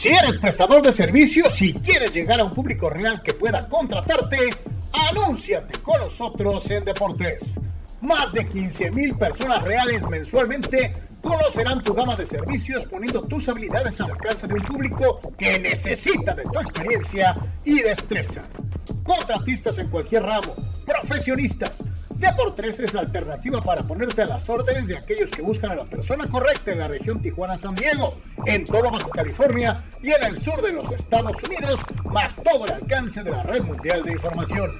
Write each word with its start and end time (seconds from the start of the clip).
Si 0.00 0.08
eres 0.08 0.38
prestador 0.38 0.80
de 0.80 0.92
servicios, 0.92 1.52
si 1.52 1.74
quieres 1.74 2.14
llegar 2.14 2.40
a 2.40 2.44
un 2.44 2.54
público 2.54 2.88
real 2.88 3.20
que 3.22 3.34
pueda 3.34 3.68
contratarte, 3.68 4.38
anúnciate 5.10 5.78
con 5.80 6.00
nosotros 6.00 6.70
en 6.70 6.86
Deportes. 6.86 7.60
Más 8.00 8.32
de 8.32 8.48
15 8.48 8.92
mil 8.92 9.14
personas 9.18 9.62
reales 9.62 10.08
mensualmente 10.08 10.94
conocerán 11.20 11.82
tu 11.82 11.92
gama 11.92 12.16
de 12.16 12.24
servicios 12.24 12.86
poniendo 12.86 13.20
tus 13.24 13.46
habilidades 13.50 14.00
al 14.00 14.12
alcance 14.12 14.46
de 14.46 14.54
un 14.54 14.62
público 14.62 15.20
que 15.36 15.58
necesita 15.58 16.32
de 16.32 16.44
tu 16.44 16.58
experiencia 16.58 17.36
y 17.66 17.82
destreza. 17.82 18.44
Contratistas 19.04 19.76
en 19.76 19.88
cualquier 19.90 20.22
ramo, 20.22 20.56
profesionistas. 20.86 21.84
Deportes 22.20 22.78
es 22.80 22.92
la 22.92 23.00
alternativa 23.00 23.62
para 23.62 23.82
ponerte 23.82 24.20
a 24.20 24.26
las 24.26 24.46
órdenes 24.50 24.88
de 24.88 24.98
aquellos 24.98 25.30
que 25.30 25.40
buscan 25.40 25.70
a 25.70 25.74
la 25.74 25.86
persona 25.86 26.28
correcta 26.28 26.72
en 26.72 26.80
la 26.80 26.86
región 26.86 27.22
Tijuana-San 27.22 27.74
Diego, 27.74 28.14
en 28.44 28.66
todo 28.66 28.90
Baja 28.90 29.08
California 29.08 29.82
y 30.02 30.10
en 30.10 30.24
el 30.24 30.36
sur 30.36 30.60
de 30.60 30.70
los 30.70 30.92
Estados 30.92 31.34
Unidos, 31.42 31.80
más 32.04 32.36
todo 32.36 32.66
el 32.66 32.72
alcance 32.72 33.24
de 33.24 33.30
la 33.30 33.42
red 33.42 33.62
mundial 33.62 34.04
de 34.04 34.12
información. 34.12 34.70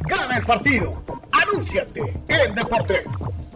Gana 0.07 0.37
el 0.37 0.45
partido. 0.45 1.03
Anúnciate 1.31 2.03
en 2.29 2.55
Deportes. 2.55 3.52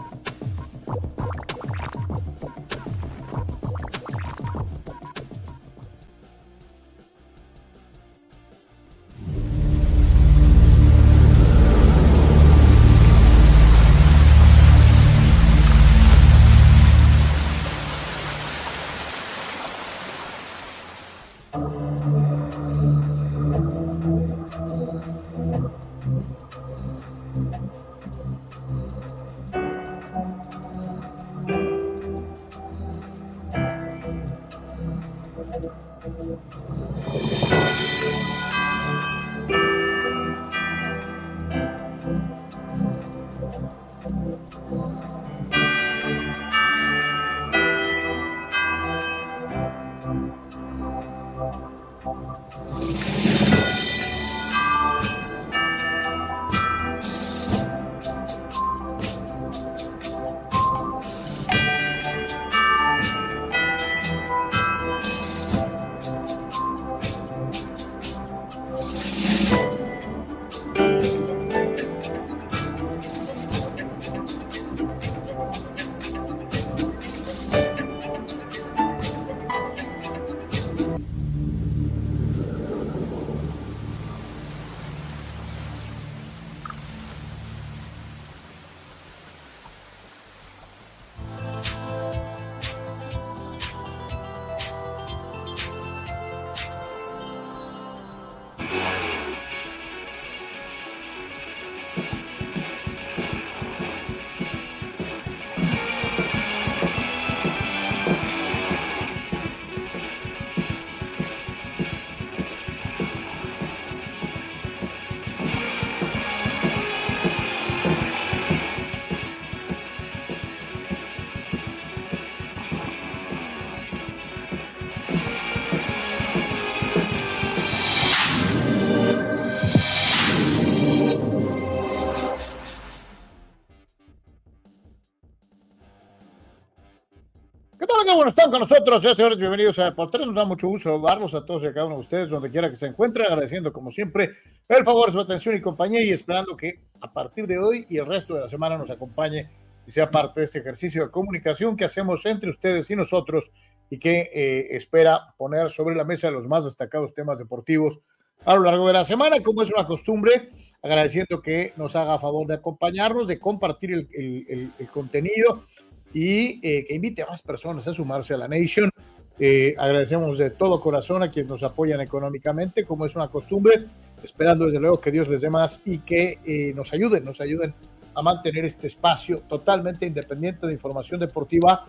Están 138.47 138.61
con 138.61 138.61
nosotros, 138.61 139.17
señores, 139.17 139.39
bienvenidos 139.39 139.77
a 139.81 139.87
Deportes. 139.87 140.21
Nos 140.25 140.35
da 140.37 140.45
mucho 140.45 140.69
gusto 140.69 140.91
saludarlos 140.91 141.35
a 141.35 141.45
todos 141.45 141.65
y 141.65 141.67
a 141.67 141.73
cada 141.73 141.87
uno 141.87 141.97
de 141.97 142.03
ustedes, 142.03 142.29
donde 142.29 142.49
quiera 142.49 142.71
que 142.71 142.77
se 142.77 142.87
encuentren, 142.87 143.27
agradeciendo 143.27 143.73
como 143.73 143.91
siempre 143.91 144.35
el 144.69 144.85
favor 144.85 145.11
su 145.11 145.19
atención 145.19 145.57
y 145.57 145.61
compañía 145.61 146.01
y 146.05 146.11
esperando 146.11 146.57
que 146.57 146.81
a 147.01 147.13
partir 147.13 147.49
de 147.49 147.59
hoy 147.59 147.87
y 147.89 147.97
el 147.97 148.07
resto 148.07 148.35
de 148.35 148.43
la 148.43 148.49
semana 148.49 148.79
nos 148.79 148.89
acompañe 148.89 149.51
y 149.85 149.91
sea 149.91 150.13
parte 150.13 150.41
de 150.41 150.45
este 150.45 150.61
ejercicio 150.61 151.05
de 151.05 151.11
comunicación 151.11 151.77
que 151.77 151.87
hacemos 151.87 152.25
entre 152.25 152.51
ustedes 152.51 152.89
y 152.89 152.95
nosotros 152.95 153.51
y 153.91 153.99
que 153.99 154.31
eh, 154.33 154.77
espera 154.77 155.35
poner 155.37 155.71
sobre 155.71 155.97
la 155.97 156.05
mesa 156.05 156.31
los 156.31 156.47
más 156.47 156.65
destacados 156.65 157.15
temas 157.15 157.41
deportivos 157.41 157.99
a 158.45 158.55
lo 158.55 158.63
largo 158.63 158.87
de 158.87 158.93
la 158.93 159.05
semana, 159.05 159.41
como 159.43 159.63
es 159.63 159.73
una 159.73 159.89
costumbre, 159.89 160.51
agradeciendo 160.83 161.43
que 161.43 161.73
nos 161.77 161.97
haga 161.97 162.21
favor 162.21 162.47
de 162.47 162.55
acompañarnos, 162.55 163.27
de 163.27 163.41
compartir 163.41 163.93
el, 163.93 164.09
el, 164.13 164.71
el 164.79 164.87
contenido 164.87 165.65
y 166.13 166.61
eh, 166.67 166.85
que 166.87 166.95
invite 166.95 167.23
a 167.23 167.27
más 167.27 167.43
personas 167.43 167.87
a 167.89 167.93
sumarse 167.93 168.35
a 168.35 168.37
la 168.39 168.49
Nation. 168.49 168.91
Eh, 169.39 169.75
agradecemos 169.79 170.39
de 170.39 170.51
todo 170.51 170.81
corazón 170.81 171.23
a 171.23 171.31
quienes 171.31 171.51
nos 171.51 171.63
apoyan 171.63 172.01
económicamente, 172.01 172.85
como 172.85 173.05
es 173.05 173.15
una 173.17 173.29
costumbre, 173.29 173.85
esperando 174.23 174.65
desde 174.65 174.81
luego 174.81 175.01
que 175.01 175.13
Dios 175.13 175.29
les 175.29 175.43
dé 175.43 175.51
más 175.51 175.83
y 175.85 175.99
que 175.99 176.39
eh, 176.47 176.73
nos 176.75 176.93
ayuden, 176.93 177.25
nos 177.25 177.41
ayuden 177.41 177.75
a 178.15 178.23
mantener 178.23 178.65
este 178.65 178.87
espacio 178.87 179.41
totalmente 179.47 180.07
independiente 180.07 180.67
de 180.67 180.73
información 180.73 181.21
deportiva 181.21 181.87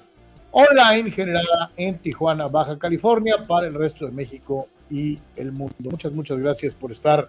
online 0.52 1.10
generada 1.12 1.72
en 1.78 1.98
Tijuana, 2.00 2.48
Baja 2.48 2.78
California, 2.78 3.46
para 3.48 3.68
el 3.68 3.74
resto 3.74 4.06
de 4.06 4.12
México 4.12 4.68
y 4.90 5.18
el 5.38 5.54
mundo. 5.54 5.76
Muchas, 5.80 6.12
muchas 6.12 6.38
gracias 6.40 6.74
por 6.74 6.92
estar 6.92 7.28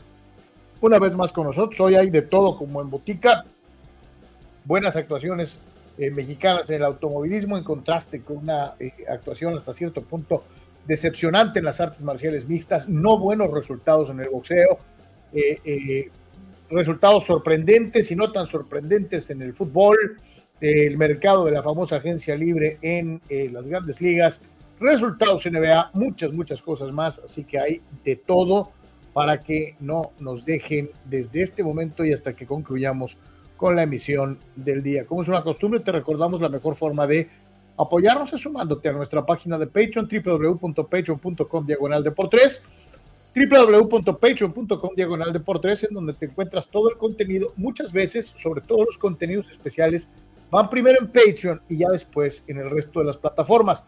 una 0.80 0.98
vez 0.98 1.14
más 1.14 1.32
con 1.32 1.46
nosotros. 1.46 1.78
Hoy 1.80 1.94
hay 1.94 2.10
de 2.10 2.22
todo 2.22 2.56
como 2.56 2.80
en 2.80 2.90
botica, 2.90 3.44
buenas 4.64 4.96
actuaciones 4.96 5.60
eh, 5.98 6.12
mexicanas 6.12 6.70
en 6.70 6.76
el 6.76 6.84
automovilismo, 6.84 7.58
en 7.58 7.64
contraste 7.64 8.20
con 8.22 8.36
una 8.36 8.74
eh, 8.78 8.92
actuación 9.08 9.54
hasta 9.54 9.72
cierto 9.72 10.00
punto 10.02 10.44
decepcionante 10.86 11.58
en 11.58 11.64
las 11.64 11.80
artes 11.80 12.02
marciales 12.02 12.46
mixtas, 12.46 12.88
no 12.88 13.18
buenos 13.18 13.50
resultados 13.50 14.08
en 14.10 14.20
el 14.20 14.28
boxeo, 14.28 14.78
eh, 15.32 16.08
resultados 16.70 17.26
sorprendentes 17.26 18.12
y 18.12 18.16
no 18.16 18.30
tan 18.30 18.46
sorprendentes 18.46 19.28
en 19.30 19.42
el 19.42 19.54
fútbol, 19.54 20.20
el 20.60 20.96
mercado 20.96 21.44
de 21.44 21.50
la 21.50 21.64
famosa 21.64 21.96
agencia 21.96 22.36
libre 22.36 22.78
en 22.80 23.20
las 23.52 23.66
grandes 23.66 24.00
ligas, 24.00 24.40
resultados 24.78 25.44
en 25.46 25.54
NBA, 25.54 25.90
muchas, 25.94 26.32
muchas 26.32 26.62
cosas 26.62 26.92
más, 26.92 27.18
así 27.18 27.42
que 27.42 27.58
hay 27.58 27.82
de 28.04 28.14
todo 28.14 28.70
para 29.12 29.42
que 29.42 29.74
no 29.80 30.12
nos 30.20 30.44
dejen 30.44 30.90
desde 31.04 31.42
este 31.42 31.64
momento 31.64 32.04
y 32.04 32.12
hasta 32.12 32.34
que 32.34 32.46
concluyamos 32.46 33.18
con 33.58 33.76
la 33.76 33.82
emisión 33.82 34.38
del 34.56 34.82
día. 34.82 35.04
Como 35.04 35.20
es 35.20 35.28
una 35.28 35.42
costumbre, 35.42 35.80
te 35.80 35.92
recordamos 35.92 36.40
la 36.40 36.48
mejor 36.48 36.76
forma 36.76 37.06
de 37.06 37.28
apoyarnos 37.76 38.32
es 38.32 38.40
sumándote 38.40 38.88
a 38.88 38.92
nuestra 38.92 39.26
página 39.26 39.58
de 39.58 39.66
Patreon, 39.66 40.08
www.patreon.com 40.08 41.66
diagonal 41.66 42.02
de 42.04 42.10
por 42.12 42.30
tres, 42.30 42.62
www.patreon.com 43.34 44.90
diagonal 44.94 45.32
de 45.32 45.40
por 45.40 45.60
tres, 45.60 45.84
en 45.84 45.92
donde 45.92 46.12
te 46.14 46.26
encuentras 46.26 46.68
todo 46.68 46.88
el 46.88 46.96
contenido. 46.96 47.52
Muchas 47.56 47.92
veces, 47.92 48.32
sobre 48.36 48.60
todo 48.60 48.84
los 48.84 48.96
contenidos 48.96 49.48
especiales, 49.50 50.08
van 50.50 50.70
primero 50.70 50.98
en 51.00 51.08
Patreon 51.08 51.60
y 51.68 51.78
ya 51.78 51.88
después 51.90 52.44
en 52.46 52.58
el 52.58 52.70
resto 52.70 53.00
de 53.00 53.06
las 53.06 53.16
plataformas. 53.16 53.84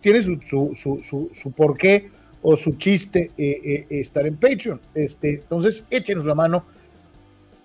tiene 0.00 0.22
su, 0.22 0.40
su, 0.40 0.74
su, 0.74 1.30
su, 1.32 1.52
porqué 1.52 2.10
o 2.40 2.56
su 2.56 2.78
chiste 2.78 3.32
eh, 3.36 3.60
eh, 3.64 3.86
estar 3.90 4.26
en 4.26 4.36
Patreon. 4.36 4.80
Este, 4.94 5.34
entonces, 5.34 5.84
échenos 5.90 6.24
la 6.24 6.34
mano. 6.34 6.64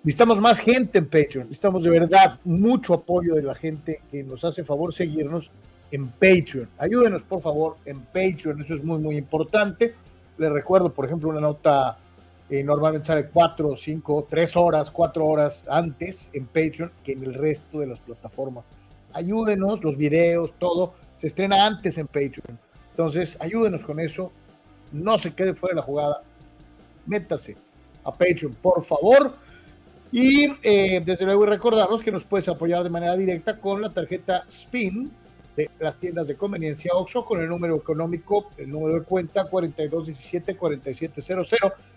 Necesitamos 0.05 0.39
más 0.39 0.59
gente 0.59 0.99
en 0.99 1.05
Patreon. 1.05 1.47
Necesitamos 1.47 1.83
de 1.83 1.89
verdad 1.89 2.39
mucho 2.43 2.93
apoyo 2.93 3.33
de 3.33 3.41
la 3.41 3.55
gente 3.55 4.01
que 4.11 4.23
nos 4.23 4.45
hace 4.45 4.63
favor 4.63 4.93
seguirnos 4.93 5.49
en 5.89 6.09
Patreon. 6.09 6.69
Ayúdenos, 6.77 7.23
por 7.23 7.41
favor, 7.41 7.77
en 7.85 8.01
Patreon. 8.01 8.61
Eso 8.61 8.75
es 8.75 8.83
muy, 8.83 8.99
muy 8.99 9.17
importante. 9.17 9.95
Les 10.37 10.51
recuerdo, 10.51 10.93
por 10.93 11.05
ejemplo, 11.05 11.29
una 11.29 11.41
nota 11.41 11.97
eh, 12.51 12.63
normalmente 12.63 13.07
sale 13.07 13.29
cuatro, 13.29 13.75
cinco, 13.75 14.27
tres 14.29 14.55
horas, 14.55 14.91
cuatro 14.91 15.25
horas 15.25 15.65
antes 15.67 16.29
en 16.33 16.45
Patreon 16.45 16.91
que 17.03 17.13
en 17.13 17.23
el 17.23 17.33
resto 17.33 17.79
de 17.79 17.87
las 17.87 17.97
plataformas. 17.97 18.69
Ayúdenos, 19.11 19.83
los 19.83 19.97
videos, 19.97 20.53
todo 20.59 20.93
se 21.15 21.25
estrena 21.25 21.65
antes 21.65 21.97
en 21.97 22.05
Patreon. 22.05 22.59
Entonces, 22.91 23.39
ayúdenos 23.41 23.83
con 23.83 23.99
eso. 23.99 24.31
No 24.91 25.17
se 25.17 25.33
quede 25.33 25.55
fuera 25.55 25.73
de 25.73 25.81
la 25.81 25.85
jugada. 25.87 26.21
Métase 27.07 27.57
a 28.03 28.11
Patreon, 28.11 28.53
por 28.61 28.83
favor. 28.83 29.43
Y 30.17 30.47
eh, 30.63 31.01
desde 31.05 31.25
luego 31.25 31.45
recordarnos 31.45 32.01
que 32.01 32.09
nos 32.09 32.23
puedes 32.23 32.47
apoyar 32.47 32.81
de 32.85 32.89
manera 32.89 33.17
directa 33.17 33.59
con 33.59 33.81
la 33.81 33.93
tarjeta 33.93 34.45
SPIN 34.49 35.11
de 35.57 35.69
las 35.77 35.97
tiendas 35.97 36.29
de 36.29 36.37
conveniencia 36.37 36.93
OXO 36.93 37.25
con 37.25 37.41
el 37.41 37.49
número 37.49 37.75
económico, 37.75 38.49
el 38.55 38.69
número 38.69 38.97
de 38.97 39.03
cuenta 39.03 39.49
4217 39.49 40.55
4700 40.55 41.53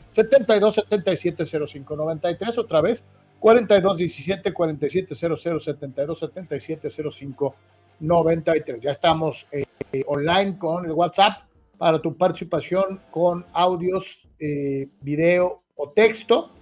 7277 0.08 1.44
0593 1.44 2.58
otra 2.58 2.80
vez 2.80 3.04
4217 3.38 4.52
4700 4.52 5.16
7277 5.64 6.88
0593 6.90 8.80
ya 8.80 8.90
estamos 8.90 9.46
eh, 9.52 9.64
online 10.08 10.58
con 10.58 10.86
el 10.86 10.90
WhatsApp 10.90 11.44
para 11.78 12.02
tu 12.02 12.16
participación 12.16 13.00
con 13.12 13.46
audios, 13.52 14.26
eh, 14.40 14.88
video 15.02 15.62
o 15.76 15.90
texto 15.90 16.57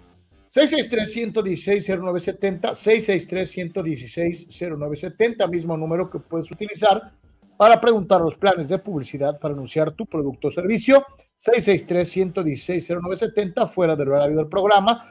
663-116-0970, 0.57 2.73
663-116-0970, 2.73 5.51
mismo 5.51 5.77
número 5.77 6.09
que 6.09 6.19
puedes 6.19 6.51
utilizar 6.51 7.13
para 7.59 7.79
preguntar 7.79 8.23
los 8.23 8.37
planes 8.37 8.71
de 8.71 8.79
publicidad 8.79 9.39
para 9.39 9.53
anunciar 9.53 9.93
tu 9.93 10.07
producto 10.07 10.49
o 10.49 10.51
servicio. 10.51 11.05
663-116-0970, 11.39 13.69
fuera 13.69 13.95
del 13.95 14.09
horario 14.09 14.39
del 14.39 14.49
programa. 14.49 15.11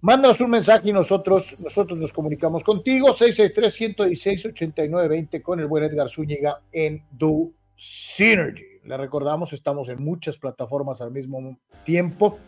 Mándanos 0.00 0.40
un 0.40 0.50
mensaje 0.50 0.90
y 0.90 0.92
nosotros, 0.92 1.54
nosotros 1.60 1.96
nos 1.96 2.12
comunicamos 2.12 2.64
contigo. 2.64 3.10
663-116-8920 3.10 5.42
con 5.42 5.60
el 5.60 5.66
buen 5.66 5.84
Edgar 5.84 6.08
Zúñiga 6.08 6.60
en 6.72 7.04
Do 7.12 7.52
Synergy. 7.76 8.80
Le 8.82 8.96
recordamos, 8.96 9.52
estamos 9.52 9.88
en 9.90 10.02
muchas 10.02 10.38
plataformas 10.38 11.00
al 11.00 11.12
mismo 11.12 11.56
tiempo 11.84 12.40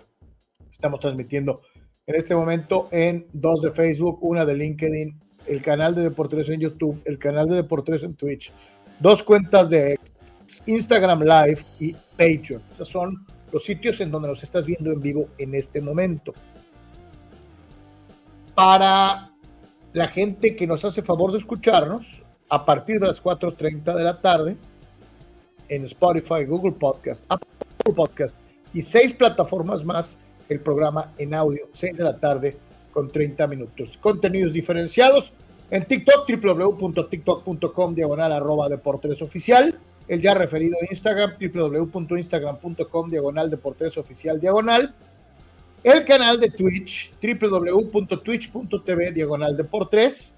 Estamos 0.81 1.01
transmitiendo 1.01 1.61
en 2.07 2.15
este 2.15 2.35
momento 2.35 2.89
en 2.91 3.27
dos 3.35 3.61
de 3.61 3.71
Facebook, 3.71 4.19
una 4.23 4.47
de 4.47 4.55
LinkedIn, 4.55 5.21
el 5.47 5.61
canal 5.61 5.95
de 5.95 6.05
Deportes 6.05 6.49
en 6.49 6.59
YouTube, 6.59 7.03
el 7.05 7.19
canal 7.19 7.51
de 7.51 7.57
Deportes 7.57 8.03
en 8.03 8.15
Twitch, 8.15 8.51
dos 8.99 9.23
cuentas 9.23 9.69
de 9.69 9.99
Instagram 10.65 11.21
Live 11.21 11.63
y 11.81 11.93
Patreon. 11.93 12.63
Esos 12.67 12.89
son 12.89 13.27
los 13.53 13.63
sitios 13.63 14.01
en 14.01 14.11
donde 14.11 14.29
nos 14.29 14.43
estás 14.43 14.65
viendo 14.65 14.91
en 14.91 15.03
vivo 15.03 15.29
en 15.37 15.55
este 15.55 15.83
momento. 15.83 16.33
Para 18.55 19.31
la 19.93 20.09
gente 20.09 20.57
que 20.57 20.67
nos 20.67 20.83
hace 20.87 21.03
favor 21.03 21.31
de 21.31 21.37
escucharnos, 21.37 22.23
a 22.49 22.65
partir 22.65 22.99
de 22.99 23.07
las 23.07 23.23
4.30 23.23 23.95
de 23.95 24.03
la 24.03 24.19
tarde, 24.19 24.57
en 25.69 25.85
Spotify, 25.85 26.47
Google 26.47 26.73
Podcast, 26.73 27.23
Apple 27.29 27.93
Podcast 27.95 28.39
y 28.73 28.81
seis 28.81 29.13
plataformas 29.13 29.85
más 29.85 30.17
el 30.51 30.61
programa 30.61 31.13
en 31.17 31.33
audio, 31.33 31.69
6 31.73 31.99
de 31.99 32.05
la 32.05 32.19
tarde 32.19 32.57
con 32.93 33.11
30 33.11 33.47
minutos. 33.47 33.97
Contenidos 34.01 34.53
diferenciados 34.53 35.33
en 35.71 35.85
TikTok, 35.85 36.29
www.tiktok.com, 36.29 37.95
diagonal 37.95 38.33
arroba 38.33 38.69
deportes 38.69 39.23
oficial. 39.23 39.79
El 40.09 40.21
ya 40.21 40.35
referido 40.35 40.77
Instagram, 40.91 41.35
www.instagram.com, 41.41 43.11
diagonal 43.11 43.49
deportes 43.49 43.97
oficial, 43.97 44.41
diagonal. 44.41 44.93
El 45.85 46.05
canal 46.05 46.41
de 46.41 46.51
Twitch, 46.51 47.13
www.twitch.tv, 47.23 49.13
diagonal 49.13 49.57
deportes. 49.57 50.35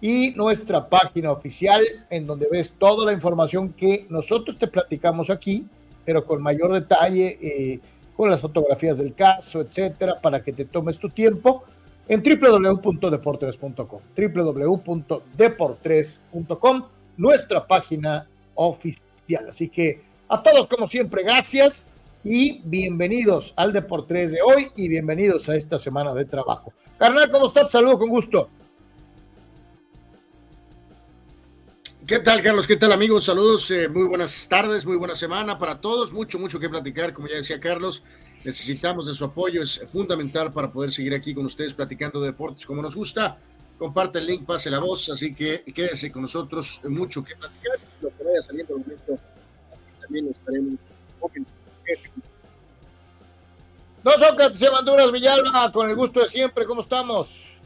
Y 0.00 0.32
nuestra 0.36 0.88
página 0.88 1.32
oficial, 1.32 1.82
en 2.10 2.26
donde 2.26 2.46
ves 2.52 2.72
toda 2.78 3.06
la 3.06 3.12
información 3.14 3.72
que 3.72 4.06
nosotros 4.10 4.58
te 4.58 4.68
platicamos 4.68 5.30
aquí, 5.30 5.66
pero 6.04 6.24
con 6.24 6.42
mayor 6.42 6.72
detalle. 6.74 7.38
Eh, 7.40 7.80
con 8.18 8.28
las 8.28 8.40
fotografías 8.40 8.98
del 8.98 9.14
caso, 9.14 9.60
etcétera, 9.60 10.20
para 10.20 10.42
que 10.42 10.52
te 10.52 10.64
tomes 10.64 10.98
tu 10.98 11.08
tiempo 11.08 11.62
en 12.08 12.20
www.deportres.com, 12.20 14.00
www.deportres.com, 14.16 16.82
nuestra 17.16 17.64
página 17.64 18.26
oficial. 18.56 19.46
Así 19.48 19.68
que 19.68 20.00
a 20.28 20.42
todos, 20.42 20.66
como 20.66 20.88
siempre, 20.88 21.22
gracias 21.22 21.86
y 22.24 22.60
bienvenidos 22.64 23.54
al 23.54 23.72
Deportes 23.72 24.32
de 24.32 24.42
hoy 24.42 24.66
y 24.74 24.88
bienvenidos 24.88 25.48
a 25.48 25.54
esta 25.54 25.78
semana 25.78 26.12
de 26.12 26.24
trabajo. 26.24 26.72
Carnal, 26.98 27.30
¿cómo 27.30 27.46
estás? 27.46 27.70
Saludo 27.70 28.00
con 28.00 28.08
gusto. 28.08 28.48
¿Qué 32.08 32.20
tal, 32.20 32.40
Carlos? 32.40 32.66
¿Qué 32.66 32.78
tal, 32.78 32.92
amigos? 32.92 33.24
Saludos, 33.24 33.70
eh, 33.70 33.86
muy 33.86 34.04
buenas 34.04 34.48
tardes, 34.48 34.86
muy 34.86 34.96
buena 34.96 35.14
semana 35.14 35.58
para 35.58 35.78
todos. 35.78 36.10
Mucho, 36.10 36.38
mucho 36.38 36.58
que 36.58 36.70
platicar, 36.70 37.12
como 37.12 37.28
ya 37.28 37.36
decía 37.36 37.60
Carlos. 37.60 38.02
Necesitamos 38.44 39.06
de 39.06 39.12
su 39.12 39.26
apoyo, 39.26 39.62
es 39.62 39.82
fundamental 39.92 40.50
para 40.50 40.72
poder 40.72 40.90
seguir 40.90 41.12
aquí 41.12 41.34
con 41.34 41.44
ustedes 41.44 41.74
platicando 41.74 42.18
de 42.18 42.28
deportes 42.28 42.64
como 42.64 42.80
nos 42.80 42.96
gusta. 42.96 43.36
Comparte 43.76 44.20
el 44.20 44.26
link, 44.26 44.46
pase 44.46 44.70
la 44.70 44.78
voz, 44.78 45.10
así 45.10 45.34
que 45.34 45.62
quédese 45.64 46.10
con 46.10 46.22
nosotros, 46.22 46.80
mucho 46.84 47.22
que 47.22 47.36
platicar. 47.36 47.78
Lo 48.00 48.08
que 48.08 48.24
vaya 48.24 48.40
saliendo 48.40 48.76
al 48.76 48.80
momento, 48.80 49.18
también 50.00 50.28
estaremos 50.28 50.80
No, 54.02 54.12
Sócrates, 54.12 54.72
Manduras 54.72 55.12
Villalba, 55.12 55.70
con 55.70 55.90
el 55.90 55.94
gusto 55.94 56.20
de 56.20 56.28
siempre, 56.28 56.64
¿cómo 56.64 56.80
estamos? 56.80 57.57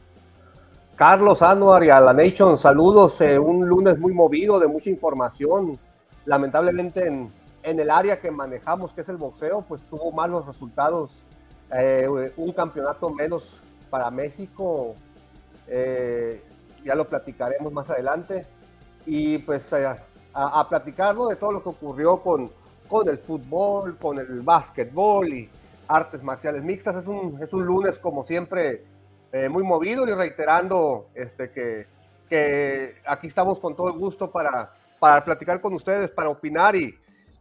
Carlos 0.97 1.41
Anuar 1.41 1.83
y 1.85 1.91
a 1.91 2.01
la 2.01 2.13
Nation, 2.13 2.59
saludos. 2.59 3.21
Eh, 3.21 3.39
un 3.39 3.67
lunes 3.67 3.99
muy 3.99 4.13
movido, 4.13 4.61
de 4.61 4.67
mucha 4.67 4.91
información. 4.91 5.79
Lamentablemente 6.27 7.07
en, 7.07 7.33
el 7.63 7.91
área 7.91 8.21
que 8.21 8.31
manejamos, 8.31 8.93
que 8.93 9.01
es 9.01 9.09
el 9.09 9.17
boxeo, 9.17 9.65
pues 9.67 9.81
hubo 9.91 10.13
malos 10.13 10.47
resultados. 10.47 11.25
Eh, 11.75 12.33
un 12.37 12.53
campeonato 12.53 13.09
menos 13.11 13.59
para 13.89 14.11
México. 14.11 14.95
Eh, 15.67 16.45
ya 16.85 16.95
lo 16.95 17.09
platicaremos 17.09 17.73
más 17.73 17.89
adelante. 17.89 18.47
Y 19.07 19.39
pues 19.39 19.73
a, 19.73 19.99
a, 20.35 20.69
platicarlo 20.69 21.27
de 21.27 21.37
todo 21.37 21.53
lo 21.53 21.63
que 21.63 21.71
ocurrió 21.71 22.19
con, 22.19 22.51
el 23.07 23.19
fútbol, 23.19 23.97
con 23.97 24.19
el 24.19 24.43
básquetbol 24.43 25.29
y 25.29 25.49
artes 25.89 26.23
marciales 26.23 26.63
mixtas. 26.63 26.97
Es 26.97 27.53
un 27.53 27.65
lunes 27.65 27.99
como 27.99 28.25
siempre 28.25 28.92
eh, 29.33 29.49
muy 29.49 29.63
movido 29.63 30.07
y 30.07 30.13
reiterando 30.13 31.09
este, 31.15 31.51
que, 31.51 31.87
que, 32.29 32.97
aquí 33.07 33.29
estamos 33.29 33.59
con 33.59 33.75
todo 33.75 33.89
el 33.89 33.99
gusto 33.99 34.31
para, 34.31 34.75
para 34.99 35.25
platicar 35.25 35.61
con 35.61 35.75
ustedes, 35.75 36.11
para 36.11 36.29
opinar 36.29 36.77
y, 36.77 36.95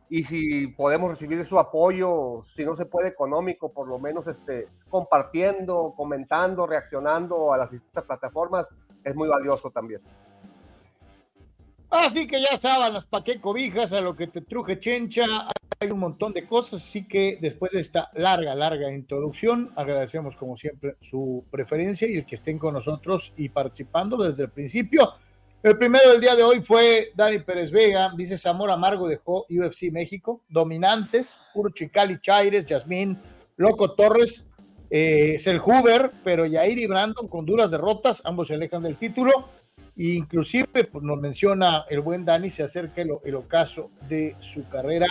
y 0.10 0.24
si 0.24 0.68
podemos 0.68 1.12
recibir 1.12 1.46
su 1.46 1.58
apoyo, 1.58 2.44
si 2.56 2.66
no 2.66 2.76
se 2.76 2.86
puede 2.86 3.10
económico, 3.10 3.72
por 3.72 3.88
lo 3.88 4.00
menos 4.00 4.28
este, 4.28 4.68
compartiendo, 4.90 5.94
comentando, 5.96 6.68
reaccionando 6.68 7.54
a 7.54 7.58
las 7.58 7.72
distintas 7.72 8.04
plataformas, 8.04 8.68
es 9.04 9.16
muy 9.16 9.30
valioso 9.30 9.70
también. 9.72 10.02
Así 11.92 12.26
que 12.26 12.40
ya 12.40 12.58
sábanas, 12.58 13.06
pa' 13.06 13.22
qué 13.22 13.42
cobijas, 13.42 13.92
a 13.92 14.00
lo 14.00 14.16
que 14.16 14.28
te 14.28 14.40
truje 14.40 14.80
chencha, 14.80 15.26
hay 15.78 15.92
un 15.92 16.00
montón 16.00 16.32
de 16.32 16.46
cosas, 16.46 16.82
así 16.82 17.06
que 17.06 17.38
después 17.42 17.74
de 17.74 17.82
esta 17.82 18.10
larga, 18.14 18.56
larga 18.56 18.90
introducción, 18.90 19.74
agradecemos 19.76 20.38
como 20.38 20.56
siempre 20.56 20.96
su 21.02 21.44
preferencia 21.52 22.08
y 22.08 22.16
el 22.16 22.26
que 22.26 22.36
estén 22.36 22.58
con 22.58 22.76
nosotros 22.76 23.34
y 23.36 23.50
participando 23.50 24.16
desde 24.16 24.44
el 24.44 24.52
principio. 24.52 25.16
El 25.62 25.78
primero 25.78 26.10
del 26.10 26.22
día 26.22 26.34
de 26.38 26.44
hoy 26.44 26.64
fue 26.64 27.12
Dani 27.14 27.40
Pérez 27.40 27.74
Vega, 27.74 28.14
dice 28.16 28.38
Zamora 28.38 28.76
Amargo 28.76 29.10
dejó 29.10 29.46
UFC 29.50 29.92
México, 29.92 30.44
dominantes, 30.48 31.38
puro 31.54 31.72
Chicali 31.74 32.22
Chaires, 32.22 32.66
Yasmín, 32.66 33.20
Loco 33.58 33.96
Torres, 33.96 34.46
eh, 34.90 35.38
Selhuber, 35.40 36.10
pero 36.24 36.46
Yair 36.46 36.80
y 36.80 36.88
Brandon 36.88 37.28
con 37.28 37.46
duras 37.46 37.70
derrotas, 37.70 38.22
ambos 38.24 38.48
se 38.48 38.54
alejan 38.54 38.82
del 38.82 38.96
título 38.96 39.50
inclusive 39.96 40.86
pues, 40.86 41.04
nos 41.04 41.20
menciona 41.20 41.86
el 41.90 42.02
buen 42.02 42.26
Dani, 42.26 42.50
se 42.50 42.64
acerca 42.64 43.02
el, 43.02 43.36
ocaso 43.36 43.92
de 44.08 44.36
su 44.40 44.68
carrera. 44.68 45.08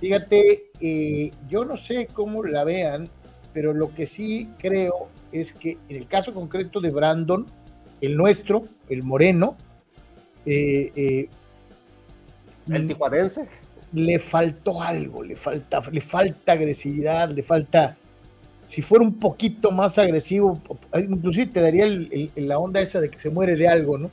Fíjate, 0.00 0.70
eh, 0.80 1.30
yo 1.48 1.64
no 1.64 1.76
sé 1.76 2.06
cómo 2.12 2.44
la 2.44 2.64
vean, 2.64 3.08
pero 3.52 3.72
lo 3.72 3.94
que 3.94 4.06
sí 4.06 4.48
creo 4.58 5.08
es 5.32 5.52
que 5.52 5.78
en 5.88 5.96
el 5.96 6.06
caso 6.06 6.34
concreto 6.34 6.80
de 6.80 6.90
Brandon, 6.90 7.46
el 8.00 8.16
nuestro, 8.16 8.64
el 8.88 9.02
moreno, 9.02 9.56
eh, 10.44 10.92
eh, 10.94 11.28
El 12.68 12.88
tijuanense. 12.88 13.48
le 13.92 14.18
faltó 14.18 14.82
algo, 14.82 15.22
le 15.22 15.36
falta, 15.36 15.82
le 15.90 16.00
falta 16.00 16.52
agresividad, 16.52 17.30
le 17.30 17.42
falta. 17.42 17.96
Si 18.66 18.82
fuera 18.82 19.04
un 19.04 19.14
poquito 19.18 19.70
más 19.70 19.98
agresivo, 19.98 20.60
inclusive 20.94 21.46
te 21.46 21.60
daría 21.60 21.84
el- 21.84 22.30
el- 22.34 22.48
la 22.48 22.58
onda 22.58 22.80
esa 22.80 23.00
de 23.00 23.10
que 23.10 23.18
se 23.18 23.30
muere 23.30 23.56
de 23.56 23.68
algo, 23.68 23.96
¿no? 23.96 24.10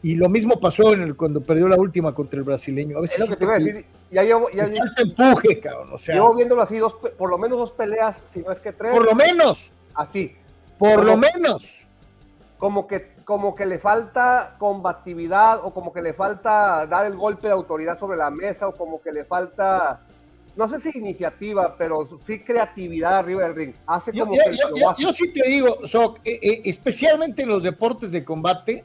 Y 0.00 0.14
lo 0.14 0.28
mismo 0.28 0.60
pasó 0.60 0.92
en 0.94 1.02
el- 1.02 1.16
cuando 1.16 1.40
perdió 1.40 1.66
la 1.68 1.76
última 1.76 2.14
contra 2.14 2.38
el 2.38 2.44
brasileño. 2.44 2.98
A 2.98 3.00
veces 3.00 3.18
Es 3.18 3.28
lo 3.28 3.30
que 3.34 3.36
te 3.36 3.44
iba 3.44 3.54
a 3.54 3.58
decir. 3.58 3.84
Ya 4.10 4.22
llevo, 4.22 4.48
ya 4.50 4.66
le 4.66 4.76
falta 4.76 5.02
empuje, 5.02 5.60
cabrón. 5.60 5.88
O 5.92 5.98
sea, 5.98 6.14
llevo 6.14 6.34
viéndolo 6.34 6.62
así, 6.62 6.78
dos, 6.78 6.94
por 6.94 7.28
lo 7.28 7.36
menos 7.36 7.58
dos 7.58 7.72
peleas, 7.72 8.22
si 8.32 8.40
no 8.40 8.52
es 8.52 8.60
que 8.60 8.72
tres. 8.72 8.92
por 8.94 9.04
lo 9.04 9.14
menos, 9.14 9.70
Así. 9.94 10.32
por 10.78 11.04
lo 11.04 11.16
menos. 11.16 11.84
como 12.58 12.86
que, 12.88 13.12
como 13.24 13.54
que 13.54 13.66
le 13.66 13.78
falta 13.78 14.56
combatividad 14.58 15.60
o 15.64 15.72
como 15.74 15.92
que 15.92 16.02
le 16.02 16.12
falta 16.12 16.86
dar 16.86 17.06
el 17.06 17.16
golpe 17.16 17.46
de 17.46 17.52
autoridad 17.52 17.96
sobre 17.98 18.16
la 18.18 18.30
mesa 18.30 18.66
o 18.68 18.74
como 18.74 19.00
que 19.02 19.12
le 19.12 19.24
falta, 19.24 20.00
no 20.58 20.68
sé 20.68 20.80
si 20.92 20.98
iniciativa, 20.98 21.74
pero 21.78 22.06
sí 22.26 22.40
creatividad 22.40 23.18
arriba 23.18 23.44
del 23.46 23.54
ring. 23.56 23.72
Hace 23.86 24.12
Yo, 24.12 24.24
como 24.26 24.36
yo- 24.36 24.42
que 24.50 24.56
yo- 24.58 24.94
yo- 24.98 25.12
sí 25.12 25.32
te 25.32 25.48
digo, 25.48 25.86
Soc, 25.86 26.18
eh, 26.24 26.38
eh, 26.42 26.62
especialmente 26.64 27.42
en 27.42 27.48
los 27.48 27.62
deportes 27.62 28.12
de 28.12 28.24
combate, 28.24 28.84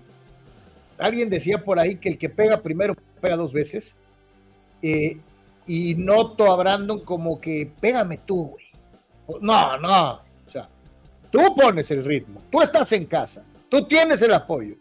alguien 0.97 1.29
decía 1.29 1.57
por 1.63 1.79
ahí 1.79 1.95
que 1.95 2.09
el 2.09 2.17
que 2.17 2.29
pega 2.29 2.61
primero 2.61 2.95
pega 3.19 3.35
dos 3.35 3.51
veces. 3.53 3.95
eh, 4.85 5.17
y 5.65 5.95
noto 5.95 6.51
a 6.51 6.57
Brandon 6.57 6.99
como 7.05 7.39
que 7.39 7.71
pégame 7.79 8.17
tú, 8.17 8.47
güey. 8.49 9.39
No, 9.41 9.77
no. 9.77 10.15
O 10.45 10.49
sea, 10.49 10.67
tú 11.31 11.39
pones 11.55 11.89
el 11.91 12.03
ritmo, 12.03 12.41
tú 12.51 12.61
estás 12.61 12.91
en 12.91 13.05
casa, 13.05 13.43
tú 13.69 13.87
tienes 13.87 14.21
el 14.21 14.33
apoyo. 14.33 14.75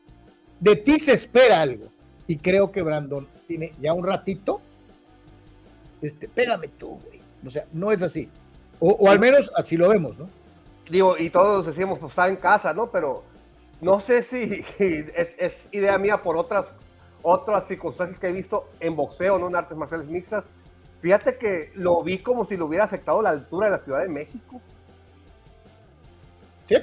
De 0.58 0.74
ti 0.74 0.98
se 0.98 1.12
espera 1.12 1.60
algo. 1.60 1.86
Y 2.26 2.36
creo 2.36 2.72
que 2.72 2.82
Brandon 2.82 3.28
tiene 3.46 3.72
ya 3.80 3.92
un 3.92 4.04
ratito. 4.04 4.60
Este, 6.02 6.28
pégame 6.28 6.68
tú, 6.68 7.00
güey. 7.06 7.20
O 7.46 7.50
sea, 7.50 7.64
no 7.72 7.90
es 7.92 8.02
así. 8.02 8.28
O, 8.80 8.90
o 8.90 9.08
al 9.08 9.18
menos 9.20 9.50
así 9.56 9.76
lo 9.76 9.88
vemos, 9.88 10.18
¿no? 10.18 10.28
Digo, 10.90 11.16
y 11.16 11.30
todos 11.30 11.64
decíamos, 11.66 11.98
pues 11.98 12.10
está 12.10 12.28
en 12.28 12.36
casa, 12.36 12.74
¿no? 12.74 12.90
Pero 12.90 13.22
no 13.80 14.00
sé 14.00 14.22
si 14.22 14.64
es, 14.78 15.28
es 15.38 15.52
idea 15.70 15.96
mía 15.98 16.22
por 16.22 16.36
otras, 16.36 16.66
otras 17.22 17.66
circunstancias 17.68 18.18
que 18.18 18.26
he 18.28 18.32
visto 18.32 18.68
en 18.80 18.96
boxeo, 18.96 19.38
no 19.38 19.48
en 19.48 19.56
artes 19.56 19.76
marciales 19.76 20.06
mixtas. 20.08 20.44
Fíjate 21.00 21.36
que 21.36 21.72
lo 21.74 22.02
vi 22.02 22.18
como 22.18 22.46
si 22.46 22.56
le 22.56 22.62
hubiera 22.62 22.84
afectado 22.84 23.22
la 23.22 23.30
altura 23.30 23.66
de 23.66 23.72
la 23.72 23.78
Ciudad 23.84 24.00
de 24.02 24.08
México. 24.08 24.60
Sí. 26.68 26.76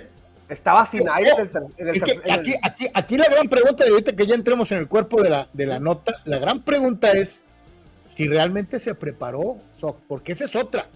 Estaba 0.49 0.85
sin 0.87 1.03
No, 1.05 1.13
aire 1.13 1.29
en 1.31 1.39
el, 1.41 1.49
ter- 1.51 1.63
en 1.77 1.87
el 1.87 1.95
en 1.95 2.31
aquí, 2.31 2.53
aquí, 2.61 2.87
aquí 2.93 3.17
la 3.17 3.29
gran 3.29 3.47
pregunta, 3.47 3.85
y 3.87 3.91
ahorita 3.91 4.15
que 4.15 4.25
ya 4.25 4.35
entremos 4.35 4.71
en 4.71 4.79
el 4.79 4.87
cuerpo 4.87 5.21
de 5.21 5.29
la, 5.29 5.47
de 5.53 5.65
la 5.67 5.79
nota, 5.79 6.13
la 6.25 6.39
gran 6.39 6.63
pregunta 6.63 7.11
es 7.11 7.43
si 8.15 8.27
realmente 8.27 8.79
se 8.79 8.95
preparó, 8.95 9.57
porque 10.07 10.31
esa 10.31 10.45
es 10.45 10.55
otra. 10.55 10.87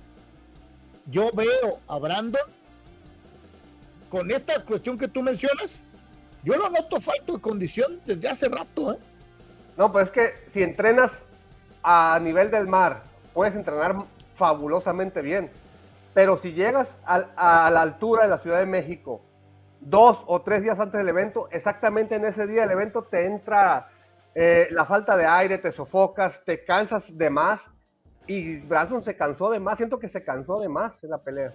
Yo 1.06 1.30
veo 1.32 1.80
a 1.88 2.00
Brandon 2.00 2.42
con 4.10 4.32
esta 4.32 4.64
cuestión 4.64 4.98
que 4.98 5.08
tú 5.08 5.22
mencionas, 5.22 5.80
yo 6.44 6.56
lo 6.56 6.70
noto 6.70 7.00
falto 7.00 7.34
de 7.34 7.42
condición 7.42 8.02
desde 8.06 8.30
hace 8.30 8.50
rato, 8.50 8.94
¿eh? 8.94 8.98
No, 9.78 9.92
pues 9.92 10.08
es 10.08 10.12
que 10.12 10.34
si 10.52 10.64
entrenas 10.64 11.12
a 11.84 12.20
nivel 12.22 12.50
del 12.50 12.68
mar, 12.68 13.04
puedes 13.34 13.56
entrenar 13.56 13.96
fabulosamente 14.36 15.22
bien. 15.22 15.52
Pero 16.14 16.38
si 16.38 16.54
llegas 16.54 16.96
a, 17.06 17.70
la 17.72 17.82
altura 17.82 18.24
de 18.24 18.30
la 18.30 18.38
Ciudad 18.40 18.60
de 18.60 18.66
México, 18.66 19.22
dos 19.82 20.24
o 20.26 20.42
tres 20.42 20.64
días 20.64 20.80
antes 20.80 20.98
del 20.98 21.10
evento, 21.10 21.48
exactamente 21.52 22.16
en 22.16 22.26
ese 22.26 22.48
día 22.48 22.62
del 22.62 22.72
evento 22.72 23.04
te 23.04 23.26
entra 23.26 23.90
eh, 24.36 24.68
la 24.72 24.86
falta 24.86 25.16
de 25.18 25.26
aire, 25.26 25.58
te 25.58 25.72
sofocas, 25.72 26.44
te 26.46 26.64
cansas 26.64 27.04
de 27.10 27.30
más. 27.30 27.62
Y 28.26 28.58
Branson 28.60 29.02
se 29.02 29.16
cansó 29.18 29.50
de 29.52 29.60
más, 29.60 29.78
siento 29.78 30.00
que 30.00 30.08
se 30.08 30.24
cansó 30.24 30.60
de 30.60 30.70
más 30.70 30.94
en 31.04 31.10
la 31.10 31.18
pelea. 31.22 31.54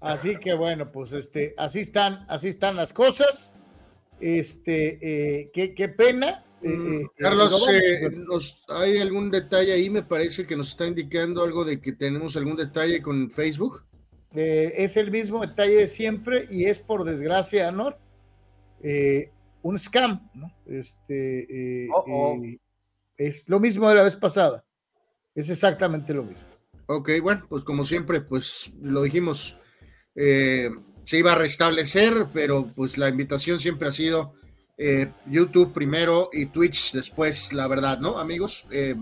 Así 0.00 0.36
que 0.36 0.54
bueno, 0.54 0.90
pues 0.90 1.12
este, 1.12 1.54
así 1.56 1.80
están, 1.80 2.24
así 2.28 2.48
están 2.48 2.74
las 2.76 2.92
cosas. 2.92 3.52
Este, 4.20 4.98
eh, 5.42 5.50
qué, 5.52 5.74
qué 5.74 5.88
pena. 5.88 6.44
eh, 6.62 6.68
Mm, 6.68 7.02
eh, 7.02 7.06
Carlos, 7.18 7.68
eh, 7.68 8.08
nos- 8.26 8.64
¿hay 8.68 8.98
algún 8.98 9.30
detalle 9.30 9.72
ahí? 9.72 9.90
Me 9.90 10.02
parece 10.02 10.46
que 10.46 10.56
nos 10.56 10.70
está 10.70 10.86
indicando 10.86 11.42
algo 11.42 11.64
de 11.64 11.80
que 11.80 11.92
tenemos 11.92 12.36
algún 12.36 12.56
detalle 12.56 13.02
con 13.02 13.30
Facebook. 13.30 13.84
Eh, 14.34 14.72
es 14.76 14.96
el 14.96 15.10
mismo 15.10 15.40
detalle 15.40 15.74
de 15.76 15.88
siempre 15.88 16.46
y 16.50 16.64
es 16.64 16.78
por 16.78 17.04
desgracia, 17.04 17.68
Anor, 17.68 17.98
eh, 18.82 19.30
un 19.62 19.78
scam, 19.78 20.30
¿no? 20.34 20.52
Este, 20.66 21.84
eh, 21.84 21.88
Oh, 21.92 22.04
oh. 22.06 22.44
eh, 22.44 22.58
es 23.16 23.48
lo 23.48 23.60
mismo 23.60 23.88
de 23.88 23.94
la 23.96 24.02
vez 24.02 24.16
pasada. 24.16 24.64
Es 25.34 25.48
exactamente 25.50 26.12
lo 26.12 26.24
mismo. 26.24 26.44
Ok, 26.86 27.10
bueno, 27.22 27.46
pues 27.48 27.64
como 27.64 27.84
siempre, 27.84 28.20
pues 28.20 28.72
lo 28.80 29.02
dijimos, 29.02 29.56
eh, 30.14 30.68
se 31.04 31.18
iba 31.18 31.32
a 31.32 31.36
restablecer, 31.36 32.26
pero 32.32 32.66
pues 32.74 32.98
la 32.98 33.08
invitación 33.08 33.60
siempre 33.60 33.88
ha 33.88 33.92
sido 33.92 34.34
eh, 34.76 35.08
YouTube 35.26 35.72
primero 35.72 36.28
y 36.32 36.46
Twitch 36.46 36.92
después, 36.92 37.52
la 37.52 37.68
verdad, 37.68 37.98
¿no, 38.00 38.18
amigos? 38.18 38.66
Eh, 38.70 38.96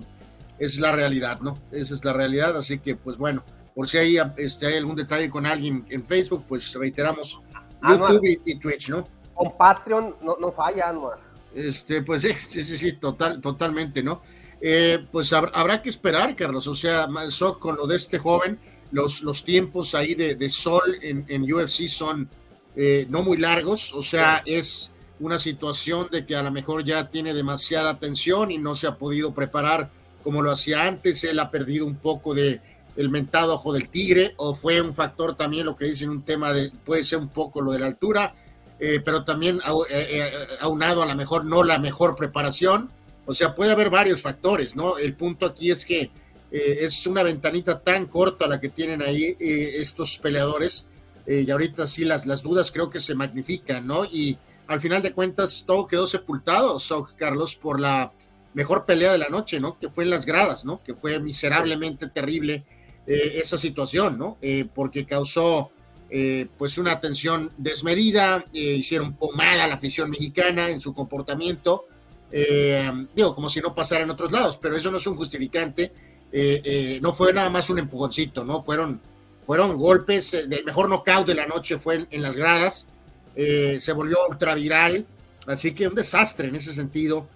es 0.58 0.78
la 0.78 0.92
realidad, 0.92 1.40
¿no? 1.40 1.58
Esa 1.72 1.94
es 1.94 2.04
la 2.04 2.12
realidad, 2.12 2.56
así 2.56 2.78
que 2.78 2.94
pues 2.96 3.16
bueno, 3.16 3.44
por 3.74 3.88
si 3.88 3.96
hay, 3.98 4.16
este, 4.36 4.66
hay 4.66 4.76
algún 4.76 4.94
detalle 4.96 5.30
con 5.30 5.46
alguien 5.46 5.86
en 5.88 6.04
Facebook, 6.04 6.44
pues 6.46 6.74
reiteramos 6.74 7.40
Ah, 7.82 7.96
no. 7.96 8.08
YouTube 8.08 8.40
y, 8.44 8.52
y 8.52 8.58
Twitch, 8.58 8.90
¿no? 8.90 9.08
Con 9.40 9.56
Patreon 9.56 10.16
no, 10.20 10.36
no 10.38 10.52
falla, 10.52 10.90
Anuar. 10.90 11.18
Este, 11.54 12.02
pues 12.02 12.20
sí, 12.20 12.28
sí, 12.46 12.62
sí, 12.62 12.76
sí, 12.76 12.92
total, 12.92 13.40
totalmente, 13.40 14.02
¿no? 14.02 14.20
Eh, 14.60 15.06
pues 15.10 15.32
habrá, 15.32 15.50
habrá 15.54 15.80
que 15.80 15.88
esperar, 15.88 16.36
Carlos, 16.36 16.66
o 16.66 16.74
sea, 16.74 17.08
Soc, 17.30 17.58
con 17.58 17.76
lo 17.76 17.86
de 17.86 17.96
este 17.96 18.18
joven, 18.18 18.58
los, 18.92 19.22
los 19.22 19.42
tiempos 19.42 19.94
ahí 19.94 20.14
de, 20.14 20.34
de 20.34 20.50
sol 20.50 20.98
en, 21.00 21.24
en 21.28 21.50
UFC 21.50 21.86
son 21.86 22.28
eh, 22.76 23.06
no 23.08 23.22
muy 23.22 23.38
largos, 23.38 23.94
o 23.94 24.02
sea, 24.02 24.42
es 24.44 24.92
una 25.20 25.38
situación 25.38 26.08
de 26.10 26.26
que 26.26 26.36
a 26.36 26.42
lo 26.42 26.50
mejor 26.50 26.84
ya 26.84 27.08
tiene 27.08 27.32
demasiada 27.32 27.98
tensión 27.98 28.50
y 28.50 28.58
no 28.58 28.74
se 28.74 28.88
ha 28.88 28.98
podido 28.98 29.32
preparar 29.32 29.88
como 30.22 30.42
lo 30.42 30.50
hacía 30.50 30.86
antes, 30.86 31.24
él 31.24 31.38
ha 31.38 31.50
perdido 31.50 31.86
un 31.86 31.96
poco 31.96 32.34
de 32.34 32.60
el 32.96 33.08
mentado 33.08 33.54
ojo 33.54 33.72
del 33.72 33.88
tigre, 33.88 34.34
o 34.36 34.52
fue 34.52 34.82
un 34.82 34.92
factor 34.92 35.34
también 35.34 35.64
lo 35.64 35.76
que 35.76 35.86
dicen 35.86 36.10
un 36.10 36.26
tema 36.26 36.52
de, 36.52 36.70
puede 36.84 37.04
ser 37.04 37.20
un 37.20 37.28
poco 37.28 37.62
lo 37.62 37.72
de 37.72 37.78
la 37.78 37.86
altura, 37.86 38.34
eh, 38.80 39.00
pero 39.04 39.24
también 39.24 39.58
eh, 39.58 39.90
eh, 39.90 40.32
aunado 40.60 41.02
a 41.02 41.06
lo 41.06 41.14
mejor 41.14 41.44
no 41.44 41.62
la 41.62 41.78
mejor 41.78 42.16
preparación. 42.16 42.90
O 43.26 43.34
sea, 43.34 43.54
puede 43.54 43.72
haber 43.72 43.90
varios 43.90 44.22
factores, 44.22 44.74
¿no? 44.74 44.96
El 44.96 45.14
punto 45.14 45.44
aquí 45.44 45.70
es 45.70 45.84
que 45.84 46.10
eh, 46.50 46.78
es 46.80 47.06
una 47.06 47.22
ventanita 47.22 47.80
tan 47.80 48.06
corta 48.06 48.48
la 48.48 48.58
que 48.58 48.70
tienen 48.70 49.02
ahí 49.02 49.36
estos 49.38 50.18
peleadores 50.18 50.86
y 51.26 51.48
ahorita 51.48 51.86
sí 51.86 52.04
las, 52.04 52.26
las 52.26 52.42
dudas 52.42 52.72
creo 52.72 52.90
que 52.90 52.98
se 52.98 53.14
magnifican, 53.14 53.86
¿no? 53.86 54.04
Y 54.04 54.36
al 54.66 54.80
final 54.80 55.00
de 55.02 55.12
cuentas 55.12 55.64
todo 55.64 55.86
quedó 55.86 56.06
sepultado, 56.06 56.80
so, 56.80 57.06
Carlos, 57.16 57.54
por 57.54 57.78
la 57.78 58.12
mejor 58.54 58.84
pelea 58.84 59.12
de 59.12 59.18
la 59.18 59.28
noche, 59.28 59.60
¿no? 59.60 59.78
Que 59.78 59.90
fue 59.90 60.02
en 60.02 60.10
las 60.10 60.26
gradas, 60.26 60.64
¿no? 60.64 60.82
Que 60.82 60.94
fue 60.94 61.20
miserablemente 61.20 62.08
terrible 62.08 62.64
esa 63.06 63.58
situación, 63.58 64.18
¿no? 64.18 64.38
Porque 64.74 65.06
causó 65.06 65.70
eh, 66.12 66.48
pues 66.58 66.76
una 66.76 66.90
atención 66.90 67.52
desmedida, 67.56 68.44
eh, 68.52 68.58
hicieron 68.58 69.14
pomada 69.14 69.64
a 69.64 69.68
la 69.68 69.74
afición 69.74 70.10
mexicana 70.10 70.68
en 70.68 70.80
su 70.80 70.92
comportamiento, 70.92 71.86
eh, 72.32 72.90
digo, 73.14 73.32
como 73.32 73.48
si 73.48 73.60
no 73.60 73.72
pasara 73.72 74.02
en 74.02 74.10
otros 74.10 74.32
lados, 74.32 74.58
pero 74.60 74.76
eso 74.76 74.90
no 74.90 74.98
es 74.98 75.06
un 75.06 75.16
justificante, 75.16 75.92
eh, 76.32 76.98
no 77.00 77.12
fue 77.12 77.32
nada 77.32 77.48
más 77.48 77.70
un 77.70 77.78
empujoncito, 77.78 78.44
¿no? 78.44 78.60
Fueron, 78.60 79.00
fueron 79.46 79.76
golpes, 79.76 80.32
del 80.32 80.64
mejor 80.64 80.88
knockout 80.88 81.28
de 81.28 81.34
la 81.36 81.46
noche 81.46 81.78
fue 81.78 82.08
en, 82.10 82.22
las 82.22 82.34
gradas, 82.34 82.88
se 83.36 83.92
volvió 83.92 84.18
ultra 84.28 84.56
viral, 84.56 85.06
así 85.46 85.74
que 85.74 85.86
un 85.86 85.94
desastre 85.94 86.48
en 86.48 86.56
ese 86.56 86.74
sentido, 86.74 87.28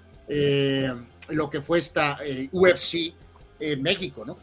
lo 1.29 1.49
que 1.49 1.61
fue 1.61 1.79
esta 1.79 2.19
UFC 2.51 3.15
en 3.61 3.83
México, 3.83 4.25
¿no? 4.25 4.37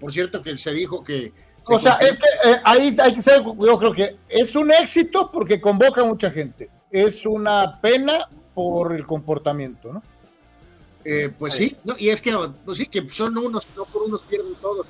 Por 0.00 0.10
cierto 0.10 0.42
que 0.42 0.56
se 0.56 0.72
dijo 0.72 1.04
que... 1.04 1.44
O 1.66 1.78
sea, 1.78 1.94
es 1.94 2.12
que 2.18 2.50
eh, 2.50 2.60
ahí 2.64 2.96
hay 3.00 3.14
que 3.14 3.22
ser, 3.22 3.42
yo 3.42 3.78
creo 3.78 3.92
que 3.92 4.16
es 4.28 4.54
un 4.54 4.70
éxito 4.70 5.30
porque 5.32 5.60
convoca 5.60 6.02
a 6.02 6.04
mucha 6.04 6.30
gente. 6.30 6.68
Es 6.90 7.24
una 7.26 7.80
pena 7.80 8.28
por 8.54 8.92
el 8.94 9.06
comportamiento, 9.06 9.92
¿no? 9.92 10.02
Eh, 11.04 11.30
pues 11.38 11.54
sí, 11.54 11.76
no, 11.84 11.94
y 11.98 12.08
es 12.08 12.22
que 12.22 12.32
pues 12.64 12.78
sí, 12.78 12.86
que 12.86 13.08
son 13.10 13.36
unos, 13.36 13.68
no 13.76 13.84
por 13.84 14.02
unos 14.04 14.22
pierden 14.22 14.54
todos, 14.56 14.86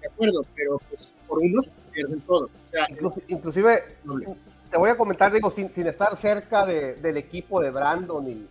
de 0.00 0.06
acuerdo, 0.08 0.44
pero 0.54 0.78
pues 0.88 1.12
por 1.26 1.38
unos 1.38 1.70
pierden 1.92 2.20
todos. 2.20 2.50
O 2.50 2.70
sea, 2.70 2.86
Inclusi- 2.88 3.22
inclusive, 3.28 3.96
te 4.70 4.78
voy 4.78 4.90
a 4.90 4.96
comentar, 4.96 5.32
digo, 5.32 5.50
sin, 5.50 5.70
sin 5.72 5.86
estar 5.88 6.16
cerca 6.20 6.64
de- 6.66 6.94
del 6.94 7.16
equipo 7.16 7.60
de 7.60 7.70
Brandon 7.70 8.28
y, 8.30 8.46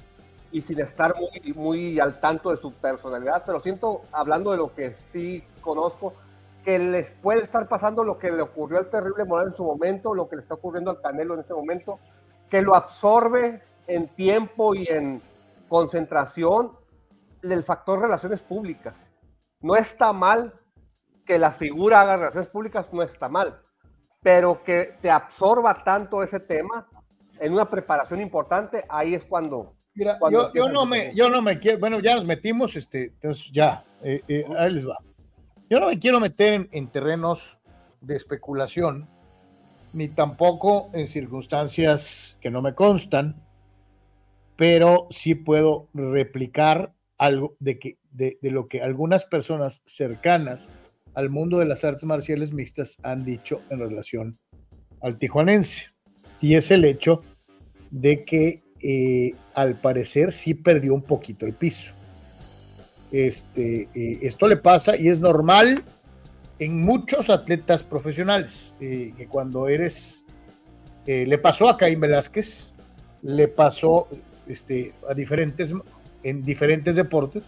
y 0.52 0.62
sin 0.62 0.80
estar 0.80 1.16
muy, 1.16 1.54
muy 1.54 2.00
al 2.02 2.20
tanto 2.20 2.52
de 2.54 2.58
su 2.60 2.74
personalidad, 2.74 3.44
pero 3.46 3.62
siento, 3.62 4.02
hablando 4.12 4.52
de 4.52 4.58
lo 4.58 4.74
que 4.76 4.96
sí 5.12 5.42
conozco, 5.62 6.14
que 6.66 6.80
les 6.80 7.12
puede 7.12 7.44
estar 7.44 7.70
pasando 7.70 8.04
lo 8.04 8.18
que 8.18 8.32
le 8.32 8.42
ocurrió 8.42 8.80
al 8.80 8.90
terrible 8.90 9.24
Morales 9.24 9.52
en 9.52 9.58
su 9.58 9.64
momento, 9.64 10.16
lo 10.16 10.28
que 10.28 10.36
le 10.36 10.42
está 10.42 10.56
ocurriendo 10.56 10.90
al 10.90 11.00
Canelo 11.00 11.36
en 11.36 11.42
este 11.42 11.54
momento, 11.54 12.00
que 12.50 12.64
lo 12.64 12.76
absorbe 12.76 13.62
en 13.86 14.08
tiempo 14.16 14.74
y 14.74 14.88
en 14.88 15.22
concentración 15.70 16.72
del 17.44 17.64
factor 17.64 18.02
relaciones 18.02 18.42
públicas. 18.42 18.96
No 19.62 19.76
está 19.76 20.12
mal 20.12 20.54
que 21.24 21.38
la 21.38 21.52
figura 21.52 22.02
haga 22.02 22.18
relaciones 22.18 22.50
públicas, 22.50 22.88
no 22.92 23.04
está 23.04 23.30
mal, 23.30 23.62
pero 24.24 24.64
que 24.64 24.98
te 25.02 25.12
absorba 25.12 25.84
tanto 25.84 26.24
ese 26.24 26.40
tema 26.40 26.88
en 27.40 27.54
una 27.54 27.70
preparación 27.70 28.22
importante, 28.22 28.86
ahí 28.90 29.14
es 29.14 29.24
cuando... 29.26 29.76
Mira, 29.94 30.18
yo, 30.54 30.68
no 30.68 30.86
me, 30.86 31.14
yo 31.16 31.30
no 31.30 31.42
me 31.42 31.60
quiero, 31.60 31.80
bueno, 31.80 32.00
ya 32.00 32.16
nos 32.16 32.26
metimos, 32.26 32.76
este, 32.76 33.06
entonces 33.06 33.50
ya, 33.54 33.86
eh, 34.04 34.22
eh, 34.28 34.46
ahí 34.58 34.74
les 34.74 34.88
va. 34.88 34.98
Yo 35.68 35.80
no 35.80 35.88
me 35.88 35.98
quiero 35.98 36.20
meter 36.20 36.70
en 36.72 36.88
terrenos 36.88 37.60
de 38.00 38.16
especulación, 38.16 39.10
ni 39.94 40.10
tampoco 40.10 40.92
en 40.94 41.08
circunstancias 41.08 42.38
que 42.40 42.52
no 42.52 42.62
me 42.62 42.76
constan, 42.76 43.42
pero 44.56 45.08
sí 45.10 45.34
puedo 45.34 45.88
replicar 45.94 46.94
algo 47.18 47.56
de, 47.60 47.80
que, 47.80 47.98
de, 48.12 48.38
lo 48.42 48.68
que 48.68 48.84
algunas 48.84 49.26
personas 49.26 49.82
cercanas 49.86 50.70
al 51.16 51.32
mundo 51.32 51.58
de 51.58 51.66
las 51.66 51.84
artes 51.84 52.04
marciales 52.04 52.54
mixtas 52.54 52.98
han 53.02 53.26
dicho 53.26 53.62
en 53.72 53.80
relación 53.80 54.38
al 55.02 55.18
tijuanense. 55.18 55.88
Y 56.42 56.56
es 56.56 56.70
el 56.70 56.86
hecho 56.86 57.24
de 57.90 58.24
que 58.24 58.62
eh, 58.82 59.34
al 59.56 59.76
parecer 59.76 60.32
sí 60.32 60.54
perdió 60.54 60.94
un 60.94 61.02
poquito 61.02 61.48
el 61.48 61.54
piso. 61.54 61.95
Este, 63.16 63.88
eh, 63.96 64.20
esto 64.24 64.46
le 64.46 64.58
pasa 64.58 64.98
y 64.98 65.08
es 65.08 65.22
normal 65.22 65.86
en 66.60 66.84
muchos 66.84 67.30
atletas 67.30 67.82
profesionales, 67.82 68.74
eh, 68.82 69.14
que 69.16 69.26
cuando 69.28 69.70
eres, 69.70 70.26
le 71.06 71.38
pasó 71.38 71.70
a 71.70 71.78
Caín 71.78 72.02
Velázquez, 72.02 72.72
le 73.22 73.48
pasó 73.48 74.10
este, 74.48 74.92
a 75.10 75.14
diferentes, 75.14 75.74
en 76.24 76.44
diferentes 76.44 76.98
deportes, 76.98 77.44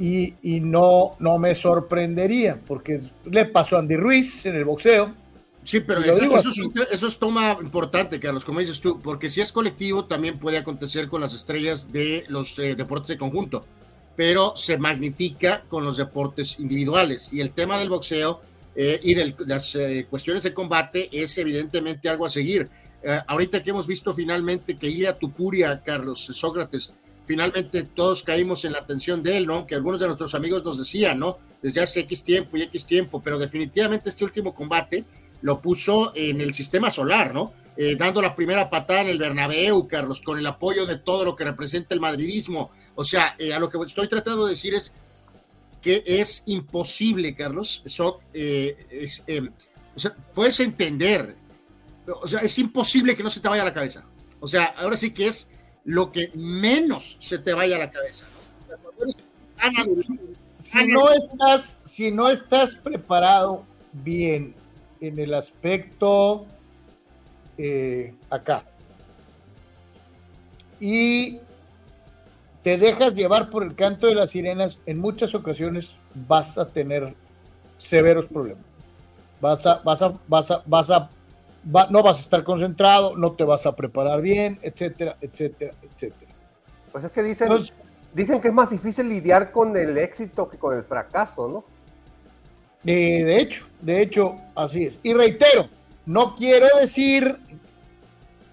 y, 0.00 0.34
y, 0.42 0.58
no, 0.58 1.14
no 1.20 1.38
me 1.38 1.54
sorprendería, 1.54 2.60
porque 2.66 2.98
le 3.24 3.44
pasó 3.44 3.76
a 3.76 3.78
Andy 3.78 3.96
Ruiz 3.96 4.46
en 4.46 4.56
el 4.56 4.64
boxeo. 4.64 5.14
Sí, 5.62 5.78
pero 5.78 6.00
eso, 6.00 6.24
eso, 6.90 7.06
es, 7.06 7.18
toma 7.20 7.56
importante, 7.60 8.18
Carlos, 8.18 8.44
como 8.44 8.58
dices 8.58 8.80
tú, 8.80 9.00
porque 9.00 9.30
si 9.30 9.42
es 9.42 9.52
colectivo, 9.52 10.06
también 10.06 10.40
puede 10.40 10.58
acontecer 10.58 11.06
con 11.06 11.20
las 11.20 11.34
estrellas 11.34 11.92
de 11.92 12.24
los 12.28 12.58
eh, 12.58 12.74
deportes 12.74 13.08
de 13.08 13.16
conjunto 13.16 13.64
pero 14.18 14.56
se 14.56 14.78
magnifica 14.78 15.62
con 15.68 15.84
los 15.84 15.96
deportes 15.96 16.58
individuales. 16.58 17.32
Y 17.32 17.40
el 17.40 17.52
tema 17.52 17.78
del 17.78 17.88
boxeo 17.88 18.40
eh, 18.74 18.98
y 19.04 19.14
de 19.14 19.32
las 19.46 19.76
eh, 19.76 20.08
cuestiones 20.10 20.42
de 20.42 20.52
combate 20.52 21.08
es 21.12 21.38
evidentemente 21.38 22.08
algo 22.08 22.26
a 22.26 22.28
seguir. 22.28 22.68
Eh, 23.00 23.16
ahorita 23.28 23.62
que 23.62 23.70
hemos 23.70 23.86
visto 23.86 24.12
finalmente 24.12 24.76
que 24.76 24.88
Ilia 24.88 25.16
Tupuria, 25.16 25.80
Carlos 25.84 26.18
Sócrates, 26.18 26.94
finalmente 27.26 27.84
todos 27.84 28.24
caímos 28.24 28.64
en 28.64 28.72
la 28.72 28.80
atención 28.80 29.22
de 29.22 29.36
él, 29.36 29.46
¿no? 29.46 29.68
Que 29.68 29.76
algunos 29.76 30.00
de 30.00 30.06
nuestros 30.06 30.34
amigos 30.34 30.64
nos 30.64 30.78
decían, 30.78 31.20
¿no? 31.20 31.38
Desde 31.62 31.80
hace 31.80 32.00
X 32.00 32.24
tiempo 32.24 32.56
y 32.56 32.62
X 32.62 32.86
tiempo, 32.86 33.22
pero 33.22 33.38
definitivamente 33.38 34.08
este 34.08 34.24
último 34.24 34.52
combate 34.52 35.04
lo 35.42 35.62
puso 35.62 36.10
en 36.16 36.40
el 36.40 36.54
sistema 36.54 36.90
solar, 36.90 37.32
¿no? 37.32 37.52
Eh, 37.80 37.94
dando 37.94 38.20
la 38.20 38.34
primera 38.34 38.68
patada 38.68 39.02
en 39.02 39.06
el 39.06 39.18
Bernabéu, 39.18 39.86
Carlos, 39.86 40.20
con 40.20 40.36
el 40.36 40.44
apoyo 40.44 40.84
de 40.84 40.98
todo 40.98 41.24
lo 41.24 41.36
que 41.36 41.44
representa 41.44 41.94
el 41.94 42.00
madridismo. 42.00 42.72
O 42.96 43.04
sea, 43.04 43.36
eh, 43.38 43.54
a 43.54 43.60
lo 43.60 43.70
que 43.70 43.78
estoy 43.86 44.08
tratando 44.08 44.46
de 44.46 44.50
decir 44.50 44.74
es 44.74 44.90
que 45.80 46.02
es 46.04 46.42
imposible, 46.46 47.36
Carlos, 47.36 47.84
Soc, 47.86 48.20
eh, 48.34 49.06
o 49.94 49.98
sea, 50.00 50.12
puedes 50.34 50.58
entender, 50.58 51.36
o 52.20 52.26
sea, 52.26 52.40
es 52.40 52.58
imposible 52.58 53.14
que 53.14 53.22
no 53.22 53.30
se 53.30 53.38
te 53.38 53.46
vaya 53.46 53.62
a 53.62 53.66
la 53.66 53.72
cabeza. 53.72 54.04
O 54.40 54.48
sea, 54.48 54.64
ahora 54.76 54.96
sí 54.96 55.14
que 55.14 55.28
es 55.28 55.48
lo 55.84 56.10
que 56.10 56.32
menos 56.34 57.16
se 57.20 57.38
te 57.38 57.52
vaya 57.52 57.76
a 57.76 57.78
la 57.78 57.92
cabeza. 57.92 58.26
si, 60.58 60.84
no 60.84 61.12
estás, 61.12 61.78
si 61.84 62.10
no 62.10 62.28
estás 62.28 62.74
preparado 62.74 63.64
bien 63.92 64.56
en 65.00 65.20
el 65.20 65.32
aspecto 65.32 66.44
eh, 67.58 68.14
acá. 68.30 68.62
Y 70.80 71.40
te 72.62 72.78
dejas 72.78 73.14
llevar 73.14 73.50
por 73.50 73.62
el 73.62 73.74
canto 73.74 74.06
de 74.06 74.14
las 74.14 74.30
sirenas, 74.30 74.80
en 74.86 74.98
muchas 74.98 75.34
ocasiones 75.34 75.96
vas 76.14 76.56
a 76.56 76.68
tener 76.68 77.14
severos 77.78 78.26
problemas. 78.26 78.64
Vas 79.40 79.66
a, 79.66 79.76
vas 79.76 80.02
a, 80.02 80.18
vas 80.26 80.50
a, 80.50 80.62
vas 80.66 80.90
a, 80.90 81.10
no 81.90 82.02
vas 82.02 82.18
a 82.18 82.20
estar 82.20 82.44
concentrado, 82.44 83.16
no 83.16 83.32
te 83.32 83.44
vas 83.44 83.66
a 83.66 83.74
preparar 83.74 84.20
bien, 84.20 84.58
etcétera, 84.62 85.16
etcétera, 85.20 85.74
etcétera. 85.82 86.32
Pues 86.92 87.04
es 87.04 87.12
que 87.12 87.22
dicen, 87.22 87.48
dicen 88.14 88.40
que 88.40 88.48
es 88.48 88.54
más 88.54 88.70
difícil 88.70 89.08
lidiar 89.08 89.52
con 89.52 89.76
el 89.76 89.96
éxito 89.98 90.48
que 90.48 90.58
con 90.58 90.76
el 90.76 90.84
fracaso, 90.84 91.48
¿no? 91.48 91.64
Eh, 92.84 93.24
de 93.24 93.38
hecho, 93.38 93.66
de 93.80 94.02
hecho, 94.02 94.36
así 94.54 94.84
es. 94.84 94.98
Y 95.02 95.12
reitero, 95.12 95.68
no 96.08 96.34
quiero 96.34 96.66
decir, 96.80 97.36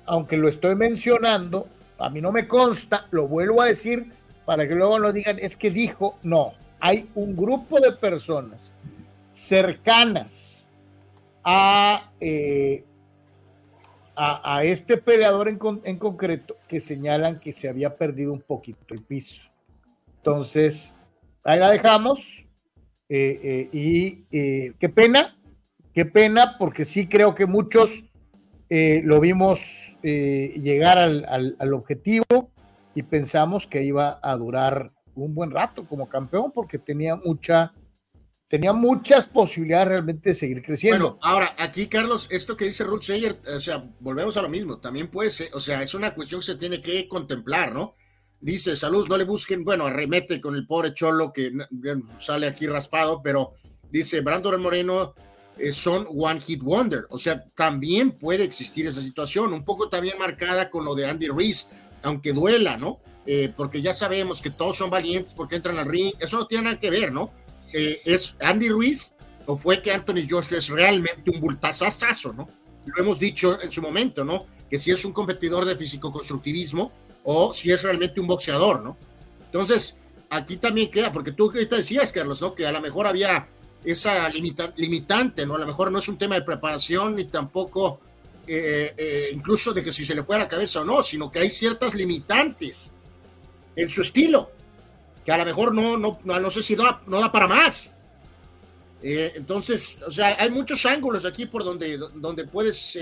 aunque 0.05 0.35
lo 0.35 0.49
estoy 0.49 0.75
mencionando, 0.75 1.69
a 1.97 2.09
mí 2.09 2.19
no 2.19 2.33
me 2.33 2.49
consta, 2.49 3.07
lo 3.11 3.29
vuelvo 3.29 3.61
a 3.61 3.67
decir 3.67 4.11
para 4.43 4.67
que 4.67 4.75
luego 4.75 4.99
no 4.99 5.13
digan, 5.13 5.37
es 5.39 5.55
que 5.55 5.71
dijo, 5.71 6.19
no, 6.21 6.53
hay 6.81 7.09
un 7.15 7.33
grupo 7.33 7.79
de 7.79 7.93
personas 7.93 8.73
cercanas 9.31 10.69
a, 11.45 12.11
eh, 12.19 12.83
a, 14.17 14.65
este 14.65 14.97
peleador 14.97 15.47
en, 15.47 15.57
en, 15.85 15.97
concreto 15.97 16.57
que 16.67 16.81
señalan 16.81 17.39
que 17.39 17.53
se 17.53 17.69
había 17.69 17.95
perdido 17.95 18.33
un 18.33 18.41
poquito 18.41 18.93
el 18.93 19.01
piso. 19.01 19.49
Entonces, 20.17 20.97
ahí 21.45 21.57
la 21.57 21.69
dejamos. 21.69 22.45
Eh, 23.07 23.39
eh, 23.43 23.69
y 23.71 24.73
qué 24.73 24.89
pena, 24.89 25.37
Qué 25.95 26.05
pena, 26.05 26.57
porque 26.59 26.83
sí 26.83 27.07
creo 27.07 27.33
que 27.33 27.45
muchos 27.45 28.03
eh, 28.69 28.99
lo 29.05 29.21
vimos 29.21 29.97
eh, 30.03 30.53
llegar 30.61 30.97
al, 30.97 31.73
objetivo 31.73 32.51
y 32.93 33.03
pensamos 33.03 33.65
que 33.65 33.81
iba 33.81 34.19
a 34.21 34.35
durar 34.35 34.91
un 35.15 35.33
buen 35.33 35.51
rato 35.51 35.85
como 35.85 36.09
campeón 36.09 36.51
porque 36.53 36.79
tenía 36.79 37.15
mucha 37.15 37.73
tenía 38.49 38.73
muchas 38.73 39.27
posibilidades 39.27 39.87
realmente 39.87 40.29
de 40.29 40.35
seguir 40.35 40.61
creciendo. 40.61 41.11
Bueno, 41.11 41.19
ahora 41.21 41.55
aquí 41.57 41.87
Carlos, 41.87 42.27
esto 42.29 42.57
que 42.57 42.65
dice 42.65 42.83
Ruth 42.83 43.03
Seyer, 43.03 43.39
o 43.55 43.61
sea, 43.61 43.89
volvemos 44.01 44.35
a 44.35 44.41
lo 44.41 44.49
mismo, 44.49 44.79
también 44.79 45.07
puede 45.07 45.29
ser, 45.29 45.47
o 45.53 45.61
sea, 45.61 45.81
es 45.81 45.95
una 45.95 46.13
cuestión 46.13 46.41
que 46.41 46.47
se 46.47 46.55
tiene 46.55 46.81
que 46.81 47.07
contemplar, 47.07 47.73
¿no? 47.73 47.95
Dice, 48.41 48.75
salud, 48.75 49.07
no 49.07 49.17
le 49.17 49.23
busquen, 49.23 49.63
bueno, 49.63 49.85
arremete 49.85 50.41
con 50.41 50.55
el 50.55 50.67
pobre 50.67 50.93
Cholo 50.93 51.31
que 51.31 51.53
sale 52.17 52.47
aquí 52.47 52.67
raspado, 52.67 53.21
pero 53.23 53.53
dice, 53.89 54.19
Brandon 54.19 54.61
Moreno 54.61 55.15
son 55.71 56.07
One 56.09 56.39
Hit 56.41 56.61
Wonder. 56.61 57.05
O 57.09 57.17
sea, 57.17 57.45
también 57.55 58.11
puede 58.11 58.43
existir 58.43 58.87
esa 58.87 59.01
situación, 59.01 59.53
un 59.53 59.63
poco 59.63 59.89
también 59.89 60.17
marcada 60.17 60.69
con 60.69 60.85
lo 60.85 60.95
de 60.95 61.07
Andy 61.07 61.27
Reese, 61.27 61.67
aunque 62.03 62.33
duela, 62.33 62.77
¿no? 62.77 62.99
Eh, 63.25 63.51
porque 63.55 63.81
ya 63.81 63.93
sabemos 63.93 64.41
que 64.41 64.51
todos 64.51 64.77
son 64.77 64.89
valientes 64.89 65.33
porque 65.33 65.55
entran 65.55 65.79
al 65.79 65.87
ring, 65.87 66.13
eso 66.19 66.37
no 66.37 66.45
tiene 66.45 66.65
nada 66.65 66.79
que 66.79 66.91
ver, 66.91 67.11
¿no? 67.11 67.31
Eh, 67.73 68.01
¿Es 68.05 68.35
Andy 68.39 68.69
Ruiz 68.69 69.13
o 69.47 69.57
fue 69.57 69.81
que 69.81 69.91
Anthony 69.91 70.27
Joshua 70.29 70.59
es 70.59 70.69
realmente 70.69 71.31
un 71.31 71.39
bultazazazo, 71.39 72.33
¿no? 72.33 72.47
Lo 72.85 73.01
hemos 73.01 73.19
dicho 73.19 73.59
en 73.61 73.71
su 73.71 73.81
momento, 73.81 74.23
¿no? 74.23 74.45
Que 74.69 74.77
si 74.77 74.91
es 74.91 75.03
un 75.05 75.13
competidor 75.13 75.65
de 75.65 75.75
físico-constructivismo 75.75 76.91
o 77.23 77.51
si 77.51 77.71
es 77.71 77.81
realmente 77.81 78.19
un 78.19 78.27
boxeador, 78.27 78.83
¿no? 78.83 78.95
Entonces, 79.45 79.97
aquí 80.29 80.57
también 80.57 80.91
queda, 80.91 81.11
porque 81.11 81.31
tú 81.31 81.45
ahorita 81.45 81.77
decías, 81.77 82.11
Carlos, 82.11 82.41
¿no? 82.41 82.53
Que 82.53 82.67
a 82.67 82.71
lo 82.71 82.81
mejor 82.81 83.07
había 83.07 83.47
esa 83.85 84.29
limitante, 84.29 85.45
¿no? 85.45 85.55
A 85.55 85.59
lo 85.59 85.65
mejor 85.65 85.91
no 85.91 85.99
es 85.99 86.07
un 86.07 86.17
tema 86.17 86.35
de 86.35 86.41
preparación 86.41 87.15
ni 87.15 87.25
tampoco 87.25 87.99
eh, 88.47 88.93
eh, 88.95 89.29
incluso 89.33 89.73
de 89.73 89.83
que 89.83 89.91
si 89.91 90.05
se 90.05 90.13
le 90.13 90.23
fue 90.23 90.37
la 90.37 90.47
cabeza 90.47 90.81
o 90.81 90.85
no, 90.85 91.01
sino 91.01 91.31
que 91.31 91.39
hay 91.39 91.49
ciertas 91.49 91.95
limitantes 91.95 92.91
en 93.75 93.89
su 93.89 94.01
estilo, 94.01 94.51
que 95.23 95.31
a 95.31 95.37
lo 95.37 95.45
mejor 95.45 95.73
no, 95.73 95.97
no, 95.97 96.19
no, 96.23 96.51
sé 96.51 96.61
si 96.61 96.75
da, 96.75 97.01
no 97.07 97.19
da 97.19 97.31
para 97.31 97.47
más. 97.47 97.93
Eh, 99.01 99.33
entonces, 99.35 99.99
o 100.05 100.11
sea, 100.11 100.35
hay 100.39 100.51
muchos 100.51 100.85
ángulos 100.85 101.25
aquí 101.25 101.47
por 101.47 101.63
donde, 101.63 101.97
donde 101.97 102.45
puedes 102.45 102.97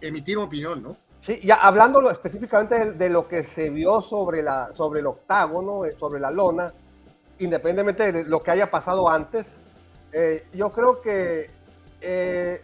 emitir 0.00 0.38
una 0.38 0.46
opinión, 0.46 0.82
¿no? 0.82 0.96
Sí, 1.24 1.40
ya 1.42 1.56
hablando 1.56 2.08
específicamente 2.10 2.92
de, 2.92 3.08
lo 3.10 3.28
que 3.28 3.44
se 3.44 3.70
vio 3.70 4.00
sobre, 4.00 4.42
la, 4.42 4.72
sobre 4.76 5.00
el 5.00 5.06
octágono, 5.06 5.82
sobre 5.98 6.20
la 6.20 6.30
lona, 6.30 6.72
independientemente 7.38 8.12
de 8.12 8.24
lo 8.24 8.42
que 8.42 8.50
haya 8.50 8.70
pasado 8.70 9.08
antes, 9.08 9.46
eh, 10.12 10.46
yo 10.54 10.70
creo 10.70 11.00
que 11.00 11.50
eh, 12.00 12.60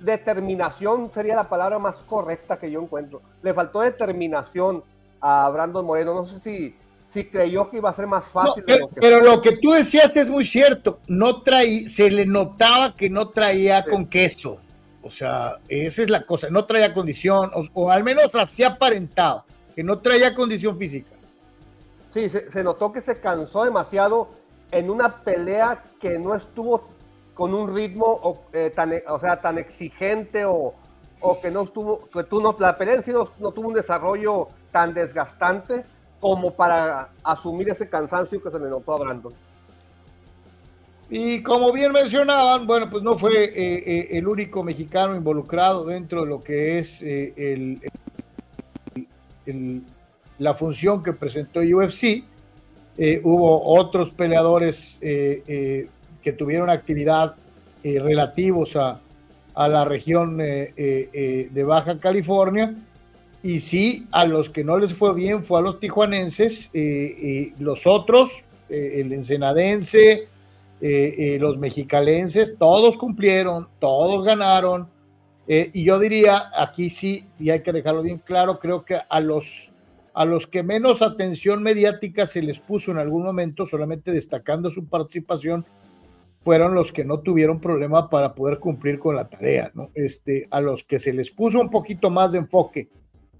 determinación 0.00 1.10
sería 1.12 1.34
la 1.34 1.48
palabra 1.48 1.78
más 1.78 1.96
correcta 1.96 2.58
que 2.58 2.70
yo 2.70 2.80
encuentro. 2.80 3.22
Le 3.42 3.54
faltó 3.54 3.80
determinación 3.80 4.82
a 5.20 5.48
Brandon 5.50 5.84
Moreno. 5.84 6.14
No 6.14 6.26
sé 6.26 6.38
si, 6.40 6.74
si 7.08 7.24
creyó 7.24 7.70
que 7.70 7.78
iba 7.78 7.90
a 7.90 7.94
ser 7.94 8.06
más 8.06 8.26
fácil. 8.26 8.64
pero, 8.94 9.20
lo 9.20 9.40
que 9.40 9.56
tú 9.56 9.72
decías 9.72 10.14
es 10.16 10.30
muy 10.30 10.44
cierto. 10.44 11.00
No 11.06 11.42
traía, 11.42 11.88
se 11.88 12.10
le 12.10 12.26
notaba 12.26 12.96
que 12.96 13.10
no 13.10 13.28
traía 13.28 13.84
con 13.84 14.06
queso. 14.06 14.60
O 15.02 15.10
sea, 15.10 15.58
esa 15.68 16.02
es 16.02 16.10
la 16.10 16.26
cosa. 16.26 16.50
No 16.50 16.64
traía 16.64 16.92
condición, 16.92 17.50
o, 17.74 17.90
al 17.90 18.02
menos 18.02 18.34
así 18.34 18.64
aparentaba, 18.64 19.44
que 19.74 19.84
no 19.84 20.00
traía 20.00 20.34
condición 20.34 20.76
física. 20.76 21.10
Sí, 22.12 22.28
se, 22.28 22.64
notó 22.64 22.92
que 22.92 23.00
se 23.00 23.20
cansó 23.20 23.64
demasiado 23.64 24.30
en 24.70 24.90
una 24.90 25.22
pelea 25.22 25.84
que 26.00 26.18
no 26.18 26.34
estuvo 26.34 26.88
con 27.34 27.54
un 27.54 27.74
ritmo 27.74 28.06
o, 28.06 28.44
eh, 28.52 28.72
tan, 28.74 28.92
o 29.08 29.20
sea, 29.20 29.40
tan 29.40 29.58
exigente 29.58 30.44
o, 30.44 30.74
o, 31.20 31.40
que 31.40 31.50
no 31.50 31.62
estuvo, 31.62 32.08
que 32.08 32.24
tú 32.24 32.40
no, 32.40 32.56
la 32.58 32.76
pelea 32.76 32.96
en 32.96 33.04
sí 33.04 33.12
no, 33.12 33.26
tuvo 33.52 33.68
un 33.68 33.74
desarrollo 33.74 34.48
tan 34.72 34.94
desgastante 34.94 35.84
como 36.18 36.54
para 36.54 37.10
asumir 37.22 37.68
ese 37.68 37.88
cansancio 37.88 38.42
que 38.42 38.50
se 38.50 38.58
le 38.58 38.70
notó 38.70 38.94
a 38.94 38.98
Brandon. 38.98 39.34
Y 41.08 41.42
como 41.42 41.72
bien 41.72 41.92
mencionaban, 41.92 42.66
bueno, 42.66 42.90
pues 42.90 43.02
no 43.02 43.16
fue 43.16 43.44
eh, 43.44 43.50
eh, 43.54 44.08
el 44.12 44.26
único 44.26 44.64
mexicano 44.64 45.14
involucrado 45.14 45.84
dentro 45.84 46.22
de 46.22 46.26
lo 46.26 46.42
que 46.42 46.78
es 46.78 47.00
el, 47.02 47.80
el, 49.46 49.82
la 50.38 50.54
función 50.54 51.02
que 51.02 51.12
presentó 51.12 51.60
UFC. 51.60 52.24
Eh, 52.98 53.20
hubo 53.22 53.62
otros 53.78 54.10
peleadores 54.10 54.98
eh, 55.02 55.42
eh, 55.46 55.88
que 56.22 56.32
tuvieron 56.32 56.70
actividad 56.70 57.34
relativos 57.84 58.74
a, 58.74 59.00
a, 59.54 59.68
la 59.68 59.84
región 59.84 60.38
de 60.38 61.64
Baja 61.64 62.00
California. 62.00 62.74
Y 63.44 63.60
sí, 63.60 64.08
a 64.10 64.26
los 64.26 64.50
que 64.50 64.64
no 64.64 64.76
les 64.76 64.92
fue 64.92 65.14
bien 65.14 65.44
fue 65.44 65.60
a 65.60 65.62
los 65.62 65.78
tijuanenses, 65.78 66.72
los 67.60 67.86
otros, 67.86 68.44
el 68.68 69.12
ensenadense, 69.12 70.26
los 70.80 71.58
mexicalenses, 71.58 72.56
todos 72.58 72.96
cumplieron, 72.96 73.68
todos 73.78 74.24
ganaron. 74.24 74.88
y 75.46 75.84
yo 75.84 76.00
diría, 76.00 76.50
aquí 76.58 76.90
sí, 76.90 77.24
y 77.38 77.50
hay 77.50 77.62
que 77.62 77.72
dejarlo 77.72 78.02
bien 78.02 78.18
claro, 78.18 78.58
creo 78.58 78.84
que 78.84 78.98
a 79.08 79.20
los 79.20 79.70
a 80.16 80.24
los 80.24 80.46
que 80.46 80.62
menos 80.62 81.02
atención 81.02 81.62
mediática 81.62 82.24
se 82.24 82.40
les 82.40 82.58
puso 82.58 82.90
en 82.90 82.96
algún 82.96 83.22
momento, 83.22 83.66
solamente 83.66 84.12
destacando 84.12 84.70
su 84.70 84.86
participación, 84.86 85.66
fueron 86.42 86.74
los 86.74 86.90
que 86.90 87.04
no 87.04 87.20
tuvieron 87.20 87.60
problema 87.60 88.08
para 88.08 88.34
poder 88.34 88.58
cumplir 88.58 88.98
con 88.98 89.14
la 89.14 89.28
tarea, 89.28 89.70
¿no? 89.74 89.90
Este, 89.94 90.48
a 90.50 90.62
los 90.62 90.84
que 90.84 90.98
se 90.98 91.12
les 91.12 91.30
puso 91.30 91.60
un 91.60 91.68
poquito 91.68 92.08
más 92.08 92.32
de 92.32 92.38
enfoque 92.38 92.88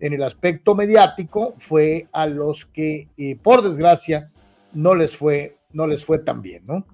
en 0.00 0.12
el 0.12 0.22
aspecto 0.22 0.74
mediático 0.74 1.54
fue 1.56 2.08
a 2.12 2.26
los 2.26 2.66
que, 2.66 3.08
eh, 3.16 3.36
por 3.42 3.62
desgracia, 3.62 4.30
no 4.74 4.94
les 4.94 5.16
fue, 5.16 5.56
no 5.72 5.86
les 5.86 6.04
fue 6.04 6.18
tan 6.18 6.42
bien, 6.42 6.66
¿no? 6.66 6.86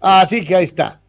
Así 0.00 0.44
que 0.44 0.56
ahí 0.56 0.64
está. 0.64 1.00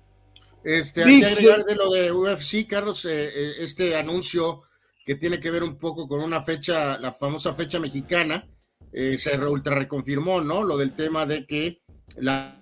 Este, 0.64 1.04
hay 1.04 1.20
que 1.20 1.26
agregar 1.26 1.66
de 1.66 1.76
lo 1.76 1.90
de 1.90 2.12
UFC, 2.12 2.68
Carlos, 2.68 3.06
eh, 3.06 3.30
eh, 3.34 3.54
este 3.60 3.96
anuncio 3.96 4.62
que 5.06 5.16
tiene 5.16 5.40
que 5.40 5.50
ver 5.50 5.64
un 5.64 5.78
poco 5.78 6.08
con 6.08 6.22
una 6.22 6.42
fecha, 6.42 7.00
la 7.00 7.12
famosa 7.12 7.54
fecha 7.56 7.80
mexicana, 7.80 8.48
eh, 8.94 9.18
se 9.18 9.38
ultra 9.40 9.76
reconfirmó, 9.76 10.42
¿no? 10.42 10.64
Lo 10.64 10.78
del 10.78 10.96
tema 10.96 11.26
de 11.26 11.48
que 11.48 11.80
la, 12.18 12.62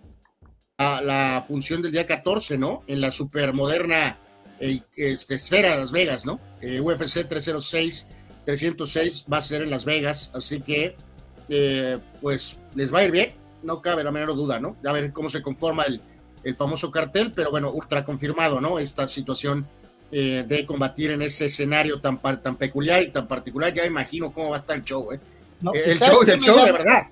la, 0.78 1.44
función 1.46 1.82
del 1.82 1.92
día 1.92 2.08
14, 2.08 2.58
¿no? 2.58 2.84
En 2.88 3.02
la 3.02 3.12
supermoderna 3.12 4.18
este, 4.60 5.36
esfera 5.36 5.72
de 5.72 5.78
Las 5.78 5.92
Vegas, 5.92 6.26
¿no? 6.26 6.40
UFC 6.82 7.28
306, 7.28 8.08
306 8.46 9.26
va 9.32 9.38
a 9.38 9.42
ser 9.42 9.64
en 9.64 9.72
Las 9.72 9.84
Vegas, 9.84 10.32
así 10.34 10.62
que, 10.62 10.96
pues, 12.22 12.62
les 12.76 12.94
va 12.94 13.00
a 13.00 13.04
ir 13.04 13.12
bien, 13.12 13.34
no 13.64 13.82
cabe 13.82 14.04
la 14.04 14.12
menor 14.12 14.36
duda, 14.36 14.60
¿no? 14.60 14.78
A 14.86 14.94
ver 14.94 15.12
cómo 15.12 15.30
se 15.30 15.42
conforma 15.42 15.84
el, 15.84 16.02
el 16.50 16.56
famoso 16.56 16.92
cartel, 16.92 17.32
pero 17.34 17.52
bueno, 17.52 17.72
ultra 17.72 18.04
confirmado, 18.04 18.60
¿no? 18.60 18.80
Esta 18.80 19.08
situación 19.08 19.66
eh, 20.12 20.44
de 20.48 20.66
combatir 20.66 21.12
en 21.12 21.22
ese 21.22 21.46
escenario 21.46 22.02
tan, 22.02 22.20
tan 22.42 22.56
peculiar 22.56 23.02
y 23.04 23.10
tan 23.10 23.28
particular, 23.28 23.72
ya 23.72 23.86
imagino 23.86 24.32
cómo 24.32 24.50
va 24.50 24.58
a 24.58 24.60
estar 24.60 24.76
el 24.76 24.84
show, 24.84 25.12
¿eh? 25.12 25.20
eh 25.74 25.84
el 25.86 26.00
show, 26.00 26.22
el 26.28 26.40
show 26.40 26.66
de 26.66 26.72
verdad. 26.72 27.08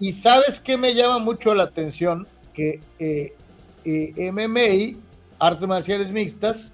Y 0.00 0.12
sabes 0.12 0.60
qué 0.60 0.76
me 0.76 0.94
llama 0.94 1.18
mucho 1.18 1.54
la 1.54 1.64
atención, 1.64 2.26
que 2.52 2.80
eh, 2.98 3.34
MMA, 4.32 4.98
artes 5.38 5.66
marciales 5.66 6.10
mixtas, 6.10 6.72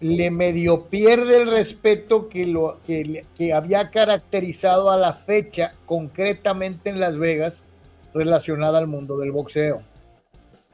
le 0.00 0.30
medio 0.30 0.84
pierde 0.86 1.42
el 1.42 1.50
respeto 1.50 2.28
que, 2.28 2.46
lo, 2.46 2.80
que, 2.86 3.24
que 3.36 3.52
había 3.52 3.90
caracterizado 3.90 4.90
a 4.90 4.96
la 4.96 5.14
fecha, 5.14 5.74
concretamente 5.86 6.90
en 6.90 7.00
Las 7.00 7.16
Vegas, 7.16 7.64
relacionada 8.12 8.78
al 8.78 8.86
mundo 8.86 9.18
del 9.18 9.32
boxeo 9.32 9.82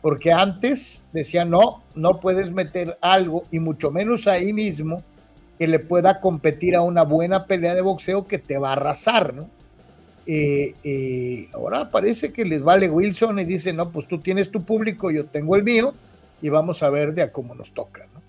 porque 0.02 0.32
antes 0.32 1.04
decían, 1.12 1.50
no, 1.50 1.82
no 1.94 2.20
puedes 2.20 2.50
meter 2.50 2.98
algo, 3.00 3.44
y 3.50 3.58
mucho 3.58 3.90
menos 3.90 4.26
ahí 4.26 4.52
mismo, 4.52 5.02
que 5.58 5.68
le 5.68 5.78
pueda 5.78 6.20
competir 6.20 6.74
a 6.74 6.82
una 6.82 7.02
buena 7.02 7.46
pelea 7.46 7.74
de 7.74 7.82
boxeo 7.82 8.26
que 8.26 8.38
te 8.38 8.58
va 8.58 8.70
a 8.70 8.72
arrasar, 8.72 9.34
¿no? 9.34 9.48
Eh, 10.26 10.74
eh, 10.84 11.48
ahora 11.52 11.90
parece 11.90 12.32
que 12.32 12.44
les 12.44 12.62
vale 12.62 12.88
Wilson 12.88 13.38
y 13.40 13.44
dice, 13.44 13.72
no, 13.72 13.90
pues 13.90 14.06
tú 14.06 14.18
tienes 14.18 14.50
tu 14.50 14.62
público, 14.62 15.10
yo 15.10 15.26
tengo 15.26 15.56
el 15.56 15.62
mío, 15.62 15.92
y 16.40 16.48
vamos 16.48 16.82
a 16.82 16.90
ver 16.90 17.14
de 17.14 17.22
a 17.22 17.32
cómo 17.32 17.54
nos 17.54 17.72
toca, 17.72 18.06
¿no? 18.14 18.20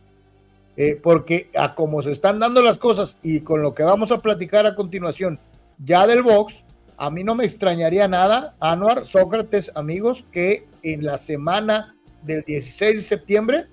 Eh, 0.77 0.99
porque 1.01 1.49
a 1.55 1.75
cómo 1.75 2.01
se 2.01 2.11
están 2.11 2.39
dando 2.39 2.61
las 2.61 2.77
cosas 2.77 3.17
y 3.21 3.41
con 3.41 3.61
lo 3.61 3.73
que 3.73 3.83
vamos 3.83 4.11
a 4.11 4.21
platicar 4.21 4.65
a 4.65 4.75
continuación 4.75 5.37
ya 5.77 6.07
del 6.07 6.23
box, 6.23 6.63
a 7.01 7.09
mí 7.09 7.23
no 7.23 7.33
me 7.33 7.45
extrañaría 7.45 8.07
nada, 8.07 8.53
Anuar, 8.59 9.07
Sócrates, 9.07 9.71
amigos, 9.73 10.23
que 10.31 10.67
en 10.83 11.03
la 11.03 11.17
semana 11.17 11.95
del 12.21 12.43
16 12.43 12.97
de 12.97 13.01
septiembre 13.01 13.65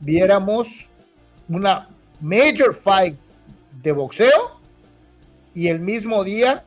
viéramos 0.00 0.88
una 1.48 1.88
major 2.20 2.74
fight 2.74 3.16
de 3.84 3.92
boxeo 3.92 4.58
y 5.54 5.68
el 5.68 5.78
mismo 5.78 6.24
día 6.24 6.64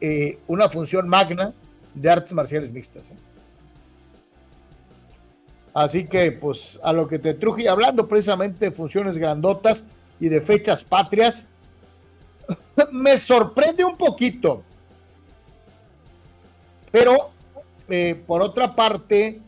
eh, 0.00 0.38
una 0.46 0.70
función 0.70 1.06
magna 1.06 1.52
de 1.92 2.08
artes 2.10 2.32
marciales 2.32 2.72
mixtas. 2.72 3.10
¿eh? 3.10 3.16
Así 5.74 6.06
que, 6.06 6.32
pues, 6.32 6.80
a 6.82 6.94
lo 6.94 7.06
que 7.06 7.18
te 7.18 7.34
truje, 7.34 7.68
hablando 7.68 8.08
precisamente 8.08 8.70
de 8.70 8.70
funciones 8.70 9.18
grandotas 9.18 9.84
y 10.18 10.30
de 10.30 10.40
fechas 10.40 10.82
patrias, 10.82 11.46
me 12.90 13.18
sorprende 13.18 13.84
un 13.84 13.98
poquito 13.98 14.62
pero 16.94 17.30
eh, 17.88 18.14
por 18.24 18.40
otra 18.40 18.76
parte, 18.76 19.40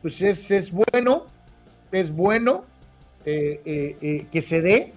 pues 0.00 0.22
es, 0.22 0.70
bueno, 0.70 1.26
es 1.90 2.14
bueno 2.14 2.66
eh, 3.24 3.96
eh, 4.00 4.26
que 4.30 4.40
se 4.40 4.62
dé, 4.62 4.92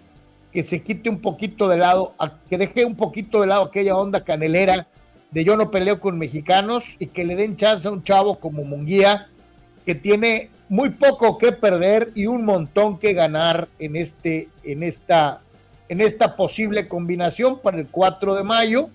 que 0.54 0.62
se 0.62 0.84
quite 0.84 1.10
un 1.10 1.22
poquito 1.22 1.68
de 1.68 1.78
lado, 1.78 2.14
que 2.48 2.60
deje 2.60 2.86
un 2.86 2.96
poquito 2.96 3.42
de 3.42 3.48
lado 3.48 3.64
aquella 3.64 3.98
onda 3.98 4.24
canelera 4.24 4.86
de 5.32 5.44
yo 5.44 5.58
no 5.58 5.72
peleo 5.72 6.00
con 6.00 6.20
mexicanos 6.20 6.98
y 7.00 7.08
que 7.08 7.26
le 7.26 7.36
den 7.36 7.58
chance 7.58 7.88
a 7.88 7.92
un 7.92 8.04
chavo 8.04 8.40
como 8.40 8.64
Munguía, 8.64 9.30
que 9.84 9.96
tiene 9.96 10.52
muy 10.70 10.92
poco 10.92 11.40
que 11.40 11.52
perder 11.52 12.12
y 12.14 12.28
un 12.28 12.46
montón 12.46 13.00
que 13.00 13.14
ganar 13.14 13.70
en, 13.80 13.96
este, 13.96 14.50
en, 14.64 14.84
esta, 14.84 15.42
en 15.90 16.00
esta 16.00 16.36
posible 16.36 16.88
combinación 16.88 17.60
para 17.60 17.80
el 17.80 17.88
4 17.88 18.36
de 18.36 18.44
mayo 18.44 18.92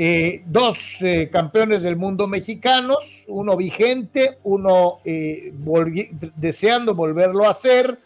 eh, 0.00 0.44
dos 0.46 1.02
eh, 1.02 1.28
campeones 1.28 1.82
del 1.82 1.96
mundo 1.96 2.28
mexicanos, 2.28 3.24
uno 3.26 3.56
vigente, 3.56 4.38
uno 4.44 5.00
eh, 5.04 5.52
deseando 6.36 6.94
volverlo 6.94 7.44
a 7.44 7.50
hacer, 7.50 7.98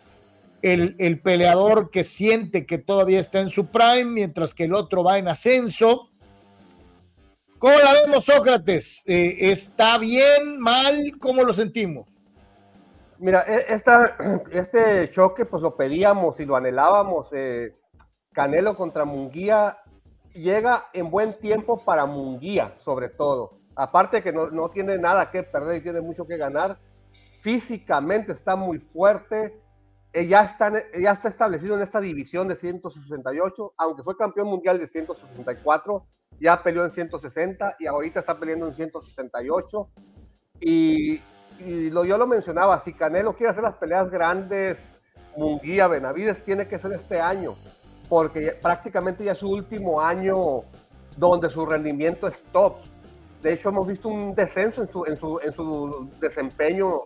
el, 0.62 1.20
peleador 1.20 1.90
que 1.90 2.02
siente 2.02 2.64
que 2.64 2.78
todavía 2.78 3.20
está 3.20 3.40
en 3.40 3.50
su 3.50 3.66
prime, 3.66 4.06
mientras 4.06 4.54
que 4.54 4.64
el 4.64 4.74
otro 4.74 5.04
va 5.04 5.18
en 5.18 5.28
ascenso. 5.28 6.08
¿Cómo 7.58 7.74
la 7.76 7.92
vemos, 7.92 8.24
Sócrates? 8.24 9.02
¿Está 9.04 9.98
bien, 9.98 10.58
mal? 10.58 11.12
¿Cómo 11.20 11.42
lo 11.42 11.52
sentimos? 11.52 12.08
Mira, 13.18 13.44
e, 13.46 13.66
esta, 13.68 14.16
este 14.50 15.10
choque 15.10 15.44
pues 15.44 15.60
lo 15.62 15.76
pedíamos 15.76 16.40
y 16.40 16.46
lo 16.46 16.56
anhelábamos. 16.56 17.28
Canelo 18.32 18.74
contra 18.76 19.04
Munguía 19.04 19.81
llega 20.34 20.88
en 20.92 21.10
buen 21.10 21.38
tiempo 21.38 21.84
para 21.84 22.06
Munguía, 22.06 22.74
sobre 22.84 23.08
todo. 23.08 23.58
Aparte 23.74 24.22
que 24.22 24.32
no, 24.32 24.70
tiene 24.70 24.98
nada 24.98 25.30
que 25.30 25.42
perder 25.42 25.76
y 25.76 25.80
tiene 25.80 26.00
mucho 26.00 26.26
que 26.26 26.36
ganar. 26.36 26.78
Físicamente 27.40 28.32
está 28.32 28.56
muy 28.56 28.78
fuerte. 28.78 29.58
Eh, 30.12 30.26
ya 30.26 30.44
está, 30.44 30.70
ya 30.98 31.12
está 31.12 31.28
establecido 31.28 31.76
en 31.76 31.82
esta 31.82 32.00
división 32.00 32.48
de 32.48 32.56
168, 32.56 33.74
aunque 33.78 34.02
fue 34.02 34.14
campeón 34.14 34.48
mundial 34.48 34.78
de 34.78 34.86
164, 34.86 36.06
ya 36.38 36.62
peleó 36.62 36.84
en 36.84 36.90
160 36.90 37.76
y 37.78 37.86
ahorita 37.86 38.20
está 38.20 38.38
peleando 38.38 38.68
en 38.68 38.74
168. 38.74 39.88
Y, 40.60 41.20
y 41.60 41.90
lo, 41.90 42.04
yo 42.04 42.18
lo 42.18 42.26
mencionaba, 42.26 42.78
si 42.80 42.92
Canelo 42.92 43.34
quiere 43.34 43.52
hacer 43.52 43.62
las 43.62 43.74
peleas 43.74 44.10
grandes, 44.10 44.94
Munguía, 45.34 45.88
Benavides, 45.88 46.44
tiene 46.44 46.68
que 46.68 46.78
ser 46.78 46.92
este 46.92 47.18
año 47.18 47.54
porque 48.12 48.58
prácticamente 48.60 49.24
ya 49.24 49.32
es 49.32 49.38
su 49.38 49.48
último 49.48 49.98
año 49.98 50.64
donde 51.16 51.48
su 51.48 51.64
rendimiento 51.64 52.28
es 52.28 52.44
top. 52.52 52.74
De 53.40 53.54
hecho, 53.54 53.70
hemos 53.70 53.86
visto 53.86 54.10
un 54.10 54.34
descenso 54.34 54.82
en 54.82 54.92
su, 54.92 55.06
en 55.06 55.16
su, 55.18 55.40
en 55.42 55.52
su 55.54 56.10
desempeño 56.20 57.04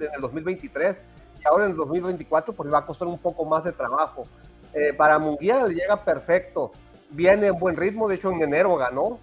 en 0.00 0.08
el 0.14 0.22
2023 0.22 1.02
y 1.38 1.46
ahora 1.46 1.66
en 1.66 1.72
el 1.72 1.76
2024 1.76 2.54
pues 2.54 2.72
va 2.72 2.78
a 2.78 2.86
costar 2.86 3.08
un 3.08 3.18
poco 3.18 3.44
más 3.44 3.62
de 3.62 3.72
trabajo. 3.72 4.26
Eh, 4.72 4.94
para 4.94 5.18
Munguía 5.18 5.66
le 5.66 5.74
llega 5.74 6.02
perfecto. 6.02 6.72
Viene 7.10 7.48
en 7.48 7.58
buen 7.58 7.76
ritmo, 7.76 8.08
de 8.08 8.14
hecho 8.14 8.32
en 8.32 8.40
enero 8.40 8.74
ganó. 8.76 9.18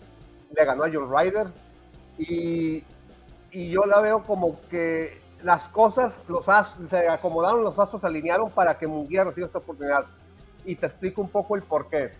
Le 0.55 0.63
ganó 0.63 0.83
a 0.83 0.91
John 0.93 1.09
Ryder. 1.11 1.47
Y, 2.19 2.83
y 3.49 3.71
yo 3.71 3.81
la 3.87 3.99
veo 3.99 4.21
como 4.21 4.61
que 4.69 5.19
las 5.41 5.67
cosas, 5.69 6.13
los 6.27 6.45
se 6.87 7.09
acomodaron, 7.09 7.63
los 7.63 7.79
astros 7.79 8.01
se 8.01 8.05
alinearon 8.05 8.51
para 8.51 8.77
que 8.77 8.85
Munguía 8.85 9.23
reciba 9.23 9.47
esta 9.47 9.57
oportunidad. 9.57 10.05
Y 10.65 10.75
te 10.75 10.87
explico 10.87 11.21
un 11.21 11.29
poco 11.29 11.55
el 11.55 11.63
por 11.63 11.87
qué. 11.87 12.11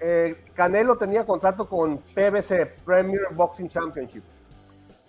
Eh, 0.00 0.44
Canelo 0.54 0.96
tenía 0.96 1.24
contrato 1.24 1.68
con 1.68 1.98
PBC, 1.98 2.82
Premier 2.84 3.28
Boxing 3.32 3.68
Championship, 3.68 4.24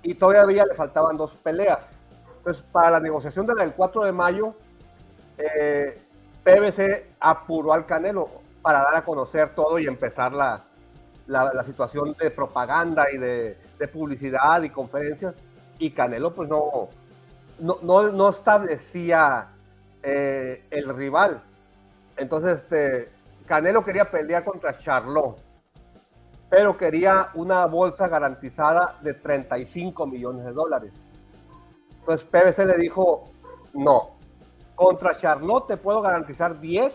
y 0.03 0.13
todavía 0.13 0.63
le 0.65 0.75
faltaban 0.75 1.17
dos 1.17 1.33
peleas. 1.43 1.87
Entonces, 2.37 2.63
para 2.71 2.91
la 2.91 2.99
negociación 2.99 3.47
del 3.47 3.73
4 3.73 4.03
de 4.05 4.11
mayo, 4.11 4.53
eh, 5.37 5.99
PBC 6.43 7.15
apuró 7.19 7.73
al 7.73 7.85
Canelo 7.85 8.29
para 8.61 8.83
dar 8.83 8.95
a 8.95 9.05
conocer 9.05 9.55
todo 9.55 9.79
y 9.79 9.87
empezar 9.87 10.31
la, 10.31 10.63
la, 11.27 11.63
situación 11.65 12.15
de 12.19 12.29
propaganda 12.31 13.05
y 13.11 13.17
de, 13.17 13.57
de, 13.79 13.87
publicidad 13.87 14.61
y 14.61 14.69
conferencias. 14.69 15.33
Y 15.79 15.91
Canelo, 15.91 16.33
pues 16.33 16.47
no, 16.47 16.89
no, 17.59 18.11
no, 18.11 18.29
establecía 18.29 19.49
eh, 20.03 20.63
el 20.69 20.95
rival. 20.95 21.41
Entonces, 22.17 22.57
este, 22.57 23.09
Canelo 23.45 23.83
quería 23.83 24.09
pelear 24.09 24.43
contra 24.43 24.77
Charlot, 24.79 25.37
pero 26.49 26.77
quería 26.77 27.29
una 27.33 27.65
bolsa 27.65 28.07
garantizada 28.07 28.97
de 29.01 29.13
35 29.13 30.07
millones 30.07 30.45
de 30.45 30.53
dólares. 30.53 30.93
Entonces 31.99 32.27
PBC 32.27 32.65
le 32.65 32.77
dijo, 32.77 33.29
no, 33.73 34.11
contra 34.75 35.17
Charlotte 35.19 35.67
te 35.67 35.77
puedo 35.77 36.01
garantizar 36.01 36.59
10, 36.59 36.93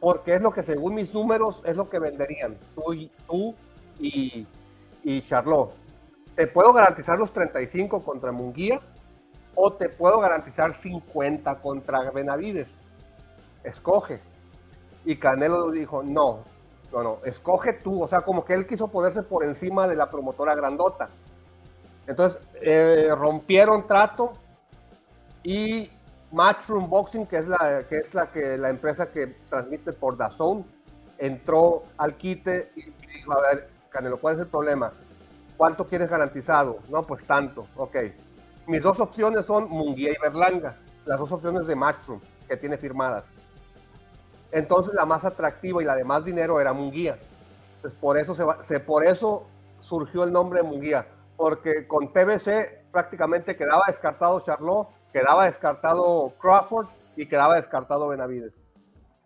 porque 0.00 0.34
es 0.34 0.42
lo 0.42 0.52
que 0.52 0.62
según 0.62 0.94
mis 0.94 1.12
números 1.14 1.62
es 1.64 1.76
lo 1.76 1.88
que 1.88 1.98
venderían, 1.98 2.56
tú 2.74 2.92
y, 2.92 3.10
tú 3.28 3.54
y, 3.98 4.46
y. 5.04 5.24
Te 6.34 6.46
puedo 6.46 6.72
garantizar 6.72 7.18
los 7.18 7.32
35 7.32 8.02
contra 8.02 8.32
Munguía, 8.32 8.80
o 9.54 9.72
te 9.72 9.88
puedo 9.88 10.20
garantizar 10.20 10.74
50 10.74 11.60
contra 11.60 12.10
Benavides. 12.10 12.79
Escoge. 13.64 14.20
Y 15.04 15.16
Canelo 15.16 15.70
dijo, 15.70 16.02
no, 16.02 16.44
no, 16.92 17.02
no, 17.02 17.18
escoge 17.24 17.74
tú. 17.74 18.02
O 18.02 18.08
sea, 18.08 18.20
como 18.22 18.44
que 18.44 18.54
él 18.54 18.66
quiso 18.66 18.88
ponerse 18.88 19.22
por 19.22 19.44
encima 19.44 19.88
de 19.88 19.96
la 19.96 20.10
promotora 20.10 20.54
grandota. 20.54 21.08
Entonces, 22.06 22.40
eh, 22.60 23.08
rompieron 23.16 23.86
trato 23.86 24.34
y 25.42 25.90
Matchroom 26.32 26.88
Boxing, 26.88 27.26
que 27.26 27.38
es 27.38 27.48
la 27.48 27.84
que 27.88 27.98
es 27.98 28.14
la 28.14 28.30
que 28.30 28.56
la 28.56 28.70
empresa 28.70 29.10
que 29.10 29.28
transmite 29.48 29.92
por 29.92 30.16
DAZN, 30.16 30.64
entró 31.18 31.84
al 31.98 32.16
quite 32.16 32.72
y, 32.74 32.90
dijo, 33.06 33.32
a 33.32 33.40
ver, 33.42 33.70
Canelo, 33.90 34.18
¿cuál 34.18 34.36
es 34.36 34.40
el 34.40 34.46
problema? 34.46 34.92
¿Cuánto 35.56 35.86
quieres 35.86 36.08
garantizado? 36.08 36.78
No, 36.88 37.06
pues 37.06 37.26
tanto, 37.26 37.66
ok. 37.76 37.96
Mis 38.66 38.82
dos 38.82 38.98
opciones 39.00 39.46
son 39.46 39.68
Munguía 39.68 40.12
y 40.12 40.16
Berlanga, 40.22 40.76
las 41.04 41.18
dos 41.18 41.30
opciones 41.32 41.66
de 41.66 41.74
Matchroom 41.74 42.20
que 42.48 42.56
tiene 42.56 42.78
firmadas. 42.78 43.24
Entonces 44.52 44.94
la 44.94 45.04
más 45.04 45.24
atractiva 45.24 45.82
y 45.82 45.86
la 45.86 45.94
de 45.94 46.04
más 46.04 46.24
dinero 46.24 46.60
era 46.60 46.72
Munguía. 46.72 47.18
Pues 47.80 47.94
por 47.94 48.18
eso, 48.18 48.34
se, 48.62 48.80
por 48.80 49.04
eso 49.04 49.46
surgió 49.80 50.24
el 50.24 50.32
nombre 50.32 50.60
de 50.60 50.68
Munguía, 50.68 51.06
porque 51.36 51.86
con 51.86 52.12
PBC 52.12 52.90
prácticamente 52.92 53.56
quedaba 53.56 53.84
descartado 53.86 54.40
Charlot, 54.40 54.88
quedaba 55.12 55.46
descartado 55.46 56.32
Crawford 56.40 56.88
y 57.16 57.26
quedaba 57.26 57.56
descartado 57.56 58.08
Benavides. 58.08 58.54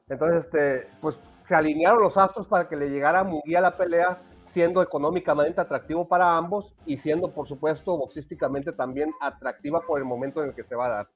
Entonces, 0.09 0.45
este, 0.45 0.89
pues 1.01 1.19
se 1.47 1.55
alinearon 1.55 2.03
los 2.03 2.17
astros 2.17 2.47
para 2.47 2.69
que 2.69 2.77
le 2.77 2.91
llegara 2.91 3.21
a 3.21 3.25
Munguía 3.25 3.61
la 3.61 3.77
pelea, 3.77 4.19
siendo 4.47 4.83
económicamente 4.83 5.61
atractivo 5.61 6.07
para 6.07 6.37
ambos 6.37 6.75
y 6.87 6.99
siendo, 6.99 7.33
por 7.33 7.49
supuesto, 7.49 7.97
boxísticamente 7.97 8.73
también 8.73 9.13
atractiva 9.21 9.81
por 9.81 9.99
el 9.99 10.05
momento 10.05 10.43
en 10.43 10.51
el 10.51 10.55
que 10.55 10.65
se 10.65 10.75
va 10.75 10.87
a 10.87 10.91
dar. 10.91 11.09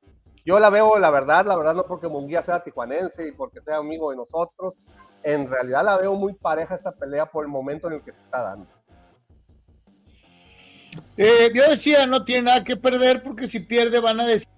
Yo 0.48 0.58
la 0.58 0.70
veo, 0.70 0.98
la 0.98 1.10
verdad, 1.10 1.44
la 1.44 1.58
verdad 1.58 1.74
no 1.74 1.84
porque 1.84 2.08
Munguía 2.08 2.42
sea 2.42 2.64
tijuanense 2.64 3.28
y 3.28 3.32
porque 3.32 3.60
sea 3.60 3.76
amigo 3.76 4.08
de 4.08 4.16
nosotros, 4.16 4.80
en 5.22 5.46
realidad 5.46 5.84
la 5.84 5.98
veo 5.98 6.14
muy 6.14 6.32
pareja 6.32 6.76
esta 6.76 6.90
pelea 6.90 7.26
por 7.26 7.44
el 7.44 7.50
momento 7.50 7.86
en 7.88 7.96
el 7.96 8.02
que 8.02 8.12
se 8.12 8.22
está 8.22 8.44
dando. 8.44 8.66
Eh, 11.18 11.50
yo 11.54 11.68
decía, 11.68 12.06
no 12.06 12.24
tiene 12.24 12.44
nada 12.44 12.64
que 12.64 12.78
perder 12.78 13.22
porque 13.22 13.46
si 13.46 13.60
pierde 13.60 14.00
van 14.00 14.20
a 14.20 14.26
decir 14.26 14.48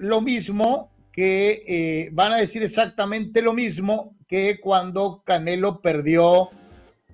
lo 0.00 0.22
mismo 0.22 0.90
que 1.12 1.62
eh, 1.66 2.08
van 2.12 2.32
a 2.32 2.36
decir 2.38 2.62
exactamente 2.62 3.42
lo 3.42 3.52
mismo 3.52 4.16
que 4.26 4.58
cuando 4.58 5.20
Canelo 5.26 5.82
perdió 5.82 6.48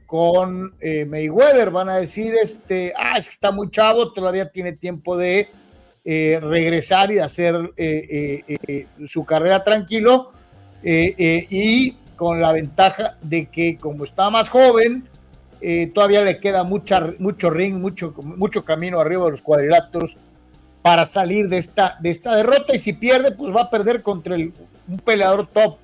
con 0.07 0.77
eh, 0.79 1.05
Mayweather. 1.05 1.73
Van 1.73 1.89
a 1.89 1.97
decir, 1.97 2.37
este, 2.41 2.93
ah, 2.97 3.19
es 3.19 3.25
que 3.25 3.33
está 3.33 3.51
muy 3.51 3.73
chavo, 3.73 4.13
todavía 4.13 4.53
tiene 4.53 4.73
tiempo 4.73 5.17
de 5.17 5.49
eh, 6.07 6.39
regresar 6.39 7.11
y 7.13 7.19
hacer 7.19 7.73
eh, 7.79 8.43
eh, 8.47 8.87
su 9.07 9.25
carrera 9.25 9.65
tranquilo 9.65 10.33
y 10.83 11.93
con 12.15 12.43
la 12.43 12.53
ventaja 12.53 13.17
de 13.23 13.47
que 13.47 13.79
como 13.79 14.05
está 14.05 14.29
más 14.29 14.51
joven, 14.51 15.09
todavía 15.95 16.21
le 16.21 16.39
queda 16.41 16.63
mucho 16.63 17.49
ring, 17.49 17.77
mucho, 17.77 18.13
mucho 18.23 18.67
camino 18.67 19.01
arriba 19.01 19.25
de 19.25 19.31
los 19.31 19.41
cuadriláteros 19.41 20.19
para 20.83 21.07
salir 21.07 21.49
de 21.49 21.57
esta, 21.57 21.97
de 22.01 22.11
esta 22.11 22.37
derrota 22.37 22.75
y 22.75 22.79
si 22.79 22.93
pierde, 22.93 23.31
pues 23.31 23.57
va 23.57 23.63
a 23.63 23.71
perder 23.71 24.03
contra 24.03 24.35
el, 24.35 24.53
un 24.87 24.99
peleador 24.99 25.47
top 25.47 25.79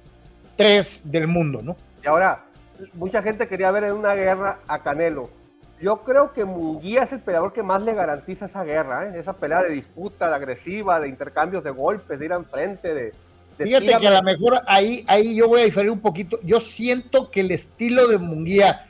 3 0.56 1.04
del 1.06 1.28
mundo, 1.28 1.62
¿no? 1.62 1.76
Y 2.04 2.08
ahora, 2.08 2.44
mucha 2.92 3.22
gente 3.22 3.48
quería 3.48 3.70
ver 3.70 3.84
en 3.84 3.94
una 3.94 4.12
guerra 4.14 4.58
a 4.68 4.82
Canelo 4.82 5.39
yo 5.80 6.02
creo 6.02 6.32
que 6.32 6.44
Munguía 6.44 7.04
es 7.04 7.12
el 7.12 7.20
peleador 7.20 7.52
que 7.52 7.62
más 7.62 7.82
le 7.82 7.94
garantiza 7.94 8.46
esa 8.46 8.64
guerra, 8.64 9.06
¿eh? 9.06 9.18
esa 9.18 9.32
pelea 9.32 9.62
de 9.62 9.70
disputa, 9.70 10.28
de 10.28 10.34
agresiva, 10.34 11.00
de 11.00 11.08
intercambios 11.08 11.64
de 11.64 11.70
golpes, 11.70 12.18
de 12.18 12.26
ir 12.26 12.32
enfrente, 12.32 12.92
de... 12.92 13.14
de 13.56 13.64
Fíjate 13.64 13.96
que 13.98 14.08
a 14.08 14.10
lo 14.10 14.22
mejor 14.22 14.60
ahí, 14.66 15.04
ahí 15.08 15.34
yo 15.34 15.48
voy 15.48 15.62
a 15.62 15.64
diferir 15.64 15.90
un 15.90 16.00
poquito. 16.00 16.38
Yo 16.42 16.60
siento 16.60 17.30
que 17.30 17.40
el 17.40 17.50
estilo 17.50 18.08
de 18.08 18.18
Munguía, 18.18 18.86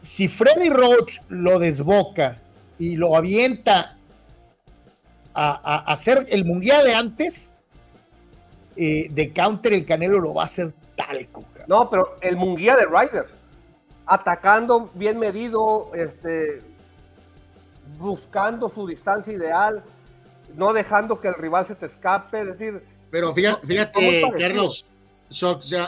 si 0.00 0.28
Freddy 0.28 0.70
Roach 0.70 1.18
lo 1.28 1.58
desboca 1.58 2.38
y 2.78 2.94
lo 2.94 3.16
avienta 3.16 3.96
a, 5.34 5.92
hacer 5.92 6.26
el 6.30 6.44
Munguía 6.44 6.82
de 6.84 6.94
antes, 6.94 7.52
eh, 8.76 9.08
de 9.10 9.32
counter 9.32 9.72
el 9.72 9.84
Canelo 9.84 10.20
lo 10.20 10.34
va 10.34 10.42
a 10.42 10.46
hacer 10.46 10.72
talco. 10.94 11.44
No, 11.66 11.90
pero 11.90 12.16
el 12.20 12.36
Munguía 12.36 12.76
de 12.76 12.86
Ryder 12.86 13.37
atacando 14.08 14.90
bien 14.94 15.18
medido, 15.18 15.90
este, 15.94 16.62
buscando 17.98 18.68
su 18.68 18.86
distancia 18.86 19.32
ideal, 19.32 19.84
no 20.56 20.72
dejando 20.72 21.20
que 21.20 21.28
el 21.28 21.34
rival 21.34 21.66
se 21.66 21.74
te 21.74 21.86
escape, 21.86 22.40
es 22.40 22.58
decir... 22.58 22.82
Pero 23.10 23.34
fíjate, 23.34 24.22
Carlos, 24.38 24.86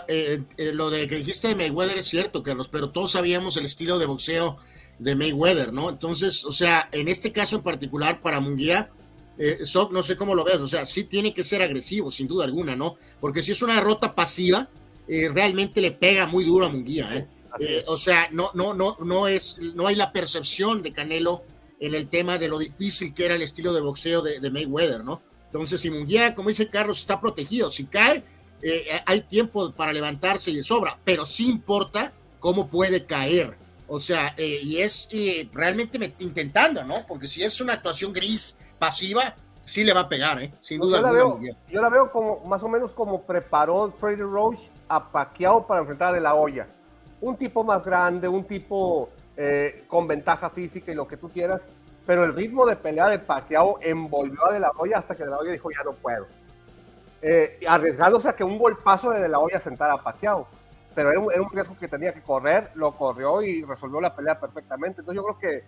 eh, 0.08 0.42
eh, 0.56 0.72
lo 0.72 0.90
de 0.90 1.06
que 1.06 1.16
dijiste 1.16 1.48
de 1.48 1.54
Mayweather 1.54 1.98
es 1.98 2.06
cierto, 2.06 2.42
Carlos, 2.42 2.68
pero 2.68 2.90
todos 2.90 3.12
sabíamos 3.12 3.56
el 3.56 3.64
estilo 3.64 3.98
de 3.98 4.06
boxeo 4.06 4.56
de 4.98 5.16
Mayweather, 5.16 5.72
¿no? 5.72 5.88
Entonces, 5.88 6.44
o 6.44 6.52
sea, 6.52 6.88
en 6.92 7.08
este 7.08 7.32
caso 7.32 7.56
en 7.56 7.62
particular 7.62 8.20
para 8.20 8.40
Munguía, 8.40 8.90
eh, 9.38 9.58
no 9.90 10.02
sé 10.02 10.16
cómo 10.16 10.34
lo 10.34 10.44
ves, 10.44 10.60
o 10.60 10.68
sea, 10.68 10.84
sí 10.84 11.04
tiene 11.04 11.32
que 11.32 11.42
ser 11.42 11.62
agresivo, 11.62 12.10
sin 12.10 12.28
duda 12.28 12.44
alguna, 12.44 12.76
¿no? 12.76 12.96
Porque 13.20 13.42
si 13.42 13.52
es 13.52 13.62
una 13.62 13.76
derrota 13.76 14.14
pasiva, 14.14 14.68
eh, 15.08 15.30
realmente 15.32 15.80
le 15.80 15.92
pega 15.92 16.26
muy 16.26 16.44
duro 16.44 16.66
a 16.66 16.68
Munguía, 16.68 17.08
¿eh? 17.16 17.26
Eh, 17.58 17.84
o 17.86 17.96
sea, 17.96 18.28
no, 18.30 18.50
no, 18.54 18.74
no, 18.74 18.96
no 19.00 19.28
es, 19.28 19.58
no 19.74 19.86
hay 19.86 19.96
la 19.96 20.12
percepción 20.12 20.82
de 20.82 20.92
Canelo 20.92 21.42
en 21.80 21.94
el 21.94 22.08
tema 22.08 22.38
de 22.38 22.48
lo 22.48 22.58
difícil 22.58 23.14
que 23.14 23.24
era 23.24 23.34
el 23.34 23.42
estilo 23.42 23.72
de 23.72 23.80
boxeo 23.80 24.22
de, 24.22 24.50
Mayweather, 24.50 25.02
¿no? 25.02 25.22
Entonces, 25.46 25.80
si 25.80 25.90
Munguía, 25.90 26.34
como 26.34 26.48
dice 26.48 26.68
Carlos, 26.68 27.00
está 27.00 27.20
protegido, 27.20 27.70
si 27.70 27.86
cae, 27.86 28.22
eh, 28.62 29.00
hay 29.06 29.22
tiempo 29.22 29.72
para 29.72 29.92
levantarse 29.92 30.50
y 30.50 30.56
de 30.56 30.62
sobra, 30.62 30.98
pero 31.04 31.24
sí 31.24 31.48
importa 31.48 32.12
cómo 32.38 32.68
puede 32.68 33.04
caer. 33.04 33.56
O 33.88 33.98
sea, 33.98 34.34
eh, 34.36 34.60
y 34.62 34.78
es 34.78 35.08
realmente 35.52 36.14
intentando, 36.20 36.84
¿no? 36.84 37.04
Porque 37.08 37.26
si 37.26 37.42
es 37.42 37.60
una 37.60 37.72
actuación 37.72 38.12
gris, 38.12 38.56
pasiva, 38.78 39.34
sí 39.64 39.82
le 39.82 39.92
va 39.92 40.00
a 40.00 40.08
pegar, 40.08 40.40
¿eh? 40.40 40.52
Sin 40.60 40.80
duda. 40.80 40.98
Yo 40.98 41.02
la, 41.02 41.12
veo, 41.12 41.40
yo 41.68 41.82
la 41.82 41.90
veo 41.90 42.12
como, 42.12 42.44
más 42.44 42.62
o 42.62 42.68
menos 42.68 42.92
como 42.92 43.22
preparó 43.22 43.92
Freddy 43.98 44.22
Roach 44.22 44.60
a 44.88 45.10
Pacquiao 45.10 45.66
para 45.66 45.80
enfrentar 45.80 46.14
a 46.14 46.20
la 46.20 46.34
olla 46.34 46.68
un 47.20 47.36
tipo 47.36 47.64
más 47.64 47.84
grande, 47.84 48.28
un 48.28 48.44
tipo 48.44 49.10
eh, 49.36 49.84
con 49.88 50.06
ventaja 50.06 50.50
física 50.50 50.92
y 50.92 50.94
lo 50.94 51.06
que 51.06 51.16
tú 51.16 51.30
quieras, 51.30 51.62
pero 52.06 52.24
el 52.24 52.34
ritmo 52.34 52.66
de 52.66 52.76
pelea 52.76 53.08
de 53.08 53.18
Pacquiao 53.18 53.78
envolvió 53.80 54.46
a 54.46 54.52
De 54.52 54.60
La 54.60 54.72
Hoya 54.76 54.98
hasta 54.98 55.14
que 55.14 55.24
De 55.24 55.30
La 55.30 55.38
Hoya 55.38 55.52
dijo 55.52 55.70
ya 55.70 55.84
no 55.84 55.92
puedo. 55.92 56.26
Eh, 57.22 57.60
arriesgándose 57.68 58.28
a 58.28 58.32
que 58.32 58.44
un 58.44 58.58
golpazo 58.58 59.10
de 59.10 59.20
De 59.20 59.28
La 59.28 59.38
Hoya 59.38 59.60
sentara 59.60 59.94
a 59.94 60.02
Pacquiao, 60.02 60.48
pero 60.94 61.10
era 61.10 61.20
un, 61.20 61.32
era 61.32 61.42
un, 61.42 61.50
riesgo 61.50 61.76
que 61.78 61.88
tenía 61.88 62.12
que 62.12 62.22
correr, 62.22 62.70
lo 62.74 62.96
corrió 62.96 63.42
y 63.42 63.62
resolvió 63.62 64.00
la 64.00 64.16
pelea 64.16 64.40
perfectamente. 64.40 65.00
Entonces 65.00 65.22
yo 65.22 65.28
creo 65.28 65.38
que 65.38 65.64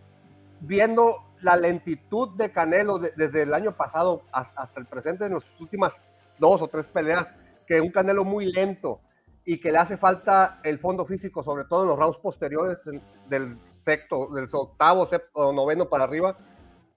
viendo 0.60 1.22
la 1.40 1.56
lentitud 1.56 2.30
de 2.36 2.50
Canelo 2.50 2.98
desde 2.98 3.42
el 3.42 3.52
año 3.52 3.72
pasado 3.72 4.22
hasta, 4.32 4.62
hasta 4.62 4.80
el 4.80 4.86
presente, 4.86 5.26
en 5.26 5.34
las 5.34 5.44
últimas 5.60 5.92
dos 6.38 6.62
o 6.62 6.68
tres 6.68 6.86
peleas, 6.86 7.28
que 7.66 7.80
un 7.80 7.90
Canelo 7.90 8.24
muy 8.24 8.52
lento, 8.52 9.00
y 9.44 9.60
que 9.60 9.72
le 9.72 9.78
hace 9.78 9.96
falta 9.96 10.60
el 10.62 10.78
fondo 10.78 11.04
físico, 11.04 11.42
sobre 11.42 11.64
todo 11.64 11.82
en 11.82 11.88
los 11.88 11.98
rounds 11.98 12.18
posteriores 12.18 12.84
del 13.28 13.58
sexto, 13.80 14.28
del 14.28 14.48
octavo, 14.52 15.08
o 15.32 15.52
noveno 15.52 15.88
para 15.88 16.04
arriba. 16.04 16.36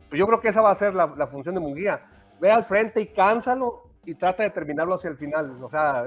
Pues 0.09 0.19
yo 0.19 0.27
creo 0.27 0.39
que 0.39 0.49
esa 0.49 0.61
va 0.61 0.71
a 0.71 0.75
ser 0.75 0.93
la, 0.93 1.07
la 1.17 1.27
función 1.27 1.55
de 1.55 1.61
Munguía. 1.61 2.05
Ve 2.39 2.51
al 2.51 2.65
frente 2.65 3.01
y 3.01 3.07
cánsalo 3.07 3.89
y 4.05 4.15
trata 4.15 4.43
de 4.43 4.51
terminarlo 4.51 4.95
hacia 4.95 5.09
el 5.09 5.17
final. 5.17 5.63
O 5.63 5.69
sea, 5.69 6.05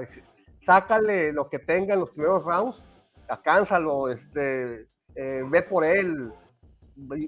sácale 0.65 1.33
lo 1.33 1.49
que 1.49 1.59
tenga 1.59 1.93
en 1.93 1.99
los 2.01 2.11
primeros 2.11 2.43
rounds, 2.43 2.85
cánsalo, 3.43 4.09
este, 4.09 4.87
eh, 5.15 5.43
ve 5.45 5.63
por 5.63 5.83
él, 5.83 6.31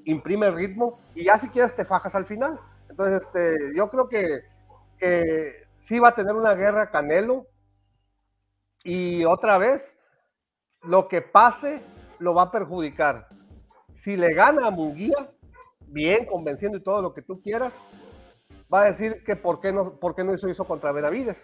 imprime 0.06 0.48
el 0.48 0.56
ritmo 0.56 1.00
y 1.16 1.26
ya 1.26 1.38
si 1.38 1.50
quieres 1.50 1.76
te 1.76 1.86
fajas 1.86 2.16
al 2.16 2.26
final. 2.26 2.60
Entonces, 2.90 3.22
este, 3.22 3.76
yo 3.76 3.90
creo 3.90 4.08
que, 4.08 4.42
que 4.98 5.68
sí 5.80 6.00
va 6.00 6.10
a 6.10 6.16
tener 6.16 6.36
una 6.36 6.54
guerra 6.54 6.92
Canelo 6.92 7.48
y 8.84 9.26
otra 9.26 9.58
vez, 9.58 9.94
lo 10.82 11.08
que 11.08 11.22
pase 11.22 11.82
lo 12.20 12.34
va 12.34 12.44
a 12.44 12.52
perjudicar. 12.52 13.28
Si 13.96 14.18
le 14.18 14.34
gana 14.34 14.68
a 14.68 14.72
Munguía, 14.72 15.32
bien, 15.88 16.26
convenciendo 16.26 16.78
y 16.78 16.84
todo 16.84 17.02
lo 17.02 17.14
que 17.14 17.22
tú 17.22 17.42
quieras, 17.42 17.74
va 18.74 18.82
a 18.82 18.92
decir 18.92 19.24
que 19.26 19.36
por 19.36 19.60
qué 19.60 19.72
no, 19.72 20.00
por 20.00 20.16
qué 20.16 20.24
no 20.24 20.34
hizo 20.34 20.48
eso 20.48 20.66
contra 20.66 20.92
Benavides. 20.92 21.38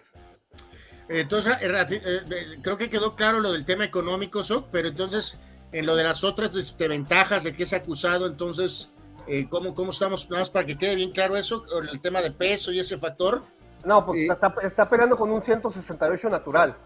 Entonces, 1.08 1.56
eh, 1.62 1.86
eh, 1.90 2.58
creo 2.62 2.76
que 2.76 2.90
quedó 2.90 3.16
claro 3.16 3.40
lo 3.40 3.52
del 3.52 3.64
tema 3.64 3.84
económico, 3.84 4.42
pero 4.70 4.88
entonces, 4.88 5.38
en 5.72 5.86
lo 5.86 5.96
de 5.96 6.04
las 6.04 6.22
otras 6.22 6.76
ventajas 6.76 7.44
de 7.44 7.54
que 7.54 7.62
es 7.62 7.72
acusado, 7.72 8.26
entonces, 8.26 8.92
eh, 9.26 9.48
¿cómo, 9.48 9.74
¿cómo 9.74 9.90
estamos? 9.90 10.26
Para 10.52 10.66
que 10.66 10.76
quede 10.76 10.96
bien 10.96 11.12
claro 11.12 11.36
eso, 11.36 11.64
el 11.90 12.00
tema 12.00 12.20
de 12.20 12.30
peso 12.30 12.72
y 12.72 12.80
ese 12.80 12.98
factor. 12.98 13.42
No, 13.84 14.04
pues 14.04 14.28
está, 14.28 14.54
está, 14.62 14.88
peleando 14.88 15.16
con 15.16 15.30
un 15.30 15.42
168 15.42 16.28
natural. 16.28 16.76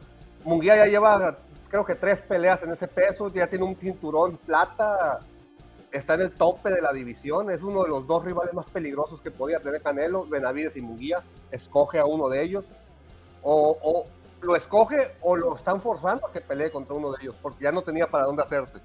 Munguía 0.45 0.77
ya 0.77 0.87
lleva, 0.87 1.39
creo 1.69 1.85
que 1.85 1.95
tres 1.95 2.21
peleas 2.21 2.63
en 2.63 2.71
ese 2.71 2.89
peso, 2.89 3.33
ya 3.33 3.47
tiene 3.47 3.65
un 3.65 3.77
cinturón 3.77 4.37
plata, 4.39 5.21
está 5.91 6.15
en 6.15 6.23
el 6.23 6.33
tope 6.33 6.71
de 6.71 6.81
la 6.81 6.93
división, 6.93 7.51
es 7.51 7.63
uno 7.63 7.83
de 7.83 7.89
los 7.89 8.07
dos 8.07 8.25
rivales 8.25 8.53
más 8.55 8.67
peligrosos 8.67 9.21
que 9.21 9.31
podía 9.31 9.61
tener 9.61 9.83
Canelo, 9.83 10.27
Benavides 10.27 10.77
y 10.77 10.81
Munguía, 10.81 11.23
escoge 11.51 11.99
a 11.99 12.07
uno 12.07 12.29
de 12.29 12.43
ellos, 12.43 12.65
o, 13.43 14.07
lo 14.41 14.57
escoge 14.57 15.13
o 15.21 15.37
lo 15.37 15.55
están 15.55 15.81
forzando 15.81 16.27
a 16.27 16.33
que 16.33 16.41
pelee 16.41 16.71
contra 16.71 16.95
uno 16.95 17.13
de 17.13 17.23
ellos, 17.23 17.37
porque 17.41 17.65
ya 17.65 17.73
no 17.73 17.83
tenía 17.83 18.09
para 18.09 18.25
dónde 18.25 18.43
hacerse. 18.43 18.79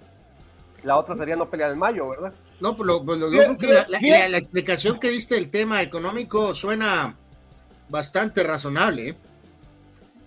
La 0.83 0.97
otra 0.97 1.17
sería 1.17 1.35
no 1.35 1.49
pelear 1.49 1.71
en 1.71 1.79
mayo, 1.79 2.09
¿verdad? 2.09 2.33
No, 2.59 2.77
pues 2.77 2.85
lo, 2.85 3.03
pues 3.03 3.17
la, 3.17 4.37
explicación 4.37 4.99
que 4.99 5.09
diste 5.09 5.35
del 5.35 5.49
tema 5.49 5.81
económico 5.81 6.53
suena 6.53 7.15
bastante 7.89 8.43
razonable, 8.43 9.09
¿eh? 9.09 9.17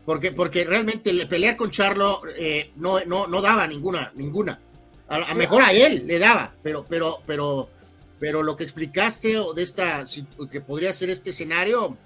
Porque, 0.04 0.32
porque 0.32 0.64
realmente 0.64 1.26
pelear 1.26 1.56
con 1.56 1.70
Charlo 1.70 2.22
eh, 2.36 2.72
no, 2.76 3.00
no, 3.04 3.26
no 3.26 3.40
daba 3.40 3.66
ninguna, 3.66 4.12
ninguna. 4.14 4.60
A, 5.08 5.34
mejor 5.34 5.62
a 5.62 5.72
él 5.72 6.06
le 6.06 6.18
daba, 6.18 6.52
pero, 6.62 6.86
pero, 6.88 7.18
pero, 7.26 7.68
pero 8.20 8.42
lo 8.42 8.54
que 8.54 8.62
explicaste 8.62 9.36
de 9.54 9.62
esta, 9.62 10.04
que 10.50 10.60
podría 10.60 10.92
ser 10.92 11.10
este 11.10 11.30
escenario, 11.30 11.96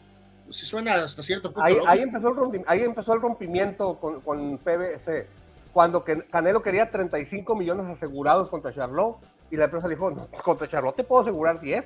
pues 0.47 0.57
sí 0.57 0.67
suena 0.67 0.95
hasta 0.95 1.23
cierto 1.23 1.53
punto. 1.53 1.87
Ahí, 1.87 2.01
empezó, 2.01 2.29
el 2.29 2.65
ahí 2.67 2.81
empezó 2.81 3.13
el 3.13 3.21
rompimiento 3.21 3.99
con, 4.01 4.23
con 4.23 4.57
PBC, 4.59 5.27
cuando 5.75 6.05
Canelo 6.31 6.63
quería 6.63 6.91
35 6.91 7.55
millones 7.57 7.87
asegurados 7.87 8.49
contra 8.49 8.73
Charlotte 8.73 9.17
y 9.51 9.57
la 9.57 9.65
empresa 9.65 9.89
dijo, 9.89 10.11
no, 10.11 10.29
contra 10.43 10.69
Charlotte 10.69 10.97
te 10.97 11.05
puedo 11.05 11.23
asegurar 11.23 11.61
10. 11.61 11.85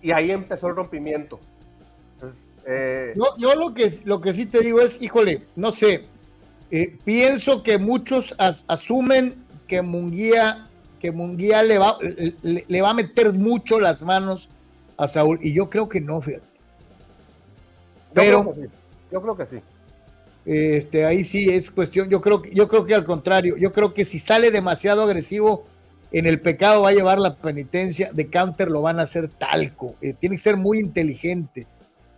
Y 0.00 0.12
ahí 0.12 0.30
empezó 0.30 0.68
el 0.68 0.76
rompimiento. 0.76 1.40
Eh, 2.66 3.14
yo 3.38 3.54
lo 3.54 3.74
que, 3.74 3.92
lo 4.04 4.20
que 4.20 4.32
sí 4.32 4.46
te 4.46 4.60
digo 4.60 4.80
es, 4.80 5.00
híjole, 5.02 5.42
no 5.54 5.70
sé, 5.70 6.06
eh, 6.70 6.96
pienso 7.04 7.62
que 7.62 7.78
muchos 7.78 8.34
asumen 8.38 9.44
que 9.68 9.82
Munguía, 9.82 10.68
que 10.98 11.12
Munguía 11.12 11.62
le, 11.62 11.78
va, 11.78 11.98
le, 12.42 12.82
va 12.82 12.90
a 12.90 12.94
meter 12.94 13.32
mucho 13.32 13.78
las 13.78 14.02
manos 14.02 14.48
a 14.96 15.06
Saúl. 15.08 15.38
Y 15.42 15.52
yo 15.52 15.68
creo 15.70 15.88
que 15.88 16.00
no, 16.00 16.20
fíjate. 16.20 16.46
Pero. 18.12 18.54
Yo 19.12 19.22
creo 19.22 19.36
que 19.36 19.46
sí. 19.46 19.60
Este, 20.46 21.04
ahí 21.04 21.24
sí 21.24 21.48
es 21.48 21.70
cuestión. 21.70 22.08
Yo 22.08 22.20
creo, 22.20 22.42
yo 22.44 22.66
creo 22.68 22.84
que 22.84 22.94
al 22.94 23.04
contrario. 23.04 23.56
Yo 23.56 23.72
creo 23.72 23.94
que 23.94 24.04
si 24.04 24.18
sale 24.18 24.50
demasiado 24.50 25.02
agresivo 25.02 25.66
en 26.12 26.26
el 26.26 26.40
pecado, 26.40 26.82
va 26.82 26.88
a 26.88 26.92
llevar 26.92 27.20
la 27.20 27.36
penitencia. 27.36 28.10
De 28.12 28.28
counter 28.28 28.70
lo 28.70 28.82
van 28.82 28.98
a 28.98 29.02
hacer 29.02 29.28
talco. 29.28 29.94
Eh, 30.00 30.14
tiene 30.18 30.36
que 30.36 30.42
ser 30.42 30.56
muy 30.56 30.80
inteligente 30.80 31.66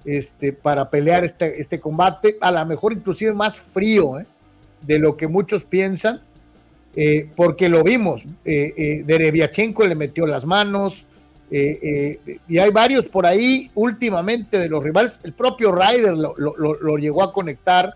este, 0.06 0.52
para 0.52 0.88
pelear 0.88 1.24
este, 1.24 1.60
este 1.60 1.78
combate. 1.80 2.38
A 2.40 2.50
lo 2.50 2.64
mejor, 2.64 2.92
inclusive 2.92 3.32
más 3.34 3.58
frío 3.58 4.18
¿eh? 4.18 4.26
de 4.80 4.98
lo 4.98 5.16
que 5.16 5.26
muchos 5.26 5.64
piensan 5.64 6.22
eh, 6.96 7.28
porque 7.36 7.68
lo 7.68 7.84
vimos. 7.84 8.22
Eh, 8.44 8.72
eh, 8.76 9.02
Dereviachenko 9.04 9.86
le 9.86 9.94
metió 9.94 10.26
las 10.26 10.44
manos, 10.44 11.06
y 11.48 12.58
hay 12.58 12.70
varios 12.70 13.04
por 13.04 13.24
ahí 13.24 13.70
últimamente 13.76 14.58
de 14.58 14.68
los 14.68 14.82
rivales. 14.82 15.20
El 15.22 15.32
propio 15.32 15.70
Ryder 15.70 16.16
lo, 16.16 16.96
llegó 16.96 17.22
a 17.22 17.32
conectar. 17.32 17.94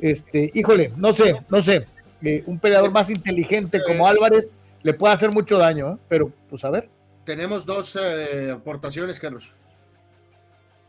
Este, 0.00 0.50
híjole, 0.54 0.90
no 0.96 1.12
sé, 1.12 1.36
no 1.48 1.62
sé. 1.62 1.86
un 2.46 2.58
peleador 2.58 2.90
más 2.90 3.10
inteligente 3.10 3.80
como 3.86 4.08
Álvarez 4.08 4.56
le 4.82 4.92
puede 4.92 5.14
hacer 5.14 5.30
mucho 5.30 5.56
daño, 5.56 6.00
pero 6.08 6.32
pues 6.50 6.64
a 6.64 6.70
ver. 6.70 6.88
Tenemos 7.22 7.64
dos 7.64 7.96
aportaciones, 8.52 9.20
Carlos. 9.20 9.54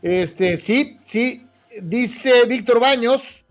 Este, 0.02 0.56
sí, 0.56 0.98
sí. 1.04 1.46
Dice 1.82 2.46
Víctor 2.46 2.80
Baños, 2.80 3.46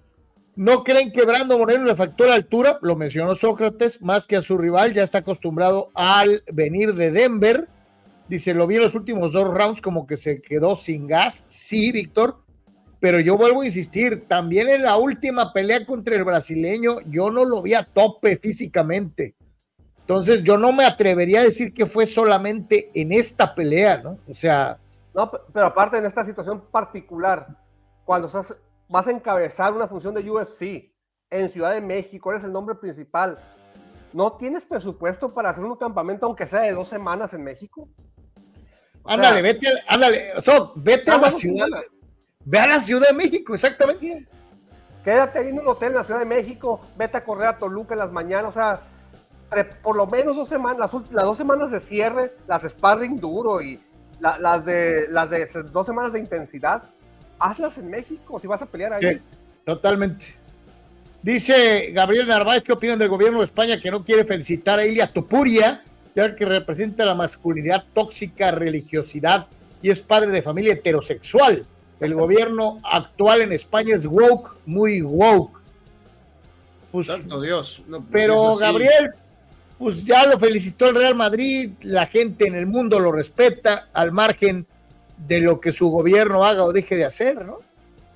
¿No 0.57 0.85
creen 0.85 1.11
que 1.11 1.25
Brando 1.25 1.57
Moreno 1.57 1.83
le 1.83 1.97
factó 1.97 2.25
la 2.25 2.35
altura? 2.35 2.79
Lo 2.81 2.95
mencionó 2.95 3.35
Sócrates, 3.35 4.01
más 4.01 4.25
que 4.25 4.37
a 4.37 4.41
su 4.41 4.57
rival, 4.57 4.93
ya 4.93 5.03
está 5.03 5.17
acostumbrado 5.17 5.91
al 5.93 6.43
venir 6.49 6.93
de 6.93 7.11
Denver. 7.11 7.67
Dice, 8.29 8.53
lo 8.53 8.65
vi 8.65 8.75
en 8.75 8.83
los 8.83 8.95
últimos 8.95 9.33
dos 9.33 9.53
rounds 9.53 9.81
como 9.81 10.07
que 10.07 10.15
se 10.15 10.41
quedó 10.41 10.77
sin 10.77 11.07
gas. 11.07 11.43
Sí, 11.45 11.91
Víctor, 11.91 12.37
pero 13.01 13.19
yo 13.19 13.37
vuelvo 13.37 13.61
a 13.61 13.65
insistir, 13.65 14.27
también 14.29 14.69
en 14.69 14.83
la 14.83 14.95
última 14.95 15.51
pelea 15.51 15.85
contra 15.85 16.15
el 16.15 16.23
brasileño, 16.23 17.01
yo 17.09 17.29
no 17.31 17.43
lo 17.43 17.61
vi 17.61 17.73
a 17.73 17.83
tope 17.83 18.37
físicamente. 18.37 19.35
Entonces, 19.99 20.41
yo 20.41 20.57
no 20.57 20.71
me 20.71 20.85
atrevería 20.85 21.41
a 21.41 21.45
decir 21.45 21.73
que 21.73 21.85
fue 21.85 22.05
solamente 22.05 22.91
en 22.93 23.11
esta 23.11 23.53
pelea, 23.53 23.97
¿no? 23.97 24.19
O 24.29 24.33
sea... 24.33 24.79
No, 25.15 25.31
pero 25.31 25.67
aparte 25.67 25.97
en 25.97 26.05
esta 26.05 26.25
situación 26.25 26.61
particular, 26.69 27.47
cuando 28.03 28.27
estás 28.27 28.55
vas 28.87 29.07
a 29.07 29.11
encabezar 29.11 29.73
una 29.73 29.87
función 29.87 30.13
de 30.13 30.29
UFC 30.29 30.93
en 31.29 31.49
Ciudad 31.49 31.73
de 31.73 31.81
México, 31.81 32.31
eres 32.31 32.43
el 32.43 32.51
nombre 32.51 32.75
principal. 32.75 33.39
¿No 34.13 34.33
tienes 34.33 34.63
presupuesto 34.63 35.33
para 35.33 35.49
hacer 35.49 35.63
un 35.63 35.75
campamento, 35.77 36.25
aunque 36.25 36.45
sea 36.45 36.61
de 36.61 36.73
dos 36.73 36.89
semanas 36.89 37.33
en 37.33 37.43
México? 37.43 37.89
ándale, 39.05 39.41
vete, 39.41 39.67
ándale, 39.87 40.33
vete 40.75 41.11
a 41.11 41.17
la 41.17 41.31
ciudad. 41.31 41.67
Ve 42.43 42.59
a 42.59 42.67
la 42.67 42.79
Ciudad 42.79 43.07
de 43.07 43.13
México, 43.13 43.53
exactamente. 43.53 44.27
Quédate 45.03 45.39
ahí 45.39 45.49
en 45.49 45.59
un 45.59 45.67
hotel 45.67 45.89
en 45.89 45.95
la 45.95 46.03
Ciudad 46.03 46.19
de 46.19 46.25
México, 46.25 46.81
vete 46.95 47.17
a 47.17 47.23
correr 47.23 47.47
a 47.47 47.57
Toluca 47.57 47.93
en 47.93 47.99
las 47.99 48.11
mañanas, 48.11 48.49
o 48.49 48.51
sea, 48.51 48.81
por 49.81 49.95
lo 49.95 50.07
menos 50.07 50.35
dos 50.35 50.49
semanas, 50.49 50.91
las, 51.11 51.25
dos 51.25 51.37
semanas 51.37 51.71
de 51.71 51.79
cierre, 51.79 52.35
las 52.47 52.63
sparring 52.63 53.19
duro 53.19 53.61
y 53.61 53.81
las, 54.19 54.65
de, 54.65 55.07
las 55.09 55.29
de 55.29 55.47
dos 55.71 55.85
semanas 55.85 56.13
de 56.13 56.19
intensidad, 56.19 56.83
hazlas 57.39 57.77
en 57.77 57.89
México 57.89 58.39
si 58.39 58.47
vas 58.47 58.61
a 58.61 58.65
pelear 58.65 58.93
ahí. 58.93 59.21
totalmente. 59.63 60.25
Dice 61.21 61.89
Gabriel 61.91 62.27
Narváez, 62.27 62.63
¿qué 62.63 62.71
opinan 62.71 62.99
del 62.99 63.09
gobierno 63.09 63.39
de 63.39 63.45
España 63.45 63.79
que 63.79 63.89
no 63.89 64.03
quiere 64.05 64.25
felicitar 64.25 64.77
a 64.77 64.85
Ilia 64.85 65.11
Topuria, 65.11 65.83
ya 66.15 66.35
que 66.35 66.45
representa 66.45 67.03
la 67.03 67.15
masculinidad 67.15 67.83
tóxica, 67.93 68.51
religiosidad 68.51 69.47
y 69.81 69.89
es 69.89 70.01
padre 70.01 70.31
de 70.31 70.43
familia 70.43 70.73
heterosexual? 70.73 71.65
El 71.99 72.13
gobierno 72.21 72.79
actual 72.83 73.41
en 73.41 73.53
España 73.53 73.95
es 73.95 74.05
woke, 74.05 74.55
muy 74.67 75.01
woke. 75.01 75.59
Pues, 76.91 77.07
Santo 77.07 77.41
Dios. 77.41 77.83
Pues 77.89 78.01
pero 78.11 78.55
Gabriel, 78.55 79.15
pues 79.77 80.05
ya 80.05 80.25
lo 80.25 80.39
felicitó 80.39 80.87
el 80.87 80.95
Real 80.95 81.15
Madrid, 81.15 81.71
la 81.81 82.05
gente 82.05 82.47
en 82.47 82.55
el 82.55 82.65
mundo 82.65 82.99
lo 82.99 83.11
respeta, 83.11 83.89
al 83.93 84.11
margen 84.11 84.65
de 85.27 85.39
lo 85.39 85.59
que 85.59 85.71
su 85.71 85.89
gobierno 85.89 86.45
haga 86.45 86.63
o 86.63 86.73
deje 86.73 86.95
de 86.95 87.05
hacer, 87.05 87.45
¿no? 87.45 87.59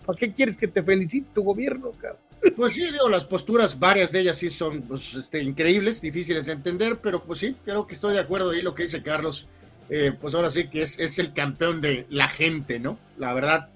¿Por 0.05 0.17
qué 0.17 0.33
quieres 0.33 0.57
que 0.57 0.67
te 0.67 0.81
felicite 0.81 1.29
tu 1.33 1.43
gobierno, 1.43 1.91
cabrón? 1.91 2.21
Pues 2.55 2.73
sí, 2.73 2.83
digo, 2.83 3.09
las 3.09 3.25
posturas, 3.25 3.79
varias 3.79 4.11
de 4.11 4.21
ellas 4.21 4.37
sí 4.37 4.49
son 4.49 4.81
pues, 4.83 5.15
este, 5.15 5.43
increíbles, 5.43 6.01
difíciles 6.01 6.45
de 6.45 6.53
entender, 6.53 6.97
pero 7.01 7.23
pues 7.23 7.39
sí, 7.39 7.55
creo 7.65 7.85
que 7.85 7.93
estoy 7.93 8.13
de 8.13 8.21
acuerdo 8.21 8.51
ahí 8.51 8.61
lo 8.61 8.73
que 8.73 8.83
dice 8.83 9.03
Carlos. 9.03 9.47
Eh, 9.89 10.13
pues 10.19 10.35
ahora 10.35 10.49
sí 10.49 10.69
que 10.69 10.83
es, 10.83 10.99
es, 10.99 11.17
el 11.19 11.33
campeón 11.33 11.81
de 11.81 12.05
la 12.09 12.27
gente, 12.27 12.79
¿no? 12.79 12.97
La 13.17 13.33
verdad, 13.33 13.69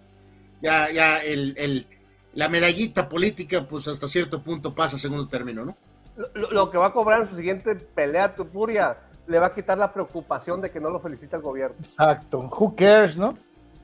ya, 0.62 0.92
ya 0.92 1.18
el, 1.18 1.56
el, 1.58 1.88
la 2.36 2.50
medallita 2.50 3.10
política, 3.10 3.68
pues 3.68 3.88
hasta 3.88 4.08
cierto 4.08 4.44
punto 4.44 4.76
pasa 4.76 4.96
a 4.96 5.00
segundo 5.00 5.28
término, 5.28 5.66
¿no? 5.66 5.76
Lo, 6.16 6.70
que 6.70 6.78
va 6.78 6.88
a 6.88 6.94
cobrar 6.94 7.22
en 7.22 7.30
su 7.30 7.36
siguiente 7.36 7.76
pelea, 7.76 8.36
tu 8.36 8.46
furia, 8.46 8.98
le 9.26 9.40
va 9.40 9.48
a 9.48 9.54
quitar 9.54 9.78
la 9.78 9.92
preocupación 9.92 10.62
de 10.62 10.70
que 10.70 10.80
no 10.80 10.90
lo 10.90 11.00
felicita 11.00 11.38
el 11.38 11.42
gobierno. 11.42 11.76
Exacto. 11.80 12.40
Who 12.40 12.76
cares, 12.76 13.18
¿no? 13.18 13.38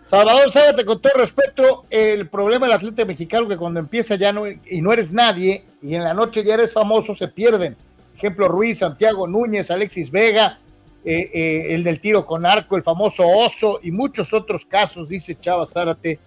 Salvador, 0.06 0.50
sábate 0.50 0.86
con 0.86 1.00
todo 1.00 1.14
respeto, 1.18 1.86
el 1.90 2.28
problema 2.30 2.66
del 2.66 2.76
atleta 2.76 3.06
mexicano 3.06 3.48
que 3.48 3.58
cuando 3.58 3.80
empieza 3.80 4.16
ya 4.16 4.34
no 4.34 4.48
y 4.48 4.82
no 4.82 4.92
eres 4.92 5.12
nadie 5.12 5.66
y 5.84 5.94
en 5.94 6.04
la 6.04 6.16
noche 6.16 6.44
ya 6.44 6.56
eres 6.56 6.74
famoso, 6.74 7.14
se 7.14 7.28
pierden. 7.28 7.78
Ejemplo, 8.16 8.48
Ruiz, 8.48 8.80
Santiago 8.80 9.28
Núñez, 9.28 9.70
Alexis 9.70 10.10
Vega, 10.10 10.58
eh, 11.06 11.30
eh, 11.34 11.76
el 11.76 11.84
del 11.84 12.02
tiro 12.02 12.26
con 12.26 12.46
arco, 12.46 12.76
el 12.76 12.84
famoso 12.84 13.26
oso 13.28 13.80
y 13.82 13.92
muchos 13.92 14.34
otros 14.34 14.66
casos, 14.66 15.10
dice 15.10 15.38
Chava 15.40 15.66
Zárate. 15.66 16.20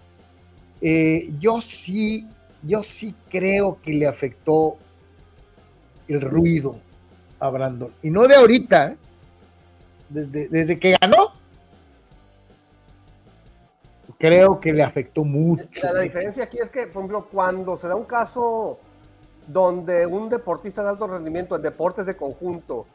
Eh, 0.81 1.29
yo 1.39 1.61
sí, 1.61 2.27
yo 2.61 2.81
sí 2.83 3.13
creo 3.29 3.77
que 3.83 3.93
le 3.93 4.07
afectó 4.07 4.77
el 6.07 6.21
ruido 6.21 6.77
a 7.39 7.49
Brandon. 7.49 7.91
Y 8.01 8.09
no 8.09 8.27
de 8.27 8.35
ahorita, 8.35 8.95
desde, 10.09 10.47
desde 10.47 10.79
que 10.79 10.95
ganó, 10.99 11.33
creo 14.23 14.59
que 14.59 14.71
le 14.71 14.83
afectó 14.83 15.25
mucho. 15.25 15.65
La, 15.93 15.99
diferencia 15.99 16.45
aquí 16.45 16.57
es 16.57 16.69
que, 16.69 16.87
por 16.87 17.01
ejemplo, 17.01 17.27
cuando 17.29 17.75
se 17.75 17.89
da 17.89 17.95
un 17.95 18.05
caso 18.05 18.79
donde 19.47 20.05
un 20.05 20.29
deportista 20.29 20.81
de 20.81 20.89
alto 20.89 21.07
rendimiento 21.07 21.57
en 21.57 21.61
deportes 21.61 22.05
de 22.05 22.15
conjunto 22.15 22.85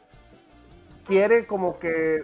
quiere 1.05 1.45
como 1.45 1.77
que 1.77 2.23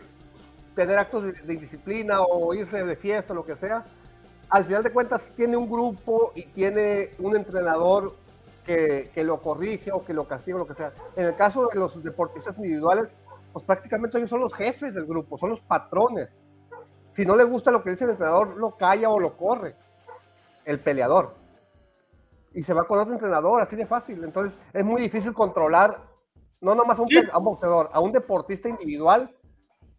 tener 0.75 0.97
actos 0.97 1.23
de, 1.23 1.55
disciplina 1.55 2.21
o 2.21 2.53
irse 2.55 2.83
de 2.83 2.95
fiesta 2.95 3.33
lo 3.33 3.45
que 3.45 3.55
sea, 3.55 3.85
al 4.49 4.65
final 4.65 4.81
de 4.81 4.91
cuentas 4.91 5.21
tiene 5.35 5.55
un 5.55 5.69
grupo 5.69 6.31
y 6.35 6.43
tiene 6.43 7.11
un 7.19 7.35
entrenador 7.35 8.15
que, 8.65 9.11
que, 9.13 9.23
lo 9.23 9.41
corrige 9.41 9.91
o 9.91 10.03
que 10.03 10.13
lo 10.13 10.27
castiga 10.27 10.57
o 10.57 10.59
lo 10.59 10.67
que 10.67 10.73
sea. 10.73 10.93
En 11.15 11.25
el 11.25 11.35
caso 11.35 11.67
de 11.71 11.79
los 11.79 12.03
deportistas 12.03 12.57
individuales, 12.57 13.15
pues 13.53 13.63
prácticamente 13.63 14.17
ellos 14.17 14.29
son 14.29 14.41
los 14.41 14.53
jefes 14.53 14.93
del 14.93 15.05
grupo, 15.05 15.37
son 15.37 15.51
los 15.51 15.61
patrones. 15.61 16.41
Si 17.11 17.25
no 17.25 17.35
le 17.35 17.45
gusta 17.45 17.71
lo 17.71 17.81
que 17.81 17.91
dice 17.91 18.03
el 18.03 18.11
entrenador, 18.11 18.57
lo 18.57 18.75
calla 18.75 19.09
o 19.09 19.19
lo 19.19 19.37
corre 19.37 19.75
el 20.65 20.79
peleador. 20.79 21.35
Y 22.53 22.63
se 22.63 22.73
va 22.73 22.85
con 22.85 22.99
otro 22.99 23.13
entrenador, 23.13 23.61
así 23.61 23.75
de 23.75 23.85
fácil. 23.85 24.23
Entonces 24.23 24.59
es 24.73 24.83
muy 24.83 25.01
difícil 25.01 25.33
controlar, 25.33 26.01
no 26.61 26.75
nomás 26.75 26.99
a 26.99 27.03
un, 27.03 27.09
a 27.31 27.37
un 27.37 27.45
boxeador, 27.45 27.89
a 27.93 27.99
un 27.99 28.11
deportista 28.11 28.67
individual 28.67 29.33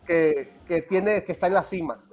que, 0.06 0.60
que, 0.66 0.82
tiene, 0.82 1.24
que 1.24 1.32
está 1.32 1.46
en 1.46 1.54
la 1.54 1.62
cima. 1.62 2.04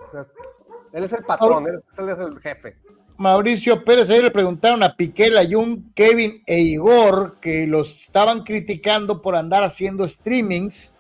él 0.94 1.04
es 1.04 1.14
el 1.14 1.24
patrón, 1.24 1.68
él 1.68 1.76
es, 1.76 2.20
el 2.20 2.40
jefe. 2.40 2.78
Mauricio 3.18 3.84
Pérez, 3.84 4.10
ahí 4.10 4.22
le 4.22 4.32
preguntaron 4.32 4.82
a 4.82 4.96
Piqué, 4.96 5.30
Layun, 5.30 5.92
Kevin 5.94 6.42
e 6.46 6.60
Igor 6.60 7.38
que 7.40 7.68
los 7.68 8.02
estaban 8.02 8.44
criticando 8.44 9.22
por 9.22 9.36
andar 9.36 9.64
haciendo 9.64 10.08
streamings 10.08 10.96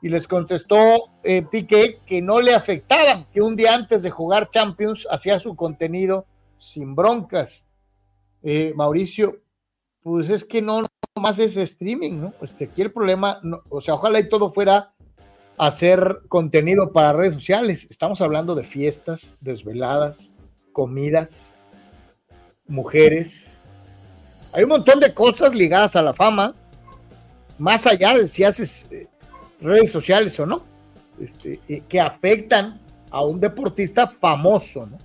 y 0.00 0.08
les 0.08 0.28
contestó 0.28 1.10
eh, 1.24 1.42
Piqué 1.42 1.98
que 2.06 2.22
no 2.22 2.40
le 2.40 2.54
afectaba, 2.54 3.26
que 3.32 3.40
un 3.40 3.56
día 3.56 3.74
antes 3.74 4.04
de 4.04 4.10
jugar 4.10 4.50
Champions 4.50 5.08
hacía 5.10 5.40
su 5.40 5.56
contenido 5.56 6.26
sin 6.56 6.94
broncas. 6.94 7.66
Eh, 8.42 8.72
Mauricio, 8.76 9.40
pues 10.02 10.30
es 10.30 10.44
que 10.44 10.62
no, 10.62 10.86
más 11.20 11.38
es 11.40 11.56
streaming, 11.56 12.20
¿no? 12.20 12.34
Este, 12.40 12.66
aquí 12.66 12.82
el 12.82 12.92
problema, 12.92 13.40
o 13.68 13.80
sea, 13.80 13.94
ojalá 13.94 14.20
y 14.20 14.28
todo 14.28 14.52
fuera 14.52 14.94
hacer 15.58 16.20
contenido 16.28 16.92
para 16.92 17.12
redes 17.12 17.34
sociales. 17.34 17.88
Estamos 17.90 18.20
hablando 18.20 18.54
de 18.54 18.64
fiestas, 18.64 19.34
desveladas, 19.40 20.32
comidas, 20.72 21.55
mujeres. 22.68 23.60
Hay 24.52 24.64
un 24.64 24.70
montón 24.70 25.00
de 25.00 25.12
cosas 25.12 25.54
ligadas 25.54 25.96
a 25.96 26.02
la 26.02 26.14
fama, 26.14 26.54
más 27.58 27.86
allá 27.86 28.14
de 28.14 28.28
si 28.28 28.44
haces 28.44 28.86
eh, 28.90 29.06
redes 29.60 29.90
sociales 29.90 30.38
o 30.40 30.46
no, 30.46 30.64
este, 31.20 31.60
eh, 31.68 31.82
que 31.88 32.00
afectan 32.00 32.80
a 33.10 33.22
un 33.22 33.40
deportista 33.40 34.06
famoso, 34.06 34.86
¿no? 34.86 34.98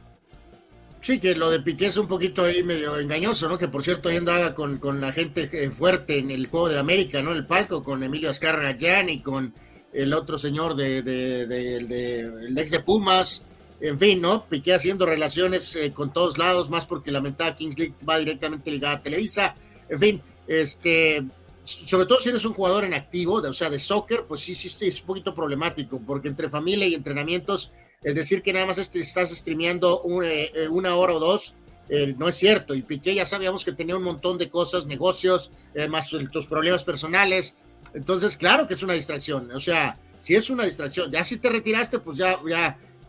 Sí, 1.01 1.19
que 1.19 1.35
lo 1.35 1.49
de 1.49 1.59
Piqué 1.61 1.87
es 1.87 1.97
un 1.97 2.05
poquito 2.05 2.43
ahí 2.43 2.63
medio 2.63 2.99
engañoso, 2.99 3.49
¿no? 3.49 3.57
Que 3.57 3.67
por 3.67 3.83
cierto 3.83 4.07
ahí 4.09 4.17
andaba 4.17 4.53
con, 4.53 4.77
con 4.77 5.01
la 5.01 5.11
gente 5.11 5.49
eh, 5.51 5.71
fuerte 5.71 6.19
en 6.19 6.29
el 6.29 6.45
Juego 6.45 6.69
de 6.69 6.77
América, 6.77 7.23
¿no? 7.23 7.31
El 7.31 7.47
palco, 7.47 7.83
con 7.83 8.03
Emilio 8.03 8.29
Azcarra 8.29 8.77
y 9.07 9.19
con 9.21 9.55
el 9.93 10.13
otro 10.13 10.37
señor 10.37 10.75
de, 10.75 11.01
de, 11.01 11.77
el 11.77 12.57
ex 12.57 12.71
de 12.71 12.79
Pumas, 12.81 13.43
en 13.81 13.99
fin, 13.99 14.21
¿no? 14.21 14.45
Piqué 14.47 14.73
haciendo 14.73 15.05
relaciones 15.05 15.75
eh, 15.75 15.91
con 15.91 16.13
todos 16.13 16.37
lados, 16.37 16.69
más 16.69 16.85
porque 16.85 17.11
la 17.11 17.21
mentada 17.21 17.55
Kings 17.55 17.77
League 17.77 17.95
va 18.07 18.17
directamente 18.17 18.71
ligada 18.71 18.95
a 18.95 19.01
Televisa, 19.01 19.55
en 19.89 19.99
fin, 19.99 20.21
este, 20.47 21.23
sobre 21.63 22.05
todo 22.05 22.19
si 22.19 22.29
eres 22.29 22.45
un 22.45 22.53
jugador 22.53 22.83
en 22.83 22.93
activo, 22.93 23.35
o 23.35 23.53
sea, 23.53 23.69
de 23.69 23.79
soccer, 23.79 24.25
pues 24.27 24.41
sí, 24.41 24.55
sí, 24.55 24.67
es 24.85 24.99
un 25.01 25.07
poquito 25.07 25.33
problemático, 25.33 26.01
porque 26.05 26.27
entre 26.27 26.49
familia 26.49 26.87
y 26.87 26.95
entrenamientos, 26.95 27.71
es 28.03 28.15
decir 28.15 28.41
que 28.41 28.51
nada 28.51 28.65
más 28.65 28.77
estás 28.77 29.29
streameando 29.29 30.03
eh, 30.23 30.51
eh, 30.55 30.67
una 30.69 30.95
hora 30.95 31.13
o 31.13 31.19
dos, 31.19 31.55
eh, 31.89 32.15
no 32.17 32.27
es 32.27 32.35
cierto. 32.35 32.73
Y 32.73 32.81
Piqué 32.81 33.13
ya 33.13 33.25
sabíamos 33.25 33.63
que 33.63 33.73
tenía 33.73 33.95
un 33.95 34.03
montón 34.03 34.37
de 34.37 34.49
cosas, 34.49 34.85
negocios, 34.85 35.51
más 35.89 36.09
tus 36.31 36.47
problemas 36.47 36.83
personales. 36.83 37.57
Entonces, 37.93 38.35
claro 38.35 38.65
que 38.65 38.73
es 38.73 38.83
una 38.83 38.93
distracción. 38.93 39.51
O 39.51 39.59
sea, 39.59 39.99
si 40.19 40.35
es 40.35 40.49
una 40.49 40.63
distracción, 40.63 41.11
ya 41.11 41.23
si 41.23 41.37
te 41.37 41.49
retiraste, 41.49 41.99
pues 41.99 42.17
ya, 42.17 42.39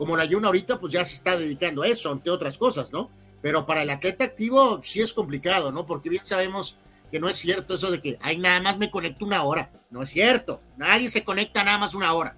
como 0.03 0.17
la 0.17 0.25
Yuna 0.25 0.49
ahorita, 0.49 0.81
pues 0.81 0.93
ya 0.93 1.05
se 1.05 1.15
está 1.15 1.37
dedicando 1.37 1.83
a 1.83 1.87
eso, 1.87 2.11
entre 2.11 2.33
otras 2.33 2.59
cosas, 2.59 2.93
¿no? 2.93 3.09
Pero 3.41 3.65
para 3.67 3.83
el 3.83 3.91
atleta 3.91 4.25
activo 4.25 4.83
sí 4.83 5.01
es 5.01 5.13
complicado, 5.13 5.71
¿no? 5.71 5.87
Porque 5.87 6.11
bien 6.11 6.27
sabemos 6.27 6.77
que 7.13 7.21
no 7.21 7.29
es 7.29 7.37
cierto 7.37 7.75
eso 7.75 7.89
de 7.89 8.01
que, 8.01 8.19
ay, 8.21 8.37
nada 8.39 8.61
más 8.61 8.79
me 8.79 8.91
conecto 8.91 9.25
una 9.25 9.45
hora. 9.45 9.71
No 9.91 10.03
es 10.03 10.11
cierto. 10.11 10.61
Nadie 10.77 11.09
se 11.09 11.23
conecta 11.23 11.63
nada 11.63 11.79
más 11.79 11.95
una 11.95 12.13
hora. 12.15 12.35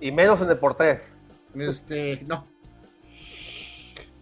Y 0.00 0.10
menos 0.10 0.40
en 0.40 0.48
el 0.48 0.56
por 0.56 0.74
tres. 0.74 1.02
Este, 1.54 2.24
no. 2.26 2.46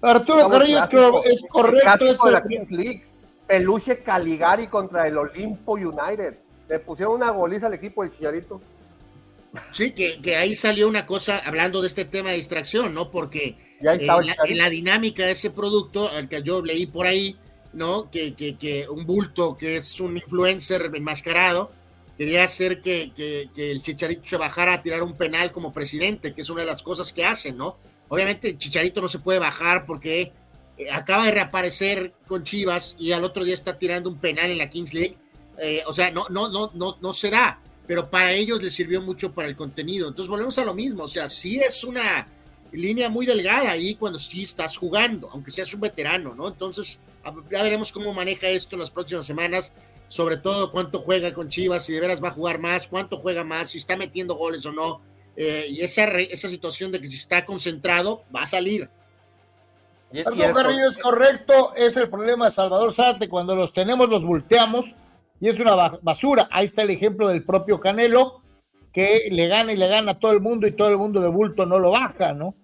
Arturo 0.03 0.49
Carrillo 0.49 0.81
es 1.23 1.45
correcto. 1.49 2.07
Es 2.07 2.19
la 2.25 2.43
League. 2.71 3.05
Peluche 3.47 4.03
Caligari 4.03 4.67
contra 4.67 5.07
el 5.07 5.17
Olimpo 5.17 5.75
United. 5.75 6.39
Le 6.69 6.81
pusieron 6.81 7.15
una 7.15 7.31
goliza 7.31 7.69
al 7.69 7.75
equipo 7.75 8.03
del 8.03 8.11
Chicharito. 8.17 8.61
Sí, 9.73 9.93
que, 9.93 10.21
que, 10.21 10.37
ahí 10.37 10.57
salió 10.57 10.89
una 10.89 11.07
cosa 11.07 11.39
hablando 11.45 11.81
de 11.81 11.89
este 11.89 12.05
tema 12.05 12.31
de 12.31 12.37
distracción, 12.37 12.93
¿no? 12.95 13.11
Porque 13.11 13.57
en 13.81 14.07
la, 14.07 14.37
en 14.47 14.59
la, 14.59 14.69
dinámica 14.69 15.25
de 15.25 15.33
ese 15.33 15.51
producto, 15.51 16.11
al 16.11 16.29
que 16.29 16.43
yo 16.43 16.63
leí 16.63 16.87
por 16.87 17.07
ahí, 17.07 17.37
¿no? 17.73 18.11
Que, 18.11 18.35
que, 18.35 18.57
que, 18.57 18.89
un 18.89 19.07
bulto 19.07 19.57
que 19.57 19.77
es 19.77 20.01
un 20.01 20.17
influencer 20.17 20.91
enmascarado 20.95 21.71
quería 22.17 22.45
hacer 22.45 22.81
que, 22.81 23.13
que, 23.15 23.71
el 23.71 23.83
Chicharito 23.83 24.23
se 24.25 24.37
bajara 24.37 24.75
a 24.75 24.83
tirar 24.83 25.03
un 25.03 25.15
penal 25.15 25.53
como 25.53 25.73
presidente, 25.73 26.33
que 26.33 26.43
es 26.43 26.51
una 26.51 26.61
de 26.61 26.67
las 26.67 26.83
cosas 26.83 27.13
que 27.13 27.25
hacen, 27.25 27.57
¿no? 27.57 27.77
Obviamente 28.09 28.51
el 28.51 28.59
Chicharito 28.59 29.01
no 29.01 29.09
se 29.09 29.19
puede 29.19 29.39
bajar 29.39 29.85
porque 29.85 30.33
eh, 30.79 30.91
acaba 30.93 31.27
de 31.27 31.33
reaparecer 31.33 32.13
con 32.27 32.45
Chivas 32.45 32.97
y 32.99 33.13
al 33.13 33.25
otro 33.25 33.45
día 33.45 33.55
está 33.55 33.79
tirando 33.79 34.11
un 34.11 34.19
penal 34.19 34.51
en 34.51 34.59
la 34.59 34.71
Kings 34.71 34.95
League. 34.95 35.17
Eh, 35.59 35.83
o 35.87 35.93
sea, 35.93 36.11
no, 36.11 36.27
no, 36.31 36.49
no, 36.49 36.71
no, 36.75 36.97
no 37.01 37.13
se 37.13 37.31
da, 37.31 37.61
pero 37.87 38.11
para 38.11 38.33
ellos 38.33 38.63
les 38.63 38.75
sirvió 38.75 39.03
mucho 39.03 39.33
para 39.33 39.49
el 39.49 39.57
contenido. 39.57 40.09
Entonces 40.09 40.29
volvemos 40.29 40.59
a 40.59 40.65
lo 40.65 40.75
mismo, 40.75 41.05
o 41.05 41.09
sea, 41.09 41.29
sí 41.29 41.59
es 41.59 41.85
una 41.85 42.27
línea 42.73 43.09
muy 43.09 43.27
delgada 43.27 43.71
ahí 43.71 43.95
cuando 43.95 44.19
sí 44.19 44.43
estás 44.43 44.77
jugando, 44.77 45.31
aunque 45.33 45.51
seas 45.51 45.73
un 45.75 45.81
veterano, 45.81 46.35
¿no? 46.35 46.49
Entonces, 46.49 46.99
ya 47.51 47.63
veremos 47.63 47.93
cómo 47.93 48.13
maneja 48.13 48.49
esto 48.49 48.77
en 48.77 48.81
las 48.81 48.91
próximas 48.91 49.27
semanas, 49.27 49.73
sobre 50.09 50.37
todo 50.37 50.71
cuánto 50.71 51.01
juega 51.01 51.33
con 51.33 51.49
Chivas, 51.49 51.85
si 51.85 51.93
de 51.93 52.01
veras 52.01 52.23
va 52.23 52.29
a 52.29 52.33
jugar 52.33 52.59
más, 52.59 52.87
cuánto 52.87 53.19
juega 53.19 53.45
más, 53.45 53.71
si 53.71 53.79
está 53.79 53.97
metiendo 53.97 54.35
goles 54.35 54.67
o 54.67 54.73
no, 54.73 55.01
eh, 55.37 55.67
y 55.69 55.81
esa, 55.81 56.05
esa 56.19 56.49
situación 56.49 56.93
de 56.93 57.01
que 57.01 57.07
si 57.07 57.17
está 57.17 57.45
concentrado, 57.45 58.25
va 58.35 58.43
a 58.43 58.47
salir. 58.47 58.89
Algo 60.25 60.53
Carrillo 60.53 60.89
es 60.89 60.99
correcto, 60.99 61.75
es 61.75 61.97
el 61.97 62.09
problema 62.09 62.47
de 62.47 62.51
Salvador 62.53 62.93
Sate, 62.93 63.29
cuando 63.29 63.57
los 63.57 63.73
tenemos 63.73 64.09
los 64.09 64.25
volteamos 64.25 64.95
y 65.45 65.49
es 65.51 65.61
una 65.61 65.75
basura. 66.01 66.49
Ahí 66.51 66.65
está 66.65 66.81
el 66.81 66.89
ejemplo 66.89 67.29
del 67.29 67.45
propio 67.45 67.79
Canelo, 67.79 68.41
que 68.95 69.29
le 69.31 69.47
gana 69.47 69.75
y 69.75 69.77
le 69.77 69.89
gana 69.89 70.13
a 70.13 70.19
todo 70.19 70.33
el 70.33 70.41
mundo 70.41 70.67
y 70.67 70.73
todo 70.73 70.89
el 70.89 70.97
mundo 70.97 71.21
de 71.21 71.29
bulto 71.29 71.67
no 71.67 71.79
lo 71.79 71.91
baja, 71.91 72.33
¿no? 72.33 72.55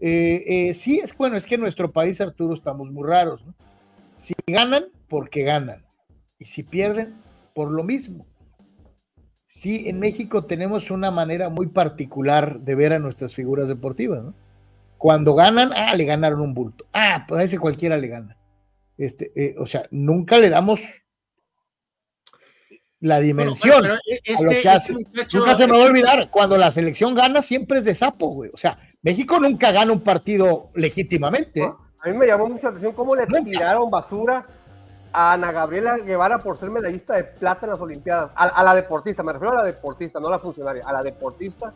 Eh, 0.00 0.42
eh, 0.44 0.74
sí, 0.74 0.98
es 0.98 1.16
bueno, 1.16 1.36
es 1.36 1.46
que 1.46 1.54
en 1.54 1.60
nuestro 1.60 1.92
país, 1.92 2.20
Arturo, 2.20 2.52
estamos 2.52 2.90
muy 2.90 3.06
raros. 3.08 3.46
¿no? 3.46 3.54
Si 4.16 4.34
ganan, 4.48 4.86
porque 5.08 5.44
ganan. 5.44 5.86
Y 6.36 6.46
si 6.46 6.64
pierden, 6.64 7.14
por 7.54 7.70
lo 7.70 7.84
mismo. 7.84 8.26
Sí, 9.46 9.84
en 9.86 10.00
México 10.00 10.44
tenemos 10.44 10.90
una 10.90 11.12
manera 11.12 11.50
muy 11.50 11.68
particular 11.68 12.58
de 12.58 12.74
ver 12.74 12.94
a 12.94 12.98
nuestras 12.98 13.32
figuras 13.32 13.68
deportivas. 13.68 14.24
¿no? 14.24 14.34
Cuando 14.98 15.36
ganan, 15.36 15.70
ah, 15.72 15.94
le 15.94 16.04
ganaron 16.04 16.40
un 16.40 16.52
bulto. 16.52 16.84
Ah, 16.92 17.26
pues 17.28 17.40
a 17.40 17.44
ese 17.44 17.60
cualquiera 17.60 17.96
le 17.96 18.08
gana. 18.08 18.36
Este, 18.98 19.30
eh, 19.36 19.54
o 19.56 19.66
sea, 19.66 19.86
nunca 19.92 20.38
le 20.38 20.50
damos 20.50 21.03
la 23.04 23.20
dimensión 23.20 23.84
este, 24.06 24.62
Nunca 25.34 25.54
se 25.54 25.66
me 25.66 25.76
va 25.76 25.84
a 25.84 25.88
olvidar, 25.88 26.30
cuando 26.30 26.56
la 26.56 26.70
selección 26.70 27.14
gana 27.14 27.42
siempre 27.42 27.78
es 27.78 27.84
de 27.84 27.94
sapo, 27.94 28.28
güey. 28.28 28.50
O 28.54 28.56
sea, 28.56 28.78
México 29.02 29.38
nunca 29.38 29.72
gana 29.72 29.92
un 29.92 30.00
partido 30.00 30.70
legítimamente. 30.74 31.64
¿eh? 31.64 31.72
A 32.00 32.08
mí 32.08 32.16
me 32.16 32.26
llamó 32.26 32.48
mucha 32.48 32.68
atención 32.68 32.94
cómo 32.94 33.14
le 33.14 33.26
tiraron 33.26 33.90
basura 33.90 34.46
a 35.12 35.34
Ana 35.34 35.52
Gabriela 35.52 35.98
Guevara 35.98 36.38
por 36.38 36.56
ser 36.56 36.70
medallista 36.70 37.16
de 37.16 37.24
plata 37.24 37.66
en 37.66 37.72
las 37.72 37.80
Olimpiadas. 37.80 38.30
A, 38.34 38.64
la 38.64 38.74
deportista, 38.74 39.22
me 39.22 39.34
refiero 39.34 39.52
a 39.52 39.58
la 39.58 39.66
deportista, 39.66 40.18
no 40.18 40.28
a 40.28 40.30
la 40.30 40.38
funcionaria, 40.38 40.82
a 40.86 40.92
la 40.94 41.02
deportista. 41.02 41.74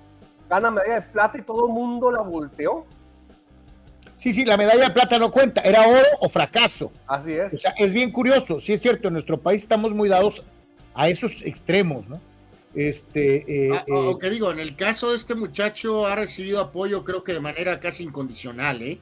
Gana 0.49 0.71
medalla 0.71 0.95
de 0.95 1.03
plata 1.03 1.37
y 1.37 1.43
todo 1.43 1.67
el 1.67 1.75
mundo 1.75 2.11
la 2.11 2.23
volteó. 2.23 2.87
Sí, 4.17 4.33
sí, 4.33 4.47
la 4.47 4.57
medalla 4.57 4.85
de 4.85 4.91
plata 4.95 5.19
no 5.19 5.31
cuenta, 5.31 5.61
era 5.61 5.87
oro 5.87 6.09
o 6.21 6.29
fracaso. 6.31 6.91
Así 7.07 7.35
es. 7.35 7.53
O 7.53 7.59
sea, 7.59 7.75
es 7.77 7.93
bien 7.93 8.13
curioso, 8.13 8.59
sí 8.61 8.73
es 8.73 8.81
cierto, 8.81 9.09
en 9.09 9.13
nuestro 9.13 9.39
país 9.39 9.61
estamos 9.61 9.93
muy 9.93 10.09
dados 10.09 10.43
a 10.99 11.09
esos 11.09 11.43
extremos, 11.43 12.09
¿no? 12.09 12.21
Este, 12.75 13.69
eh, 13.69 13.71
ah, 13.73 13.85
eh, 13.87 14.31
digo, 14.31 14.51
en 14.51 14.59
el 14.59 14.75
caso 14.75 15.11
de 15.11 15.17
este 15.17 15.37
muchacho 15.37 16.07
ha 16.07 16.17
recibido 16.17 16.61
apoyo, 16.61 17.05
creo 17.05 17.23
que 17.23 17.33
de 17.33 17.39
manera 17.41 17.79
casi 17.79 18.03
incondicional, 18.03 18.83
¿eh? 18.83 18.99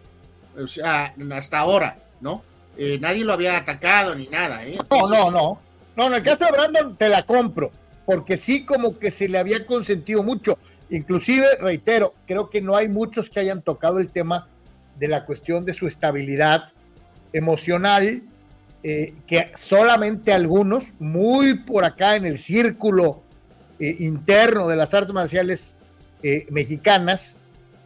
O 0.58 0.66
sea, 0.66 1.14
hasta 1.32 1.58
ahora, 1.58 1.98
¿no? 2.20 2.42
Eh, 2.76 2.98
nadie 3.00 3.24
lo 3.24 3.32
había 3.32 3.56
atacado 3.56 4.14
ni 4.14 4.28
nada, 4.28 4.62
¿eh? 4.66 4.76
no, 4.90 5.08
no, 5.08 5.30
no. 5.30 5.60
No, 5.96 6.06
en 6.08 6.12
el 6.12 6.22
caso 6.22 6.44
de 6.44 6.52
Brandon 6.52 6.96
te 6.96 7.08
la 7.08 7.22
compro, 7.22 7.72
porque 8.04 8.36
sí 8.36 8.66
como 8.66 8.98
que 8.98 9.10
se 9.10 9.26
le 9.26 9.38
había 9.38 9.64
consentido 9.64 10.22
mucho. 10.22 10.58
Inclusive, 10.90 11.56
reitero, 11.58 12.12
creo 12.26 12.50
que 12.50 12.60
no 12.60 12.76
hay 12.76 12.88
muchos 12.88 13.30
que 13.30 13.40
hayan 13.40 13.62
tocado 13.62 14.00
el 14.00 14.08
tema 14.08 14.48
de 14.98 15.08
la 15.08 15.24
cuestión 15.24 15.64
de 15.64 15.72
su 15.72 15.86
estabilidad 15.86 16.72
emocional, 17.32 18.22
eh, 18.82 19.14
que 19.26 19.50
solamente 19.56 20.32
algunos, 20.32 20.94
muy 20.98 21.54
por 21.54 21.84
acá 21.84 22.14
en 22.16 22.24
el 22.24 22.38
círculo 22.38 23.22
eh, 23.78 23.96
interno 24.00 24.68
de 24.68 24.76
las 24.76 24.94
artes 24.94 25.12
marciales 25.12 25.74
eh, 26.22 26.46
mexicanas, 26.50 27.36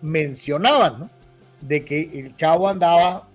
mencionaban, 0.02 1.00
¿no? 1.00 1.10
De 1.60 1.84
que 1.84 2.00
el 2.20 2.36
chavo 2.36 2.68
andaba 2.68 3.28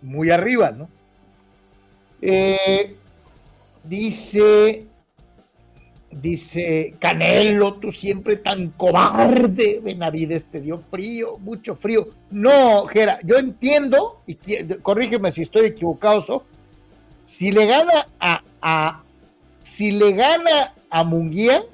muy 0.00 0.30
arriba, 0.30 0.70
¿no? 0.70 0.88
dice 3.84 4.86
Dice 6.12 6.94
Canelo, 6.98 7.74
tú 7.74 7.90
siempre 7.90 8.36
tan 8.36 8.68
cobarde. 8.70 9.80
Benavides 9.82 10.44
te 10.44 10.60
dio 10.60 10.82
frío, 10.90 11.38
mucho 11.38 11.74
frío. 11.74 12.08
No, 12.30 12.86
Gera, 12.86 13.18
yo 13.22 13.38
entiendo, 13.38 14.20
y 14.26 14.36
corrígeme 14.82 15.32
si 15.32 15.42
estoy 15.42 15.66
equivocado, 15.66 16.44
si 17.24 17.50
le 17.50 17.66
gana 17.66 18.06
a, 18.20 19.02
si 19.62 19.90
le 19.90 20.12
gana 20.12 20.74
a 20.90 21.02
Munguía, 21.02 21.64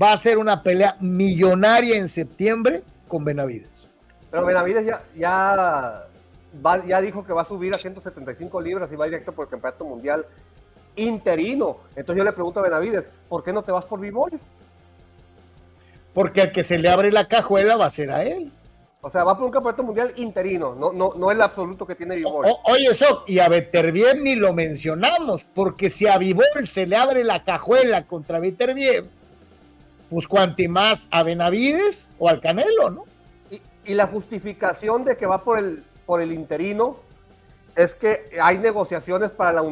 va 0.00 0.12
a 0.12 0.16
ser 0.16 0.38
una 0.38 0.62
pelea 0.62 0.96
millonaria 1.00 1.98
en 1.98 2.08
septiembre 2.08 2.82
con 3.06 3.22
Benavides. 3.22 3.68
Pero 4.30 4.46
Benavides 4.46 4.86
ya, 4.86 5.04
ya, 5.14 6.06
ya 6.86 7.00
dijo 7.02 7.24
que 7.26 7.34
va 7.34 7.42
a 7.42 7.46
subir 7.46 7.74
a 7.74 7.78
175 7.78 8.62
libras 8.62 8.90
y 8.90 8.96
va 8.96 9.04
directo 9.04 9.32
por 9.32 9.44
el 9.44 9.50
campeonato 9.50 9.84
mundial 9.84 10.24
interino. 10.96 11.78
Entonces 11.96 12.18
yo 12.18 12.24
le 12.24 12.32
pregunto 12.32 12.60
a 12.60 12.62
Benavides, 12.62 13.10
¿por 13.28 13.42
qué 13.42 13.52
no 13.52 13.62
te 13.62 13.72
vas 13.72 13.84
por 13.84 14.00
Bivol? 14.00 14.32
Porque 16.12 16.42
al 16.42 16.52
que 16.52 16.64
se 16.64 16.78
le 16.78 16.88
abre 16.88 17.10
la 17.10 17.26
cajuela 17.26 17.76
va 17.76 17.86
a 17.86 17.90
ser 17.90 18.10
a 18.10 18.24
él. 18.24 18.52
O 19.00 19.10
sea, 19.10 19.22
va 19.22 19.36
por 19.36 19.44
un 19.44 19.52
campeonato 19.52 19.82
mundial 19.82 20.14
interino, 20.16 20.74
no, 20.74 20.90
no, 20.90 21.12
no 21.14 21.30
el 21.30 21.42
absoluto 21.42 21.86
que 21.86 21.94
tiene 21.94 22.16
Vivol. 22.16 22.46
oye, 22.64 22.86
eso, 22.86 23.24
y 23.26 23.38
a 23.38 23.48
Beterbiev 23.50 24.22
ni 24.22 24.34
lo 24.34 24.54
mencionamos, 24.54 25.44
porque 25.44 25.90
si 25.90 26.06
a 26.06 26.16
Vivol 26.16 26.66
se 26.66 26.86
le 26.86 26.96
abre 26.96 27.22
la 27.22 27.44
cajuela 27.44 28.06
contra 28.06 28.40
Beterbiev, 28.40 29.06
pues 30.08 30.26
cuanti 30.26 30.68
más 30.68 31.08
a 31.10 31.22
Benavides 31.22 32.08
o 32.18 32.30
al 32.30 32.40
Canelo, 32.40 32.88
¿no? 32.90 33.04
Y, 33.50 33.60
y, 33.84 33.94
la 33.94 34.06
justificación 34.06 35.04
de 35.04 35.18
que 35.18 35.26
va 35.26 35.44
por 35.44 35.58
el, 35.58 35.84
por 36.06 36.22
el 36.22 36.32
interino 36.32 37.03
es 37.76 37.94
que 37.94 38.30
hay 38.40 38.58
negociaciones 38.58 39.30
para 39.30 39.52
la 39.52 39.62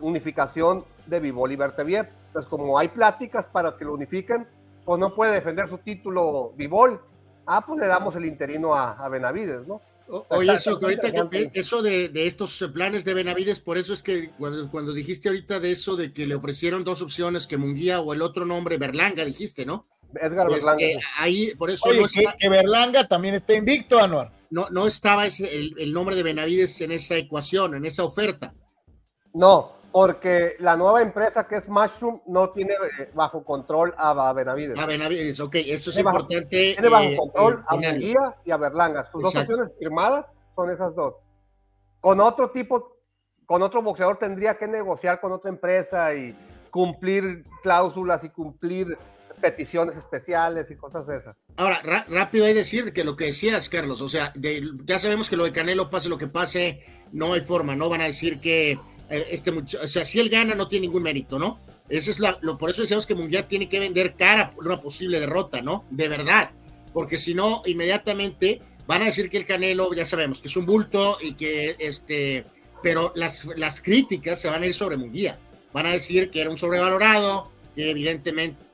unificación 0.00 0.84
de 1.06 1.20
Vivol 1.20 1.52
y 1.52 1.56
Berteviev. 1.56 2.08
Entonces, 2.28 2.48
como 2.48 2.78
hay 2.78 2.88
pláticas 2.88 3.46
para 3.46 3.76
que 3.76 3.84
lo 3.84 3.94
unifiquen, 3.94 4.46
pues 4.84 5.00
no 5.00 5.14
puede 5.14 5.32
defender 5.32 5.68
su 5.68 5.78
título 5.78 6.52
Vivol. 6.56 7.00
Ah, 7.46 7.64
pues 7.66 7.80
le 7.80 7.86
damos 7.86 8.14
el 8.16 8.26
interino 8.26 8.74
a, 8.74 9.08
Benavides, 9.08 9.66
¿no? 9.66 9.80
Oye, 10.28 10.54
eso, 10.54 10.78
ahorita 10.80 11.08
eso 11.52 11.82
de, 11.82 12.10
estos 12.14 12.70
planes 12.72 13.04
de 13.04 13.12
Benavides, 13.12 13.60
por 13.60 13.76
eso 13.76 13.92
es 13.92 14.02
que 14.02 14.30
cuando, 14.38 14.92
dijiste 14.94 15.28
ahorita 15.28 15.60
de 15.60 15.72
eso, 15.72 15.96
de 15.96 16.12
que 16.12 16.26
le 16.26 16.34
ofrecieron 16.34 16.84
dos 16.84 17.02
opciones, 17.02 17.46
que 17.46 17.58
Munguía 17.58 18.00
o 18.00 18.14
el 18.14 18.22
otro 18.22 18.46
nombre, 18.46 18.78
Berlanga, 18.78 19.24
dijiste, 19.24 19.66
¿no? 19.66 19.86
Edgar 20.14 20.46
pues, 20.46 20.64
Berlanga. 20.64 20.82
Eh, 20.82 20.98
ahí, 21.18 21.54
por 21.58 21.70
eso 21.70 21.90
que, 21.90 22.48
Berlanga 22.48 23.06
también 23.06 23.34
está 23.34 23.54
invicto, 23.54 23.98
Anuar 23.98 24.37
no, 24.50 24.68
no 24.70 24.86
estaba 24.86 25.26
ese, 25.26 25.48
el, 25.76 25.92
nombre 25.92 26.16
de 26.16 26.22
Benavides 26.22 26.80
en 26.80 26.92
esa 26.92 27.16
ecuación, 27.16 27.74
en 27.74 27.84
esa 27.84 28.04
oferta. 28.04 28.54
No, 29.34 29.72
porque 29.92 30.56
la 30.58 30.76
nueva 30.76 31.02
empresa 31.02 31.46
que 31.46 31.56
es 31.56 31.68
Mushroom 31.68 32.20
no 32.26 32.50
tiene 32.50 32.72
eh, 32.98 33.10
bajo 33.14 33.44
control 33.44 33.94
a, 33.96 34.32
Benavides. 34.32 34.78
A 34.78 34.86
Benavides, 34.86 35.40
ok, 35.40 35.56
eso 35.66 35.90
es 35.90 35.98
importante. 35.98 36.74
tiene 36.74 36.88
bajo 36.88 37.04
eh, 37.04 37.16
control 37.16 37.54
eh, 37.54 37.64
a 37.66 37.76
Munguía 37.76 38.36
y 38.44 38.50
a 38.50 38.56
Berlanga. 38.56 39.10
Sus 39.10 39.22
dos 39.22 39.36
opciones 39.36 39.72
firmadas 39.78 40.26
son 40.54 40.70
esas 40.70 40.94
dos. 40.94 41.14
Con 42.00 42.20
otro 42.20 42.50
tipo, 42.50 42.96
con 43.46 43.62
otro 43.62 43.82
boxeador 43.82 44.18
tendría 44.18 44.56
que 44.56 44.66
negociar 44.66 45.20
con 45.20 45.32
otra 45.32 45.50
empresa 45.50 46.14
y 46.14 46.34
cumplir 46.70 47.44
cláusulas 47.62 48.24
y 48.24 48.28
cumplir 48.28 48.96
peticiones 49.38 49.96
especiales 49.96 50.70
y 50.70 50.76
cosas 50.76 51.06
de 51.06 51.16
esas. 51.16 51.36
Ahora, 51.56 51.80
rápido 52.08 52.44
hay 52.44 52.54
decir 52.54 52.92
que 52.92 53.04
lo 53.04 53.16
que 53.16 53.26
decías, 53.26 53.68
Carlos, 53.68 54.02
o 54.02 54.08
sea, 54.08 54.32
ya 54.84 54.98
sabemos 54.98 55.28
que 55.28 55.36
lo 55.36 55.44
de 55.44 55.52
Canelo, 55.52 55.90
pase 55.90 56.08
lo 56.08 56.18
que 56.18 56.26
pase, 56.26 56.80
no 57.12 57.32
hay 57.32 57.40
forma, 57.40 57.74
no 57.74 57.88
van 57.88 58.00
a 58.00 58.04
decir 58.04 58.40
que 58.40 58.72
eh, 59.10 59.26
este 59.30 59.52
muchacho, 59.52 59.84
o 59.84 59.88
sea, 59.88 60.04
si 60.04 60.20
él 60.20 60.28
gana 60.28 60.54
no 60.54 60.68
tiene 60.68 60.86
ningún 60.86 61.02
mérito, 61.02 61.38
¿no? 61.38 61.58
Eso 61.88 62.10
es 62.10 62.20
la, 62.20 62.38
por 62.58 62.70
eso 62.70 62.82
decíamos 62.82 63.06
que 63.06 63.14
Munguía 63.14 63.48
tiene 63.48 63.68
que 63.68 63.80
vender 63.80 64.14
cara 64.14 64.50
por 64.50 64.66
una 64.66 64.80
posible 64.80 65.20
derrota, 65.20 65.62
¿no? 65.62 65.86
De 65.90 66.08
verdad, 66.08 66.50
porque 66.92 67.16
si 67.16 67.34
no, 67.34 67.62
inmediatamente 67.64 68.60
van 68.86 69.02
a 69.02 69.06
decir 69.06 69.30
que 69.30 69.38
el 69.38 69.46
Canelo, 69.46 69.92
ya 69.94 70.04
sabemos, 70.04 70.40
que 70.40 70.48
es 70.48 70.56
un 70.56 70.66
bulto 70.66 71.18
y 71.20 71.34
que, 71.34 71.76
este, 71.78 72.44
pero 72.82 73.12
las, 73.14 73.46
las 73.56 73.80
críticas 73.80 74.40
se 74.40 74.48
van 74.48 74.62
a 74.62 74.66
ir 74.66 74.74
sobre 74.74 74.96
Munguía. 74.96 75.38
Van 75.72 75.86
a 75.86 75.92
decir 75.92 76.30
que 76.30 76.40
era 76.40 76.50
un 76.50 76.58
sobrevalorado, 76.58 77.50
que 77.74 77.90
evidentemente 77.90 78.67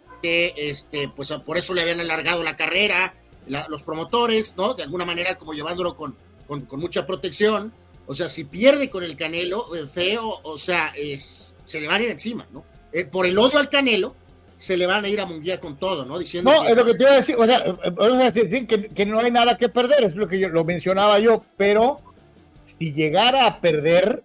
este, 0.57 1.09
pues 1.09 1.31
por 1.45 1.59
eso 1.59 1.75
le 1.75 1.83
habían 1.83 2.01
alargado 2.01 2.43
la 2.43 2.57
carrera 2.57 3.15
los 3.47 3.83
promotores, 3.83 4.57
¿no? 4.57 4.75
De 4.75 4.83
alguna 4.83 5.05
manera 5.05 5.35
como 5.37 5.53
llevándolo 5.53 5.97
con, 5.97 6.17
con, 6.47 6.67
mucha 6.81 7.07
protección. 7.07 7.73
O 8.07 8.15
sea, 8.15 8.29
si 8.29 8.45
pierde 8.45 8.91
con 8.91 9.03
el 9.03 9.17
Canelo, 9.17 9.75
eh, 9.75 9.87
feo, 9.87 10.41
o 10.43 10.59
sea, 10.59 10.93
es, 10.97 11.55
se 11.65 11.81
le 11.81 11.87
van 11.87 12.01
a 12.01 12.05
ir 12.05 12.11
encima, 12.11 12.47
¿no? 12.53 12.65
Eh, 12.93 13.05
por 13.05 13.27
el 13.27 13.39
odio 13.39 13.59
al 13.59 13.71
Canelo, 13.71 14.15
se 14.57 14.77
le 14.77 14.87
van 14.87 15.05
a 15.05 15.09
ir 15.09 15.21
a 15.21 15.27
Munguía 15.27 15.59
con 15.59 15.77
todo, 15.77 16.05
¿no? 16.05 16.19
Diciendo 16.19 16.51
no, 16.51 16.65
es 16.65 16.77
lo 16.77 16.85
que 16.85 16.95
te 16.95 17.03
iba 17.03 17.13
a 17.13 17.17
decir, 17.17 17.37
o 17.37 17.45
sea, 17.45 17.63
vamos 17.93 18.21
a 18.21 18.31
decir 18.31 18.67
que, 18.67 18.89
que, 18.89 19.07
no 19.07 19.19
hay 19.19 19.31
nada 19.31 19.59
que 19.59 19.69
perder, 19.69 20.05
es 20.05 20.15
lo 20.15 20.29
que 20.29 20.39
yo 20.39 20.49
lo 20.49 20.65
mencionaba 20.65 21.19
yo, 21.19 21.45
pero 21.57 22.01
si 22.79 22.93
llegara 22.93 23.47
a 23.47 23.61
perder, 23.61 24.23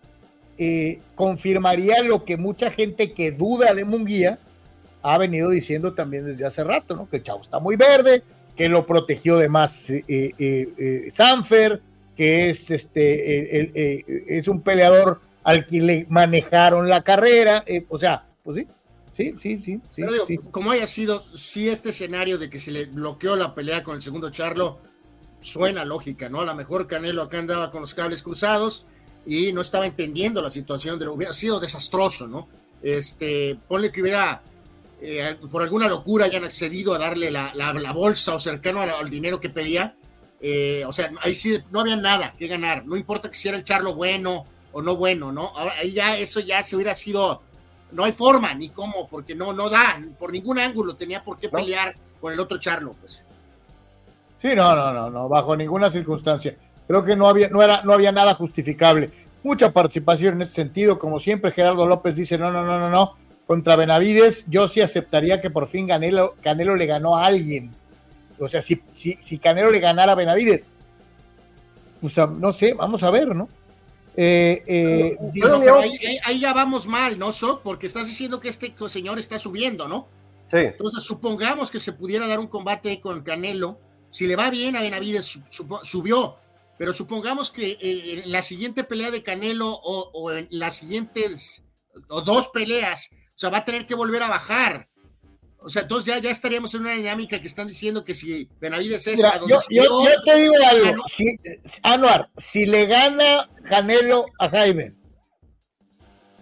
eh, 0.58 1.00
confirmaría 1.16 2.04
lo 2.04 2.26
que 2.26 2.38
mucha 2.38 2.70
gente 2.70 3.14
que 3.14 3.32
duda 3.32 3.74
de 3.74 3.86
Munguía 3.86 4.39
ha 5.02 5.18
venido 5.18 5.50
diciendo 5.50 5.93
también 5.93 6.26
desde 6.26 6.45
hace 6.45 6.64
rato, 6.64 6.95
¿no? 6.95 7.10
Que 7.10 7.18
el 7.18 7.24
chavo 7.24 7.41
está 7.41 7.60
muy 7.60 7.76
verde, 7.76 8.24
que 8.56 8.68
lo 8.68 8.86
protegió 8.86 9.38
de 9.38 9.47
más 9.47 9.89
eh, 9.89 10.04
eh, 10.08 10.34
eh, 10.38 11.08
Sanfer, 11.10 11.82
que 12.16 12.50
es, 12.50 12.70
este, 12.72 14.38
es 14.38 14.47
un 14.50 14.62
peleador 14.62 15.22
al 15.43 15.66
que 15.66 15.80
le 15.80 16.06
manejaron 16.10 16.89
la 16.89 17.02
carrera, 17.02 17.64
o 17.88 17.97
sea, 17.97 18.26
pues 18.43 18.58
sí, 18.58 18.68
sí, 19.12 19.32
sí, 19.38 19.60
sí. 19.62 19.80
sí, 19.89 20.04
sí. 20.28 20.38
Como 20.52 20.72
haya 20.72 20.86
sido, 20.86 21.22
si 21.22 21.70
este 21.70 21.89
escenario 21.89 22.38
de 22.38 22.50
que 22.50 22.60
se 22.60 22.72
le 22.72 22.86
bloqueó 22.86 23.38
la 23.38 23.56
pelea 23.56 23.84
con 23.84 23.95
el 23.95 24.02
segundo 24.02 24.30
Charlo 24.30 24.80
suena 25.39 25.86
lógica, 25.86 26.28
¿no? 26.28 26.41
A 26.41 26.45
lo 26.45 26.56
mejor 26.56 26.88
Canelo 26.88 27.22
acá 27.22 27.39
andaba 27.39 27.72
con 27.72 27.82
los 27.82 27.93
cables 27.93 28.22
cruzados 28.22 28.86
y 29.26 29.54
no 29.54 29.62
estaba 29.62 29.86
entendiendo 29.86 30.41
la 30.41 30.52
situación 30.52 31.00
de 31.00 31.06
lo 31.06 31.14
hubiera 31.14 31.34
sido 31.34 31.60
desastroso, 31.60 32.28
¿no? 32.28 32.47
Este, 32.82 33.58
ponle 33.68 33.91
que 33.91 34.02
hubiera 34.02 34.41
eh, 35.02 35.38
por 35.50 35.62
alguna 35.62 35.88
locura 35.88 36.26
hayan 36.26 36.43
accedido 36.43 36.93
a 36.93 36.97
darle 36.97 37.32
la, 37.32 37.52
la, 37.54 37.93
bolsa 37.93 38.36
o 38.36 38.39
cercano 38.39 38.82
al, 38.82 39.10
dinero 39.10 39.39
que 39.39 39.50
pedía. 39.50 39.95
Eh, 40.41 40.84
o 40.86 40.91
sea, 40.91 41.10
ahí 41.22 41.36
sí 41.36 41.58
no 41.72 41.80
había 41.80 41.95
nada 41.95 42.34
que 42.38 42.47
ganar. 42.47 42.86
No 42.86 42.97
importa 42.97 43.30
que 43.30 43.36
si 43.36 43.47
era 43.47 43.58
el 43.58 43.64
charlo 43.64 43.95
bueno 43.95 44.45
o 44.72 44.82
no 44.82 44.97
bueno, 44.97 45.32
¿no? 45.32 45.47
Ahora 45.56 45.74
ahí 45.80 45.93
ya 45.93 46.18
eso 46.18 46.39
ya 46.41 46.62
se 46.64 46.76
hubiera 46.76 46.93
sido. 46.93 47.41
No 47.91 48.04
hay 48.04 48.12
forma 48.12 48.54
ni 48.54 48.70
cómo, 48.70 49.08
porque 49.08 49.36
no, 49.36 49.54
no 49.54 49.70
da. 49.70 50.00
Por 50.20 50.32
ningún 50.32 50.60
ángulo 50.60 50.95
tenía 50.95 51.24
por 51.24 51.39
qué 51.39 51.50
pelear 51.50 51.95
con 52.20 52.34
el 52.34 52.39
otro 52.39 52.58
charlo, 52.58 52.93
pues. 53.00 53.24
Sí, 54.38 54.50
no, 54.56 54.76
no, 54.76 54.93
no, 54.93 55.10
no, 55.10 55.28
bajo 55.30 55.56
ninguna 55.56 55.89
circunstancia. 55.89 56.56
Creo 56.88 57.04
que 57.04 57.16
no 57.16 57.28
había, 57.28 57.50
no 57.50 57.64
era, 57.64 57.84
no 57.84 57.93
había 57.93 58.12
nada 58.12 58.34
justificable. 58.34 59.12
Mucha 59.43 59.72
participación 59.72 60.36
en 60.36 60.41
ese 60.41 60.54
sentido, 60.54 61.00
como 61.00 61.20
siempre, 61.20 61.52
Gerardo 61.52 61.86
López 61.86 62.16
dice, 62.16 62.38
no, 62.38 62.52
no, 62.52 62.64
no, 62.64 62.78
no, 62.80 62.89
no 62.89 63.29
contra 63.50 63.76
Benavides, 63.76 64.45
yo 64.47 64.68
sí 64.68 64.80
aceptaría 64.80 65.41
que 65.41 65.50
por 65.50 65.68
fin 65.68 65.88
Canelo, 65.88 66.36
Canelo 66.43 66.76
le 66.76 66.86
ganó 66.86 67.18
a 67.18 67.26
alguien. 67.26 67.74
O 68.38 68.47
sea, 68.47 68.62
si, 68.62 68.80
si, 68.91 69.18
si 69.20 69.39
Canelo 69.39 69.72
le 69.72 69.80
ganara 69.80 70.12
a 70.12 70.16
Benavides, 70.16 70.70
pues 72.00 72.16
no 72.16 72.54
sé, 72.54 72.76
vamos 72.76 73.02
a 73.02 73.10
ver, 73.10 73.36
¿no? 73.36 73.50
Eh, 74.16 74.64
eh, 74.68 75.18
ahí, 76.26 76.39
ya 76.39 76.54
vamos 76.54 76.86
mal, 76.86 77.18
¿no, 77.18 77.32
Sok? 77.32 77.64
Porque 77.64 77.88
estás 77.88 78.06
diciendo 78.06 78.39
que 78.39 78.50
este 78.50 78.76
señor 78.88 79.18
está 79.18 79.39
subiendo, 79.39 79.88
¿no? 79.88 80.08
Sí. 80.52 80.58
Entonces, 80.58 81.04
supongamos 81.04 81.72
que 81.72 81.80
se 81.80 81.93
pudiera 81.93 82.28
dar 82.28 82.38
un 82.39 82.47
combate 82.47 83.02
con 83.02 83.24
Canelo 83.24 83.80
Si 84.12 84.28
le 84.28 84.36
va 84.36 84.52
bien 84.52 84.76
a 84.76 84.84
Benavides, 84.84 85.39
subió. 85.82 86.36
Pero 86.78 86.93
supongamos 86.93 87.50
que 87.50 87.80
eh, 87.82 88.22
en 88.24 88.32
la 88.32 88.43
siguiente 88.43 88.84
pelea 88.84 89.10
de 89.10 89.24
Canelo 89.24 89.72
o, 89.72 90.34
en 90.34 90.47
las 90.52 90.76
siguientes 90.76 91.64
o 92.10 92.22
dos 92.22 92.50
peleas, 92.50 93.10
o 93.40 93.42
sea, 93.42 93.50
va 93.52 93.60
a 93.60 93.64
tener 93.64 93.86
que 93.86 93.96
volver 93.96 94.22
a 94.22 94.28
bajar. 94.28 94.90
O 95.60 95.70
sea, 95.70 95.84
entonces 95.84 96.14
ya, 96.14 96.20
ya 96.20 96.30
estaríamos 96.30 96.74
en 96.74 96.82
una 96.82 96.92
dinámica 96.92 97.40
que 97.40 97.48
están 97.48 97.68
diciendo 97.68 98.04
que 98.04 98.14
si 98.14 98.50
Benavides 98.60 99.08
es 99.08 99.24
a 99.24 99.38
donde 99.38 99.56
yo, 99.70 100.04
yo, 100.04 100.24
te 100.26 100.36
digo 100.36 100.56
algo, 100.70 101.04
si, 101.08 101.40
Anuar, 101.84 102.30
si 102.36 102.66
le 102.66 102.86
gana 102.86 103.50
Canelo 103.64 104.26
a 104.40 104.50
Jaime 104.50 104.94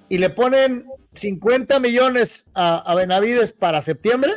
y 0.09 0.17
le 0.17 0.31
ponen 0.31 0.87
50 1.13 1.79
millones 1.79 2.47
a, 2.55 2.95
Benavides 2.95 3.51
para 3.51 3.83
septiembre, 3.83 4.33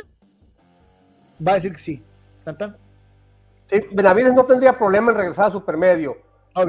va 1.45 1.53
a 1.53 1.55
decir 1.55 1.71
que 1.71 1.79
sí. 1.79 2.03
Sí, 3.71 3.79
Benavides 3.91 4.35
no 4.35 4.45
tendría 4.45 4.77
problema 4.77 5.11
en 5.11 5.17
regresar 5.17 5.45
a 5.45 5.51
supermedio. 5.51 6.15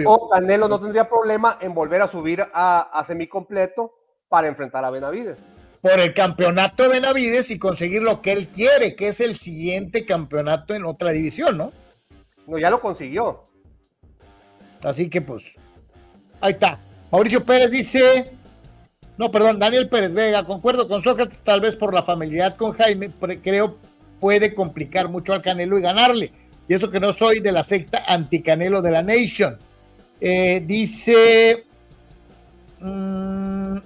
O 0.07 0.31
Canelo 0.31 0.69
no 0.69 0.81
tendría 0.81 1.07
problema 1.07 1.59
en 1.61 1.75
volver 1.75 2.01
a 2.01 2.11
subir 2.11 2.47
a, 2.55 2.81
a 2.81 3.05
semicompleto 3.05 3.93
para 4.31 4.49
enfrentar 4.49 4.83
a 4.87 4.91
Benavides. 4.91 5.52
Por 5.83 6.01
el 6.01 6.15
campeonato 6.15 6.85
de 6.85 6.89
Benavides 6.89 7.51
y 7.51 7.59
conseguir 7.59 8.03
lo 8.03 8.23
que 8.23 8.33
él 8.33 8.49
quiere, 8.49 8.97
que 8.97 9.09
es 9.09 9.21
el 9.21 9.37
siguiente 9.37 10.07
campeonato 10.07 10.75
en 10.75 10.87
otra 10.87 11.13
división, 11.13 11.59
¿no? 11.59 11.73
No, 12.47 12.57
ya 12.57 12.71
lo 12.71 12.81
consiguió. 12.81 13.49
Así 14.83 15.11
que 15.11 15.21
pues, 15.21 15.45
ahí 16.41 16.53
está. 16.53 16.81
Mauricio 17.11 17.45
Pérez 17.45 17.71
dice, 17.71 18.33
no, 19.19 19.31
perdón, 19.31 19.59
Daniel 19.59 19.89
Pérez 19.89 20.15
Vega, 20.15 20.47
concuerdo 20.47 20.89
con 20.89 21.03
Sócrates, 21.03 21.43
tal 21.43 21.61
vez 21.61 21.77
por 21.77 21.93
la 21.93 22.03
familiaridad 22.03 22.57
con 22.57 22.73
Jaime, 22.73 23.11
creo 23.43 23.77
puede 24.23 24.55
complicar 24.55 25.09
mucho 25.09 25.33
al 25.33 25.43
Canelo 25.43 25.77
y 25.77 25.83
ganarle. 25.83 26.31
Y 26.69 26.75
eso 26.75 26.89
que 26.89 27.01
no 27.01 27.13
soy 27.13 27.41
de 27.41 27.51
la 27.51 27.65
secta 27.65 28.05
anticanelo 28.07 28.81
de 28.81 28.91
la 28.93 29.03
Nation. 29.03 29.59
Eh, 30.21 30.63
dice 30.65 31.65
mm, 32.79 33.79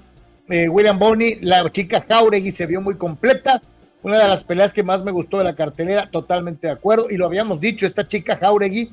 eh, 0.48 0.68
William 0.68 0.98
Bonney, 0.98 1.40
la 1.42 1.70
chica 1.70 2.04
Jauregui 2.06 2.52
se 2.52 2.66
vio 2.66 2.80
muy 2.80 2.96
completa. 2.96 3.62
Una 4.02 4.18
de 4.18 4.28
las 4.28 4.44
peleas 4.44 4.72
que 4.72 4.82
más 4.82 5.02
me 5.02 5.10
gustó 5.10 5.38
de 5.38 5.44
la 5.44 5.54
cartelera, 5.54 6.10
totalmente 6.10 6.68
de 6.68 6.72
acuerdo. 6.72 7.08
Y 7.10 7.16
lo 7.16 7.26
habíamos 7.26 7.60
dicho, 7.60 7.86
esta 7.86 8.06
chica 8.06 8.36
Jauregui 8.36 8.92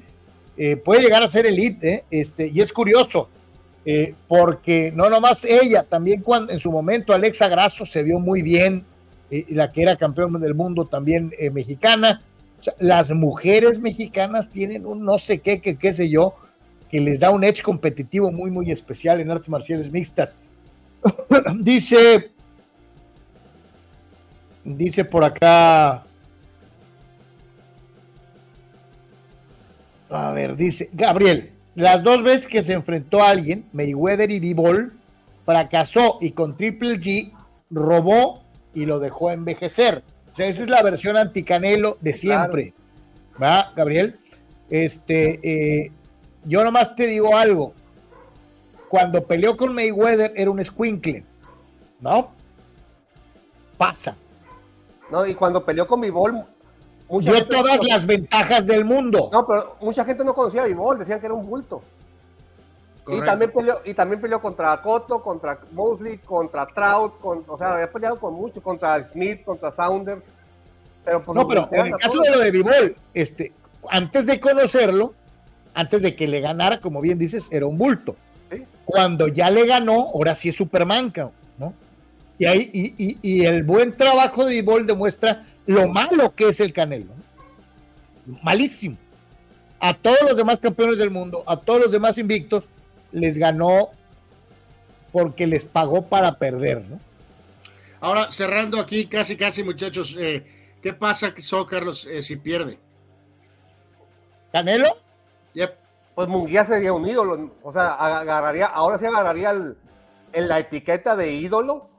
eh, 0.58 0.78
puede 0.78 1.02
llegar 1.02 1.22
a 1.22 1.28
ser 1.28 1.46
elite. 1.46 2.06
Este, 2.10 2.48
y 2.48 2.62
es 2.62 2.74
curioso, 2.74 3.30
eh, 3.86 4.16
porque 4.30 4.94
no 4.96 5.10
nomás 5.10 5.44
ella, 5.44 5.84
también 5.84 6.22
cuando 6.22 6.54
en 6.54 6.60
su 6.60 6.72
momento 6.72 7.14
Alexa 7.14 7.50
Grasso 7.50 7.86
se 7.86 8.02
vio 8.02 8.18
muy 8.18 8.42
bien, 8.42 8.86
eh, 9.30 9.46
la 9.50 9.72
que 9.72 9.82
era 9.82 9.98
campeón 9.98 10.40
del 10.40 10.54
mundo 10.54 10.86
también 10.86 11.34
eh, 11.38 11.50
mexicana. 11.50 12.22
las 12.80 13.12
mujeres 13.12 13.80
mexicanas 13.80 14.50
tienen 14.50 14.86
un 14.86 15.04
no 15.04 15.20
sé 15.20 15.40
qué, 15.40 15.60
que 15.60 15.76
qué 15.76 15.92
sé 15.94 16.08
yo, 16.08 16.36
que 16.90 17.02
les 17.02 17.20
da 17.20 17.30
un 17.30 17.44
edge 17.44 17.62
competitivo 17.62 18.32
muy, 18.32 18.52
muy 18.52 18.72
especial 18.72 19.20
en 19.20 19.32
artes 19.32 19.50
marciales 19.50 19.92
mixtas. 19.92 20.38
dice, 21.60 22.32
dice 24.64 25.06
por 25.06 25.24
acá, 25.24 26.04
a 30.10 30.32
ver, 30.32 30.56
dice 30.56 30.90
Gabriel, 30.94 31.52
las 31.76 32.04
dos 32.04 32.24
veces 32.24 32.48
que 32.48 32.64
se 32.64 32.74
enfrentó 32.74 33.22
a 33.24 33.30
alguien, 33.30 33.66
Mayweather 33.74 34.30
y 34.32 34.40
Bivol, 34.40 34.94
fracasó 35.46 36.18
y 36.22 36.32
con 36.32 36.56
Triple 36.56 37.00
G 37.00 37.34
robó 37.70 38.44
y 38.74 38.86
lo 38.86 39.00
dejó 39.00 39.32
envejecer. 39.32 40.04
O 40.32 40.36
sea, 40.36 40.48
esa 40.48 40.64
es 40.64 40.70
la 40.70 40.82
versión 40.82 41.18
anticanelo 41.18 41.98
de 42.02 42.14
siempre. 42.14 42.74
¿Va, 43.42 43.72
Gabriel? 43.76 44.20
Este, 44.70 45.40
eh, 45.44 45.92
yo 46.46 46.64
nomás 46.64 46.96
te 46.96 47.08
digo 47.08 47.36
algo. 47.36 47.74
Cuando 48.94 49.24
peleó 49.24 49.58
con 49.58 49.74
Mayweather 49.74 50.34
era 50.36 50.52
un 50.52 50.64
squinkle, 50.64 51.24
¿no? 52.00 52.30
Pasa. 53.76 54.16
No, 55.10 55.26
y 55.26 55.34
cuando 55.34 55.66
peleó 55.66 55.88
con 55.88 56.00
Bivol, 56.00 56.46
Dio 57.10 57.48
todas 57.48 57.84
las 57.84 58.06
ventajas 58.06 58.64
del 58.68 58.86
mundo. 58.86 59.32
No, 59.34 59.48
pero 59.48 59.78
mucha 59.82 60.06
gente 60.06 60.24
no 60.24 60.36
conocía 60.36 60.62
a 60.62 60.66
Bivol, 60.68 61.00
decían 61.00 61.20
que 61.20 61.26
era 61.26 61.34
un 61.34 61.44
bulto. 61.44 61.82
Y 63.08 63.20
también, 63.22 63.52
peleó, 63.52 63.82
y 63.84 63.96
también 63.96 64.22
peleó 64.22 64.40
contra 64.40 64.80
Cotto, 64.80 65.24
contra 65.24 65.60
Mosley, 65.72 66.20
contra 66.20 66.68
Trout, 66.68 67.14
o 67.24 67.58
sea, 67.58 67.74
había 67.74 67.92
peleado 67.92 68.20
con 68.20 68.36
muchos, 68.36 68.62
contra 68.62 69.10
Smith, 69.10 69.44
contra 69.44 69.72
Saunders. 69.72 70.24
Pero 71.04 71.24
pues, 71.24 71.36
no, 71.36 71.48
pero 71.48 71.68
en 71.72 71.88
el 71.88 71.98
caso 71.98 72.22
de 72.22 72.30
lo 72.30 72.38
de 72.38 72.52
Bivol, 72.52 72.96
este, 73.16 73.54
antes 73.90 74.28
de 74.28 74.40
conocerlo, 74.40 75.16
antes 75.74 76.04
de 76.04 76.16
que 76.16 76.28
le 76.28 76.42
ganara, 76.42 76.80
como 76.80 77.02
bien 77.02 77.18
dices, 77.18 77.48
era 77.52 77.66
un 77.66 77.80
bulto. 77.80 78.16
Cuando 78.86 79.28
ya 79.28 79.50
le 79.50 79.66
ganó, 79.66 80.10
ahora 80.14 80.36
sí 80.36 80.50
es 80.50 80.56
Superman, 80.56 81.14
¿no? 81.58 81.74
Y, 82.38 82.46
ahí, 82.46 82.70
y, 82.74 83.18
y, 83.22 83.46
el 83.46 83.64
buen 83.64 83.96
trabajo 83.96 84.46
de 84.46 84.56
Bivol 84.56 84.86
demuestra 84.86 85.46
lo 85.66 85.88
malo 85.88 86.34
que 86.36 86.50
es 86.50 86.60
el 86.60 86.74
Canelo. 86.74 87.12
Malísimo. 88.42 88.98
A 89.80 89.94
todos 89.94 90.20
los 90.24 90.36
demás 90.36 90.60
campeones 90.60 90.98
del 90.98 91.12
mundo, 91.12 91.44
a 91.46 91.58
todos 91.58 91.82
los 91.82 91.92
demás 91.92 92.18
invictos, 92.18 92.66
les 93.12 93.38
ganó 93.38 93.92
porque 95.12 95.46
les 95.46 95.66
pagó 95.66 96.08
para 96.08 96.38
perder, 96.38 96.82
¿no? 96.82 97.00
Ahora, 98.00 98.32
cerrando 98.32 98.80
aquí, 98.80 99.06
casi, 99.06 99.38
casi, 99.38 99.64
muchachos, 99.64 100.18
eh, 100.20 100.46
¿qué 100.82 100.92
pasa, 100.92 101.34
so, 101.38 101.66
Carlos, 101.66 102.06
eh, 102.08 102.22
si 102.22 102.36
pierde? 102.36 102.80
¿Canelo? 104.52 104.98
Pues 106.16 106.28
Munguía 106.28 106.66
sería 106.66 106.94
un 106.94 107.08
ídolo, 107.08 107.56
o 107.64 107.72
sea, 107.72 107.94
agarraría, 107.94 108.68
ahora 108.68 109.00
sí 109.00 109.06
agarraría 109.06 109.52
en 109.52 110.48
la 110.48 110.60
etiqueta 110.60 111.16
de 111.16 111.32
ídolo 111.32 111.90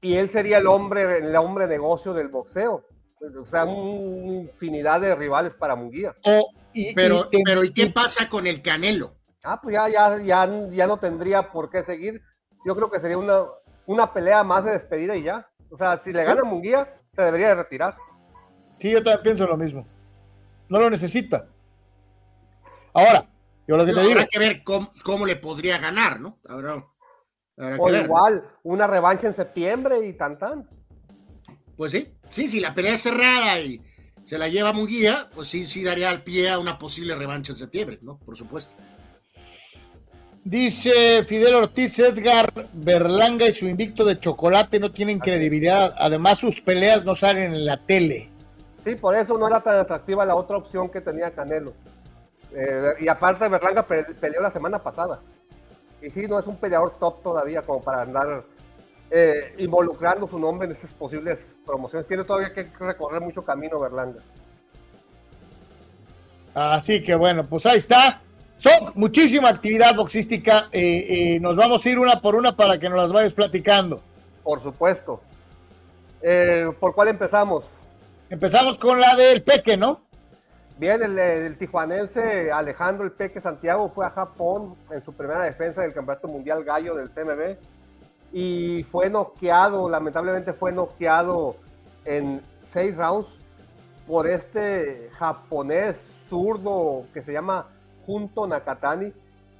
y 0.00 0.16
él 0.16 0.28
sería 0.28 0.58
el 0.58 0.66
hombre, 0.66 1.18
el 1.18 1.34
hombre 1.36 1.66
negocio 1.66 2.12
del 2.12 2.28
boxeo. 2.28 2.84
Pues, 3.18 3.34
o 3.34 3.46
sea, 3.46 3.64
una 3.64 4.34
infinidad 4.34 5.00
de 5.00 5.14
rivales 5.14 5.54
para 5.54 5.74
Munguía. 5.74 6.14
pero, 6.94 7.28
pero, 7.44 7.64
¿y 7.64 7.72
qué 7.72 7.86
pasa 7.86 8.28
con 8.28 8.46
el 8.46 8.60
Canelo? 8.60 9.14
Ah, 9.42 9.60
pues 9.60 9.74
ya, 9.74 9.88
ya, 9.88 10.18
ya, 10.22 10.68
ya 10.68 10.86
no 10.86 10.98
tendría 10.98 11.50
por 11.50 11.70
qué 11.70 11.82
seguir. 11.82 12.20
Yo 12.66 12.76
creo 12.76 12.90
que 12.90 13.00
sería 13.00 13.16
una, 13.16 13.44
una 13.86 14.12
pelea 14.12 14.44
más 14.44 14.64
de 14.64 14.72
despedida 14.72 15.16
y 15.16 15.22
ya. 15.22 15.48
O 15.70 15.76
sea, 15.76 16.00
si 16.02 16.12
le 16.12 16.24
gana 16.24 16.44
Munguía, 16.44 17.00
se 17.14 17.22
debería 17.22 17.48
de 17.48 17.54
retirar. 17.54 17.96
Sí, 18.78 18.90
yo 18.90 18.98
también 18.98 19.22
pienso 19.22 19.46
lo 19.46 19.56
mismo. 19.56 19.86
No 20.68 20.78
lo 20.78 20.90
necesita. 20.90 21.46
Ahora, 22.92 23.26
yo 23.66 23.76
lo 23.76 23.84
que 23.84 23.92
te 23.92 24.00
digo. 24.00 24.12
Habrá 24.12 24.26
que 24.26 24.38
ver 24.38 24.62
cómo, 24.64 25.26
le 25.26 25.36
podría 25.36 25.78
ganar, 25.78 26.20
¿no? 26.20 26.38
o 27.58 27.90
igual, 27.90 28.44
una 28.64 28.86
revancha 28.86 29.26
en 29.28 29.34
septiembre 29.34 30.06
y 30.06 30.12
tan 30.12 30.38
tan. 30.38 30.68
Pues 31.76 31.92
sí, 31.92 32.14
sí, 32.28 32.48
si 32.48 32.60
la 32.60 32.74
pelea 32.74 32.94
es 32.94 33.02
cerrada 33.02 33.60
y 33.60 33.80
se 34.24 34.38
la 34.38 34.48
lleva 34.48 34.72
Munguía, 34.72 35.28
pues 35.34 35.48
sí, 35.48 35.66
sí 35.66 35.84
daría 35.84 36.10
al 36.10 36.22
pie 36.22 36.50
a 36.50 36.58
una 36.58 36.78
posible 36.78 37.14
revancha 37.14 37.52
en 37.52 37.58
septiembre, 37.58 37.98
¿no? 38.02 38.18
Por 38.18 38.36
supuesto. 38.36 38.74
Dice 40.44 41.24
Fidel 41.24 41.54
Ortiz, 41.54 41.98
Edgar 41.98 42.52
Berlanga 42.72 43.48
y 43.48 43.52
su 43.52 43.66
invicto 43.66 44.04
de 44.04 44.20
chocolate 44.20 44.78
no 44.78 44.92
tienen 44.92 45.18
credibilidad. 45.18 45.94
Además, 45.98 46.38
sus 46.38 46.60
peleas 46.60 47.04
no 47.04 47.16
salen 47.16 47.52
en 47.52 47.66
la 47.66 47.78
tele. 47.78 48.30
Sí, 48.84 48.94
por 48.94 49.16
eso 49.16 49.36
no 49.36 49.48
era 49.48 49.60
tan 49.60 49.76
atractiva 49.76 50.24
la 50.24 50.36
otra 50.36 50.56
opción 50.56 50.88
que 50.88 51.00
tenía 51.00 51.32
Canelo. 51.32 51.74
Eh, 52.58 52.94
y 53.00 53.08
aparte, 53.08 53.48
Berlanga 53.48 53.82
peleó 53.82 54.40
la 54.40 54.50
semana 54.50 54.78
pasada. 54.78 55.20
Y 56.00 56.08
sí, 56.08 56.26
no 56.26 56.38
es 56.38 56.46
un 56.46 56.56
peleador 56.56 56.98
top 56.98 57.22
todavía 57.22 57.62
como 57.62 57.82
para 57.82 58.02
andar 58.02 58.44
eh, 59.10 59.54
involucrando 59.58 60.26
su 60.26 60.38
nombre 60.38 60.66
en 60.66 60.74
esas 60.74 60.90
posibles 60.92 61.38
promociones. 61.66 62.08
Tiene 62.08 62.24
todavía 62.24 62.54
que 62.54 62.70
recorrer 62.80 63.20
mucho 63.20 63.44
camino 63.44 63.78
Berlanga. 63.78 64.20
Así 66.54 67.02
que 67.02 67.14
bueno, 67.14 67.46
pues 67.46 67.66
ahí 67.66 67.76
está. 67.76 68.22
Son 68.56 68.92
muchísima 68.94 69.50
actividad 69.50 69.94
boxística. 69.94 70.68
Eh, 70.72 71.34
eh, 71.34 71.40
nos 71.40 71.56
vamos 71.56 71.84
a 71.84 71.90
ir 71.90 71.98
una 71.98 72.22
por 72.22 72.34
una 72.34 72.56
para 72.56 72.78
que 72.78 72.88
nos 72.88 72.98
las 72.98 73.12
vayas 73.12 73.34
platicando. 73.34 74.00
Por 74.42 74.62
supuesto. 74.62 75.20
¿Por 76.80 76.94
cuál 76.94 77.08
empezamos? 77.08 77.64
Empezamos 78.28 78.78
con 78.78 78.98
la 78.98 79.14
del 79.14 79.42
Peque, 79.42 79.76
¿no? 79.76 80.05
Bien, 80.78 81.02
el, 81.02 81.18
el, 81.18 81.56
tijuanense 81.56 82.52
Alejandro 82.52 83.04
El 83.04 83.12
Peque 83.12 83.40
Santiago 83.40 83.88
fue 83.88 84.04
a 84.04 84.10
Japón 84.10 84.74
en 84.90 85.02
su 85.02 85.14
primera 85.14 85.44
defensa 85.44 85.80
del 85.80 85.94
Campeonato 85.94 86.28
Mundial 86.28 86.64
Gallo 86.64 86.94
del 86.96 87.08
CMB 87.08 87.56
y 88.30 88.84
fue 88.90 89.08
noqueado, 89.08 89.88
lamentablemente 89.88 90.52
fue 90.52 90.72
noqueado 90.72 91.56
en 92.04 92.42
seis 92.62 92.94
rounds 92.94 93.26
por 94.06 94.28
este 94.28 95.08
japonés 95.14 96.06
zurdo 96.28 97.06
que 97.14 97.22
se 97.22 97.32
llama 97.32 97.68
Junto 98.04 98.46
Nakatani. 98.46 99.14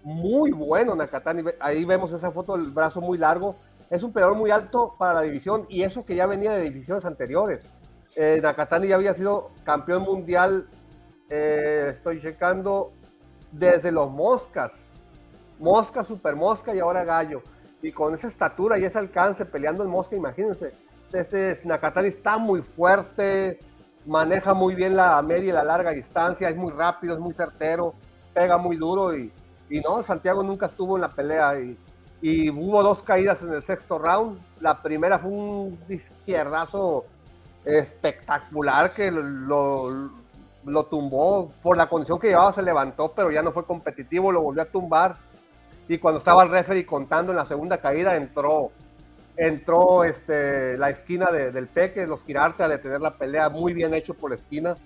Muy 0.05 0.51
bueno 0.53 0.95
Nakatani, 0.95 1.45
ahí 1.61 1.87
vemos 1.87 2.13
esa 2.13 2.31
foto 2.31 2.59
del 2.59 2.73
brazo 2.73 3.01
muy 3.01 3.17
largo. 3.17 3.57
Es 3.89 4.03
un 4.03 4.13
peleador 4.13 4.37
muy 4.37 4.51
alto 4.51 4.95
para 4.99 5.15
la 5.15 5.23
división 5.23 5.65
y 5.71 5.83
eso 5.83 6.05
que 6.05 6.15
ya 6.15 6.27
venía 6.27 6.53
de 6.53 6.65
divisiones 6.65 7.07
anteriores. 7.07 7.61
Eh, 8.17 8.39
Nakatani 8.43 8.89
ya 8.89 8.97
había 8.97 9.15
sido 9.15 9.51
campeón 9.65 10.03
mundial 10.03 10.67
eh, 11.29 11.89
estoy 11.91 12.21
checando 12.21 12.93
desde 13.53 13.93
los 13.93 14.11
moscas, 14.11 14.73
mosca, 15.59 16.05
super 16.05 16.37
mosca 16.37 16.75
y 16.75 16.81
ahora 16.81 17.05
gallo. 17.05 17.43
Y 17.83 17.93
con 17.93 18.15
esa 18.15 18.29
estatura 18.29 18.79
y 18.79 18.85
ese 18.85 18.99
alcance 18.99 19.45
peleando 19.45 19.85
en 19.85 19.91
mosca, 19.91 20.17
imagínense, 20.17 20.73
este 21.13 21.61
Nakatani 21.65 22.09
está 22.09 22.39
muy 22.39 22.63
fuerte, 22.63 23.61
maneja 24.07 24.55
muy 24.55 24.75
bien 24.75 24.97
la 24.97 25.21
media 25.23 25.51
y 25.51 25.53
la 25.53 25.65
larga 25.65 25.91
distancia, 25.91 26.49
es 26.49 26.57
muy 26.57 26.73
rápido, 26.73 27.15
es 27.15 27.21
muy 27.21 27.35
certero, 27.35 27.95
pega 28.35 28.57
muy 28.57 28.77
duro 28.77 29.17
y, 29.17 29.33
no, 29.85 30.03
Santiago 30.03 30.43
nunca 30.43 30.67
estuvo 30.67 30.97
en 30.97 31.03
la 31.03 31.13
pelea 31.13 31.59
y, 31.61 31.77
y, 32.23 32.51
hubo 32.51 32.83
dos 32.83 33.03
caídas 33.03 33.43
en 33.43 33.53
el 33.53 33.63
sexto 33.63 33.99
round. 33.99 34.39
La 34.61 34.81
primera 34.81 35.19
fue 35.19 35.31
un 35.31 35.79
izquierdazo 35.89 37.05
espectacular 37.65 38.95
que 38.95 39.11
lo, 39.11 40.11
lo 40.67 40.87
tumbó 40.87 41.53
por 41.63 41.77
la 41.77 41.89
condición 41.89 42.19
que 42.19 42.29
llevaba, 42.29 42.53
se 42.53 42.63
levantó, 42.63 43.13
pero 43.15 43.31
ya 43.31 43.43
no 43.43 43.53
fue 43.53 43.65
competitivo, 43.65 44.33
lo 44.33 44.43
volvió 44.43 44.63
a 44.63 44.67
tumbar. 44.67 45.17
Y 45.89 45.99
cuando 45.99 46.19
estaba 46.19 46.43
el 46.43 46.51
referee 46.51 46.85
contando 46.85 47.33
en 47.33 47.37
la 47.37 47.47
segunda 47.47 47.79
caída, 47.79 48.17
entró, 48.17 48.73
entró 49.37 50.03
este, 50.03 50.77
la 50.77 50.91
esquina 50.91 51.31
del 51.31 51.69
Peque, 51.69 52.07
los 52.07 52.23
Quirarte 52.23 52.65
a 52.65 52.69
detener 52.69 53.01
la 53.01 53.17
pelea, 53.17 53.49
muy 53.49 53.73
bien 53.73 53.95
hecho 53.95 54.15
por 54.15 54.31
la 54.31 54.37
esquina. 54.37 54.77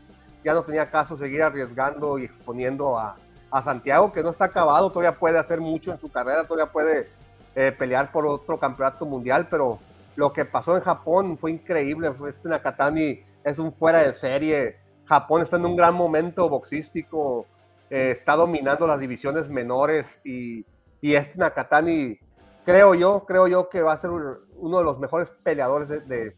Ya 0.44 0.52
no 0.52 0.62
tenía 0.62 0.90
caso 0.90 1.16
seguir 1.16 1.42
arriesgando 1.42 2.18
y 2.18 2.24
exponiendo 2.24 2.98
a, 2.98 3.16
a 3.50 3.62
Santiago, 3.62 4.12
que 4.12 4.22
no 4.22 4.30
está 4.30 4.46
acabado, 4.46 4.90
todavía 4.90 5.18
puede 5.18 5.38
hacer 5.38 5.60
mucho 5.60 5.90
en 5.92 5.98
su 5.98 6.10
carrera, 6.10 6.44
todavía 6.44 6.70
puede 6.70 7.08
eh, 7.54 7.72
pelear 7.76 8.12
por 8.12 8.26
otro 8.26 8.58
campeonato 8.58 9.06
mundial, 9.06 9.48
pero 9.50 9.78
lo 10.16 10.32
que 10.32 10.44
pasó 10.44 10.76
en 10.76 10.82
Japón 10.82 11.38
fue 11.38 11.52
increíble. 11.52 12.12
Este 12.28 12.48
Nakatani 12.48 13.22
es 13.42 13.58
un 13.58 13.72
fuera 13.72 14.02
de 14.02 14.14
serie 14.14 14.76
Japón 15.10 15.42
está 15.42 15.56
en 15.56 15.66
un 15.66 15.74
gran 15.74 15.92
momento 15.92 16.48
boxístico, 16.48 17.44
eh, 17.90 18.12
está 18.12 18.36
dominando 18.36 18.86
las 18.86 19.00
divisiones 19.00 19.48
menores 19.48 20.06
y, 20.24 20.64
y 21.00 21.14
este 21.14 21.36
Nakatani, 21.36 22.16
creo 22.64 22.94
yo, 22.94 23.24
creo 23.26 23.48
yo 23.48 23.68
que 23.68 23.82
va 23.82 23.94
a 23.94 23.98
ser 23.98 24.10
uno 24.10 24.78
de 24.78 24.84
los 24.84 25.00
mejores 25.00 25.32
peleadores 25.42 25.88
de, 25.88 26.36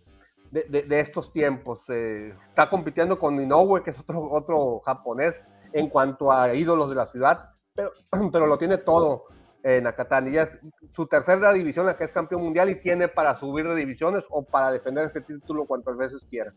de, 0.51 0.83
de, 0.85 1.01
estos 1.01 1.35
tiempos. 1.35 1.85
Eh, 1.91 2.35
está 2.49 2.71
compitiendo 2.71 3.19
con 3.19 3.39
Inoue, 3.39 3.83
que 3.83 3.91
es 3.91 4.01
otro, 4.01 4.31
otro 4.31 4.81
japonés 4.81 5.47
en 5.75 5.91
cuanto 5.91 6.33
a 6.33 6.55
ídolos 6.55 6.89
de 6.89 6.95
la 6.95 7.07
ciudad, 7.09 7.51
pero, 7.75 7.93
pero 8.33 8.47
lo 8.47 8.57
tiene 8.57 8.79
todo 8.79 9.25
eh, 9.63 9.83
Nakatani. 9.83 10.33
Ya 10.33 10.45
es 10.45 10.51
su 10.93 11.07
tercera 11.07 11.53
división, 11.53 11.85
la 11.85 11.99
que 11.99 12.05
es 12.05 12.13
campeón 12.13 12.43
mundial 12.43 12.71
y 12.71 12.77
tiene 12.77 13.09
para 13.09 13.39
subir 13.39 13.69
de 13.69 13.75
divisiones 13.75 14.25
o 14.31 14.43
para 14.43 14.73
defender 14.73 15.05
este 15.05 15.21
título 15.21 15.67
cuantas 15.67 15.95
veces 15.99 16.25
quiera. 16.25 16.53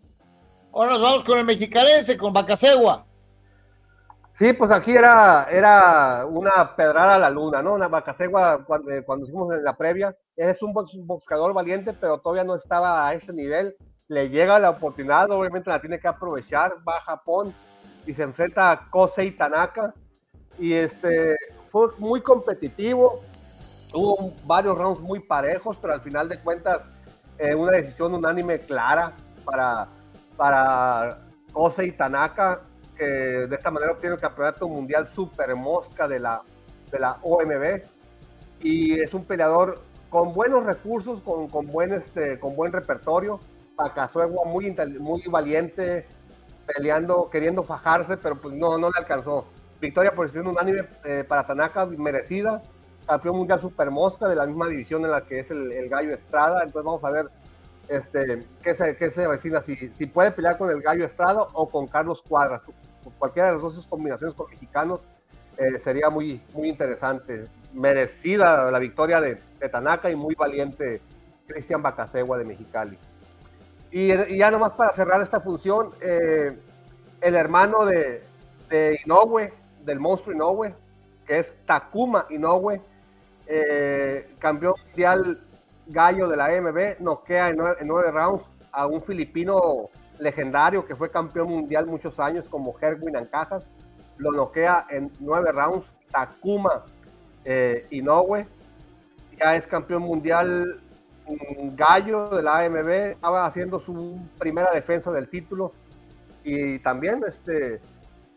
Ahora 0.75 0.91
nos 0.91 1.01
vamos 1.01 1.23
con 1.23 1.37
el 1.37 1.45
mexicalense, 1.45 2.17
con 2.17 2.33
Bacasegua. 2.33 3.05
Sí, 4.33 4.51
pues 4.51 4.69
aquí 4.71 4.91
era, 4.91 5.47
era 5.49 6.25
una 6.25 6.75
pedrada 6.75 7.15
a 7.15 7.19
la 7.19 7.29
luna, 7.29 7.61
¿no? 7.61 7.75
Una 7.75 7.87
Bacasegua, 7.87 8.65
cuando, 8.65 8.91
eh, 8.91 9.01
cuando 9.05 9.25
hicimos 9.25 9.55
en 9.55 9.63
la 9.63 9.77
previa, 9.77 10.13
es 10.35 10.61
un 10.61 10.73
boxeador 10.73 11.53
valiente, 11.53 11.93
pero 11.93 12.17
todavía 12.17 12.43
no 12.43 12.55
estaba 12.55 13.07
a 13.07 13.13
ese 13.13 13.31
nivel. 13.31 13.77
Le 14.09 14.27
llega 14.27 14.59
la 14.59 14.71
oportunidad, 14.71 15.31
obviamente 15.31 15.69
la 15.69 15.79
tiene 15.79 15.97
que 15.97 16.09
aprovechar, 16.09 16.73
va 16.85 16.97
a 16.97 17.01
Japón 17.03 17.55
y 18.05 18.13
se 18.13 18.23
enfrenta 18.23 18.71
a 18.71 18.89
Kosei 18.89 19.31
Tanaka. 19.31 19.93
Y 20.59 20.73
este 20.73 21.37
fue 21.71 21.87
muy 21.99 22.19
competitivo, 22.19 23.21
tuvo 23.93 24.33
varios 24.43 24.77
rounds 24.77 24.99
muy 24.99 25.21
parejos, 25.21 25.77
pero 25.81 25.93
al 25.93 26.01
final 26.01 26.27
de 26.27 26.37
cuentas, 26.41 26.81
eh, 27.37 27.55
una 27.55 27.71
decisión 27.71 28.13
unánime 28.13 28.59
clara 28.59 29.13
para 29.45 29.87
para 30.37 31.19
Ose 31.53 31.85
y 31.85 31.91
Tanaka, 31.91 32.61
que 32.97 33.05
de 33.05 33.55
esta 33.55 33.71
manera 33.71 33.93
obtiene 33.93 34.15
el 34.15 34.21
campeonato 34.21 34.67
mundial 34.67 35.07
super 35.07 35.55
mosca 35.55 36.07
de 36.07 36.19
la, 36.19 36.41
de 36.91 36.99
la 36.99 37.17
OMB. 37.21 37.81
Y 38.61 38.99
es 38.99 39.13
un 39.13 39.25
peleador 39.25 39.81
con 40.09 40.33
buenos 40.33 40.65
recursos, 40.65 41.19
con, 41.21 41.47
con 41.47 41.67
buen, 41.67 41.93
este, 41.93 42.39
con 42.39 42.55
buen 42.55 42.71
repertorio. 42.71 43.39
Pacazuegua 43.75 44.45
muy, 44.45 44.73
muy 44.99 45.21
valiente, 45.27 46.07
peleando, 46.65 47.29
queriendo 47.29 47.63
fajarse, 47.63 48.17
pero 48.17 48.35
pues 48.37 48.53
no, 48.53 48.77
no 48.77 48.89
le 48.89 48.97
alcanzó. 48.97 49.45
Victoria 49.81 50.13
por 50.13 50.25
decisión 50.25 50.47
unánime 50.47 50.87
eh, 51.03 51.25
para 51.27 51.45
Tanaka, 51.45 51.85
merecida. 51.85 52.63
Campeón 53.05 53.37
mundial 53.37 53.61
super 53.61 53.91
mosca 53.91 54.27
de 54.27 54.35
la 54.35 54.45
misma 54.45 54.67
división 54.67 55.03
en 55.05 55.11
la 55.11 55.21
que 55.21 55.39
es 55.39 55.51
el, 55.51 55.71
el 55.71 55.89
Gallo 55.89 56.13
Estrada. 56.13 56.63
Entonces 56.63 56.85
vamos 56.85 57.03
a 57.03 57.11
ver 57.11 57.29
este, 57.87 58.45
¿qué 58.61 58.75
se, 58.75 58.95
qué 58.97 59.11
se 59.11 59.25
avecina? 59.25 59.61
Si, 59.61 59.75
si 59.75 60.05
puede 60.05 60.31
pelear 60.31 60.57
con 60.57 60.69
el 60.69 60.81
Gallo 60.81 61.05
Estrado 61.05 61.49
o 61.53 61.69
con 61.69 61.87
Carlos 61.87 62.21
Cuadras. 62.27 62.63
Cualquiera 63.19 63.49
de 63.49 63.53
las 63.55 63.61
dos 63.61 63.85
combinaciones 63.87 64.35
con 64.35 64.49
mexicanos 64.49 65.07
eh, 65.57 65.79
sería 65.79 66.09
muy, 66.09 66.41
muy 66.53 66.69
interesante. 66.69 67.47
Merecida 67.73 68.69
la 68.71 68.79
victoria 68.79 69.21
de, 69.21 69.41
Tanaka 69.71 70.11
y 70.11 70.15
muy 70.15 70.35
valiente 70.35 71.01
Cristian 71.47 71.81
Bacasegua 71.81 72.37
de 72.37 72.45
Mexicali. 72.45 72.99
Y, 73.91 74.37
ya 74.37 74.51
nomás 74.51 74.71
para 74.73 74.93
cerrar 74.93 75.21
esta 75.21 75.41
función, 75.41 75.91
eh, 76.01 76.55
el 77.21 77.35
hermano 77.35 77.83
de, 77.85 78.21
de, 78.69 78.99
Inoue, 79.03 79.51
del 79.83 79.99
monstruo 79.99 80.35
Inoue, 80.35 80.75
que 81.25 81.39
es 81.39 81.53
Takuma 81.65 82.27
Inoue, 82.29 82.79
eh, 83.47 84.29
campeón 84.39 84.75
mundial 84.87 85.44
gallo 85.87 86.27
de 86.27 86.37
la 86.37 86.45
AMB, 86.45 86.99
noquea 86.99 87.49
en 87.49 87.57
nueve, 87.57 88.11
rounds 88.11 88.45
a 88.71 88.87
un 88.87 89.01
filipino 89.01 89.89
legendario 90.19 90.85
que 90.85 90.95
fue 90.95 91.11
campeón 91.11 91.49
mundial 91.49 91.85
muchos 91.85 92.19
años 92.19 92.47
como 92.49 92.75
Herwin 92.79 93.15
Ancajas. 93.15 93.65
Lo 94.17 94.31
noquea 94.31 94.87
en 94.89 95.11
nueve 95.19 95.51
rounds 95.51 95.85
Takuma 96.11 96.83
eh, 97.43 97.85
Inoue. 97.91 98.47
Ya 99.39 99.55
es 99.55 99.67
campeón 99.67 100.03
mundial 100.03 100.81
gallo 101.75 102.29
de 102.29 102.43
la 102.43 102.59
AMB. 102.59 102.89
Estaba 102.89 103.45
haciendo 103.45 103.79
su 103.79 104.19
primera 104.37 104.71
defensa 104.71 105.11
del 105.11 105.29
título. 105.29 105.73
Y 106.43 106.79
también 106.79 107.21
este 107.27 107.81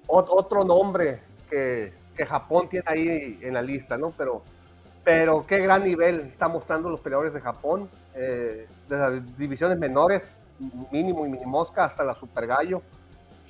otro 0.06 0.64
nombre 0.64 1.20
que, 1.50 1.92
que 2.16 2.26
Japón 2.26 2.68
tiene 2.68 2.84
ahí 2.88 3.38
en 3.42 3.54
la 3.54 3.62
lista, 3.62 3.98
¿no? 3.98 4.10
Pero 4.16 4.42
pero 5.08 5.46
qué 5.46 5.60
gran 5.60 5.84
nivel 5.84 6.20
está 6.20 6.48
mostrando 6.48 6.90
los 6.90 7.00
peleadores 7.00 7.32
de 7.32 7.40
Japón, 7.40 7.88
eh, 8.14 8.66
de 8.90 8.98
las 8.98 9.38
divisiones 9.38 9.78
menores, 9.78 10.36
mínimo 10.92 11.24
y 11.24 11.30
mini 11.30 11.46
mosca, 11.46 11.86
hasta 11.86 12.04
la 12.04 12.14
super 12.14 12.46
gallo. 12.46 12.82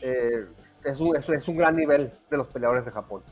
Eh, 0.00 0.46
es, 0.84 1.00
un, 1.00 1.16
es, 1.16 1.48
un 1.48 1.56
gran 1.56 1.74
nivel 1.74 2.12
de 2.30 2.36
los 2.36 2.46
peleadores 2.46 2.84
de 2.84 2.92
Japón. 2.92 3.22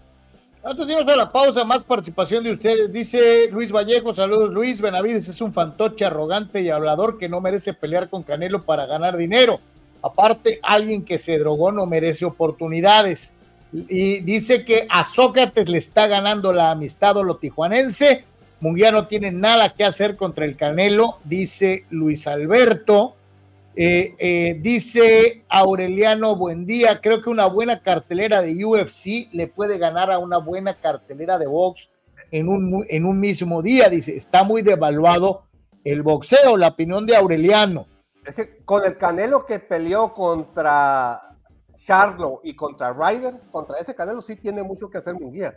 Antes 0.65 0.89
de 0.89 0.95
irnos 0.95 1.07
a 1.07 1.15
la 1.15 1.31
pausa, 1.31 1.63
más 1.63 1.85
participación 1.85 2.43
de 2.43 2.51
ustedes. 2.51 2.93
Dice 2.93 3.49
Luis 3.53 3.71
Vallejo, 3.71 4.13
saludos 4.13 4.53
Luis, 4.53 4.81
Benavides 4.81 5.29
es 5.29 5.41
un 5.41 5.53
fantoche 5.53 6.05
arrogante 6.05 6.63
y 6.63 6.71
hablador 6.71 7.19
que 7.19 7.29
no 7.29 7.41
merece 7.41 7.75
pelear 7.75 8.11
con 8.11 8.25
Canelo 8.25 8.65
para 8.65 8.87
ganar 8.87 9.17
dinero. 9.17 9.61
Aparte, 10.03 10.59
alguien 10.65 11.05
que 11.05 11.21
se 11.21 11.39
drogó 11.39 11.71
no 11.71 11.87
merece 11.87 12.25
oportunidades 12.25 13.36
y 13.73 14.21
dice 14.21 14.65
que 14.65 14.87
a 14.89 15.05
Sócrates 15.05 15.69
le 15.69 15.79
está 15.79 16.07
ganando 16.07 16.53
la 16.53 16.71
amistad 16.71 17.17
o 17.17 17.25
lo 17.25 17.37
tijuanense. 17.37 18.25
Munguía 18.61 18.91
no 18.91 19.07
tiene 19.07 19.33
nada 19.33 19.75
que 19.75 19.85
hacer 19.85 20.17
contra 20.17 20.45
el 20.45 20.57
Canelo, 20.57 21.19
dice 21.25 21.85
Luis 21.91 22.27
Alberto. 22.27 23.15
Eh, 23.79 24.15
eh, 24.19 24.59
dice 24.59 25.45
Aureliano 25.51 26.35
Buendía, 26.37 27.03
creo 27.03 27.21
que 27.21 27.29
una 27.29 27.45
buena 27.45 27.83
cartelera 27.83 28.41
de 28.41 28.65
UFC 28.65 29.29
le 29.33 29.49
puede 29.49 29.77
ganar 29.77 30.11
a 30.11 30.19
una 30.19 30.39
buena 30.39 30.75
cartelera 30.75 31.37
de 31.37 31.47
box 31.47 31.91
en 32.31 32.49
un, 32.49 32.87
en 32.89 33.05
un 33.05 33.21
mismo 33.21 33.61
día. 33.61 33.91
Dice, 33.91 34.17
está 34.17 34.45
muy 34.45 34.63
devaluado 34.63 35.43
el 35.85 36.03
boxeo, 36.03 36.57
la 36.57 36.69
opinión 36.69 37.05
de 37.05 37.17
Aureliano. 37.17 37.87
Es 38.25 38.35
que 38.35 38.57
con 38.65 38.85
el 38.85 38.97
Canelo 38.97 39.45
que 39.45 39.59
peleó 39.59 40.15
contra 40.15 41.26
Charlo 41.87 42.41
y 42.43 42.57
contra 42.57 42.93
Ryder, 42.93 43.39
contra 43.53 43.79
ese 43.79 43.95
Canelo 43.95 44.21
sí 44.21 44.35
tiene 44.35 44.65
mucho 44.65 44.91
que 44.91 44.99
hacer 44.99 45.15
Munguía. 45.15 45.57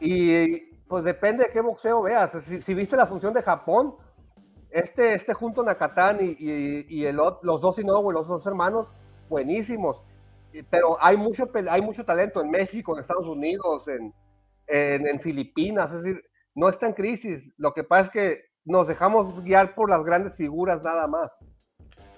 Y 0.00 0.72
pues 0.88 1.04
depende 1.04 1.44
de 1.44 1.50
qué 1.50 1.60
boxeo 1.60 2.00
veas. 2.00 2.32
Si, 2.32 2.74
viste 2.74 2.96
la 2.96 3.06
función 3.06 3.34
de 3.34 3.42
Japón, 3.42 3.94
este, 4.70 5.12
este 5.12 5.34
junto 5.34 5.62
Nakatani 5.62 6.34
y, 6.38 6.86
y, 6.88 7.04
el, 7.04 7.16
los 7.16 7.60
dos 7.60 7.78
Inoue, 7.78 8.10
los 8.10 8.26
dos 8.26 8.46
hermanos, 8.46 8.94
buenísimos. 9.28 10.02
Pero 10.70 10.96
hay 10.98 11.18
mucho, 11.18 11.46
hay 11.68 11.82
mucho 11.82 12.06
talento 12.06 12.40
en 12.40 12.50
México, 12.50 12.94
en 12.94 13.02
Estados 13.02 13.28
Unidos, 13.28 13.86
en, 13.88 14.14
en, 14.66 15.20
Filipinas. 15.20 15.92
Es 15.92 16.04
decir, 16.04 16.22
no 16.54 16.70
está 16.70 16.86
en 16.86 16.94
crisis. 16.94 17.52
Lo 17.58 17.74
que 17.74 17.84
pasa 17.84 18.06
es 18.06 18.10
que 18.10 18.44
nos 18.64 18.88
dejamos 18.88 19.44
guiar 19.44 19.74
por 19.74 19.90
las 19.90 20.04
grandes 20.04 20.36
figuras 20.36 20.82
nada 20.82 21.06
más. 21.06 21.38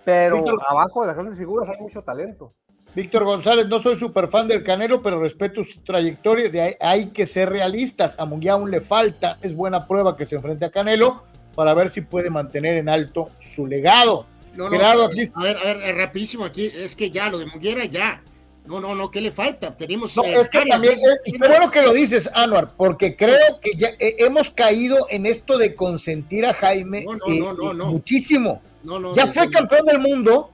Pero 0.04 0.44
abajo 0.68 1.00
de 1.00 1.08
las 1.08 1.16
grandes 1.16 1.36
figuras 1.36 1.68
hay 1.68 1.80
mucho 1.80 2.04
talento. 2.04 2.54
Víctor 2.94 3.24
González, 3.24 3.66
no 3.66 3.80
soy 3.80 3.96
súper 3.96 4.28
fan 4.28 4.46
del 4.46 4.62
Canelo, 4.62 5.02
pero 5.02 5.20
respeto 5.20 5.64
su 5.64 5.80
trayectoria. 5.80 6.48
De 6.48 6.60
ahí, 6.60 6.74
hay 6.80 7.06
que 7.06 7.26
ser 7.26 7.50
realistas. 7.50 8.14
A 8.18 8.24
Munguía 8.24 8.52
aún 8.52 8.70
le 8.70 8.80
falta. 8.80 9.36
Es 9.42 9.56
buena 9.56 9.86
prueba 9.86 10.16
que 10.16 10.26
se 10.26 10.36
enfrente 10.36 10.64
a 10.64 10.70
Canelo 10.70 11.24
para 11.54 11.74
ver 11.74 11.90
si 11.90 12.02
puede 12.02 12.30
mantener 12.30 12.76
en 12.76 12.88
alto 12.88 13.30
su 13.40 13.66
legado. 13.66 14.26
No, 14.54 14.70
no, 14.70 14.76
a 14.76 15.42
ver, 15.42 15.56
a 15.56 15.64
ver, 15.64 15.96
rapidísimo 15.96 16.44
aquí. 16.44 16.70
Es 16.72 16.94
que 16.94 17.10
ya, 17.10 17.28
lo 17.28 17.38
de 17.38 17.46
Munguera 17.46 17.84
ya. 17.86 18.22
No, 18.66 18.80
no, 18.80 18.94
no, 18.94 19.10
¿qué 19.10 19.20
le 19.20 19.30
falta? 19.30 19.76
Tenemos. 19.76 20.16
No, 20.16 20.24
es 20.24 20.48
que 20.48 20.64
también, 20.64 20.94
y 21.26 21.32
qué 21.32 21.48
bueno 21.48 21.70
que 21.70 21.82
lo 21.82 21.92
dices, 21.92 22.30
Anuar, 22.32 22.74
porque 22.76 23.14
creo 23.14 23.60
que 23.60 23.72
ya 23.76 23.88
eh, 23.98 24.16
hemos 24.20 24.50
caído 24.50 25.06
en 25.10 25.26
esto 25.26 25.58
de 25.58 25.74
consentir 25.74 26.46
a 26.46 26.54
Jaime 26.54 27.04
no, 27.04 27.52
no, 27.52 27.74
no, 27.74 27.86
muchísimo. 27.86 28.62
No, 28.82 28.98
no, 28.98 29.14
ya 29.14 29.26
fue 29.26 29.50
campeón 29.50 29.84
del 29.86 29.98
mundo. 29.98 30.50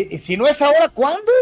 Y 0.00 0.18
si 0.18 0.36
no 0.36 0.46
es 0.46 0.62
ahora, 0.62 0.88
¿cuándo? 0.88 1.32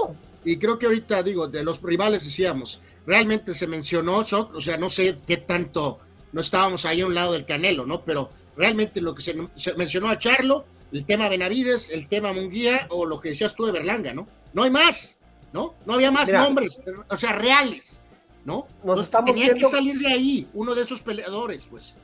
Y 0.45 0.59
creo 0.59 0.79
que 0.79 0.87
ahorita, 0.87 1.23
digo, 1.23 1.47
de 1.47 1.63
los 1.63 1.83
rivales 1.83 2.25
decíamos, 2.25 2.81
realmente 3.07 3.55
se 3.55 3.67
mencionó, 3.67 4.19
o 4.19 4.61
sea, 4.61 4.77
no 4.77 4.89
sé 4.89 5.17
qué 5.27 5.37
tanto, 5.37 5.99
no 6.33 6.41
estábamos 6.41 6.87
ahí 6.87 7.03
a 7.03 7.07
un 7.07 7.15
lado 7.15 7.35
del 7.35 7.47
Canelo, 7.47 7.87
¿no? 7.87 8.05
Pero 8.05 8.31
realmente 8.57 9.01
lo 9.01 9.15
que 9.15 9.23
se, 9.23 9.35
mencionó 9.77 10.09
a 10.09 10.19
Charlo, 10.19 10.65
el 10.93 11.05
tema 11.05 11.29
Benavides, 11.29 11.91
el 11.91 12.09
tema 12.09 12.33
Munguía 12.33 12.87
o 12.91 13.07
lo 13.07 13.21
que 13.21 13.31
decías 13.31 13.55
tú 13.55 13.67
de 13.67 13.73
Berlanga, 13.73 14.13
¿no? 14.13 14.27
No 14.53 14.65
hay 14.65 14.71
más. 14.71 15.17
¿no? 15.53 15.75
No 15.87 15.95
había 15.95 16.11
más 16.11 16.33
nombres, 16.33 16.81
o 17.09 17.17
sea, 17.17 17.33
reales, 17.33 18.03
¿no? 18.45 18.67
Nos 18.85 19.01
estamos 19.01 19.31
tenía 19.31 19.53
que 19.53 19.65
salir 19.65 19.99
de 19.99 20.09
ahí, 20.09 20.49
uno 20.55 20.75
de 20.75 20.83
esos 20.83 21.03
peleadores, 21.03 21.67
pues. 21.67 21.97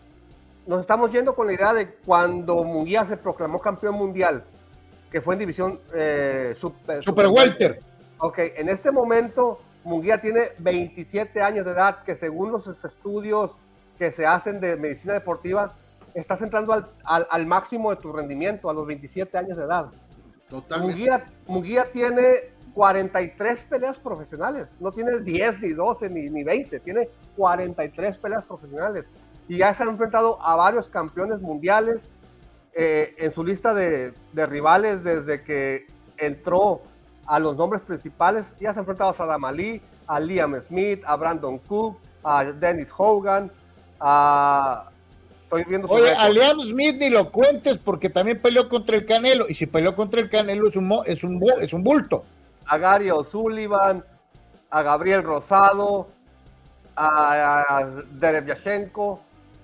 Nos 0.67 0.81
estamos 0.81 1.13
yendo 1.13 1.35
con 1.35 1.47
la 1.47 1.53
idea 1.53 1.73
de 1.73 1.95
cuando 1.95 2.57
Munguía 2.65 3.05
se 3.07 3.17
proclamó 3.17 3.61
campeón 3.61 3.95
mundial, 3.95 4.45
que 5.17 5.23
fue 5.23 5.33
en 5.33 5.41
división 5.41 5.81
eh, 5.95 6.55
super, 6.61 7.03
super, 7.03 7.29
welter. 7.29 7.81
Ok, 8.19 8.39
en 8.55 8.69
este 8.69 8.91
momento 8.93 9.59
Munguía 9.83 10.21
tiene 10.21 10.51
27 10.59 11.41
años 11.41 11.65
de 11.65 11.73
edad, 11.73 12.03
que 12.05 12.17
según 12.17 12.53
los 12.53 12.67
estudios 12.85 13.57
que 13.99 14.13
se 14.13 14.27
hacen 14.27 14.61
de 14.61 14.77
medicina 14.77 15.15
deportiva, 15.15 15.73
estás 16.13 16.43
entrando 16.43 16.75
al, 16.75 17.27
al, 17.31 17.47
máximo 17.47 17.89
de 17.95 17.97
tu 17.97 18.13
rendimiento 18.13 18.69
a 18.69 18.75
los 18.75 18.87
27 18.87 19.39
años 19.39 19.57
de 19.57 19.65
edad. 19.65 19.87
Totalmente. 20.51 20.95
Munguía, 20.95 21.25
Munguía 21.47 21.91
tiene 21.91 22.51
43 22.75 23.61
peleas 23.71 23.99
profesionales. 23.99 24.69
No 24.81 24.93
tiene 24.93 25.21
10, 25.21 25.63
ni 25.63 25.71
12, 25.71 26.11
ni, 26.11 26.29
ni 26.29 26.45
20. 26.45 26.79
Tiene 26.81 27.09
43 27.39 28.19
peleas 28.19 28.45
profesionales. 28.45 29.07
Y 29.49 29.57
ya 29.57 29.73
se 29.73 29.83
han 29.83 29.89
enfrentado 29.89 30.39
a 30.43 30.57
varios 30.57 30.91
campeones 30.91 31.41
mundiales 31.41 32.11
eh, 32.77 33.15
en 33.19 33.33
su 33.33 33.43
lista 33.43 33.73
de, 33.75 34.13
de, 34.33 34.47
rivales 34.47 35.03
desde 35.03 35.43
que 35.43 35.87
entró 36.19 36.83
a 37.27 37.39
los 37.39 37.57
nombres 37.57 37.83
principales. 37.83 38.45
Ya 38.61 38.73
se 38.73 38.79
ha 38.79 38.83
enfrentado 38.83 39.11
a 39.11 39.15
Saddam 39.15 39.45
Ali, 39.45 39.81
a 40.07 40.21
Liam 40.21 40.61
Smith, 40.69 41.03
a 41.07 41.17
Brandon 41.17 41.59
Cook, 41.59 41.99
a 42.23 42.45
Dennis 42.45 42.89
Hogan, 42.97 43.51
a 44.01 44.91
Estoy 45.45 45.63
viendo 45.63 45.87
Oye, 45.89 46.13
a 46.13 46.29
Liam 46.29 46.61
Smith 46.61 46.97
ni 46.99 47.09
lo 47.09 47.31
cuentes 47.31 47.79
porque 47.79 48.11
también 48.11 48.43
peleó 48.43 48.69
contra 48.69 48.97
el 48.97 49.07
Canelo. 49.07 49.47
Y 49.49 49.55
si 49.55 49.67
peleó 49.67 49.95
contra 49.95 50.21
el 50.21 50.29
Canelo 50.29 50.69
es 50.69 50.75
un, 50.75 50.93
es 51.07 51.23
un, 51.23 51.41
es 51.61 51.73
un 51.73 51.85
bulto 51.85 52.25
a 52.67 52.79
Gary 52.79 53.11
O'Sullivan, 53.11 54.05
a 54.71 54.83
Gabriel 54.83 55.23
Rosado, 55.23 56.09
a, 56.97 57.87
Derek 58.13 58.47
Yashenko, 58.47 59.21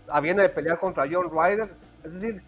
a 0.09 0.21
viene 0.21 0.43
de 0.43 0.49
pelear 0.49 0.79
contra 0.79 1.07
John 1.11 1.31
Ryder. 1.31 1.71
Es 2.05 2.15
decir, 2.15 2.43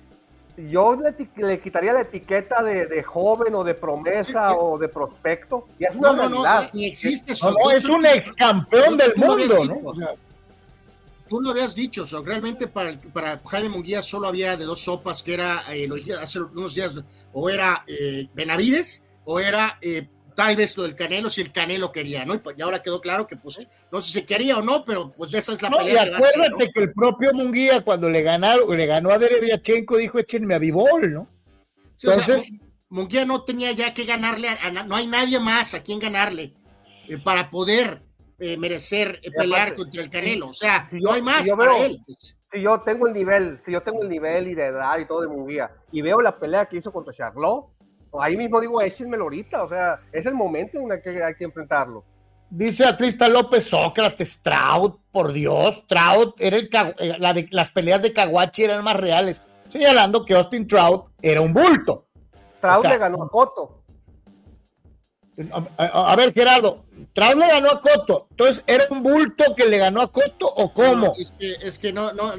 yo 0.56 0.96
le, 1.36 1.60
quitaría 1.60 1.92
la 1.92 2.02
etiqueta 2.02 2.62
de, 2.62 3.02
joven 3.02 3.54
o 3.54 3.64
de 3.64 3.74
promesa 3.74 4.56
o 4.56 4.78
de 4.78 4.88
prospecto. 4.88 5.66
Y 5.78 5.84
es 5.84 5.94
una 5.94 6.12
no, 6.12 6.18
realidad. 6.18 6.62
No, 6.64 6.70
ni 6.72 6.86
existe 6.86 7.32
eso. 7.32 7.52
No, 7.52 7.70
es 7.70 7.84
un 7.84 8.04
ex 8.06 8.32
campeón 8.32 8.96
del 8.96 9.14
mundo, 9.16 9.64
¿no? 9.64 9.92
tú 11.28 11.40
lo 11.40 11.50
habías 11.50 11.74
dicho, 11.74 12.04
realmente 12.22 12.68
para, 12.68 13.00
para 13.12 13.40
Jaime 13.44 13.68
Munguía 13.68 14.02
solo 14.02 14.28
había 14.28 14.56
de 14.56 14.64
dos 14.64 14.80
sopas, 14.80 15.22
que 15.22 15.34
era, 15.34 15.64
eh, 15.72 15.88
lo 15.88 15.96
dije 15.96 16.12
hace 16.12 16.40
unos 16.40 16.74
días, 16.74 17.00
o 17.32 17.50
era 17.50 17.82
eh, 17.86 18.28
Benavides 18.34 19.02
o 19.24 19.40
era 19.40 19.78
eh, 19.80 20.06
tal 20.34 20.56
vez 20.56 20.76
lo 20.76 20.82
del 20.82 20.94
Canelo 20.94 21.30
si 21.30 21.40
el 21.40 21.52
Canelo 21.52 21.92
quería, 21.92 22.24
¿no? 22.24 22.34
Y, 22.34 22.38
pues, 22.38 22.60
ahora 22.60 22.82
quedó 22.82 23.00
claro 23.00 23.26
que 23.26 23.36
pues 23.36 23.66
no 23.90 24.00
sé 24.00 24.12
si 24.12 24.26
quería 24.26 24.58
o 24.58 24.62
no, 24.62 24.84
pero 24.84 25.12
pues 25.12 25.32
esa 25.34 25.52
es 25.52 25.62
la 25.62 25.70
pelea. 25.70 26.06
Y 26.06 26.12
acuérdate 26.12 26.70
que, 26.72 26.80
el 26.80 26.92
propio 26.92 27.32
Munguía 27.32 27.80
cuando 27.82 28.10
le 28.10 28.22
ganaron, 28.22 28.76
le 28.76 28.86
ganó 28.86 29.10
a 29.10 29.18
Dereviachenko 29.18 29.96
dijo 29.96 30.18
échenme 30.18 30.54
a 30.54 30.58
Vivol, 30.58 31.12
¿no? 31.12 31.28
Entonces, 32.02 32.50
Munguía 32.88 33.24
no 33.24 33.44
tenía 33.44 33.72
ya 33.72 33.94
que 33.94 34.04
ganarle, 34.04 34.48
a, 34.48 34.70
no 34.70 34.96
hay 34.96 35.06
nadie 35.06 35.38
más 35.38 35.74
a 35.74 35.82
quien 35.82 35.98
ganarle 35.98 36.54
eh, 37.08 37.18
para 37.18 37.50
poder 37.50 38.02
eh, 38.38 38.56
merecer 38.56 39.20
eh, 39.22 39.30
pelear 39.30 39.74
contra 39.74 40.02
el 40.02 40.10
Canelo, 40.10 40.48
o 40.48 40.52
sea, 40.52 40.88
no 40.92 41.12
hay 41.12 41.22
más 41.22 41.48
para 41.50 41.78
él. 41.78 42.00
Pues. 42.04 42.36
Si 42.52 42.62
yo 42.62 42.80
tengo 42.82 43.08
el 43.08 43.12
nivel, 43.12 43.60
si 43.64 43.72
yo 43.72 43.82
tengo 43.82 44.02
el 44.02 44.08
nivel 44.08 44.48
y 44.48 44.54
de 44.54 44.66
edad 44.66 44.98
y 44.98 45.06
todo 45.06 45.22
de 45.22 45.28
Munguía 45.28 45.72
y 45.90 46.02
veo 46.02 46.20
la 46.20 46.38
pelea 46.38 46.66
que 46.66 46.76
hizo 46.76 46.92
contra 46.92 47.12
Charlot, 47.12 47.73
ahí 48.20 48.36
mismo 48.36 48.60
digo, 48.60 48.80
échenmelo 48.80 49.24
ahorita, 49.24 49.64
o 49.64 49.68
sea, 49.68 50.00
es 50.12 50.24
el 50.26 50.34
momento 50.34 50.78
en 50.78 50.92
el 50.92 51.02
que 51.02 51.22
hay 51.22 51.34
que 51.34 51.44
enfrentarlo. 51.44 52.04
Dice 52.50 52.84
Atlista 52.84 53.28
López 53.28 53.66
Sócrates, 53.66 54.40
Trout, 54.40 55.00
por 55.10 55.32
Dios, 55.32 55.84
Trout, 55.88 56.36
era 56.38 56.56
el, 56.56 56.70
eh, 56.98 57.16
la 57.18 57.32
de, 57.32 57.48
las 57.50 57.70
peleas 57.70 58.02
de 58.02 58.12
Caguachi 58.12 58.64
eran 58.64 58.84
más 58.84 58.96
reales, 58.96 59.42
señalando 59.66 60.24
que 60.24 60.34
Austin 60.34 60.68
Trout 60.68 61.06
era 61.20 61.40
un 61.40 61.52
bulto. 61.52 62.06
Trout 62.60 62.84
le 62.84 62.98
ganó 62.98 63.22
a 63.22 63.28
Coto. 63.28 63.83
A, 65.76 66.14
ver, 66.14 66.32
Gerardo, 66.32 66.84
Trout 67.12 67.36
le 67.36 67.48
ganó 67.48 67.70
a 67.70 67.80
Coto. 67.80 68.28
Entonces, 68.30 68.62
¿era 68.68 68.84
un 68.90 69.02
bulto 69.02 69.54
que 69.56 69.64
le 69.66 69.78
ganó 69.78 70.00
a 70.00 70.12
Coto 70.12 70.46
o 70.46 70.72
cómo? 70.72 71.12
es 71.18 71.32
que, 71.32 71.56
es 71.60 71.78
que 71.80 71.92
no, 71.92 72.12
no, 72.12 72.34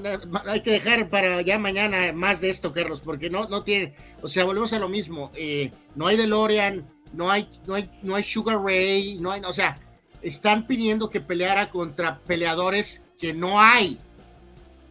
hay 0.45 0.61
que 0.61 0.71
dejar 0.71 1.09
para 1.09 1.41
ya 1.41 1.59
mañana 1.59 2.13
más 2.13 2.39
de 2.39 2.49
esto, 2.49 2.71
Carlos, 2.71 3.01
porque 3.03 3.29
no, 3.29 3.47
no 3.49 3.63
tiene, 3.63 3.93
o 4.21 4.29
sea, 4.29 4.45
volvemos 4.45 4.71
a 4.71 4.79
lo 4.79 4.87
mismo. 4.87 5.31
Eh, 5.35 5.71
no 5.95 6.07
hay 6.07 6.15
DeLorean, 6.15 6.87
no 7.11 7.29
hay, 7.29 7.49
no 7.67 7.75
hay, 7.75 7.89
no 8.01 8.15
hay 8.15 8.23
Sugar 8.23 8.61
Ray, 8.61 9.17
no 9.19 9.31
hay, 9.31 9.41
o 9.41 9.53
sea, 9.53 9.77
están 10.21 10.65
pidiendo 10.65 11.09
que 11.09 11.19
peleara 11.19 11.69
contra 11.69 12.19
peleadores 12.19 13.03
que 13.19 13.33
no 13.33 13.59
hay. 13.59 13.99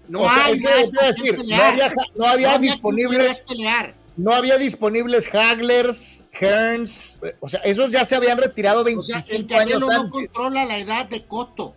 No 0.08 0.28
hay 0.28 0.60
más 0.60 0.92
decir, 0.92 1.38
no 1.38 1.56
había, 1.56 1.94
no 2.14 2.26
había, 2.26 2.58
disponibles. 2.58 3.40
Pelear 3.48 4.03
no 4.16 4.34
había 4.34 4.58
disponibles 4.58 5.28
Haglers, 5.32 6.24
Hearns, 6.32 7.18
o 7.40 7.48
sea, 7.48 7.60
esos 7.60 7.90
ya 7.90 8.04
se 8.04 8.14
habían 8.14 8.38
retirado 8.38 8.84
25 8.84 9.18
o 9.18 9.22
sea, 9.22 9.36
el 9.36 9.46
Canelo 9.46 9.80
no 9.80 10.10
controla 10.10 10.64
la 10.64 10.78
edad 10.78 11.06
de 11.06 11.24
Coto. 11.24 11.74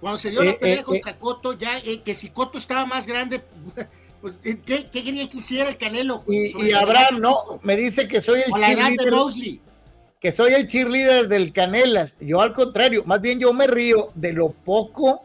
Cuando 0.00 0.18
se 0.18 0.30
dio 0.30 0.42
la 0.42 0.50
eh, 0.50 0.58
pelea 0.60 0.80
eh, 0.80 0.84
contra 0.84 1.12
eh. 1.12 1.16
Coto, 1.18 1.56
ya 1.56 1.80
que 2.04 2.14
si 2.14 2.30
Coto 2.30 2.58
estaba 2.58 2.84
más 2.84 3.06
grande, 3.06 3.42
pues, 4.20 4.34
¿qué, 4.42 4.88
quería 4.90 5.28
que 5.28 5.38
hiciera 5.38 5.70
el 5.70 5.76
Canelo? 5.76 6.24
Y, 6.26 6.72
Abraham, 6.72 7.20
no, 7.20 7.60
me 7.62 7.76
dice 7.76 8.08
que 8.08 8.20
soy 8.20 8.40
el 8.40 8.52
cheerleader. 8.52 9.60
Que 10.20 10.32
soy 10.32 10.54
el 10.54 10.66
cheerleader 10.66 11.28
del 11.28 11.52
Canelas. 11.52 12.16
Yo 12.20 12.40
al 12.40 12.52
contrario, 12.52 13.04
más 13.04 13.20
bien 13.20 13.38
yo 13.38 13.52
me 13.52 13.66
río 13.66 14.10
de 14.14 14.32
lo 14.32 14.48
poco 14.48 15.22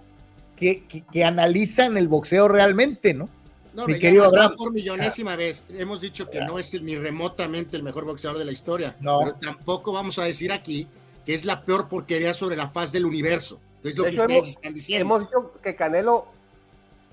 que, 0.55 0.84
que, 0.84 1.03
que 1.11 1.24
analizan 1.24 1.97
el 1.97 2.07
boxeo 2.07 2.47
realmente, 2.47 3.13
¿no? 3.13 3.30
No, 3.74 3.88
mi 3.88 3.99
querido 3.99 4.26
Abraham. 4.26 4.55
por 4.57 4.72
millonésima 4.72 5.36
vez 5.36 5.65
hemos 5.69 6.01
dicho 6.01 6.30
que 6.30 6.41
no 6.41 6.59
es 6.59 6.82
ni 6.82 6.97
remotamente 6.97 7.78
el 7.78 7.84
mejor 7.84 8.05
boxeador 8.05 8.38
de 8.38 8.45
la 8.45 8.51
historia, 8.51 8.95
pero 8.99 9.36
tampoco 9.41 9.93
vamos 9.93 10.19
a 10.19 10.26
decir 10.26 10.51
aquí 10.51 10.88
que 11.26 11.34
es 11.34 11.45
la 11.45 11.63
peor 11.63 11.88
porquería 11.88 12.34
sobre 12.34 12.55
la 12.55 12.67
faz 12.67 12.91
del 12.91 13.05
universo, 13.05 13.59
que 13.82 13.89
es 13.89 13.97
lo 13.97 14.05
que 14.05 14.19
ustedes 14.19 14.47
están 14.49 14.74
diciendo. 14.74 15.05
Hemos 15.05 15.28
dicho 15.28 15.53
que 15.63 15.76
Canelo 15.76 16.28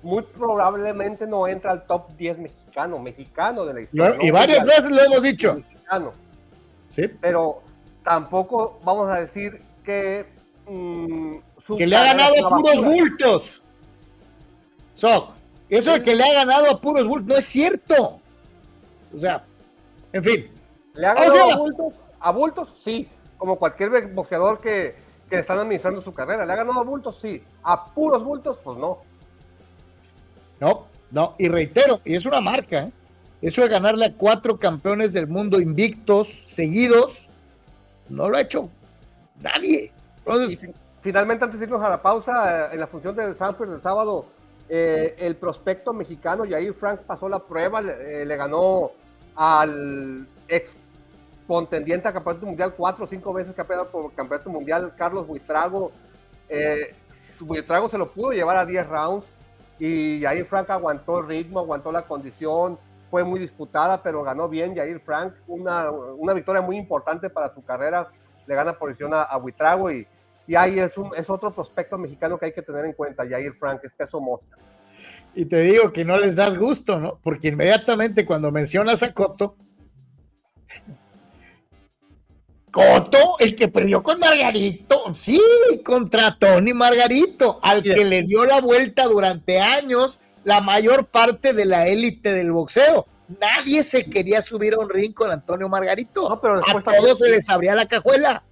muy 0.03 0.23
probablemente 0.23 1.27
no 1.27 1.47
entra 1.47 1.73
al 1.73 1.87
top 1.87 2.09
10 2.17 2.39
mexicano, 2.39 2.99
mexicano 2.99 3.65
de 3.65 3.75
la 3.75 3.81
historia. 3.83 4.17
y 4.21 4.31
varias 4.31 4.65
veces 4.65 4.91
lo 4.91 5.03
hemos 5.03 5.23
dicho. 5.23 5.55
Mexicano. 5.55 6.13
Sí. 6.91 7.03
Pero 7.21 7.63
tampoco 8.05 8.81
vamos 8.85 9.09
a 9.11 9.21
decir 9.21 9.61
que... 9.85 10.27
Mm, 10.67 11.37
que 11.77 11.87
le 11.87 11.97
ha 11.97 12.05
ganado 12.05 12.35
puros 12.49 12.83
bultos. 12.83 13.63
So, 14.95 15.35
eso 15.69 15.93
de 15.93 16.03
que 16.03 16.15
le 16.15 16.25
ha 16.25 16.33
ganado 16.33 16.71
a 16.71 16.81
puros 16.81 17.07
bultos 17.07 17.29
no 17.29 17.37
es 17.37 17.45
cierto. 17.45 18.21
O 19.15 19.19
sea, 19.19 19.45
en 20.13 20.25
fin. 20.25 20.51
¿Le 20.95 21.07
ha 21.07 21.15
ganado 21.15 21.53
a, 21.53 21.57
bultos? 21.57 21.95
a 22.21 22.33
bultos? 22.33 22.75
Sí. 22.77 23.09
Como 23.37 23.57
cualquier 23.57 24.09
boxeador 24.09 24.61
que, 24.61 24.97
que 25.29 25.37
le 25.37 25.41
están 25.43 25.59
administrando 25.59 26.03
su 26.03 26.13
carrera. 26.13 26.45
¿Le 26.45 26.53
ha 26.53 26.57
ganado 26.57 26.81
a 26.81 26.85
bultos? 26.85 27.19
Sí. 27.21 27.43
¿A 27.63 27.87
puros 27.87 28.25
bultos? 28.25 28.59
Pues 28.63 28.79
no. 28.79 28.99
No, 30.61 30.87
no. 31.11 31.35
Y 31.39 31.49
reitero, 31.49 32.01
y 32.05 32.15
es 32.15 32.27
una 32.27 32.41
marca. 32.41 32.79
¿eh? 32.79 32.93
Eso 33.41 33.63
de 33.63 33.69
ganarle 33.69 34.07
a 34.07 34.15
cuatro 34.15 34.59
campeones 34.59 35.13
del 35.13 35.29
mundo 35.29 35.61
invictos, 35.61 36.43
seguidos, 36.47 37.29
no 38.09 38.29
lo 38.29 38.37
ha 38.37 38.41
hecho 38.41 38.69
nadie. 39.41 39.93
finalmente, 41.03 41.45
antes 41.45 41.61
de 41.61 41.67
irnos 41.67 41.83
a 41.83 41.91
la 41.91 42.03
pausa, 42.03 42.67
eh, 42.67 42.69
en 42.73 42.81
la 42.81 42.87
función 42.87 43.15
del 43.15 43.37
Sanford 43.37 43.71
del 43.71 43.83
sábado, 43.83 44.27
eh, 44.69 45.15
el 45.19 45.37
prospecto 45.37 45.93
mexicano 45.93 46.45
Jair 46.49 46.75
Frank 46.75 47.01
pasó 47.01 47.29
la 47.29 47.39
prueba, 47.39 47.81
le, 47.81 48.23
eh, 48.23 48.37
ganó 48.37 48.93
al 49.35 50.27
ex 50.47 50.75
contendiente 51.47 52.07
a 52.09 52.13
campeonato 52.13 52.45
mundial 52.45 52.75
cuatro 52.77 53.05
o 53.05 53.09
cinco 53.09 53.33
veces 53.33 53.55
campeón 53.55 53.87
por 53.91 54.13
campeonato 54.13 54.51
mundial 54.51 54.93
Carlos 54.97 55.27
Buitrago. 55.27 55.91
Eh, 56.49 56.95
Buitrago 57.41 57.89
se 57.89 57.97
lo 57.97 58.11
pudo 58.11 58.33
llevar 58.33 58.57
a 58.57 58.67
10 58.67 58.89
rounds 58.89 59.27
y 59.79 60.21
Jair 60.21 60.45
Frank 60.45 60.69
aguantó 60.71 61.21
el 61.21 61.29
ritmo, 61.29 61.61
aguantó 61.61 61.93
la 61.93 62.03
condición, 62.03 62.79
fue 63.11 63.25
muy 63.25 63.41
disputada, 63.41 64.03
pero 64.03 64.23
ganó 64.23 64.49
bien 64.49 64.75
Jair 64.75 65.01
Frank, 65.01 65.33
una, 65.47 65.91
una 65.91 66.35
victoria 66.35 66.61
muy 66.61 66.77
importante 66.77 67.31
para 67.31 67.55
su 67.55 67.65
carrera 67.65 68.09
le 68.47 68.55
gana 68.55 68.73
posición 68.73 69.15
a, 69.15 69.23
a 69.23 69.37
Huitrago 69.37 69.91
y, 69.91 70.07
y 70.49 70.57
ahí 70.57 70.81
es, 70.81 70.97
un, 70.97 71.11
es 71.15 71.29
otro 71.29 71.55
prospecto 71.55 71.99
mexicano 71.99 72.39
que 72.39 72.47
hay 72.47 72.53
que 72.53 72.63
tener 72.63 72.87
en 72.87 72.95
cuenta, 72.95 73.29
Jair 73.29 73.53
Frank, 73.53 73.83
es 73.85 73.93
peso 73.93 74.19
mosca. 74.19 74.57
Y 75.35 75.45
te 75.45 75.61
digo 75.61 75.93
que 75.93 76.07
no 76.07 76.19
les 76.19 76.35
das 76.35 76.57
gusto, 76.57 76.99
¿no? 76.99 77.21
Porque 77.23 77.49
inmediatamente 77.49 78.25
cuando 78.25 78.51
mencionas 78.51 79.03
a 79.03 79.13
Coto, 79.13 79.57
Coto, 82.71 83.37
el 83.39 83.55
que 83.55 83.69
perdió 83.69 84.03
con 84.03 84.19
Margarito, 84.19 85.15
sí, 85.15 85.41
contra 85.85 86.39
Tony 86.39 86.73
Margarito, 86.73 87.61
al 87.63 87.83
que 87.83 88.05
le 88.05 88.23
dio 88.23 88.45
la 88.47 88.61
vuelta 88.63 89.05
durante 89.05 89.61
años 89.61 90.19
la 90.45 90.63
mayor 90.63 91.07
parte 91.07 91.53
de 91.53 91.67
la 91.67 91.89
élite 91.89 92.33
del 92.33 92.53
boxeo. 92.53 93.07
Nadie 93.41 93.83
se 93.85 94.09
quería 94.09 94.41
subir 94.41 94.75
a 94.75 94.79
un 94.79 94.89
ring 94.89 95.13
con 95.13 95.31
Antonio 95.31 95.69
Margarito. 95.69 96.27
No, 96.27 96.41
pero 96.41 96.57
después 96.57 96.87
a 96.87 96.97
todos 96.97 97.19
se 97.19 97.29
les 97.29 97.49
abría 97.51 97.75
la 97.75 97.87
cajuela. 97.87 98.43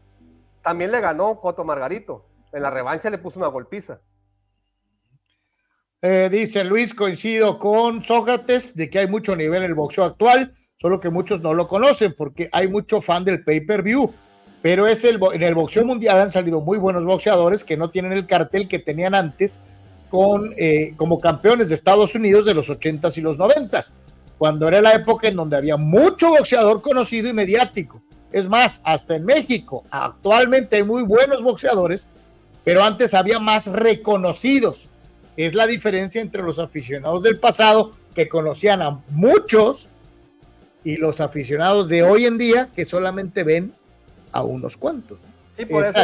También 0.67 0.91
le 0.91 1.01
ganó 1.01 1.41
Coto 1.41 1.63
Margarito. 1.63 2.27
En 2.53 2.61
la 2.61 2.71
revancha 2.71 3.09
le 3.09 3.19
puso 3.19 3.39
una 3.39 3.47
golpiza. 3.47 4.01
Eh, 6.03 6.29
dice 6.29 6.65
Luis, 6.65 6.93
coincido 6.93 7.61
con 7.61 8.03
Sócrates 8.03 8.75
de 8.75 8.91
que 8.91 8.99
hay 8.99 9.07
mucho 9.07 9.37
nivel 9.37 9.63
en 9.63 9.69
el 9.69 9.75
boxeo 9.75 10.03
actual, 10.03 10.53
solo 10.77 10.99
que 10.99 11.09
muchos 11.09 11.41
no 11.41 11.55
lo 11.55 11.69
conocen 11.69 12.17
porque 12.19 12.49
hay 12.51 12.67
mucho 12.67 13.01
fan 13.01 13.25
del 13.25 13.45
pay-per-view. 13.45 14.13
Pero 14.61 14.89
es 14.89 15.05
el, 15.05 15.21
en 15.35 15.45
el 15.45 15.55
boxeo 15.55 15.85
mundial 15.85 16.19
han 16.19 16.33
salido 16.33 16.61
muy 16.61 16.79
buenos 16.79 17.05
boxeadores 17.05 17.63
que 17.63 17.77
no 17.77 17.91
tienen 17.91 18.11
el 18.11 18.27
cartel 18.27 18.67
que 18.67 18.81
tenían 18.81 19.15
antes 19.15 19.61
con, 20.11 20.53
eh, 20.57 20.95
como 20.97 21.21
campeones 21.21 21.69
de 21.69 21.77
Estados 21.77 22.17
Unidos 22.17 22.45
de 22.45 22.55
los 22.55 22.69
80s 22.69 23.17
y 23.19 23.21
los 23.21 23.39
90s, 23.39 23.93
cuando 24.37 24.67
era 24.67 24.81
la 24.81 24.95
época 24.95 25.29
en 25.29 25.37
donde 25.37 25.59
había 25.59 25.77
mucho 25.77 26.31
boxeador 26.31 26.83
conocido 26.83 27.29
y 27.29 27.33
mediático. 27.33 28.03
Es 28.37 28.47
más, 28.47 28.83
hasta 28.85 29.17
en 29.17 29.25
México, 29.25 29.83
actualmente 29.91 30.77
hay 30.77 30.83
muy 30.83 31.03
buenos 31.03 31.43
boxeadores, 31.43 32.07
pero 32.65 32.83
antes 32.83 33.15
había 33.15 33.39
más 33.39 33.67
reconocidos. 33.67 34.91
Es 35.39 35.55
la 35.55 35.67
diferencia 35.67 36.21
entre 36.21 36.43
los 36.43 36.59
aficionados 36.59 37.23
del 37.23 37.41
pasado, 37.41 37.93
que 38.15 38.29
conocían 38.29 38.83
a 38.83 39.01
muchos, 39.09 39.89
y 40.85 40.99
los 40.99 41.23
aficionados 41.23 41.89
de 41.89 42.03
hoy 42.03 42.27
en 42.27 42.37
día, 42.37 42.69
que 42.77 42.85
solamente 42.85 43.43
ven 43.43 43.73
a 44.33 44.43
unos 44.43 44.77
cuantos. 44.77 45.17
Sí, 45.57 45.65
por 45.65 45.87
eso 45.87 45.99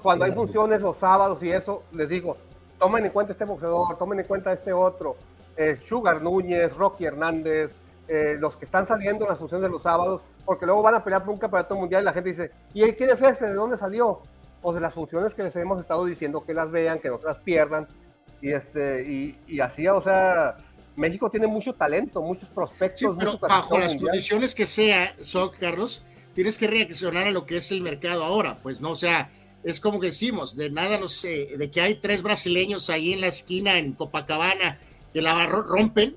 cuando 0.00 0.24
hay 0.24 0.32
funciones 0.32 0.80
los 0.80 0.96
sábados 0.96 1.42
y 1.42 1.50
eso, 1.50 1.82
les 1.92 2.08
digo, 2.08 2.38
tomen 2.78 3.04
en 3.04 3.12
cuenta 3.12 3.32
este 3.32 3.44
boxeador, 3.44 3.98
tomen 3.98 4.20
en 4.20 4.26
cuenta 4.26 4.50
este 4.54 4.72
otro, 4.72 5.14
eh, 5.58 5.78
Sugar 5.86 6.22
Núñez, 6.22 6.74
Rocky 6.74 7.04
Hernández, 7.04 7.74
eh, 8.12 8.36
los 8.40 8.56
que 8.56 8.64
están 8.64 8.88
saliendo 8.88 9.24
en 9.24 9.30
las 9.30 9.38
funciones 9.38 9.68
de 9.68 9.72
los 9.72 9.84
sábados, 9.84 10.22
porque 10.44 10.66
luego 10.66 10.82
van 10.82 10.96
a 10.96 11.04
pelear 11.04 11.24
por 11.24 11.32
un 11.32 11.38
campeonato 11.38 11.76
mundial 11.76 12.02
y 12.02 12.04
la 12.06 12.12
gente 12.12 12.30
dice, 12.30 12.50
¿y 12.74 12.82
quién 12.94 13.08
es 13.08 13.22
ese? 13.22 13.46
¿De 13.46 13.54
dónde 13.54 13.78
salió? 13.78 14.22
O 14.62 14.72
de 14.72 14.80
las 14.80 14.92
funciones 14.92 15.32
que 15.32 15.44
les 15.44 15.54
hemos 15.54 15.78
estado 15.78 16.04
diciendo 16.04 16.44
que 16.44 16.52
las 16.52 16.68
vean, 16.72 16.98
que 16.98 17.08
no 17.08 17.18
se 17.18 17.28
las 17.28 17.38
pierdan, 17.38 17.86
y, 18.42 18.50
este, 18.50 19.08
y, 19.08 19.38
y 19.46 19.60
así, 19.60 19.86
o 19.86 20.00
sea, 20.00 20.56
México 20.96 21.30
tiene 21.30 21.46
mucho 21.46 21.72
talento, 21.72 22.20
muchos 22.20 22.48
prospectos. 22.48 22.98
Sí, 22.98 23.16
pero 23.16 23.38
bajo 23.38 23.78
las 23.78 23.94
condiciones 23.94 24.56
que 24.56 24.66
sea, 24.66 25.14
so, 25.20 25.52
Carlos, 25.52 26.02
tienes 26.34 26.58
que 26.58 26.66
reaccionar 26.66 27.28
a 27.28 27.30
lo 27.30 27.46
que 27.46 27.58
es 27.58 27.70
el 27.70 27.80
mercado 27.80 28.24
ahora, 28.24 28.58
pues 28.60 28.80
no, 28.80 28.90
o 28.90 28.96
sea, 28.96 29.30
es 29.62 29.78
como 29.78 30.00
que 30.00 30.06
decimos, 30.06 30.56
de 30.56 30.68
nada 30.68 30.98
no 30.98 31.06
sé, 31.06 31.56
de 31.56 31.70
que 31.70 31.80
hay 31.80 31.94
tres 31.94 32.24
brasileños 32.24 32.90
ahí 32.90 33.12
en 33.12 33.20
la 33.20 33.28
esquina 33.28 33.78
en 33.78 33.92
Copacabana 33.92 34.80
que 35.12 35.22
la 35.22 35.46
rompen, 35.46 36.16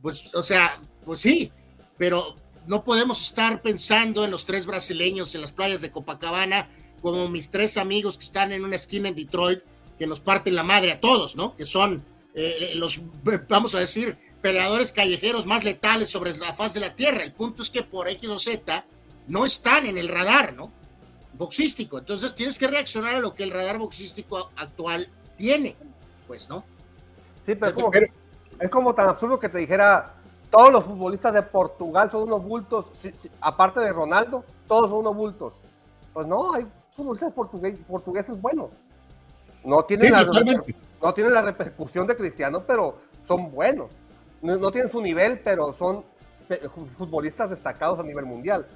pues, 0.00 0.32
o 0.34 0.42
sea, 0.42 0.78
pues 1.04 1.20
sí, 1.20 1.52
pero 1.98 2.36
no 2.66 2.84
podemos 2.84 3.20
estar 3.22 3.60
pensando 3.62 4.24
en 4.24 4.30
los 4.30 4.46
tres 4.46 4.66
brasileños 4.66 5.34
en 5.34 5.40
las 5.40 5.52
playas 5.52 5.80
de 5.80 5.90
Copacabana 5.90 6.68
como 7.00 7.28
mis 7.28 7.50
tres 7.50 7.76
amigos 7.76 8.16
que 8.16 8.24
están 8.24 8.52
en 8.52 8.64
una 8.64 8.76
esquina 8.76 9.08
en 9.08 9.16
Detroit 9.16 9.60
que 9.98 10.06
nos 10.06 10.20
parten 10.20 10.54
la 10.54 10.62
madre 10.62 10.92
a 10.92 11.00
todos, 11.00 11.36
¿no? 11.36 11.56
Que 11.56 11.64
son 11.64 12.04
eh, 12.34 12.72
los, 12.76 13.02
vamos 13.48 13.74
a 13.74 13.80
decir, 13.80 14.16
peleadores 14.40 14.92
callejeros 14.92 15.46
más 15.46 15.64
letales 15.64 16.10
sobre 16.10 16.36
la 16.38 16.54
faz 16.54 16.74
de 16.74 16.80
la 16.80 16.94
tierra. 16.94 17.22
El 17.22 17.32
punto 17.32 17.62
es 17.62 17.70
que 17.70 17.82
por 17.82 18.08
X 18.08 18.28
o 18.30 18.38
Z 18.38 18.84
no 19.26 19.44
están 19.44 19.86
en 19.86 19.98
el 19.98 20.08
radar, 20.08 20.54
¿no? 20.54 20.72
Boxístico. 21.34 21.98
Entonces 21.98 22.34
tienes 22.34 22.58
que 22.58 22.68
reaccionar 22.68 23.16
a 23.16 23.20
lo 23.20 23.34
que 23.34 23.42
el 23.42 23.50
radar 23.50 23.78
boxístico 23.78 24.50
actual 24.56 25.08
tiene, 25.36 25.76
pues, 26.26 26.48
¿no? 26.48 26.64
Sí, 27.44 27.54
pero 27.56 27.66
es 27.66 27.72
como, 27.72 27.90
es 28.60 28.70
como 28.70 28.94
tan 28.94 29.08
absurdo 29.08 29.38
que 29.38 29.48
te 29.48 29.58
dijera, 29.58 30.14
todos 30.52 30.70
los 30.70 30.84
futbolistas 30.84 31.32
de 31.32 31.42
Portugal 31.42 32.10
son 32.10 32.24
unos 32.24 32.44
bultos, 32.44 32.84
aparte 33.40 33.80
de 33.80 33.90
Ronaldo, 33.90 34.44
todos 34.68 34.90
son 34.90 34.98
unos 34.98 35.16
bultos. 35.16 35.54
Pues 36.12 36.26
no, 36.26 36.52
hay 36.52 36.66
futbolistas 36.94 37.32
portugueses 37.32 38.38
buenos. 38.40 38.68
No 39.64 39.82
tienen, 39.84 40.12
la, 40.12 40.24
no 40.24 41.14
tienen 41.14 41.32
la 41.32 41.40
repercusión 41.40 42.06
de 42.06 42.16
Cristiano, 42.16 42.64
pero 42.66 42.98
son 43.26 43.50
buenos. 43.50 43.90
No, 44.42 44.70
tienen 44.70 44.92
su 44.92 45.00
nivel, 45.00 45.40
pero 45.42 45.74
son 45.78 46.04
futbolistas 46.98 47.48
destacados 47.48 47.98
a 48.00 48.02
nivel 48.02 48.26
mundial. 48.26 48.66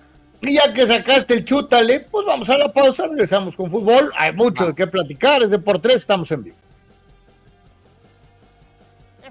Y 0.41 0.55
ya 0.55 0.72
que 0.72 0.87
sacaste 0.87 1.35
el 1.35 1.45
chútale, 1.45 2.01
pues 2.01 2.24
vamos 2.24 2.49
a 2.49 2.57
la 2.57 2.72
pausa, 2.72 3.07
regresamos 3.07 3.55
con 3.55 3.70
fútbol. 3.70 4.12
Hay 4.16 4.33
mucho 4.33 4.66
de 4.66 4.74
qué 4.74 4.87
platicar, 4.87 5.43
es 5.43 5.51
de 5.51 5.59
por 5.59 5.79
tres, 5.81 5.97
estamos 5.97 6.31
en 6.31 6.45
vivo. 6.45 6.57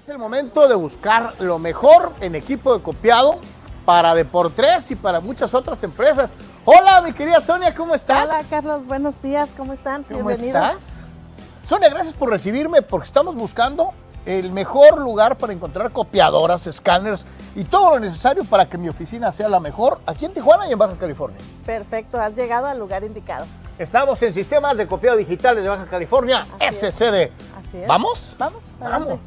Es 0.06 0.10
el 0.10 0.18
momento 0.18 0.68
de 0.68 0.76
buscar 0.76 1.34
lo 1.40 1.58
mejor 1.58 2.12
en 2.20 2.36
equipo 2.36 2.72
de 2.72 2.80
copiado 2.80 3.40
para 3.84 4.14
Deportes 4.14 4.88
y 4.92 4.94
para 4.94 5.18
muchas 5.18 5.52
otras 5.52 5.82
empresas. 5.82 6.36
Hola, 6.64 7.00
mi 7.00 7.12
querida 7.12 7.40
Sonia, 7.40 7.74
¿cómo 7.74 7.92
estás? 7.92 8.30
Hola, 8.30 8.44
Carlos, 8.48 8.86
buenos 8.86 9.20
días, 9.20 9.48
¿cómo 9.56 9.72
están? 9.72 10.04
¿Cómo 10.04 10.30
estás? 10.30 11.04
Sonia, 11.64 11.88
gracias 11.88 12.14
por 12.14 12.30
recibirme 12.30 12.82
porque 12.82 13.06
estamos 13.06 13.34
buscando 13.34 13.94
el 14.26 14.52
mejor 14.52 14.98
lugar 14.98 15.38
para 15.38 15.52
encontrar 15.52 15.90
copiadoras, 15.90 16.68
escáneres 16.68 17.26
y 17.56 17.64
todo 17.64 17.90
lo 17.90 17.98
necesario 17.98 18.44
para 18.44 18.66
que 18.66 18.78
mi 18.78 18.88
oficina 18.88 19.32
sea 19.32 19.48
la 19.48 19.58
mejor 19.58 19.98
aquí 20.06 20.24
en 20.24 20.32
Tijuana 20.32 20.68
y 20.68 20.72
en 20.72 20.78
Baja 20.78 20.94
California. 20.94 21.40
Perfecto, 21.64 22.20
has 22.20 22.32
llegado 22.36 22.66
al 22.66 22.78
lugar 22.78 23.02
indicado. 23.02 23.44
Estamos 23.76 24.22
en 24.22 24.32
Sistemas 24.32 24.76
de 24.76 24.86
Copiado 24.86 25.16
Digital 25.16 25.56
de 25.56 25.66
Baja 25.66 25.86
California, 25.86 26.46
SCD. 26.60 27.32
Así 27.58 27.78
es. 27.78 27.88
¿Vamos? 27.88 28.36
Vamos, 28.38 28.62
vamos. 28.78 29.18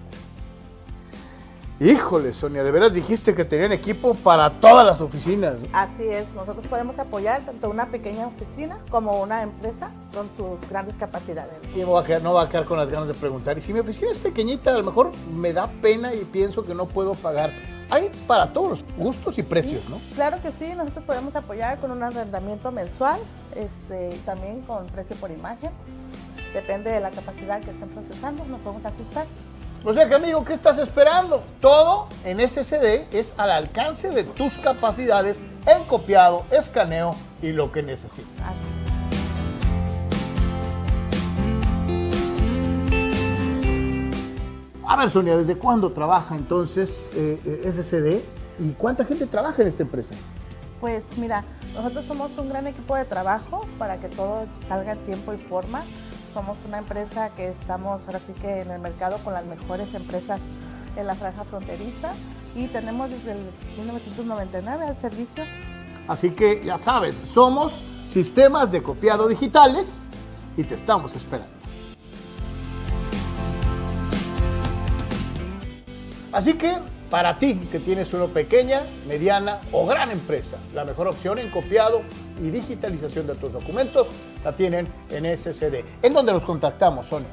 Híjole, 1.82 2.34
Sonia, 2.34 2.62
de 2.62 2.72
veras 2.72 2.94
dijiste 2.94 3.34
que 3.34 3.46
tenían 3.46 3.72
equipo 3.72 4.14
para 4.14 4.50
todas 4.50 4.86
las 4.86 5.00
oficinas. 5.00 5.54
Así 5.72 6.04
es, 6.04 6.30
nosotros 6.34 6.68
podemos 6.68 7.00
apoyar 7.00 7.40
tanto 7.46 7.70
una 7.70 7.88
pequeña 7.88 8.28
oficina 8.28 8.80
como 8.92 9.22
una 9.22 9.44
empresa 9.44 9.90
con 10.14 10.28
sus 10.36 10.70
grandes 10.70 10.98
capacidades. 10.98 11.54
Y 11.74 11.80
no 11.80 11.92
va, 11.92 12.02
a 12.02 12.04
quedar, 12.04 12.22
no 12.22 12.34
va 12.34 12.44
a 12.44 12.50
quedar 12.50 12.66
con 12.66 12.78
las 12.78 12.90
ganas 12.90 13.08
de 13.08 13.14
preguntar. 13.14 13.58
Y 13.58 13.62
si 13.62 13.72
mi 13.72 13.80
oficina 13.80 14.12
es 14.12 14.18
pequeñita, 14.18 14.76
a 14.76 14.78
lo 14.78 14.84
mejor 14.84 15.14
me 15.34 15.54
da 15.54 15.68
pena 15.82 16.14
y 16.14 16.26
pienso 16.26 16.64
que 16.64 16.76
no 16.76 16.86
puedo 16.86 17.14
pagar. 17.14 17.54
Hay 17.90 18.12
para 18.28 18.52
todos 18.52 18.72
los 18.72 18.84
gustos 18.98 19.38
y 19.38 19.44
precios, 19.44 19.88
¿no? 19.90 20.02
Claro 20.16 20.42
que 20.44 20.52
sí, 20.52 20.74
nosotros 20.76 21.06
podemos 21.06 21.34
apoyar 21.38 21.80
con 21.80 21.92
un 21.92 22.04
arrendamiento 22.04 22.74
mensual, 22.74 23.22
este, 23.56 24.20
también 24.26 24.62
con 24.64 24.86
precio 24.88 25.16
por 25.16 25.32
imagen. 25.32 25.72
Depende 26.54 26.92
de 26.92 27.00
la 27.00 27.12
capacidad 27.12 27.62
que 27.62 27.72
estén 27.72 27.88
procesando, 27.88 28.44
nos 28.44 28.60
podemos 28.60 28.86
ajustar. 28.86 29.26
O 29.86 29.94
sea 29.94 30.10
que 30.10 30.16
amigo, 30.16 30.44
¿qué 30.44 30.54
estás 30.54 30.78
esperando? 30.78 31.42
Todo 31.62 32.10
en 32.26 32.42
SSD 32.42 33.08
es 33.14 33.34
al 33.38 33.50
alcance 33.50 34.10
de 34.10 34.26
tus 34.26 34.58
capacidades 34.58 35.42
en 35.66 35.84
copiado, 35.86 36.44
escaneo 36.52 37.16
y 37.42 37.54
lo 37.54 37.72
que 37.72 37.82
necesitas. 37.82 38.54
A 44.86 44.96
ver, 44.98 45.10
Sonia, 45.10 45.38
¿desde 45.38 45.56
cuándo 45.56 45.94
trabaja 45.94 46.36
entonces 46.36 47.08
eh, 47.16 47.40
eh 47.46 47.72
SSD 47.72 48.62
y 48.62 48.72
cuánta 48.74 49.06
gente 49.06 49.28
trabaja 49.28 49.62
en 49.62 49.70
esta 49.70 49.84
empresa? 49.84 50.14
Pues 50.82 51.18
mira, 51.18 51.46
nosotros 51.74 52.04
somos 52.06 52.32
un 52.38 52.50
gran 52.50 52.68
equipo 52.68 52.98
de 52.98 53.06
trabajo 53.06 53.66
para 53.78 53.98
que 53.98 54.10
todo 54.10 54.46
salga 54.68 54.92
en 54.92 55.00
tiempo 55.06 55.34
y 55.34 55.38
forma. 55.38 55.84
Somos 56.34 56.58
una 56.68 56.78
empresa 56.78 57.30
que 57.36 57.50
estamos 57.50 58.06
ahora 58.06 58.20
sí 58.20 58.34
que 58.34 58.62
en 58.62 58.72
el 58.72 58.80
mercado 58.80 59.18
con 59.24 59.34
las 59.34 59.46
mejores 59.46 59.94
empresas 59.94 60.40
en 60.96 61.08
la 61.08 61.16
franja 61.16 61.44
fronteriza 61.44 62.12
y 62.56 62.68
tenemos 62.68 63.10
desde 63.10 63.32
el 63.32 63.40
1999 63.78 64.86
al 64.86 64.98
servicio. 64.98 65.44
Así 66.08 66.32
que 66.32 66.64
ya 66.64 66.78
sabes, 66.78 67.16
somos 67.16 67.84
sistemas 68.12 68.72
de 68.72 68.84
copiado 68.84 69.28
digitales 69.28 70.06
y 70.58 70.64
te 70.64 70.76
estamos 70.76 71.16
esperando. 71.16 71.52
Así 76.32 76.54
que 76.54 76.78
para 77.10 77.40
ti 77.40 77.56
que 77.72 77.80
tienes 77.80 78.14
una 78.14 78.28
pequeña, 78.28 78.84
mediana 79.08 79.62
o 79.72 79.88
gran 79.88 80.12
empresa, 80.12 80.58
la 80.76 80.86
mejor 80.86 81.08
opción 81.08 81.40
en 81.40 81.50
copiado 81.50 82.02
y 82.40 82.50
digitalización 82.50 83.28
de 83.28 83.36
tus 83.36 83.52
documentos 83.52 84.08
la 84.44 84.56
tienen 84.56 84.88
en 85.10 85.38
SCD. 85.38 85.84
¿En 86.02 86.14
dónde 86.14 86.32
los 86.32 86.46
contactamos, 86.46 87.08
Sonia? 87.08 87.28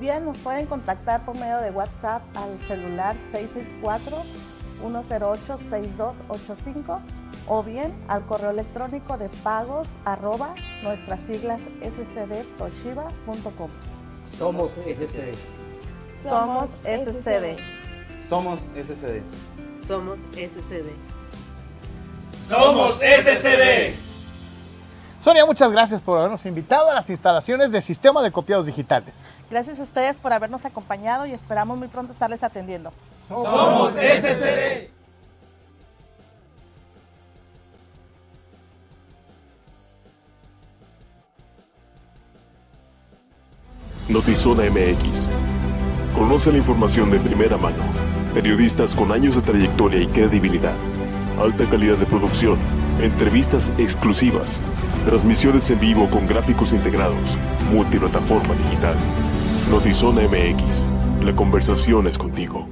Bien, 0.00 0.24
nos 0.24 0.36
pueden 0.38 0.66
contactar 0.66 1.24
por 1.24 1.36
medio 1.38 1.58
de 1.58 1.70
WhatsApp 1.70 2.22
al 2.36 2.58
celular 2.66 3.16
664-108-6285 4.82 7.00
o 7.48 7.62
bien 7.62 7.92
al 8.08 8.26
correo 8.26 8.50
electrónico 8.50 9.16
de 9.16 9.28
pagos 9.44 9.86
arroba 10.04 10.54
nuestras 10.82 11.20
siglas 11.20 11.60
scdtoshiba.com. 11.80 13.70
Somos 14.36 14.72
SCD. 14.72 15.34
Somos 16.22 16.70
SCD. 16.82 17.56
Somos 18.28 18.60
SCD. 18.60 19.22
Somos 19.86 20.18
SCD. 20.34 20.90
Somos 22.36 22.94
SCD. 22.94 24.11
Sonia, 25.22 25.46
muchas 25.46 25.70
gracias 25.70 26.00
por 26.00 26.18
habernos 26.18 26.44
invitado 26.46 26.90
a 26.90 26.94
las 26.94 27.08
instalaciones 27.08 27.70
del 27.70 27.80
Sistema 27.80 28.24
de 28.24 28.32
Copiados 28.32 28.66
Digitales. 28.66 29.30
Gracias 29.48 29.78
a 29.78 29.82
ustedes 29.84 30.16
por 30.16 30.32
habernos 30.32 30.64
acompañado 30.64 31.26
y 31.26 31.32
esperamos 31.32 31.78
muy 31.78 31.86
pronto 31.86 32.12
estarles 32.12 32.42
atendiendo. 32.42 32.92
Somos 33.28 33.92
SCD. 33.92 34.90
Notizona 44.08 44.64
MX. 44.64 45.28
Conoce 46.16 46.50
la 46.50 46.58
información 46.58 47.12
de 47.12 47.20
primera 47.20 47.56
mano. 47.56 47.84
Periodistas 48.34 48.96
con 48.96 49.12
años 49.12 49.36
de 49.36 49.42
trayectoria 49.42 50.00
y 50.00 50.08
credibilidad. 50.08 50.74
Alta 51.40 51.64
calidad 51.70 51.96
de 51.96 52.06
producción. 52.06 52.81
Entrevistas 53.02 53.72
exclusivas. 53.78 54.62
Transmisiones 55.06 55.68
en 55.72 55.80
vivo 55.80 56.08
con 56.08 56.28
gráficos 56.28 56.72
integrados. 56.72 57.36
Multiplataforma 57.72 58.54
digital. 58.54 58.94
Notizona 59.72 60.20
MX. 60.22 60.86
La 61.24 61.34
conversación 61.34 62.06
es 62.06 62.16
contigo. 62.16 62.71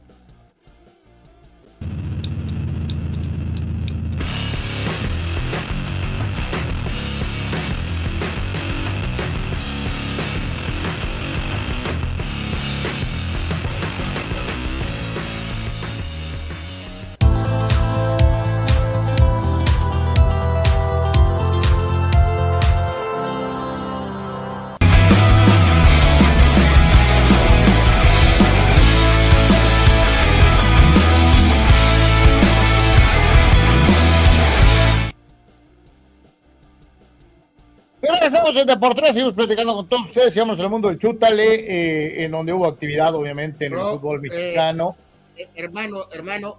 Regresamos 38.51 38.57
en 38.57 38.67
Deportes, 38.67 39.07
seguimos 39.13 39.33
platicando 39.33 39.73
con 39.75 39.87
todos 39.87 40.07
ustedes, 40.07 40.33
sigamos 40.33 40.59
en 40.59 40.65
el 40.65 40.69
mundo 40.71 40.89
del 40.89 40.97
chútale, 40.99 41.53
eh, 41.55 42.25
en 42.25 42.31
donde 42.31 42.51
hubo 42.53 42.67
actividad 42.67 43.15
obviamente 43.15 43.65
en 43.65 43.71
Bro, 43.71 43.93
el 43.93 43.99
fútbol 43.99 44.17
eh, 44.25 44.29
mexicano. 44.29 44.95
Eh, 45.37 45.47
hermano, 45.55 46.07
hermano, 46.11 46.57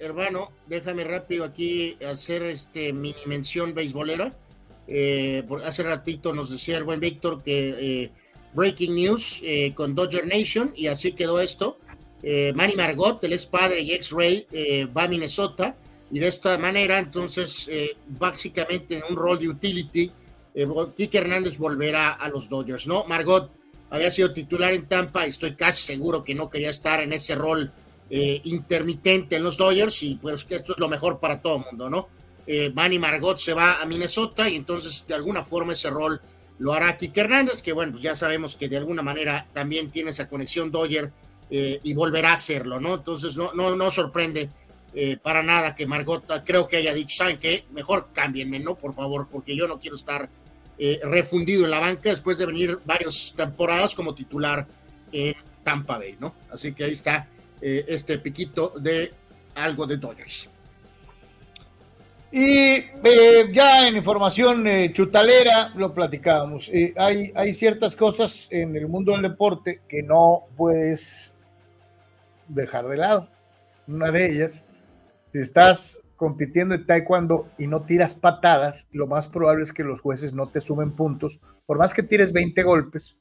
hermano, 0.00 0.50
déjame 0.66 1.04
rápido 1.04 1.44
aquí 1.44 1.96
hacer 2.04 2.42
este 2.44 2.92
mini 2.92 3.14
mención 3.26 3.74
beisbolera. 3.74 4.32
Eh, 4.88 5.44
por- 5.46 5.62
hace 5.64 5.84
ratito 5.84 6.32
nos 6.32 6.50
decía 6.50 6.78
el 6.78 6.84
buen 6.84 6.98
Víctor 6.98 7.42
que 7.44 7.74
eh, 8.04 8.10
breaking 8.52 8.94
news 8.94 9.40
eh, 9.44 9.72
con 9.74 9.94
Dodger 9.94 10.26
Nation 10.26 10.72
y 10.74 10.88
así 10.88 11.12
quedó 11.12 11.40
esto. 11.40 11.78
Manny 12.54 12.74
Margot, 12.76 13.22
el 13.24 13.32
ex 13.32 13.46
padre 13.46 13.80
y 13.80 13.92
ex 13.94 14.12
rey, 14.12 14.46
va 14.96 15.04
a 15.04 15.08
Minnesota 15.08 15.74
y 16.12 16.20
de 16.20 16.28
esta 16.28 16.56
manera, 16.56 17.00
entonces, 17.00 17.68
básicamente 18.06 18.94
en 18.98 19.02
un 19.10 19.16
rol 19.16 19.40
de 19.40 19.48
utility, 19.48 20.12
eh, 20.54 20.66
Kike 20.96 21.18
Hernández 21.18 21.58
volverá 21.58 22.10
a 22.10 22.28
los 22.28 22.48
Dodgers, 22.48 22.86
¿no? 22.86 23.04
Margot 23.04 23.50
había 23.90 24.10
sido 24.10 24.32
titular 24.32 24.72
en 24.72 24.86
Tampa 24.86 25.26
y 25.26 25.30
estoy 25.30 25.54
casi 25.54 25.82
seguro 25.82 26.24
que 26.24 26.34
no 26.34 26.48
quería 26.48 26.70
estar 26.70 27.00
en 27.00 27.12
ese 27.12 27.34
rol 27.34 27.72
eh, 28.10 28.40
intermitente 28.44 29.36
en 29.36 29.44
los 29.44 29.56
Dodgers 29.56 30.02
y 30.02 30.16
pues 30.16 30.46
esto 30.48 30.72
es 30.72 30.78
lo 30.78 30.88
mejor 30.88 31.20
para 31.20 31.40
todo 31.40 31.56
el 31.56 31.64
mundo, 31.64 31.90
¿no? 31.90 32.08
Eh, 32.46 32.72
Manny 32.74 32.98
Margot 32.98 33.38
se 33.38 33.54
va 33.54 33.80
a 33.80 33.86
Minnesota 33.86 34.48
y 34.48 34.56
entonces 34.56 35.04
de 35.06 35.14
alguna 35.14 35.42
forma 35.42 35.72
ese 35.72 35.90
rol 35.90 36.20
lo 36.58 36.72
hará 36.72 36.96
Kike 36.96 37.20
Hernández, 37.20 37.62
que 37.62 37.72
bueno, 37.72 37.92
pues 37.92 38.02
ya 38.02 38.14
sabemos 38.14 38.56
que 38.56 38.68
de 38.68 38.76
alguna 38.76 39.02
manera 39.02 39.46
también 39.52 39.90
tiene 39.90 40.10
esa 40.10 40.28
conexión 40.28 40.70
Dodger 40.70 41.12
eh, 41.50 41.80
y 41.82 41.94
volverá 41.94 42.30
a 42.30 42.34
hacerlo, 42.34 42.80
¿no? 42.80 42.94
Entonces 42.94 43.36
no, 43.36 43.52
no, 43.52 43.76
no 43.76 43.90
sorprende 43.90 44.50
eh, 44.94 45.16
para 45.16 45.42
nada 45.42 45.74
que 45.74 45.86
Margot 45.86 46.24
creo 46.44 46.68
que 46.68 46.76
haya 46.76 46.92
dicho, 46.92 47.16
¿saben 47.16 47.38
qué? 47.38 47.64
Mejor 47.70 48.08
cámbienme, 48.12 48.58
¿no? 48.58 48.74
Por 48.74 48.94
favor, 48.94 49.28
porque 49.30 49.56
yo 49.56 49.66
no 49.66 49.78
quiero 49.78 49.96
estar 49.96 50.28
eh, 50.78 51.00
refundido 51.04 51.64
en 51.64 51.70
la 51.70 51.80
banca 51.80 52.10
después 52.10 52.38
de 52.38 52.46
venir 52.46 52.78
varias 52.84 53.34
temporadas 53.36 53.94
como 53.94 54.14
titular 54.14 54.66
en 55.12 55.34
Tampa 55.62 55.98
Bay, 55.98 56.16
¿no? 56.18 56.34
Así 56.50 56.72
que 56.72 56.84
ahí 56.84 56.92
está 56.92 57.28
eh, 57.60 57.84
este 57.88 58.18
piquito 58.18 58.72
de 58.80 59.12
algo 59.54 59.86
de 59.86 59.96
Dodgers. 59.96 60.48
Y 62.32 62.46
eh, 62.46 63.50
ya 63.52 63.86
en 63.86 63.96
información 63.96 64.66
chutalera 64.92 65.70
lo 65.76 65.92
platicábamos. 65.92 66.70
Hay, 66.96 67.30
hay 67.34 67.52
ciertas 67.52 67.94
cosas 67.94 68.48
en 68.50 68.74
el 68.74 68.88
mundo 68.88 69.12
del 69.12 69.22
deporte 69.22 69.82
que 69.86 70.02
no 70.02 70.46
puedes 70.56 71.34
dejar 72.48 72.88
de 72.88 72.96
lado. 72.96 73.28
Una 73.86 74.10
de 74.10 74.32
ellas, 74.32 74.64
si 75.30 75.38
estás 75.38 76.00
compitiendo 76.22 76.76
en 76.76 76.86
taekwondo 76.86 77.48
y 77.58 77.66
no 77.66 77.82
tiras 77.82 78.14
patadas, 78.14 78.86
lo 78.92 79.08
más 79.08 79.26
probable 79.26 79.64
es 79.64 79.72
que 79.72 79.82
los 79.82 80.00
jueces 80.00 80.32
no 80.32 80.46
te 80.48 80.60
sumen 80.60 80.92
puntos, 80.92 81.40
por 81.66 81.78
más 81.78 81.92
que 81.92 82.04
tires 82.04 82.32
20 82.32 82.62
golpes 82.62 83.18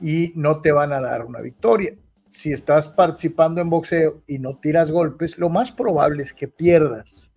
y 0.00 0.32
no 0.34 0.62
te 0.62 0.72
van 0.72 0.94
a 0.94 1.00
dar 1.02 1.26
una 1.26 1.42
victoria. 1.42 1.94
Si 2.30 2.52
estás 2.54 2.88
participando 2.88 3.60
en 3.60 3.68
boxeo 3.68 4.22
y 4.26 4.38
no 4.38 4.56
tiras 4.56 4.90
golpes, 4.90 5.36
lo 5.36 5.50
más 5.50 5.70
probable 5.72 6.22
es 6.22 6.32
que 6.32 6.48
pierdas 6.48 7.30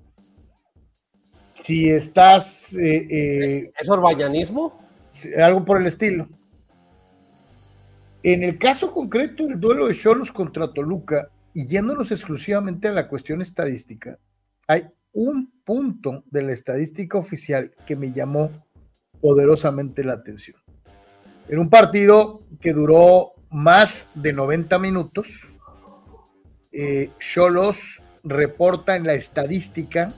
si 1.56 1.90
estás 1.90 2.74
eh, 2.76 3.06
eh, 3.10 3.72
¿Es 3.78 3.90
orbañanismo? 3.90 4.80
si- 5.12 5.34
algo 5.34 5.66
por 5.66 5.82
el 5.82 5.88
estilo. 5.88 6.30
En 8.24 8.44
el 8.44 8.58
caso 8.58 8.94
concreto 8.94 9.46
del 9.46 9.60
duelo 9.60 9.88
de 9.88 9.94
Cholos 9.94 10.32
contra 10.32 10.72
Toluca, 10.72 11.28
y 11.54 11.66
yéndonos 11.68 12.12
exclusivamente 12.14 12.88
a 12.88 12.94
la 12.94 13.10
cuestión 13.10 13.42
estadística, 13.42 14.18
hay 14.70 14.88
un 15.14 15.52
punto 15.66 16.24
de 16.30 16.44
la 16.44 16.52
estadística 16.52 17.18
oficial 17.18 17.72
que 17.88 17.96
me 17.96 18.12
llamó 18.12 18.52
poderosamente 19.20 20.04
la 20.04 20.14
atención. 20.14 20.58
En 21.48 21.58
un 21.58 21.72
partido 21.72 22.44
que 22.62 22.74
duró 22.74 23.32
más 23.50 24.12
de 24.14 24.32
90 24.32 24.78
minutos, 24.78 25.50
eh, 26.72 27.10
Cholos 27.20 28.04
reporta 28.24 28.96
en 28.96 29.08
la 29.08 29.16
estadística 29.16 30.14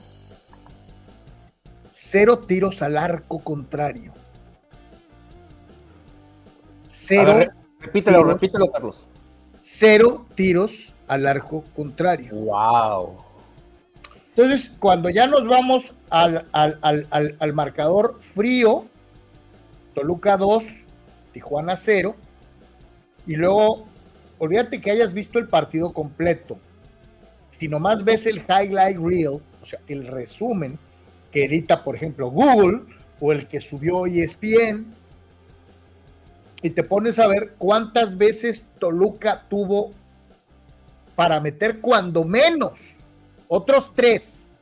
cero 1.90 2.40
tiros 2.40 2.82
al 2.82 2.98
arco 2.98 3.38
contrario. 3.38 4.12
Cero. 6.86 7.38
repítelo, 7.80 8.18
tiros, 8.18 8.32
repítelo, 8.34 8.70
Carlos. 8.70 9.08
Cero 9.62 10.26
tiros 10.34 10.94
al 11.08 11.26
arco 11.26 11.64
contrario. 11.74 12.34
Wow. 12.34 13.31
Entonces, 14.34 14.72
cuando 14.78 15.10
ya 15.10 15.26
nos 15.26 15.46
vamos 15.46 15.94
al, 16.08 16.46
al 16.52 17.52
marcador 17.52 18.18
frío, 18.20 18.86
Toluca 19.94 20.36
2, 20.36 20.64
Tijuana 21.32 21.76
0, 21.76 22.16
y 23.26 23.36
luego, 23.36 23.86
olvídate 24.38 24.80
que 24.80 24.90
hayas 24.90 25.14
visto 25.14 25.38
el 25.38 25.48
partido 25.48 25.92
completo. 25.92 26.58
Si 27.48 27.68
nomás 27.68 28.04
ves 28.04 28.26
el 28.26 28.38
highlight 28.38 28.98
reel, 28.98 29.40
o 29.62 29.66
sea, 29.66 29.80
el 29.86 30.06
resumen 30.06 30.78
que 31.30 31.44
edita, 31.44 31.84
por 31.84 31.94
ejemplo, 31.94 32.30
Google 32.30 32.82
o 33.20 33.32
el 33.32 33.46
que 33.46 33.60
subió 33.60 34.06
ESPN, 34.06 34.86
y 36.62 36.70
te 36.70 36.82
pones 36.82 37.18
a 37.18 37.26
ver 37.26 37.54
cuántas 37.58 38.16
veces 38.16 38.66
Toluca 38.78 39.44
tuvo 39.48 39.92
para 41.16 41.40
meter 41.40 41.80
cuando 41.80 42.24
menos, 42.24 42.96
otros 43.54 43.92
tres, 43.94 44.54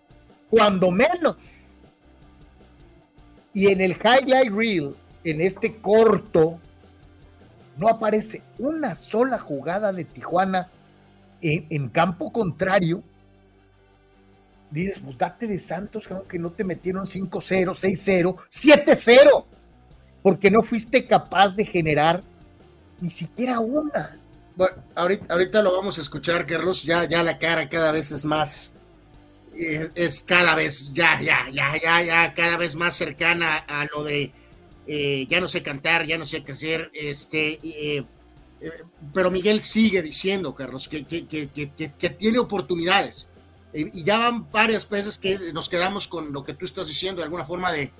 cuando 0.50 0.90
menos. 0.90 1.36
Y 3.54 3.68
en 3.68 3.80
el 3.80 3.92
highlight 3.92 4.52
reel, 4.52 4.96
en 5.22 5.40
este 5.40 5.76
corto, 5.76 6.58
no 7.76 7.88
aparece 7.88 8.42
una 8.58 8.96
sola 8.96 9.38
jugada 9.38 9.92
de 9.92 10.04
Tijuana 10.04 10.68
en, 11.40 11.88
campo 11.90 12.32
contrario. 12.32 13.04
Dices, 14.72 14.98
pues 14.98 15.16
date 15.16 15.46
de 15.46 15.60
Santos, 15.60 16.08
que 16.28 16.38
no 16.40 16.50
te 16.50 16.64
metieron 16.64 17.06
5-0, 17.06 17.30
6-0, 17.30 18.36
7-0, 18.50 19.44
porque 20.20 20.50
no 20.50 20.62
fuiste 20.62 21.06
capaz 21.06 21.54
de 21.54 21.64
generar 21.64 22.24
ni 23.00 23.10
siquiera 23.10 23.60
una. 23.60 24.18
Bueno, 24.56 24.82
ahorita, 24.96 25.32
ahorita 25.32 25.62
lo 25.62 25.76
vamos 25.76 25.96
a 25.98 26.00
escuchar, 26.00 26.44
Carlos. 26.44 26.82
Ya, 26.82 27.04
ya 27.04 27.22
la 27.22 27.38
cara 27.38 27.68
cada 27.68 27.92
vez 27.92 28.10
es 28.10 28.24
más, 28.24 28.72
es, 29.60 29.90
es 29.94 30.22
cada 30.22 30.54
vez, 30.54 30.90
ya, 30.92 31.20
ya, 31.20 31.48
ya, 31.52 31.74
ya, 31.80 32.02
ya, 32.02 32.34
cada 32.34 32.56
vez 32.56 32.74
más 32.76 32.96
cercana 32.96 33.56
a 33.56 33.86
lo 33.94 34.04
de 34.04 34.32
eh, 34.92 35.26
ya 35.28 35.40
no 35.40 35.46
sé 35.46 35.62
cantar, 35.62 36.04
ya 36.04 36.18
no 36.18 36.26
sé 36.26 36.42
qué 36.42 36.50
hacer, 36.50 36.90
este, 36.92 37.60
eh, 37.62 38.04
eh, 38.60 38.70
pero 39.14 39.30
Miguel 39.30 39.60
sigue 39.60 40.02
diciendo, 40.02 40.52
Carlos, 40.52 40.88
que, 40.88 41.04
que, 41.04 42.10
tiene 42.18 42.40
oportunidades. 42.40 43.28
y 43.72 44.02
ya 44.02 44.18
van 44.18 44.50
varias 44.50 44.88
veces 44.88 45.16
que 45.16 45.38
nos 45.52 45.68
quedamos 45.68 46.08
con 46.08 46.32
lo 46.32 46.42
que 46.42 46.54
tú 46.54 46.64
estás 46.64 46.88
diciendo, 46.88 47.20
de 47.20 47.26
alguna 47.26 47.44
forma 47.44 47.70
de, 47.70 47.92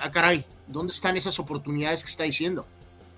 ah, 0.00 0.10
caray, 0.10 0.46
¿dónde 0.66 0.94
están 0.94 1.18
esas 1.18 1.38
oportunidades 1.38 2.02
que 2.02 2.10
está 2.10 2.24
diciendo? 2.24 2.66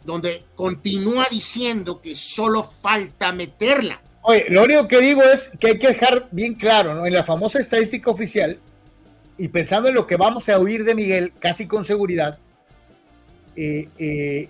Donde 0.04 0.46
continúa 0.56 1.28
diciendo 1.30 2.00
que 2.00 2.16
solo 2.16 2.64
falta 2.64 3.32
meterla. 3.32 4.02
Oye, 4.22 4.46
lo 4.50 4.64
único 4.64 4.86
que 4.86 5.00
digo 5.00 5.22
es 5.22 5.50
que 5.58 5.68
hay 5.68 5.78
que 5.78 5.88
dejar 5.88 6.28
bien 6.30 6.54
claro, 6.54 6.94
¿no? 6.94 7.06
En 7.06 7.14
la 7.14 7.24
famosa 7.24 7.58
estadística 7.58 8.10
oficial, 8.10 8.58
y 9.38 9.48
pensando 9.48 9.88
en 9.88 9.94
lo 9.94 10.06
que 10.06 10.16
vamos 10.16 10.48
a 10.50 10.58
oír 10.58 10.84
de 10.84 10.94
Miguel, 10.94 11.32
casi 11.38 11.66
con 11.66 11.84
seguridad, 11.84 12.38
eh, 13.56 13.88
eh, 13.98 14.48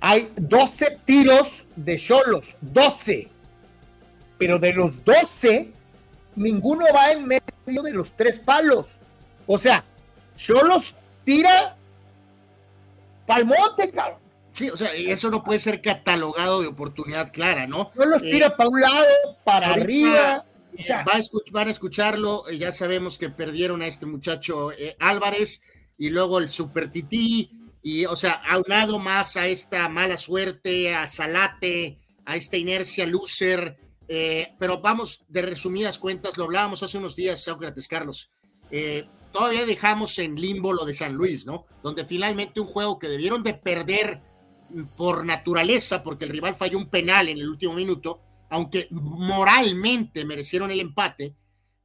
hay 0.00 0.30
12 0.36 0.98
tiros 1.04 1.66
de 1.74 1.96
Cholos, 1.96 2.56
12. 2.60 3.28
Pero 4.38 4.60
de 4.60 4.72
los 4.72 5.04
12, 5.04 5.72
ninguno 6.36 6.84
va 6.94 7.10
en 7.10 7.26
medio 7.26 7.82
de 7.82 7.92
los 7.92 8.12
tres 8.12 8.38
palos. 8.38 8.98
O 9.48 9.58
sea, 9.58 9.84
Cholos 10.36 10.94
tira 11.24 11.76
palmote, 13.26 13.90
cabrón. 13.90 14.17
Sí, 14.52 14.70
o 14.70 14.76
sea, 14.76 14.96
y 14.96 15.10
eso 15.10 15.30
no 15.30 15.44
puede 15.44 15.60
ser 15.60 15.80
catalogado 15.80 16.62
de 16.62 16.68
oportunidad 16.68 17.32
clara, 17.32 17.66
¿no? 17.66 17.92
Cholos 17.94 18.22
tira 18.22 18.48
eh, 18.48 18.54
para 18.56 18.68
un 18.68 18.80
lado, 18.80 19.06
para 19.44 19.74
arriba. 19.74 20.44
O 20.78 20.82
sea, 20.82 21.04
va 21.04 21.14
a 21.14 21.20
van 21.52 21.68
a 21.68 21.70
escucharlo, 21.70 22.48
ya 22.50 22.70
sabemos 22.72 23.18
que 23.18 23.30
perdieron 23.30 23.82
a 23.82 23.86
este 23.86 24.06
muchacho 24.06 24.70
Álvarez 25.00 25.62
y 25.96 26.10
luego 26.10 26.38
el 26.38 26.50
Super 26.50 26.90
Tití, 26.90 27.50
y, 27.82 28.04
o 28.06 28.16
sea, 28.16 28.32
aunado 28.48 28.98
más 28.98 29.36
a 29.36 29.46
esta 29.46 29.88
mala 29.88 30.16
suerte, 30.16 30.94
a 30.94 31.06
Salate, 31.06 31.98
a 32.24 32.36
esta 32.36 32.56
inercia 32.56 33.06
loser, 33.06 33.76
eh, 34.08 34.54
pero 34.58 34.80
vamos, 34.80 35.24
de 35.28 35.42
resumidas 35.42 35.98
cuentas, 35.98 36.36
lo 36.36 36.44
hablábamos 36.44 36.82
hace 36.82 36.98
unos 36.98 37.16
días, 37.16 37.42
Sócrates 37.42 37.88
Carlos, 37.88 38.30
eh, 38.70 39.06
todavía 39.32 39.66
dejamos 39.66 40.18
en 40.18 40.34
limbo 40.34 40.72
lo 40.72 40.84
de 40.84 40.94
San 40.94 41.14
Luis, 41.14 41.46
¿no? 41.46 41.66
Donde 41.82 42.04
finalmente 42.04 42.60
un 42.60 42.66
juego 42.66 42.98
que 42.98 43.08
debieron 43.08 43.42
de 43.42 43.54
perder 43.54 44.22
por 44.96 45.24
naturaleza, 45.24 46.02
porque 46.02 46.24
el 46.24 46.30
rival 46.30 46.54
falló 46.54 46.78
un 46.78 46.88
penal 46.88 47.28
en 47.28 47.38
el 47.38 47.48
último 47.48 47.74
minuto, 47.74 48.20
aunque 48.50 48.88
moralmente 48.90 50.24
merecieron 50.24 50.70
el 50.70 50.80
empate, 50.80 51.34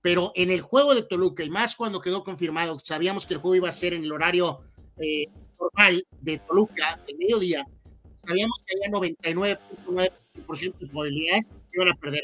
pero 0.02 0.32
en 0.36 0.50
el 0.50 0.62
juego 0.62 0.96
de 0.96 1.04
Toluca, 1.04 1.44
y 1.44 1.50
más 1.50 1.76
cuando 1.76 2.02
quedó 2.02 2.24
confirmado, 2.24 2.80
sabíamos 2.84 3.26
que 3.26 3.36
el 3.36 3.40
juego 3.40 3.56
iba 3.56 3.70
a 3.70 3.74
ser 3.74 3.94
en 3.94 4.04
el 4.04 4.12
horario 4.12 4.60
eh, 4.98 5.28
normal 5.60 6.06
de 6.22 6.38
Toluca 6.40 7.00
de 7.08 7.14
mediodía, 7.16 7.66
sabíamos 8.28 8.62
que 8.66 8.76
había 8.76 8.90
99.9% 9.16 10.78
de 10.78 10.88
probabilidades 10.88 11.48
que 11.48 11.54
iban 11.74 11.90
a 11.90 11.96
perder. 11.96 12.24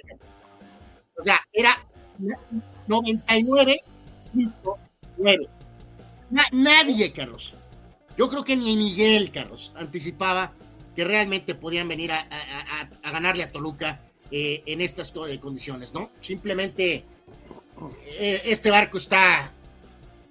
O 1.17 1.23
sea, 1.23 1.39
era 1.51 1.85
99.9. 2.87 5.49
nadie, 6.51 7.11
Carlos. 7.11 7.55
Yo 8.19 8.27
creo 8.27 8.43
que 8.43 8.57
ni 8.57 8.75
Miguel, 8.75 9.31
Carlos, 9.31 9.71
anticipaba 9.77 10.51
que 10.93 11.05
realmente 11.05 11.55
podían 11.55 11.87
venir 11.87 12.11
a, 12.11 12.27
ganarle 13.13 13.43
a 13.43 13.51
Toluca 13.53 14.01
eh, 14.29 14.61
en 14.65 14.81
estas 14.81 15.13
eh, 15.29 15.39
condiciones, 15.39 15.93
¿no? 15.93 16.09
Simplemente 16.19 17.05
eh, 18.19 18.41
este 18.43 18.71
barco 18.71 18.97
está... 18.97 19.53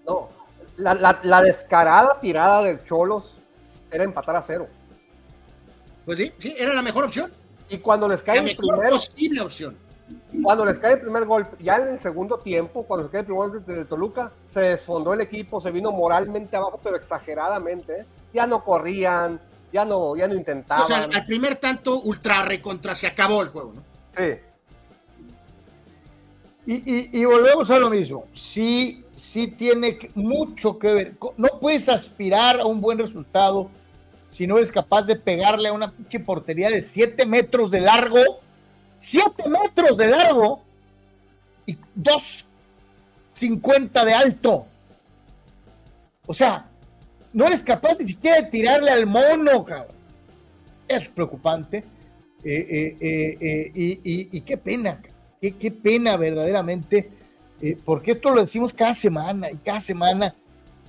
No, 0.06 0.28
la, 0.76 1.40
descarada 1.42 2.20
tirada 2.20 2.62
del 2.62 2.84
Cholos 2.84 3.34
era 3.90 4.04
empatar 4.04 4.36
a 4.36 4.42
cero. 4.42 4.68
Pues 6.04 6.18
sí, 6.18 6.30
sí, 6.36 6.54
era 6.58 6.74
la 6.74 6.82
mejor 6.82 7.06
opción. 7.06 7.32
Y 7.70 7.78
cuando 7.78 8.06
les 8.06 8.22
cae 8.22 8.36
la 8.36 8.42
mejor 8.42 8.86
posible 8.90 9.40
opción. 9.40 9.78
Cuando 10.42 10.64
les 10.64 10.78
cae 10.78 10.94
el 10.94 11.00
primer 11.00 11.24
gol, 11.24 11.46
ya 11.60 11.76
en 11.76 11.88
el 11.88 12.00
segundo 12.00 12.38
tiempo, 12.38 12.84
cuando 12.84 13.04
les 13.04 13.12
cae 13.12 13.20
el 13.20 13.26
primer 13.26 13.48
gol 13.48 13.64
de, 13.64 13.84
Toluca, 13.84 14.32
se 14.52 14.60
desfondó 14.60 15.12
el 15.12 15.20
equipo, 15.20 15.60
se 15.60 15.70
vino 15.70 15.92
moralmente 15.92 16.56
abajo, 16.56 16.80
pero 16.82 16.96
exageradamente. 16.96 18.00
¿eh? 18.00 18.06
Ya 18.32 18.46
no 18.46 18.64
corrían, 18.64 19.40
ya 19.72 19.84
no, 19.84 20.16
ya 20.16 20.28
no 20.28 20.34
intentaban. 20.34 20.84
o 20.84 20.86
sea, 20.86 21.08
al 21.12 21.26
primer 21.26 21.56
tanto, 21.56 22.00
ultra 22.00 22.42
recontra, 22.42 22.94
se 22.94 23.06
acabó 23.06 23.42
el 23.42 23.48
juego, 23.48 23.74
¿no? 23.74 23.82
Sí. 24.16 24.38
Y, 26.70 27.18
y, 27.18 27.24
volvemos 27.24 27.70
a 27.70 27.78
lo 27.78 27.88
mismo. 27.88 28.26
Sí, 28.34 29.02
sí 29.14 29.46
tiene 29.46 29.98
mucho 30.14 30.78
que 30.78 30.92
ver. 30.92 31.14
No 31.38 31.48
puedes 31.58 31.88
aspirar 31.88 32.60
a 32.60 32.66
un 32.66 32.82
buen 32.82 32.98
resultado 32.98 33.70
si 34.28 34.46
no 34.46 34.58
eres 34.58 34.70
capaz 34.70 35.06
de 35.06 35.16
pegarle 35.16 35.70
a 35.70 35.72
una 35.72 35.90
pinche 35.90 36.20
portería 36.20 36.68
de 36.68 36.82
7 36.82 37.24
metros 37.24 37.70
de 37.70 37.80
largo. 37.80 38.20
7 38.98 39.48
metros 39.48 39.98
de 39.98 40.08
largo 40.08 40.62
y 41.66 41.76
2.50 41.96 44.04
de 44.04 44.14
alto. 44.14 44.66
O 46.26 46.34
sea, 46.34 46.66
no 47.32 47.46
eres 47.46 47.62
capaz 47.62 47.96
ni 47.98 48.08
siquiera 48.08 48.42
de 48.42 48.50
tirarle 48.50 48.90
al 48.90 49.06
mono, 49.06 49.64
cabrón. 49.64 49.96
Es 50.86 51.08
preocupante. 51.08 51.84
Eh, 52.44 52.96
eh, 53.00 53.36
eh, 53.40 53.70
y, 53.74 54.40
qué 54.42 54.56
pena, 54.56 55.00
qué, 55.40 55.70
pena 55.70 56.16
verdaderamente, 56.16 57.10
porque 57.84 58.12
esto 58.12 58.30
lo 58.30 58.40
decimos 58.40 58.72
cada 58.72 58.94
semana 58.94 59.50
y 59.50 59.56
cada 59.56 59.80
semana. 59.80 60.34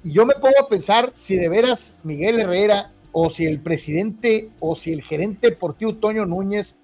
Y 0.04 0.12
yo 0.12 0.26
me 0.26 0.36
pongo 0.36 0.60
a 0.60 0.70
pensar 0.70 1.12
si 1.14 1.36
de 1.36 1.50
veras 1.50 1.98
Miguel 2.04 2.40
Herrera 2.40 2.92
o 3.12 3.30
si 3.30 3.46
el 3.46 3.60
presidente 3.60 4.50
o 4.60 4.76
si 4.76 4.94
el 4.94 5.02
gerente 5.02 5.50
deportivo 5.50 5.96
Toño 5.96 6.26
Núñez 6.26 6.76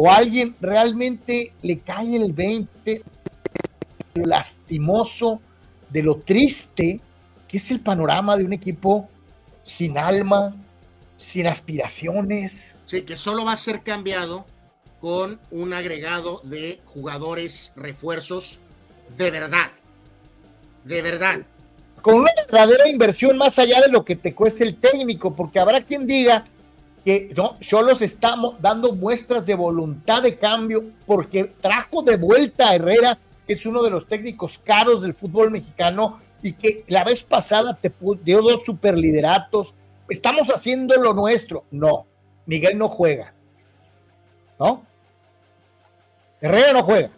o 0.00 0.08
alguien 0.08 0.54
realmente 0.60 1.52
le 1.60 1.80
cae 1.80 2.14
el 2.14 2.32
20 2.32 3.02
lo 4.14 4.26
lastimoso, 4.26 5.40
de 5.90 6.04
lo 6.04 6.18
triste 6.18 7.00
que 7.48 7.56
es 7.56 7.68
el 7.72 7.80
panorama 7.80 8.36
de 8.36 8.44
un 8.44 8.52
equipo 8.52 9.08
sin 9.64 9.98
alma, 9.98 10.54
sin 11.16 11.48
aspiraciones. 11.48 12.76
Sí, 12.86 13.02
que 13.02 13.16
solo 13.16 13.44
va 13.44 13.54
a 13.54 13.56
ser 13.56 13.82
cambiado 13.82 14.46
con 15.00 15.40
un 15.50 15.72
agregado 15.72 16.42
de 16.44 16.80
jugadores 16.84 17.72
refuerzos 17.74 18.60
de 19.16 19.32
verdad. 19.32 19.72
De 20.84 21.02
verdad. 21.02 21.40
Con 22.02 22.14
una 22.20 22.30
verdadera 22.36 22.88
inversión 22.88 23.36
más 23.36 23.58
allá 23.58 23.80
de 23.80 23.90
lo 23.90 24.04
que 24.04 24.14
te 24.14 24.32
cueste 24.32 24.62
el 24.62 24.76
técnico, 24.76 25.34
porque 25.34 25.58
habrá 25.58 25.80
quien 25.80 26.06
diga 26.06 26.44
que 27.08 27.32
no, 27.34 27.56
los 27.80 28.02
estamos 28.02 28.60
dando 28.60 28.94
muestras 28.94 29.46
de 29.46 29.54
voluntad 29.54 30.22
de 30.22 30.36
cambio 30.36 30.92
porque 31.06 31.44
trajo 31.44 32.02
de 32.02 32.18
vuelta 32.18 32.68
a 32.68 32.74
Herrera, 32.74 33.18
que 33.46 33.54
es 33.54 33.64
uno 33.64 33.82
de 33.82 33.88
los 33.88 34.06
técnicos 34.06 34.58
caros 34.58 35.00
del 35.00 35.14
fútbol 35.14 35.50
mexicano 35.50 36.20
y 36.42 36.52
que 36.52 36.84
la 36.86 37.04
vez 37.04 37.24
pasada 37.24 37.72
te 37.80 37.90
dio 38.22 38.42
dos 38.42 38.60
superlideratos, 38.62 39.74
estamos 40.10 40.48
haciendo 40.48 41.00
lo 41.00 41.14
nuestro. 41.14 41.64
No, 41.70 42.06
Miguel 42.44 42.76
no 42.76 42.90
juega. 42.90 43.32
¿No? 44.60 44.84
Herrera 46.42 46.74
no 46.74 46.82
juega. 46.82 47.08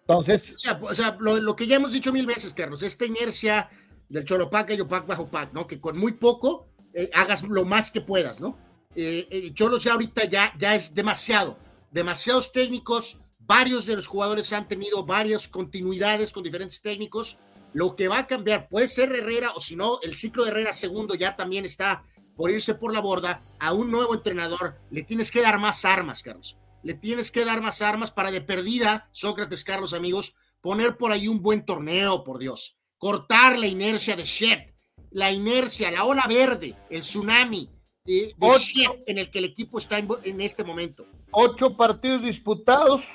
Entonces. 0.00 0.56
O 0.80 0.92
sea, 0.92 1.16
lo, 1.20 1.54
que 1.54 1.68
ya 1.68 1.76
hemos 1.76 1.92
dicho 1.92 2.12
mil 2.12 2.26
veces, 2.26 2.52
Carlos, 2.52 2.82
esta 2.82 3.04
inercia 3.04 3.70
del 4.08 4.24
Cholopac 4.24 4.70
y 4.70 4.80
Opac 4.80 5.06
bajo 5.06 5.28
Pac, 5.28 5.52
¿no? 5.52 5.68
Que 5.68 5.80
con 5.80 5.96
muy 5.96 6.14
poco 6.14 6.66
eh, 6.94 7.10
hagas 7.14 7.44
lo 7.44 7.64
más 7.64 7.92
que 7.92 8.00
puedas, 8.00 8.40
¿no? 8.40 8.71
Eh, 8.94 9.26
eh, 9.30 9.54
Cholos 9.54 9.84
ya 9.84 9.92
ahorita 9.92 10.24
ya, 10.24 10.54
ya 10.58 10.74
es 10.74 10.94
demasiado, 10.94 11.58
demasiados 11.90 12.52
técnicos, 12.52 13.18
varios 13.38 13.86
de 13.86 13.96
los 13.96 14.06
jugadores 14.06 14.52
han 14.52 14.68
tenido 14.68 15.04
varias 15.04 15.48
continuidades 15.48 16.32
con 16.32 16.42
diferentes 16.42 16.80
técnicos. 16.82 17.38
Lo 17.72 17.96
que 17.96 18.08
va 18.08 18.18
a 18.18 18.26
cambiar 18.26 18.68
puede 18.68 18.88
ser 18.88 19.14
Herrera 19.14 19.52
o 19.54 19.60
si 19.60 19.76
no, 19.76 19.98
el 20.02 20.14
ciclo 20.14 20.44
de 20.44 20.50
Herrera 20.50 20.72
segundo 20.72 21.14
ya 21.14 21.36
también 21.36 21.64
está 21.64 22.04
por 22.36 22.50
irse 22.50 22.74
por 22.74 22.92
la 22.92 23.00
borda. 23.00 23.42
A 23.58 23.72
un 23.72 23.90
nuevo 23.90 24.14
entrenador 24.14 24.76
le 24.90 25.02
tienes 25.02 25.30
que 25.30 25.40
dar 25.40 25.58
más 25.58 25.84
armas, 25.84 26.22
Carlos 26.22 26.56
le 26.82 26.94
tienes 26.94 27.30
que 27.30 27.44
dar 27.44 27.62
más 27.62 27.80
armas 27.80 28.10
para 28.10 28.30
de 28.30 28.40
perdida, 28.40 29.08
Sócrates, 29.12 29.64
Carlos, 29.64 29.94
amigos, 29.94 30.34
poner 30.60 30.96
por 30.96 31.12
ahí 31.12 31.28
un 31.28 31.40
buen 31.40 31.64
torneo, 31.64 32.24
por 32.24 32.38
Dios. 32.38 32.78
Cortar 32.98 33.58
la 33.58 33.66
inercia 33.66 34.16
de 34.16 34.24
Shep, 34.24 34.74
la 35.10 35.30
inercia, 35.30 35.90
la 35.90 36.04
ola 36.04 36.26
verde, 36.28 36.76
el 36.90 37.02
tsunami 37.02 37.70
de, 38.04 38.34
Shep 38.58 39.02
en 39.06 39.18
el 39.18 39.30
que 39.30 39.38
el 39.38 39.44
equipo 39.46 39.78
está 39.78 39.98
en, 39.98 40.40
este 40.40 40.64
momento. 40.64 41.04
Ocho 41.30 41.76
partidos 41.76 42.22
disputados, 42.22 43.08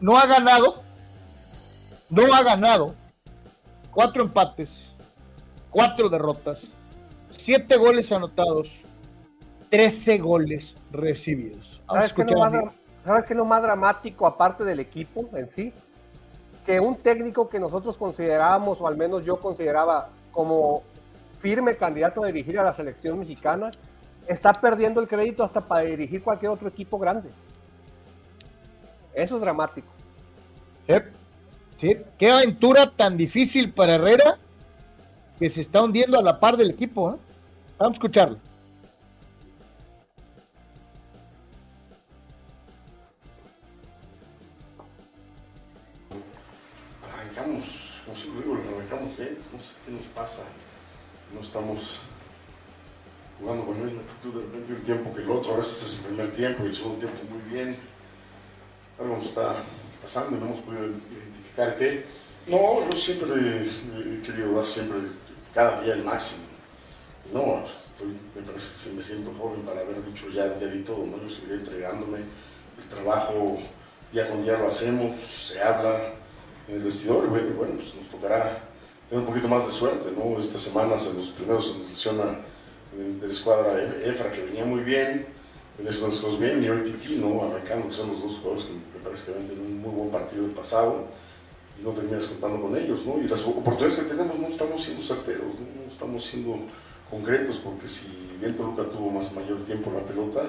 no 0.00 0.18
ha 0.18 0.26
ganado, 0.26 0.82
no 2.10 2.34
ha 2.34 2.42
ganado, 2.42 2.94
cuatro 3.90 4.22
empates, 4.22 4.92
cuatro 5.70 6.08
derrotas, 6.08 6.72
siete 7.30 7.76
goles 7.76 8.10
anotados, 8.12 8.82
13 9.70 10.18
goles 10.18 10.76
recibidos. 10.90 11.80
¿Sabes 11.88 12.12
qué, 12.12 12.22
es 12.22 13.36
lo 13.36 13.44
más 13.46 13.62
dramático 13.62 14.26
aparte 14.26 14.64
del 14.64 14.80
equipo 14.80 15.30
en 15.34 15.48
sí? 15.48 15.72
Que 16.66 16.78
un 16.78 16.96
técnico 16.96 17.48
que 17.48 17.58
nosotros 17.58 17.96
considerábamos, 17.96 18.80
o 18.80 18.86
al 18.86 18.96
menos 18.96 19.24
yo 19.24 19.40
consideraba 19.40 20.10
como 20.30 20.82
firme 21.42 21.76
candidato 21.76 22.22
a 22.22 22.28
dirigir 22.28 22.58
a 22.58 22.62
la 22.62 22.74
selección 22.74 23.18
mexicana, 23.18 23.70
está 24.26 24.52
perdiendo 24.52 25.00
el 25.00 25.08
crédito 25.08 25.42
hasta 25.42 25.60
para 25.60 25.82
dirigir 25.82 26.22
cualquier 26.22 26.52
otro 26.52 26.68
equipo 26.68 26.98
grande. 26.98 27.28
Eso 29.12 29.34
es 29.34 29.42
dramático. 29.42 29.88
Sí. 31.76 31.96
Qué 32.16 32.30
aventura 32.30 32.90
tan 32.90 33.16
difícil 33.16 33.72
para 33.72 33.96
Herrera 33.96 34.38
que 35.38 35.50
se 35.50 35.60
está 35.60 35.82
hundiendo 35.82 36.16
a 36.16 36.22
la 36.22 36.38
par 36.38 36.56
del 36.56 36.70
equipo. 36.70 37.12
¿eh? 37.12 37.16
Vamos 37.76 37.94
a 37.94 37.98
escucharlo. 37.98 38.38
como 48.04 48.16
siempre 48.16 48.42
digo, 48.42 48.56
arrancamos 48.56 49.18
lento, 49.18 49.44
no 49.52 49.60
sé 49.60 49.74
qué 49.84 49.92
nos 49.92 50.06
pasa, 50.06 50.42
no 51.34 51.40
estamos 51.40 52.00
jugando 53.40 53.64
con 53.64 53.78
la 53.78 53.84
misma 53.84 54.02
actitud 54.02 54.40
de 54.40 54.46
repente 54.46 54.72
un 54.72 54.82
tiempo 54.82 55.14
que 55.14 55.22
el 55.22 55.30
otro, 55.30 55.54
a 55.54 55.56
veces 55.56 55.82
es 55.82 55.98
el 55.98 56.06
primer 56.06 56.32
tiempo 56.32 56.64
y 56.64 56.66
el 56.66 56.74
segundo 56.74 56.98
tiempo 56.98 57.18
muy 57.30 57.52
bien, 57.52 57.76
algo 58.98 59.16
nos 59.16 59.26
está 59.26 59.56
pasando 60.00 60.36
y 60.36 60.40
no 60.40 60.46
hemos 60.46 60.60
podido 60.60 60.86
identificar 60.86 61.76
qué. 61.76 62.04
No, 62.46 62.88
yo 62.88 62.96
siempre 62.96 63.30
he 63.30 64.22
querido 64.22 64.54
dar 64.54 64.66
siempre, 64.66 64.98
cada 65.54 65.80
día 65.82 65.94
el 65.94 66.04
máximo. 66.04 66.42
No, 67.32 67.64
estoy, 67.64 68.16
me 68.34 68.42
parece 68.42 68.90
que 68.90 68.96
me 68.96 69.02
siento 69.02 69.32
joven 69.38 69.62
para 69.62 69.80
haber 69.80 70.04
dicho 70.04 70.28
ya, 70.28 70.58
ya 70.58 70.66
di 70.66 70.82
todo, 70.82 71.06
¿no? 71.06 71.22
yo 71.22 71.28
seguiré 71.28 71.54
entregándome, 71.54 72.18
el 72.18 72.88
trabajo 72.88 73.58
día 74.12 74.28
con 74.28 74.42
día 74.42 74.58
lo 74.58 74.66
hacemos, 74.66 75.16
se 75.16 75.62
habla, 75.62 76.14
en 76.68 76.76
el 76.76 76.82
vestidor. 76.82 77.28
Bueno, 77.28 77.54
bueno, 77.56 77.74
pues 77.74 77.94
nos 77.94 78.08
tocará 78.08 78.71
un 79.18 79.26
poquito 79.26 79.48
más 79.48 79.66
de 79.66 79.72
suerte, 79.72 80.10
¿no? 80.16 80.38
Esta 80.38 80.58
semana 80.58 80.96
se 80.96 81.12
los 81.14 81.28
primeros 81.28 81.72
se 81.72 81.78
nos 81.78 81.88
lesiona 81.90 82.38
de 82.96 83.26
la 83.26 83.32
escuadra 83.32 83.80
Efra, 84.04 84.30
que 84.30 84.42
venía 84.42 84.64
muy 84.64 84.80
bien, 84.80 85.26
venía 85.76 85.90
haciendo 85.90 86.08
las 86.08 86.20
cosas 86.20 86.40
bien, 86.40 86.62
y 86.62 86.68
hoy 86.68 86.92
Titi, 86.92 87.16
¿no? 87.16 87.44
Arrancando, 87.44 87.88
que 87.88 87.94
son 87.94 88.10
los 88.10 88.22
dos 88.22 88.36
jugadores 88.36 88.64
que 88.64 88.72
me 88.72 89.04
parece 89.04 89.26
que 89.26 89.38
venden 89.38 89.60
un 89.60 89.80
muy 89.80 89.90
buen 89.90 90.10
partido 90.10 90.42
del 90.42 90.52
pasado, 90.52 91.04
y 91.78 91.84
no 91.84 91.90
terminas 91.90 92.24
contando 92.24 92.60
con 92.60 92.76
ellos, 92.76 93.04
¿no? 93.04 93.18
Y 93.18 93.28
las 93.28 93.42
oportunidades 93.46 93.96
que 93.96 94.02
tenemos 94.02 94.38
no 94.38 94.48
estamos 94.48 94.82
siendo 94.82 95.02
certeros, 95.02 95.54
no, 95.58 95.88
estamos 95.88 96.24
siendo 96.24 96.56
concretos, 97.10 97.60
porque 97.62 97.88
si 97.88 98.08
bien 98.40 98.56
Toluca 98.56 98.84
tuvo 98.84 99.10
más 99.10 99.32
mayor 99.32 99.62
tiempo 99.64 99.92
la 99.94 100.02
pelota, 100.04 100.42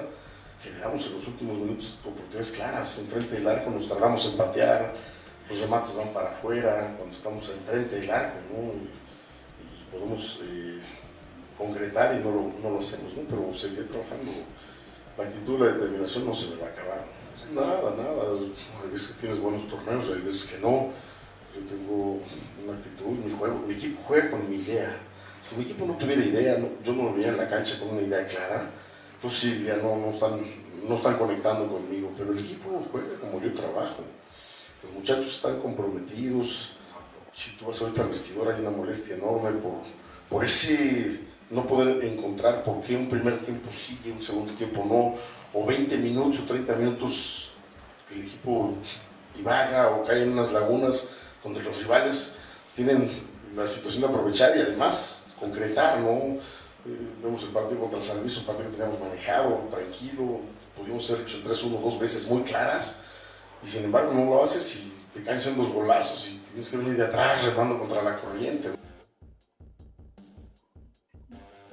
generamos 0.62 1.06
en 1.06 1.14
los 1.14 1.28
últimos 1.28 1.58
minutos 1.58 1.98
oportunidades 2.02 2.52
claras, 2.52 2.98
enfrente 2.98 3.34
del 3.34 3.48
arco 3.48 3.70
nos 3.70 3.88
tardamos 3.88 4.24
en 4.26 4.36
patear, 4.38 4.94
los 5.48 5.60
remates 5.60 5.94
van 5.96 6.08
para 6.08 6.30
afuera, 6.30 6.94
cuando 6.96 7.14
estamos 7.14 7.48
enfrente 7.50 8.00
del 8.00 8.10
arco, 8.10 8.38
¿no? 8.52 8.72
Y, 8.72 9.04
podemos 9.92 10.40
eh, 10.42 10.80
concretar 11.56 12.16
y 12.16 12.24
no 12.24 12.30
lo, 12.30 12.52
no 12.60 12.70
lo 12.70 12.78
hacemos, 12.80 13.14
¿no? 13.14 13.22
Pero 13.28 13.52
seguir 13.52 13.86
trabajando. 13.88 14.32
La 15.16 15.24
actitud, 15.24 15.60
la 15.60 15.66
determinación 15.66 16.26
no 16.26 16.34
se 16.34 16.50
me 16.50 16.56
va 16.56 16.66
a 16.66 16.70
acabar. 16.70 17.04
Nada, 17.54 17.94
nada. 17.96 18.38
Hay 18.82 18.90
veces 18.90 19.08
que 19.08 19.20
tienes 19.20 19.38
buenos 19.38 19.68
torneos, 19.68 20.08
hay 20.08 20.20
veces 20.20 20.46
que 20.46 20.58
no. 20.58 20.90
Yo 21.54 21.60
tengo 21.68 22.18
una 22.64 22.76
actitud, 22.76 23.10
mi, 23.24 23.36
juego, 23.36 23.60
mi 23.60 23.74
equipo 23.74 24.02
juega 24.06 24.30
con 24.30 24.48
mi 24.48 24.56
idea. 24.56 24.96
Si 25.38 25.56
mi 25.56 25.62
equipo 25.62 25.86
no 25.86 25.94
tuviera 25.94 26.24
idea, 26.24 26.58
yo 26.82 26.92
no 26.94 27.04
lo 27.04 27.14
veía 27.14 27.28
en 27.28 27.36
la 27.36 27.48
cancha 27.48 27.78
con 27.78 27.90
una 27.90 28.02
idea 28.02 28.26
clara, 28.26 28.70
entonces 29.14 29.40
sí, 29.40 29.64
ya 29.64 29.76
no, 29.76 29.96
no, 29.96 30.10
están, 30.10 30.40
no 30.88 30.94
están 30.94 31.18
conectando 31.18 31.68
conmigo, 31.68 32.10
pero 32.16 32.32
el 32.32 32.38
equipo 32.38 32.80
juega 32.90 33.14
como 33.20 33.40
yo 33.40 33.52
trabajo. 33.52 34.02
Los 34.84 34.94
muchachos 34.94 35.26
están 35.26 35.60
comprometidos. 35.60 36.72
Si 37.32 37.50
tú 37.52 37.66
vas 37.66 37.80
ahorita 37.80 38.02
al 38.02 38.08
vestidor 38.08 38.52
hay 38.52 38.60
una 38.60 38.70
molestia 38.70 39.16
enorme 39.16 39.50
por, 39.52 39.82
por 40.28 40.44
ese 40.44 41.20
no 41.50 41.66
poder 41.66 42.04
encontrar 42.04 42.64
por 42.64 42.82
qué 42.82 42.96
un 42.96 43.08
primer 43.08 43.38
tiempo 43.38 43.70
sigue, 43.70 44.12
un 44.12 44.22
segundo 44.22 44.52
tiempo 44.54 44.84
no, 44.84 45.16
o 45.58 45.66
20 45.66 45.96
minutos 45.98 46.40
o 46.40 46.44
30 46.44 46.74
minutos 46.76 47.52
el 48.12 48.22
equipo 48.22 48.74
divaga 49.36 49.90
o 49.90 50.04
cae 50.04 50.22
en 50.22 50.32
unas 50.32 50.52
lagunas 50.52 51.14
donde 51.42 51.62
los 51.62 51.82
rivales 51.82 52.34
tienen 52.74 53.10
la 53.54 53.66
situación 53.66 54.02
de 54.02 54.08
aprovechar 54.08 54.56
y 54.56 54.60
además 54.60 55.26
concretar, 55.38 56.00
¿no? 56.00 56.38
Eh, 56.86 57.08
vemos 57.22 57.42
el 57.44 57.50
partido 57.50 57.80
contra 57.80 58.00
San 58.00 58.20
Luis, 58.20 58.36
un 58.38 58.44
partido 58.44 58.70
que 58.70 58.76
teníamos 58.76 59.00
manejado, 59.00 59.68
tranquilo, 59.70 60.40
pudimos 60.76 61.06
ser 61.06 61.20
hecho 61.20 61.38
3-1 61.38 61.80
dos 61.80 61.98
veces 61.98 62.28
muy 62.28 62.42
claras, 62.42 63.02
y 63.64 63.68
sin 63.68 63.84
embargo 63.84 64.12
no 64.12 64.24
lo 64.26 64.44
haces 64.44 64.76
y 64.76 65.18
te 65.18 65.24
caen 65.24 65.40
en 65.40 65.58
los 65.58 65.72
golazos 65.72 66.28
y 66.28 66.38
tienes 66.38 66.68
que 66.68 66.76
venir 66.76 66.96
de 66.96 67.04
atrás 67.04 67.44
remando 67.44 67.78
contra 67.78 68.02
la 68.02 68.20
corriente. 68.20 68.70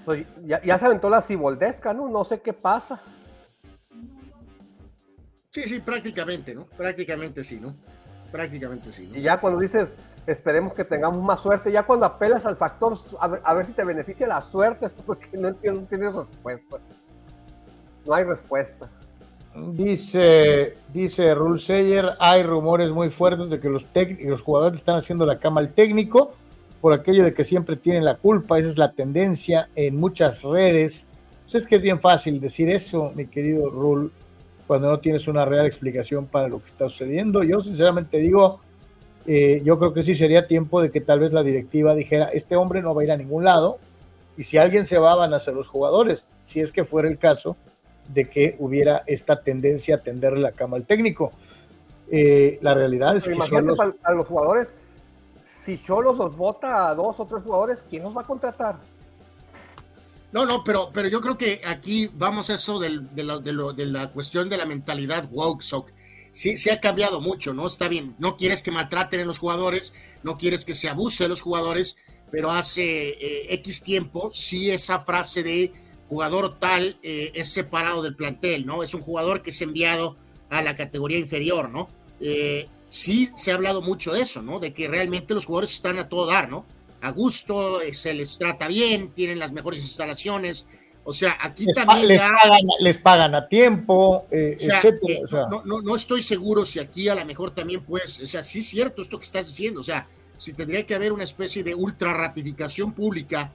Pues 0.05 0.25
ya, 0.43 0.61
ya 0.63 0.79
se 0.79 0.85
aventó 0.85 1.09
la 1.09 1.21
ciboldesca, 1.21 1.93
¿no? 1.93 2.07
No 2.07 2.23
sé 2.23 2.41
qué 2.41 2.53
pasa. 2.53 3.01
Sí, 5.51 5.63
sí, 5.63 5.79
prácticamente, 5.79 6.55
¿no? 6.55 6.65
Prácticamente 6.65 7.43
sí, 7.43 7.59
¿no? 7.59 7.75
Prácticamente 8.31 8.91
sí. 8.91 9.07
¿no? 9.11 9.17
Y 9.17 9.21
ya 9.21 9.39
cuando 9.39 9.59
dices, 9.59 9.89
esperemos 10.25 10.73
que 10.73 10.85
tengamos 10.85 11.21
más 11.21 11.41
suerte, 11.41 11.71
ya 11.71 11.83
cuando 11.83 12.05
apelas 12.05 12.45
al 12.45 12.55
factor, 12.55 12.97
a 13.19 13.53
ver, 13.53 13.65
si 13.65 13.73
te 13.73 13.83
beneficia 13.83 14.27
la 14.27 14.41
suerte, 14.41 14.89
porque 15.05 15.29
no 15.33 15.49
entiendo, 15.49 15.81
no 15.81 15.87
tienes 15.87 16.15
respuesta. 16.15 16.77
No 18.05 18.13
hay 18.13 18.23
respuesta. 18.23 18.89
Dice, 19.53 20.77
dice 20.93 21.35
Rulseyer, 21.35 22.11
hay 22.19 22.41
rumores 22.43 22.91
muy 22.91 23.09
fuertes 23.09 23.49
de 23.49 23.59
que 23.59 23.67
los, 23.67 23.85
los 24.23 24.41
jugadores 24.41 24.79
están 24.79 24.95
haciendo 24.95 25.25
la 25.25 25.39
cama 25.39 25.59
al 25.59 25.73
técnico 25.73 26.33
por 26.79 26.93
aquello 26.93 27.23
de 27.25 27.33
que 27.33 27.43
siempre 27.43 27.75
tienen 27.75 28.05
la 28.05 28.15
culpa, 28.15 28.57
esa 28.57 28.69
es 28.69 28.77
la 28.77 28.93
tendencia 28.93 29.69
en 29.75 29.97
muchas 29.97 30.43
redes. 30.43 31.07
Pues 31.43 31.55
es 31.55 31.67
que 31.67 31.75
es 31.75 31.81
bien 31.81 31.99
fácil 31.99 32.39
decir 32.39 32.69
eso, 32.69 33.11
mi 33.13 33.27
querido 33.27 33.69
Rul, 33.69 34.11
cuando 34.67 34.89
no 34.89 34.99
tienes 34.99 35.27
una 35.27 35.43
real 35.43 35.65
explicación 35.65 36.27
para 36.27 36.47
lo 36.47 36.59
que 36.59 36.67
está 36.67 36.87
sucediendo. 36.87 37.43
Yo 37.43 37.61
sinceramente 37.61 38.17
digo, 38.19 38.61
eh, 39.27 39.61
yo 39.65 39.77
creo 39.77 39.93
que 39.93 40.01
sí 40.01 40.15
sería 40.15 40.47
tiempo 40.47 40.81
de 40.81 40.91
que 40.91 41.01
tal 41.01 41.19
vez 41.19 41.33
la 41.33 41.43
directiva 41.43 41.93
dijera, 41.93 42.29
este 42.33 42.55
hombre 42.55 42.81
no 42.81 42.95
va 42.95 43.01
a 43.01 43.05
ir 43.05 43.11
a 43.11 43.17
ningún 43.17 43.43
lado, 43.43 43.79
y 44.37 44.45
si 44.45 44.57
alguien 44.57 44.85
se 44.85 44.97
va, 44.97 45.13
van 45.13 45.33
a 45.33 45.39
ser 45.39 45.53
los 45.53 45.67
jugadores, 45.67 46.23
si 46.41 46.61
es 46.61 46.71
que 46.71 46.85
fuera 46.85 47.09
el 47.09 47.17
caso 47.17 47.57
de 48.07 48.29
que 48.29 48.55
hubiera 48.59 49.03
esta 49.07 49.41
tendencia 49.41 49.95
a 49.95 49.97
tenderle 49.99 50.39
la 50.39 50.51
cama 50.51 50.77
al 50.77 50.85
técnico. 50.85 51.31
Eh, 52.09 52.59
la 52.61 52.73
realidad 52.73 53.15
es 53.15 53.25
que 53.25 53.33
a 53.33 54.11
los 54.13 54.27
jugadores, 54.27 54.67
si 55.63 55.81
Cholos 55.81 56.17
los 56.17 56.35
vota 56.35 56.89
a 56.89 56.95
dos 56.95 57.19
o 57.19 57.25
tres 57.25 57.43
jugadores, 57.43 57.79
¿quién 57.89 58.03
los 58.03 58.15
va 58.15 58.21
a 58.21 58.27
contratar? 58.27 58.75
No, 60.31 60.45
no, 60.45 60.63
pero, 60.63 60.91
pero 60.93 61.09
yo 61.09 61.19
creo 61.19 61.37
que 61.37 61.61
aquí 61.65 62.09
vamos 62.13 62.49
a 62.49 62.53
eso 62.53 62.79
de, 62.79 62.89
la, 63.15 64.11
cuestión 64.11 64.49
de 64.49 64.57
la 64.57 64.65
mentalidad 64.65 65.27
woke, 65.29 65.61
sock. 65.61 65.91
Sí, 66.31 66.57
sí 66.57 66.69
ha 66.69 66.79
cambiado 66.79 67.19
mucho, 67.19 67.53
¿no? 67.53 67.67
Está 67.67 67.89
bien, 67.89 68.15
no 68.17 68.37
quieres 68.37 68.63
que 68.63 68.71
maltraten 68.71 69.19
a 69.21 69.25
los 69.25 69.39
jugadores, 69.39 69.93
no 70.23 70.37
quieres 70.37 70.63
que 70.63 70.73
se 70.73 70.87
abuse 70.87 71.25
de 71.25 71.29
los 71.29 71.41
jugadores, 71.41 71.97
pero 72.31 72.51
hace 72.51 73.09
eh, 73.09 73.53
X 73.55 73.83
tiempo, 73.83 74.31
sí 74.33 74.71
esa 74.71 75.01
frase 75.01 75.43
de 75.43 75.73
jugador 76.11 76.59
tal 76.59 76.97
eh, 77.03 77.31
es 77.35 77.47
separado 77.53 78.03
del 78.03 78.17
plantel, 78.17 78.65
¿no? 78.65 78.83
Es 78.83 78.93
un 78.93 79.01
jugador 79.01 79.41
que 79.41 79.51
es 79.51 79.61
enviado 79.61 80.17
a 80.49 80.61
la 80.61 80.75
categoría 80.75 81.17
inferior, 81.17 81.69
¿no? 81.69 81.87
Eh, 82.19 82.67
sí 82.89 83.29
se 83.33 83.53
ha 83.53 83.55
hablado 83.55 83.81
mucho 83.81 84.11
de 84.11 84.19
eso, 84.19 84.41
¿no? 84.41 84.59
De 84.59 84.73
que 84.73 84.89
realmente 84.89 85.33
los 85.33 85.45
jugadores 85.45 85.71
están 85.71 85.99
a 85.99 86.09
todo 86.09 86.25
dar, 86.25 86.49
¿no? 86.49 86.65
A 86.99 87.11
gusto, 87.11 87.79
se 87.93 88.13
les 88.13 88.37
trata 88.37 88.67
bien, 88.67 89.11
tienen 89.11 89.39
las 89.39 89.53
mejores 89.53 89.79
instalaciones, 89.79 90.67
o 91.05 91.13
sea, 91.13 91.37
aquí 91.39 91.65
también 91.73 92.09
les, 92.09 92.21
pagan, 92.21 92.59
les, 92.81 92.97
pagan, 92.97 93.33
a 93.33 93.47
tiempo, 93.47 94.27
eh, 94.31 94.57
etcétera. 94.59 95.21
O 95.23 95.27
sea. 95.29 95.47
no, 95.49 95.63
no, 95.63 95.81
no, 95.81 95.95
estoy 95.95 96.21
seguro 96.21 96.65
si 96.65 96.79
aquí 96.79 97.07
a 97.07 97.15
lo 97.15 97.23
mejor 97.23 97.51
también 97.51 97.85
puedes, 97.85 98.19
o 98.19 98.27
sea, 98.27 98.43
sí 98.43 98.59
es 98.59 98.67
cierto 98.67 99.01
esto 99.01 99.17
que 99.17 99.23
estás 99.23 99.47
diciendo, 99.47 99.79
o 99.79 99.83
sea, 99.83 100.09
si 100.35 100.51
tendría 100.51 100.85
que 100.85 100.93
haber 100.93 101.13
una 101.13 101.23
especie 101.23 101.63
de 101.63 101.73
ultra 101.73 102.13
ratificación 102.13 102.91
pública. 102.91 103.53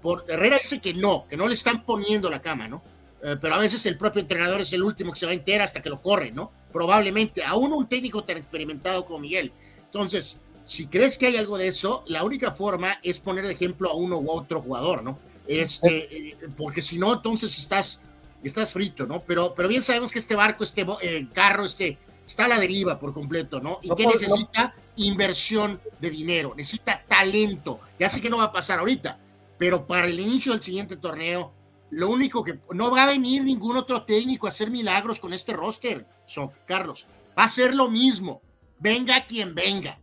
Por, 0.00 0.24
Herrera 0.28 0.56
dice 0.56 0.80
que 0.80 0.94
no, 0.94 1.26
que 1.28 1.36
no 1.36 1.48
le 1.48 1.54
están 1.54 1.84
poniendo 1.84 2.30
la 2.30 2.40
cama, 2.40 2.68
¿no? 2.68 2.82
Eh, 3.22 3.36
pero 3.40 3.54
a 3.54 3.58
veces 3.58 3.84
el 3.86 3.98
propio 3.98 4.20
entrenador 4.20 4.60
es 4.60 4.72
el 4.72 4.82
último 4.82 5.12
que 5.12 5.18
se 5.18 5.26
va 5.26 5.32
a 5.32 5.34
enterar 5.34 5.62
hasta 5.62 5.82
que 5.82 5.90
lo 5.90 6.00
corre, 6.00 6.30
¿no? 6.30 6.52
Probablemente, 6.72 7.44
aún 7.44 7.72
un 7.72 7.88
técnico 7.88 8.22
tan 8.24 8.36
experimentado 8.36 9.04
como 9.04 9.20
Miguel. 9.20 9.52
Entonces, 9.80 10.40
si 10.62 10.86
crees 10.86 11.18
que 11.18 11.26
hay 11.26 11.36
algo 11.36 11.58
de 11.58 11.68
eso, 11.68 12.04
la 12.06 12.22
única 12.22 12.52
forma 12.52 12.98
es 13.02 13.20
poner 13.20 13.46
de 13.46 13.54
ejemplo 13.54 13.90
a 13.90 13.94
uno 13.94 14.18
u 14.18 14.30
otro 14.30 14.60
jugador, 14.60 15.02
¿no? 15.02 15.18
Este, 15.46 16.14
eh, 16.14 16.36
porque 16.56 16.82
si 16.82 16.98
no, 16.98 17.14
entonces 17.14 17.56
estás, 17.58 18.02
estás 18.44 18.70
frito, 18.70 19.06
¿no? 19.06 19.22
Pero, 19.24 19.54
pero 19.54 19.68
bien 19.68 19.82
sabemos 19.82 20.12
que 20.12 20.18
este 20.18 20.36
barco, 20.36 20.62
este 20.62 20.86
eh, 21.00 21.26
carro, 21.32 21.64
este, 21.64 21.98
está 22.26 22.44
a 22.44 22.48
la 22.48 22.60
deriva 22.60 22.98
por 22.98 23.14
completo, 23.14 23.60
¿no? 23.60 23.80
¿Y 23.82 23.88
qué 23.96 24.06
necesita? 24.06 24.74
Inversión 24.96 25.80
de 26.00 26.10
dinero, 26.10 26.54
necesita 26.56 27.02
talento. 27.08 27.80
Ya 27.98 28.08
sé 28.08 28.20
que 28.20 28.28
no 28.28 28.38
va 28.38 28.44
a 28.44 28.52
pasar 28.52 28.80
ahorita, 28.80 29.18
pero 29.58 29.86
para 29.86 30.06
el 30.06 30.18
inicio 30.18 30.52
del 30.52 30.62
siguiente 30.62 30.96
torneo, 30.96 31.52
lo 31.90 32.10
único 32.10 32.44
que 32.44 32.60
no 32.72 32.90
va 32.90 33.04
a 33.04 33.08
venir 33.08 33.42
ningún 33.42 33.76
otro 33.76 34.04
técnico 34.04 34.46
a 34.46 34.50
hacer 34.50 34.70
milagros 34.70 35.20
con 35.20 35.32
este 35.32 35.52
roster, 35.52 36.06
so, 36.24 36.52
Carlos. 36.66 37.06
Va 37.38 37.44
a 37.44 37.48
ser 37.48 37.74
lo 37.74 37.88
mismo. 37.88 38.40
Venga 38.78 39.26
quien 39.26 39.54
venga. 39.54 39.98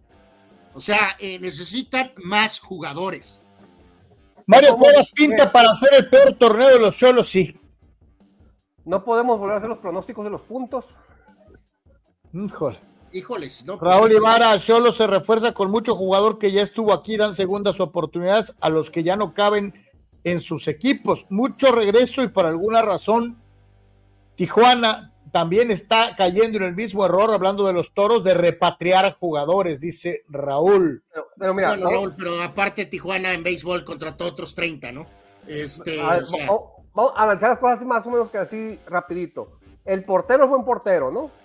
O 0.74 0.80
sea, 0.80 1.16
eh, 1.20 1.40
necesitan 1.40 2.12
más 2.24 2.60
jugadores. 2.60 3.42
Mario 4.46 4.78
Cuevas 4.78 5.10
pinta 5.10 5.52
para 5.52 5.72
hacer 5.72 5.90
el 5.94 6.10
peor 6.10 6.38
torneo 6.38 6.68
de 6.68 6.80
los 6.80 6.98
solos, 6.98 7.30
sí. 7.30 7.58
No 8.84 9.04
podemos 9.04 9.40
volver 9.40 9.56
a 9.56 9.58
hacer 9.58 9.70
los 9.70 9.80
pronósticos 9.80 10.26
de 10.26 10.32
los 10.32 10.42
puntos. 10.42 10.86
Híjole. 12.34 12.80
Híjoles, 13.16 13.66
no, 13.66 13.80
pues 13.80 13.90
Raúl 13.90 14.12
Ibarra, 14.12 14.60
solo 14.60 14.92
se 14.92 15.08
refuerza 15.08 15.54
con 15.54 15.72
mucho 15.72 15.96
jugador 15.96 16.38
que 16.38 16.52
ya 16.52 16.62
estuvo 16.62 16.92
aquí, 16.92 17.16
dan 17.16 17.34
segundas 17.34 17.80
oportunidades 17.80 18.54
a 18.60 18.70
los 18.70 18.92
que 18.92 19.04
ya 19.04 19.16
no 19.16 19.34
caben 19.34 19.74
en 20.26 20.42
sus 20.42 20.68
equipos. 20.68 21.26
Mucho 21.30 21.72
regreso 21.72 22.24
y 22.24 22.28
por 22.28 22.46
alguna 22.46 22.82
razón 22.82 23.42
Tijuana 24.36 25.14
también 25.32 25.72
está 25.72 26.14
cayendo 26.18 26.58
en 26.58 26.66
el 26.66 26.76
mismo 26.76 27.06
error, 27.06 27.34
hablando 27.34 27.66
de 27.66 27.72
los 27.72 27.94
toros, 27.94 28.26
de 28.26 28.34
repatriar 28.34 29.14
jugadores, 29.14 29.80
dice 29.80 30.24
Raúl. 30.28 31.02
Pero, 31.40 31.54
mira, 31.54 31.70
bueno, 31.70 31.90
Raúl, 31.90 32.16
pero 32.18 32.42
aparte 32.44 32.84
Tijuana 32.84 33.34
en 33.34 33.44
béisbol 33.44 33.86
contrató 33.86 34.26
otros 34.26 34.54
30, 34.54 34.92
¿no? 34.92 35.08
Este, 35.48 36.04
o 36.04 36.26
sea... 36.26 36.48
vamos, 36.94 37.14
a 37.16 37.24
avanzar 37.24 37.52
las 37.52 37.60
cosas 37.60 37.86
más 37.86 38.06
o 38.06 38.10
menos 38.10 38.30
que 38.30 38.40
así 38.40 38.78
rapidito. 38.88 39.58
El 39.86 40.04
portero 40.04 40.44
es 40.44 40.50
buen 40.50 40.66
portero, 40.66 41.12
¿no? 41.12 41.45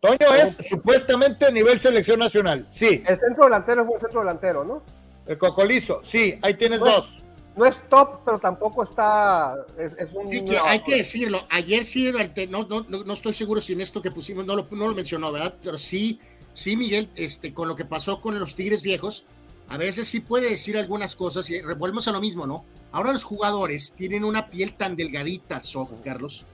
Toño 0.00 0.34
es 0.34 0.56
supuestamente 0.68 1.50
nivel 1.50 1.78
selección 1.78 2.20
nacional, 2.20 2.66
sí. 2.70 3.02
El 3.06 3.18
centro 3.18 3.44
delantero 3.44 3.82
es 3.82 3.88
un 3.88 4.00
centro 4.00 4.20
delantero, 4.20 4.64
¿no? 4.64 4.82
El 5.26 5.38
cocolizo, 5.38 6.00
sí, 6.04 6.38
ahí 6.42 6.54
tienes 6.54 6.78
dos. 6.78 7.22
no 7.56 7.66
es 7.66 7.76
top, 7.88 8.20
pero 8.24 8.38
tampoco 8.38 8.84
está. 8.84 9.54
Es, 9.76 10.12
un, 10.14 10.28
sí, 10.28 10.44
que 10.44 10.56
hay 10.56 10.80
que 10.80 10.96
decirlo. 10.96 11.44
Ayer 11.50 11.84
sí, 11.84 12.12
no, 12.48 12.64
no, 12.64 12.86
no, 12.88 13.12
estoy 13.12 13.32
seguro 13.32 13.60
si 13.60 13.72
en 13.72 13.80
esto 13.80 14.00
que 14.00 14.12
pusimos 14.12 14.46
no 14.46 14.54
lo, 14.54 14.68
no 14.70 14.86
lo 14.86 14.94
mencionó, 14.94 15.32
¿verdad? 15.32 15.54
Pero 15.62 15.78
sí, 15.78 16.20
sí, 16.52 16.76
Miguel, 16.76 17.10
este, 17.16 17.52
con 17.52 17.66
lo 17.66 17.74
que 17.74 17.84
pasó 17.84 18.20
con 18.20 18.38
los 18.38 18.54
Tigres 18.54 18.82
viejos, 18.82 19.24
a 19.68 19.76
veces 19.76 20.06
sí 20.06 20.20
puede 20.20 20.48
decir 20.48 20.78
algunas 20.78 21.16
cosas 21.16 21.50
y 21.50 21.60
volvemos 21.60 22.06
a 22.06 22.12
lo 22.12 22.20
mismo, 22.20 22.46
¿no? 22.46 22.64
Ahora 22.92 23.12
los 23.12 23.24
jugadores 23.24 23.92
tienen 23.92 24.24
una 24.24 24.48
piel 24.48 24.74
tan 24.74 24.96
delgadita, 24.96 25.60
so, 25.60 25.90
Carlos, 26.04 26.46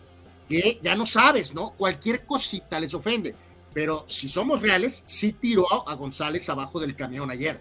que 0.55 0.79
ya 0.83 0.95
no 0.95 1.05
sabes, 1.05 1.53
¿no? 1.53 1.71
Cualquier 1.71 2.25
cosita 2.25 2.79
les 2.79 2.95
ofende. 2.95 3.35
Pero 3.73 4.05
si 4.07 4.29
somos 4.29 4.63
reales, 4.63 5.03
sí 5.05 5.33
tiró 5.33 5.67
a 5.89 5.95
González 5.95 6.49
abajo 6.49 6.79
del 6.79 6.95
camión 6.95 7.29
ayer. 7.31 7.61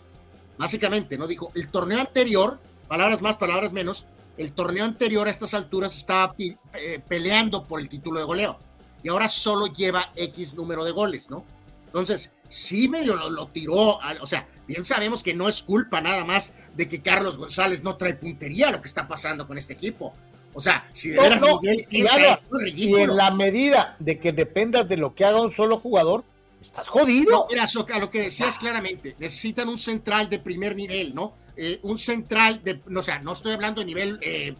Básicamente, 0.60 1.18
¿no? 1.18 1.26
Dijo, 1.26 1.52
el 1.56 1.70
torneo 1.70 2.00
anterior, 2.00 2.60
palabras 2.88 3.22
más, 3.24 3.38
palabras 3.38 3.74
menos, 3.74 4.06
el 4.38 4.54
torneo 4.54 4.86
anterior 4.86 5.28
a 5.28 5.32
estas 5.32 5.56
alturas 5.56 5.98
estaba 5.98 6.36
eh, 6.38 7.02
peleando 7.08 7.64
por 7.64 7.80
el 7.82 7.90
título 7.90 8.20
de 8.20 8.26
goleo. 8.26 8.60
Y 9.02 9.10
ahora 9.10 9.28
solo 9.28 9.66
lleva 9.68 10.12
X 10.16 10.54
número 10.54 10.86
de 10.86 10.92
goles, 10.92 11.32
¿no? 11.32 11.46
Entonces, 11.88 12.36
sí 12.48 12.88
medio 12.88 13.16
lo, 13.16 13.32
lo 13.32 13.48
tiró, 13.48 14.00
o 14.22 14.28
sea, 14.28 14.48
bien 14.68 14.86
sabemos 14.86 15.24
que 15.24 15.34
no 15.34 15.50
es 15.50 15.64
culpa 15.64 16.00
nada 16.00 16.26
más 16.26 16.54
de 16.76 16.88
que 16.88 17.02
Carlos 17.02 17.38
González 17.38 17.84
no 17.84 17.98
trae 17.98 18.14
puntería 18.14 18.72
lo 18.72 18.82
que 18.82 18.88
está 18.88 19.08
pasando 19.08 19.48
con 19.48 19.58
este 19.58 19.74
equipo. 19.74 20.14
O 20.54 20.60
sea, 20.60 20.88
si 20.94 21.10
de 21.10 21.20
veras 21.20 21.42
Miguel 21.42 22.74
y 22.76 22.96
en 22.96 23.16
la 23.16 23.32
medida 23.32 23.96
de 24.00 24.20
que 24.20 24.32
dependas 24.32 24.88
de 24.88 24.98
lo 24.98 25.16
que 25.16 25.26
haga 25.26 25.42
un 25.42 25.50
solo 25.50 25.78
jugador, 25.80 26.24
estás 26.62 26.88
jodido. 26.88 27.32
No, 27.32 27.46
mira, 27.50 27.64
a 27.64 28.00
lo 28.00 28.10
que 28.10 28.22
decías 28.22 28.58
claramente, 28.60 29.16
necesitan 29.20 29.68
un 29.68 29.78
central 29.78 30.30
de 30.30 30.40
primer 30.40 30.76
nivel, 30.76 31.16
¿no? 31.16 31.34
Eh, 31.56 31.80
un 31.84 31.98
central 31.98 32.64
de, 32.64 32.82
no, 32.88 33.02
o 33.02 33.04
sea, 33.04 33.20
no 33.20 33.34
estoy 33.34 33.54
hablando 33.54 33.82
de 33.82 33.86
nivel 33.86 34.20
eh, 34.22 34.56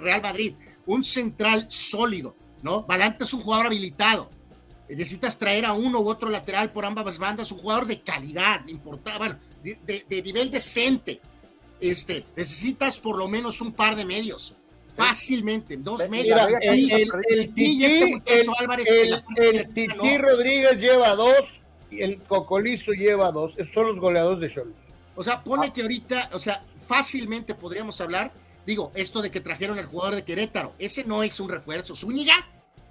Real 0.00 0.22
Madrid, 0.22 0.54
un 0.86 1.04
central 1.04 1.66
sólido, 1.68 2.34
¿no? 2.62 2.82
Valante 2.82 3.24
es 3.24 3.32
un 3.32 3.40
jugador 3.40 3.66
habilitado. 3.66 4.30
Necesitas 4.88 5.38
traer 5.38 5.66
a 5.66 5.74
uno 5.74 6.00
u 6.00 6.08
otro 6.08 6.30
lateral 6.30 6.72
por 6.72 6.86
ambas 6.86 7.18
bandas, 7.18 7.52
un 7.52 7.58
jugador 7.58 7.86
de 7.86 8.00
calidad, 8.00 8.66
importa, 8.68 9.18
bueno, 9.18 9.38
de, 9.62 10.04
de 10.08 10.22
nivel 10.22 10.50
decente. 10.50 11.20
Este, 11.80 12.24
necesitas 12.34 12.98
por 12.98 13.18
lo 13.18 13.28
menos 13.28 13.60
un 13.60 13.72
par 13.72 13.94
de 13.94 14.04
medios 14.04 14.56
fácilmente, 14.98 15.76
dos 15.76 16.08
medios. 16.08 16.38
el, 16.60 17.10
el, 17.28 17.54
Titi 19.72 20.18
Rodríguez 20.18 20.78
lleva 20.80 21.14
dos 21.14 21.62
y 21.90 22.02
el 22.02 22.20
Cocolizo 22.22 22.92
lleva 22.92 23.32
dos. 23.32 23.54
Esos 23.56 23.72
son 23.72 23.86
los 23.86 24.00
goleadores 24.00 24.40
de 24.40 24.50
Cholos. 24.50 24.74
O 25.14 25.22
sea, 25.22 25.42
pone 25.42 25.72
que 25.72 25.82
ahorita, 25.82 26.30
o 26.32 26.38
sea, 26.38 26.64
fácilmente 26.86 27.54
podríamos 27.54 28.00
hablar, 28.00 28.32
digo, 28.66 28.92
esto 28.94 29.22
de 29.22 29.30
que 29.30 29.40
trajeron 29.40 29.78
al 29.78 29.86
jugador 29.86 30.14
de 30.16 30.24
Querétaro, 30.24 30.74
ese 30.78 31.04
no 31.04 31.22
es 31.22 31.40
un 31.40 31.48
refuerzo. 31.48 31.94
Zúñiga, 31.94 32.34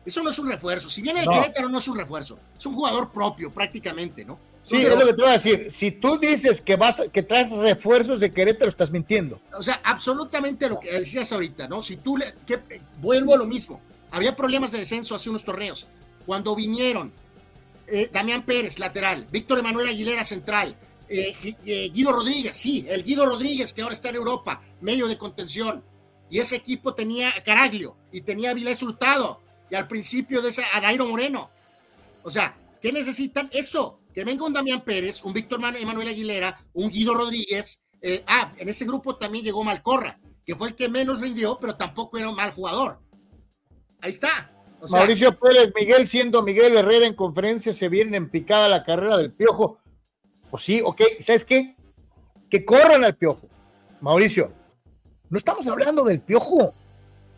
eso 0.05 0.23
no 0.23 0.29
es 0.29 0.39
un 0.39 0.49
refuerzo. 0.49 0.89
Si 0.89 1.01
viene 1.01 1.21
de 1.21 1.27
Querétaro, 1.27 1.69
no 1.69 1.77
es 1.77 1.87
un 1.87 1.97
refuerzo. 1.97 2.39
Es 2.57 2.65
un 2.65 2.73
jugador 2.73 3.11
propio, 3.11 3.53
prácticamente, 3.53 4.25
¿no? 4.25 4.39
Sí, 4.67 4.75
es 4.75 4.99
lo 4.99 5.05
que 5.05 5.13
te 5.13 5.21
voy 5.21 5.29
a 5.29 5.33
decir. 5.33 5.71
Si 5.71 5.91
tú 5.91 6.17
dices 6.17 6.59
que 6.59 6.75
vas, 6.75 7.01
que 7.13 7.23
traes 7.23 7.49
refuerzos 7.51 8.19
de 8.19 8.33
Querétaro, 8.33 8.69
estás 8.69 8.91
mintiendo. 8.91 9.39
O 9.53 9.63
sea, 9.63 9.79
absolutamente 9.81 10.67
lo 10.67 10.77
que 10.77 10.91
decías 10.91 11.31
ahorita, 11.31 11.69
¿no? 11.69 11.81
Si 11.81 11.95
tú 11.95 12.17
le, 12.17 12.33
vuelvo 12.99 13.33
a 13.33 13.37
lo 13.37 13.45
mismo. 13.45 13.79
Había 14.11 14.35
problemas 14.35 14.73
de 14.73 14.79
descenso 14.79 15.15
hace 15.15 15.29
unos 15.29 15.45
torneos. 15.45 15.87
Cuando 16.25 16.53
vinieron 16.53 17.13
eh, 17.87 18.09
Damián 18.11 18.43
Pérez, 18.43 18.77
lateral, 18.77 19.25
Víctor 19.31 19.59
Emanuel 19.59 19.87
Aguilera, 19.87 20.25
central, 20.25 20.75
eh, 21.07 21.33
eh, 21.65 21.89
Guido 21.93 22.11
Rodríguez, 22.11 22.55
sí, 22.55 22.85
el 22.89 23.03
Guido 23.03 23.25
Rodríguez 23.25 23.73
que 23.73 23.81
ahora 23.81 23.95
está 23.95 24.09
en 24.09 24.15
Europa, 24.15 24.61
medio 24.81 25.07
de 25.07 25.17
contención. 25.17 25.81
Y 26.29 26.39
ese 26.39 26.57
equipo 26.57 26.93
tenía 26.93 27.33
Caraglio 27.45 27.95
y 28.11 28.19
tenía 28.19 28.53
Vilés 28.53 28.83
Hurtado 28.83 29.39
y 29.69 29.75
al 29.75 29.87
principio 29.87 30.41
de 30.41 30.49
ese 30.49 30.63
a 30.63 31.03
Moreno. 31.05 31.49
O 32.23 32.29
sea, 32.29 32.57
¿qué 32.81 32.91
necesitan? 32.91 33.49
Eso 33.53 33.99
que 34.17 34.23
venga 34.23 34.45
un 34.45 34.53
Damián 34.53 34.81
Pérez, 34.81 35.23
un 35.25 35.31
Víctor 35.31 35.59
Emanuel 35.79 36.07
Aguilera, 36.07 36.59
un 36.73 36.89
Guido 36.89 37.13
Rodríguez. 37.13 37.83
Eh, 38.01 38.23
ah, 38.25 38.51
en 38.57 38.67
ese 38.67 38.83
grupo 38.83 39.15
también 39.15 39.45
llegó 39.45 39.63
Malcorra, 39.63 40.19
que 40.43 40.55
fue 40.55 40.69
el 40.69 40.75
que 40.75 40.89
menos 40.89 41.21
rindió, 41.21 41.59
pero 41.61 41.75
tampoco 41.75 42.17
era 42.17 42.27
un 42.27 42.35
mal 42.35 42.49
jugador. 42.49 42.99
Ahí 44.01 44.09
está. 44.09 44.51
Mauricio 44.89 45.37
Pérez, 45.37 45.71
Miguel 45.75 46.07
siendo 46.07 46.41
Miguel 46.41 46.75
Herrera 46.75 47.05
en 47.05 47.13
conferencia, 47.13 47.73
se 47.73 47.89
viene 47.89 48.17
en 48.17 48.27
picada 48.31 48.67
la 48.67 48.83
carrera 48.83 49.17
del 49.17 49.33
Piojo. 49.33 49.77
Pues 50.49 50.63
sí, 50.63 50.81
ok, 50.83 50.99
¿sabes 51.21 51.45
qué? 51.45 51.75
Que 52.49 52.65
corran 52.65 53.03
al 53.03 53.15
Piojo. 53.15 53.47
Mauricio, 54.01 54.51
no 55.29 55.37
estamos 55.37 55.67
hablando 55.67 56.03
del 56.03 56.21
Piojo. 56.21 56.63
O 56.63 56.73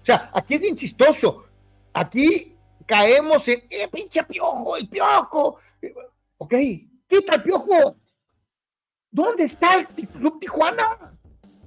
sea, 0.02 0.32
aquí 0.34 0.54
es 0.54 0.62
bien 0.62 0.78
chistoso. 0.78 1.44
Aquí 1.92 2.56
caemos 2.86 3.46
en, 3.50 3.66
eh, 3.70 3.90
pinche 3.92 4.24
Piojo, 4.24 4.78
el 4.78 4.88
Piojo. 4.88 5.58
Ok, 6.42 6.54
quita 7.08 7.36
el 7.36 7.44
piojo. 7.44 7.98
¿Dónde 9.12 9.44
está 9.44 9.76
el 9.76 9.88
Club 9.88 10.40
Tijuana? 10.40 11.14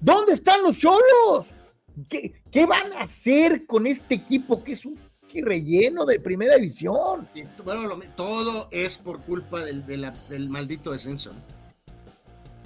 ¿Dónde 0.01 0.32
están 0.32 0.62
los 0.62 0.78
cholos? 0.78 1.55
¿Qué, 2.09 2.66
van 2.66 2.93
a 2.94 3.03
hacer 3.03 3.66
con 3.66 3.86
este 3.86 4.15
equipo 4.15 4.65
que 4.65 4.73
es 4.73 4.86
un 4.86 4.99
relleno 5.35 6.05
de 6.07 6.20
primera 6.20 6.57
división? 6.57 7.28
bueno, 7.65 7.99
todo 8.16 8.69
es 8.70 8.97
por 8.97 9.20
culpa 9.20 9.61
del, 9.61 10.49
maldito 10.49 10.93
descenso. 10.93 11.32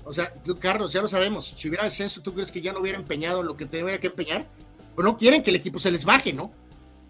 O 0.05 0.13
sea, 0.13 0.33
tú, 0.33 0.57
Carlos, 0.61 0.93
ya 0.93 1.03
lo 1.03 1.09
sabemos. 1.09 1.47
Si 1.57 1.69
hubiera 1.69 1.85
descenso, 1.85 2.23
¿tú 2.23 2.33
crees 2.33 2.53
que 2.53 2.61
ya 2.61 2.73
no 2.73 2.81
hubiera 2.81 2.99
empeñado 2.99 3.43
lo 3.43 3.57
que 3.57 3.67
tendría 3.67 3.99
que 3.99 4.07
empeñar? 4.07 4.47
Pues 4.95 5.05
no 5.05 5.17
quieren 5.17 5.43
que 5.43 5.51
el 5.51 5.57
equipo 5.57 5.81
se 5.81 5.91
les 5.91 6.05
baje, 6.05 6.33
¿no? 6.33 6.53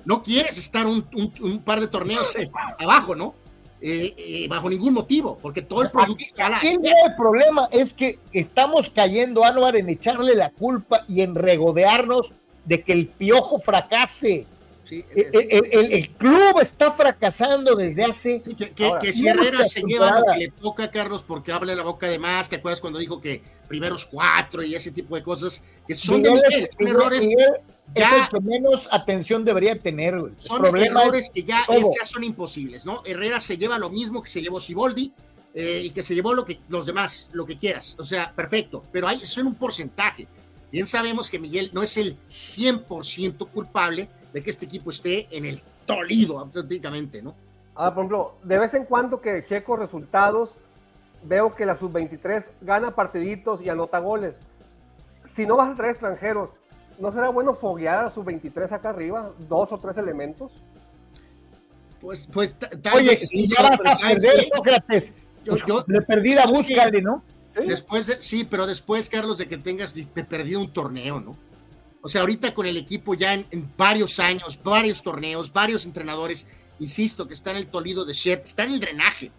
No 0.06 0.22
quieres 0.22 0.56
estar 0.56 0.86
un, 0.86 1.06
un, 1.40 1.62
par 1.62 1.80
de 1.80 1.88
torneos 1.88 2.34
eh, 2.36 2.50
abajo, 2.78 3.14
¿no? 3.14 3.34
Eh, 3.78 4.14
eh, 4.16 4.46
bajo 4.48 4.70
ningún 4.70 4.94
motivo, 4.94 5.38
porque 5.40 5.60
todo 5.60 5.82
el 5.82 5.90
producto 5.90 6.24
El 6.62 7.14
problema 7.14 7.68
es 7.70 7.92
que 7.92 8.18
estamos 8.32 8.88
cayendo, 8.88 9.44
Anuar, 9.44 9.76
en 9.76 9.90
echarle 9.90 10.34
la 10.34 10.50
culpa 10.50 11.04
y 11.06 11.20
en 11.20 11.34
regodearnos 11.34 12.32
de 12.64 12.82
que 12.82 12.92
el 12.92 13.06
piojo 13.06 13.58
fracase. 13.58 14.46
Sí, 14.84 15.04
el, 15.12 16.10
club 16.10 16.60
está 16.60 16.92
fracasando 16.92 17.74
desde 17.74 18.04
hace. 18.04 18.40
que, 18.40 19.12
si 19.12 19.26
Herrera 19.26 19.64
se 19.64 19.82
lleva 19.82 20.20
lo 20.20 20.32
que 20.32 20.38
le 20.38 20.48
toca, 20.48 20.90
Carlos, 20.90 21.24
porque 21.26 21.52
habla 21.52 21.74
la 21.74 21.82
boca 21.82 22.08
de 22.08 22.18
más. 22.18 22.48
¿Te 22.48 22.56
acuerdas 22.56 22.80
cuando 22.80 22.98
dijo 22.98 23.20
que 23.20 23.42
primeros 23.68 24.06
cuatro 24.06 24.62
y 24.62 24.74
ese 24.74 24.92
tipo 24.92 25.16
de 25.16 25.22
cosas? 25.22 25.62
Que 25.86 25.96
son 25.96 26.22
de 26.22 26.30
son 26.30 26.88
errores. 26.88 27.28
Es 27.94 28.12
el 28.12 28.28
que 28.28 28.40
menos 28.40 28.88
atención 28.90 29.44
debería 29.44 29.78
tener. 29.78 30.14
Son 30.36 30.64
errores 30.76 31.30
que 31.32 31.42
ya, 31.42 31.64
ya, 31.68 32.04
son 32.04 32.24
imposibles, 32.24 32.84
¿no? 32.84 33.02
Herrera 33.04 33.40
se 33.40 33.56
lleva 33.56 33.78
lo 33.78 33.90
mismo 33.90 34.22
que 34.22 34.28
se 34.28 34.42
llevó 34.42 34.60
Siboldi 34.60 35.12
eh, 35.54 35.82
y 35.84 35.90
que 35.90 36.02
se 36.02 36.14
llevó 36.14 36.34
lo 36.34 36.44
que 36.44 36.60
los 36.68 36.86
demás, 36.86 37.30
lo 37.32 37.46
que 37.46 37.56
quieras. 37.56 37.96
O 37.98 38.04
sea, 38.04 38.32
perfecto. 38.34 38.82
Pero 38.92 39.08
hay, 39.08 39.22
eso 39.22 39.40
en 39.40 39.46
un 39.46 39.54
porcentaje. 39.54 40.26
Bien 40.70 40.86
sabemos 40.86 41.30
que 41.30 41.38
Miguel 41.38 41.70
no 41.72 41.82
es 41.82 41.96
el 41.96 42.16
100% 42.28 43.48
culpable 43.50 44.08
de 44.32 44.42
que 44.42 44.50
este 44.50 44.66
equipo 44.66 44.90
esté 44.90 45.26
en 45.30 45.46
el 45.46 45.62
tolido 45.86 46.38
auténticamente, 46.38 47.22
¿no? 47.22 47.34
Ah, 47.74 47.94
por 47.94 48.02
ejemplo, 48.02 48.34
de 48.42 48.58
vez 48.58 48.74
en 48.74 48.84
cuando 48.84 49.20
que 49.20 49.44
checo 49.46 49.76
resultados, 49.76 50.58
veo 51.22 51.54
que 51.54 51.66
la 51.66 51.78
sub-23 51.78 52.44
gana 52.62 52.94
partiditos 52.94 53.62
y 53.62 53.68
anota 53.68 53.98
goles. 53.98 54.34
Si 55.34 55.46
no 55.46 55.56
vas 55.56 55.70
a 55.70 55.76
traer 55.76 55.92
extranjeros, 55.92 56.50
¿no 56.98 57.12
será 57.12 57.28
bueno 57.28 57.54
foguear 57.54 57.98
a 57.98 58.02
la 58.04 58.10
sub-23 58.10 58.72
acá 58.72 58.90
arriba? 58.90 59.32
¿Dos 59.48 59.72
o 59.72 59.78
tres 59.78 59.96
elementos? 59.96 60.52
Pues, 62.00 62.28
pues 62.32 62.54
tal 62.82 63.04
vez 63.04 63.28
sí, 63.28 63.46
ya 63.48 63.70
vas 63.70 63.80
a 63.80 64.08
perder, 64.08 64.48
Sócrates. 64.54 65.12
Yo, 65.44 65.52
pues, 65.52 65.64
yo, 65.66 65.84
de 65.86 66.02
perdida, 66.02 66.46
búscale, 66.46 67.00
¿no? 67.02 67.22
Después 67.54 68.06
de, 68.06 68.20
sí, 68.20 68.44
pero 68.44 68.66
después, 68.66 69.08
Carlos, 69.08 69.38
de 69.38 69.48
que 69.48 69.56
tengas 69.56 69.94
de 69.94 70.24
perdido 70.24 70.60
un 70.60 70.72
torneo, 70.72 71.20
¿no? 71.20 71.36
O 72.06 72.08
sea, 72.08 72.20
ahorita 72.20 72.54
con 72.54 72.66
el 72.66 72.76
equipo 72.76 73.14
ya 73.14 73.34
en, 73.34 73.72
varios 73.76 74.20
años, 74.20 74.60
varios 74.62 75.02
torneos, 75.02 75.52
varios 75.52 75.86
entrenadores, 75.86 76.46
insisto, 76.78 77.26
que 77.26 77.34
está 77.34 77.50
en 77.50 77.56
el 77.56 77.66
tolido 77.66 78.04
de 78.04 78.12
Shed, 78.12 78.42
está 78.44 78.62
en 78.62 78.74
el 78.74 78.78
drenaje. 78.78 79.32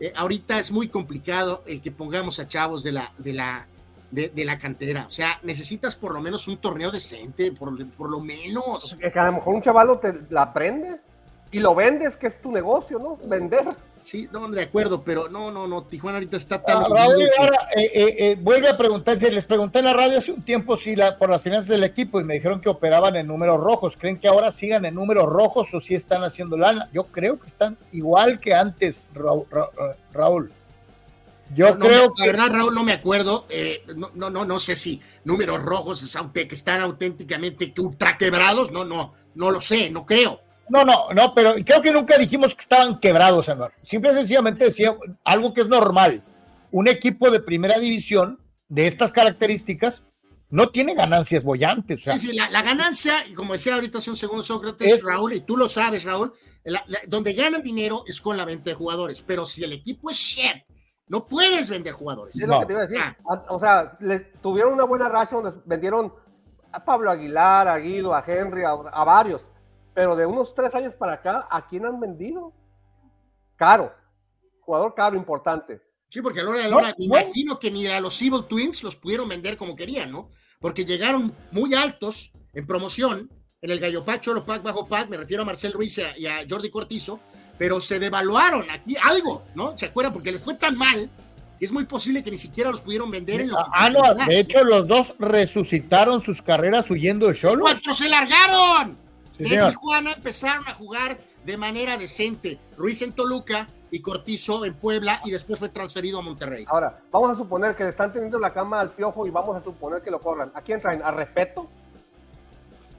Eh, 0.00 0.12
ahorita 0.14 0.58
es 0.58 0.70
muy 0.70 0.88
complicado 0.88 1.62
el 1.66 1.80
que 1.80 1.90
pongamos 1.90 2.38
a 2.38 2.46
chavos 2.46 2.82
de 2.82 2.92
la, 2.92 3.14
de 3.16 3.32
la, 3.32 3.66
de, 4.10 4.44
la 4.44 4.58
cantera. 4.58 5.06
O 5.06 5.10
sea, 5.10 5.38
necesitas 5.42 5.96
por 5.96 6.12
lo 6.12 6.20
menos 6.20 6.48
un 6.48 6.58
torneo 6.58 6.90
decente, 6.90 7.52
por, 7.52 7.86
por 7.90 8.10
lo 8.10 8.20
menos. 8.20 8.96
Que 9.00 9.18
a 9.18 9.26
lo 9.26 9.32
mejor 9.32 9.54
un 9.54 9.62
chavalo 9.62 9.98
te 9.98 10.12
la 10.30 10.42
aprende 10.42 11.00
y 11.52 11.58
lo 11.58 11.74
vendes, 11.74 12.16
que 12.16 12.28
es 12.28 12.40
tu 12.40 12.52
negocio, 12.52 12.98
¿no? 12.98 13.18
Vender. 13.28 13.74
Sí, 14.02 14.28
no, 14.32 14.48
de 14.48 14.62
acuerdo, 14.62 15.02
pero 15.02 15.28
no, 15.28 15.50
no, 15.50 15.66
no, 15.66 15.82
Tijuana 15.82 16.16
ahorita 16.16 16.38
está 16.38 16.62
tan... 16.62 16.82
Raúl, 16.82 17.28
ahora 17.38 17.68
eh, 17.76 17.90
eh, 17.92 18.14
eh, 18.18 18.38
vuelve 18.40 18.68
a 18.68 18.78
preguntarse, 18.78 19.30
les 19.30 19.44
pregunté 19.44 19.80
en 19.80 19.84
la 19.84 19.92
radio 19.92 20.16
hace 20.16 20.32
un 20.32 20.42
tiempo 20.42 20.76
si 20.76 20.96
la, 20.96 21.18
por 21.18 21.28
las 21.28 21.42
finanzas 21.42 21.68
del 21.68 21.84
equipo 21.84 22.18
y 22.18 22.24
me 22.24 22.34
dijeron 22.34 22.62
que 22.62 22.70
operaban 22.70 23.16
en 23.16 23.26
números 23.26 23.60
rojos. 23.60 23.98
¿Creen 23.98 24.18
que 24.18 24.28
ahora 24.28 24.50
sigan 24.52 24.86
en 24.86 24.94
números 24.94 25.28
rojos 25.28 25.74
o 25.74 25.80
si 25.80 25.94
están 25.94 26.24
haciendo 26.24 26.56
lana? 26.56 26.88
Yo 26.94 27.04
creo 27.08 27.38
que 27.38 27.46
están 27.46 27.76
igual 27.92 28.40
que 28.40 28.54
antes, 28.54 29.06
Raúl. 30.12 30.50
Yo 31.54 31.78
creo 31.78 32.14
que... 32.14 32.26
La 32.26 32.32
verdad, 32.32 32.50
Raúl, 32.50 32.74
no 32.74 32.84
me 32.84 32.92
acuerdo, 32.92 33.46
no, 33.96 34.10
no, 34.14 34.30
no, 34.30 34.44
no 34.44 34.58
sé 34.58 34.76
si 34.76 35.00
números 35.24 35.62
rojos 35.62 36.18
que 36.32 36.54
están 36.54 36.80
auténticamente 36.80 37.72
ultra 37.78 38.16
quebrados, 38.16 38.70
no, 38.70 38.84
no, 38.84 39.12
no 39.34 39.50
lo 39.50 39.60
sé, 39.60 39.90
no 39.90 40.06
creo 40.06 40.40
no, 40.70 40.84
no, 40.84 41.08
no, 41.12 41.34
pero 41.34 41.54
creo 41.64 41.82
que 41.82 41.90
nunca 41.90 42.16
dijimos 42.16 42.54
que 42.54 42.60
estaban 42.60 43.00
quebrados, 43.00 43.48
Anuar. 43.48 43.72
Simple 43.82 44.12
y 44.12 44.14
sencillamente 44.14 44.64
decía 44.64 44.96
algo 45.24 45.52
que 45.52 45.62
es 45.62 45.68
normal. 45.68 46.22
Un 46.70 46.86
equipo 46.86 47.28
de 47.30 47.40
primera 47.40 47.78
división 47.80 48.38
de 48.68 48.86
estas 48.86 49.10
características 49.10 50.04
no 50.48 50.70
tiene 50.70 50.94
ganancias 50.94 51.42
bollantes. 51.42 52.04
Sí, 52.04 52.18
sí, 52.18 52.32
la, 52.32 52.62
ganancia, 52.62 53.14
como 53.34 53.54
decía 53.54 53.74
ahorita 53.74 53.98
hace 53.98 54.10
un 54.10 54.16
segundo 54.16 54.44
Sócrates, 54.44 55.02
Raúl, 55.02 55.34
y 55.34 55.40
tú 55.40 55.56
lo 55.56 55.68
sabes, 55.68 56.04
Raúl, 56.04 56.32
donde 57.08 57.32
ganan 57.32 57.64
dinero 57.64 58.04
es 58.06 58.20
con 58.20 58.36
la 58.36 58.44
venta 58.44 58.70
de 58.70 58.74
jugadores. 58.74 59.22
Pero 59.26 59.46
si 59.46 59.64
el 59.64 59.72
equipo 59.72 60.08
es 60.08 60.18
shit, 60.18 60.62
no 61.10 61.28
puedes 61.28 61.68
vender 61.68 61.92
jugadores. 61.92 62.40
Es 62.40 62.48
lo 62.48 62.60
que 62.60 62.66
te 62.66 62.72
iba 62.72 62.82
a 62.82 62.86
decir. 62.86 63.02
Ah. 63.02 63.44
O 63.50 63.58
sea, 63.58 63.98
tuvieron 64.40 64.72
una 64.72 64.84
buena 64.84 65.10
racha 65.10 65.36
donde 65.36 65.60
vendieron 65.66 66.14
a 66.72 66.82
Pablo 66.82 67.10
Aguilar, 67.10 67.68
a 67.68 67.76
Guido, 67.76 68.14
a 68.14 68.24
Henry, 68.26 68.62
a 68.64 69.04
varios 69.04 69.42
pero 69.94 70.16
de 70.16 70.26
unos 70.26 70.54
tres 70.54 70.74
años 70.74 70.94
para 70.94 71.14
acá, 71.14 71.48
¿a 71.50 71.66
quién 71.66 71.84
han 71.84 71.98
vendido? 72.00 72.52
Caro. 73.56 73.92
Jugador 74.60 74.94
caro, 74.94 75.16
importante. 75.16 75.82
Sí, 76.08 76.20
porque 76.22 76.40
a 76.40 76.44
la 76.44 76.50
hora 76.50 76.60
de 76.60 76.68
la 76.68 76.76
hora, 76.76 76.94
me 76.98 77.04
imagino 77.04 77.58
que 77.58 77.70
ni 77.70 77.86
a 77.86 78.00
los 78.00 78.20
Evil 78.22 78.44
Twins 78.44 78.82
los 78.82 78.96
pudieron 78.96 79.28
vender 79.28 79.56
como 79.56 79.76
querían, 79.76 80.10
¿no? 80.10 80.30
Porque 80.60 80.84
llegaron 80.84 81.34
muy 81.52 81.74
altos 81.74 82.32
en 82.52 82.66
promoción, 82.66 83.30
en 83.60 83.70
el 83.70 83.78
Gallo 83.78 84.04
Pacho, 84.04 84.32
lo 84.32 84.44
Pac 84.44 84.62
bajo 84.62 84.88
Pac, 84.88 85.08
me 85.08 85.16
refiero 85.16 85.42
a 85.42 85.46
Marcel 85.46 85.72
Ruiz 85.72 86.00
y 86.16 86.26
a, 86.26 86.38
Jordi 86.48 86.70
Cortizo, 86.70 87.20
pero 87.60 87.78
se 87.78 87.98
devaluaron 87.98 88.70
aquí 88.70 88.96
algo, 89.02 89.44
¿no? 89.54 89.76
¿Se 89.76 89.84
acuerdan? 89.84 90.14
Porque 90.14 90.32
les 90.32 90.40
fue 90.40 90.54
tan 90.54 90.78
mal 90.78 91.10
es 91.60 91.70
muy 91.70 91.84
posible 91.84 92.24
que 92.24 92.30
ni 92.30 92.38
siquiera 92.38 92.70
los 92.70 92.80
pudieron 92.80 93.10
vender 93.10 93.42
en 93.42 93.50
lo 93.50 93.58
Ah, 93.58 93.90
no, 93.90 94.00
de 94.26 94.38
hecho 94.38 94.64
los 94.64 94.88
dos 94.88 95.14
resucitaron 95.18 96.22
sus 96.22 96.40
carreras 96.40 96.90
huyendo 96.90 97.26
de 97.28 97.34
Cholos. 97.34 97.60
¡Cuántos 97.60 97.98
se 97.98 98.08
largaron! 98.08 98.96
en 99.38 99.68
Tijuana 99.68 100.12
empezaron 100.12 100.66
a 100.68 100.72
jugar 100.72 101.18
de 101.44 101.56
manera 101.58 101.98
decente. 101.98 102.58
Ruiz 102.78 103.02
en 103.02 103.12
Toluca 103.12 103.68
y 103.90 104.00
Cortizo 104.00 104.64
en 104.64 104.72
Puebla 104.72 105.20
y 105.26 105.30
después 105.30 105.58
fue 105.58 105.68
transferido 105.68 106.20
a 106.20 106.22
Monterrey. 106.22 106.64
Ahora, 106.66 106.98
vamos 107.12 107.32
a 107.32 107.34
suponer 107.34 107.76
que 107.76 107.84
le 107.84 107.90
están 107.90 108.10
teniendo 108.10 108.38
la 108.38 108.54
cama 108.54 108.80
al 108.80 108.92
piojo 108.92 109.26
y 109.26 109.30
vamos 109.30 109.54
a 109.54 109.62
suponer 109.62 110.00
que 110.00 110.10
lo 110.10 110.22
corran. 110.22 110.50
¿A 110.54 110.62
quién 110.62 110.80
traen? 110.80 111.02
¿A 111.02 111.10
respeto? 111.10 111.68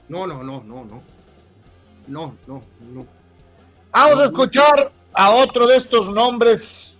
No, 0.08 0.24
no, 0.24 0.44
no, 0.44 0.62
no, 0.62 0.84
no. 0.84 1.02
No, 2.06 2.36
no, 2.46 2.62
no. 2.80 3.21
Vamos 3.92 4.20
a 4.20 4.24
escuchar 4.24 4.90
a 5.12 5.30
otro 5.32 5.66
de 5.66 5.76
estos 5.76 6.08
nombres 6.08 6.94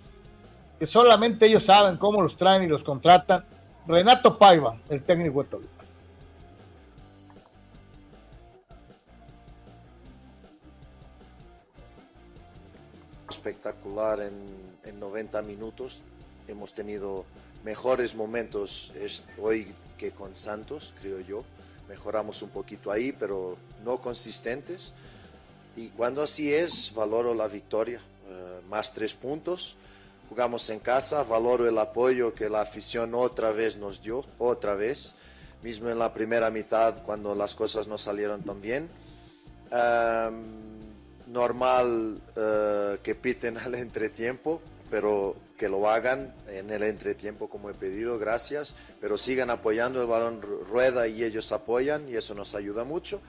que 0.77 0.85
solamente 0.85 1.47
ellos 1.47 1.65
saben 1.65 1.97
cómo 1.97 2.21
los 2.21 2.37
traen 2.37 2.61
y 2.61 2.67
los 2.67 2.83
contratan. 2.83 3.43
Renato 3.87 4.37
Paiva, 4.37 4.77
el 4.89 5.01
técnico 5.01 5.43
de 5.43 5.49
Toluca. 5.49 5.69
espectacular 13.29 14.21
en, 14.21 14.33
en 14.85 14.99
90 14.99 15.41
minutos. 15.41 15.99
Hemos 16.47 16.73
tenido 16.73 17.25
mejores 17.65 18.15
momentos 18.15 18.93
hoy 19.37 19.73
que 19.97 20.11
con 20.11 20.35
Santos, 20.35 20.93
creo 21.01 21.19
yo. 21.19 21.43
Mejoramos 21.89 22.41
un 22.43 22.49
poquito 22.51 22.91
ahí, 22.91 23.11
pero 23.11 23.57
no 23.83 23.97
consistentes. 23.97 24.93
Y 25.75 25.89
cuando 25.89 26.21
así 26.21 26.53
es, 26.53 26.93
valoro 26.95 27.33
la 27.33 27.47
victoria. 27.47 27.99
Eh, 27.99 28.61
más 28.69 28.93
tres 28.93 29.13
puntos. 29.13 29.75
Jugamos 30.29 30.69
en 30.69 30.79
casa, 30.79 31.23
valoro 31.23 31.67
el 31.67 31.77
apoyo 31.77 32.33
que 32.33 32.49
la 32.49 32.61
afición 32.61 33.13
otra 33.13 33.51
vez 33.51 33.77
nos 33.77 34.01
dio, 34.01 34.25
otra 34.39 34.75
vez. 34.75 35.13
Mismo 35.61 35.89
en 35.89 35.99
la 35.99 36.13
primera 36.13 36.49
mitad, 36.49 37.03
cuando 37.03 37.35
las 37.35 37.55
cosas 37.55 37.87
no 37.87 37.97
salieron 37.97 38.43
tan 38.43 38.61
bien 38.61 38.89
normal 41.27 42.21
eh, 42.35 42.97
que 43.03 43.15
piten 43.15 43.57
al 43.65 43.75
entretiempo, 43.75 44.61
pero 44.89 45.35
que 45.57 45.67
lo 45.67 45.89
hagan 45.89 46.33
en 46.47 46.69
el 46.69 46.83
entretiempo 46.83 47.49
como 47.49 47.69
he 47.69 47.73
pedido, 47.73 48.19
gracias, 48.19 48.75
pero 49.01 49.17
sigan 49.17 49.49
apoyando, 49.49 50.01
el 50.01 50.07
balón 50.07 50.41
rueda 50.41 51.07
y 51.07 51.23
ellos 51.23 51.51
apoyan 51.51 52.07
y 52.09 52.15
eso 52.15 52.33
nos 52.33 52.55
ayuda 52.55 52.83
mucho. 52.83 53.19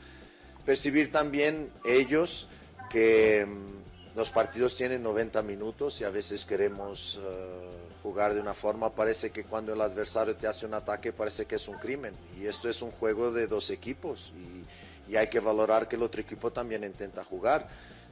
Percibir 0.65 1.11
también 1.11 1.71
ellos 1.85 2.49
que 2.91 3.47
mm, 3.47 4.17
los 4.17 4.31
partidos 4.31 4.77
tienen 4.77 5.03
90 5.03 5.43
minutos 5.43 6.01
y 6.01 6.05
a 6.05 6.11
veces 6.11 6.45
queremos 6.45 7.21
eh, 7.23 7.75
jugar 8.03 8.35
de 8.35 8.41
una 8.41 8.55
forma, 8.55 8.95
parece 8.95 9.31
que 9.31 9.45
cuando 9.45 9.73
el 9.73 9.81
adversario 9.81 10.37
te 10.37 10.47
hace 10.47 10.67
un 10.67 10.75
ataque 10.75 11.13
parece 11.13 11.47
que 11.47 11.57
es 11.57 11.69
un 11.69 11.77
crimen. 11.77 12.15
Y 12.41 12.47
esto 12.47 12.69
es 12.69 12.83
un 12.83 12.91
juego 12.91 13.33
de 13.33 13.47
dos 13.47 13.71
equipos 13.71 14.33
y, 14.37 15.13
y 15.13 15.17
hay 15.17 15.29
que 15.29 15.41
valorar 15.41 15.89
que 15.89 15.97
el 15.97 16.03
otro 16.03 16.21
equipo 16.21 16.53
también 16.53 16.85
intenta 16.85 17.25
jugar. 17.25 17.69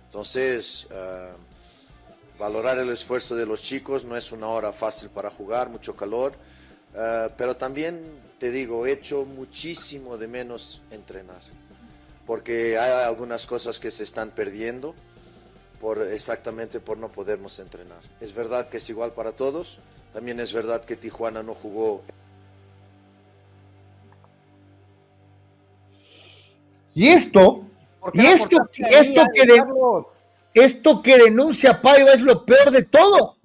Entonces, 0.07 0.87
eh, 0.91 1.31
valorar 2.39 2.79
el 2.79 2.91
esfuerzo 2.91 3.35
de 3.35 3.47
los 3.47 3.63
chicos, 3.63 4.05
no 4.05 4.17
es 4.17 4.33
una 4.33 4.49
hora 4.49 4.73
fácil 4.73 5.09
para 5.09 5.31
jugar, 5.31 5.71
mucho 5.71 5.97
calor, 5.97 6.35
eh, 6.95 7.29
pero 7.37 7.57
también 7.57 8.01
te 8.39 8.51
digo, 8.51 8.87
he 8.87 8.93
hecho 8.93 9.25
muchísimo 9.25 10.19
de 10.19 10.29
menos 10.29 10.83
entrenar, 10.91 11.41
porque 12.27 12.79
hay 12.79 13.05
algunas 13.05 13.47
cosas 13.47 13.79
que 13.79 13.91
se 13.91 14.05
están 14.05 14.31
perdiendo 14.31 14.95
por 15.81 16.01
exactamente 16.01 16.79
por 16.79 16.97
no 16.97 17.11
podernos 17.11 17.59
entrenar. 17.59 17.99
Es 18.21 18.35
verdad 18.35 18.69
que 18.69 18.77
es 18.77 18.89
igual 18.89 19.13
para 19.13 19.33
todos, 19.33 19.81
También 20.13 20.39
es 20.41 20.53
verdad 20.53 20.85
que 20.85 20.95
Tijuana 20.95 21.43
no 21.43 21.55
jugó. 21.55 22.03
Y 26.95 27.09
esto, 27.09 27.65
y 28.13 28.21
esto, 28.21 28.59
esto 28.91 29.23
que, 29.33 29.47
de, 29.47 29.65
esto 30.53 31.03
que 31.03 31.17
denuncia 31.17 31.81
Paiva 31.81 32.13
es 32.13 32.21
lo 32.21 32.45
peor 32.45 32.71
de 32.71 32.83
todo, 32.83 33.39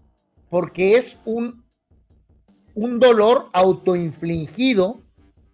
porque 0.49 0.97
es 0.97 1.17
un, 1.23 1.63
un 2.75 2.99
dolor 2.99 3.49
autoinfligido 3.53 4.99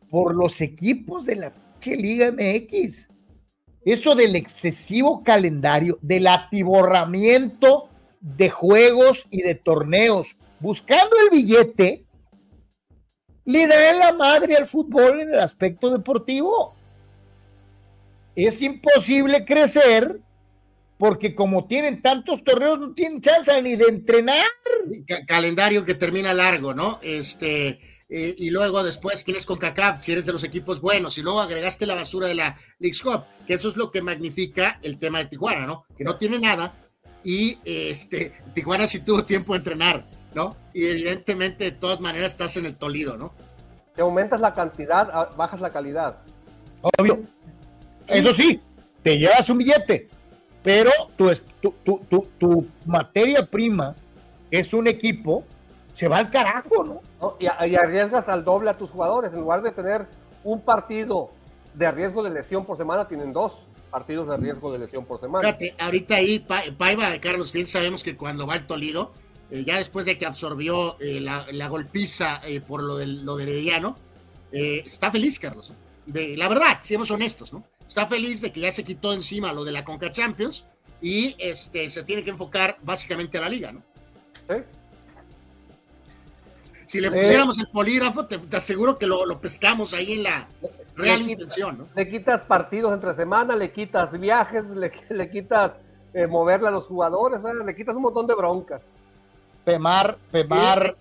por 0.09 0.35
los 0.35 0.59
equipos 0.61 1.27
de 1.27 1.35
la 1.35 1.53
Liga 1.85 2.31
MX. 2.31 3.12
Eso 3.85 4.15
del 4.15 4.35
excesivo 4.35 5.23
calendario, 5.23 5.97
del 6.01 6.27
atiborramiento 6.27 7.89
de 8.21 8.49
juegos 8.49 9.27
y 9.29 9.41
de 9.41 9.55
torneos, 9.55 10.37
buscando 10.59 11.15
el 11.23 11.29
billete, 11.29 12.05
le 13.45 13.67
da 13.67 13.93
la 13.93 14.13
madre 14.13 14.55
al 14.55 14.67
fútbol 14.67 15.19
en 15.19 15.29
el 15.33 15.39
aspecto 15.39 15.89
deportivo. 15.89 16.73
Es 18.35 18.61
imposible 18.61 19.43
crecer 19.43 20.21
porque 20.97 21.35
como 21.35 21.65
tienen 21.65 22.01
tantos 22.01 22.43
torneos 22.45 22.79
no 22.79 22.93
tienen 22.93 23.19
chance 23.19 23.61
ni 23.61 23.75
de 23.75 23.85
entrenar. 23.85 24.45
calendario 25.27 25.83
que 25.83 25.95
termina 25.95 26.33
largo, 26.33 26.73
¿no? 26.73 26.99
Este, 27.03 27.79
eh, 28.15 28.35
y 28.37 28.51
luego 28.51 28.83
después 28.83 29.23
quién 29.23 29.37
es 29.37 29.43
con 29.43 29.57
CACAF, 29.57 30.03
si 30.03 30.11
eres 30.11 30.27
de 30.27 30.33
los 30.33 30.43
equipos 30.43 30.79
buenos, 30.79 31.17
y 31.17 31.23
luego 31.23 31.41
agregaste 31.41 31.87
la 31.87 31.95
basura 31.95 32.27
de 32.27 32.35
la 32.35 32.55
League 32.77 32.95
Cup, 33.01 33.23
que 33.47 33.55
eso 33.55 33.67
es 33.67 33.75
lo 33.75 33.89
que 33.89 34.03
magnifica 34.03 34.77
el 34.83 34.99
tema 34.99 35.17
de 35.17 35.25
Tijuana, 35.25 35.65
¿no? 35.65 35.87
Que 35.97 36.03
no 36.03 36.15
tiene 36.15 36.37
nada 36.37 36.75
y 37.23 37.57
este, 37.65 38.31
Tijuana 38.53 38.85
sí 38.85 38.99
tuvo 38.99 39.23
tiempo 39.23 39.53
de 39.53 39.57
entrenar, 39.57 40.05
¿no? 40.35 40.55
Y 40.75 40.85
evidentemente 40.85 41.63
de 41.63 41.71
todas 41.71 42.01
maneras 42.01 42.33
estás 42.33 42.55
en 42.57 42.67
el 42.67 42.75
Tolido, 42.75 43.17
¿no? 43.17 43.33
Te 43.95 44.03
aumentas 44.03 44.39
la 44.39 44.53
cantidad, 44.53 45.35
bajas 45.35 45.59
la 45.59 45.71
calidad. 45.71 46.19
Obvio. 46.83 47.23
Eso 48.05 48.31
sí, 48.31 48.61
te 49.01 49.17
llevas 49.17 49.49
un 49.49 49.57
billete, 49.57 50.07
pero 50.61 50.91
tu, 51.17 51.31
tu, 51.83 51.97
tu, 52.07 52.27
tu 52.37 52.67
materia 52.85 53.43
prima 53.43 53.95
es 54.51 54.71
un 54.71 54.85
equipo 54.87 55.45
se 55.93 56.07
va 56.07 56.17
al 56.17 56.29
carajo, 56.29 56.83
¿no? 56.83 57.37
Y, 57.39 57.45
arriesgas 57.47 58.27
al 58.27 58.43
doble 58.43 58.71
a 58.71 58.77
tus 58.77 58.89
jugadores. 58.89 59.31
En 59.31 59.39
lugar 59.39 59.61
de 59.61 59.71
tener 59.71 60.07
un 60.43 60.61
partido 60.61 61.29
de 61.73 61.91
riesgo 61.91 62.23
de 62.23 62.31
lesión 62.31 62.65
por 62.65 62.77
semana, 62.77 63.07
tienen 63.07 63.31
dos 63.31 63.53
partidos 63.91 64.27
de 64.27 64.37
riesgo 64.37 64.73
de 64.73 64.79
lesión 64.79 65.05
por 65.05 65.19
semana. 65.19 65.47
Fíjate, 65.47 65.75
ahorita 65.79 66.15
ahí, 66.15 66.45
Paiva, 66.77 67.09
Carlos, 67.21 67.53
bien 67.53 67.67
sabemos 67.67 68.03
que 68.03 68.17
cuando 68.17 68.47
va 68.47 68.55
el 68.55 68.65
Tolido, 68.65 69.11
eh, 69.51 69.63
ya 69.65 69.77
después 69.77 70.05
de 70.07 70.17
que 70.17 70.25
absorbió 70.25 70.97
eh, 70.99 71.21
la, 71.21 71.67
golpiza 71.67 72.41
eh, 72.43 72.59
por 72.59 72.81
lo 72.81 72.97
del, 72.97 73.23
lo 73.23 73.37
de 73.37 73.93
está 74.51 75.11
feliz, 75.11 75.39
Carlos. 75.39 75.73
De, 76.05 76.35
la 76.35 76.49
verdad, 76.49 76.79
seamos 76.81 77.11
honestos, 77.11 77.53
¿no? 77.53 77.63
Está 77.87 78.07
feliz 78.07 78.41
de 78.41 78.51
que 78.51 78.61
ya 78.61 78.71
se 78.71 78.83
quitó 78.83 79.13
encima 79.13 79.53
lo 79.53 79.63
de 79.63 79.71
la 79.71 79.85
Conca 79.85 80.11
Champions 80.11 80.65
y 81.01 81.35
este, 81.37 81.89
se 81.89 82.03
tiene 82.03 82.23
que 82.23 82.31
enfocar 82.31 82.77
básicamente 82.81 83.37
a 83.37 83.41
la 83.41 83.49
liga, 83.49 83.71
¿no? 83.71 83.83
Sí. 84.49 84.55
Si 86.93 87.01
le 87.01 87.09
pusiéramos 87.09 87.57
el 87.57 87.67
polígrafo, 87.69 88.27
te, 88.27 88.39
aseguro 88.55 88.99
que 88.99 89.07
lo, 89.07 89.41
pescamos 89.41 89.95
ahí 89.95 90.11
en 90.11 90.21
la 90.21 90.47
real 90.95 91.27
intención. 91.27 91.75
¿no? 91.79 91.87
Le 91.95 92.07
quitas 92.07 92.43
partidos 92.43 92.93
entre 92.93 93.15
semana, 93.15 93.55
le 93.55 93.71
quitas 93.71 94.11
viajes, 94.19 94.63
le, 95.09 95.31
quitas 95.31 95.71
eh, 96.13 96.27
moverle 96.27 96.67
a 96.67 96.71
los 96.71 96.85
jugadores, 96.85 97.39
le 97.65 97.75
quitas 97.75 97.95
un 97.95 98.03
montón 98.03 98.27
de 98.27 98.35
broncas. 98.35 98.83
Pemar, 99.65 100.19
Pemar. 100.29 100.95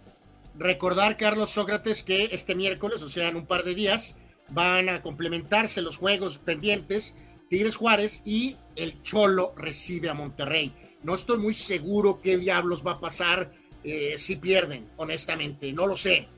recordar, 0.59 1.19
Carlos 1.19 1.51
Sócrates, 1.51 2.03
que 2.03 2.31
este 2.33 2.55
miércoles, 2.55 3.03
o 3.03 3.11
sea, 3.11 3.29
en 3.29 3.37
un 3.37 3.45
par 3.45 3.63
de 3.63 3.75
días, 3.75 4.17
van 4.49 4.89
a 4.89 5.03
complementarse 5.03 5.83
los 5.83 5.99
juegos 5.99 6.39
pendientes. 6.39 7.15
Tigres 7.51 7.77
Juárez 7.77 8.23
y 8.25 8.57
el 8.77 9.03
Cholo 9.03 9.53
recibe 9.59 10.09
a 10.09 10.15
Monterrey. 10.15 10.75
No 11.03 11.15
estoy 11.15 11.37
muy 11.37 11.53
seguro 11.53 12.23
qué 12.23 12.39
diablos 12.39 12.83
va 12.83 12.93
a 12.93 13.01
pasar 13.01 13.51
eh, 13.85 14.15
si 14.17 14.37
pierden, 14.37 14.91
honestamente. 14.97 15.73
No 15.73 15.87
lo 15.87 15.97
sé, 15.97 16.29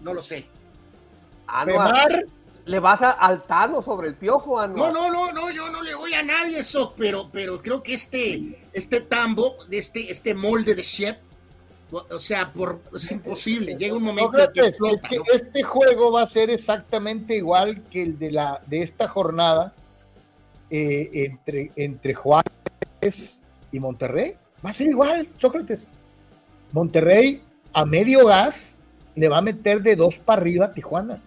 no 0.00 0.14
lo 0.14 0.22
sé. 0.22 0.44
Anuar, 1.46 2.24
¿Le 2.66 2.78
vas 2.78 3.02
a, 3.02 3.10
al 3.12 3.44
Tano 3.44 3.82
sobre 3.82 4.08
el 4.08 4.14
piojo, 4.14 4.64
No, 4.68 4.92
no, 4.92 5.10
no, 5.10 5.32
no, 5.32 5.50
yo 5.50 5.70
no 5.70 5.82
le 5.82 5.94
voy 5.94 6.14
a 6.14 6.22
nadie 6.22 6.58
eso, 6.58 6.94
pero, 6.96 7.28
pero 7.32 7.60
creo 7.60 7.82
que 7.82 7.94
este, 7.94 8.62
este 8.72 9.00
tambo, 9.00 9.56
este, 9.70 10.10
este 10.10 10.34
molde 10.34 10.74
de 10.74 10.82
shit, 10.82 11.16
o 11.90 12.18
sea, 12.18 12.52
por, 12.52 12.80
es 12.94 13.10
imposible. 13.10 13.74
Llega 13.76 13.96
un 13.96 14.04
momento 14.04 14.38
que 14.52 14.60
explota, 14.60 15.08
Este 15.32 15.62
juego 15.62 16.12
va 16.12 16.22
a 16.22 16.26
ser 16.26 16.50
exactamente 16.50 17.34
igual 17.34 17.82
que 17.90 18.02
el 18.02 18.18
de, 18.18 18.30
la, 18.30 18.62
de 18.66 18.82
esta 18.82 19.08
jornada 19.08 19.74
eh, 20.70 21.10
entre, 21.12 21.72
entre 21.74 22.14
Juárez 22.14 23.40
y 23.72 23.80
Monterrey. 23.80 24.36
Va 24.64 24.70
a 24.70 24.72
ser 24.72 24.88
igual, 24.88 25.28
Sócrates. 25.36 25.88
Monterrey 26.72 27.42
a 27.72 27.84
medio 27.84 28.26
gas 28.26 28.76
le 29.14 29.28
va 29.28 29.38
a 29.38 29.42
meter 29.42 29.82
de 29.82 29.96
dos 29.96 30.18
para 30.18 30.40
arriba 30.40 30.66
a 30.66 30.72
Tijuana. 30.72 31.20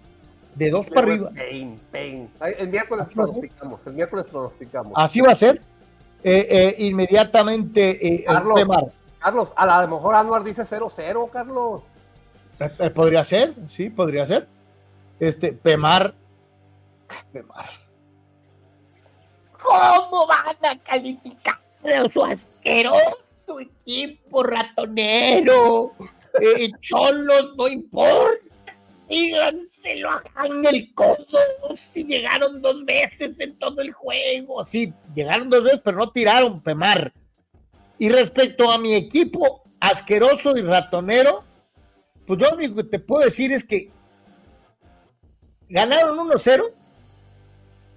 De 0.55 0.69
dos 0.69 0.87
para 0.87 1.01
arriba. 1.01 1.31
Pain, 1.35 1.79
pain. 1.91 2.29
El 2.57 2.69
miércoles 2.69 3.07
pronosticamos. 3.13 3.87
El 3.87 3.93
miércoles 3.93 4.25
pronosticamos. 4.29 4.93
Así 4.95 5.21
va 5.21 5.31
a 5.31 5.35
ser. 5.35 5.61
Eh, 6.23 6.47
eh, 6.49 6.75
inmediatamente 6.85 8.15
eh, 8.15 8.23
Carlos, 8.23 8.61
Carlos, 9.19 9.53
a 9.57 9.81
lo 9.81 9.87
mejor 9.89 10.15
Anuar 10.15 10.41
dice 10.43 10.63
0-0, 10.63 11.29
Carlos. 11.29 11.81
podría 12.95 13.25
ser, 13.25 13.53
sí, 13.67 13.89
podría 13.89 14.25
ser. 14.25 14.47
Este, 15.19 15.51
Pemar. 15.51 16.13
Pemar. 17.33 17.65
¿Cómo 19.61 20.27
van 20.27 20.55
a 20.63 20.79
calificar 20.79 21.59
a 21.83 22.09
su 22.09 22.23
asqueroso? 22.23 23.22
Tu 23.45 23.59
equipo 23.59 24.43
ratonero. 24.43 25.93
Eh, 26.41 26.71
cholos, 26.79 27.53
no 27.55 27.67
importa. 27.67 28.39
Díganselo 29.07 30.09
a 30.09 30.23
el 30.71 30.93
codo. 30.93 31.17
Si 31.75 32.03
llegaron 32.05 32.61
dos 32.61 32.83
veces 32.85 33.39
en 33.39 33.57
todo 33.59 33.81
el 33.81 33.91
juego. 33.91 34.63
Sí, 34.63 34.93
llegaron 35.13 35.49
dos 35.49 35.65
veces, 35.65 35.81
pero 35.83 35.97
no 35.97 36.11
tiraron, 36.11 36.61
Pemar. 36.61 37.13
Y 37.99 38.09
respecto 38.09 38.71
a 38.71 38.77
mi 38.77 38.95
equipo 38.95 39.63
asqueroso 39.79 40.57
y 40.57 40.61
ratonero, 40.61 41.43
pues 42.25 42.39
yo 42.39 42.49
lo 42.49 42.55
único 42.55 42.75
que 42.77 42.83
te 42.85 42.99
puedo 42.99 43.23
decir 43.23 43.51
es 43.51 43.63
que 43.63 43.91
ganaron 45.69 46.17
1-0 46.17 46.71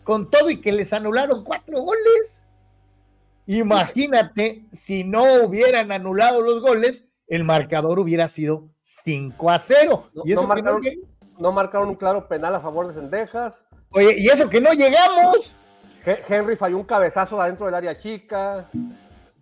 con 0.03 0.31
todo 0.31 0.51
y 0.51 0.61
que 0.61 0.73
les 0.73 0.93
anularon 0.93 1.45
cuatro 1.45 1.81
goles. 1.81 2.43
Imagínate 3.47 4.67
si 4.73 5.05
no 5.05 5.23
hubieran 5.45 5.93
anulado 5.93 6.41
los 6.41 6.61
goles, 6.61 7.05
el 7.29 7.45
marcador 7.45 7.99
hubiera 7.99 8.29
sido 8.29 8.69
5 8.83 9.51
a 9.51 9.59
0. 9.59 10.11
No, 10.15 10.23
¿Y 10.25 10.33
eso 10.33 10.43
no, 10.43 11.53
marcaron, 11.53 11.89
un 11.89 11.95
claro 11.95 12.29
penal 12.29 12.55
a 12.55 12.61
favor 12.61 12.89
de 12.89 12.95
Sendejas. 12.95 13.55
Oye, 13.91 14.15
y 14.19 14.29
eso 14.29 14.49
que 14.49 14.61
no 14.61 14.73
llegamos. 14.73 15.55
Henry 16.05 16.57
falló 16.57 16.79
un 16.79 16.85
cabezazo 16.85 17.41
adentro 17.41 17.67
del 17.67 17.75
área 17.75 17.99
chica. 17.99 18.71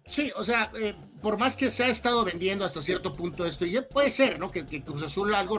Sí, 0.06 0.31
o 0.36 0.43
sea, 0.43 0.70
eh, 0.78 0.94
por 1.22 1.39
más 1.39 1.56
que 1.56 1.70
se 1.70 1.85
ha 1.85 1.89
estado 1.89 2.24
vendiendo 2.24 2.64
hasta 2.64 2.82
cierto 2.82 3.14
punto 3.14 3.47
esto, 3.47 3.64
y 3.64 3.78
puede 3.90 4.10
ser, 4.10 4.39
¿no? 4.39 4.51
Que, 4.51 4.64
Cruz 4.82 5.02
Azul 5.02 5.35
algo 5.35 5.59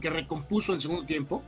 que 0.00 0.10
recompuso 0.10 0.72
en 0.72 0.80
segundo 0.80 1.04
tiempo. 1.06 1.42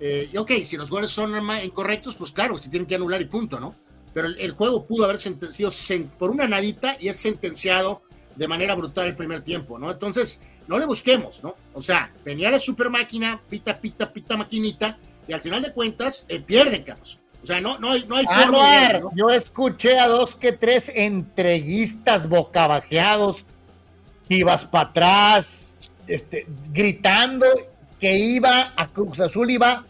Eh, 0.00 0.28
y 0.32 0.36
ok, 0.36 0.50
si 0.64 0.76
los 0.76 0.90
goles 0.90 1.10
son 1.10 1.32
incorrectos, 1.62 2.16
pues 2.16 2.32
claro, 2.32 2.58
se 2.58 2.68
tienen 2.68 2.86
que 2.86 2.96
anular 2.96 3.20
y 3.20 3.26
punto, 3.26 3.60
¿no? 3.60 3.74
Pero 4.14 4.28
el, 4.28 4.52
juego 4.52 4.86
pudo 4.86 5.04
haber 5.04 5.18
sentenciado 5.18 5.72
por 6.18 6.30
una 6.30 6.46
nadita 6.46 6.96
y 7.00 7.08
es 7.08 7.16
sentenciado 7.16 8.02
de 8.36 8.48
manera 8.48 8.74
brutal 8.74 9.08
el 9.08 9.16
primer 9.16 9.42
tiempo, 9.42 9.78
¿no? 9.78 9.90
Entonces, 9.90 10.40
no 10.68 10.78
le 10.78 10.86
busquemos, 10.86 11.42
¿no? 11.42 11.56
O 11.74 11.82
sea, 11.82 12.12
venía 12.24 12.50
la 12.50 12.58
super 12.58 12.88
máquina, 12.90 13.42
pita, 13.50 13.80
pita, 13.80 14.12
pita 14.12 14.36
maquinita, 14.36 14.98
y 15.26 15.32
al 15.32 15.40
final 15.40 15.62
de 15.62 15.72
cuentas 15.72 16.26
eh, 16.28 16.40
pierden, 16.40 16.82
Carlos. 16.84 17.18
O 17.42 17.46
sea, 17.46 17.60
no, 17.60 17.78
no 17.78 17.90
hay, 17.90 18.06
no 18.06 18.16
hay 18.16 18.24
forma 18.24 19.10
Yo 19.14 19.28
escuché 19.28 19.98
a 19.98 20.08
dos 20.08 20.34
que 20.34 20.52
tres 20.52 20.90
entreguistas 20.94 22.26
bocabajeados, 22.28 23.44
ibas 24.28 24.64
para 24.64 24.88
atrás, 24.88 25.76
este, 26.06 26.46
gritando 26.72 27.46
que 28.00 28.16
iba 28.16 28.72
a 28.76 28.86
Cruz 28.88 29.20
Azul, 29.20 29.50
iba 29.50 29.84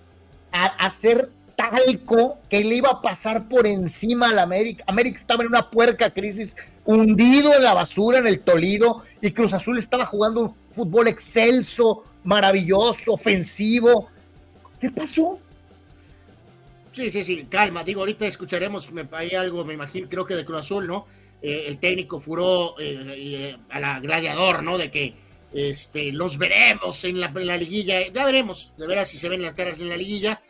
a 0.50 0.64
hacer 0.84 1.28
talco 1.70 2.38
que 2.48 2.64
le 2.64 2.76
iba 2.76 2.90
a 2.90 3.02
pasar 3.02 3.48
por 3.48 3.66
encima 3.66 4.30
al 4.30 4.38
América. 4.38 4.84
América 4.86 5.18
estaba 5.18 5.42
en 5.42 5.48
una 5.48 5.70
puerca 5.70 6.12
crisis, 6.12 6.56
hundido 6.84 7.54
en 7.54 7.62
la 7.62 7.74
basura 7.74 8.18
en 8.18 8.26
el 8.26 8.40
Tolido, 8.40 9.02
y 9.20 9.30
Cruz 9.30 9.52
Azul 9.52 9.78
estaba 9.78 10.06
jugando 10.06 10.40
un 10.40 10.54
fútbol 10.72 11.08
excelso, 11.08 12.04
maravilloso, 12.24 13.12
ofensivo. 13.12 14.08
¿Qué 14.80 14.90
pasó? 14.90 15.38
Sí, 16.92 17.10
sí, 17.10 17.24
sí, 17.24 17.46
calma. 17.48 17.82
Digo, 17.82 18.00
ahorita 18.00 18.26
escucharemos, 18.26 18.92
me 18.92 19.08
hay 19.12 19.30
algo, 19.34 19.64
me 19.64 19.74
imagino, 19.74 20.08
creo 20.08 20.24
que 20.24 20.34
de 20.34 20.44
Cruz 20.44 20.60
Azul, 20.60 20.86
¿no? 20.86 21.06
Eh, 21.42 21.64
el 21.66 21.78
técnico 21.78 22.20
furó 22.20 22.78
eh, 22.78 23.14
eh, 23.16 23.56
a 23.70 23.80
la 23.80 24.00
gladiador, 24.00 24.62
¿no? 24.62 24.78
De 24.78 24.90
que 24.90 25.14
este, 25.52 26.12
los 26.12 26.38
veremos 26.38 27.04
en 27.04 27.20
la, 27.20 27.26
en 27.34 27.46
la 27.46 27.56
liguilla, 27.56 28.00
ya 28.12 28.24
veremos, 28.24 28.74
de 28.76 28.86
veras 28.86 29.08
si 29.08 29.18
se 29.18 29.28
ven 29.28 29.42
las 29.42 29.54
caras 29.54 29.80
en 29.80 29.88
la 29.88 29.96
liguilla, 29.96 30.40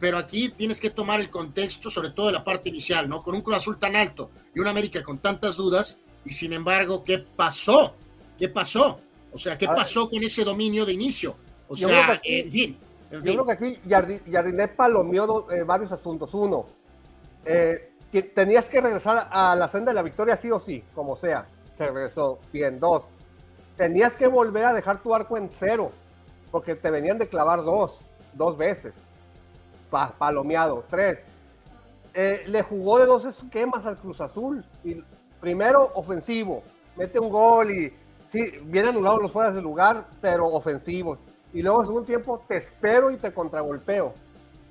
pero 0.00 0.18
aquí 0.18 0.50
tienes 0.50 0.80
que 0.80 0.90
tomar 0.90 1.20
el 1.20 1.30
contexto, 1.30 1.90
sobre 1.90 2.10
todo 2.10 2.26
de 2.26 2.32
la 2.32 2.44
parte 2.44 2.68
inicial, 2.68 3.08
¿no? 3.08 3.22
Con 3.22 3.34
un 3.34 3.40
Cruz 3.42 3.56
Azul 3.56 3.78
tan 3.78 3.96
alto 3.96 4.30
y 4.54 4.60
una 4.60 4.70
América 4.70 5.02
con 5.02 5.18
tantas 5.18 5.56
dudas, 5.56 5.98
y 6.24 6.30
sin 6.30 6.52
embargo, 6.52 7.04
¿qué 7.04 7.18
pasó? 7.18 7.94
¿Qué 8.38 8.48
pasó? 8.48 9.00
O 9.32 9.38
sea, 9.38 9.58
¿qué 9.58 9.66
A 9.66 9.70
ver. 9.70 9.78
pasó 9.78 10.08
con 10.08 10.22
ese 10.22 10.44
dominio 10.44 10.84
de 10.86 10.92
inicio? 10.92 11.36
O 11.68 11.74
Yo 11.74 11.88
sea, 11.88 12.12
aquí- 12.12 12.40
en 12.40 12.50
fin. 12.50 12.78
en 13.10 13.18
Yo 13.18 13.24
fin. 13.24 13.32
creo 13.34 13.46
que 13.46 13.52
aquí 13.52 13.80
Jardi- 13.88 14.22
Jardinet 14.30 14.74
palomeó 14.76 15.50
eh, 15.50 15.62
varios 15.64 15.90
asuntos. 15.92 16.30
Uno, 16.32 16.66
eh, 17.44 17.92
que 18.12 18.22
tenías 18.22 18.64
que 18.66 18.80
regresar 18.80 19.28
a 19.30 19.54
la 19.54 19.68
senda 19.68 19.90
de 19.90 19.94
la 19.96 20.02
victoria 20.02 20.36
sí 20.36 20.50
o 20.50 20.60
sí, 20.60 20.82
como 20.94 21.16
sea. 21.18 21.46
Se 21.76 21.86
regresó. 21.90 22.38
Bien. 22.52 22.80
Dos, 22.80 23.02
tenías 23.76 24.14
que 24.14 24.26
volver 24.26 24.64
a 24.64 24.72
dejar 24.72 25.02
tu 25.02 25.14
arco 25.14 25.36
en 25.36 25.50
cero, 25.58 25.92
porque 26.50 26.74
te 26.74 26.90
venían 26.90 27.18
de 27.18 27.28
clavar 27.28 27.62
dos, 27.64 27.98
dos 28.32 28.56
veces. 28.56 28.92
Pa- 29.90 30.12
palomeado. 30.18 30.84
Tres, 30.88 31.18
eh, 32.14 32.42
le 32.46 32.62
jugó 32.62 32.98
de 32.98 33.06
dos 33.06 33.24
esquemas 33.24 33.84
al 33.86 33.96
Cruz 33.96 34.20
Azul. 34.20 34.64
Y 34.84 35.02
primero, 35.40 35.90
ofensivo. 35.94 36.62
Mete 36.96 37.18
un 37.20 37.30
gol 37.30 37.70
y 37.70 37.92
sí, 38.30 38.52
bien 38.64 38.86
anulados 38.86 39.22
los 39.22 39.32
fueras 39.32 39.54
de 39.54 39.62
lugar, 39.62 40.06
pero 40.20 40.46
ofensivo. 40.46 41.18
Y 41.52 41.62
luego, 41.62 41.80
en 41.82 41.86
segundo 41.86 42.06
tiempo, 42.06 42.44
te 42.48 42.56
espero 42.58 43.10
y 43.10 43.16
te 43.16 43.32
contragolpeo. 43.32 44.14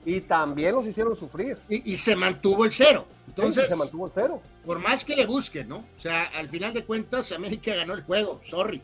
Y 0.06 0.22
también 0.22 0.76
los 0.76 0.86
hicieron 0.86 1.16
sufrir. 1.18 1.58
Y, 1.68 1.94
y 1.94 1.98
se 1.98 2.16
mantuvo 2.16 2.64
el 2.66 2.72
cero. 2.72 3.06
Entonces, 3.28 3.68
se 3.70 3.76
mantuvo 3.76 4.06
el 4.08 4.12
cero. 4.16 4.42
por 4.66 4.80
más 4.80 5.04
que 5.04 5.16
le 5.16 5.26
busquen, 5.26 5.68
¿no? 5.68 5.78
O 5.78 6.00
sea, 6.00 6.26
al 6.38 6.48
final 6.50 6.74
de 6.74 6.86
cuentas, 6.86 7.32
América 7.32 7.76
ganó 7.76 7.94
el 7.94 8.04
juego. 8.04 8.40
Sorry. 8.42 8.82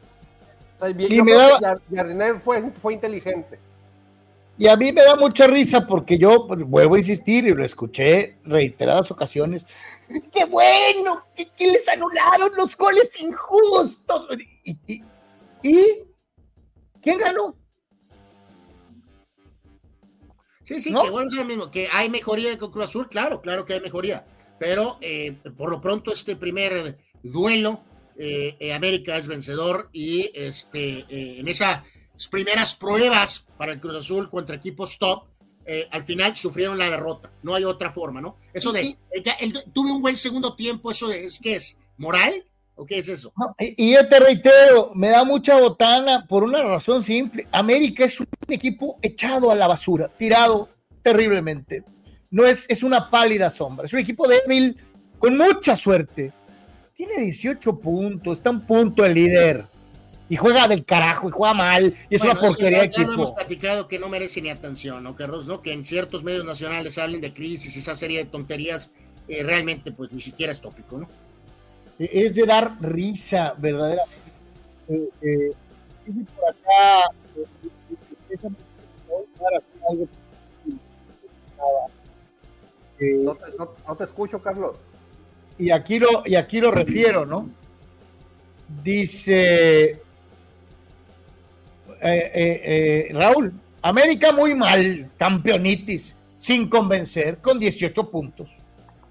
O 0.76 0.80
sea, 0.80 0.89
bien- 0.89 1.11
Y 1.11 1.18
yo 1.18 1.23
me 1.23 1.31
creo 1.31 1.41
daba- 1.41 1.60
que 1.60 1.65
Jar- 1.65 1.81
Jardinet 1.95 2.41
fue, 2.41 2.72
fue 2.81 2.93
inteligente. 2.93 3.60
Y 4.57 4.67
a 4.67 4.77
mí 4.77 4.91
me 4.91 5.03
da 5.03 5.15
mucha 5.15 5.47
risa 5.47 5.85
porque 5.88 6.17
yo 6.17 6.45
pues, 6.47 6.59
vuelvo 6.63 6.95
a 6.95 6.99
insistir 6.99 7.45
y 7.47 7.53
lo 7.53 7.65
escuché 7.65 8.38
reiteradas 8.43 9.09
ocasiones. 9.09 9.65
¡Qué 10.31 10.45
bueno! 10.45 11.25
Que, 11.35 11.47
que 11.49 11.71
les 11.71 11.88
anularon 11.89 12.51
los 12.55 12.77
goles 12.77 13.19
injustos! 13.19 14.27
¿Y, 14.63 14.77
y- 14.88 15.03
y 15.63 15.77
quién 17.01 17.17
ganó? 17.17 17.55
Sí, 20.63 20.80
sí, 20.80 20.91
¿No? 20.91 21.03
que 21.03 21.09
bueno, 21.09 21.30
es 21.30 21.35
lo 21.35 21.43
mismo, 21.45 21.69
que 21.71 21.89
hay 21.91 22.09
mejoría 22.09 22.57
con 22.57 22.71
Cruz 22.71 22.85
Azul, 22.85 23.09
claro, 23.09 23.41
claro 23.41 23.65
que 23.65 23.73
hay 23.73 23.81
mejoría, 23.81 24.25
pero 24.59 24.97
eh, 25.01 25.38
por 25.57 25.69
lo 25.69 25.81
pronto 25.81 26.13
este 26.13 26.38
primer 26.38 26.97
duelo, 27.21 27.81
eh, 28.17 28.55
eh, 28.59 28.73
América 28.73 29.17
es 29.17 29.27
vencedor 29.27 29.89
y 29.91 30.31
este, 30.34 30.99
eh, 31.09 31.39
en 31.39 31.47
primeras 32.27 32.76
pruebas 32.76 33.48
para 33.57 33.72
el 33.73 33.80
Cruz 33.80 33.95
Azul 33.98 34.30
contra 34.30 34.56
equipos 34.56 34.98
top, 34.99 35.26
eh, 35.65 35.88
al 35.91 36.03
final 36.03 36.35
sufrieron 36.35 36.77
la 36.77 36.90
derrota, 36.90 37.31
no 37.41 37.56
hay 37.56 37.64
otra 37.64 37.90
forma, 37.91 38.19
¿no? 38.22 38.38
Eso 38.53 38.72
de, 38.72 38.81
eh, 38.81 38.98
el- 39.40 39.64
tuve 39.73 39.91
un 39.91 40.02
buen 40.02 40.18
segundo 40.18 40.56
tiempo, 40.56 40.91
eso 40.91 41.07
de, 41.07 41.23
¿es 41.26 41.40
qué 41.41 41.56
es? 41.56 41.80
¿Moral? 41.98 42.45
¿O 42.76 42.85
qué 42.85 42.98
es 42.98 43.07
eso? 43.07 43.31
No, 43.38 43.56
y, 43.60 43.90
y 43.90 43.94
yo 43.94 44.07
te 44.10 44.19
reitero, 44.19 44.91
me 44.95 45.10
da 45.10 45.23
mucha 45.23 45.57
botana 45.60 46.26
por 46.27 46.44
una 46.44 46.64
razón 46.64 47.03
simple. 47.03 47.48
América 47.52 48.03
es 48.03 48.19
un 48.19 48.27
equipo 48.49 48.98
echado 49.02 49.52
a 49.52 49.56
la 49.56 49.68
basura, 49.68 50.07
tirado 50.10 50.69
terriblemente. 51.03 51.84
No 52.31 52.45
es, 52.45 52.65
es 52.68 52.81
una 52.84 53.10
pálida 53.11 53.49
sombra, 53.49 53.85
es 53.85 53.94
un 53.94 53.99
equipo 53.99 54.27
débil 54.27 54.76
con 55.19 55.38
mucha 55.38 55.76
suerte. 55.76 56.34
Tiene 56.95 57.18
18 57.22 57.80
puntos, 57.80 58.40
está 58.40 58.49
un 58.49 58.65
punto 58.65 59.06
el 59.06 59.14
líder. 59.14 59.65
Y 60.34 60.35
juega 60.35 60.68
del 60.68 60.84
carajo, 60.84 61.30
y 61.30 61.31
juega 61.31 61.53
mal, 61.53 61.93
y 62.10 62.15
es 62.15 62.22
Bueno, 62.22 62.39
una 62.39 62.41
porquería 62.47 62.80
de 62.81 62.89
ya, 62.89 62.91
ya 63.01 63.03
lo 63.05 63.14
hemos 63.14 63.27
equipo. 63.30 63.35
platicado 63.35 63.88
que 63.88 63.99
no 63.99 64.10
merece 64.10 64.41
ni 64.41 64.49
atención, 64.49 65.03
¿no, 65.03 65.15
Carlos? 65.15 65.45
¿no? 65.47 65.61
Que 65.61 65.72
en 65.73 65.85
ciertos 65.85 66.23
medios 66.23 66.43
nacionales 66.43 66.97
hablen 66.97 67.22
de 67.22 67.31
crisis, 67.34 67.77
esa 67.77 67.95
serie 67.95 68.18
de 68.18 68.26
tonterías, 68.26 68.89
eh, 69.27 69.43
realmente 69.43 69.91
pues 69.91 70.11
ni 70.11 70.22
siquiera 70.22 70.51
es 70.51 70.60
tópico, 70.60 70.97
¿no? 70.97 71.07
Es 71.99 72.34
de 72.34 72.47
dar 72.47 72.77
risa, 72.81 73.53
verdaderamente. 73.60 74.15
Eh, 74.89 75.10
eh, 75.22 75.51
por 76.35 76.49
acá, 76.49 77.11
esa- 78.31 78.47
algo 79.88 80.07
No 82.99 83.35
te, 83.35 83.45
no- 83.60 83.72
no 83.88 83.95
te 83.95 84.03
escucho, 84.05 84.41
Carlos. 84.41 84.77
y 85.60 85.69
aquí 85.69 85.99
lo 85.99 86.23
y 86.26 86.34
aquí 86.34 86.60
lo 86.60 86.72
refiero, 86.72 87.23
¿no? 87.23 87.51
Dice 88.84 90.01
eh, 92.03 92.31
eh, 92.34 92.61
eh, 92.63 93.13
Raúl, 93.13 93.53
América 93.81 94.31
muy 94.31 94.55
mal, 94.55 95.09
campeonitis, 95.17 96.15
sin 96.38 96.67
convencer, 96.67 97.38
con 97.38 97.59
18 97.59 98.09
puntos. 98.09 98.51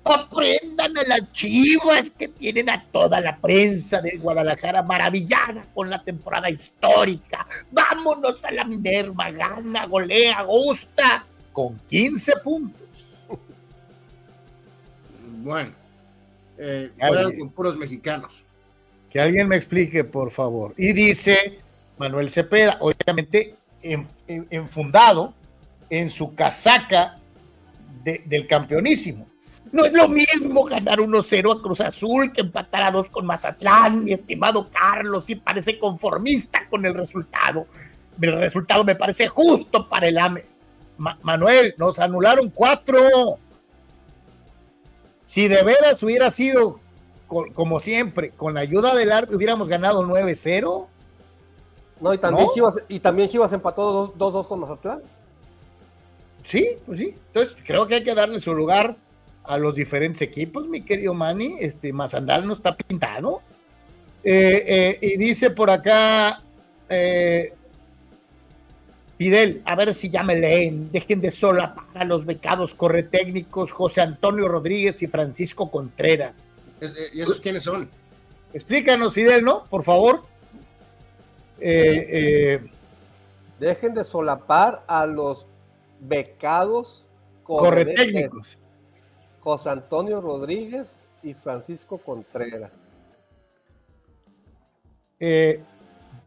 Aprendan 0.04 0.98
a 0.98 1.02
las 1.04 1.32
chivas 1.32 2.10
que 2.10 2.28
tienen 2.28 2.68
a 2.68 2.84
toda 2.90 3.20
la 3.20 3.36
prensa 3.36 4.00
de 4.00 4.16
Guadalajara 4.16 4.82
maravillada 4.82 5.64
con 5.72 5.88
la 5.88 6.02
temporada 6.02 6.50
histórica. 6.50 7.46
Vámonos 7.70 8.44
a 8.44 8.50
la 8.50 8.64
Minerva, 8.64 9.30
gana, 9.30 9.86
golea, 9.86 10.42
gusta, 10.42 11.24
con 11.52 11.78
15 11.88 12.32
puntos. 12.42 12.82
Bueno, 15.42 15.72
eh, 16.58 16.90
juegan 16.98 17.38
con 17.38 17.50
puros 17.50 17.76
mexicanos. 17.76 18.44
Que 19.10 19.20
alguien 19.20 19.48
me 19.48 19.56
explique, 19.56 20.04
por 20.04 20.30
favor. 20.30 20.74
Y 20.76 20.92
dice 20.92 21.61
Manuel 22.02 22.30
Cepeda, 22.30 22.76
obviamente 22.80 23.54
en- 23.82 24.08
en- 24.26 24.46
enfundado 24.50 25.32
en 25.88 26.10
su 26.10 26.34
casaca 26.34 27.18
de- 28.02 28.22
del 28.26 28.48
campeonísimo. 28.48 29.28
No 29.70 29.84
es 29.84 29.92
lo 29.92 30.08
mismo 30.08 30.64
ganar 30.64 31.00
1-0 31.00 31.52
a 31.52 31.62
Cruz 31.62 31.80
Azul 31.80 32.32
que 32.32 32.40
empatar 32.40 32.82
a 32.82 32.90
2 32.90 33.08
con 33.08 33.24
Mazatlán, 33.24 34.02
mi 34.04 34.12
estimado 34.12 34.68
Carlos, 34.68 35.30
y 35.30 35.36
parece 35.36 35.78
conformista 35.78 36.66
con 36.68 36.84
el 36.84 36.92
resultado. 36.92 37.66
El 38.20 38.32
resultado 38.36 38.82
me 38.84 38.96
parece 38.96 39.28
justo 39.28 39.88
para 39.88 40.08
el 40.08 40.18
AME. 40.18 40.44
Ma- 40.98 41.18
Manuel, 41.22 41.74
nos 41.78 42.00
anularon 42.00 42.50
cuatro. 42.50 43.38
Si 45.24 45.46
de 45.48 45.62
veras 45.62 46.02
hubiera 46.02 46.30
sido 46.30 46.80
co- 47.28 47.46
como 47.54 47.78
siempre, 47.80 48.30
con 48.30 48.54
la 48.54 48.60
ayuda 48.60 48.94
del 48.94 49.12
árbitro, 49.12 49.36
hubiéramos 49.36 49.68
ganado 49.68 50.02
9-0. 50.04 50.88
No, 52.02 52.12
y 52.12 52.18
también, 52.18 52.46
¿No? 52.48 52.52
Chivas, 52.52 52.74
y 52.88 52.98
también 52.98 53.28
Chivas 53.28 53.52
empató 53.52 54.12
2-2 54.14 54.48
con 54.48 54.60
Mazatlán. 54.60 55.02
Sí, 56.44 56.70
pues 56.84 56.98
sí. 56.98 57.14
Entonces, 57.28 57.56
creo 57.64 57.86
que 57.86 57.94
hay 57.94 58.04
que 58.04 58.14
darle 58.14 58.40
su 58.40 58.52
lugar 58.52 58.96
a 59.44 59.56
los 59.56 59.76
diferentes 59.76 60.20
equipos, 60.20 60.66
mi 60.66 60.82
querido 60.82 61.14
Manny. 61.14 61.56
Este 61.60 61.92
Mazandal 61.92 62.44
no 62.44 62.54
está 62.54 62.76
pintado. 62.76 63.40
Eh, 64.24 64.64
eh, 64.66 64.98
y 65.00 65.16
dice 65.16 65.50
por 65.50 65.68
acá 65.68 66.42
eh, 66.88 67.52
Fidel, 69.18 69.62
a 69.64 69.74
ver 69.76 69.94
si 69.94 70.10
ya 70.10 70.24
me 70.24 70.34
leen. 70.34 70.90
Dejen 70.90 71.20
de 71.20 71.30
solapar 71.30 71.86
a 71.94 72.04
los 72.04 72.26
becados 72.26 72.74
corretécnicos 72.74 73.70
José 73.70 74.00
Antonio 74.00 74.48
Rodríguez 74.48 75.00
y 75.02 75.06
Francisco 75.06 75.70
Contreras. 75.70 76.46
¿Y 77.12 77.20
esos 77.20 77.40
quiénes 77.40 77.62
son? 77.62 77.88
Explícanos, 78.52 79.14
Fidel, 79.14 79.44
¿no? 79.44 79.66
Por 79.66 79.84
favor. 79.84 80.31
Eh, 81.64 82.06
eh, 82.10 82.70
Dejen 83.60 83.94
de 83.94 84.04
solapar 84.04 84.82
a 84.88 85.06
los 85.06 85.46
becados 86.00 87.06
corretécnicos. 87.44 88.58
José 89.38 89.68
Antonio 89.70 90.20
Rodríguez 90.20 90.88
y 91.22 91.34
Francisco 91.34 91.98
Contreras. 91.98 92.72
Eh, 95.20 95.62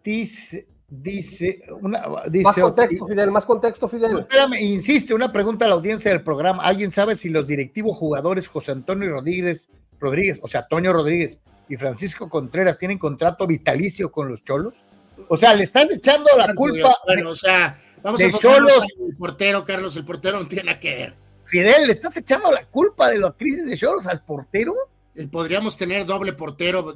dice, 0.02 0.68
dice, 0.88 1.64
una, 1.82 2.07
Más 2.07 2.32
dice, 2.32 2.62
contexto, 2.62 3.06
Fidel, 3.06 3.32
más 3.32 3.45
contexto, 3.45 3.90
Fidel. 3.90 4.20
Espérame, 4.20 4.62
insiste, 4.62 5.14
una 5.14 5.34
pregunta 5.34 5.66
a 5.66 5.68
la 5.68 5.76
audiencia 5.76 6.12
del 6.12 6.24
programa. 6.24 6.64
¿Alguien 6.64 6.91
sabe 6.91 7.18
si 7.18 7.28
los 7.28 7.45
directivos 7.45 7.98
jugadores 7.98 8.48
José 8.48 8.72
Antonio 8.72 9.10
Rodríguez, 9.10 9.70
Rodríguez, 9.99 10.40
o 10.41 10.48
sea, 10.48 10.68
Toño 10.68 10.94
Rodríguez 10.94 11.41
y 11.68 11.76
Francisco 11.76 12.30
Contreras 12.30 12.78
tienen 12.78 12.98
contrato 12.98 13.45
vitalicio 13.45 14.10
con 14.10 14.30
los 14.30 14.41
Cholos? 14.41 14.86
O 15.28 15.38
sea, 15.38 15.54
le 15.54 15.64
estás 15.64 15.90
echando 15.92 16.30
la 16.38 16.54
culpa. 16.54 16.92
Bueno, 17.06 17.30
o 17.32 17.36
sea, 17.36 17.78
vamos 18.04 18.22
a 18.22 18.24
de 18.24 18.30
enfocarnos 18.30 18.78
al 18.78 19.18
portero, 19.18 19.64
Carlos. 19.66 19.98
El 19.98 20.06
portero 20.06 20.40
no 20.40 20.48
tiene 20.48 20.64
nada 20.66 20.80
que 20.80 20.96
ver. 20.96 21.16
Fidel, 21.46 21.86
¿le 21.88 21.94
estás 21.94 22.18
echando 22.18 22.52
la 22.52 22.66
culpa 22.66 23.10
de 23.10 23.20
la 23.20 23.32
crisis 23.32 23.66
de 23.66 23.78
Cholos 23.78 24.08
al 24.08 24.24
portero? 24.24 24.74
Podríamos 25.32 25.78
tener 25.78 26.06
doble 26.06 26.34
portero, 26.34 26.94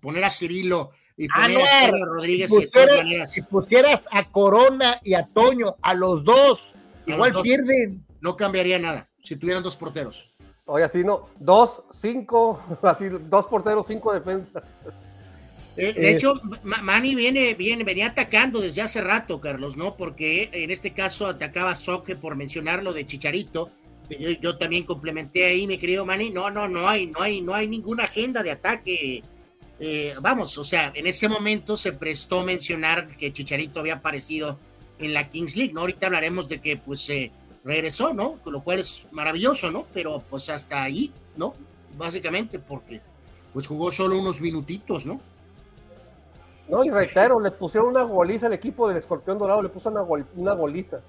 poner 0.00 0.24
a 0.24 0.30
Cirilo 0.30 0.90
y 1.16 1.26
Ah, 1.26 1.42
poner 1.42 1.58
no, 1.58 1.64
a 2.02 2.04
Rodríguez. 2.06 2.50
si 2.50 2.56
pusieras, 2.56 3.04
maneras, 3.04 3.32
si 3.32 3.42
pusieras 3.42 4.08
a 4.10 4.30
Corona 4.30 4.98
y 5.02 5.14
a 5.14 5.26
Toño, 5.26 5.76
a 5.82 5.92
los 5.94 6.24
dos, 6.24 6.72
a 7.06 7.10
igual 7.10 7.30
los 7.32 7.38
dos, 7.38 7.42
pierden. 7.42 8.04
No 8.20 8.36
cambiaría 8.36 8.78
nada 8.78 9.10
si 9.22 9.36
tuvieran 9.36 9.62
dos 9.62 9.76
porteros. 9.76 10.30
Oye, 10.66 10.84
así 10.84 11.04
no, 11.04 11.28
dos, 11.38 11.82
cinco, 11.90 12.62
así, 12.82 13.08
dos 13.10 13.46
porteros, 13.46 13.84
cinco 13.86 14.14
defensas. 14.14 14.62
Eh, 15.76 15.92
de 15.92 16.10
hecho, 16.10 16.40
Manny 16.62 17.14
viene, 17.14 17.54
viene, 17.54 17.82
venía 17.82 18.08
atacando 18.08 18.60
desde 18.60 18.82
hace 18.82 19.00
rato, 19.00 19.40
Carlos, 19.40 19.76
¿no? 19.76 19.96
Porque 19.96 20.48
en 20.52 20.70
este 20.70 20.92
caso 20.92 21.26
atacaba 21.26 21.74
Socre 21.74 22.16
por 22.16 22.36
mencionar 22.36 22.82
lo 22.82 22.92
de 22.92 23.06
Chicharito. 23.06 23.70
Yo, 24.40 24.58
también 24.58 24.84
complementé 24.84 25.46
ahí, 25.46 25.66
mi 25.66 25.78
querido 25.78 26.04
Manny. 26.04 26.30
No, 26.30 26.50
no, 26.50 26.68
no 26.68 26.88
hay, 26.88 27.06
no 27.06 27.20
hay, 27.20 27.40
no 27.40 27.54
hay 27.54 27.66
ninguna 27.66 28.04
agenda 28.04 28.42
de 28.42 28.52
ataque. 28.52 29.22
Eh, 29.80 30.14
vamos, 30.20 30.56
o 30.58 30.64
sea, 30.64 30.92
en 30.94 31.06
ese 31.06 31.28
momento 31.28 31.76
se 31.76 31.92
prestó 31.92 32.44
mencionar 32.44 33.16
que 33.16 33.32
Chicharito 33.32 33.80
había 33.80 33.94
aparecido 33.94 34.58
en 34.98 35.12
la 35.12 35.28
Kings 35.28 35.56
League, 35.56 35.72
¿no? 35.72 35.80
Ahorita 35.80 36.06
hablaremos 36.06 36.48
de 36.48 36.60
que 36.60 36.76
pues 36.76 37.00
se 37.00 37.32
regresó, 37.64 38.14
¿no? 38.14 38.38
Lo 38.44 38.62
cual 38.62 38.78
es 38.78 39.08
maravilloso, 39.10 39.70
¿no? 39.72 39.86
Pero 39.92 40.22
pues 40.30 40.48
hasta 40.50 40.82
ahí, 40.82 41.10
¿no? 41.36 41.54
Básicamente 41.98 42.58
porque 42.60 43.00
pues 43.52 43.66
jugó 43.66 43.90
solo 43.90 44.18
unos 44.18 44.40
minutitos, 44.40 45.06
¿no? 45.06 45.20
No, 46.68 46.82
y 46.84 46.90
reitero, 46.90 47.40
le 47.40 47.50
pusieron 47.50 47.90
una 47.90 48.02
goliza 48.02 48.46
al 48.46 48.54
equipo 48.54 48.88
del 48.88 48.96
Escorpión 48.96 49.38
Dorado, 49.38 49.62
le 49.62 49.68
puso 49.68 49.90
una, 49.90 50.02
una 50.36 50.52
goliza. 50.52 51.00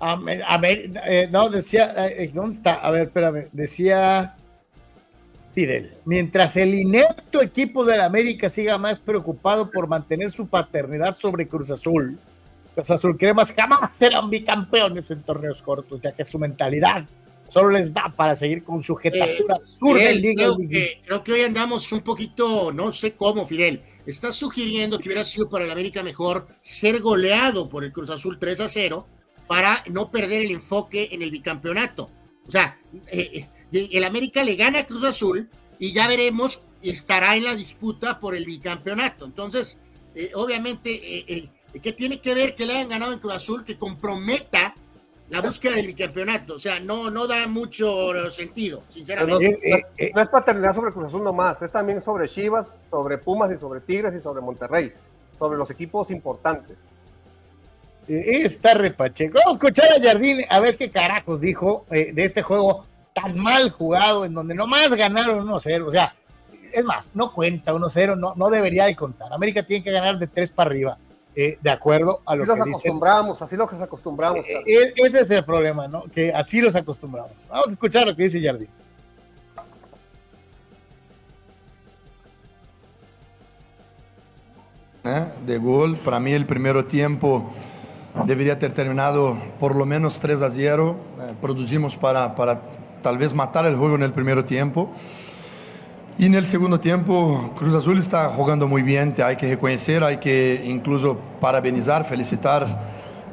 A 0.00 0.58
ver, 0.58 0.90
eh, 1.06 1.28
no, 1.30 1.50
decía, 1.50 1.94
eh, 2.08 2.30
¿dónde 2.32 2.54
está? 2.54 2.74
A 2.74 2.90
ver, 2.90 3.08
espérame, 3.08 3.48
decía 3.52 4.34
Fidel, 5.54 5.92
mientras 6.06 6.56
el 6.56 6.74
inepto 6.74 7.42
equipo 7.42 7.84
del 7.84 8.00
América 8.00 8.48
siga 8.48 8.78
más 8.78 8.98
preocupado 8.98 9.70
por 9.70 9.88
mantener 9.88 10.30
su 10.30 10.46
paternidad 10.46 11.16
sobre 11.16 11.46
Cruz 11.46 11.70
Azul, 11.70 12.18
Cruz 12.74 12.90
Azul 12.90 13.18
Cremas 13.18 13.52
jamás 13.52 13.94
serán 13.94 14.30
bicampeones 14.30 15.10
en 15.10 15.22
torneos 15.22 15.60
cortos, 15.60 16.00
ya 16.00 16.12
que 16.12 16.24
su 16.24 16.38
mentalidad 16.38 17.04
solo 17.46 17.70
les 17.70 17.92
da 17.92 18.12
para 18.16 18.36
seguir 18.36 18.62
con 18.62 18.82
su 18.82 18.94
jetatura 18.94 19.56
eh, 19.56 20.34
creo, 20.34 20.56
que, 20.56 21.00
creo 21.04 21.24
que 21.24 21.32
hoy 21.32 21.42
andamos 21.42 21.90
un 21.92 22.00
poquito, 22.00 22.72
no 22.72 22.92
sé 22.92 23.12
cómo, 23.12 23.44
Fidel, 23.44 23.82
Estás 24.06 24.36
sugiriendo 24.36 24.98
que 24.98 25.08
hubiera 25.08 25.24
sido 25.24 25.48
para 25.48 25.64
el 25.64 25.70
América 25.70 26.02
mejor 26.02 26.46
ser 26.62 27.00
goleado 27.00 27.68
por 27.68 27.84
el 27.84 27.92
Cruz 27.92 28.10
Azul 28.10 28.38
3 28.38 28.60
a 28.60 28.68
0 28.68 29.06
para 29.46 29.84
no 29.88 30.10
perder 30.10 30.42
el 30.42 30.50
enfoque 30.50 31.08
en 31.12 31.22
el 31.22 31.30
bicampeonato. 31.30 32.10
O 32.46 32.50
sea, 32.50 32.80
eh, 33.08 33.48
eh, 33.72 33.88
el 33.92 34.04
América 34.04 34.42
le 34.42 34.56
gana 34.56 34.80
a 34.80 34.86
Cruz 34.86 35.04
Azul 35.04 35.50
y 35.78 35.92
ya 35.92 36.08
veremos, 36.08 36.62
estará 36.82 37.36
en 37.36 37.44
la 37.44 37.54
disputa 37.54 38.18
por 38.18 38.34
el 38.34 38.44
bicampeonato. 38.44 39.24
Entonces, 39.24 39.78
eh, 40.14 40.30
obviamente, 40.34 41.50
¿qué 41.82 41.92
tiene 41.92 42.20
que 42.20 42.34
ver 42.34 42.54
que 42.54 42.66
le 42.66 42.74
hayan 42.74 42.88
ganado 42.88 43.12
en 43.12 43.18
Cruz 43.18 43.34
Azul 43.34 43.64
que 43.64 43.78
comprometa 43.78 44.74
la 45.30 45.40
búsqueda 45.40 45.76
del 45.76 45.86
bicampeonato. 45.86 46.54
O 46.54 46.58
sea, 46.58 46.80
no, 46.80 47.10
no 47.10 47.26
da 47.26 47.46
mucho 47.46 48.30
sentido, 48.30 48.82
sinceramente. 48.88 49.58
No, 50.14 50.22
es 50.22 50.28
paternidad 50.28 50.74
sobre 50.74 50.92
Cruz 50.92 51.06
Azul 51.06 51.24
nomás, 51.24 51.60
es 51.62 51.72
también 51.72 52.02
sobre 52.02 52.28
Chivas, 52.28 52.66
sobre 52.90 53.18
Pumas 53.18 53.50
y 53.52 53.58
sobre 53.58 53.80
Tigres 53.80 54.14
y 54.14 54.20
sobre 54.20 54.42
Monterrey, 54.42 54.92
sobre 55.38 55.56
los 55.56 55.70
equipos 55.70 56.10
importantes. 56.10 56.76
Está 58.08 58.74
repacheco. 58.74 59.38
Vamos 59.38 59.52
a 59.52 59.58
escuchar 59.58 59.86
a 59.92 60.02
Jardín 60.02 60.40
a 60.48 60.58
ver 60.58 60.76
qué 60.76 60.90
carajos 60.90 61.40
dijo 61.40 61.86
eh, 61.90 62.12
de 62.12 62.24
este 62.24 62.42
juego 62.42 62.84
tan 63.12 63.38
mal 63.38 63.70
jugado, 63.70 64.24
en 64.24 64.34
donde 64.34 64.54
nomás 64.54 64.92
ganaron 64.94 65.46
1-0. 65.46 65.86
O 65.86 65.92
sea, 65.92 66.14
es 66.72 66.84
más, 66.84 67.12
no 67.14 67.32
cuenta 67.32 67.72
1-0, 67.72 68.18
no, 68.18 68.34
no 68.34 68.50
debería 68.50 68.86
de 68.86 68.96
contar. 68.96 69.32
América 69.32 69.62
tiene 69.62 69.84
que 69.84 69.92
ganar 69.92 70.18
de 70.18 70.26
3 70.26 70.50
para 70.50 70.70
arriba. 70.70 70.98
Eh, 71.36 71.58
de 71.60 71.70
acuerdo 71.70 72.20
a 72.26 72.34
lo 72.34 72.42
así 72.42 72.52
que 72.52 72.58
los 72.58 72.68
acostumbramos, 72.68 73.42
así 73.42 73.56
los 73.56 73.72
acostumbramos. 73.72 74.38
Eh, 74.38 74.62
eh, 74.66 74.92
ese 74.96 75.20
es 75.20 75.30
el 75.30 75.44
problema, 75.44 75.86
¿no? 75.86 76.04
Que 76.12 76.32
así 76.32 76.60
los 76.60 76.74
acostumbramos. 76.74 77.46
Vamos 77.48 77.68
a 77.68 77.72
escuchar 77.72 78.06
lo 78.06 78.16
que 78.16 78.24
dice 78.24 78.42
Jardín. 78.42 78.68
De 85.46 85.56
gol, 85.56 85.96
para 85.96 86.20
mí 86.20 86.32
el 86.32 86.46
primer 86.46 86.82
tiempo 86.86 87.50
debería 88.26 88.58
ter 88.58 88.72
terminado 88.72 89.36
por 89.58 89.74
lo 89.74 89.86
menos 89.86 90.20
3 90.20 90.42
a 90.42 90.50
0. 90.50 90.96
producimos 91.40 91.96
para, 91.96 92.34
para 92.34 92.60
tal 93.02 93.16
vez 93.16 93.32
matar 93.32 93.66
el 93.66 93.76
juego 93.76 93.94
en 93.94 94.02
el 94.02 94.12
primer 94.12 94.42
tiempo. 94.44 94.90
Y 96.18 96.26
en 96.26 96.34
el 96.34 96.46
segundo 96.46 96.78
tiempo, 96.78 97.50
Cruz 97.56 97.74
Azul 97.74 97.98
está 97.98 98.28
jugando 98.28 98.68
muy 98.68 98.82
bien, 98.82 99.14
hay 99.24 99.36
que 99.36 99.48
reconocer, 99.48 100.04
hay 100.04 100.18
que 100.18 100.62
incluso 100.66 101.18
parabenizar, 101.40 102.04
felicitar 102.04 102.66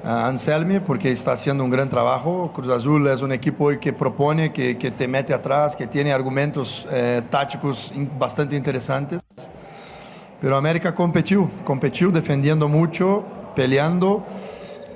a 0.04 0.28
Anselmi 0.28 0.80
porque 0.80 1.12
está 1.12 1.34
haciendo 1.34 1.66
un 1.66 1.70
gran 1.70 1.90
trabajo. 1.90 2.52
Cruz 2.54 2.70
Azul 2.70 3.08
es 3.08 3.22
un 3.22 3.34
equipo 3.34 3.70
que 3.80 3.92
propone, 3.92 4.54
que, 4.54 4.78
que 4.78 4.92
te 4.92 5.08
mete 5.08 5.34
atrás, 5.34 5.76
que 5.76 5.86
tiene 5.86 6.14
argumentos 6.14 6.88
eh, 6.90 7.22
tácticos 7.30 7.92
bastante 8.18 8.56
interesantes. 8.56 9.20
Pero 10.40 10.56
América 10.56 10.96
competió, 10.96 11.50
competió 11.66 12.10
defendiendo 12.10 12.70
mucho, 12.70 13.26
peleando. 13.56 14.24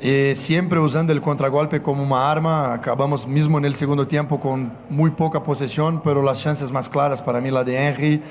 Eh, 0.03 0.33
siempre 0.35 0.79
usando 0.79 1.13
el 1.13 1.21
contragolpe 1.21 1.79
como 1.79 2.01
una 2.01 2.31
arma. 2.31 2.73
Acabamos 2.73 3.27
mismo 3.27 3.59
en 3.59 3.65
el 3.65 3.75
segundo 3.75 4.07
tiempo 4.07 4.39
con 4.39 4.71
muy 4.89 5.11
poca 5.11 5.43
posesión, 5.43 6.01
pero 6.03 6.23
las 6.23 6.41
chances 6.41 6.71
más 6.71 6.89
claras 6.89 7.21
para 7.21 7.39
mí 7.39 7.51
la 7.51 7.63
de 7.63 7.77
Henry 7.77 8.23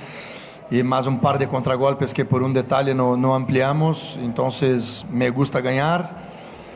y 0.69 0.83
más 0.83 1.07
un 1.07 1.21
par 1.21 1.39
de 1.39 1.47
contragolpes 1.47 2.13
que 2.13 2.25
por 2.25 2.43
un 2.43 2.53
detalle 2.53 2.93
no, 2.93 3.17
no 3.17 3.37
ampliamos. 3.37 4.19
Entonces 4.21 5.07
me 5.13 5.31
gusta 5.31 5.61
ganar, 5.61 6.11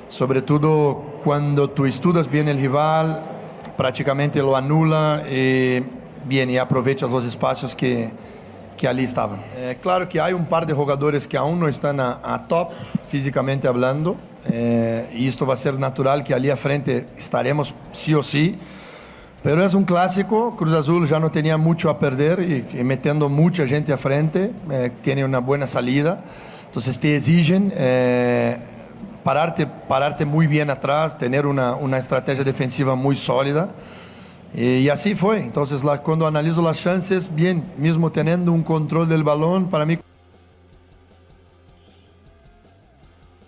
sobre 0.07 0.41
todo 0.41 1.03
cuando 1.25 1.69
tú 1.69 1.87
estudias 1.87 2.31
bien 2.31 2.47
el 2.47 2.61
rival, 2.61 3.21
prácticamente 3.77 4.39
lo 4.39 4.55
anula 4.55 5.25
y 5.29 5.83
bien 6.25 6.51
y 6.51 6.57
aprovechas 6.57 7.11
los 7.11 7.25
espacios 7.25 7.75
que, 7.75 8.13
que 8.77 8.87
ali 8.87 9.03
estavam. 9.03 9.41
É 9.57 9.75
claro 9.75 10.07
que 10.07 10.21
há 10.21 10.27
um 10.37 10.45
par 10.45 10.65
de 10.65 10.73
jogadores 10.73 11.27
que 11.27 11.37
aún 11.37 11.59
não 11.59 11.69
estão 11.69 11.99
a, 11.99 12.35
a 12.35 12.39
top, 12.39 12.73
fisicamente 13.09 13.67
hablando, 13.67 14.17
é, 14.51 15.07
e 15.13 15.27
isto 15.27 15.47
vai 15.47 15.57
ser 15.57 15.79
natural 15.79 16.23
que 16.23 16.35
ali 16.35 16.51
à 16.51 16.57
frente 16.57 17.07
estaremos 17.17 17.75
sí 17.93 18.15
ou 18.15 18.23
sí. 18.23 18.59
Pero 19.43 19.61
é 19.61 19.77
um 19.77 19.85
clássico, 19.85 20.53
Cruz 20.53 20.75
Azul 20.75 21.07
já 21.07 21.21
não 21.21 21.29
tinha 21.29 21.59
muito 21.59 21.89
a 21.89 21.95
perder 21.95 22.39
e, 22.39 22.65
e 22.73 22.85
metendo 22.85 23.29
muita 23.29 23.67
gente 23.67 23.93
à 23.93 23.99
frente, 23.99 24.51
é, 24.71 24.91
tem 25.03 25.23
uma 25.23 25.41
boa 25.41 25.67
salida. 25.67 26.19
Então, 26.71 26.83
te 26.83 27.09
exigem 27.09 27.71
é, 27.77 28.59
pararte, 29.23 29.67
pararte 29.89 30.25
muito 30.25 30.51
bem 30.51 30.63
atrás, 30.63 31.15
ter 31.15 31.45
uma, 31.45 31.75
uma 31.77 31.99
estratégia 31.99 32.43
defensiva 32.43 32.97
muito 32.97 33.21
sólida. 33.21 33.69
Y 34.55 34.89
así 34.89 35.17
fue. 35.17 35.41
Entonces, 35.41 35.83
la, 35.83 35.99
cuando 35.99 36.27
analizo 36.27 36.63
las 36.63 36.81
chances, 36.81 37.35
bien, 37.35 37.65
mismo 37.77 38.13
teniendo 38.13 38.53
un 38.53 38.63
control 38.63 39.09
del 39.09 39.25
balón, 39.25 39.69
para 39.69 39.85
mí. 39.85 39.99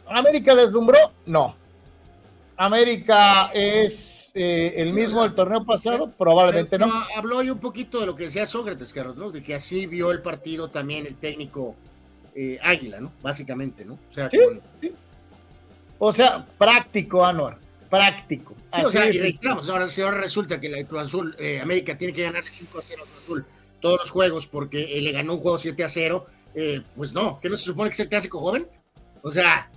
¿América 0.08 0.54
deslumbró? 0.54 0.98
No. 1.26 1.56
¿América 2.56 3.50
es 3.52 4.30
eh, 4.34 4.74
el 4.76 4.94
mismo 4.94 5.22
del 5.22 5.34
torneo 5.34 5.64
pasado? 5.64 6.10
Probablemente 6.10 6.78
no. 6.78 6.90
Habló 7.16 7.38
hoy 7.38 7.50
un 7.50 7.58
poquito 7.58 8.00
de 8.00 8.06
lo 8.06 8.16
que 8.16 8.24
decía 8.24 8.46
Sócrates, 8.46 8.92
Carlos, 8.92 9.16
¿no? 9.16 9.30
De 9.30 9.42
que 9.42 9.54
así 9.54 9.86
vio 9.86 10.10
el 10.10 10.22
partido 10.22 10.70
también 10.70 11.06
el 11.06 11.16
técnico 11.16 11.76
eh, 12.34 12.58
Águila, 12.62 13.00
¿no? 13.00 13.12
Básicamente, 13.22 13.84
¿no? 13.84 13.94
O 13.94 14.12
sea, 14.12 14.30
o 15.98 16.12
sea 16.12 16.46
práctico, 16.56 17.24
Anuar 17.24 17.58
práctico. 17.88 18.54
Sí, 18.72 18.82
o 18.82 18.90
sea, 18.90 19.08
y 19.08 19.18
reiteramos, 19.18 19.68
ahora, 19.68 19.88
si 19.88 20.02
ahora 20.02 20.18
resulta 20.18 20.60
que 20.60 20.68
la 20.68 20.84
Cruz 20.84 21.02
Azul, 21.02 21.36
eh, 21.38 21.60
América 21.60 21.96
tiene 21.96 22.12
que 22.12 22.22
ganarle 22.22 22.50
5 22.50 22.78
a 22.78 22.82
0 22.82 23.02
a 23.02 23.10
Cruz 23.10 23.22
Azul 23.22 23.46
todos 23.80 24.00
los 24.00 24.10
juegos 24.10 24.46
porque 24.46 24.98
eh, 24.98 25.02
le 25.02 25.12
ganó 25.12 25.34
un 25.34 25.40
juego 25.40 25.58
7 25.58 25.84
a 25.84 25.88
0, 25.88 26.26
eh, 26.54 26.82
pues 26.94 27.12
no, 27.12 27.38
que 27.40 27.48
no 27.48 27.56
se 27.56 27.64
supone 27.64 27.90
que 27.90 27.94
es 27.94 28.00
el 28.00 28.08
clásico 28.08 28.38
joven. 28.38 28.66
O 29.22 29.30
sea, 29.30 29.70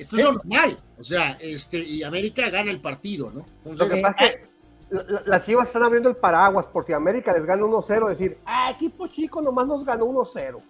esto 0.00 0.16
es 0.16 0.22
lo 0.22 0.32
normal. 0.34 0.78
O 0.98 1.04
sea, 1.04 1.36
este, 1.40 1.78
y 1.78 2.02
América 2.02 2.48
gana 2.50 2.70
el 2.70 2.80
partido, 2.80 3.30
¿no? 3.30 3.44
Entonces, 3.64 3.88
lo 3.88 3.94
que 3.94 4.00
pasa 4.02 4.26
es 4.26 4.48
las 5.26 5.44
Chivas 5.44 5.66
están 5.66 5.82
abriendo 5.82 6.08
el 6.08 6.16
paraguas 6.16 6.64
por 6.66 6.86
si 6.86 6.94
América 6.94 7.34
les 7.34 7.44
gana 7.44 7.62
1-0, 7.62 8.08
decir, 8.08 8.38
ah, 8.46 8.70
equipo 8.74 9.06
chico 9.08 9.42
nomás 9.42 9.66
nos 9.66 9.84
ganó 9.84 10.06
1-0. 10.06 10.62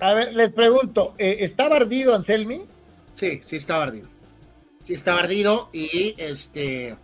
A 0.00 0.14
ver, 0.14 0.32
les 0.34 0.50
pregunto, 0.50 1.14
¿está 1.16 1.68
bardido 1.68 2.14
Anselmi? 2.14 2.66
Sí, 3.14 3.40
sí 3.44 3.56
está 3.56 3.78
bardido 3.78 4.08
sí 4.84 4.92
está 4.92 5.14
bardido 5.14 5.70
y 5.72 6.14
este, 6.18 6.96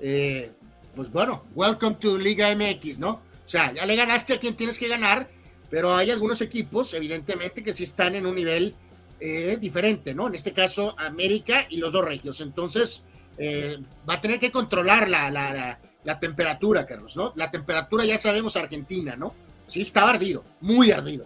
eh, 0.00 0.50
pues 0.94 1.10
bueno, 1.10 1.44
welcome 1.54 1.96
to 1.96 2.18
Liga 2.18 2.54
MX, 2.54 2.98
¿no? 2.98 3.22
O 3.44 3.48
sea, 3.48 3.72
ya 3.72 3.86
le 3.86 3.96
ganaste 3.96 4.34
a 4.34 4.40
quien 4.40 4.56
tienes 4.56 4.78
que 4.78 4.88
ganar, 4.88 5.30
pero 5.70 5.94
hay 5.94 6.10
algunos 6.10 6.40
equipos, 6.40 6.92
evidentemente, 6.94 7.62
que 7.62 7.72
sí 7.72 7.84
están 7.84 8.14
en 8.16 8.26
un 8.26 8.34
nivel 8.34 8.74
eh, 9.24 9.56
diferente, 9.56 10.16
¿no? 10.16 10.26
En 10.26 10.34
este 10.34 10.52
caso, 10.52 10.96
América 10.98 11.64
y 11.68 11.76
los 11.76 11.92
dos 11.92 12.04
regios. 12.04 12.40
Entonces, 12.40 13.04
eh, 13.38 13.78
va 14.08 14.14
a 14.14 14.20
tener 14.20 14.40
que 14.40 14.50
controlar 14.50 15.08
la, 15.08 15.30
la, 15.30 15.78
la, 16.02 16.18
temperatura, 16.18 16.84
Carlos, 16.84 17.16
¿no? 17.16 17.32
La 17.36 17.48
temperatura 17.48 18.04
ya 18.04 18.18
sabemos 18.18 18.56
Argentina, 18.56 19.14
¿no? 19.14 19.32
Sí 19.68 19.82
está 19.82 20.10
ardido, 20.10 20.44
muy 20.60 20.90
ardido. 20.90 21.24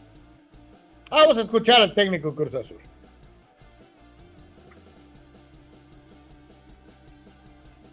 Vamos 1.10 1.38
a 1.38 1.40
escuchar 1.40 1.80
al 1.80 1.94
técnico 1.94 2.34
Cruz 2.34 2.54
Azul. 2.54 2.80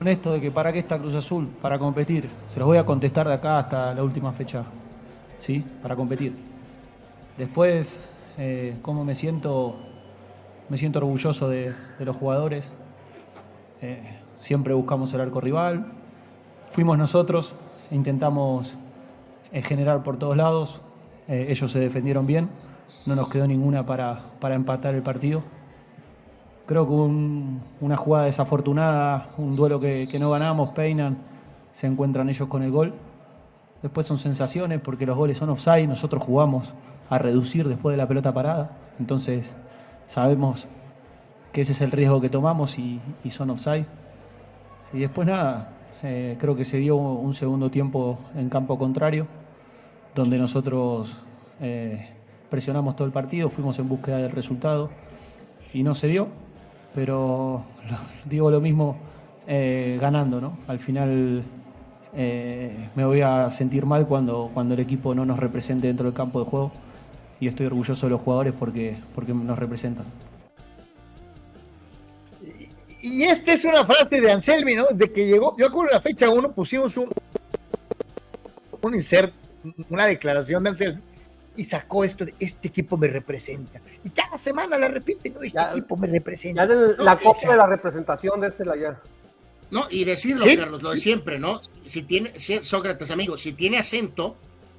esto 0.05 0.34
de 0.34 0.41
que 0.41 0.51
para 0.51 0.73
qué 0.73 0.80
está 0.80 0.99
Cruz 0.99 1.15
Azul, 1.15 1.47
para 1.61 1.80
competir. 1.80 2.30
Se 2.47 2.59
los 2.59 2.67
voy 2.67 2.77
a 2.77 2.85
contestar 2.85 3.25
de 3.25 3.35
acá 3.35 3.59
hasta 3.59 3.93
la 3.93 4.03
última 4.03 4.34
fecha. 4.34 4.65
¿Sí? 5.39 5.63
Para 5.81 5.95
competir. 5.95 6.34
Después, 7.38 8.01
eh, 8.38 8.75
cómo 8.81 9.05
me 9.05 9.15
siento, 9.15 9.77
me 10.74 10.80
siento 10.80 10.98
orgulloso 10.98 11.50
de, 11.50 11.72
los 12.00 12.18
jugadores. 12.18 12.66
Eh, 13.84 14.02
siempre 14.40 14.74
buscamos 14.74 15.14
el 15.14 15.22
arco 15.22 15.40
rival. 15.40 15.86
Fuimos 16.72 16.98
nosotros, 16.98 17.54
intentamos 17.91 18.74
eh, 19.52 19.62
generar 19.62 20.02
por 20.02 20.18
todos 20.18 20.36
lados. 20.36 20.82
Eh, 21.28 21.45
ellos 21.50 21.70
se 21.72 21.78
defendieron 21.78 22.26
bien, 22.26 22.50
no 23.06 23.16
nos 23.16 23.28
quedó 23.28 23.45
ninguna 23.45 23.86
para, 23.86 24.20
para 24.40 24.56
empatar 24.56 24.95
el 24.95 25.04
partido. 25.04 25.44
Creo 26.66 26.88
que 26.88 26.94
un- 26.94 27.62
una 27.80 27.95
jugada 27.95 28.26
desafortunada, 28.26 29.30
un 29.38 29.56
duelo 29.56 29.80
que, 29.80 30.08
que 30.10 30.18
no 30.18 30.32
ganamos, 30.32 30.72
peinan, 30.72 31.18
se 31.72 31.86
encuentran 31.86 32.30
ellos 32.30 32.48
con 32.48 32.64
el 32.64 32.72
gol. 32.72 32.95
Después 33.84 34.08
son 34.08 34.18
sensaciones 34.18 34.82
porque 34.82 35.06
los 35.06 35.16
goles 35.16 35.38
son 35.38 35.52
offside, 35.52 35.86
nosotros 35.88 36.24
jugamos 36.24 36.74
a 37.12 37.20
reducir 37.20 37.68
después 37.68 37.94
de 37.94 37.98
la 37.98 38.08
pelota 38.08 38.34
parada. 38.34 38.72
Entonces 39.00 39.56
sabemos 40.05 40.67
que 41.53 41.61
ese 41.61 41.71
es 41.71 41.81
el 41.81 41.91
riesgo 41.91 42.19
que 42.19 42.30
tomamos 42.30 42.77
y, 42.80 42.99
son 43.30 43.51
offside. 43.51 43.85
Y 44.91 44.99
después 44.99 45.27
nada, 45.27 45.69
eh, 46.01 46.35
creo 46.39 46.55
que 46.55 46.65
se 46.65 46.77
dio 46.77 46.97
un 46.97 47.34
segundo 47.34 47.69
tiempo 47.69 48.19
en 48.35 48.49
campo 48.49 48.77
contrario, 48.77 49.27
donde 50.15 50.38
nosotros 50.38 51.21
eh, 51.61 52.09
presionamos 52.49 52.95
todo 52.95 53.05
el 53.05 53.13
partido, 53.13 53.49
fuimos 53.49 53.77
en 53.80 53.88
búsqueda 53.88 54.17
del 54.17 54.31
resultado 54.31 54.89
y 55.73 55.84
no 55.84 55.93
se 55.93 56.07
dio, 56.07 56.27
pero 56.93 57.63
digo 58.25 58.51
lo 58.51 58.59
mismo 58.59 58.97
eh, 59.47 59.97
ganando, 60.01 60.41
¿no? 60.41 60.57
Al 60.67 60.80
final 60.80 61.43
me 62.15 63.05
voy 63.05 63.21
a 63.21 63.49
sentir 63.49 63.88
mal 63.88 64.05
cuando, 64.05 64.51
cuando 64.53 64.75
el 64.75 64.80
equipo 64.80 65.15
no 65.15 65.25
nos 65.25 65.39
represente 65.39 65.88
dentro 65.88 66.05
del 66.05 66.13
campo 66.13 66.43
de 66.43 66.45
juego 66.45 66.71
y 67.44 67.48
estoy 67.48 67.65
orgulloso 67.65 68.06
de 68.06 68.11
los 68.11 68.22
jugadores 68.22 68.53
porque, 68.57 68.98
porque 69.14 69.34
nos 69.34 69.60
representan. 69.60 70.06
Y 73.02 73.24
esta 73.24 73.52
es 73.53 73.65
una 73.65 73.86
frase 73.86 74.22
de 74.22 74.32
Anselmi, 74.32 74.76
¿no? 74.76 74.86
Desde 74.91 75.11
que 75.11 75.26
llegó, 75.28 75.56
yo 75.57 75.68
acuerdo 75.68 75.91
en 75.91 75.95
la 75.95 76.02
fecha 76.02 76.30
1 76.30 76.53
pusimos 76.53 76.95
un, 76.95 77.10
un 78.82 78.94
insert, 78.95 79.34
una 79.90 80.06
declaración 80.06 80.64
de 80.64 80.70
Anselmi 80.70 81.02
y 81.57 81.65
sacó 81.65 82.03
esto 82.06 82.24
de 82.26 82.34
este 82.40 82.70
equipo 82.70 82.95
me 82.95 83.07
representa. 83.10 83.82
Y 84.06 84.10
cada 84.10 84.38
semana 84.38 84.78
la 84.78 84.88
repite, 84.88 85.30
¿no? 85.32 85.41
Este 85.41 85.60
equipo 85.72 85.98
me 85.98 86.07
representa. 86.07 86.61
Ya 86.65 86.68
del- 86.74 86.95
No, 86.98 87.03
la 87.03 87.18
copia 87.18 87.52
de 87.52 87.57
la 87.57 87.68
representación 87.68 88.40
de 88.40 88.48
este 88.48 88.64
ya. 88.80 88.99
No, 89.70 89.86
y 89.90 90.06
decirlo, 90.06 90.45
Sí. 90.45 90.56
Carlos, 90.56 90.82
lo 90.82 90.91
de 90.91 90.98
siempre, 90.98 91.40
¿no? 91.40 91.60
Si 91.86 92.03
tiene, 92.03 92.40
si- 92.40 92.64
Sócrates, 92.64 93.11
amigo, 93.11 93.38
si 93.38 93.52
tiene 93.53 93.80
acento, 93.80 94.38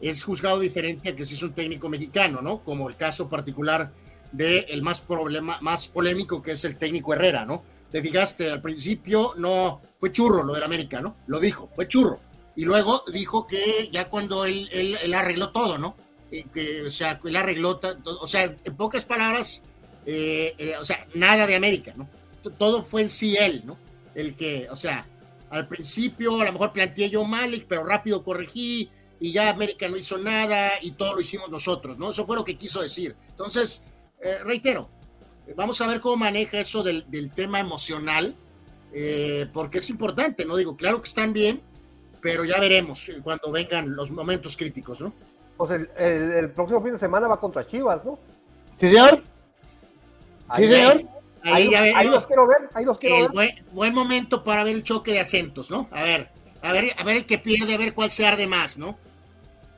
es 0.08 0.24
juzgado 0.24 0.60
diferente 0.60 1.08
a 1.08 1.16
que 1.16 1.24
si 1.24 1.34
es 1.34 1.42
un 1.42 1.54
técnico 1.54 1.88
mexicano, 1.88 2.42
¿no? 2.42 2.62
Como 2.62 2.88
el 2.88 2.96
caso 2.96 3.28
particular 3.28 3.92
de 4.32 4.66
el 4.68 4.82
más 4.82 5.00
problema, 5.00 5.58
más 5.60 5.88
polémico 5.88 6.42
que 6.42 6.52
es 6.52 6.64
el 6.64 6.76
técnico 6.76 7.14
Herrera, 7.14 7.44
¿no? 7.44 7.62
Te 7.90 8.02
fijaste, 8.02 8.50
al 8.50 8.60
principio 8.60 9.34
no 9.36 9.80
fue 9.96 10.12
churro 10.12 10.42
lo 10.42 10.52
del 10.52 10.64
América, 10.64 11.00
¿no? 11.00 11.16
Lo 11.26 11.38
dijo, 11.38 11.70
fue 11.72 11.86
churro. 11.86 12.20
Y 12.56 12.64
luego 12.64 13.04
dijo 13.12 13.46
que 13.46 13.88
ya 13.90 14.08
cuando 14.08 14.44
él, 14.44 14.68
él, 14.72 15.14
arregló 15.14 15.50
todo, 15.50 15.78
¿no? 15.78 15.96
Eh, 16.30 16.44
que, 16.52 16.82
o 16.82 16.90
sea, 16.90 17.20
él 17.24 17.36
arregló, 17.36 17.80
o 18.20 18.26
sea, 18.26 18.44
en 18.44 18.76
pocas 18.76 19.04
palabras, 19.04 19.64
eh, 20.06 20.54
eh, 20.58 20.76
o 20.78 20.84
sea, 20.84 21.06
nada 21.14 21.46
de 21.46 21.56
América, 21.56 21.94
¿no? 21.96 22.08
Todo 22.58 22.82
fue 22.82 23.02
en 23.02 23.08
sí 23.08 23.36
él, 23.36 23.62
¿no? 23.64 23.78
El 24.14 24.34
que, 24.34 24.66
o 24.70 24.76
sea, 24.76 25.08
al 25.50 25.68
principio 25.68 26.40
a 26.40 26.44
lo 26.44 26.52
mejor 26.52 26.72
planteé 26.72 27.10
yo 27.10 27.24
Malik, 27.24 27.66
pero 27.68 27.84
rápido 27.84 28.22
corregí 28.22 28.90
y 29.20 29.32
ya 29.32 29.50
América 29.50 29.88
no 29.88 29.96
hizo 29.96 30.18
nada 30.18 30.70
y 30.82 30.92
todo 30.92 31.14
lo 31.14 31.20
hicimos 31.20 31.48
nosotros, 31.50 31.98
¿no? 31.98 32.10
Eso 32.10 32.26
fue 32.26 32.36
lo 32.36 32.44
que 32.44 32.56
quiso 32.56 32.82
decir. 32.82 33.14
Entonces, 33.30 33.84
eh, 34.22 34.38
reitero, 34.44 34.88
vamos 35.56 35.80
a 35.80 35.86
ver 35.86 36.00
cómo 36.00 36.16
maneja 36.16 36.58
eso 36.58 36.82
del, 36.82 37.04
del 37.10 37.30
tema 37.32 37.60
emocional, 37.60 38.34
eh, 38.92 39.46
porque 39.52 39.78
es 39.78 39.90
importante, 39.90 40.44
¿no? 40.44 40.56
Digo, 40.56 40.76
claro 40.76 41.00
que 41.00 41.08
están 41.08 41.32
bien, 41.32 41.62
pero 42.20 42.44
ya 42.44 42.58
veremos 42.60 43.06
cuando 43.22 43.50
vengan 43.52 43.94
los 43.94 44.10
momentos 44.10 44.56
críticos, 44.56 45.00
¿no? 45.00 45.12
Pues 45.56 45.70
el, 45.70 45.90
el- 45.98 46.32
el 46.32 46.50
próximo 46.50 46.82
fin 46.82 46.92
de 46.92 46.98
semana 46.98 47.28
va 47.28 47.38
contra 47.38 47.66
Chivas, 47.66 48.04
¿no? 48.04 48.18
Sí, 48.76 48.88
señor. 48.88 49.22
Ahí- 50.48 50.66
Sí, 50.66 50.72
señor. 50.74 51.04
Ahí, 51.46 51.52
Ahí, 51.64 51.70
ya 51.70 51.98
ahí 51.98 52.06
los 52.08 52.26
quiero 52.26 52.46
ver, 52.46 52.70
ahí 52.72 52.86
los 52.86 52.98
quiero 52.98 53.16
El 53.16 53.22
ver. 53.24 53.30
buen, 53.32 53.50
buen 53.72 53.94
momento 53.94 54.42
para 54.42 54.64
ver 54.64 54.74
el 54.76 54.82
choque 54.82 55.12
de 55.12 55.20
acentos, 55.20 55.70
¿no? 55.70 55.88
A 55.90 56.02
ver, 56.02 56.30
a 56.64 56.72
ver, 56.72 56.86
a 56.98 57.04
ver 57.04 57.16
el 57.18 57.26
que 57.26 57.38
pierde, 57.38 57.74
a 57.74 57.78
ver 57.78 57.94
cuál 57.94 58.10
se 58.10 58.26
arde 58.26 58.46
más, 58.46 58.78
¿no? 58.78 58.96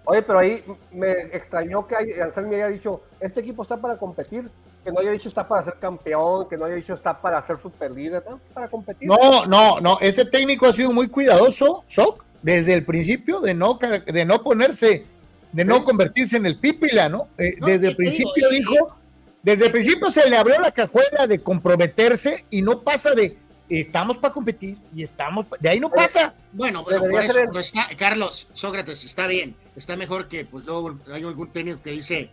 Oye, 0.04 0.22
pero 0.22 0.38
ahí 0.38 0.62
me 0.92 1.10
extrañó 1.32 1.86
que 1.86 1.96
Anselmi 2.22 2.54
haya 2.54 2.68
dicho, 2.68 3.02
este 3.20 3.40
equipo 3.40 3.64
está 3.64 3.76
para 3.76 3.98
competir, 3.98 4.48
que 4.84 4.92
no 4.92 5.00
haya 5.00 5.10
dicho 5.10 5.28
está 5.28 5.48
para 5.48 5.64
ser 5.64 5.74
campeón, 5.80 6.48
que 6.48 6.56
no 6.56 6.64
haya 6.64 6.76
dicho 6.76 6.94
está 6.94 7.20
para 7.20 7.44
ser 7.44 7.60
super 7.60 7.90
líder, 7.90 8.22
¿no? 8.28 8.40
para 8.54 8.68
competir. 8.68 9.08
No, 9.08 9.46
no, 9.46 9.80
no. 9.80 9.98
Este 10.00 10.24
técnico 10.24 10.66
ha 10.66 10.72
sido 10.72 10.92
muy 10.92 11.08
cuidadoso, 11.08 11.82
Sok, 11.88 12.24
desde 12.40 12.72
el 12.74 12.84
principio 12.84 13.40
de 13.40 13.52
no, 13.54 13.80
de 14.06 14.24
no 14.24 14.44
ponerse, 14.44 15.04
de 15.50 15.64
no 15.64 15.82
convertirse 15.82 16.36
en 16.36 16.46
el 16.46 16.60
pípila, 16.60 17.08
¿no? 17.08 17.26
Eh, 17.36 17.56
No, 17.58 17.66
desde 17.66 17.88
el 17.88 17.96
digo, 17.96 17.96
principio 17.96 18.48
dijo, 18.50 18.96
desde 19.42 19.66
el 19.66 19.72
principio 19.72 20.10
se 20.12 20.30
le 20.30 20.36
abrió 20.36 20.60
la 20.60 20.70
cajuela 20.70 21.26
de 21.26 21.42
comprometerse 21.42 22.44
y 22.50 22.62
no 22.62 22.82
pasa 22.82 23.12
de 23.12 23.36
estamos 23.68 24.18
para 24.18 24.32
competir 24.34 24.78
y 24.94 25.02
estamos, 25.02 25.46
pa-". 25.46 25.56
de 25.58 25.68
ahí 25.68 25.80
no 25.80 25.90
pasa. 25.90 26.34
Bueno, 26.52 26.82
bueno, 26.84 27.00
por 27.00 27.10
eso, 27.22 27.32
ser 27.32 27.42
el- 27.42 27.48
pero 27.48 27.60
está, 27.60 27.86
Carlos, 27.96 28.48
Sócrates, 28.52 29.04
está 29.04 29.26
bien, 29.26 29.56
está 29.74 29.96
mejor 29.96 30.28
que, 30.28 30.44
pues 30.44 30.64
luego 30.64 30.96
hay 31.12 31.22
algún 31.24 31.48
técnico 31.52 31.82
que 31.82 31.90
dice, 31.90 32.30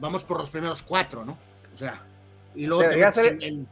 vamos 0.00 0.24
por 0.24 0.38
los 0.38 0.50
primeros 0.50 0.82
cuatro, 0.82 1.24
¿no? 1.24 1.36
O 1.74 1.76
sea, 1.78 2.00
y 2.54 2.66
luego 2.66 2.88
te 2.88 3.12
ser- 3.12 3.42
en, 3.42 3.66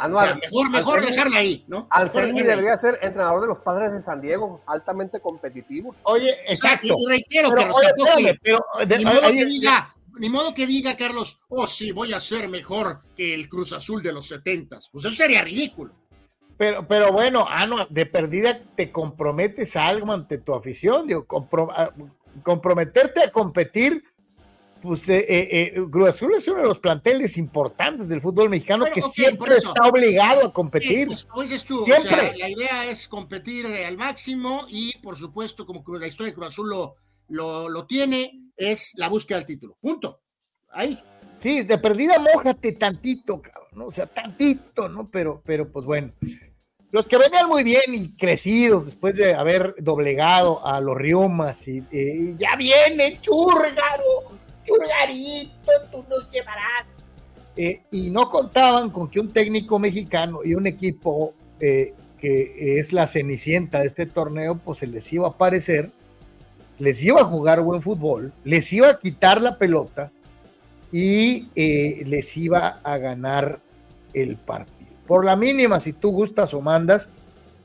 Anual, 0.00 0.24
o 0.24 0.26
sea, 0.28 0.36
mejor, 0.36 0.70
mejor 0.70 1.04
dejarla 1.04 1.38
ahí, 1.40 1.64
¿no? 1.66 1.88
Ahí. 1.90 2.08
debería 2.42 2.78
ser 2.78 3.00
entrenador 3.02 3.40
de 3.40 3.46
los 3.48 3.58
padres 3.58 3.90
de 3.92 4.00
San 4.02 4.20
Diego, 4.20 4.62
altamente 4.66 5.18
competitivo. 5.18 5.92
Oye, 6.04 6.36
exacto. 6.46 6.86
Y, 6.86 6.90
y 7.04 7.08
reitero, 7.08 7.48
Pero, 7.50 7.56
Carlos, 7.62 7.76
oye, 7.76 7.86
tampoco- 7.88 8.08
espérame, 8.18 8.38
pero, 8.40 8.64
de- 8.86 8.98
ni 8.98 9.04
modo 9.04 9.24
ahí- 9.24 9.36
que 9.38 9.44
diga, 9.46 9.94
ni 10.18 10.28
modo 10.30 10.54
que 10.54 10.66
diga, 10.66 10.96
Carlos, 10.96 11.40
oh 11.48 11.66
sí, 11.66 11.92
voy 11.92 12.12
a 12.12 12.20
ser 12.20 12.48
mejor 12.48 13.00
que 13.16 13.34
el 13.34 13.48
Cruz 13.48 13.72
Azul 13.72 14.02
de 14.02 14.12
los 14.12 14.26
setentas. 14.28 14.88
Pues 14.92 15.04
eso 15.04 15.14
sería 15.14 15.42
ridículo. 15.42 15.94
Pero, 16.56 16.86
pero 16.88 17.12
bueno, 17.12 17.46
ah, 17.48 17.66
no, 17.66 17.86
de 17.88 18.04
perdida 18.06 18.60
te 18.76 18.90
comprometes 18.90 19.76
a 19.76 19.86
algo 19.86 20.12
ante 20.12 20.38
tu 20.38 20.54
afición, 20.54 21.06
digo, 21.06 21.26
compro- 21.26 21.70
a- 21.72 21.94
comprometerte 22.42 23.20
a 23.22 23.30
competir, 23.30 24.02
pues 24.82 25.08
eh, 25.08 25.18
eh, 25.28 25.72
eh, 25.76 25.82
Cruz 25.90 26.08
Azul 26.10 26.34
es 26.34 26.46
uno 26.48 26.58
de 26.58 26.64
los 26.68 26.78
planteles 26.78 27.36
importantes 27.36 28.08
del 28.08 28.20
fútbol 28.20 28.48
mexicano 28.48 28.86
que 28.92 29.02
siempre 29.02 29.56
está 29.56 29.88
obligado 29.88 30.40
a 30.40 30.44
Sí, 30.46 30.52
competir. 30.52 31.06
pues, 31.08 31.24
como 31.24 31.42
dices 31.42 31.64
tú, 31.64 31.82
o 31.82 31.84
Siempre. 31.84 32.10
sea, 32.10 32.36
la 32.36 32.48
idea 32.48 32.90
es 32.90 33.08
competir 33.08 33.66
eh, 33.66 33.86
al 33.86 33.96
máximo 33.96 34.66
y, 34.68 34.96
por 34.98 35.16
supuesto, 35.16 35.66
como 35.66 35.82
la 35.98 36.06
historia 36.06 36.30
de 36.30 36.34
Cruz 36.34 36.48
Azul 36.48 36.70
lo, 36.70 36.94
lo, 37.28 37.68
lo 37.68 37.86
tiene, 37.86 38.47
es 38.58 38.92
la 38.96 39.08
búsqueda 39.08 39.38
del 39.38 39.46
título. 39.46 39.78
Punto. 39.80 40.20
Ahí. 40.70 40.98
Sí, 41.36 41.62
de 41.62 41.78
perdida 41.78 42.18
mójate 42.18 42.72
tantito, 42.72 43.40
cabrón, 43.40 43.68
¿no? 43.72 43.86
O 43.86 43.92
sea, 43.92 44.06
tantito, 44.06 44.88
¿no? 44.88 45.08
Pero, 45.08 45.40
pero 45.44 45.70
pues 45.70 45.86
bueno. 45.86 46.12
Los 46.90 47.06
que 47.06 47.18
venían 47.18 47.48
muy 47.48 47.64
bien 47.64 47.94
y 47.94 48.16
crecidos 48.16 48.86
después 48.86 49.16
de 49.16 49.34
haber 49.34 49.74
doblegado 49.78 50.66
a 50.66 50.80
los 50.80 50.96
Riumas 50.96 51.68
y, 51.68 51.84
ya 52.38 52.56
viene, 52.56 53.18
chúrgaro, 53.20 54.32
churgarito, 54.64 55.72
tú 55.92 56.04
nos 56.08 56.30
llevarás. 56.30 56.96
Eh, 57.56 57.82
y 57.90 58.08
no 58.08 58.30
contaban 58.30 58.90
con 58.90 59.10
que 59.10 59.20
un 59.20 59.32
técnico 59.32 59.78
mexicano 59.78 60.40
y 60.42 60.54
un 60.54 60.66
equipo 60.66 61.34
eh, 61.60 61.92
que 62.18 62.78
es 62.78 62.92
la 62.92 63.06
cenicienta 63.06 63.80
de 63.80 63.86
este 63.86 64.06
torneo, 64.06 64.58
pues 64.64 64.78
se 64.78 64.86
les 64.86 65.12
iba 65.12 65.26
a 65.26 65.30
aparecer, 65.30 65.90
les 66.78 67.02
iba 67.02 67.20
a 67.20 67.24
jugar 67.24 67.60
buen 67.60 67.82
fútbol, 67.82 68.32
les 68.44 68.72
iba 68.72 68.88
a 68.88 68.98
quitar 68.98 69.42
la 69.42 69.58
pelota 69.58 70.10
y 70.92 71.48
eh, 71.54 72.02
les 72.06 72.36
iba 72.36 72.80
a 72.82 72.98
ganar 72.98 73.60
el 74.14 74.36
partido. 74.36 74.96
Por 75.06 75.24
la 75.24 75.36
mínima, 75.36 75.80
si 75.80 75.92
tú 75.92 76.10
gustas 76.10 76.54
o 76.54 76.60
mandas, 76.60 77.08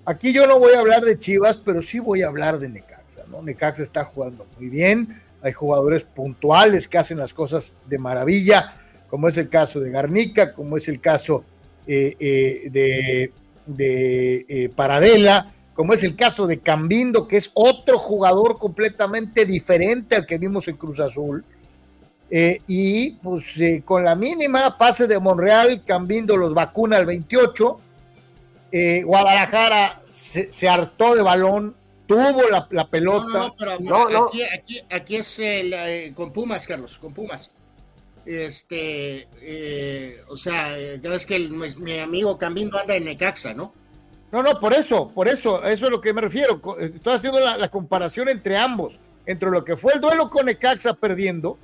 aquí 0.06 0.34
yo 0.34 0.48
no 0.48 0.60
voy 0.60 0.74
a 0.74 0.80
hablar 0.80 1.04
de 1.04 1.20
Chivas, 1.20 1.58
pero 1.58 1.82
sí 1.82 2.00
voy 2.00 2.22
a 2.22 2.28
hablar 2.28 2.60
de 2.60 2.70
Necaxa. 2.70 3.24
Necaxa 3.44 3.84
está 3.84 4.04
jugando 4.04 4.48
muy 4.58 4.70
bien, 4.70 5.22
hay 5.42 5.52
jugadores 5.52 6.04
puntuales 6.04 6.88
que 6.88 6.98
hacen 6.98 7.18
las 7.18 7.34
cosas 7.34 7.78
de 7.88 7.98
maravilla, 7.98 8.76
como 9.10 9.28
es 9.28 9.38
el 9.38 9.50
caso 9.50 9.80
de 9.80 9.92
Garnica, 9.92 10.54
como 10.54 10.78
es 10.78 10.88
el 10.88 11.00
caso 11.00 11.44
eh, 11.86 12.16
eh, 12.20 12.70
de, 12.72 13.32
de 13.68 14.72
Paradela, 14.76 15.53
como 15.74 15.94
es 15.94 16.04
el 16.04 16.16
caso 16.16 16.46
de 16.48 16.60
Cambindo, 16.60 17.28
que 17.28 17.38
es 17.38 17.52
otro 17.54 17.98
jugador 18.00 18.58
completamente 18.60 19.46
diferente 19.46 20.16
al 20.16 20.26
que 20.26 20.38
vimos 20.38 20.68
en 20.68 20.78
Cruz 20.78 21.00
Azul. 21.00 21.44
Eh, 22.30 22.62
y 22.68 23.12
pues 23.12 23.60
eh, 23.60 23.84
con 23.86 24.04
la 24.04 24.16
mínima 24.16 24.78
pase 24.78 25.08
de 25.08 25.20
Monreal, 25.20 25.84
Cambindo 25.86 26.38
los 26.38 26.54
vacuna 26.54 26.98
al 26.98 27.06
28. 27.06 27.80
Eh, 28.72 29.04
Guadalajara 29.04 30.02
se, 30.04 30.52
se 30.52 30.68
hartó 30.68 31.16
de 31.16 31.22
balón 31.22 31.76
tuvo 32.08 32.50
la, 32.50 32.68
la 32.72 32.88
pelota. 32.90 33.26
No, 33.28 33.48
no, 33.48 33.56
pero, 33.58 33.80
No, 33.80 34.10
no. 34.10 34.28
Aquí, 34.28 34.44
aquí, 34.44 34.82
aquí 34.92 35.16
es 35.16 35.40
el, 35.40 35.74
eh, 35.74 36.12
con 36.16 36.32
Pumas, 36.34 36.68
Carlos, 36.68 36.98
con 37.00 37.14
Pumas. 37.14 37.52
Este, 38.26 39.28
eh, 39.42 40.18
o 40.30 40.38
sea, 40.38 40.70
ya 41.02 41.10
ves 41.10 41.26
que 41.26 41.36
el- 41.36 41.52
mi, 41.52 41.68
mi 41.78 42.00
amigo 42.00 42.38
Camino 42.38 42.78
anda 42.78 42.96
en 42.96 43.06
Necaxa, 43.06 43.54
¿no? 43.54 43.74
No, 44.34 44.42
no, 44.42 44.60
por 44.60 44.74
eso, 44.74 45.10
por 45.10 45.28
eso, 45.28 45.64
eso 45.64 45.86
es 45.86 45.92
lo 45.92 46.02
que 46.02 46.12
me 46.12 46.20
refiero. 46.20 46.60
Co- 46.60 46.80
Estoy 46.80 47.14
haciendo 47.14 47.40
la, 47.40 47.70
comparación 47.70 48.28
entre 48.30 48.58
ambos, 48.58 49.00
entre 49.28 49.50
lo 49.52 49.64
que 49.64 49.78
fue 49.78 49.94
el 49.94 50.02
duelo 50.02 50.28
con 50.32 50.48
Necaxa 50.48 50.96
perdiendo 50.96 51.60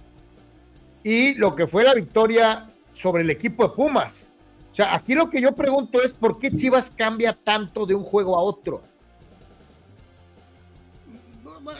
y 1.03 1.33
lo 1.33 1.55
que 1.55 1.65
fue 1.65 1.83
la 1.83 1.95
victoria 1.95 2.69
sobre 2.93 3.23
el 3.23 3.31
equipo 3.31 3.63
de 3.67 3.73
Pumas. 3.73 4.31
O 4.71 4.75
sea, 4.75 4.93
aquí 4.93 5.15
lo 5.15 5.31
que 5.31 5.41
yo 5.41 5.53
pregunto 5.55 5.99
es 5.99 6.13
por 6.13 6.37
qué 6.37 6.55
Chivas 6.55 6.91
cambia 6.95 7.33
tanto 7.33 7.87
de 7.87 7.95
un 7.95 8.03
juego 8.03 8.37
a 8.37 8.41
otro. 8.43 8.83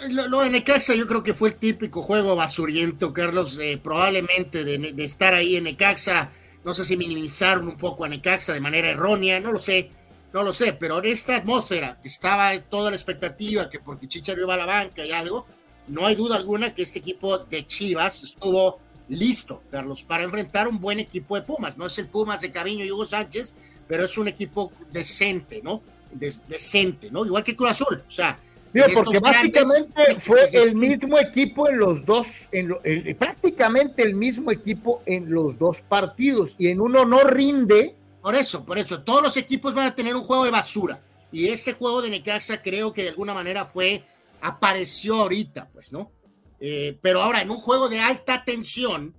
Lo, 0.10 0.28
lo 0.28 0.42
de 0.42 0.50
Necaxa 0.50 0.96
yo 0.96 1.06
creo 1.06 1.22
que 1.22 1.36
fue 1.36 1.50
el 1.50 1.56
típico 1.56 2.02
juego 2.02 2.36
basuriento, 2.36 3.14
Carlos, 3.14 3.60
eh, 3.62 3.80
probablemente 3.82 4.64
de, 4.64 4.78
de 4.94 5.06
estar 5.06 5.36
ahí 5.36 5.56
en 5.56 5.66
Necaxa, 5.66 6.32
no 6.66 6.74
sé 6.74 6.84
si 6.84 6.98
minimizaron 6.98 7.68
un 7.68 7.78
poco 7.78 8.06
a 8.06 8.10
Necaxa 8.10 8.54
de 8.54 8.60
manera 8.62 8.90
errónea, 8.90 9.40
no 9.40 9.52
lo 9.52 9.60
sé, 9.60 9.92
no 10.34 10.44
lo 10.44 10.54
sé, 10.54 10.74
pero 10.74 11.00
en 11.00 11.06
esta 11.06 11.38
atmósfera 11.38 12.00
que 12.02 12.08
estaba 12.08 12.58
toda 12.60 12.92
la 12.92 12.96
expectativa, 12.96 13.70
que 13.70 13.80
porque 13.80 14.08
Chicharo 14.08 14.42
iba 14.42 14.54
a 14.54 14.58
la 14.58 14.66
banca 14.66 15.06
y 15.06 15.12
algo, 15.12 15.46
no 15.88 16.06
hay 16.06 16.16
duda 16.16 16.36
alguna 16.36 16.74
que 16.74 16.84
este 16.84 17.00
equipo 17.00 17.40
de 17.40 17.66
Chivas 17.66 18.22
estuvo 18.24 18.80
listo, 19.08 19.64
Carlos, 19.72 20.04
para 20.04 20.24
enfrentar 20.24 20.68
un 20.68 20.80
buen 20.80 21.00
equipo 21.00 21.36
de 21.36 21.42
Pumas. 21.42 21.78
No 21.78 21.88
es 21.88 21.98
el 21.98 22.08
Pumas 22.08 22.42
de 22.42 22.52
Caviño 22.52 22.86
y 22.86 22.92
Hugo 22.92 23.06
Sánchez, 23.06 23.56
pero 23.88 24.06
es 24.06 24.18
un 24.20 24.28
equipo 24.28 24.72
decente, 24.92 25.62
¿no? 25.64 25.82
Des- 26.12 26.42
decente, 26.48 27.10
¿no? 27.10 27.26
Igual 27.26 27.44
que 27.44 27.56
Cruz 27.56 27.72
Azul, 27.72 28.04
o 28.08 28.12
sea, 28.12 28.40
Digo, 28.72 28.86
de 28.86 28.92
estos 28.94 29.06
porque 29.06 29.20
básicamente 29.20 30.20
fue 30.20 30.48
de 30.52 30.60
el 30.60 30.76
mismo 30.76 31.18
equipo 31.18 31.68
en 31.68 31.80
los 31.80 32.06
dos, 32.06 32.48
en 32.52 32.68
lo- 32.68 32.84
el- 32.84 33.16
prácticamente 33.16 34.04
el 34.04 34.14
mismo 34.14 34.52
equipo 34.52 35.02
en 35.08 35.32
los 35.32 35.58
dos 35.58 35.82
partidos 35.82 36.54
y 36.60 36.68
en 36.68 36.80
uno 36.80 37.04
no 37.04 37.24
rinde. 37.24 37.96
Por 38.22 38.36
eso, 38.36 38.66
por 38.66 38.78
eso, 38.78 39.02
todos 39.04 39.22
los 39.24 39.38
equipos 39.38 39.74
van 39.74 39.88
a 39.88 39.96
tener 39.96 40.16
un 40.16 40.24
juego 40.24 40.44
de 40.46 40.52
basura. 40.52 41.02
Y 41.32 41.48
este 41.48 41.74
juego 41.74 42.02
de 42.02 42.10
Necaxa 42.10 42.62
creo 42.62 42.92
que 42.92 43.04
de 43.04 43.10
alguna 43.10 43.34
manera 43.34 43.66
fue, 43.66 44.04
apareció 44.42 45.16
ahorita, 45.22 45.70
pues, 45.72 45.92
¿no? 45.94 46.12
Eh, 46.60 46.98
pero 47.02 47.22
ahora, 47.22 47.42
en 47.42 47.52
un 47.52 47.58
juego 47.58 47.88
de 47.88 48.00
alta 48.00 48.44
tensión, 48.44 49.16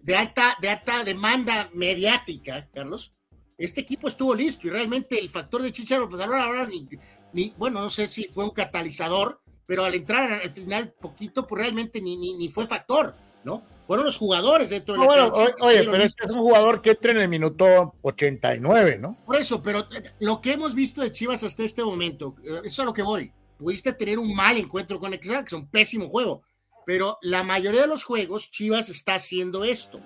de 0.00 0.16
alta, 0.16 0.56
de 0.60 0.68
alta 0.70 1.04
demanda 1.04 1.70
mediática, 1.74 2.68
Carlos, 2.74 3.12
este 3.56 3.80
equipo 3.80 4.08
estuvo 4.08 4.34
listo 4.34 4.66
y 4.66 4.70
realmente 4.70 5.18
el 5.18 5.30
factor 5.30 5.62
de 5.62 5.70
Chicharo, 5.72 6.08
pues 6.08 6.20
ahora, 6.22 6.42
ahora 6.44 6.66
ni, 6.66 6.88
ni- 7.32 7.54
bueno, 7.56 7.80
no 7.80 7.88
sé 7.90 8.06
si 8.08 8.24
fue 8.24 8.44
un 8.44 8.50
catalizador, 8.50 9.40
pero 9.64 9.84
al 9.84 9.94
entrar 9.94 10.30
al 10.32 10.50
final 10.50 10.92
poquito, 11.00 11.46
pues 11.46 11.62
realmente 11.62 12.00
ni, 12.00 12.16
ni, 12.16 12.34
ni 12.34 12.48
fue 12.50 12.66
factor, 12.66 13.14
¿no? 13.44 13.62
Fueron 13.86 14.06
los 14.06 14.16
jugadores 14.16 14.70
dentro 14.70 14.94
de 14.94 15.00
No, 15.00 15.04
la 15.04 15.10
bueno, 15.10 15.32
cancha 15.32 15.66
oye, 15.66 15.84
pero 15.84 16.02
este 16.02 16.26
es 16.26 16.32
un 16.32 16.42
jugador 16.42 16.80
que 16.80 16.90
entra 16.90 17.12
en 17.12 17.18
el 17.18 17.28
minuto 17.28 17.94
89, 18.02 18.98
¿no? 18.98 19.18
Por 19.26 19.36
eso, 19.36 19.62
pero 19.62 19.80
eh, 19.80 20.12
lo 20.20 20.40
que 20.40 20.52
hemos 20.52 20.74
visto 20.74 21.02
de 21.02 21.10
Chivas 21.10 21.42
hasta 21.42 21.64
este 21.64 21.82
momento, 21.82 22.36
eh, 22.44 22.60
eso 22.64 22.66
es 22.66 22.78
a 22.80 22.84
lo 22.84 22.92
que 22.92 23.02
voy. 23.02 23.32
Pudiste 23.58 23.92
tener 23.92 24.18
un 24.18 24.34
mal 24.34 24.56
encuentro 24.56 24.98
con 24.98 25.12
es 25.14 25.52
un 25.52 25.68
pésimo 25.68 26.08
juego, 26.08 26.42
pero 26.86 27.18
la 27.22 27.42
mayoría 27.42 27.82
de 27.82 27.86
los 27.86 28.04
juegos 28.04 28.50
Chivas 28.50 28.88
está 28.88 29.16
haciendo 29.16 29.64
esto. 29.64 30.00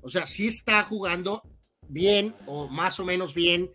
O 0.00 0.08
sea, 0.08 0.26
sí 0.26 0.48
está 0.48 0.82
jugando 0.84 1.42
bien 1.88 2.34
o 2.46 2.68
más 2.68 3.00
o 3.00 3.04
menos 3.04 3.34
bien 3.34 3.70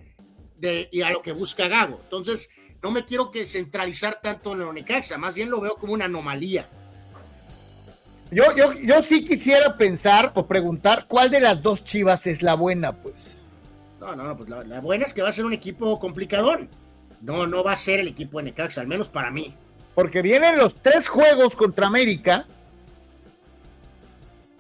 de, 0.58 0.90
y 0.92 1.02
a 1.02 1.12
lo 1.12 1.22
que 1.22 1.32
busca 1.34 1.68
Gago. 1.68 2.00
Entonces, 2.04 2.50
no 2.82 2.92
me 2.92 3.06
quiero 3.06 3.32
que 3.32 3.48
centralizar 3.48 4.20
tanto 4.22 4.54
en 4.54 4.60
lo 4.60 4.74
Necaxa, 4.74 5.18
más 5.18 5.36
bien 5.36 5.50
lo 5.50 5.62
veo 5.62 5.76
como 5.76 5.94
una 5.94 6.06
anomalía. 6.06 6.70
Yo, 8.34 8.56
yo, 8.56 8.74
yo 8.74 9.04
sí 9.04 9.24
quisiera 9.24 9.78
pensar 9.78 10.32
o 10.34 10.48
preguntar 10.48 11.06
cuál 11.08 11.30
de 11.30 11.40
las 11.40 11.62
dos 11.62 11.84
chivas 11.84 12.26
es 12.26 12.42
la 12.42 12.56
buena, 12.56 12.94
pues. 12.94 13.38
No, 14.00 14.16
no, 14.16 14.24
no, 14.24 14.36
pues 14.36 14.50
la, 14.50 14.64
la 14.64 14.82
buena 14.82 15.06
es 15.06 15.14
que 15.14 15.22
va 15.22 15.30
a 15.30 15.34
ser 15.34 15.46
un 15.46 15.54
equipo 15.54 16.00
complicador. 16.00 16.68
No, 17.22 17.46
no 17.48 17.64
va 17.64 17.74
a 17.74 17.76
ser 17.76 18.00
el 18.00 18.08
equipo 18.08 18.40
de 18.40 18.46
Necaxa, 18.46 18.82
al 18.82 18.88
menos 18.88 19.08
para 19.08 19.30
mí. 19.30 19.54
Porque 19.94 20.22
vienen 20.22 20.58
los 20.58 20.76
tres 20.76 21.08
juegos 21.08 21.56
contra 21.56 21.88
América 21.88 22.46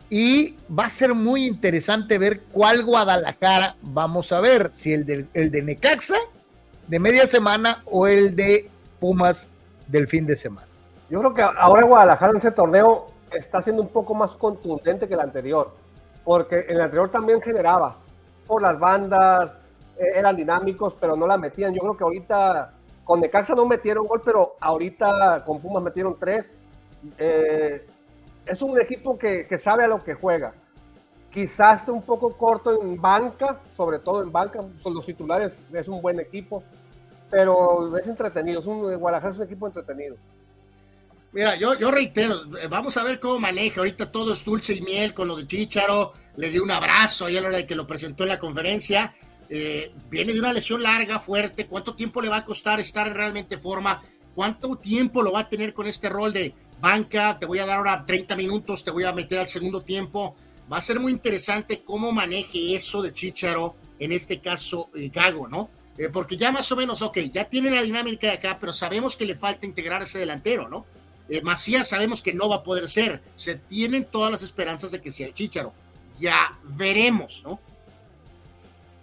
y 0.10 0.56
va 0.70 0.86
a 0.86 0.90
ser 0.90 1.16
muy 1.16 1.45
interesante 1.45 2.20
ver 2.20 2.41
cuál 2.52 2.84
Guadalajara 2.84 3.76
vamos 3.82 4.32
a 4.32 4.40
ver, 4.40 4.70
si 4.72 4.94
el 4.94 5.06
de, 5.06 5.26
el 5.34 5.50
de 5.50 5.62
Necaxa 5.64 6.18
de 6.88 7.00
media 7.00 7.26
semana 7.26 7.82
o 7.86 8.06
el 8.06 8.36
de 8.36 8.70
Pumas 9.00 9.48
del 9.88 10.08
fin 10.08 10.28
de 10.28 10.36
semana. 10.36 10.68
Yo 11.10 11.20
creo 11.20 11.34
que 11.34 11.41
ahora 11.41 11.86
Guadalajara 11.86 12.32
en 12.32 12.38
ese 12.38 12.52
torneo 12.52 13.12
está 13.36 13.62
siendo 13.62 13.82
un 13.82 13.90
poco 13.90 14.14
más 14.14 14.32
contundente 14.32 15.08
que 15.08 15.14
el 15.14 15.20
anterior, 15.20 15.72
porque 16.24 16.66
el 16.70 16.80
anterior 16.82 17.10
también 17.10 17.42
generaba 17.42 17.98
por 18.48 18.62
las 18.62 18.80
bandas, 18.80 19.58
eh, 19.98 20.06
eran 20.16 20.36
dinámicos, 20.36 20.96
pero 21.00 21.16
no 21.16 21.28
la 21.28 21.38
metían. 21.38 21.74
Yo 21.74 21.82
creo 21.82 21.98
que 21.98 22.04
ahorita 22.04 22.74
con 23.04 23.20
Necaxa 23.20 23.56
no 23.56 23.66
metieron 23.66 24.08
gol, 24.08 24.22
pero 24.24 24.56
ahorita 24.60 25.44
con 25.46 25.60
Pumas 25.60 25.84
metieron 25.84 26.18
tres. 26.20 26.56
Eh, 27.18 27.86
es 28.46 28.62
un 28.62 28.80
equipo 28.80 29.18
que, 29.18 29.48
que 29.48 29.60
sabe 29.60 29.84
a 29.84 29.88
lo 29.88 30.04
que 30.04 30.14
juega. 30.14 30.54
Quizás 31.32 31.80
esté 31.80 31.92
un 31.92 32.04
poco 32.04 32.38
corto 32.38 32.82
en 32.82 33.02
banca, 33.02 33.60
sobre 33.76 34.00
todo 34.00 34.22
en 34.22 34.32
banca, 34.32 34.64
con 34.84 34.94
los 34.94 35.06
titulares 35.06 35.52
es 35.72 35.88
un 35.88 36.02
buen 36.02 36.20
equipo, 36.20 36.64
pero 37.32 37.98
es 37.98 38.06
entretenido, 38.06 38.60
es 38.60 38.68
un, 38.68 38.96
Guadalajara 38.98 39.34
es 39.34 39.40
un 39.40 39.46
equipo 39.46 39.66
entretenido. 39.66 40.16
Mira, 41.34 41.56
yo, 41.56 41.78
yo 41.80 41.90
reitero, 41.90 42.44
eh, 42.58 42.68
vamos 42.70 42.96
a 42.98 43.04
ver 43.04 43.20
cómo 43.20 43.40
maneja. 43.40 43.82
Ahorita 43.82 44.12
todo 44.12 44.34
es 44.34 44.46
dulce 44.46 44.76
y 44.76 44.82
miel 44.82 45.16
con 45.16 45.28
lo 45.28 45.36
de 45.36 45.48
Chicharo. 45.48 46.14
Le 46.38 46.52
dio 46.52 46.64
un 46.64 46.70
abrazo 46.70 47.26
ahí 47.26 47.38
a 47.38 47.42
la 47.42 47.48
hora 47.48 47.58
de 47.58 47.66
que 47.66 47.76
lo 47.76 47.88
presentó 47.88 48.24
en 48.24 48.30
la 48.30 48.40
conferencia. 48.40 49.16
Eh, 49.50 49.92
viene 50.12 50.34
de 50.34 50.40
una 50.40 50.54
lesión 50.54 50.84
larga, 50.84 51.20
fuerte. 51.20 51.66
¿Cuánto 51.66 51.96
tiempo 51.96 52.22
le 52.22 52.30
va 52.30 52.38
a 52.38 52.46
costar 52.46 52.80
estar 52.80 53.08
en 53.08 53.16
realmente 53.16 53.58
forma? 53.58 54.04
¿Cuánto 54.36 54.76
tiempo 54.78 55.24
lo 55.24 55.32
va 55.32 55.42
a 55.42 55.50
tener 55.50 55.74
con 55.74 55.88
este 55.88 56.08
rol 56.08 56.34
de 56.34 56.54
banca? 56.80 57.40
Te 57.40 57.48
voy 57.48 57.58
a 57.60 57.66
dar 57.66 57.78
ahora 57.78 58.06
30 58.06 58.36
minutos, 58.36 58.84
te 58.84 58.92
voy 58.92 59.04
a 59.04 59.12
meter 59.12 59.40
al 59.40 59.48
segundo 59.48 59.82
tiempo. 59.82 60.36
Va 60.72 60.78
a 60.78 60.82
ser 60.82 61.00
muy 61.00 61.12
interesante 61.12 61.84
cómo 61.84 62.12
maneje 62.12 62.76
eso 62.76 63.02
de 63.02 63.12
Chicharo, 63.12 63.76
en 63.98 64.12
este 64.12 64.40
caso 64.40 64.92
eh, 64.96 65.10
Gago, 65.12 65.48
¿no? 65.48 65.72
Eh, 65.98 66.10
porque 66.10 66.38
ya 66.38 66.52
más 66.52 66.72
o 66.72 66.76
menos, 66.76 67.02
ok, 67.02 67.18
ya 67.32 67.46
tiene 67.46 67.72
la 67.72 67.82
dinámica 67.82 68.28
de 68.28 68.34
acá, 68.34 68.58
pero 68.60 68.72
sabemos 68.72 69.16
que 69.16 69.26
le 69.26 69.36
falta 69.36 69.66
integrar 69.66 70.04
ese 70.04 70.20
delantero, 70.20 70.70
¿no? 70.70 70.86
Eh, 71.30 71.41
Macías 71.41 71.88
sabemos 71.88 72.22
que 72.22 72.34
no 72.34 72.50
va 72.50 72.58
a 72.58 72.64
poder 72.64 72.88
ser. 72.88 73.22
Se 73.36 73.56
tienen 73.56 74.06
todas 74.06 74.32
las 74.32 74.44
esperanzas 74.44 74.91
de 74.91 75.02
que 75.02 75.12
sea 75.12 75.28
el 75.28 75.34
Chicharo. 75.34 75.74
Ya 76.20 76.60
veremos, 76.64 77.44
¿no? 77.45 77.60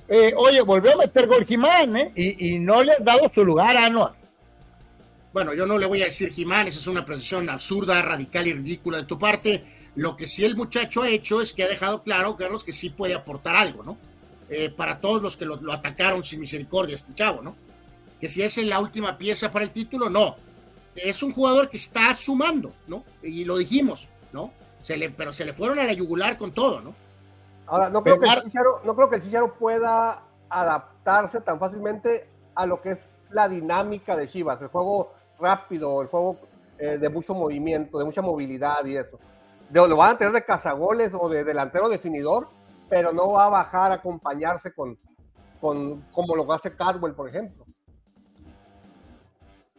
Eh, 0.08 0.32
oye, 0.36 0.60
volvió 0.60 0.94
a 0.94 0.96
meter 0.96 1.26
gol 1.26 1.46
Jimán, 1.46 1.96
¿eh? 1.96 2.12
Y, 2.14 2.54
y 2.54 2.58
no 2.58 2.82
le 2.82 2.92
ha 2.92 2.98
dado 2.98 3.28
su 3.28 3.44
lugar 3.44 3.76
a 3.76 3.86
Anuar. 3.86 4.20
Bueno, 5.32 5.54
yo 5.54 5.64
no 5.64 5.78
le 5.78 5.86
voy 5.86 6.02
a 6.02 6.06
decir 6.06 6.32
Jiménez, 6.32 6.76
es 6.76 6.88
una 6.88 7.04
precisión 7.04 7.48
absurda, 7.48 8.02
radical 8.02 8.48
y 8.48 8.52
ridícula 8.52 8.98
de 8.98 9.04
tu 9.04 9.16
parte. 9.16 9.64
Lo 9.94 10.16
que 10.16 10.26
sí 10.26 10.44
el 10.44 10.56
muchacho 10.56 11.02
ha 11.02 11.08
hecho 11.08 11.40
es 11.40 11.52
que 11.52 11.62
ha 11.62 11.68
dejado 11.68 12.02
claro, 12.02 12.36
Carlos, 12.36 12.64
que 12.64 12.72
sí 12.72 12.90
puede 12.90 13.14
aportar 13.14 13.54
algo, 13.54 13.84
¿no? 13.84 13.96
Eh, 14.48 14.70
para 14.70 15.00
todos 15.00 15.22
los 15.22 15.36
que 15.36 15.44
lo, 15.44 15.56
lo 15.56 15.72
atacaron 15.72 16.24
sin 16.24 16.40
misericordia, 16.40 16.96
este 16.96 17.14
chavo, 17.14 17.42
¿no? 17.42 17.54
Que 18.20 18.28
si 18.28 18.42
es 18.42 18.56
la 18.58 18.80
última 18.80 19.16
pieza 19.16 19.52
para 19.52 19.64
el 19.64 19.70
título, 19.70 20.10
no. 20.10 20.36
Es 20.96 21.22
un 21.22 21.32
jugador 21.32 21.68
que 21.70 21.76
está 21.76 22.12
sumando, 22.14 22.72
¿no? 22.86 23.04
Y 23.22 23.44
lo 23.44 23.56
dijimos, 23.56 24.08
¿no? 24.32 24.50
Se 24.82 24.96
le, 24.96 25.10
pero 25.10 25.32
se 25.32 25.44
le 25.44 25.52
fueron 25.52 25.78
a 25.78 25.84
la 25.84 25.92
yugular 25.92 26.36
con 26.36 26.52
todo, 26.52 26.80
¿no? 26.80 26.94
Ahora, 27.66 27.88
no 27.90 28.02
creo, 28.02 28.18
que 28.18 28.26
el 28.26 28.42
Chicharo, 28.42 28.80
no 28.84 28.96
creo 28.96 29.08
que 29.08 29.16
el 29.16 29.22
Chicharo 29.22 29.54
pueda 29.54 30.22
adaptarse 30.48 31.40
tan 31.40 31.58
fácilmente 31.58 32.28
a 32.54 32.66
lo 32.66 32.80
que 32.82 32.92
es 32.92 32.98
la 33.30 33.48
dinámica 33.48 34.16
de 34.16 34.28
Chivas, 34.28 34.60
el 34.60 34.68
juego 34.68 35.12
rápido, 35.38 36.02
el 36.02 36.08
juego 36.08 36.36
eh, 36.78 36.98
de 36.98 37.08
mucho 37.08 37.34
movimiento, 37.34 37.98
de 37.98 38.04
mucha 38.04 38.22
movilidad 38.22 38.84
y 38.84 38.96
eso. 38.96 39.18
De- 39.68 39.86
lo 39.86 39.96
van 39.96 40.14
a 40.16 40.18
tener 40.18 40.32
de 40.34 40.44
cazagoles 40.44 41.12
o 41.14 41.28
de 41.28 41.44
delantero 41.44 41.88
definidor, 41.88 42.48
pero 42.88 43.12
no 43.12 43.32
va 43.32 43.44
a 43.46 43.50
bajar 43.50 43.92
a 43.92 43.96
acompañarse 43.96 44.72
con, 44.72 44.98
con 45.60 46.00
como 46.10 46.34
lo 46.34 46.52
hace 46.52 46.74
Cardwell, 46.74 47.14
por 47.14 47.28
ejemplo. 47.28 47.59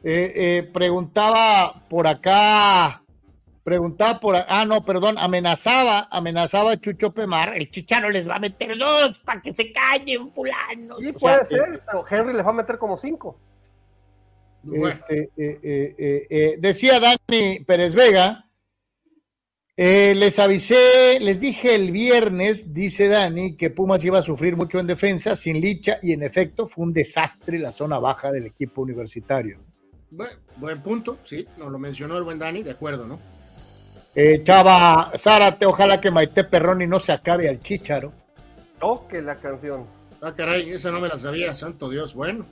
Eh, 0.04 0.34
eh, 0.36 0.70
preguntaba 0.74 1.86
por 1.88 2.08
acá, 2.08 3.04
preguntaba 3.64 4.20
por 4.20 4.36
ah, 4.36 4.66
no, 4.66 4.84
perdón, 4.84 5.18
amenazaba, 5.20 6.08
amenazaba 6.10 6.72
a 6.72 6.80
Chucho 6.80 7.14
Pemar, 7.14 7.56
el 7.56 7.70
chicharo 7.70 8.10
les 8.10 8.28
va 8.28 8.38
a 8.38 8.40
meter 8.40 8.76
dos 8.78 9.20
para 9.20 9.42
que 9.42 9.54
se 9.54 9.72
callen, 9.72 10.32
fulano. 10.34 10.98
Sí, 11.00 11.14
puede 11.14 11.48
ser, 11.48 11.84
pero 11.86 12.04
Henry 12.10 12.34
les 12.34 12.46
va 12.46 12.50
a 12.50 12.54
meter 12.54 12.80
como 12.80 12.98
cinco. 12.98 13.38
Este, 14.74 15.32
eh, 15.38 15.60
eh, 15.64 15.96
eh, 15.98 16.28
eh, 16.30 16.56
decía 16.60 17.00
Dani 17.00 17.60
Pérez 17.66 17.94
Vega, 17.94 18.50
eh, 19.78 20.14
les 20.16 20.38
avisé, 20.38 21.20
les 21.20 21.40
dije 21.40 21.74
el 21.76 21.92
viernes, 21.92 22.74
dice 22.74 23.08
Dani, 23.08 23.56
que 23.56 23.70
Pumas 23.70 24.04
iba 24.04 24.20
a 24.20 24.24
sufrir 24.24 24.56
mucho 24.56 24.80
en 24.80 24.88
defensa, 24.88 25.36
sin 25.36 25.62
licha, 25.62 25.98
y 26.02 26.14
en 26.14 26.24
efecto 26.24 26.68
fue 26.68 26.86
un 26.86 26.94
desastre 26.94 27.58
la 27.58 27.72
zona 27.72 27.98
baja 27.98 28.32
del 28.32 28.46
equipo 28.46 28.82
universitario. 28.82 29.60
Buen 30.58 30.82
punto, 30.82 31.18
sí, 31.24 31.48
nos 31.58 31.72
lo 31.72 31.80
mencionó 31.80 32.18
el 32.18 32.24
buen 32.24 32.40
Dani, 32.40 32.64
de 32.64 32.72
acuerdo, 32.72 33.08
¿no? 33.08 33.20
Eh, 34.14 34.42
Chava 34.44 35.12
Zárate, 35.18 35.66
ojalá 35.66 36.02
que 36.02 36.12
Maite 36.12 36.44
Perroni 36.44 36.86
no 36.86 37.00
se 37.00 37.14
acabe 37.14 37.48
al 37.48 37.62
chícharo. 37.62 38.12
Toque 38.80 39.22
la 39.22 39.36
canción. 39.36 39.86
Ah, 40.22 40.34
caray, 40.36 40.70
esa 40.70 40.92
no 40.92 41.00
me 41.00 41.08
la 41.08 41.18
sabía, 41.18 41.56
santo 41.56 41.90
Dios, 41.90 42.14
bueno. 42.14 42.46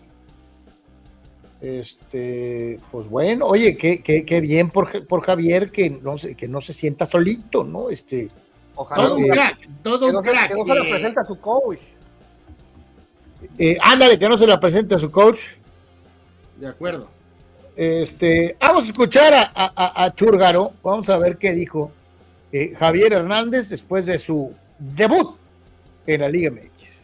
Este, 1.61 2.80
pues 2.90 3.07
bueno, 3.10 3.45
oye, 3.45 3.76
qué, 3.76 4.02
qué, 4.02 4.26
qué 4.26 4.40
bien 4.40 4.69
por, 4.69 5.06
por, 5.07 5.22
Javier 5.22 5.72
que 5.72 5.90
no, 5.90 6.18
se, 6.18 6.36
que 6.36 6.48
no 6.48 6.61
se 6.61 6.72
sienta 6.72 7.06
solito, 7.06 7.65
¿no? 7.65 7.90
Este, 7.90 8.30
Ojalá 8.76 9.03
todo 9.03 9.18
un 9.18 9.27
crack, 9.27 9.69
todo 9.84 10.07
un 10.07 10.14
no, 10.14 10.22
crack. 10.22 10.48
Que 10.48 10.56
no 10.56 10.65
se 10.65 10.73
le 10.73 10.90
presenta 10.90 11.22
a 11.22 11.26
su 11.26 11.40
coach. 11.41 11.80
Eh, 13.57 13.77
ándale, 13.81 14.18
que 14.18 14.30
no 14.30 14.38
se 14.38 14.48
le 14.48 14.57
presente 14.57 14.95
a 14.95 14.98
su 14.98 15.11
coach. 15.11 15.40
De 16.56 16.68
acuerdo. 16.68 17.10
Este, 17.81 18.57
vamos 18.60 18.84
a 18.84 18.88
escuchar 18.88 19.34
a, 19.34 19.51
a, 19.56 20.03
a 20.03 20.14
Churgaro, 20.14 20.73
vamos 20.84 21.10
a 21.10 21.18
ver 21.18 21.38
qué 21.38 21.53
dijo 21.53 21.93
eh, 22.51 22.73
Javier 22.77 23.14
Hernández 23.14 23.69
después 23.69 24.06
de 24.06 24.19
su 24.19 24.53
debut 24.77 25.38
en 26.06 26.19
la 26.19 26.27
Liga 26.27 26.51
MX. 26.51 27.01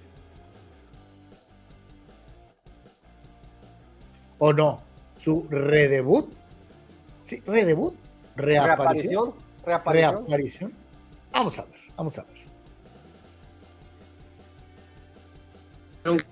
¿O 4.38 4.52
no? 4.52 4.82
¿Su 5.16 5.48
redebut? 5.50 6.34
Sí, 7.22 7.42
redebut. 7.48 7.96
Reaparición. 8.36 9.34
Reaparición. 9.66 10.26
Reaparición. 10.28 10.74
Vamos 11.32 11.58
a 11.58 11.62
ver, 11.64 11.80
vamos 11.96 12.20
a 12.20 12.24
ver. 12.24 12.56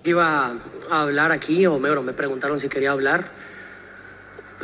que 0.02 0.10
iba 0.10 0.60
a 0.90 1.00
hablar 1.00 1.32
aquí, 1.32 1.64
o 1.64 1.78
me 1.78 2.12
preguntaron 2.12 2.60
si 2.60 2.68
quería 2.68 2.92
hablar, 2.92 3.43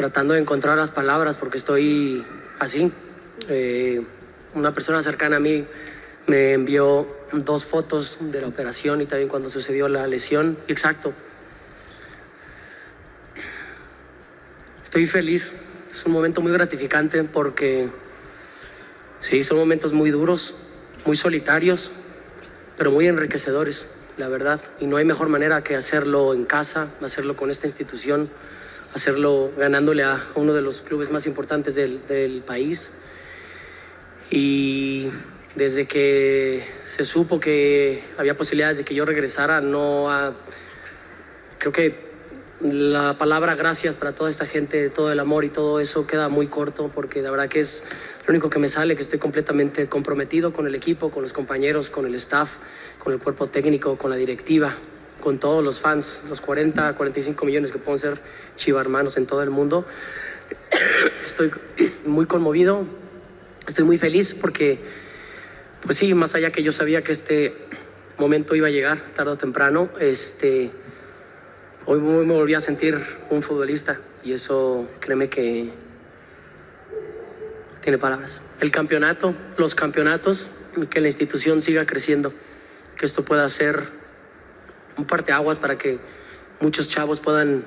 tratando 0.01 0.33
de 0.33 0.41
encontrar 0.41 0.79
las 0.79 0.89
palabras 0.89 1.37
porque 1.37 1.59
estoy 1.59 2.25
así. 2.59 2.91
Eh, 3.51 4.03
una 4.55 4.73
persona 4.73 5.03
cercana 5.03 5.37
a 5.37 5.41
mí 5.41 5.67
me 6.27 6.55
envió 6.55 7.07
dos 7.35 7.67
fotos 7.67 8.17
de 8.19 8.41
la 8.41 8.47
operación 8.47 9.03
y 9.03 9.07
también 9.07 9.29
cuando 9.29 9.51
sucedió 9.51 9.89
la 9.89 10.07
lesión. 10.07 10.57
Exacto. 10.69 11.13
Estoy 14.85 15.07
feliz, 15.07 15.53
es 15.93 16.07
un 16.07 16.13
momento 16.13 16.41
muy 16.41 16.53
gratificante 16.53 17.23
porque 17.25 17.91
sí, 19.21 19.45
son 19.45 19.59
momentos 19.59 19.93
muy 19.93 20.11
duros, 20.11 20.55
muy 21.05 21.19
solitarios, 21.19 21.93
pero 22.79 22.91
muy 22.91 23.07
enriquecedores, 23.07 23.87
la 24.17 24.29
verdad. 24.29 24.63
Y 24.81 24.87
no 24.87 24.97
hay 24.97 25.05
mejor 25.05 25.29
manera 25.29 25.63
que 25.63 25.77
hacerlo 25.77 26.33
en 26.33 26.47
casa, 26.47 26.89
hacerlo 27.03 27.37
con 27.37 27.51
esta 27.51 27.67
institución, 27.67 28.31
hacerlo 28.95 29.53
ganándole 29.57 30.03
a 30.03 30.29
uno 30.35 30.53
de 30.53 30.63
los 30.63 30.81
clubes 30.83 31.11
más 31.11 31.27
importantes 31.27 31.75
del, 31.75 32.43
país. 32.47 32.91
Y 34.31 35.09
desde 35.55 35.87
que 35.87 36.65
se 36.85 37.05
supo 37.05 37.41
que 37.41 38.03
había 38.19 38.37
posibilidades 38.37 38.79
de 38.79 38.85
que 38.85 38.95
yo 38.95 39.05
regresara, 39.05 39.61
no 39.61 40.11
ha, 40.11 40.35
creo 41.59 41.73
que 41.73 42.11
la 42.61 43.17
palabra 43.17 43.55
gracias 43.55 43.95
para 43.95 44.13
toda 44.13 44.29
esta 44.31 44.47
gente, 44.47 44.91
todo 44.91 45.11
el 45.11 45.19
amor 45.19 45.45
y 45.45 45.49
todo 45.49 45.81
eso 45.81 46.07
queda 46.07 46.29
muy 46.29 46.47
corto 46.47 46.91
porque 46.95 47.23
la 47.23 47.31
verdad 47.31 47.49
que 47.49 47.61
es 47.61 47.83
lo 48.27 48.33
único 48.33 48.51
que 48.51 48.59
me 48.59 48.69
sale, 48.69 48.97
que 48.97 49.03
estoy 49.03 49.19
completamente 49.19 49.89
comprometido 49.89 50.53
con 50.53 50.67
el 50.67 50.75
equipo, 50.75 51.11
con 51.11 51.23
los 51.23 51.33
compañeros, 51.33 51.89
con 51.89 52.07
el 52.07 52.15
staff, 52.17 52.51
con 52.99 53.15
el 53.15 53.19
cuerpo 53.19 53.49
técnico, 53.49 53.97
con 53.97 54.11
la 54.11 54.17
directiva, 54.17 54.77
con 55.21 55.39
todos 55.39 55.63
los 55.65 55.81
fans, 55.81 56.21
los 56.29 56.41
40, 56.41 56.95
45 56.95 57.45
millones 57.45 57.73
que 57.73 57.79
pueden 57.79 57.99
ser 57.99 58.21
chiva 58.57 58.81
hermanos 58.81 59.17
en 59.17 59.27
todo 59.27 59.43
el 59.43 59.51
mundo. 59.51 59.87
Estoy 61.27 61.53
muy 62.05 62.27
conmovido, 62.27 62.85
estoy 63.67 63.85
muy 63.85 63.99
feliz 63.99 64.35
porque, 64.35 64.81
pues 65.83 65.99
sí, 65.99 66.13
más 66.15 66.35
allá 66.35 66.51
que 66.51 66.63
yo 66.63 66.73
sabía 66.73 67.03
que 67.03 67.13
este 67.13 67.55
momento 68.19 68.55
iba 68.55 68.67
a 68.67 68.71
llegar 68.71 69.01
tarde 69.15 69.33
o 69.33 69.37
temprano, 69.39 69.89
este 69.99 70.71
hoy 71.87 72.01
me 72.01 72.35
volví 72.35 72.55
a 72.55 72.61
sentir 72.61 73.01
un 73.31 73.43
futbolista 73.43 73.99
y 74.23 74.33
eso 74.33 74.87
créeme 75.01 75.29
que 75.29 75.71
tiene 77.81 77.99
palabras. 77.99 78.41
El 78.61 78.71
campeonato, 78.71 79.35
los 79.57 79.75
campeonatos, 79.75 80.49
que 80.91 81.01
la 81.01 81.09
institución 81.09 81.63
siga 81.63 81.87
creciendo, 81.87 82.33
que 82.97 83.07
esto 83.07 83.25
pueda 83.25 83.49
ser 83.49 84.00
un 85.01 85.07
parteaguas 85.07 85.59
para 85.59 85.79
que 85.79 85.99
muchos 86.61 86.89
chavos 86.89 87.21
puedan 87.21 87.65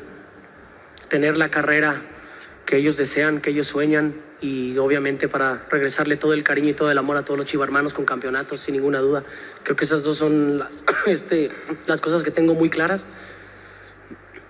tener 1.10 1.38
la 1.38 1.50
carrera 1.50 2.02
que 2.66 2.78
ellos 2.78 2.96
desean, 2.96 3.42
que 3.42 3.50
ellos 3.50 3.68
sueñan 3.68 4.16
y 4.40 4.78
obviamente 4.78 5.28
para 5.28 5.66
regresarle 5.70 6.18
todo 6.18 6.34
el 6.34 6.44
cariño 6.44 6.70
y 6.70 6.74
todo 6.74 6.92
el 6.92 6.98
amor 6.98 7.18
a 7.18 7.24
todos 7.24 7.38
los 7.38 7.48
chivarmanos 7.48 7.94
con 7.94 8.06
campeonatos, 8.06 8.62
sin 8.62 8.76
ninguna 8.76 9.00
duda. 9.00 9.24
Creo 9.64 9.76
que 9.76 9.86
esas 9.86 10.04
dos 10.04 10.18
son 10.18 10.60
las, 10.60 10.86
este, 11.08 11.52
las 11.88 12.02
cosas 12.02 12.24
que 12.24 12.32
tengo 12.32 12.54
muy 12.54 12.70
claras 12.70 13.08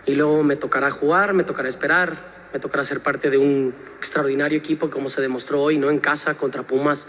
y 0.05 0.15
luego 0.15 0.43
me 0.43 0.55
tocará 0.55 0.91
jugar, 0.91 1.33
me 1.33 1.43
tocará 1.43 1.69
esperar, 1.69 2.17
me 2.53 2.59
tocará 2.59 2.83
ser 2.83 3.01
parte 3.01 3.29
de 3.29 3.37
un 3.37 3.73
extraordinario 3.99 4.57
equipo 4.57 4.89
como 4.89 5.09
se 5.09 5.21
demostró 5.21 5.61
hoy, 5.61 5.77
¿no? 5.77 5.89
En 5.89 5.99
casa 5.99 6.35
contra 6.35 6.63
Pumas, 6.63 7.07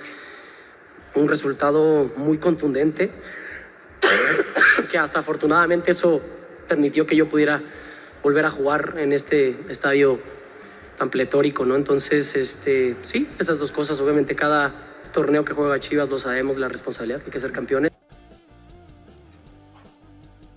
un 1.15 1.29
resultado 1.29 2.13
muy 2.17 2.39
contundente, 2.39 3.11
que 4.91 4.99
hasta 4.99 5.21
afortunadamente 5.21 5.93
eso 5.93 6.21
permitió 6.69 7.07
que 7.07 7.17
yo 7.17 7.29
pudiera 7.29 7.63
volver 8.23 8.45
a 8.45 8.51
jugar 8.51 8.95
en 8.99 9.13
este 9.13 9.57
estadio 9.69 10.19
tan 10.99 11.11
pletórico, 11.11 11.65
¿no? 11.65 11.77
Entonces, 11.77 12.35
este, 12.37 12.97
sí, 13.03 13.29
esas 13.39 13.59
dos 13.59 13.71
cosas, 13.71 14.01
obviamente 14.01 14.35
cada 14.35 14.73
torneo 15.13 15.45
que 15.45 15.53
juega 15.53 15.81
Chivas 15.81 16.09
lo 16.09 16.19
sabemos, 16.19 16.57
la 16.57 16.69
responsabilidad, 16.69 17.23
hay 17.25 17.31
que 17.31 17.41
ser 17.41 17.53
campeones. 17.53 17.93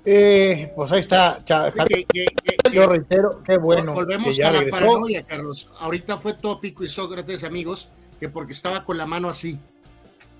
Eh, 0.09 0.71
pues 0.73 0.91
ahí 0.93 1.01
está. 1.01 1.43
Que, 1.45 2.05
que, 2.05 2.25
que, 2.25 2.71
Yo 2.71 2.87
reitero, 2.87 3.43
qué 3.43 3.57
bueno. 3.57 3.93
Volvemos 3.93 4.39
a 4.39 4.51
la 4.53 4.63
paranoia, 4.69 5.23
Carlos. 5.23 5.69
Ahorita 5.79 6.17
fue 6.17 6.33
tópico 6.33 6.85
y 6.85 6.87
Sócrates, 6.87 7.43
amigos, 7.43 7.89
que 8.17 8.29
porque 8.29 8.53
estaba 8.53 8.85
con 8.85 8.97
la 8.97 9.05
mano 9.05 9.27
así. 9.27 9.59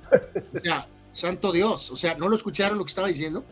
O 0.10 0.60
sea, 0.64 0.88
santo 1.18 1.52
Dios. 1.52 1.92
O 1.92 1.96
sea, 1.96 2.16
no 2.16 2.30
lo 2.30 2.36
escucharon 2.36 2.78
lo 2.78 2.86
que 2.86 2.90
estaba 2.90 3.08
diciendo, 3.08 3.44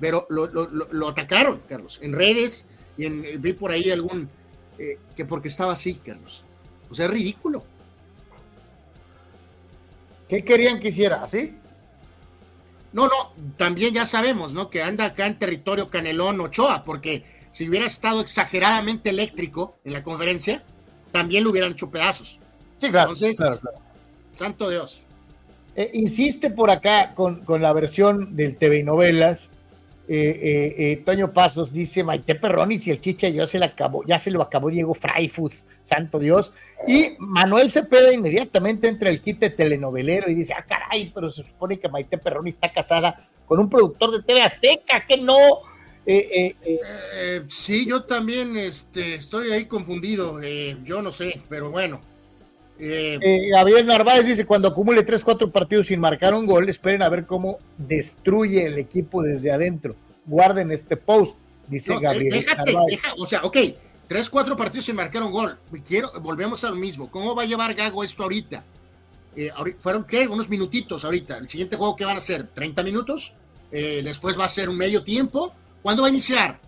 pero 0.00 0.26
lo, 0.30 0.46
lo, 0.46 0.68
lo, 0.68 0.88
lo 0.90 1.08
atacaron, 1.08 1.62
Carlos, 1.68 1.98
en 2.02 2.12
redes 2.12 2.66
y 2.96 3.06
en, 3.06 3.40
vi 3.40 3.52
por 3.52 3.70
ahí 3.70 3.90
algún 3.90 4.28
eh, 4.78 4.98
que 5.16 5.24
porque 5.24 5.48
estaba 5.48 5.72
así, 5.72 5.94
Carlos. 5.94 6.44
O 6.90 6.94
sea, 6.94 7.06
es 7.06 7.10
ridículo. 7.10 7.64
¿Qué 10.28 10.44
querían 10.44 10.80
que 10.80 10.88
hiciera? 10.88 11.22
¿Así? 11.22 11.56
No, 12.92 13.06
no, 13.06 13.32
también 13.56 13.94
ya 13.94 14.06
sabemos, 14.06 14.52
¿no? 14.52 14.70
Que 14.70 14.82
anda 14.82 15.06
acá 15.06 15.26
en 15.26 15.38
territorio 15.38 15.88
Canelón 15.90 16.40
Ochoa, 16.40 16.84
porque 16.84 17.24
si 17.50 17.68
hubiera 17.68 17.86
estado 17.86 18.20
exageradamente 18.20 19.10
eléctrico 19.10 19.78
en 19.84 19.92
la 19.94 20.02
conferencia, 20.02 20.62
también 21.10 21.44
lo 21.44 21.50
hubieran 21.50 21.72
hecho 21.72 21.90
pedazos. 21.90 22.38
Sí, 22.78 22.90
claro. 22.90 23.10
Entonces, 23.10 23.38
claro, 23.38 23.58
claro. 23.60 23.78
santo 24.34 24.70
Dios. 24.70 25.04
Eh, 25.74 25.90
insiste 25.94 26.50
por 26.50 26.70
acá 26.70 27.14
con, 27.14 27.44
con, 27.44 27.62
la 27.62 27.72
versión 27.72 28.36
del 28.36 28.56
TV 28.56 28.78
y 28.78 28.82
novelas. 28.82 29.50
Eh, 30.08 30.74
eh, 30.76 30.96
Toño 31.06 31.32
Pasos 31.32 31.72
dice 31.72 32.04
Maite 32.04 32.34
Perroni, 32.34 32.76
si 32.76 32.90
el 32.90 33.00
chicha 33.00 33.28
ya 33.28 33.46
se 33.46 33.58
le 33.58 33.66
acabó, 33.66 34.04
ya 34.04 34.18
se 34.18 34.30
lo 34.30 34.42
acabó 34.42 34.68
Diego 34.68 34.92
Fraifus, 34.92 35.64
santo 35.84 36.18
Dios. 36.18 36.52
Y 36.86 37.12
Manuel 37.18 37.70
Cepeda 37.70 38.12
inmediatamente 38.12 38.88
entra 38.88 39.08
el 39.08 39.22
quite 39.22 39.48
telenovelero 39.48 40.30
y 40.30 40.34
dice, 40.34 40.54
ah, 40.58 40.66
caray, 40.66 41.10
pero 41.14 41.30
se 41.30 41.42
supone 41.42 41.78
que 41.78 41.88
Maite 41.88 42.18
Perroni 42.18 42.50
está 42.50 42.70
casada 42.70 43.16
con 43.46 43.58
un 43.58 43.70
productor 43.70 44.10
de 44.10 44.22
TV 44.22 44.42
Azteca, 44.42 45.06
que 45.06 45.16
no. 45.16 45.36
Sí, 47.48 47.86
yo 47.86 48.02
también 48.02 48.56
este, 48.56 49.14
estoy 49.14 49.52
ahí 49.52 49.66
confundido, 49.66 50.42
yo 50.84 51.00
no 51.00 51.12
sé, 51.12 51.40
pero 51.48 51.70
bueno. 51.70 52.11
Eh, 52.78 53.48
Gabriel 53.50 53.86
Narváez 53.86 54.26
dice: 54.26 54.46
Cuando 54.46 54.68
acumule 54.68 55.06
3-4 55.06 55.50
partidos 55.52 55.86
sin 55.86 56.00
marcar 56.00 56.34
un 56.34 56.46
gol, 56.46 56.68
esperen 56.68 57.02
a 57.02 57.08
ver 57.08 57.26
cómo 57.26 57.58
destruye 57.78 58.66
el 58.66 58.78
equipo 58.78 59.22
desde 59.22 59.52
adentro. 59.52 59.94
Guarden 60.26 60.70
este 60.72 60.96
post, 60.96 61.36
dice 61.68 61.94
no, 61.94 62.00
Gabriel 62.00 62.32
déjate, 62.32 62.74
deja, 62.88 63.12
o 63.18 63.26
sea, 63.26 63.42
ok, 63.42 63.56
3-4 64.08 64.56
partidos 64.56 64.86
sin 64.86 64.96
marcar 64.96 65.22
un 65.22 65.32
gol. 65.32 65.58
Quiero, 65.86 66.12
volvemos 66.20 66.64
a 66.64 66.70
lo 66.70 66.76
mismo. 66.76 67.10
¿Cómo 67.10 67.34
va 67.34 67.42
a 67.42 67.46
llevar 67.46 67.74
Gago 67.74 68.04
esto 68.04 68.22
ahorita? 68.22 68.64
Eh, 69.34 69.50
fueron, 69.78 70.04
¿qué? 70.04 70.28
Unos 70.28 70.48
minutitos 70.48 71.04
ahorita. 71.04 71.38
El 71.38 71.48
siguiente 71.48 71.76
juego, 71.76 71.96
¿qué 71.96 72.04
van 72.04 72.16
a 72.16 72.18
hacer? 72.18 72.52
¿30 72.52 72.84
minutos? 72.84 73.34
Eh, 73.70 74.02
después 74.04 74.38
va 74.38 74.44
a 74.44 74.48
ser 74.48 74.68
un 74.68 74.76
medio 74.76 75.02
tiempo. 75.02 75.54
¿Cuándo 75.82 76.02
va 76.02 76.08
a 76.08 76.10
iniciar? 76.10 76.60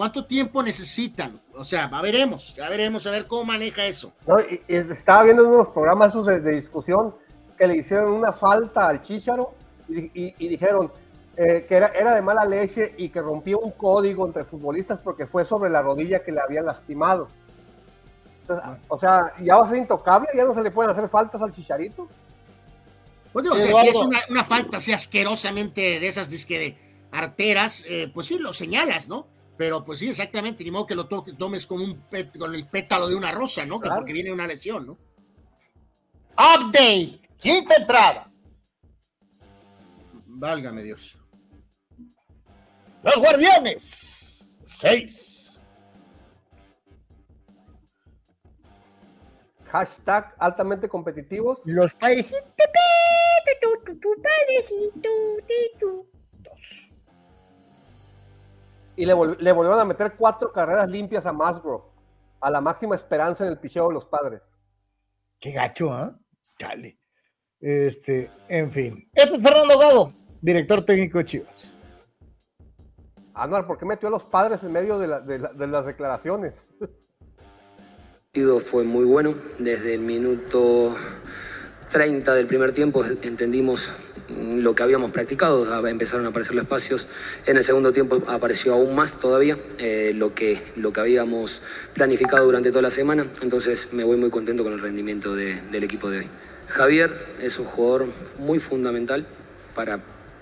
¿Cuánto 0.00 0.24
tiempo 0.24 0.62
necesitan? 0.62 1.38
O 1.52 1.62
sea, 1.62 1.90
ya 1.90 2.00
veremos, 2.00 2.54
ya 2.54 2.70
veremos 2.70 3.06
a 3.06 3.10
ver 3.10 3.26
cómo 3.26 3.44
maneja 3.44 3.84
eso. 3.84 4.14
No, 4.26 4.40
y, 4.40 4.62
y 4.66 4.76
estaba 4.76 5.24
viendo 5.24 5.46
unos 5.46 5.68
programas 5.68 6.08
esos 6.08 6.24
de, 6.24 6.40
de, 6.40 6.52
discusión 6.52 7.14
que 7.58 7.66
le 7.66 7.76
hicieron 7.76 8.14
una 8.14 8.32
falta 8.32 8.88
al 8.88 9.02
Chicharo 9.02 9.52
y, 9.90 10.04
y, 10.18 10.34
y 10.38 10.48
dijeron 10.48 10.90
eh, 11.36 11.66
que 11.68 11.74
era, 11.74 11.88
era, 11.88 12.14
de 12.14 12.22
mala 12.22 12.46
leche 12.46 12.94
y 12.96 13.10
que 13.10 13.20
rompió 13.20 13.60
un 13.60 13.72
código 13.72 14.26
entre 14.26 14.46
futbolistas 14.46 14.98
porque 15.00 15.26
fue 15.26 15.44
sobre 15.44 15.68
la 15.68 15.82
rodilla 15.82 16.24
que 16.24 16.32
le 16.32 16.40
habían 16.40 16.64
lastimado. 16.64 17.28
o 18.88 18.98
sea, 18.98 19.34
ya 19.38 19.56
va 19.56 19.66
a 19.66 19.68
ser 19.68 19.76
intocable, 19.76 20.28
ya 20.34 20.46
no 20.46 20.54
se 20.54 20.62
le 20.62 20.70
pueden 20.70 20.92
hacer 20.92 21.10
faltas 21.10 21.42
al 21.42 21.52
chicharito. 21.52 22.08
Pues 23.34 23.46
o 23.50 23.54
sea, 23.54 23.82
si 23.82 23.88
es 23.88 23.96
una, 24.30 24.44
falta 24.44 24.78
así 24.78 24.94
asquerosamente 24.94 26.00
de 26.00 26.08
esas 26.08 26.30
disque 26.30 26.58
de 26.58 26.78
arteras, 27.12 27.84
eh, 27.86 28.10
pues 28.14 28.28
sí, 28.28 28.38
lo 28.38 28.54
señalas, 28.54 29.10
¿no? 29.10 29.26
Pero 29.60 29.84
pues 29.84 29.98
sí, 29.98 30.08
exactamente, 30.08 30.64
ni 30.64 30.70
modo 30.70 30.86
que 30.86 30.94
lo 30.94 31.06
tomes 31.06 31.66
con, 31.66 31.82
un 31.82 32.06
con 32.38 32.54
el 32.54 32.66
pétalo 32.66 33.06
de 33.06 33.14
una 33.14 33.30
rosa, 33.30 33.66
¿no? 33.66 33.78
Porque 33.78 34.14
viene 34.14 34.32
una 34.32 34.46
lesión, 34.46 34.86
¿no? 34.86 34.98
Update, 36.32 37.20
quinta 37.38 37.74
entrada. 37.74 38.32
Válgame 40.24 40.82
Dios. 40.82 41.18
Los 43.02 43.16
Guardianes, 43.16 44.58
seis. 44.64 45.60
Hashtag 49.66 50.34
altamente 50.38 50.88
competitivos. 50.88 51.58
Los 51.66 51.92
padrecitos, 51.96 52.54
padrecito, 54.22 55.10
Dos. 56.38 56.89
Y 59.00 59.06
le, 59.06 59.14
le, 59.14 59.52
volvieron 59.52 59.80
a 59.80 59.84
meter 59.84 60.14
cuatro 60.16 60.52
carreras 60.52 60.88
limpias 60.88 61.24
a 61.24 61.32
Masgrove, 61.32 61.84
a 62.40 62.50
la 62.50 62.60
máxima 62.60 62.96
esperanza 62.96 63.44
en 63.44 63.52
el 63.52 63.58
picheo 63.58 63.88
de 63.88 63.94
los 63.94 64.04
padres. 64.04 64.42
Qué 65.38 65.52
gacho, 65.52 65.92
¿ah? 65.92 66.12
¿eh? 66.14 66.20
Chale. 66.58 67.00
Este, 67.58 68.28
en 68.48 68.70
fin. 68.70 69.10
Este 69.14 69.36
es 69.36 69.42
Fernando 69.42 69.78
Gado 69.78 70.20
director 70.40 70.84
técnico 70.84 71.18
de 71.18 71.24
Chivas. 71.24 71.74
Anuar, 73.34 73.66
¿por 73.66 73.78
qué 73.78 73.84
metió 73.84 74.08
a 74.08 74.10
los 74.10 74.24
padres 74.24 74.62
en 74.62 74.72
medio 74.72 74.98
de, 74.98 75.06
las 75.08 75.86
declaraciones? 75.86 76.68
El 76.80 76.88
partido 78.32 78.60
fue 78.60 78.84
muy 78.84 79.04
bueno. 79.04 79.34
Desde 79.58 79.94
el 79.94 80.00
minuto 80.00 80.94
30 81.90 82.34
del 82.34 82.46
primer 82.46 82.72
tiempo 82.72 83.04
entendimos 83.04 83.90
lo 84.28 84.74
que 84.74 84.82
habíamos 84.82 85.10
practicado, 85.10 85.86
empezaron 85.88 86.26
a 86.26 86.28
aparecer 86.28 86.54
los 86.54 86.64
espacios. 86.64 87.08
En 87.46 87.56
el 87.56 87.64
segundo 87.64 87.92
tiempo 87.92 88.22
apareció 88.28 88.74
aún 88.74 88.94
más 88.94 89.18
todavía 89.18 89.58
eh, 89.78 90.12
lo, 90.14 90.34
que, 90.34 90.62
lo 90.76 90.92
que 90.92 91.00
habíamos 91.00 91.60
planificado 91.94 92.44
durante 92.44 92.70
toda 92.70 92.82
la 92.82 92.90
semana. 92.90 93.26
Entonces 93.42 93.88
me 93.92 94.04
voy 94.04 94.16
muy 94.16 94.30
contento 94.30 94.62
con 94.62 94.72
el 94.72 94.80
rendimiento 94.80 95.34
del 95.34 95.84
equipo 95.84 96.10
de 96.10 96.18
hoy. 96.18 96.26
Javier 96.68 97.12
es 97.40 97.58
un 97.58 97.66
jugador 97.66 98.06
muy 98.38 98.60
fundamental 98.60 99.26
para 99.74 100.00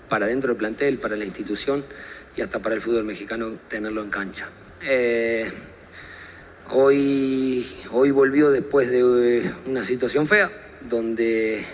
para 0.09 0.25
dentro 0.25 0.49
del 0.49 0.57
plantel, 0.57 0.97
para 0.97 1.15
la 1.15 1.23
institución 1.23 1.85
y 2.35 2.41
hasta 2.41 2.59
para 2.59 2.75
el 2.75 2.81
fútbol 2.81 3.05
mexicano 3.05 3.51
tenerlo 3.69 4.03
en 4.03 4.09
cancha. 4.09 4.49
Eh, 4.81 5.49
hoy, 6.71 7.77
hoy 7.91 8.11
volvió 8.11 8.49
después 8.49 8.89
de 8.89 9.51
una 9.65 9.83
situación 9.83 10.27
fea, 10.27 10.51
donde 10.87 11.65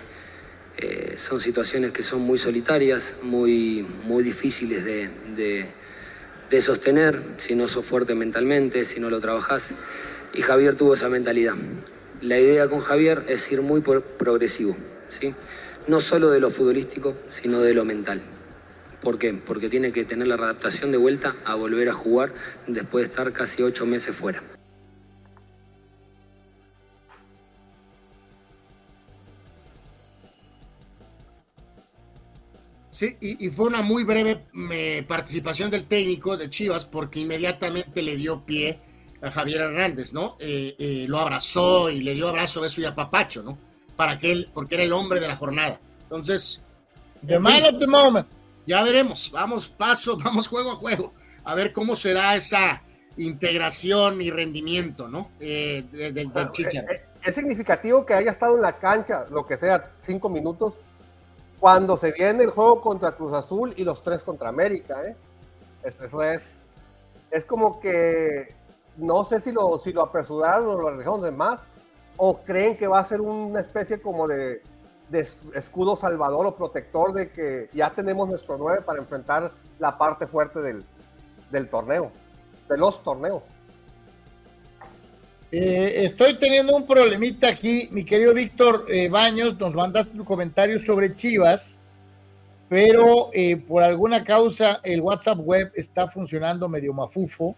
eh, 0.77 1.15
son 1.17 1.39
situaciones 1.39 1.91
que 1.91 2.03
son 2.03 2.21
muy 2.21 2.37
solitarias, 2.37 3.15
muy, 3.21 3.85
muy 4.03 4.23
difíciles 4.23 4.83
de, 4.83 5.09
de, 6.49 6.61
sostener 6.61 7.21
si 7.37 7.53
no 7.53 7.67
sos 7.67 7.85
fuerte 7.85 8.15
mentalmente, 8.15 8.85
si 8.85 8.99
no 8.99 9.09
lo 9.09 9.19
trabajás. 9.19 9.73
Y 10.33 10.41
Javier 10.41 10.75
tuvo 10.75 10.93
esa 10.93 11.09
mentalidad. 11.09 11.55
La 12.21 12.39
idea 12.39 12.67
con 12.69 12.79
Javier 12.79 13.23
es 13.27 13.51
ir 13.51 13.61
muy 13.61 13.81
progresivo, 13.81 14.75
¿sí? 15.09 15.33
no 15.87 15.99
solo 15.99 16.29
de 16.31 16.39
lo 16.39 16.49
futbolístico, 16.49 17.15
sino 17.29 17.61
de 17.61 17.73
lo 17.73 17.85
mental. 17.85 18.21
¿Por 19.01 19.19
qué? 19.19 19.33
Porque 19.33 19.69
tiene 19.69 19.91
que 19.91 20.03
tener 20.03 20.27
la 20.27 20.35
adaptación 20.35 20.91
de 20.91 20.97
vuelta 20.97 21.35
a 21.45 21.55
volver 21.55 21.89
a 21.89 21.93
jugar 21.93 22.31
después 22.67 23.03
de 23.03 23.11
estar 23.11 23.31
casi 23.33 23.61
ocho 23.61 23.85
meses 23.85 24.15
fuera. 24.15 24.41
Sí, 32.95 33.17
y, 33.19 33.49
fue 33.49 33.65
una 33.65 33.81
muy 33.81 34.05
breve 34.05 34.45
participación 35.05 35.69
del 35.69 35.83
técnico 35.83 36.37
de 36.37 36.49
Chivas 36.49 36.85
porque 36.85 37.19
inmediatamente 37.19 38.01
le 38.01 38.15
dio 38.15 38.45
pie 38.45 38.79
a 39.21 39.31
Javier 39.31 39.61
Hernández, 39.61 40.13
¿no? 40.13 40.37
Eh, 40.39 40.75
eh, 40.79 41.05
lo 41.09 41.19
abrazó 41.19 41.89
y 41.89 41.99
le 41.99 42.13
dio 42.13 42.29
abrazo, 42.29 42.61
beso 42.61 42.79
y 42.79 42.85
apapacho, 42.85 43.43
¿no? 43.43 43.57
para 43.95 44.19
que 44.19 44.31
él, 44.31 44.49
porque 44.53 44.75
era 44.75 44.83
el 44.83 44.93
hombre 44.93 45.19
de 45.19 45.27
la 45.27 45.35
jornada. 45.35 45.79
Entonces, 46.03 46.61
the 47.25 47.39
man 47.39 47.63
of 47.63 47.79
the 47.79 47.87
moment. 47.87 48.27
Ya 48.65 48.83
veremos, 48.83 49.31
vamos 49.31 49.67
paso, 49.67 50.17
vamos 50.23 50.47
juego 50.47 50.71
a 50.71 50.75
juego, 50.75 51.13
a 51.43 51.55
ver 51.55 51.71
cómo 51.71 51.95
se 51.95 52.13
da 52.13 52.35
esa 52.35 52.81
integración 53.17 54.21
y 54.21 54.29
rendimiento, 54.29 55.07
¿no? 55.07 55.31
Eh, 55.39 55.85
del, 55.91 56.27
eh, 56.27 56.49
eh, 56.73 57.01
Es, 57.23 57.35
significativo 57.35 58.05
que 58.05 58.13
haya 58.13 58.31
estado 58.31 58.55
en 58.55 58.61
la 58.61 58.77
cancha, 58.77 59.25
lo 59.29 59.45
que 59.45 59.57
sea, 59.57 59.91
cinco 60.05 60.29
minutos, 60.29 60.75
cuando 61.59 61.97
se 61.97 62.11
viene 62.11 62.43
el 62.43 62.51
juego 62.51 62.81
contra 62.81 63.13
Cruz 63.13 63.33
Azul 63.33 63.73
y 63.77 63.83
los 63.83 64.01
tres 64.01 64.23
contra 64.23 64.49
América, 64.49 65.05
¿eh? 65.05 65.15
Eso 65.83 66.21
es, 66.21 66.41
es 67.31 67.45
como 67.45 67.79
que 67.79 68.55
no 68.97 69.25
sé 69.25 69.41
si 69.41 69.51
lo, 69.51 69.79
apresuraron 70.01 70.69
o 70.69 70.77
lo 70.79 70.87
arriesgaron 70.87 71.21
de 71.21 71.31
más, 71.31 71.59
o 72.17 72.37
creen 72.39 72.77
que 72.77 72.87
va 72.87 72.99
a 72.99 73.05
ser 73.05 73.21
una 73.21 73.59
especie 73.59 74.01
como 74.01 74.27
de, 74.27 74.61
escudo 75.53 75.95
salvador 75.95 76.45
o 76.47 76.55
protector 76.55 77.13
de 77.13 77.29
que 77.29 77.69
ya 77.73 77.91
tenemos 77.91 78.27
nuestro 78.27 78.57
9 78.57 78.81
para 78.81 78.99
enfrentar 78.99 79.51
la 79.79 79.97
parte 79.97 80.27
fuerte 80.27 80.59
del, 80.61 81.69
torneo, 81.69 82.11
de 82.67 82.77
los 82.77 83.03
torneos. 83.03 83.43
Eh, 85.57 86.03
estoy 86.03 86.37
teniendo 86.37 86.75
un 86.75 86.85
problemita 86.85 87.47
aquí, 87.47 87.87
mi 87.93 88.03
querido 88.03 88.33
Víctor 88.33 88.87
eh, 88.89 89.07
Baños, 89.07 89.57
nos 89.57 89.73
mandaste 89.73 90.17
tu 90.17 90.25
comentario 90.25 90.77
sobre 90.79 91.15
Chivas, 91.15 91.79
pero 92.67 93.29
eh, 93.31 93.55
por 93.55 93.81
alguna 93.81 94.25
causa 94.25 94.81
el 94.83 94.99
WhatsApp 94.99 95.39
web 95.39 95.71
está 95.73 96.09
funcionando 96.09 96.67
medio 96.67 96.93
mafufo 96.93 97.55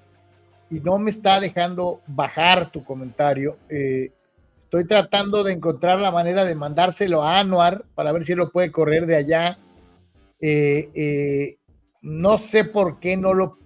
y 0.69 0.79
no 0.79 0.99
me 0.99 1.09
está 1.09 1.39
dejando 1.39 2.01
bajar 2.05 2.69
tu 2.69 2.83
comentario. 2.83 3.57
Estoy 3.67 4.85
tratando 4.85 5.43
de 5.43 5.53
encontrar 5.53 5.99
la 5.99 6.11
manera 6.11 6.45
de 6.45 6.53
mandárselo 6.53 7.23
a 7.23 7.39
Anuar 7.39 7.83
para 7.95 8.11
ver 8.11 8.23
si 8.23 8.35
lo 8.35 8.51
puede 8.51 8.71
correr 8.71 9.07
de 9.07 9.15
allá. 9.15 9.57
No 12.03 12.37
sé 12.37 12.63
por 12.63 12.99
qué 12.99 13.17
no 13.17 13.33
lo 13.33 13.57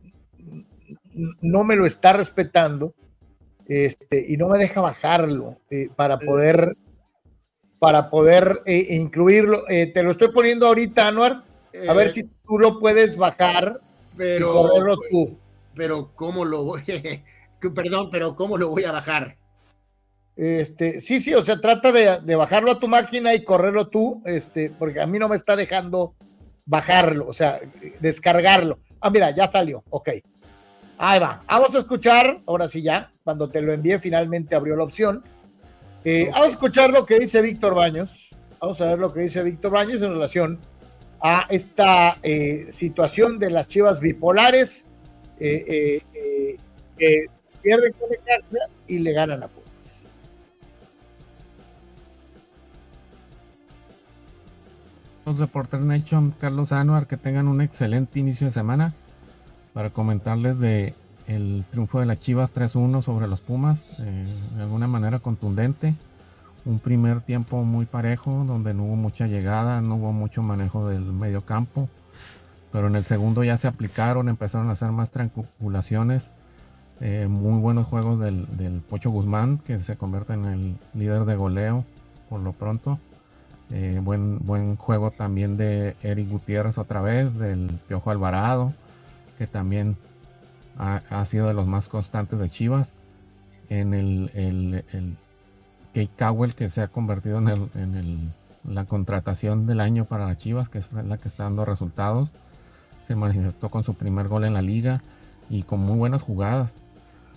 no 1.42 1.66
me 1.66 1.76
lo 1.76 1.86
está 1.86 2.14
respetando 2.14 2.94
este, 3.72 4.26
y 4.28 4.36
no 4.36 4.50
me 4.50 4.58
deja 4.58 4.82
bajarlo 4.82 5.58
eh, 5.70 5.90
para 5.96 6.20
poder 6.20 6.76
para 7.80 8.10
poder 8.10 8.62
incluirlo. 8.66 9.64
te 9.66 10.04
lo 10.04 10.12
estoy 10.12 10.32
poniendo 10.32 10.68
ahorita, 10.68 11.08
Anuar, 11.08 11.44
a 11.88 11.94
ver 11.94 12.10
si 12.10 12.24
tú 12.24 12.60
lo 12.60 12.80
puedes 12.80 13.16
bajar 13.16 13.80
pero, 14.16 14.50
y 14.50 14.54
correrlo 14.54 14.98
tú. 15.10 15.38
Pero 15.74 16.12
cómo 16.14 16.46
lo 16.46 16.64
voy, 16.64 16.84
perdón, 17.76 18.10
pero 18.12 18.36
cómo 18.36 18.58
lo 18.58 18.70
voy 18.70 18.84
a 18.84 18.92
bajar. 18.92 19.38
Este, 20.36 21.02
sí, 21.02 21.20
sí, 21.22 21.34
o 21.34 21.44
sea, 21.44 21.60
trata 21.60 21.92
de, 21.92 22.36
bajarlo 22.36 22.72
a 22.72 22.80
tu 22.80 22.88
máquina 22.88 23.34
y 23.34 23.44
correrlo 23.44 23.88
tú, 23.88 24.22
este, 24.26 24.70
porque 24.70 25.00
a 25.00 25.08
mí 25.08 25.20
no 25.20 25.30
me 25.30 25.36
está 25.36 25.56
dejando 25.56 26.16
bajarlo, 26.66 27.28
o 27.28 27.34
sea, 27.34 27.60
descargarlo. 28.00 28.80
Ah, 29.00 29.10
mira, 29.10 29.32
ya 29.32 29.48
salió, 29.48 29.84
ok. 29.90 30.10
Ahí 31.04 31.20
va. 31.20 31.42
Vamos 31.48 31.74
a 31.74 31.80
escuchar, 31.80 32.42
ahora 32.46 32.68
sí 32.68 32.84
ya, 32.84 33.12
cuando 33.24 33.50
te 33.50 33.60
lo 33.60 33.74
envié 33.74 33.98
finalmente 33.98 34.56
abrió 34.56 34.76
la 34.76 34.84
opción. 34.84 35.24
Eh, 36.04 36.28
vamos 36.32 36.50
a 36.50 36.52
escuchar 36.52 36.92
lo 36.92 37.08
que 37.08 37.18
dice 37.18 37.42
Víctor 37.42 37.74
Baños. 37.74 38.36
Vamos 38.60 38.80
a 38.82 38.86
ver 38.86 39.00
lo 39.00 39.12
que 39.12 39.22
dice 39.22 39.42
Víctor 39.42 39.72
Baños 39.72 40.04
en 40.04 40.12
relación 40.12 40.60
a 41.20 41.48
esta 41.50 42.20
eh, 42.22 42.68
situación 42.70 43.40
de 43.40 43.50
las 43.50 43.68
chivas 43.68 44.00
bipolares 44.00 44.86
eh, 45.40 46.04
que 47.00 47.26
pierden 47.64 47.94
con 47.94 48.10
y 48.86 49.00
le 49.00 49.12
ganan 49.12 49.42
a 49.42 49.50
los 55.26 55.40
de 55.40 55.80
Nation, 55.80 56.36
Carlos 56.40 56.72
Anuar, 56.72 57.08
que 57.08 57.18
tengan 57.18 57.48
un 57.48 57.62
excelente 57.62 58.20
inicio 58.20 58.46
de 58.46 58.54
semana 58.54 58.94
para 59.74 59.90
comentarles 59.90 60.60
de 60.60 60.94
el 61.28 61.64
triunfo 61.70 62.00
de 62.00 62.06
las 62.06 62.20
Chivas 62.20 62.54
3-1 62.54 63.02
sobre 63.02 63.28
los 63.28 63.42
Pumas, 63.42 63.86
eh, 64.00 64.34
de 64.56 64.62
alguna 64.62 64.88
manera 64.88 65.20
contundente. 65.20 65.96
Un 66.66 66.80
primer 66.80 67.22
tiempo 67.22 67.64
muy 67.64 67.86
parejo, 67.86 68.44
donde 68.46 68.74
no 68.74 68.84
hubo 68.84 68.96
mucha 68.96 69.28
llegada, 69.28 69.82
no 69.82 69.96
hubo 69.96 70.12
mucho 70.12 70.44
manejo 70.44 70.88
del 70.88 71.02
medio 71.02 71.46
campo. 71.46 71.90
Pero 72.72 72.88
en 72.88 72.96
el 72.96 73.04
segundo 73.04 73.44
ya 73.44 73.58
se 73.58 73.68
aplicaron, 73.68 74.30
empezaron 74.30 74.70
a 74.70 74.74
hacer 74.74 74.92
más 74.92 75.10
triangulaciones. 75.10 76.32
Eh, 77.00 77.28
muy 77.28 77.60
buenos 77.60 77.88
juegos 77.88 78.20
del, 78.20 78.46
del 78.58 78.82
Pocho 78.82 79.10
Guzmán, 79.10 79.58
que 79.58 79.80
se 79.80 79.98
convierte 79.98 80.34
en 80.34 80.46
el 80.46 80.76
líder 80.94 81.26
de 81.26 81.36
goleo 81.36 81.86
por 82.32 82.40
lo 82.40 82.54
pronto. 82.54 82.98
Eh, 83.72 84.00
buen, 84.02 84.40
buen 84.40 84.78
juego 84.78 85.12
también 85.12 85.58
de 85.58 85.96
Eric 86.02 86.30
Gutiérrez 86.30 86.78
otra 86.78 87.02
vez, 87.02 87.38
del 87.38 87.80
Piojo 87.88 88.10
Alvarado, 88.10 88.74
que 89.42 89.48
también 89.48 89.98
ha, 90.78 91.26
sido 91.26 91.48
de 91.48 91.56
los 91.56 91.66
más 91.66 91.90
constantes 91.90 92.38
de 92.38 92.48
Chivas. 92.48 92.94
en 93.70 93.96
el, 93.96 94.30
el, 94.36 95.18
Kate 95.96 96.12
Cowell 96.16 96.54
que 96.54 96.70
se 96.70 96.82
ha 96.82 96.90
convertido 96.90 97.40
en, 97.40 97.48
el, 97.48 97.70
en 97.74 97.96
el, 97.96 98.20
la 98.64 98.86
contratación 98.86 99.66
del 99.66 99.80
año 99.80 100.06
para 100.06 100.28
las 100.28 100.38
Chivas, 100.38 100.70
que 100.70 100.78
es 100.78 100.94
la 100.94 101.18
que 101.18 101.28
está 101.28 101.46
dando 101.46 101.66
resultados. 101.66 102.34
Se 103.02 103.16
manifestó 103.16 103.70
con 103.70 103.84
su 103.84 103.96
primer 103.96 104.28
gol 104.28 104.44
en 104.44 104.54
la 104.54 104.62
liga 104.62 105.02
y 105.50 105.64
con 105.64 105.80
muy 105.80 105.98
buenas 105.98 106.22
jugadas. 106.22 106.74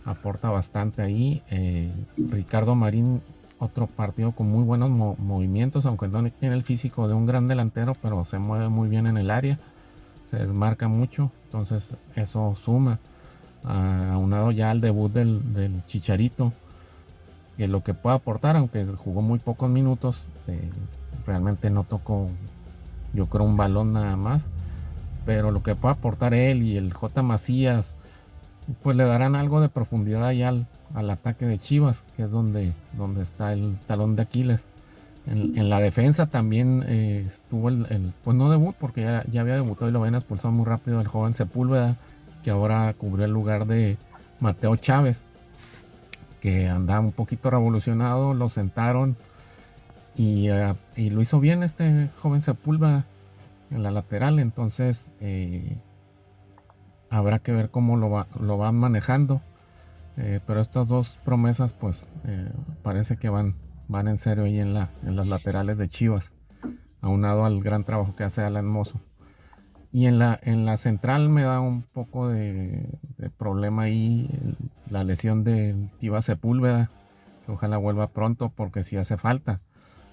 Aporta 0.04 0.50
bastante 0.50 1.00
ahí. 1.00 1.42
Eh, 1.50 1.90
Ricardo 2.18 2.74
Marín, 2.74 3.22
otro 3.58 3.86
partido 3.86 4.32
con 4.32 4.50
muy 4.50 4.62
buenos 4.62 4.90
movimientos, 4.90 5.86
aunque 5.86 6.08
no 6.08 6.22
tiene 6.30 6.54
el 6.54 6.64
físico 6.64 7.08
de 7.08 7.14
un 7.14 7.24
gran 7.24 7.48
delantero, 7.48 7.94
pero 8.02 8.26
se 8.26 8.38
mueve 8.38 8.68
muy 8.68 8.90
bien 8.90 9.06
en 9.06 9.16
el 9.16 9.30
área. 9.30 9.58
Se 10.30 10.36
desmarca 10.38 10.88
mucho, 10.88 11.30
entonces 11.46 11.90
eso 12.16 12.56
suma. 12.62 12.98
aunado 13.64 14.50
ya 14.50 14.70
al 14.70 14.80
debut 14.80 15.12
del, 15.12 15.82
Chicharito, 15.86 16.52
que 17.56 17.68
lo 17.68 17.82
que 17.82 17.94
puede 17.94 18.16
aportar, 18.16 18.56
aunque 18.56 18.84
jugó 18.84 19.22
muy 19.22 19.38
pocos 19.38 19.70
minutos, 19.70 20.26
eh, 20.48 20.70
realmente 21.26 21.70
no 21.70 21.84
tocó, 21.84 22.28
yo 23.12 23.26
creo, 23.26 23.44
un 23.44 23.56
balón 23.56 23.92
nada 23.92 24.16
más. 24.16 24.46
Pero 25.26 25.50
lo 25.50 25.62
que 25.62 25.74
puede 25.74 25.94
aportar 25.94 26.34
él 26.34 26.62
y 26.62 26.76
el 26.76 26.92
J. 26.92 27.22
Macías, 27.22 27.92
pues 28.82 28.96
le 28.96 29.04
darán 29.04 29.36
algo 29.36 29.60
de 29.60 29.68
profundidad 29.68 30.32
ya 30.32 30.48
al, 30.48 30.66
al 30.94 31.10
ataque 31.10 31.46
de 31.46 31.58
Chivas, 31.58 32.04
que 32.16 32.24
es 32.24 32.30
donde, 32.30 32.72
donde 32.96 33.22
está 33.22 33.52
el 33.52 33.76
talón 33.86 34.16
de 34.16 34.22
Aquiles. 34.22 34.64
En, 35.26 35.70
la 35.70 35.80
defensa 35.80 36.26
también 36.26 36.84
eh, 36.86 37.24
estuvo 37.26 37.70
el, 37.70 38.12
pues 38.22 38.36
no 38.36 38.50
debut, 38.50 38.76
porque 38.78 39.02
ya, 39.02 39.24
ya, 39.30 39.40
había 39.40 39.54
debutado 39.54 39.88
y 39.88 39.92
lo 39.92 40.00
habían 40.00 40.16
expulsado 40.16 40.52
muy 40.52 40.66
rápido 40.66 41.00
el 41.00 41.08
joven 41.08 41.32
Sepúlveda, 41.32 41.96
que 42.42 42.50
ahora 42.50 42.92
cubrió 42.92 43.24
el 43.24 43.30
lugar 43.30 43.66
de 43.66 43.96
Mateo 44.40 44.76
Chávez 44.76 45.24
que 46.40 46.68
andaba 46.68 47.00
un 47.00 47.12
poquito 47.12 47.50
revolucionado, 47.50 48.34
lo 48.34 48.50
sentaron 48.50 49.16
y, 50.14 50.50
eh, 50.50 50.74
lo 50.94 51.22
hizo 51.22 51.40
bien 51.40 51.62
este 51.62 52.10
joven 52.18 52.42
Sepúlveda 52.42 53.06
en 53.70 53.82
la 53.82 53.90
lateral, 53.90 54.38
entonces 54.38 55.10
eh, 55.20 55.78
habrá 57.08 57.38
que 57.38 57.52
ver 57.52 57.70
cómo 57.70 57.96
lo, 57.96 58.26
lo 58.38 58.58
van 58.58 58.74
manejando. 58.74 59.40
Pero 60.16 60.60
estas 60.60 60.86
dos 60.86 61.18
promesas, 61.24 61.72
pues 61.72 62.06
parece 62.84 63.16
que 63.16 63.28
van, 63.28 63.56
van 63.88 64.08
en 64.08 64.16
serio 64.16 64.44
ahí 64.44 64.60
en, 64.60 64.74
la, 64.74 64.90
en 65.02 65.16
las 65.16 65.26
laterales 65.26 65.78
de 65.78 65.88
Chivas, 65.88 66.30
aunado 67.00 67.44
al 67.44 67.62
gran 67.62 67.84
trabajo 67.84 68.14
que 68.16 68.24
hace 68.24 68.42
Alan 68.42 68.66
Mozo. 68.66 69.00
Y 69.94 70.06
en 70.06 70.18
la, 70.18 70.40
en 70.42 70.66
la 70.66 70.76
central 70.76 71.28
me 71.28 71.42
da 71.42 71.60
un 71.60 71.82
poco 71.82 72.28
de, 72.28 72.98
problema 73.38 73.82
ahí 73.82 74.28
la 74.90 75.04
lesión 75.04 75.44
de 75.44 75.88
Tiva 76.00 76.20
Sepúlveda, 76.20 76.90
que 77.46 77.52
ojalá 77.52 77.76
vuelva 77.76 78.08
pronto 78.08 78.48
porque 78.48 78.82
si 78.82 78.96
hace 78.96 79.16
falta. 79.16 79.60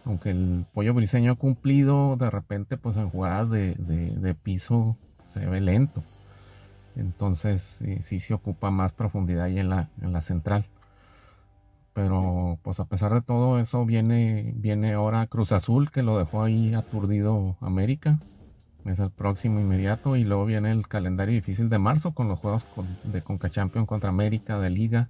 Aunque 0.05 0.29
el 0.29 0.67
pollo 0.71 0.93
briseño 0.93 1.31
ha 1.31 1.35
cumplido, 1.35 2.15
de 2.15 2.29
repente 2.29 2.77
pues 2.77 2.95
en 2.97 3.09
jugadas 3.09 3.49
de, 3.49 4.35
piso 4.43 4.97
se 5.23 5.47
ve 5.47 5.61
lento. 5.61 6.03
Entonces 6.95 7.81
sí, 8.01 8.19
se 8.19 8.33
ocupa 8.35 8.69
más 8.69 8.93
profundidad 8.93 9.45
ahí 9.45 9.57
en 9.57 9.69
la, 9.69 9.89
en 9.99 10.13
la 10.13 10.21
central. 10.21 10.67
Pero 11.93 12.59
pues 12.63 12.79
a 12.79 12.85
pesar 12.85 13.13
de 13.13 13.21
todo 13.21 13.59
eso 13.59 13.85
viene, 13.85 14.53
viene 14.55 14.93
ahora 14.93 15.27
Cruz 15.27 15.51
Azul 15.51 15.91
que 15.91 16.03
lo 16.03 16.17
dejó 16.17 16.43
ahí 16.43 16.73
aturdido 16.73 17.57
América 17.59 18.19
es 18.85 18.99
el 18.99 19.11
próximo 19.11 19.59
inmediato 19.59 20.15
y 20.15 20.23
luego 20.23 20.45
viene 20.45 20.71
el 20.71 20.87
calendario 20.87 21.35
difícil 21.35 21.69
de 21.69 21.77
marzo 21.77 22.13
con 22.13 22.27
los 22.27 22.39
juegos 22.39 22.65
de 23.03 23.21
Conca 23.21 23.49
Champion 23.49 23.85
contra 23.85 24.09
América, 24.09 24.59
de 24.59 24.69
Liga. 24.69 25.09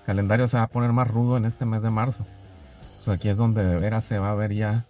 El 0.00 0.06
calendario 0.06 0.48
se 0.48 0.56
va 0.56 0.64
a 0.64 0.68
poner 0.68 0.92
más 0.92 1.08
rudo 1.08 1.36
en 1.36 1.44
este 1.44 1.66
mes 1.66 1.82
de 1.82 1.90
marzo. 1.90 2.24
aquí 3.06 3.28
es 3.28 3.36
donde 3.36 3.62
de 3.62 3.78
veras 3.78 4.04
se 4.04 4.18
va 4.18 4.30
a 4.30 4.34
ver 4.34 4.54
ya 4.54 4.86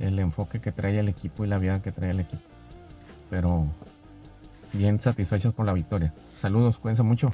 el 0.00 0.18
enfoque 0.18 0.60
que 0.60 0.72
trae 0.72 0.98
el 0.98 1.08
equipo 1.08 1.44
y 1.44 1.48
la 1.48 1.58
vida 1.58 1.80
que 1.80 1.92
trae 1.92 2.10
el 2.10 2.20
equipo. 2.20 2.42
Pero 3.30 3.66
bien 4.72 4.98
satisfechos 4.98 5.54
por 5.54 5.66
la 5.66 5.72
victoria. 5.72 6.12
Saludos, 6.38 6.78
cuídense 6.78 7.04
mucho. 7.04 7.32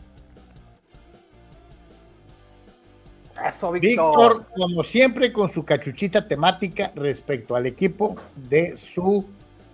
Eso, 3.49 3.73
Víctor, 3.73 4.47
como 4.55 4.83
siempre, 4.83 5.33
con 5.33 5.49
su 5.49 5.65
cachuchita 5.65 6.27
temática 6.27 6.93
respecto 6.95 7.57
al 7.57 7.67
equipo 7.67 8.17
de 8.37 8.77
su 8.77 9.25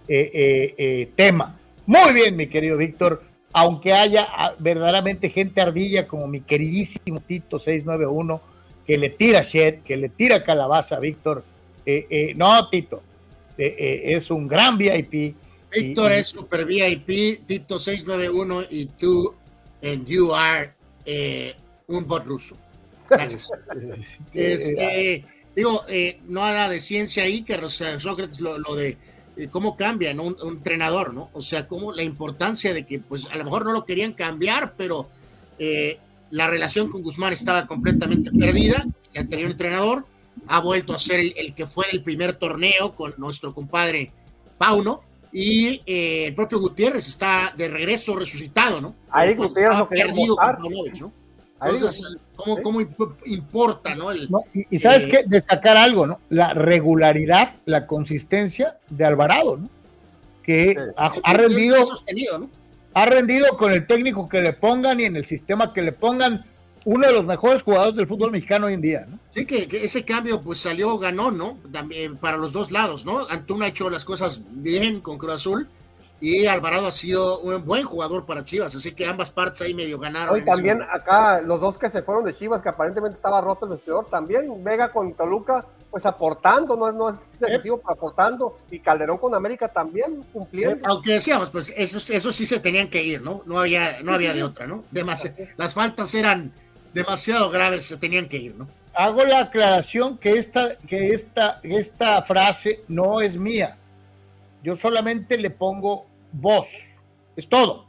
eh, 0.09 0.31
eh, 0.33 0.75
eh, 0.79 1.13
tema. 1.17 1.59
Muy 1.87 2.13
bien, 2.13 2.37
mi 2.37 2.47
querido 2.47 2.77
Víctor, 2.77 3.23
aunque 3.53 3.93
haya 3.93 4.29
ah, 4.31 4.55
verdaderamente 4.59 5.31
gente 5.31 5.61
ardilla 5.61 6.07
como 6.07 6.29
mi 6.29 6.41
queridísimo 6.43 7.21
Tito 7.21 7.59
691, 7.59 8.41
que 8.87 8.99
le 8.99 9.11
tira 9.11 9.43
shit, 9.43 9.83
que 9.83 9.97
le 9.97 10.09
tira 10.11 10.45
calabaza 10.45 11.01
Víctor. 11.01 11.43
no, 12.37 12.69
Tito, 12.69 13.03
es 13.57 14.31
un 14.31 14.47
gran 14.47 14.79
VIP. 14.79 15.35
Víctor 15.73 16.13
es 16.13 16.29
super 16.29 16.65
VIP, 16.65 17.45
Tito 17.47 17.79
691 17.79 18.63
y 18.71 18.87
tú, 18.87 19.35
and 19.83 20.07
you 20.07 20.33
are 20.33 20.73
un 21.89 22.07
bot 22.07 22.25
ruso. 22.25 22.57
Gracias. 23.09 23.51
Este, 24.33 25.25
digo, 25.55 25.85
no 26.29 26.45
haga 26.45 26.69
de 26.69 26.81
ciencia 26.81 27.23
ahí, 27.23 27.43
que 27.43 27.59
Sócrates 27.69 28.41
lo 28.41 28.75
de 28.75 28.99
eh, 29.37 29.49
cómo 29.49 29.77
cambia 29.77 30.13
un, 30.13 30.37
entrenador, 30.43 31.13
¿no? 31.13 31.29
O 31.35 31.43
sea, 31.43 31.69
cómo 31.69 31.93
la 31.93 32.03
importancia 32.03 32.73
de 32.73 32.87
que, 32.87 33.01
pues, 33.01 33.29
a 33.31 33.37
lo 33.37 33.45
mejor 33.45 33.67
no 33.67 33.73
lo 33.73 33.85
querían 33.85 34.15
cambiar, 34.15 34.75
pero 34.77 35.09
eh, 35.59 35.99
la 36.31 36.49
relación 36.49 36.89
con 36.89 37.03
Guzmán 37.03 37.35
estaba 37.35 37.67
completamente 37.67 38.31
perdida. 38.31 38.85
El 39.13 39.23
anterior 39.23 39.51
entrenador 39.51 40.07
ha 40.49 40.61
vuelto 40.61 40.95
a 40.95 40.99
ser 40.99 41.21
el, 41.21 41.55
que 41.55 41.67
fue 41.67 41.85
el 41.93 42.03
primer 42.03 42.33
torneo 42.35 42.95
con 42.95 43.15
nuestro 43.19 43.53
compadre 43.53 44.11
Pauno. 44.57 45.03
Y 45.33 45.83
eh, 45.85 46.29
el 46.29 46.35
propio 46.35 46.59
Gutiérrez 46.59 47.07
está 47.07 47.53
de 47.55 47.69
regreso 47.69 48.17
resucitado, 48.17 48.81
¿no? 48.81 48.95
Ahí 49.11 49.35
Gutiérrez 49.35 49.79
lo 49.79 49.89
perdido 49.89 50.37
¿no? 50.99 51.13
Entonces, 51.63 52.17
¿cómo, 52.35 52.81
importa, 53.25 53.95
no? 53.95 54.09
y, 54.53 54.79
sabes 54.79 55.07
qué, 55.07 55.25
destacar 55.27 55.77
algo, 55.77 56.07
¿no? 56.07 56.21
La 56.29 56.53
regularidad, 56.53 57.55
la 57.65 57.87
consistencia 57.87 58.79
de 58.91 59.05
Alvarado, 59.05 59.57
¿no? 59.57 59.71
Que 60.43 60.77
ha, 60.97 61.33
rendido. 61.33 61.79
Ha 62.95 63.07
rendido 63.07 63.57
con 63.57 63.73
el 63.73 63.87
técnico 63.87 64.29
que 64.29 64.41
le 64.41 64.53
pongan 64.53 65.01
y 65.01 65.05
en 65.05 65.17
el 65.17 65.25
sistema 65.25 65.73
que 65.73 65.83
le 65.83 65.93
pongan 65.93 66.45
uno 66.85 67.07
de 67.07 67.13
los 67.13 67.25
mejores 67.25 67.63
jugadores 67.63 67.97
del 67.97 68.07
fútbol 68.07 68.31
mexicano 68.31 68.67
hoy 68.67 68.75
en 68.75 68.81
día, 68.81 69.07
¿no? 69.09 69.19
Sí, 69.35 69.45
que, 69.45 69.67
ese 69.83 70.05
cambio 70.05 70.41
pues 70.41 70.59
salió, 70.59 70.97
ganó, 70.99 71.31
¿no? 71.33 71.59
También 71.73 72.17
para 72.17 72.37
los 72.37 72.53
dos 72.53 72.71
lados, 72.71 73.05
¿no? 73.05 73.27
Antuna 73.29 73.67
ha 73.67 73.69
hecho 73.69 73.91
las 73.91 74.05
cosas 74.05 74.41
bien 74.51 75.01
con 75.01 75.19
Cruz 75.19 75.35
Azul 75.35 75.69
y 76.19 76.47
Alvarado 76.47 76.87
ha 76.87 76.93
sido 76.93 77.41
un 77.41 77.65
buen 77.65 77.85
jugador 77.85 78.25
para 78.25 78.43
Chivas, 78.43 78.75
así 78.75 78.93
que 78.93 79.07
ambas 79.07 79.31
partes 79.31 79.61
ahí 79.61 79.75
medio 79.75 79.99
ganaron. 79.99 80.39
Y 80.39 80.45
también 80.45 80.81
acá 80.83 81.43
los 81.43 81.61
dos 81.61 81.77
que 81.77 81.91
se 81.91 82.03
fueron 82.03 82.25
de 82.25 82.35
Chivas, 82.35 82.63
que 82.63 82.71
aparentemente 82.71 83.17
estaba 83.17 83.41
roto 83.41 83.67
el 83.67 83.73
vestidor, 83.73 84.09
también 84.09 84.65
Vega 84.65 84.91
con 84.91 85.13
Toluca, 85.13 85.67
pues 85.91 86.07
aportando, 86.07 86.75
no, 86.75 86.91
no 86.91 87.11
es 87.11 87.17
excesivo, 87.39 87.83
aportando, 87.87 88.59
y 88.71 88.81
Calderón 88.81 89.19
con 89.19 89.35
América 89.35 89.69
también 89.69 90.25
cumpliendo. 90.33 90.89
Aunque 90.89 91.13
decíamos, 91.13 91.51
pues 91.51 91.73
esos, 91.77 92.09
eso 92.09 92.33
sí 92.33 92.47
se 92.47 92.61
tenían 92.61 92.89
que 92.89 93.03
ir, 93.03 93.21
¿no? 93.21 93.43
No 93.45 93.59
había, 93.59 94.03
no 94.03 94.13
había 94.13 94.33
de 94.33 94.43
otra, 94.43 94.67
¿no? 94.67 94.85
las 95.57 95.75
faltas 95.75 96.15
eran 96.15 96.53
demasiado 96.95 97.51
graves, 97.51 97.87
se 97.87 97.99
tenían 97.99 98.27
que 98.27 98.39
ir, 98.39 98.55
¿no? 98.55 98.67
Hago 98.95 99.23
la 99.25 99.41
aclaración 99.41 100.17
que 100.17 100.39
esta, 100.39 100.77
que 100.89 101.11
esta, 101.11 101.61
esta 101.63 102.23
frase 102.23 102.83
no 102.89 103.21
es 103.21 103.37
mía 103.37 103.77
yo 104.67 104.75
solamente 104.75 105.39
le 105.39 105.51
pongo 105.51 106.07
voz. 106.33 106.67
Es 107.37 107.49
todo. 107.49 107.87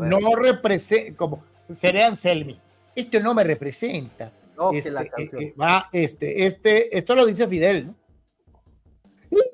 No 0.00 0.18
representa, 0.34 1.16
como 1.16 1.44
sería 1.70 2.08
Anselmi. 2.08 2.60
Esto 2.96 3.20
no 3.20 3.34
me 3.34 3.44
representa. 3.44 4.32
No, 4.56 4.72
este, 4.72 4.90
la 4.90 5.02
eh, 5.02 5.10
eh, 5.16 5.54
va, 5.54 5.88
este, 5.92 6.44
este, 6.44 6.98
esto 6.98 7.14
lo 7.14 7.24
dice 7.24 7.46
Fidel, 7.46 7.86
¿no? 7.86 7.94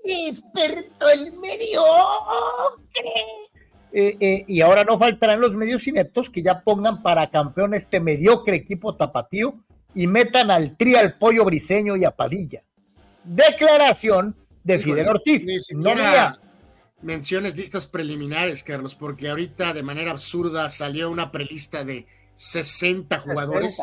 Experto 0.04 1.10
el 1.10 1.34
medio. 1.34 1.82
Eh, 3.92 4.44
y 4.48 4.62
ahora 4.62 4.84
no 4.84 4.98
faltarán 4.98 5.42
los 5.42 5.54
medios 5.54 5.86
ineptos 5.86 6.30
que 6.30 6.42
ya 6.42 6.62
pongan 6.62 7.02
para 7.02 7.30
campeón 7.30 7.74
este 7.74 8.00
mediocre 8.00 8.56
equipo 8.56 8.96
tapatío 8.96 9.62
y 9.94 10.06
metan 10.06 10.50
al 10.50 10.78
tri 10.78 10.96
al 10.96 11.18
pollo 11.18 11.44
briseño 11.44 11.94
y 11.96 12.06
a 12.06 12.10
Padilla. 12.10 12.62
Declaración 13.22 14.34
de 14.62 14.78
Fidel 14.78 15.08
Ortiz. 15.10 15.44
no 15.74 15.94
menciones 17.04 17.56
listas 17.56 17.86
preliminares, 17.86 18.62
Carlos, 18.62 18.94
porque 18.94 19.28
ahorita 19.28 19.72
de 19.72 19.82
manera 19.82 20.10
absurda 20.10 20.70
salió 20.70 21.10
una 21.10 21.30
prelista 21.30 21.84
de 21.84 22.06
60 22.34 23.20
jugadores. 23.20 23.80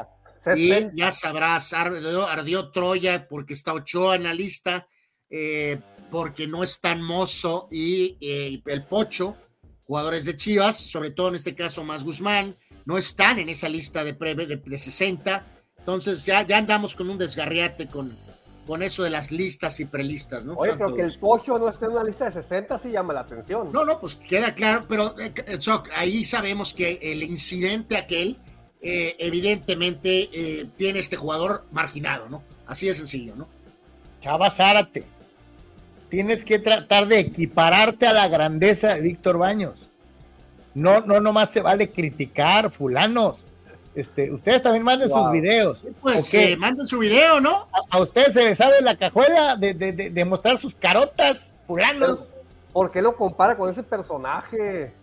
Y 0.56 0.74
ya 0.96 1.12
sabrás, 1.12 1.72
ardió, 1.74 2.72
Troya 2.72 3.28
porque 3.28 3.54
está 3.54 3.74
Ochoa 3.74 4.16
en 4.16 4.24
la 4.24 4.34
lista, 4.34 4.88
eh, 5.30 5.80
porque 6.10 6.48
no 6.48 6.64
están 6.64 7.02
Mozo 7.02 7.68
y 7.72 8.18
eh, 8.22 8.60
el 8.66 8.86
Pocho, 8.86 9.38
jugadores 9.84 10.26
de 10.26 10.36
Chivas, 10.36 10.78
sobre 10.78 11.12
todo 11.12 11.30
en 11.30 11.36
este 11.36 11.54
caso 11.54 11.84
más 11.84 12.04
Guzmán, 12.04 12.58
no 12.86 12.98
están 12.98 13.38
en 13.38 13.50
esa 13.50 13.70
lista 13.70 14.04
de, 14.04 14.14
de, 14.14 14.62
de 14.66 14.78
60. 14.78 15.46
Entonces 15.78 16.26
ya, 16.26 16.46
ya 16.46 16.58
andamos 16.58 16.96
con 16.96 17.08
un 17.08 17.20
desgarriate 17.20 17.86
con, 17.86 18.12
con 18.66 18.84
eso 18.84 19.04
de 19.04 19.10
las 19.10 19.32
listas 19.32 19.80
y 19.80 19.86
prelistas, 19.86 20.46
¿no? 20.46 20.54
Oye, 20.54 20.74
pero 20.74 20.94
que 20.94 21.02
el 21.02 21.18
Pocho 21.18 21.58
no 21.58 21.70
esté 21.70 21.86
en 21.86 21.92
una 21.92 22.04
lista 22.04 22.30
de 22.30 22.42
60 22.42 22.80
sí 22.80 22.92
llama 22.92 23.14
la 23.14 23.22
atención. 23.22 23.72
No, 23.72 23.84
no, 23.86 24.00
pues 24.00 24.16
queda 24.16 24.54
claro, 24.54 24.86
pero 24.88 25.18
eh, 25.20 25.34
eh, 25.46 25.58
Choc, 25.58 25.90
ahí 25.96 26.24
sabemos 26.26 26.74
que 26.74 27.00
el 27.02 27.24
incidente 27.24 27.98
aquel 27.98 28.38
eh, 28.84 29.16
evidentemente 29.20 30.30
eh, 30.34 30.66
tiene 30.76 31.00
este 31.00 31.16
jugador 31.16 31.66
marginado, 31.72 32.28
¿no? 32.30 32.44
Así 32.66 32.88
de 32.88 32.96
sencillo, 32.96 33.36
¿no? 33.36 33.48
Chava 34.22 34.50
Zárate, 34.50 35.06
tienes 36.10 36.44
que 36.44 36.58
tratar 36.58 37.08
de 37.08 37.20
equipararte 37.20 38.08
a 38.08 38.14
la 38.14 38.28
grandeza 38.28 38.96
de 38.96 39.02
Víctor 39.02 39.38
Baños. 39.38 39.90
No, 40.74 41.02
no, 41.02 41.20
nomás 41.20 41.52
se 41.52 41.62
vale 41.62 41.92
criticar, 41.92 42.72
fulanos. 42.72 43.46
Este, 43.94 44.32
ustedes 44.32 44.62
también 44.62 44.84
manden 44.84 45.10
sus 45.10 45.32
videos. 45.32 45.84
Pues 46.02 46.34
eh, 46.34 46.56
manden 46.58 46.88
su 46.88 47.00
video, 47.00 47.42
¿no? 47.42 47.68
A, 47.90 48.00
ustedes 48.00 48.34
se 48.34 48.46
les 48.46 48.58
sabe 48.58 48.82
la 48.82 48.96
cajuela 48.96 49.56
de, 49.58 49.74
de, 49.74 49.92
de, 49.92 50.26
mostrar 50.26 50.58
sus 50.58 50.76
carotas, 50.76 51.54
fulanos. 51.68 52.30
¿Por 52.72 52.90
qué 52.90 53.02
lo 53.02 53.16
compara 53.18 53.58
con 53.58 53.70
ese 53.70 53.84
personaje? 53.84 54.94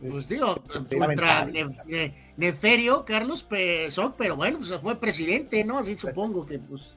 Pues 0.00 0.28
digo, 0.28 0.60
contra 0.90 1.48
Neferio, 2.36 3.04
Carlos 3.04 3.44
Pesón, 3.44 4.14
pero 4.18 4.34
bueno, 4.34 4.58
pues 4.58 4.72
fue 4.80 4.96
presidente, 4.96 5.62
¿no? 5.62 5.78
Así 5.78 5.94
supongo 5.94 6.44
que 6.44 6.58
pues. 6.58 6.96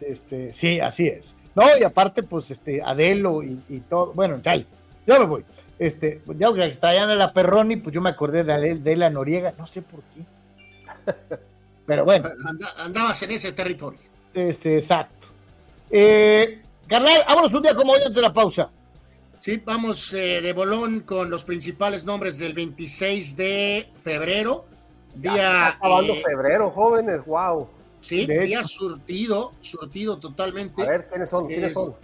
Este, 0.00 0.52
sí, 0.52 0.78
así 0.80 1.06
es. 1.06 1.34
No, 1.54 1.64
y 1.80 1.82
aparte, 1.82 2.22
pues, 2.22 2.50
este, 2.50 2.82
Adelo 2.82 3.42
y, 3.42 3.58
y 3.70 3.80
todo. 3.80 4.12
Bueno, 4.12 4.38
chale, 4.42 4.66
yo 5.06 5.18
me 5.18 5.24
voy. 5.24 5.44
Este, 5.78 6.22
ya 6.38 6.52
que 6.52 6.68
traían 6.76 7.10
a 7.10 7.14
la 7.14 7.32
Perroni, 7.32 7.76
pues 7.76 7.94
yo 7.94 8.00
me 8.00 8.10
acordé 8.10 8.44
de, 8.44 8.76
de 8.76 8.96
la 8.96 9.10
Noriega, 9.10 9.52
no 9.58 9.66
sé 9.66 9.82
por 9.82 10.00
qué. 10.14 10.24
Pero 11.86 12.04
bueno. 12.04 12.28
andabas 12.78 13.22
en 13.22 13.32
ese 13.32 13.52
territorio. 13.52 14.00
Este, 14.34 14.78
exacto. 14.78 15.28
Eh, 15.90 16.62
carnal, 16.86 17.22
vámonos 17.26 17.52
un 17.54 17.62
día 17.62 17.74
como 17.74 17.92
hoy 17.92 17.98
antes 17.98 18.16
de 18.16 18.22
la 18.22 18.32
pausa. 18.32 18.70
Sí, 19.38 19.62
vamos 19.64 20.12
eh, 20.14 20.40
de 20.40 20.52
bolón 20.52 21.00
con 21.00 21.30
los 21.30 21.44
principales 21.44 22.04
nombres 22.04 22.38
del 22.38 22.54
26 22.54 23.36
de 23.36 23.88
febrero. 23.94 24.64
Día. 25.14 25.68
acabando 25.68 26.14
eh, 26.14 26.22
febrero, 26.24 26.70
jóvenes, 26.70 27.24
wow. 27.24 27.68
Sí, 28.00 28.26
día 28.26 28.62
surtido, 28.62 29.52
surtido 29.60 30.18
totalmente. 30.18 30.82
A 30.82 30.86
ver, 30.86 31.08
¿quiénes 31.08 31.30
son? 31.30 31.46
¿Quiénes 31.46 31.74
son? 31.74 31.94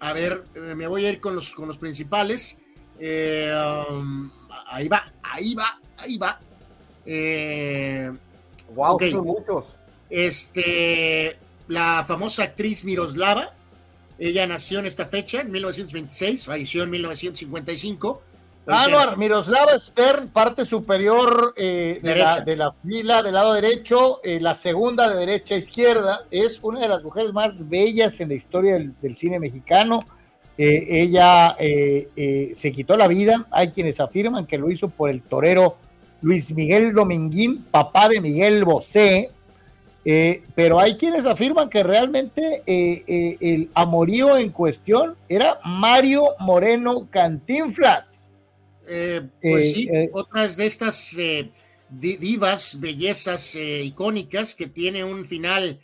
A 0.00 0.12
ver, 0.12 0.44
eh, 0.54 0.74
me 0.74 0.86
voy 0.86 1.06
a 1.06 1.10
ir 1.10 1.20
con 1.20 1.34
los, 1.34 1.54
con 1.54 1.66
los 1.66 1.78
principales. 1.78 2.58
Eh, 2.98 3.52
um, 3.90 4.30
ahí 4.68 4.88
va, 4.88 5.12
ahí 5.22 5.54
va, 5.54 5.80
ahí 5.96 6.18
va. 6.18 6.40
Eh, 7.04 8.10
wow, 8.74 8.98
son 9.10 9.24
muchos. 9.24 9.64
Este, 10.08 11.38
la 11.68 12.04
famosa 12.06 12.44
actriz 12.44 12.84
Miroslava, 12.84 13.54
ella 14.18 14.46
nació 14.46 14.78
en 14.78 14.86
esta 14.86 15.06
fecha, 15.06 15.40
en 15.40 15.50
1926, 15.50 16.46
falleció 16.46 16.82
en 16.82 16.90
1955. 16.90 18.22
Anuar, 18.66 19.16
Miroslava 19.16 19.78
Stern, 19.78 20.28
parte 20.28 20.64
superior 20.64 21.54
eh, 21.56 22.00
de, 22.02 22.56
la, 22.56 22.74
fila 22.84 23.22
del 23.22 23.34
lado 23.34 23.52
derecho, 23.52 24.20
eh, 24.24 24.40
la 24.40 24.54
segunda 24.54 25.08
de 25.08 25.16
derecha 25.16 25.54
a 25.54 25.58
izquierda, 25.58 26.22
es 26.32 26.58
una 26.62 26.80
de 26.80 26.88
las 26.88 27.04
mujeres 27.04 27.32
más 27.32 27.68
bellas 27.68 28.20
en 28.20 28.28
la 28.28 28.34
historia 28.34 28.74
del, 28.74 29.16
cine 29.16 29.38
mexicano. 29.38 30.04
Eh, 30.58 31.02
ella 31.02 31.54
se 31.56 32.72
quitó 32.72 32.96
la 32.96 33.06
vida, 33.06 33.46
hay 33.50 33.68
quienes 33.70 34.00
afirman 34.00 34.46
que 34.46 34.58
lo 34.58 34.70
hizo 34.70 34.88
por 34.88 35.10
el 35.10 35.22
torero 35.22 35.76
Luis 36.22 36.50
Miguel 36.52 36.92
Dominguín, 36.92 37.62
papá 37.70 38.08
de 38.08 38.20
Miguel 38.20 38.64
Bosé, 38.64 39.30
pero 40.54 40.80
hay 40.80 40.96
quienes 40.96 41.26
afirman 41.26 41.68
que 41.68 41.82
realmente 41.84 42.62
el 42.66 43.70
amorío 43.74 44.36
en 44.38 44.50
cuestión 44.50 45.14
era 45.28 45.60
Mario 45.64 46.30
Moreno 46.40 47.06
Cantinflas 47.10 48.25
eh, 48.88 49.22
pues 49.42 49.72
sí, 49.72 49.88
eh, 49.92 50.10
otras 50.12 50.56
de 50.56 50.66
estas 50.66 51.14
eh, 51.18 51.50
divas, 51.90 52.78
bellezas 52.80 53.56
icónicas 53.56 54.54
que 54.54 54.66
tiene 54.66 55.04
un 55.04 55.24
final 55.24 55.80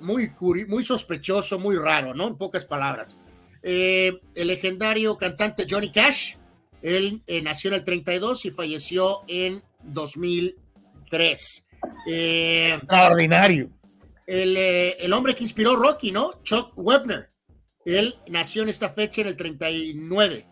muy, 0.00 0.32
muy 0.66 0.82
sospechoso, 0.82 1.60
muy 1.60 1.76
raro, 1.76 2.14
¿no? 2.14 2.26
En 2.28 2.36
pocas 2.36 2.64
palabras. 2.64 3.18
el 3.62 4.20
legendario 4.34 5.16
cantante 5.16 5.66
Johnny 5.68 5.92
Cash, 5.92 6.34
él 6.82 7.22
nació 7.42 7.68
en 7.68 7.74
el 7.74 7.84
32 7.84 8.46
y 8.46 8.50
falleció 8.50 9.20
en 9.28 9.62
2003. 9.84 11.66
Extraordinario. 12.06 13.70
El, 14.26 14.56
el, 14.56 15.12
hombre 15.12 15.36
que 15.36 15.44
inspiró 15.44 15.76
Rocky, 15.76 16.10
¿no? 16.10 16.40
Chuck 16.42 16.72
Webner. 16.74 17.30
Él 17.84 18.16
nació 18.26 18.62
en 18.62 18.68
esta 18.68 18.88
fecha 18.88 19.20
en 19.20 19.28
el 19.28 19.36
39. 19.36 20.48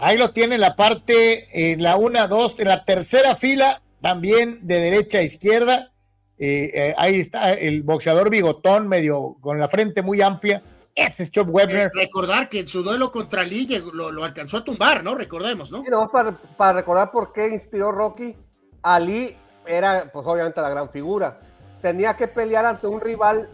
Ahí 0.00 0.16
lo 0.16 0.30
tiene 0.30 0.58
la 0.58 0.76
parte, 0.76 1.72
en 1.72 1.82
la 1.82 1.96
una, 1.96 2.28
dos, 2.28 2.58
en 2.60 2.68
la 2.68 2.84
tercera 2.84 3.34
fila, 3.34 3.82
también 4.00 4.60
de 4.66 4.80
derecha 4.80 5.18
a 5.18 5.22
izquierda. 5.22 5.92
Eh, 6.38 6.70
eh, 6.72 6.94
ahí 6.98 7.18
está 7.18 7.52
el 7.52 7.82
boxeador 7.82 8.30
bigotón, 8.30 8.86
medio 8.86 9.36
con 9.40 9.58
la 9.58 9.68
frente 9.68 10.02
muy 10.02 10.22
amplia. 10.22 10.62
Ese 10.94 11.24
es 11.24 11.30
Chop 11.30 11.48
Webber. 11.50 11.86
Eh, 11.86 11.90
recordar 11.94 12.48
que 12.48 12.60
en 12.60 12.68
su 12.68 12.82
duelo 12.82 13.10
contra 13.10 13.42
Lee 13.42 13.66
lo, 13.92 14.24
alcanzó 14.24 14.58
a 14.58 14.64
tumbar, 14.64 15.02
¿no? 15.02 15.14
Recordemos, 15.14 15.70
¿no? 15.72 15.82
Sí, 15.82 15.88
no, 15.90 16.08
para, 16.10 16.36
para 16.56 16.74
recordar 16.74 17.10
por 17.10 17.32
qué 17.32 17.48
inspiró 17.48 17.90
Rocky, 17.90 18.36
Ali 18.82 19.36
era, 19.66 20.10
pues 20.12 20.26
obviamente, 20.26 20.60
la 20.60 20.70
gran 20.70 20.90
figura. 20.90 21.40
Tenía 21.82 22.16
que 22.16 22.28
pelear 22.28 22.66
ante 22.66 22.86
un 22.86 23.00
rival 23.00 23.48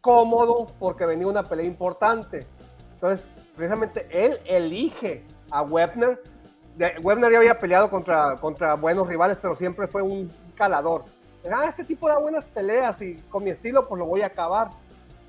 cómodo 0.00 0.72
porque 0.78 1.06
venía 1.06 1.26
una 1.26 1.42
pelea 1.42 1.66
importante. 1.66 2.46
Entonces, 2.94 3.26
precisamente 3.54 4.08
él 4.10 4.38
elige 4.44 5.24
a 5.50 5.62
Webner. 5.62 6.22
Webner 7.02 7.32
ya 7.32 7.38
había 7.38 7.58
peleado 7.58 7.90
contra, 7.90 8.36
contra 8.36 8.74
buenos 8.74 9.06
rivales, 9.06 9.36
pero 9.40 9.56
siempre 9.56 9.86
fue 9.86 10.02
un 10.02 10.30
calador. 10.54 11.04
Ah, 11.50 11.66
este 11.68 11.84
tipo 11.84 12.08
da 12.08 12.18
buenas 12.18 12.46
peleas 12.46 13.00
y 13.00 13.16
con 13.28 13.44
mi 13.44 13.50
estilo 13.50 13.88
pues 13.88 13.98
lo 13.98 14.06
voy 14.06 14.22
a 14.22 14.26
acabar. 14.26 14.68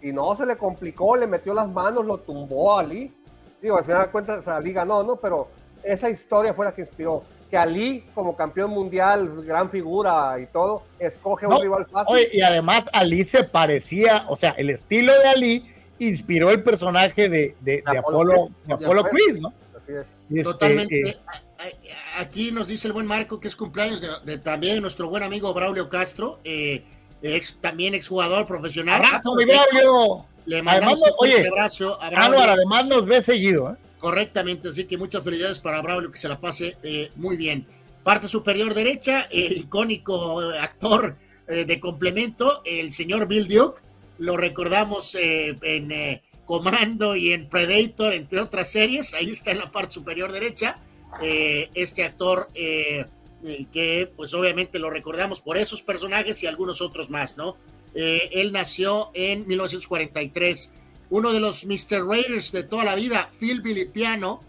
Y 0.01 0.11
no, 0.11 0.35
se 0.35 0.45
le 0.45 0.55
complicó, 0.55 1.15
le 1.15 1.27
metió 1.27 1.53
las 1.53 1.69
manos, 1.69 2.05
lo 2.05 2.17
tumbó 2.17 2.77
a 2.77 2.81
Ali. 2.81 3.13
Digo, 3.61 3.77
al 3.77 3.85
final 3.85 4.03
de 4.03 4.11
cuentas 4.11 4.47
Ali 4.47 4.73
ganó, 4.73 5.03
¿no? 5.03 5.17
Pero 5.17 5.49
esa 5.83 6.09
historia 6.09 6.53
fue 6.53 6.65
la 6.65 6.73
que 6.73 6.81
inspiró. 6.81 7.23
Que 7.49 7.57
Ali, 7.57 8.05
como 8.13 8.35
campeón 8.35 8.71
mundial, 8.71 9.43
gran 9.43 9.69
figura 9.69 10.39
y 10.39 10.45
todo, 10.47 10.83
escoge 10.99 11.47
un 11.47 11.59
rival 11.59 11.87
fácil. 11.87 12.27
y 12.31 12.41
además 12.41 12.85
Ali 12.93 13.23
se 13.23 13.43
parecía, 13.43 14.25
o 14.29 14.35
sea, 14.35 14.51
el 14.51 14.69
estilo 14.69 15.11
de 15.19 15.27
Ali 15.27 15.75
inspiró 15.97 16.51
el 16.51 16.63
personaje 16.63 17.27
de, 17.27 17.55
de, 17.59 17.83
de, 17.91 17.97
Apolo, 17.97 18.49
de 18.65 18.73
Apolo 18.73 19.03
Creed, 19.05 19.41
¿no? 19.41 19.53
Este, 19.89 20.43
Totalmente. 20.43 21.09
Eh, 21.09 21.17
aquí 22.17 22.51
nos 22.51 22.67
dice 22.67 22.87
el 22.87 22.93
buen 22.93 23.07
Marco 23.07 23.39
que 23.39 23.47
es 23.47 23.55
cumpleaños 23.55 24.05
de, 24.23 24.37
también 24.37 24.81
nuestro 24.81 25.09
buen 25.09 25.23
amigo 25.23 25.53
Braulio 25.53 25.89
Castro, 25.89 26.39
eh, 26.43 26.83
ex, 27.21 27.57
también 27.59 27.95
exjugador 27.95 28.45
profesional. 28.45 29.03
¡Abrazo, 29.03 29.35
mi 29.35 29.45
Braulio! 29.45 30.25
Le 30.45 30.61
mandamos 30.61 31.01
un 31.01 31.15
fuerte 31.15 31.47
abrazo 31.47 32.01
a 32.01 32.09
Braulio. 32.09 32.41
además 32.41 32.85
nos 32.87 33.05
ve 33.05 33.21
seguido. 33.21 33.71
¿eh? 33.71 33.75
Correctamente, 33.97 34.69
así 34.69 34.85
que 34.85 34.97
muchas 34.97 35.23
felicidades 35.23 35.59
para 35.59 35.81
Braulio, 35.81 36.11
que 36.11 36.19
se 36.19 36.29
la 36.29 36.39
pase 36.39 36.77
muy 37.15 37.35
bien. 37.35 37.67
Parte 38.03 38.27
superior 38.27 38.73
derecha, 38.73 39.27
icónico 39.31 40.39
actor 40.61 41.17
de 41.47 41.79
complemento, 41.79 42.61
el 42.63 42.93
señor 42.93 43.27
Bill 43.27 43.47
Duke. 43.47 43.81
Lo 44.17 44.37
recordamos 44.37 45.15
en 45.15 45.91
Comando 46.49 47.15
y 47.15 47.31
en 47.31 47.47
Predator, 47.47 48.11
entre 48.11 48.39
otras 48.39 48.71
series. 48.71 49.13
Ahí 49.13 49.29
está 49.29 49.51
en 49.51 49.59
la 49.59 49.69
parte 49.71 49.93
superior 49.93 50.31
derecha. 50.31 50.79
Eh, 51.21 51.69
este 51.75 52.03
actor 52.03 52.49
eh, 52.55 53.05
eh, 53.45 53.67
que 53.71 54.11
pues 54.15 54.33
obviamente 54.33 54.79
lo 54.79 54.89
recordamos 54.89 55.41
por 55.41 55.57
esos 55.57 55.83
personajes 55.83 56.41
y 56.41 56.47
algunos 56.47 56.81
otros 56.81 57.11
más, 57.11 57.37
¿no? 57.37 57.55
él 57.93 58.51
nació 58.51 59.11
en 59.13 59.47
1943. 59.47 60.71
Uno 61.11 61.33
de 61.33 61.39
los 61.39 61.67
Mr. 61.67 62.03
Raiders 62.03 62.51
de 62.51 62.63
toda 62.63 62.83
la 62.83 62.95
vida, 62.95 63.29
Phil 63.39 63.61
Vilipiano, 63.61 64.41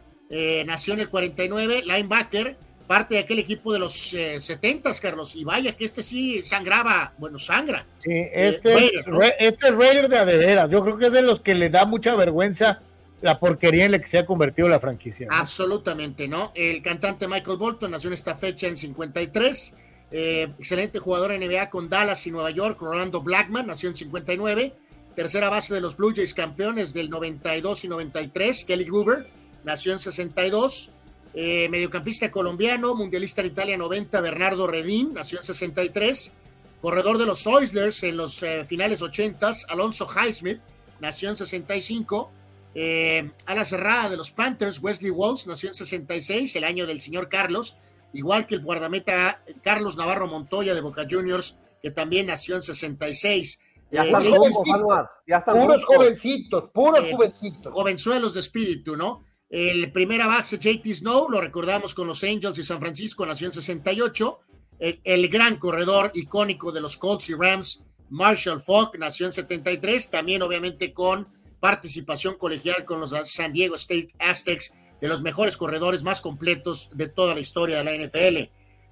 nació 0.64 0.94
en 0.94 1.00
el 1.00 1.10
49, 1.10 1.82
linebacker, 1.84 2.56
parte 2.90 3.14
de 3.14 3.20
aquel 3.20 3.38
equipo 3.38 3.72
de 3.72 3.78
los 3.78 3.92
70, 3.92 4.90
Carlos. 5.00 5.36
Y 5.36 5.44
vaya 5.44 5.76
que 5.76 5.84
este 5.84 6.02
sí 6.02 6.42
sangraba, 6.42 7.12
bueno, 7.18 7.38
sangra. 7.38 7.86
Sí, 8.02 8.10
este, 8.10 8.76
es, 8.76 8.92
este 9.38 9.68
es 9.68 9.74
Raider 9.76 10.08
de 10.08 10.18
adeveras. 10.18 10.68
Yo 10.68 10.82
creo 10.82 10.98
que 10.98 11.06
es 11.06 11.12
de 11.12 11.22
los 11.22 11.38
que 11.38 11.54
le 11.54 11.70
da 11.70 11.84
mucha 11.84 12.16
vergüenza 12.16 12.80
la 13.22 13.38
porquería 13.38 13.84
en 13.84 13.92
la 13.92 14.00
que 14.00 14.08
se 14.08 14.18
ha 14.18 14.26
convertido 14.26 14.68
la 14.68 14.80
franquicia. 14.80 15.28
Absolutamente, 15.30 16.26
¿no? 16.26 16.50
El 16.56 16.82
cantante 16.82 17.28
Michael 17.28 17.58
Bolton 17.58 17.92
nació 17.92 18.08
en 18.08 18.14
esta 18.14 18.34
fecha 18.34 18.66
en 18.66 18.76
53. 18.76 19.74
Eh, 20.10 20.48
excelente 20.58 20.98
jugador 20.98 21.30
en 21.30 21.48
NBA 21.48 21.70
con 21.70 21.88
Dallas 21.88 22.26
y 22.26 22.32
Nueva 22.32 22.50
York. 22.50 22.80
Rolando 22.80 23.22
Blackman 23.22 23.68
nació 23.68 23.88
en 23.88 23.94
59. 23.94 24.74
Tercera 25.14 25.48
base 25.48 25.72
de 25.72 25.80
los 25.80 25.96
Blue 25.96 26.12
Jays 26.12 26.34
campeones 26.34 26.92
del 26.92 27.08
92 27.08 27.84
y 27.84 27.88
93. 27.88 28.64
Kelly 28.64 28.84
Gruber 28.84 29.28
nació 29.62 29.92
en 29.92 30.00
62. 30.00 30.90
Eh, 31.32 31.68
mediocampista 31.70 32.30
colombiano, 32.30 32.94
mundialista 32.94 33.40
en 33.40 33.46
Italia 33.48 33.78
90, 33.78 34.20
Bernardo 34.20 34.66
Redín, 34.66 35.12
nació 35.14 35.38
en 35.38 35.44
63. 35.44 36.32
corredor 36.80 37.18
de 37.18 37.26
los 37.26 37.46
Oilers 37.46 38.02
en 38.04 38.16
los 38.16 38.42
eh, 38.42 38.64
finales 38.64 39.02
80, 39.02 39.50
Alonso 39.68 40.08
Highsmith, 40.08 40.60
nació 41.00 41.28
en 41.28 41.36
65. 41.36 42.30
Eh, 42.74 43.30
a 43.46 43.54
la 43.54 43.64
cerrada 43.64 44.08
de 44.08 44.16
los 44.16 44.32
Panthers, 44.32 44.80
Wesley 44.82 45.10
Walls, 45.10 45.46
nació 45.46 45.68
en 45.68 45.74
66, 45.74 46.56
el 46.56 46.64
año 46.64 46.86
del 46.86 47.00
señor 47.00 47.28
Carlos, 47.28 47.76
igual 48.12 48.46
que 48.46 48.54
el 48.56 48.62
guardameta 48.62 49.42
Carlos 49.62 49.96
Navarro 49.96 50.26
Montoya 50.26 50.74
de 50.74 50.80
Boca 50.80 51.06
Juniors, 51.08 51.56
que 51.82 51.90
también 51.90 52.26
nació 52.26 52.56
en 52.56 52.62
66. 52.62 53.60
Ya 53.92 54.02
Eh, 54.02 54.06
están 54.06 54.22
JT 54.22 54.36
rucos, 54.36 54.74
Anuar, 54.74 55.10
ya 55.26 55.36
están 55.38 55.60
Puros 55.60 55.82
rucos. 55.82 55.96
jovencitos, 55.96 56.64
puros 56.72 57.04
Eh, 57.04 57.12
jovencitos. 57.12 57.72
jovenzuelos 57.74 58.34
de 58.34 58.40
espíritu, 58.40 58.96
¿no? 58.96 59.24
El 59.50 59.90
primera 59.90 60.26
base, 60.28 60.58
JT 60.58 60.94
Snow, 60.94 61.28
lo 61.28 61.40
recordamos 61.40 61.92
con 61.92 62.06
los 62.06 62.22
Angels 62.22 62.58
y 62.58 62.64
San 62.64 62.78
Francisco, 62.80 63.26
nació 63.26 63.48
en 63.48 63.52
68. 63.52 64.38
El, 64.78 65.00
el 65.04 65.28
gran 65.28 65.56
corredor 65.58 66.12
icónico 66.14 66.70
de 66.72 66.80
los 66.80 66.96
Colts 66.96 67.28
y 67.30 67.34
Rams, 67.34 67.84
Marshall 68.08 68.60
Falk, 68.60 68.96
nació 68.98 69.26
en 69.26 69.32
73, 69.32 70.08
también 70.08 70.42
obviamente 70.42 70.92
con 70.92 71.28
participación 71.58 72.36
colegial 72.36 72.84
con 72.84 73.00
los 73.00 73.10
San 73.28 73.52
Diego 73.52 73.74
State 73.74 74.08
Aztecs, 74.18 74.72
de 75.00 75.08
los 75.08 75.22
mejores 75.22 75.56
corredores 75.56 76.02
más 76.02 76.20
completos 76.20 76.90
de 76.94 77.08
toda 77.08 77.34
la 77.34 77.40
historia 77.40 77.82
de 77.82 77.84
la 77.84 78.06
NFL. 78.06 78.36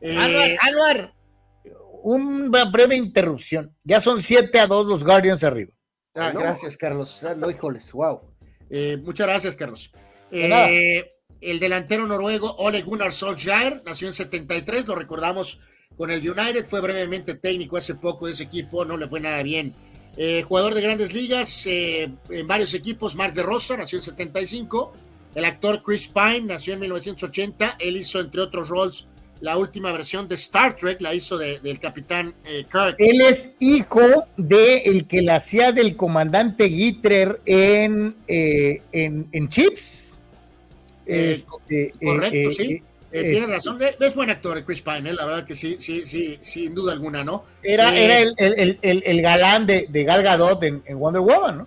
Eh, 0.01 0.57
Anuar, 0.61 1.15
una 2.03 2.65
breve 2.65 2.97
interrupción. 2.97 3.75
Ya 3.85 4.01
son 4.01 4.23
7 4.23 4.59
a 4.59 4.67
2 4.67 4.87
los 4.87 5.05
Guardians 5.05 5.45
arriba. 5.45 5.73
Ah, 6.15 6.33
gracias, 6.35 6.77
Carlos. 6.77 7.23
Ah, 7.25 7.35
No, 7.35 7.51
híjoles, 7.51 7.93
wow. 7.93 8.21
Eh, 8.71 8.99
muchas 9.03 9.27
gracias, 9.27 9.57
Carlos. 9.57 9.91
De 10.31 10.49
nada. 10.49 10.71
Eh, 10.71 11.13
el 11.41 11.61
delantero 11.61 12.07
noruego 12.07 12.55
Ole 12.59 12.83
Gunnar 12.83 13.13
Solskjaer 13.13 13.83
nació 13.87 14.09
en 14.09 14.15
73, 14.15 14.87
lo 14.87 14.95
recordamos 14.97 15.61
con 15.97 16.11
el 16.11 16.19
United, 16.29 16.67
fue 16.67 16.81
brevemente 16.81 17.35
técnico 17.35 17.77
hace 17.77 17.95
poco 17.95 18.27
de 18.27 18.33
ese 18.33 18.45
equipo, 18.45 18.85
no 18.85 18.97
le 18.97 19.09
fue 19.09 19.21
nada 19.21 19.43
bien. 19.43 19.73
Eh, 20.17 20.43
jugador 20.43 20.75
de 20.75 20.81
grandes 20.83 21.13
ligas 21.13 21.65
eh, 21.67 22.09
en 22.31 22.47
varios 22.49 22.75
equipos, 22.75 23.15
Mark 23.15 23.35
de 23.35 23.43
Rosa 23.45 23.77
nació 23.77 23.99
en 23.99 24.03
75. 24.03 24.93
El 25.35 25.45
actor 25.45 25.83
Chris 25.85 26.09
Pine 26.09 26.41
nació 26.41 26.75
en 26.75 26.81
1980. 26.81 27.77
Él 27.79 27.97
hizo, 27.97 28.19
entre 28.19 28.41
otros 28.41 28.69
roles, 28.69 29.07
la 29.41 29.57
última 29.57 29.93
versión 29.93 30.27
de 30.27 30.35
Star 30.35 30.75
Trek, 30.75 31.01
la 31.01 31.15
hizo 31.15 31.39
de- 31.39 31.61
del 31.61 31.79
capitán 31.79 32.35
eh, 32.45 32.65
Kirk. 32.65 32.97
Él 32.99 33.21
es 33.21 33.51
hijo 33.61 34.27
de 34.37 34.79
el 34.79 35.07
que 35.07 35.23
la 35.23 35.37
hacía 35.37 35.71
del 35.71 35.95
comandante 35.97 36.69
Gitter 36.69 37.41
en, 37.47 38.17
eh, 38.27 38.83
en, 38.91 39.29
en 39.31 39.49
Chips. 39.49 40.08
Eh, 41.09 41.33
Este, 41.33 41.95
Correcto, 42.05 42.37
eh, 42.37 42.53
sí. 42.53 42.73
eh, 42.75 42.83
Eh, 43.11 43.21
tiene 43.23 43.39
es- 43.39 43.49
razón, 43.49 43.79
es, 43.99 44.15
buen 44.15 44.29
actor 44.31 44.59
eh, 44.59 44.65
Chris 44.65 44.83
Pine, 44.83 45.09
eh, 45.11 45.15
la 45.15 45.25
verdad 45.25 45.45
que 45.47 45.55
sí, 45.55 45.77
sí, 45.81 46.07
sí, 46.07 46.39
sin 46.43 46.75
duda 46.75 46.93
alguna, 46.93 47.25
¿no? 47.25 47.45
Era, 47.63 47.93
Eh, 47.97 48.05
era 48.05 48.19
el, 48.21 48.35
el- 48.37 48.79
el- 48.83 49.03
el- 49.07 49.23
galán 49.23 49.67
de, 49.67 49.87
de 49.89 50.05
Gal 50.05 50.23
Gadot 50.23 50.63
en, 50.65 50.83
en 50.87 50.99
Wonder 50.99 51.23
Woman, 51.23 51.59
¿no? 51.59 51.67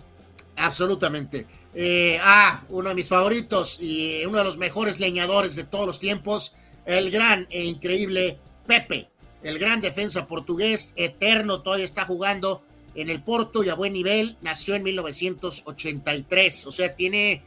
Absolutamente. 0.58 1.48
Eh, 1.74 2.20
ah, 2.22 2.64
uno 2.70 2.90
de 2.90 2.96
mis 2.96 3.08
favoritos 3.08 3.80
y 3.82 4.24
uno 4.26 4.38
de 4.38 4.44
los 4.44 4.58
mejores 4.58 5.00
leñadores 5.00 5.56
de 5.56 5.64
todos 5.64 5.88
los 5.88 6.00
tiempos, 6.00 6.54
el 6.86 7.10
gran 7.10 7.48
e 7.50 7.64
increíble 7.64 8.38
Pepe, 8.68 9.08
el 9.42 9.58
gran 9.58 9.82
defensa 9.82 10.28
portugués, 10.28 10.94
eterno, 10.96 11.62
todavía 11.62 11.86
está 11.86 12.06
jugando 12.06 12.62
en 12.94 13.10
el 13.10 13.24
Porto 13.24 13.64
y 13.64 13.70
a 13.70 13.74
buen 13.74 13.94
nivel, 13.94 14.38
nació 14.42 14.76
en 14.76 14.84
1983, 14.84 16.68
o 16.68 16.72
sea, 16.72 16.94
tiene, 16.96 17.42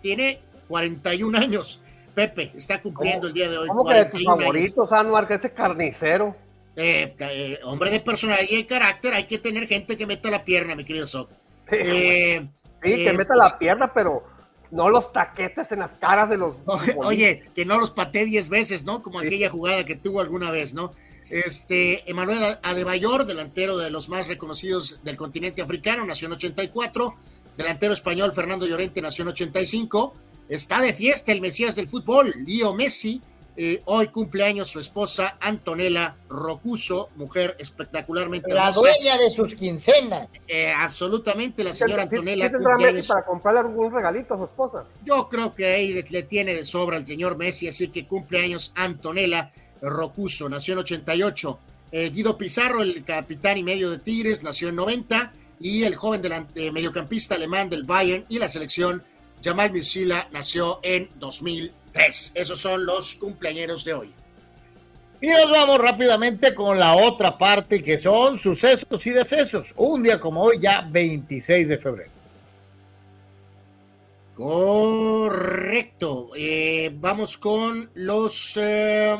tiene 0.00 0.40
41 0.70 1.36
años. 1.36 1.82
Pepe 2.14 2.52
está 2.56 2.80
cumpliendo 2.80 3.26
el 3.26 3.34
día 3.34 3.50
de 3.50 3.58
hoy. 3.58 3.68
¿Cómo 3.68 3.84
que 3.84 3.94
de 3.94 4.04
tus 4.06 4.22
41 4.22 4.32
años. 4.32 4.44
favoritos, 4.44 4.92
Anuar, 4.92 5.28
que 5.28 5.34
este 5.34 5.50
carnicero? 5.50 6.34
Eh, 6.76 7.14
eh, 7.18 7.58
hombre 7.64 7.90
de 7.90 8.00
personalidad 8.00 8.48
y 8.48 8.64
carácter, 8.64 9.12
hay 9.12 9.24
que 9.24 9.38
tener 9.38 9.66
gente 9.66 9.96
que 9.96 10.06
meta 10.06 10.30
la 10.30 10.44
pierna, 10.44 10.74
mi 10.74 10.84
querido 10.84 11.06
Sok. 11.06 11.28
Eh, 11.70 12.46
Sí, 12.82 12.90
que 12.94 13.08
eh, 13.08 13.12
meta 13.12 13.34
pues, 13.34 13.50
la 13.52 13.58
pierna, 13.58 13.92
pero 13.92 14.24
no 14.70 14.88
los 14.88 15.12
taquetes 15.12 15.70
en 15.72 15.80
las 15.80 15.90
caras 15.92 16.30
de 16.30 16.38
los. 16.38 16.54
Oye, 16.96 17.42
que 17.54 17.64
no 17.64 17.78
los 17.78 17.90
pateé 17.90 18.24
10 18.24 18.48
veces, 18.48 18.84
¿no? 18.84 19.02
Como 19.02 19.20
aquella 19.20 19.50
jugada 19.50 19.84
que 19.84 19.96
tuvo 19.96 20.20
alguna 20.20 20.50
vez, 20.50 20.72
¿no? 20.72 20.92
Este, 21.28 22.10
Emanuel 22.10 22.58
Adebayor, 22.62 23.24
delantero 23.24 23.76
de 23.76 23.90
los 23.90 24.08
más 24.08 24.26
reconocidos 24.26 25.00
del 25.04 25.16
continente 25.16 25.62
africano, 25.62 26.04
nació 26.04 26.26
en 26.26 26.32
84. 26.32 27.14
Delantero 27.56 27.92
español 27.92 28.32
Fernando 28.32 28.66
Llorente 28.66 29.02
nació 29.02 29.22
en 29.22 29.28
85. 29.28 30.14
Está 30.50 30.80
de 30.80 30.92
fiesta 30.92 31.30
el 31.32 31.40
Mesías 31.40 31.76
del 31.76 31.86
fútbol, 31.88 32.34
Leo 32.46 32.74
Messi. 32.74 33.22
Eh, 33.56 33.82
hoy 33.84 34.08
cumpleaños 34.08 34.68
su 34.70 34.80
esposa 34.80 35.36
Antonella 35.40 36.16
Rocuso, 36.28 37.10
mujer 37.16 37.56
espectacularmente 37.58 38.52
La 38.54 38.68
hermosa. 38.68 38.80
dueña 38.80 39.16
de 39.18 39.30
sus 39.30 39.54
quincenas. 39.54 40.28
Eh, 40.48 40.72
absolutamente, 40.76 41.62
la 41.62 41.72
señora 41.74 42.02
¿Sí- 42.04 42.08
sí 42.10 42.16
Antonella 42.16 42.50
tendrá 42.50 42.76
Messi 42.78 43.08
para 43.08 43.24
comprarle 43.26 43.60
algún 43.60 43.92
regalito 43.92 44.34
a 44.34 44.38
su 44.38 44.44
esposa? 44.44 44.84
Yo 45.04 45.28
creo 45.28 45.54
que 45.54 45.66
ahí 45.66 45.92
le, 45.92 46.02
le 46.08 46.22
tiene 46.24 46.54
de 46.54 46.64
sobra 46.64 46.96
al 46.96 47.06
señor 47.06 47.36
Messi, 47.36 47.68
así 47.68 47.88
que 47.88 48.06
cumpleaños 48.06 48.72
Antonella 48.74 49.52
Rocuso, 49.82 50.48
nació 50.48 50.72
en 50.74 50.78
88. 50.80 51.58
Eh, 51.92 52.10
Guido 52.10 52.36
Pizarro, 52.38 52.82
el 52.82 53.04
capitán 53.04 53.56
y 53.58 53.62
medio 53.62 53.90
de 53.90 53.98
Tigres, 53.98 54.42
nació 54.42 54.68
en 54.70 54.76
90. 54.76 55.32
Y 55.62 55.82
el 55.84 55.94
joven 55.96 56.22
delante, 56.22 56.72
mediocampista 56.72 57.34
alemán 57.34 57.68
del 57.68 57.84
Bayern 57.84 58.24
y 58.30 58.38
la 58.38 58.48
selección, 58.48 59.02
Jamal 59.42 59.72
Musiala, 59.72 60.28
nació 60.32 60.80
en 60.82 61.08
2003. 61.16 62.32
Esos 62.34 62.60
son 62.60 62.84
los 62.84 63.14
cumpleañeros 63.14 63.84
de 63.84 63.94
hoy. 63.94 64.14
Y 65.22 65.28
nos 65.28 65.50
vamos 65.50 65.78
rápidamente 65.78 66.54
con 66.54 66.78
la 66.78 66.96
otra 66.96 67.36
parte 67.36 67.82
que 67.82 67.98
son 67.98 68.38
sucesos 68.38 69.06
y 69.06 69.10
decesos. 69.10 69.74
Un 69.76 70.02
día 70.02 70.18
como 70.18 70.42
hoy, 70.42 70.58
ya 70.58 70.80
26 70.80 71.68
de 71.68 71.78
febrero. 71.78 72.10
Correcto. 74.34 76.30
Eh, 76.34 76.90
vamos 76.94 77.36
con 77.36 77.90
los 77.92 78.56
eh, 78.56 79.14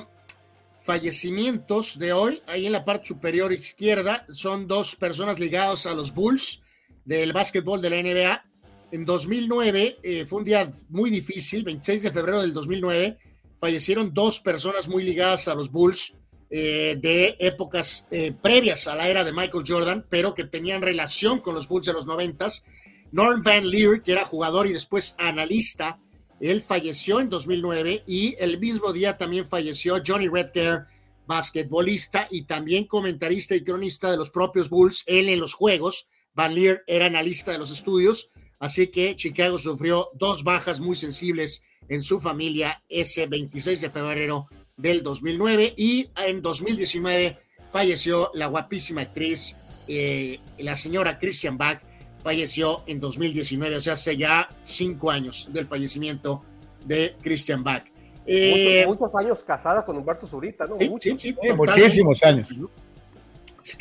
fallecimientos 0.81 1.99
de 1.99 2.15
hoy. 2.15 2.43
Ahí 2.47 2.65
en 2.65 2.73
la 2.73 2.87
parte 2.87 3.09
superior 3.09 3.53
izquierda 3.53 4.25
son 4.31 4.67
dos 4.67 4.97
personas 4.97 5.39
ligadas 5.39 5.85
a 5.85 5.95
los 5.95 6.15
Bulls 6.15 6.63
del 7.05 7.35
básquetbol 7.35 7.83
de 7.83 7.91
la 7.91 8.03
NBA. 8.03 8.50
En 8.93 9.05
2009 9.05 9.99
eh, 10.03 10.27
fue 10.27 10.41
un 10.41 10.45
día 10.45 10.71
muy 10.89 11.11
difícil, 11.11 11.63
26 11.63 12.03
de 12.03 12.11
febrero 12.11 12.41
del 12.41 12.53
2009, 12.53 13.19
fallecieron 13.61 14.13
dos 14.13 14.41
personas 14.41 14.89
muy 14.89 15.05
ligadas 15.05 15.47
a 15.47 15.55
los 15.55 15.71
Bulls 15.71 16.15
eh, 16.51 16.99
de 17.01 17.37
épocas 17.39 18.09
eh, 18.11 18.33
previas 18.33 18.89
a 18.89 18.97
la 18.97 19.09
era 19.09 19.23
de 19.23 19.33
Michael 19.33 19.65
Jordan, 19.67 20.05
pero 20.09 20.35
que 20.35 20.45
tenían 20.45 20.83
relación 20.83 21.39
con 21.39 21.55
los 21.55 21.69
Bulls 21.69 21.87
de 21.87 21.93
los 21.93 22.07
noventas. 22.07 22.65
Norm 23.13 23.45
Van 23.45 23.71
Leer, 23.71 24.03
que 24.03 24.13
era 24.13 24.25
jugador 24.25 24.67
y 24.67 24.73
después 24.73 25.15
analista, 25.19 26.01
él 26.41 26.61
falleció 26.61 27.21
en 27.21 27.29
2009 27.29 28.03
y 28.07 28.35
el 28.41 28.59
mismo 28.59 28.93
día 28.93 29.17
también 29.17 29.47
falleció 29.47 30.03
Johnny 30.05 30.27
Redcare, 30.27 30.87
basquetbolista 31.27 32.27
y 32.29 32.43
también 32.43 32.87
comentarista 32.87 33.55
y 33.55 33.63
cronista 33.63 34.11
de 34.11 34.17
los 34.17 34.31
propios 34.31 34.69
Bulls, 34.69 35.05
él 35.07 35.29
en 35.29 35.39
los 35.39 35.55
juegos. 35.55 36.09
Van 36.35 36.55
Leer 36.55 36.83
era 36.89 37.07
analista 37.07 37.53
de 37.53 37.59
los 37.59 37.71
estudios, 37.71 38.31
así 38.61 38.87
que 38.87 39.17
Chicago 39.17 39.59
sufrió 39.59 40.11
dos 40.15 40.45
bajas 40.45 40.79
muy 40.81 40.95
sensibles 40.95 41.65
en 41.89 42.03
su 42.03 42.21
familia 42.21 42.83
ese 42.89 43.27
26 43.27 43.81
de 43.81 43.91
febrero 43.91 44.47
del 44.77 45.03
2009 45.03 45.75
y 45.77 46.09
en 46.25 46.41
2019 46.41 47.37
falleció 47.73 48.31
la 48.35 48.47
guapísima 48.47 49.01
actriz, 49.03 49.57
eh, 49.89 50.39
la 50.59 50.77
señora 50.77 51.19
Christian 51.19 51.59
Bach, 51.59 51.81
falleció 52.23 52.83
en 52.87 53.01
2019, 53.01 53.77
o 53.77 53.81
sea, 53.81 53.95
hace 53.95 54.17
ya 54.17 54.49
cinco 54.63 55.11
años 55.11 55.49
del 55.53 55.67
fallecimiento 55.67 56.43
de 56.85 57.17
Christian 57.23 57.65
Bach. 57.65 57.85
Eh, 58.27 58.85
muchos, 58.87 59.01
muchos 59.11 59.21
años 59.21 59.39
casada 59.45 59.85
con 59.85 59.97
Humberto 59.97 60.27
Zurita, 60.29 60.67
¿no? 60.67 60.77
Sí, 60.77 60.89
Muchos. 60.89 61.13
sí, 61.13 61.19
sí, 61.19 61.29
Eh, 61.31 61.49
totalmente. 61.49 61.81
muchísimos 61.81 62.23
años. 62.23 62.49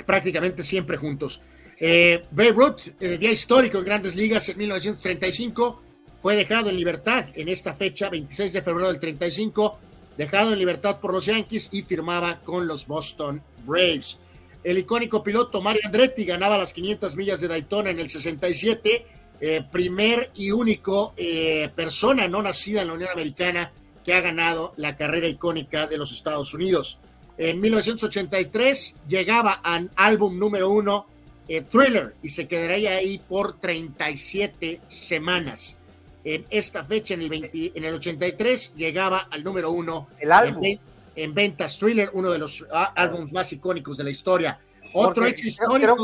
Prácticamente 0.06 0.64
siempre 0.64 0.98
juntos. 0.98 1.42
Eh, 1.80 2.26
Babe 2.32 2.52
Ruth, 2.52 2.80
eh, 3.00 3.18
día 3.18 3.32
histórico 3.32 3.78
en 3.78 3.86
Grandes 3.86 4.16
Ligas 4.16 4.50
en 4.50 4.58
1935, 4.58 5.82
fue 6.22 6.36
dejado 6.36 6.70
en 6.70 6.76
libertad 6.76 7.26
en 7.36 7.48
esta 7.48 7.74
fecha, 7.74 8.10
26 8.10 8.52
de 8.52 8.62
febrero 8.62 8.90
del 8.90 9.00
35, 9.00 9.80
dejado 10.18 10.52
en 10.52 10.60
libertad 10.60 11.00
por 11.00 11.14
los 11.14 11.26
Yankees 11.26 11.70
y 11.72 11.82
firmaba 11.84 12.42
con 12.42 12.68
los 12.68 12.86
Boston 12.86 13.42
Braves. 13.66 14.20
El 14.62 14.78
icónico 14.78 15.24
piloto 15.24 15.62
Mario 15.62 15.84
Andretti 15.86 16.26
ganaba 16.26 16.58
las 16.58 16.74
500 16.74 17.16
millas 17.16 17.40
de 17.40 17.48
Daytona 17.48 17.92
en 17.92 18.00
el 18.02 18.10
67, 18.10 19.06
eh, 19.40 19.64
primer 19.72 20.32
y 20.36 20.52
único 20.52 21.14
eh, 21.16 21.70
persona 21.74 22.28
no 22.28 22.42
nacida 22.42 22.82
en 22.82 22.90
la 22.90 22.94
Unión 22.96 23.12
Americana 23.12 23.72
que 24.04 24.14
ha 24.14 24.20
ganado 24.20 24.74
la 24.76 24.98
carrera 24.98 25.30
icónica 25.30 25.88
de 25.88 25.98
los 25.98 26.12
Estados 26.12 26.54
Unidos. 26.54 27.00
En 27.38 27.62
1983 27.62 28.98
llegaba 29.08 29.54
al 29.54 29.90
álbum 29.96 30.38
número 30.38 30.70
uno 30.70 31.06
eh, 31.50 31.62
Thriller 31.62 32.16
y 32.22 32.30
se 32.30 32.48
quedaría 32.48 32.92
ahí 32.92 33.18
por 33.18 33.60
37 33.60 34.82
semanas. 34.88 35.76
En 36.24 36.46
esta 36.50 36.84
fecha, 36.84 37.16
en 37.16 37.24
el, 37.24 37.30
20 37.30 37.72
en 37.76 37.84
el 37.84 37.96
83, 37.96 38.76
llegaba 38.76 39.28
al 39.32 39.44
número 39.44 39.72
uno 39.72 40.08
El 40.20 40.32
álbum. 40.32 40.64
En, 40.64 40.80
en 41.16 41.34
ventas 41.34 41.78
Thriller, 41.80 42.10
uno 42.14 42.30
de 42.32 42.38
los 42.38 42.66
ah, 42.72 42.94
álbumes 42.96 43.34
más 43.34 43.52
icónicos 43.52 43.98
de 43.98 44.04
la 44.04 44.10
historia. 44.10 44.60
Otro 44.94 45.26
hecho 45.26 45.48
histórico. 45.48 45.96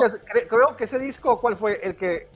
Creo, 0.50 0.76
que, 0.76 0.84
ese 0.84 1.00
disco, 1.00 1.40
¿cuál 1.40 1.56
fue? 1.56 1.80
El 1.82 1.96
que 1.96 2.28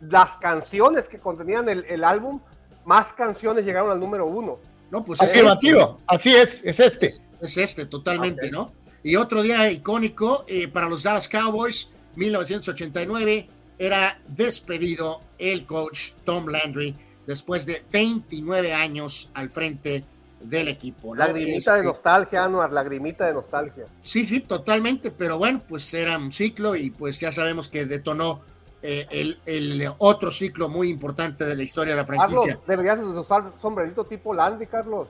las 0.00 0.30
canciones 0.40 1.04
que 1.04 1.18
contenían 1.18 1.68
el, 1.68 2.04
álbum, 2.04 2.40
más 2.84 3.12
canciones 3.12 3.64
llegaron 3.64 3.90
al 3.90 4.00
número 4.00 4.26
uno. 4.26 4.58
No, 4.90 5.04
pues 5.04 5.20
así, 5.20 5.40
es 5.40 5.46
este. 5.46 5.86
así 6.06 6.34
es, 6.34 6.62
es 6.64 6.80
este. 6.80 7.10
Es, 7.40 7.56
este, 7.56 7.86
totalmente, 7.86 8.50
¿no? 8.50 8.72
Y 9.02 9.16
otro 9.16 9.42
día 9.42 9.70
icónico 9.70 10.44
eh, 10.48 10.68
para 10.68 10.88
los 10.88 11.02
Dallas 11.02 11.28
Cowboys, 11.28 11.90
1989, 12.16 13.48
era 13.78 14.18
despedido 14.26 15.20
el 15.38 15.66
coach 15.66 16.12
Tom 16.24 16.46
Landry 16.46 16.96
después 17.26 17.66
de 17.66 17.84
29 17.92 18.72
años 18.72 19.30
al 19.34 19.50
frente 19.50 20.04
del 20.40 20.68
equipo. 20.68 21.14
Lagrimita 21.14 21.74
de 21.74 21.80
este, 21.80 21.82
nostalgia, 21.82 22.44
Anuar, 22.44 22.72
lagrimita 22.72 23.26
de 23.26 23.34
nostalgia. 23.34 23.86
Sí, 24.02 24.24
sí, 24.24 24.40
totalmente, 24.40 25.10
pero 25.10 25.38
bueno, 25.38 25.62
pues 25.66 25.92
era 25.94 26.16
un 26.18 26.32
ciclo 26.32 26.76
y 26.76 26.90
pues 26.90 27.18
ya 27.18 27.32
sabemos 27.32 27.68
que 27.68 27.86
detonó 27.86 28.40
eh, 28.82 29.36
el, 29.46 29.90
otro 29.98 30.30
ciclo 30.30 30.68
muy 30.68 30.90
importante 30.90 31.44
de 31.44 31.56
la 31.56 31.62
historia 31.62 31.94
de 31.94 32.00
la 32.00 32.06
franquicia. 32.06 32.54
Carlos, 32.54 32.66
deberías 32.66 32.98
usar 33.00 33.52
sombrerito 33.60 34.04
tipo 34.04 34.32
Landry, 34.32 34.66
Carlos. 34.66 35.08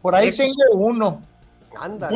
Por 0.00 0.14
ahí 0.14 0.30
tengo 0.30 0.74
uno. 0.74 1.22
Anda. 1.76 2.08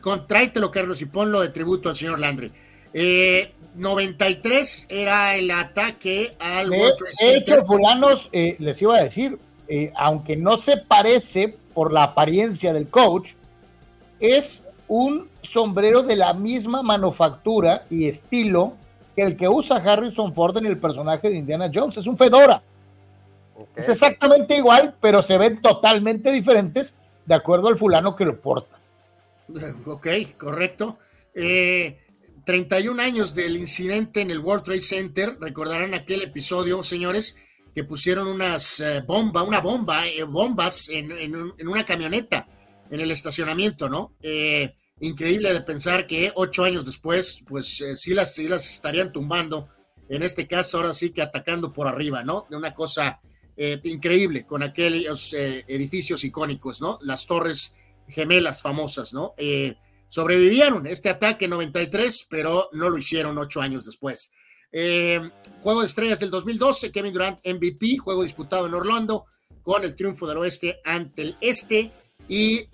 Contráetelo, 0.00 0.70
Carlos, 0.70 1.00
y 1.02 1.06
ponlo 1.06 1.40
de 1.40 1.48
tributo 1.48 1.88
al 1.88 1.96
señor 1.96 2.18
Landry. 2.18 2.52
Eh, 2.92 3.52
93 3.74 4.86
era 4.90 5.36
el 5.36 5.50
ataque 5.50 6.36
al 6.40 6.70
de, 6.70 6.78
World 6.78 7.66
fulanos, 7.66 8.28
eh, 8.32 8.56
les 8.58 8.80
iba 8.82 8.96
a 8.96 9.02
decir, 9.02 9.38
eh, 9.68 9.92
aunque 9.96 10.36
no 10.36 10.56
se 10.56 10.76
parece 10.78 11.56
por 11.74 11.92
la 11.92 12.02
apariencia 12.02 12.72
del 12.72 12.88
coach, 12.88 13.30
es 14.18 14.62
un 14.88 15.28
sombrero 15.42 16.02
de 16.02 16.16
la 16.16 16.32
misma 16.34 16.82
manufactura 16.82 17.86
y 17.88 18.08
estilo 18.08 18.74
que 19.14 19.22
el 19.22 19.36
que 19.36 19.48
usa 19.48 19.76
Harrison 19.76 20.34
Ford 20.34 20.56
en 20.58 20.66
el 20.66 20.78
personaje 20.78 21.30
de 21.30 21.36
Indiana 21.36 21.70
Jones. 21.72 21.96
Es 21.96 22.06
un 22.06 22.16
Fedora. 22.16 22.62
Es 23.76 23.88
exactamente 23.88 24.56
igual, 24.56 24.94
pero 25.00 25.22
se 25.22 25.36
ven 25.36 25.60
totalmente 25.60 26.30
diferentes 26.30 26.94
de 27.26 27.34
acuerdo 27.34 27.68
al 27.68 27.76
fulano 27.76 28.16
que 28.16 28.24
lo 28.24 28.40
porta. 28.40 28.78
Ok, 29.86 30.06
correcto. 30.36 30.98
Eh, 31.34 31.98
31 32.48 33.02
años 33.02 33.34
del 33.34 33.58
incidente 33.58 34.22
en 34.22 34.30
el 34.30 34.38
World 34.38 34.64
Trade 34.64 34.80
Center, 34.80 35.36
recordarán 35.38 35.92
aquel 35.92 36.22
episodio, 36.22 36.82
señores, 36.82 37.36
que 37.74 37.84
pusieron 37.84 38.26
unas 38.26 38.80
eh, 38.80 39.02
bombas, 39.06 39.42
una 39.46 39.60
bomba, 39.60 40.06
eh, 40.06 40.22
bombas 40.22 40.88
en, 40.88 41.12
una 41.34 41.84
camioneta 41.84 42.48
en 42.90 43.00
el 43.00 43.10
estacionamiento, 43.10 43.90
¿no? 43.90 44.14
Eh, 44.22 44.74
increíble 45.00 45.52
de 45.52 45.60
pensar 45.60 46.06
que 46.06 46.32
ocho 46.36 46.64
años 46.64 46.86
después, 46.86 47.42
pues 47.46 47.84
sí, 47.96 48.14
las, 48.14 48.34
sí 48.34 48.48
las 48.48 48.70
estarían 48.70 49.12
tumbando, 49.12 49.68
en 50.08 50.22
este 50.22 50.46
caso 50.46 50.78
ahora 50.78 50.94
sí 50.94 51.10
que 51.10 51.20
atacando 51.20 51.70
por 51.70 51.86
arriba, 51.86 52.24
¿no? 52.24 52.46
De 52.48 52.56
una 52.56 52.72
cosa 52.72 53.20
increíble 53.58 54.46
con 54.46 54.62
aquellos 54.62 55.34
edificios 55.34 56.24
icónicos, 56.24 56.80
¿no? 56.80 56.98
Las 57.02 57.26
torres 57.26 57.74
gemelas 58.08 58.62
famosas, 58.62 59.12
¿no? 59.12 59.34
Sobrevivieron 60.08 60.86
este 60.86 61.08
ataque 61.08 61.48
93, 61.48 62.26
pero 62.28 62.68
no 62.72 62.88
lo 62.90 62.98
hicieron 62.98 63.38
ocho 63.38 63.60
años 63.60 63.84
después. 63.84 64.30
Eh, 64.72 65.20
juego 65.62 65.80
de 65.80 65.86
estrellas 65.86 66.20
del 66.20 66.30
2012, 66.30 66.92
Kevin 66.92 67.12
Durant 67.12 67.40
MVP, 67.46 67.98
juego 67.98 68.22
disputado 68.22 68.66
en 68.66 68.74
Orlando 68.74 69.26
con 69.62 69.84
el 69.84 69.94
triunfo 69.94 70.26
del 70.26 70.38
oeste 70.38 70.80
ante 70.84 71.22
el 71.22 71.36
este 71.40 71.92
y 72.28 72.64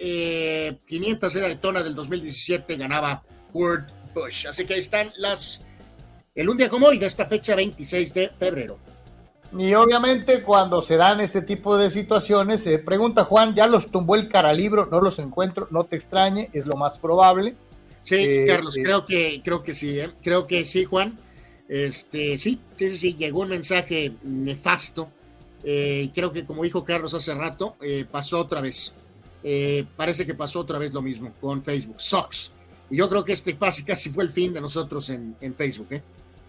500 0.86 1.34
eh, 1.34 1.38
de 1.38 1.40
Daytona 1.40 1.82
del 1.82 1.94
2017 1.94 2.76
ganaba 2.76 3.24
Kurt 3.52 3.88
Bush. 4.14 4.46
Así 4.46 4.64
que 4.64 4.74
ahí 4.74 4.80
están 4.80 5.12
las, 5.16 5.64
el 6.34 6.48
un 6.48 6.56
día 6.56 6.68
como 6.68 6.86
hoy 6.86 6.98
de 6.98 7.06
esta 7.06 7.26
fecha 7.26 7.54
26 7.54 8.14
de 8.14 8.28
febrero. 8.30 8.78
Y 9.56 9.72
obviamente 9.74 10.42
cuando 10.42 10.82
se 10.82 10.96
dan 10.96 11.20
este 11.20 11.40
tipo 11.40 11.76
de 11.76 11.88
situaciones, 11.88 12.62
se 12.62 12.78
pregunta 12.78 13.24
Juan, 13.24 13.54
ya 13.54 13.66
los 13.66 13.90
tumbó 13.90 14.16
el 14.16 14.28
caralibro, 14.28 14.86
no 14.86 15.00
los 15.00 15.18
encuentro, 15.20 15.68
no 15.70 15.84
te 15.84 15.96
extrañe, 15.96 16.50
es 16.52 16.66
lo 16.66 16.76
más 16.76 16.98
probable. 16.98 17.54
Sí, 18.02 18.16
eh, 18.16 18.44
Carlos, 18.46 18.76
eh, 18.76 18.82
creo 18.82 19.06
que 19.06 19.40
creo 19.44 19.62
que 19.62 19.74
sí, 19.74 19.98
¿eh? 19.98 20.10
creo 20.22 20.46
que 20.46 20.64
sí, 20.64 20.84
Juan. 20.84 21.18
Este, 21.68 22.36
sí, 22.36 22.60
sí, 22.76 22.96
sí, 22.96 23.14
llegó 23.14 23.40
un 23.42 23.48
mensaje 23.48 24.12
nefasto. 24.22 25.08
y 25.64 26.08
creo 26.08 26.32
que 26.32 26.44
como 26.44 26.64
dijo 26.64 26.84
Carlos 26.84 27.14
hace 27.14 27.34
rato, 27.34 27.76
pasó 28.10 28.40
otra 28.40 28.60
vez. 28.60 28.96
parece 29.96 30.26
que 30.26 30.34
pasó 30.34 30.60
otra 30.60 30.78
vez 30.78 30.92
lo 30.92 31.00
mismo 31.00 31.32
con 31.40 31.62
Facebook. 31.62 32.00
Sox. 32.00 32.52
Y 32.90 32.96
yo 32.96 33.08
creo 33.08 33.24
que 33.24 33.32
este 33.32 33.56
casi 33.56 33.84
casi 33.84 34.10
fue 34.10 34.24
el 34.24 34.30
fin 34.30 34.52
de 34.52 34.60
nosotros 34.60 35.08
en, 35.10 35.36
en 35.40 35.54
Facebook, 35.54 35.88
¿eh? 35.92 36.02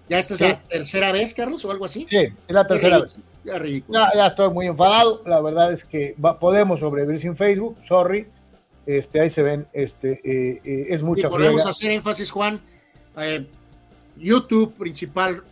¿Ya 0.08 0.20
esta 0.20 0.34
es 0.36 0.42
la 0.42 0.62
tercera 0.62 1.12
vez, 1.12 1.34
Carlos, 1.34 1.66
o 1.66 1.72
algo 1.72 1.86
así? 1.86 2.06
Sí, 2.10 2.18
es 2.18 2.34
la 2.48 2.68
tercera 2.68 3.02
vez. 3.02 3.18
Ya, 3.44 4.12
ya, 4.16 4.28
estoy 4.28 4.50
muy 4.50 4.68
enfadado. 4.68 5.22
La 5.26 5.40
verdad 5.42 5.72
es 5.72 5.84
que 5.84 6.16
podemos 6.40 6.80
sobrevivir 6.80 7.20
sin 7.20 7.36
Facebook. 7.36 7.78
Sorry. 7.84 8.28
Este, 8.86 9.20
ahí 9.20 9.30
se 9.30 9.42
ven, 9.42 9.68
este, 9.74 10.22
eh, 10.24 10.62
eh, 10.64 10.86
es 10.90 11.02
mucha 11.02 11.28
y 11.28 11.30
Podemos 11.30 11.66
hacer 11.66 11.92
énfasis, 11.92 12.30
Juan. 12.30 12.62
Eh, 13.18 13.48
YouTube 14.18 14.74
principal, 14.76 15.44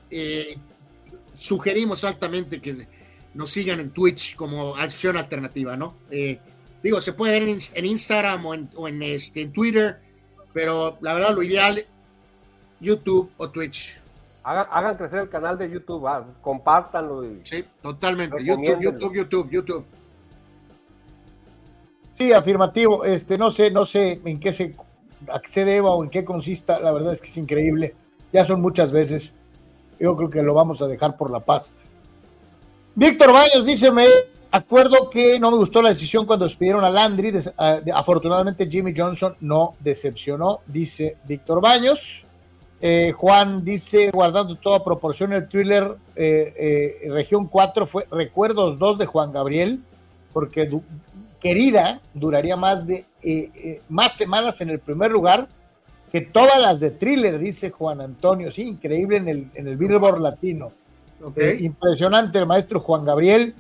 sugerimos 1.33 2.03
altamente 2.03 2.61
que 2.61 2.88
nos 3.33 3.49
sigan 3.49 3.80
en 3.80 3.90
Twitch 3.90 4.35
como 4.35 4.75
acción 4.75 5.17
alternativa, 5.17 5.75
¿no? 5.75 5.95
digo, 6.82 7.01
se 7.01 7.14
puede 7.14 7.40
ver 7.40 7.49
en, 7.73 7.85
Instagram 7.85 8.45
o, 8.45 8.53
en, 8.53 8.69
o 8.75 8.88
en, 8.88 9.01
este, 9.01 9.41
en 9.41 9.51
Twitter, 9.51 9.99
pero 10.53 10.98
la 11.01 11.14
verdad 11.14 11.33
lo 11.33 11.41
ideal, 11.43 11.85
YouTube 12.80 13.32
o 13.38 13.49
Twitch. 13.49 13.98
Hagan, 14.43 14.97
crecer 14.97 15.19
el 15.19 15.30
canal 15.30 15.57
de 15.57 15.69
YouTube, 15.69 16.05
ah, 16.05 16.25
compártanlo. 16.41 17.23
sí, 17.43 17.63
totalmente. 17.81 18.43
YouTube, 18.43 18.81
YouTube, 18.81 19.15
YouTube, 19.15 19.49
YouTube. 19.49 19.85
Sí, 22.11 22.31
afirmativo. 22.33 23.05
Este, 23.05 23.38
no 23.38 23.49
sé, 23.49 23.72
no 23.72 23.85
sé 23.85 24.22
en 24.25 24.39
qué 24.39 24.51
se, 24.51 24.75
a 25.31 25.39
qué 25.39 25.47
se 25.47 25.65
deba 25.65 25.91
o 25.91 26.03
en 26.03 26.09
qué 26.09 26.25
consista. 26.25 26.80
La 26.80 26.91
verdad 26.91 27.13
es 27.13 27.22
que 27.22 27.27
es 27.27 27.38
increíble. 27.38 27.95
Ya 28.31 28.43
son 28.43 28.61
muchas 28.61 28.91
veces. 28.91 29.31
Yo 29.99 30.15
creo 30.17 30.30
que 30.30 30.43
lo 30.43 30.53
vamos 30.53 30.81
a 30.81 30.88
dejar 30.88 31.15
por 31.15 31.31
la 31.31 31.39
paz. 31.39 31.73
Víctor 32.95 33.31
Baños 33.31 33.65
dice, 33.65 33.91
me 33.91 34.05
acuerdo 34.51 35.09
que 35.09 35.39
no 35.39 35.49
me 35.49 35.57
gustó 35.57 35.81
la 35.81 35.89
decisión 35.89 36.25
cuando 36.25 36.45
despidieron 36.45 36.83
a 36.83 36.89
Landry. 36.89 37.33
Ah, 37.57 37.80
afortunadamente 37.95 38.69
Jimmy 38.69 38.93
Johnson 38.95 39.35
no 39.39 39.75
decepcionó, 39.80 40.59
dice 40.67 41.17
Víctor 41.25 41.61
Baños. 41.61 42.27
Eh, 42.85 43.13
Juan 43.13 43.63
dice, 43.63 44.11
guardando 44.11 44.57
toda 44.57 44.83
proporción, 44.83 45.31
el 45.31 45.47
thriller 45.47 45.95
eh, 46.17 46.99
eh, 47.01 47.09
Región 47.11 47.47
4 47.47 47.87
fue 47.87 48.05
Recuerdos 48.11 48.77
2 48.77 48.97
de 48.97 49.05
Juan 49.05 49.31
Gabriel, 49.31 49.81
porque 50.33 50.69
Querida 51.39 52.01
duraría 52.13 52.57
más 52.57 52.85
de 52.85 53.05
más 53.87 54.17
semanas 54.17 54.59
en 54.59 54.69
el 54.69 54.79
primer 54.79 55.11
lugar 55.11 55.47
que 56.11 56.19
todas 56.19 56.59
las 56.59 56.81
de 56.81 56.91
thriller, 56.91 57.39
dice 57.39 57.69
Juan 57.69 58.01
Antonio. 58.01 58.51
Sí, 58.51 58.63
increíble 58.63 59.15
en 59.15 59.29
el, 59.29 59.47
en 59.53 59.65
el 59.69 59.77
Billboard 59.77 60.19
Latino. 60.19 60.73
impresionante 61.61 62.37
el 62.37 62.45
maestro 62.45 62.81
Juan 62.81 63.05
Gabriel. 63.05 63.55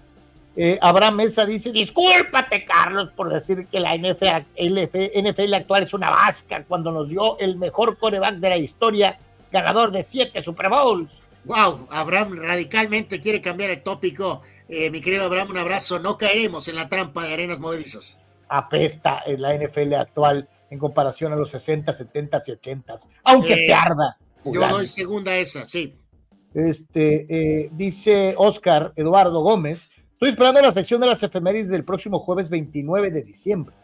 Abraham 0.81 1.15
Mesa 1.15 1.45
dice, 1.45 1.71
discúlpate 1.71 2.63
Carlos 2.63 3.09
por 3.15 3.33
decir 3.33 3.65
que 3.67 3.79
la 3.79 3.95
NFL, 3.97 5.53
actual 5.55 5.83
es 5.83 5.93
una 5.93 6.11
vasca 6.11 6.63
cuando 6.67 6.91
nos 6.91 7.09
dio 7.09 7.39
el 7.39 7.57
mejor 7.57 7.97
coreback 7.97 8.35
de 8.35 8.49
la 8.49 8.57
historia, 8.57 9.17
ganador 9.51 9.91
de 9.91 10.03
siete 10.03 10.41
Super 10.41 10.69
Bowls. 10.69 11.11
Wow, 11.45 11.87
Abraham 11.91 12.37
radicalmente 12.37 13.19
quiere 13.19 13.41
cambiar 13.41 13.69
el 13.71 13.81
tópico. 13.81 14.41
Eh, 14.69 14.89
mi 14.89 15.01
querido 15.01 15.25
Abraham, 15.25 15.49
un 15.51 15.57
abrazo. 15.57 15.99
No 15.99 16.17
caeremos 16.17 16.67
en 16.69 16.75
la 16.75 16.87
trampa 16.87 17.23
de 17.23 17.33
arenas 17.33 17.59
movedizas. 17.59 18.17
Apesta 18.47 19.21
en 19.25 19.41
la 19.41 19.53
NFL 19.53 19.93
actual 19.95 20.47
en 20.69 20.79
comparación 20.79 21.33
a 21.33 21.35
los 21.35 21.49
60, 21.51 21.91
70 21.91 22.41
y 22.47 22.51
80, 22.51 22.95
aunque 23.23 23.55
te 23.55 23.67
eh, 23.67 23.73
arda. 23.73 24.17
Yo 24.45 24.67
doy 24.67 24.87
segunda 24.87 25.35
esa, 25.35 25.67
sí. 25.67 25.93
Este, 26.53 27.25
eh, 27.29 27.69
dice 27.73 28.35
Oscar 28.37 28.93
Eduardo 28.95 29.41
Gómez, 29.41 29.89
Estoy 30.23 30.31
esperando 30.31 30.61
la 30.61 30.71
sección 30.71 31.01
de 31.01 31.07
las 31.07 31.21
efemérides 31.21 31.67
del 31.67 31.83
próximo 31.83 32.17
jueves 32.17 32.49
29 32.49 33.11
de 33.11 33.23
diciembre. 33.23 33.75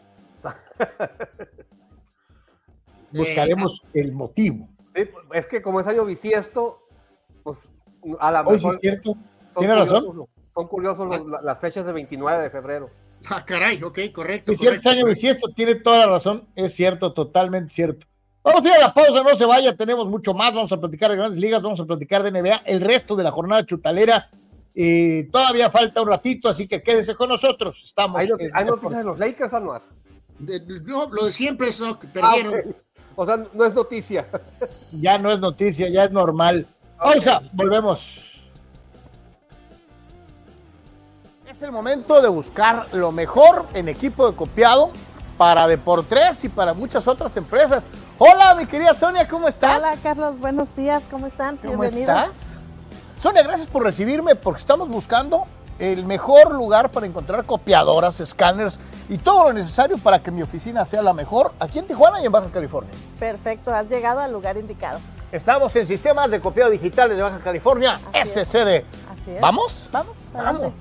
Buscaremos 3.12 3.82
eh, 3.92 4.00
el 4.00 4.12
motivo. 4.12 4.66
es 5.34 5.46
que 5.46 5.60
como 5.60 5.80
es 5.80 5.86
año 5.86 6.06
bisiesto, 6.06 6.78
pues 7.42 7.68
a 8.18 8.32
la 8.32 8.42
mejor. 8.42 8.58
Sí 8.58 8.68
es 8.68 8.80
cierto. 8.80 9.18
Tiene 9.58 9.74
razón. 9.74 10.26
Son 10.54 10.66
curiosos 10.66 11.22
las 11.42 11.58
fechas 11.58 11.84
de 11.84 11.92
29 11.92 12.44
de 12.44 12.48
febrero. 12.48 12.88
Ah, 13.28 13.44
caray, 13.44 13.82
ok, 13.82 13.98
correcto. 14.10 14.54
Si 14.54 14.66
es 14.66 14.86
año 14.86 15.04
bisiesto, 15.04 15.50
tiene 15.54 15.74
toda 15.74 15.98
la 15.98 16.06
razón. 16.06 16.48
Es 16.56 16.74
cierto, 16.74 17.12
totalmente 17.12 17.70
cierto. 17.70 18.06
Vamos 18.42 18.64
a 18.64 18.68
ir 18.68 18.72
a 18.72 18.78
la 18.78 18.94
pausa, 18.94 19.22
no 19.22 19.36
se 19.36 19.44
vaya, 19.44 19.76
tenemos 19.76 20.08
mucho 20.08 20.32
más. 20.32 20.54
Vamos 20.54 20.72
a 20.72 20.80
platicar 20.80 21.10
de 21.10 21.18
grandes 21.18 21.38
ligas, 21.38 21.60
vamos 21.60 21.80
a 21.80 21.84
platicar 21.84 22.22
de 22.22 22.30
NBA, 22.30 22.62
el 22.64 22.80
resto 22.80 23.14
de 23.14 23.24
la 23.24 23.30
jornada 23.30 23.66
chutalera 23.66 24.30
y 24.74 25.24
todavía 25.24 25.70
falta 25.70 26.00
un 26.02 26.08
ratito, 26.08 26.48
así 26.48 26.68
que 26.68 26.82
quédese 26.82 27.14
con 27.14 27.28
nosotros. 27.28 27.82
Estamos. 27.84 28.20
¿Hay, 28.20 28.64
noticias 28.64 28.98
de 28.98 29.04
los 29.04 29.18
Lakers, 29.18 29.52
Anuar? 29.52 29.82
no, 30.38 31.08
lo 31.10 31.24
de 31.26 31.32
siempre 31.32 31.68
es 31.68 31.82
que 32.00 32.06
perdieron. 32.06 32.74
O 33.16 33.26
sea, 33.26 33.36
no 33.52 33.64
es 33.64 33.74
noticia. 33.74 34.26
Ya 34.92 35.18
no 35.18 35.30
es 35.30 35.38
noticia, 35.38 35.88
ya 35.88 36.04
es 36.04 36.10
normal. 36.10 36.66
Pausa, 36.98 37.40
volvemos. 37.52 38.50
Es 41.48 41.62
el 41.62 41.70
momento 41.70 42.20
de 42.20 42.28
buscar 42.28 42.86
lo 42.92 43.12
mejor 43.12 43.66
en 43.72 43.88
equipo 43.88 44.28
de 44.28 44.36
copiado 44.36 44.90
para 45.38 45.66
Deportes 45.66 46.44
y 46.44 46.48
para 46.48 46.74
muchas 46.74 47.06
otras 47.06 47.36
empresas. 47.36 47.88
Hola, 48.18 48.54
mi 48.56 48.66
querida 48.66 48.94
Sonia, 48.94 49.28
¿cómo 49.28 49.48
estás? 49.48 49.78
Hola, 49.78 49.96
Carlos, 50.02 50.40
buenos 50.40 50.74
días, 50.74 51.02
¿cómo 51.10 51.28
están? 51.28 51.56
¿Cómo 51.56 51.84
estás? 51.84 52.49
Sonia, 53.20 53.42
gracias 53.42 53.68
por 53.68 53.82
recibirme 53.82 54.34
porque 54.34 54.60
estamos 54.60 54.88
buscando 54.88 55.46
el 55.78 56.06
mejor 56.06 56.54
lugar 56.54 56.90
para 56.90 57.06
encontrar 57.06 57.44
copiadoras, 57.44 58.18
escáneres 58.18 58.80
y 59.10 59.18
todo 59.18 59.44
lo 59.44 59.52
necesario 59.52 59.98
para 59.98 60.22
que 60.22 60.30
mi 60.30 60.40
oficina 60.40 60.86
sea 60.86 61.02
la 61.02 61.12
mejor 61.12 61.52
aquí 61.60 61.78
en 61.78 61.86
Tijuana 61.86 62.22
y 62.22 62.24
en 62.24 62.32
Baja 62.32 62.48
California. 62.50 62.90
Perfecto, 63.18 63.74
has 63.74 63.90
llegado 63.90 64.20
al 64.20 64.32
lugar 64.32 64.56
indicado. 64.56 65.00
Estamos 65.32 65.76
en 65.76 65.86
Sistemas 65.86 66.30
de 66.30 66.40
Copiado 66.40 66.70
Digitales 66.70 67.14
de 67.14 67.22
Baja 67.22 67.40
California, 67.40 68.00
SCD. 68.14 68.84
Así 69.12 69.32
es. 69.32 69.40
¿Vamos? 69.42 69.86
Vamos, 69.92 70.16
Vamos. 70.32 70.72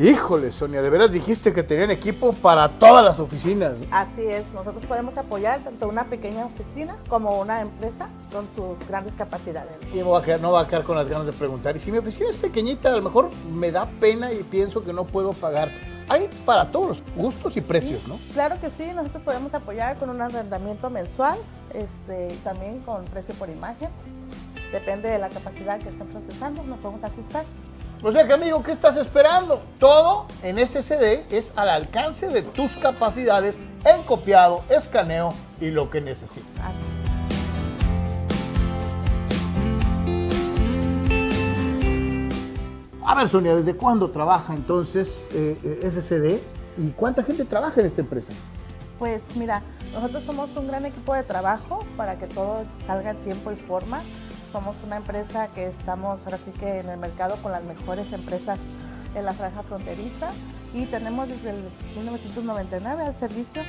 Híjole, 0.00 0.52
Sonia, 0.52 0.80
de 0.80 0.90
veras 0.90 1.10
dijiste 1.10 1.52
que 1.52 1.64
tenían 1.64 1.90
equipo 1.90 2.32
para 2.32 2.68
todas 2.68 3.04
las 3.04 3.18
oficinas. 3.18 3.72
Así 3.90 4.22
es, 4.22 4.44
nosotros 4.54 4.84
podemos 4.84 5.16
apoyar 5.18 5.58
tanto 5.64 5.88
una 5.88 6.04
pequeña 6.04 6.46
oficina 6.46 6.94
como 7.08 7.40
una 7.40 7.62
empresa 7.62 8.06
con 8.32 8.46
sus 8.54 8.86
grandes 8.86 9.16
capacidades. 9.16 9.72
Y 9.92 9.98
no 9.98 10.10
va, 10.10 10.20
a 10.20 10.22
quedar, 10.22 10.40
no 10.40 10.52
va 10.52 10.60
a 10.60 10.68
quedar 10.68 10.84
con 10.84 10.96
las 10.96 11.08
ganas 11.08 11.26
de 11.26 11.32
preguntar. 11.32 11.76
Y 11.76 11.80
si 11.80 11.90
mi 11.90 11.98
oficina 11.98 12.30
es 12.30 12.36
pequeñita, 12.36 12.92
a 12.92 12.96
lo 12.96 13.02
mejor 13.02 13.30
me 13.52 13.72
da 13.72 13.86
pena 13.98 14.32
y 14.32 14.44
pienso 14.44 14.84
que 14.84 14.92
no 14.92 15.04
puedo 15.04 15.32
pagar. 15.32 15.72
Hay 16.08 16.30
para 16.46 16.70
todos 16.70 16.88
los 16.90 17.02
gustos 17.16 17.56
y 17.56 17.60
precios, 17.60 18.06
¿no? 18.06 18.20
Claro 18.34 18.60
que 18.60 18.70
sí, 18.70 18.92
nosotros 18.94 19.24
podemos 19.24 19.52
apoyar 19.52 19.98
con 19.98 20.10
un 20.10 20.22
arrendamiento 20.22 20.90
mensual, 20.90 21.38
este, 21.74 22.38
también 22.44 22.78
con 22.82 23.04
precio 23.06 23.34
por 23.34 23.50
imagen. 23.50 23.88
Depende 24.70 25.08
de 25.08 25.18
la 25.18 25.28
capacidad 25.28 25.80
que 25.80 25.88
estén 25.88 26.06
procesando, 26.06 26.62
nos 26.62 26.78
podemos 26.78 27.02
ajustar. 27.02 27.44
O 28.00 28.12
sea 28.12 28.28
que, 28.28 28.32
amigo, 28.32 28.62
¿qué 28.62 28.70
estás 28.70 28.96
esperando? 28.96 29.60
Todo 29.80 30.26
en 30.44 30.56
SSD 30.56 31.34
es 31.34 31.52
al 31.56 31.68
alcance 31.68 32.28
de 32.28 32.42
tus 32.42 32.76
capacidades 32.76 33.58
en 33.84 34.04
copiado, 34.04 34.62
escaneo 34.68 35.34
y 35.60 35.72
lo 35.72 35.90
que 35.90 36.00
necesites. 36.00 36.46
A 43.04 43.14
ver, 43.16 43.26
Sonia, 43.26 43.56
¿desde 43.56 43.74
cuándo 43.74 44.10
trabaja 44.12 44.54
entonces 44.54 45.26
eh, 45.32 45.58
eh, 45.64 45.90
SSD 45.90 46.80
y 46.80 46.90
cuánta 46.90 47.24
gente 47.24 47.44
trabaja 47.44 47.80
en 47.80 47.86
esta 47.86 48.00
empresa? 48.00 48.32
Pues 49.00 49.34
mira, 49.34 49.62
nosotros 49.92 50.22
somos 50.22 50.56
un 50.56 50.68
gran 50.68 50.86
equipo 50.86 51.14
de 51.14 51.24
trabajo 51.24 51.84
para 51.96 52.16
que 52.16 52.28
todo 52.28 52.64
salga 52.86 53.10
en 53.10 53.16
tiempo 53.24 53.50
y 53.50 53.56
forma. 53.56 54.02
Somos 54.52 54.76
una 54.84 54.96
empresa 54.96 55.48
que 55.48 55.66
estamos 55.66 56.24
ahora 56.24 56.38
sí 56.38 56.50
que 56.58 56.80
en 56.80 56.88
el 56.88 56.98
mercado 56.98 57.36
con 57.42 57.52
las 57.52 57.62
mejores 57.64 58.12
empresas 58.12 58.58
en 59.14 59.24
la 59.24 59.34
franja 59.34 59.62
fronteriza 59.62 60.30
y 60.72 60.86
tenemos 60.86 61.28
desde 61.28 61.50
el 61.50 61.56
1999 61.96 63.02
al 63.02 63.14
servicio. 63.18 63.62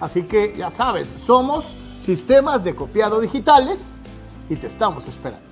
Así 0.00 0.22
que 0.22 0.54
ya 0.56 0.70
sabes, 0.70 1.08
somos 1.08 1.76
sistemas 2.00 2.62
de 2.64 2.74
copiado 2.74 3.20
digitales 3.20 3.98
y 4.48 4.56
te 4.56 4.66
estamos 4.66 5.06
esperando. 5.08 5.46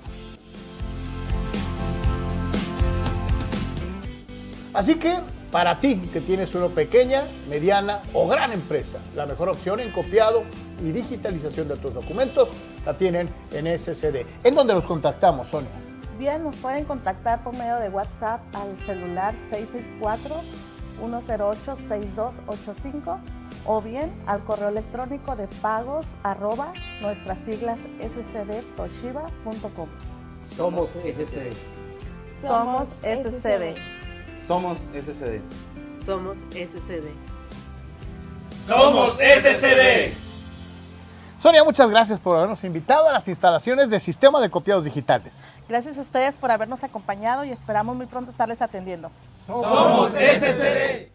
Así 4.73 4.95
que 4.95 5.19
para 5.51 5.79
ti 5.79 5.97
que 6.13 6.21
tienes 6.21 6.55
una 6.55 6.69
pequeña, 6.69 7.27
mediana 7.49 8.01
o 8.13 8.27
gran 8.27 8.53
empresa, 8.53 8.99
la 9.15 9.25
mejor 9.25 9.49
opción 9.49 9.81
en 9.81 9.91
copiado 9.91 10.43
y 10.81 10.91
digitalización 10.91 11.67
de 11.67 11.75
tus 11.77 11.93
documentos 11.93 12.49
la 12.85 12.95
tienen 12.95 13.29
en 13.51 13.77
SCD. 13.77 14.25
¿En 14.43 14.55
dónde 14.55 14.73
los 14.73 14.85
contactamos, 14.85 15.49
Sonia? 15.49 15.69
Bien, 16.17 16.43
nos 16.43 16.55
pueden 16.55 16.85
contactar 16.85 17.43
por 17.43 17.53
medio 17.55 17.75
de 17.77 17.89
WhatsApp 17.89 18.41
al 18.53 18.77
celular 18.85 19.35
664-108-6285 21.01 23.19
o 23.65 23.81
bien 23.81 24.11
al 24.27 24.39
correo 24.41 24.69
electrónico 24.69 25.35
de 25.35 25.47
pagos 25.61 26.05
arroba 26.23 26.73
nuestras 27.01 27.39
siglas 27.39 27.79
scdtoshiba.com. 27.99 29.89
Somos 30.55 30.89
SCD. 30.89 31.53
Somos 32.41 32.89
SCD. 33.01 34.00
Somos 34.47 34.79
SCD. 34.93 35.41
Somos 36.05 36.37
SCD. 36.51 37.11
Somos 38.55 39.13
SCD. 39.13 40.13
Sonia, 41.37 41.63
muchas 41.63 41.89
gracias 41.89 42.19
por 42.19 42.37
habernos 42.37 42.63
invitado 42.63 43.07
a 43.07 43.13
las 43.13 43.27
instalaciones 43.27 43.89
de 43.89 43.99
Sistema 43.99 44.39
de 44.39 44.49
Copiados 44.49 44.83
Digitales. 44.83 45.49
Gracias 45.67 45.97
a 45.97 46.01
ustedes 46.01 46.35
por 46.35 46.51
habernos 46.51 46.83
acompañado 46.83 47.43
y 47.43 47.51
esperamos 47.51 47.95
muy 47.95 48.05
pronto 48.05 48.31
estarles 48.31 48.61
atendiendo. 48.61 49.09
Somos 49.47 50.11
SCD. 50.11 51.09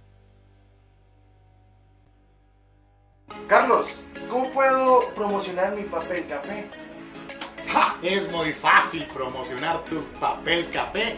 Carlos, 3.48 4.00
¿cómo 4.30 4.50
puedo 4.50 5.08
promocionar 5.14 5.74
mi 5.74 5.84
papel 5.84 6.26
café? 6.26 6.68
¡Ja! 7.68 7.96
Es 8.02 8.30
muy 8.30 8.52
fácil 8.52 9.06
promocionar 9.12 9.84
tu 9.84 10.02
papel 10.18 10.70
café 10.70 11.16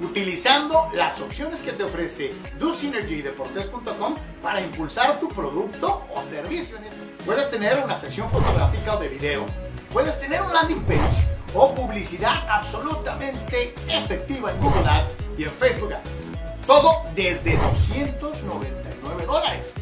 utilizando 0.00 0.88
las 0.92 1.20
opciones 1.20 1.60
que 1.60 1.72
te 1.72 1.84
ofrece 1.84 2.32
DoSynergyDeportes.com 2.58 4.14
para 4.42 4.60
impulsar 4.60 5.18
tu 5.20 5.28
producto 5.28 6.04
o 6.14 6.22
servicio. 6.22 6.76
Puedes 7.24 7.50
tener 7.50 7.82
una 7.82 7.96
sección 7.96 8.30
fotográfica 8.30 8.96
o 8.96 9.00
de 9.00 9.08
video, 9.08 9.46
puedes 9.92 10.18
tener 10.20 10.42
un 10.42 10.52
landing 10.52 10.82
page 10.82 11.26
o 11.54 11.74
publicidad 11.74 12.46
absolutamente 12.48 13.74
efectiva 13.88 14.52
en 14.52 14.60
Google 14.60 14.88
Ads 14.88 15.16
y 15.38 15.44
en 15.44 15.50
Facebook 15.52 15.92
Ads. 15.94 16.10
Todo 16.66 17.02
desde 17.14 17.56
299 17.56 19.26
dólares. 19.26 19.72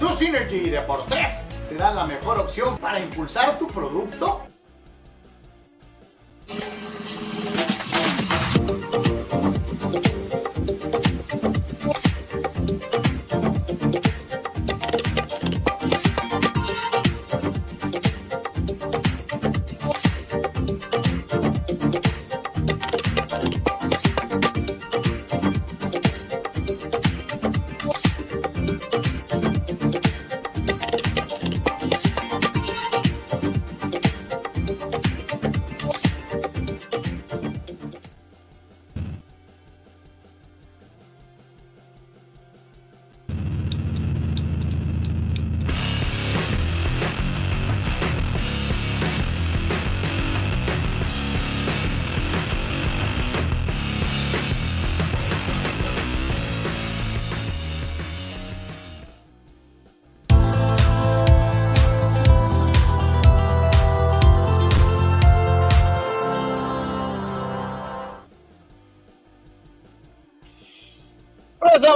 DoSynergy 0.00 0.70
Deportes 0.70 1.40
te 1.68 1.76
da 1.76 1.92
la 1.92 2.06
mejor 2.06 2.38
opción 2.38 2.78
para 2.78 2.98
impulsar 2.98 3.58
tu 3.58 3.66
producto 3.68 4.42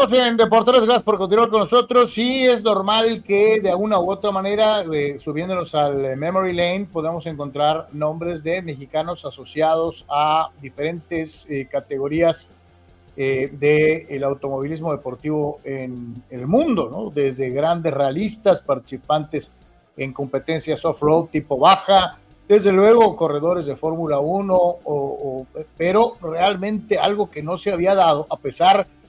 Estamos 0.05 0.27
en 0.29 0.37
Deportes, 0.37 0.75
gracias 0.83 1.03
por 1.03 1.17
continuar 1.17 1.49
con 1.49 1.61
nosotros. 1.61 2.11
Sí, 2.13 2.45
es 2.45 2.63
normal 2.63 3.23
que 3.23 3.59
de 3.63 3.75
una 3.75 3.99
u 3.99 4.11
otra 4.11 4.31
manera, 4.33 4.83
eh, 4.93 5.17
subiéndonos 5.19 5.75
al 5.75 6.05
eh, 6.05 6.15
Memory 6.15 6.53
Lane, 6.53 6.87
podamos 6.93 7.25
encontrar 7.27 7.89
nombres 7.93 8.43
de 8.43 8.61
mexicanos 8.61 9.25
asociados 9.25 10.05
a 10.11 10.51
diferentes 10.61 11.47
eh, 11.49 11.67
categorías 11.71 12.49
del 13.17 14.25
automovilismo 14.25 14.93
deportivo 14.93 15.61
en 15.65 16.23
el 16.29 16.47
mundo. 16.47 17.11
Desde 17.15 17.49
grandes 17.49 17.95
realistas, 17.95 18.61
participantes 18.61 19.53
en 19.97 20.13
competencias 20.13 20.85
off-road 20.85 21.29
tipo 21.31 21.57
baja, 21.57 22.19
desde 22.47 22.73
luego 22.73 23.17
corredores 23.17 23.65
de 23.65 23.75
Fórmula 23.77 24.19
1, 24.19 24.55
o- 24.55 24.77
o- 24.85 25.47
pero 25.79 26.17
realmente 26.21 26.99
algo 26.99 27.31
que 27.31 27.43
no 27.43 27.57
se 27.57 27.73
había 27.73 27.95
dado, 27.95 28.27
a 28.29 28.37
pesar 28.37 28.87
de 28.87 29.04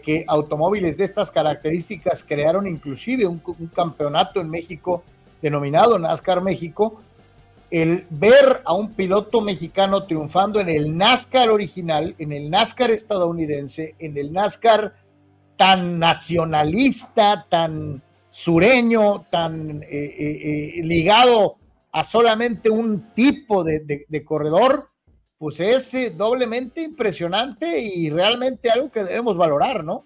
que 0.00 0.24
automóviles 0.28 0.98
de 0.98 1.04
estas 1.04 1.30
características 1.30 2.24
crearon 2.24 2.66
inclusive 2.66 3.26
un, 3.26 3.40
campeonato 3.74 4.40
en 4.40 4.50
México 4.50 5.02
denominado 5.40 5.98
NASCAR 5.98 6.42
México, 6.42 7.00
el 7.70 8.06
ver 8.10 8.60
a 8.64 8.74
un 8.74 8.92
piloto 8.92 9.40
mexicano 9.40 10.04
triunfando 10.04 10.60
en 10.60 10.68
el 10.68 10.96
NASCAR 10.96 11.50
original, 11.50 12.14
en 12.18 12.32
el 12.32 12.50
NASCAR 12.50 12.90
estadounidense, 12.90 13.94
en 13.98 14.18
el 14.18 14.32
NASCAR 14.32 14.94
tan 15.56 15.98
nacionalista, 15.98 17.46
tan 17.48 18.02
sureño, 18.28 19.24
tan 19.30 19.82
eh, 19.82 19.86
eh, 19.90 20.78
eh, 20.78 20.82
ligado 20.82 21.56
a 21.92 22.04
solamente 22.04 22.70
un 22.70 23.14
tipo 23.14 23.64
de, 23.64 24.04
de 24.06 24.24
corredor, 24.24 24.89
pues 25.40 25.58
es 25.58 25.96
doblemente 26.18 26.82
impresionante 26.82 27.80
y 27.80 28.10
realmente 28.10 28.70
algo 28.70 28.90
que 28.90 29.02
debemos 29.02 29.38
valorar, 29.38 29.82
¿no? 29.82 30.04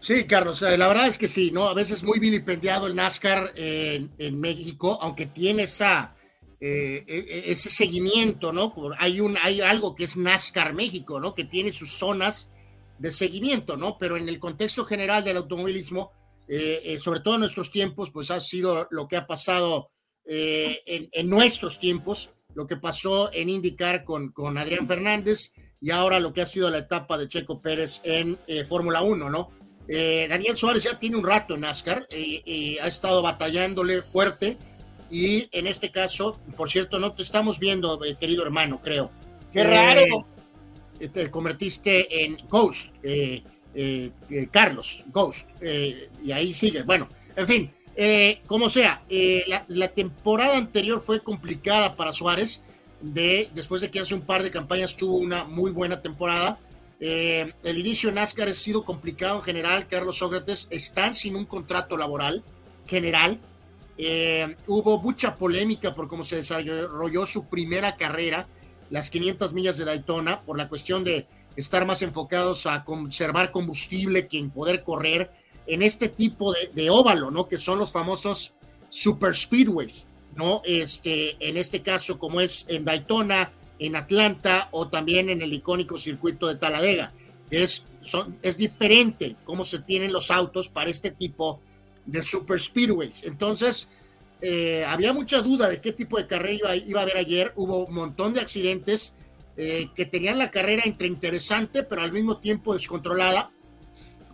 Sí, 0.00 0.26
Carlos, 0.26 0.60
la 0.60 0.86
verdad 0.86 1.08
es 1.08 1.16
que 1.16 1.28
sí, 1.28 1.50
¿no? 1.50 1.66
A 1.70 1.72
veces 1.72 2.02
muy 2.02 2.18
vilipendiado 2.18 2.86
el 2.86 2.94
NASCAR 2.94 3.52
en, 3.56 4.38
México, 4.38 4.98
aunque 5.00 5.24
tiene 5.24 5.62
esa, 5.62 6.14
eh, 6.60 7.02
e, 7.06 7.18
e, 7.20 7.52
ese 7.52 7.70
seguimiento, 7.70 8.52
¿no? 8.52 8.74
Hay, 8.98 9.20
un, 9.20 9.34
hay 9.42 9.62
algo 9.62 9.94
que 9.94 10.04
es 10.04 10.18
NASCAR 10.18 10.74
México, 10.74 11.20
¿no? 11.20 11.32
Que 11.32 11.44
tiene 11.44 11.72
sus 11.72 11.92
zonas 11.92 12.52
de 12.98 13.12
seguimiento, 13.12 13.78
¿no? 13.78 13.96
Pero 13.96 14.18
en 14.18 14.28
el 14.28 14.38
contexto 14.38 14.84
general 14.84 15.24
del 15.24 15.38
automovilismo, 15.38 16.12
eh, 16.48 16.82
eh, 16.84 16.98
sobre 16.98 17.20
todo 17.20 17.36
en 17.36 17.40
nuestros 17.40 17.70
tiempos, 17.70 18.10
pues 18.10 18.30
ha 18.30 18.42
sido 18.42 18.88
lo 18.90 19.08
que 19.08 19.16
ha 19.16 19.26
pasado 19.26 19.88
en, 20.24 21.30
nuestros 21.30 21.78
tiempos, 21.80 22.30
lo 22.54 22.66
que 22.66 22.76
pasó 22.76 23.30
en 23.32 23.48
IndyCar 23.48 24.04
con, 24.04 24.32
con 24.32 24.58
Adrián 24.58 24.86
Fernández 24.86 25.52
y 25.80 25.90
ahora 25.90 26.20
lo 26.20 26.32
que 26.32 26.42
ha 26.42 26.46
sido 26.46 26.70
la 26.70 26.78
etapa 26.78 27.18
de 27.18 27.28
Checo 27.28 27.60
Pérez 27.60 28.00
en 28.04 28.38
Fórmula 28.68 29.02
1, 29.02 29.30
¿no? 29.30 29.50
Eh, 29.88 30.26
Daniel 30.28 30.56
Suárez 30.56 30.84
ya 30.84 30.98
tiene 30.98 31.16
un 31.16 31.26
rato 31.26 31.54
en 31.54 31.62
NASCAR 31.62 32.06
y, 32.10 32.78
ha 32.78 32.86
estado 32.86 33.22
batallándole 33.22 34.02
fuerte. 34.02 34.56
Y 35.10 35.48
en 35.52 35.66
este 35.66 35.90
caso, 35.90 36.40
por 36.56 36.70
cierto, 36.70 36.98
no 36.98 37.12
te 37.12 37.22
estamos 37.22 37.58
viendo, 37.58 38.02
eh, 38.04 38.16
querido 38.18 38.42
hermano, 38.42 38.80
creo. 38.80 39.10
¡Qué 39.52 39.60
eh, 39.60 39.64
raro! 39.64 40.26
Te 41.12 41.30
convertiste 41.30 42.24
en 42.24 42.38
Ghost, 42.48 42.94
Carlos, 44.52 45.04
Ghost. 45.08 45.50
y 46.22 46.30
ahí 46.30 46.54
sigue. 46.54 46.84
Bueno, 46.84 47.08
en 47.34 47.48
fin, 47.48 47.74
como 48.46 48.68
sea, 48.68 49.04
la, 49.46 49.64
la, 49.68 49.88
temporada 49.88 50.56
anterior 50.56 51.02
fue 51.02 51.20
complicada 51.20 51.96
para 51.96 52.12
Suárez. 52.12 52.62
De, 53.00 53.50
después 53.52 53.80
de 53.80 53.90
que 53.90 53.98
hace 53.98 54.14
un 54.14 54.20
par 54.20 54.44
de 54.44 54.50
campañas 54.50 54.96
tuvo 54.96 55.16
una 55.16 55.42
muy 55.42 55.72
buena 55.72 56.00
temporada 56.00 56.60
eh, 57.04 57.52
el 57.64 57.78
inicio 57.78 58.10
en 58.10 58.14
NASCAR 58.14 58.46
ha 58.46 58.54
sido 58.54 58.84
complicado 58.84 59.38
en 59.38 59.42
general. 59.42 59.88
Carlos 59.88 60.18
Sócrates 60.18 60.68
están 60.70 61.14
sin 61.14 61.34
un 61.34 61.46
contrato 61.46 61.96
laboral 61.96 62.44
general. 62.86 63.40
Eh, 63.98 64.54
hubo 64.68 65.00
mucha 65.00 65.36
polémica 65.36 65.96
por 65.96 66.06
cómo 66.06 66.22
se 66.22 66.36
desarrolló 66.36 67.26
su 67.26 67.46
primera 67.46 67.96
carrera, 67.96 68.46
las 68.88 69.10
500 69.10 69.52
millas 69.52 69.78
de 69.78 69.84
Daytona, 69.84 70.42
por 70.42 70.56
la 70.56 70.68
cuestión 70.68 71.02
de 71.02 71.26
estar 71.56 71.84
más 71.86 72.02
enfocados 72.02 72.66
a 72.66 72.84
conservar 72.84 73.50
combustible 73.50 74.28
que 74.28 74.38
en 74.38 74.50
poder 74.50 74.84
correr 74.84 75.32
en 75.66 75.82
este 75.82 76.08
tipo 76.08 76.54
de, 76.74 76.90
óvalo, 76.90 77.30
¿no? 77.30 77.48
Que 77.48 77.58
son 77.58 77.78
los 77.78 77.92
famosos 77.92 78.54
super 78.88 79.34
speedways, 79.34 80.06
¿no? 80.36 80.62
Este, 80.64 81.36
en 81.46 81.56
este 81.56 81.82
caso, 81.82 82.18
como 82.18 82.40
es 82.40 82.66
en 82.68 82.84
Daytona, 82.84 83.52
en 83.78 83.96
Atlanta 83.96 84.68
o 84.72 84.88
también 84.88 85.28
en 85.30 85.42
el 85.42 85.52
icónico 85.52 85.96
circuito 85.96 86.46
de 86.46 86.56
Taladega. 86.56 87.12
Es, 87.50 87.86
son, 88.00 88.38
es 88.42 88.56
diferente 88.56 89.36
cómo 89.44 89.64
se 89.64 89.80
tienen 89.80 90.12
los 90.12 90.30
autos 90.30 90.68
para 90.68 90.90
este 90.90 91.10
tipo 91.10 91.60
de 92.06 92.22
super 92.22 92.60
speedways. 92.60 93.22
Entonces, 93.24 93.90
eh, 94.40 94.84
había 94.86 95.12
mucha 95.12 95.40
duda 95.40 95.68
de 95.68 95.80
qué 95.80 95.92
tipo 95.92 96.18
de 96.18 96.26
carrera 96.26 96.74
iba, 96.76 97.00
a 97.00 97.02
haber 97.02 97.16
ayer. 97.16 97.52
Hubo 97.56 97.86
un 97.86 97.94
montón 97.94 98.32
de 98.32 98.40
accidentes 98.40 99.14
eh, 99.56 99.88
que 99.94 100.06
tenían 100.06 100.38
la 100.38 100.50
carrera 100.50 100.82
entre 100.84 101.06
interesante, 101.06 101.82
pero 101.82 102.02
al 102.02 102.12
mismo 102.12 102.38
tiempo 102.38 102.74
descontrolada. 102.74 103.50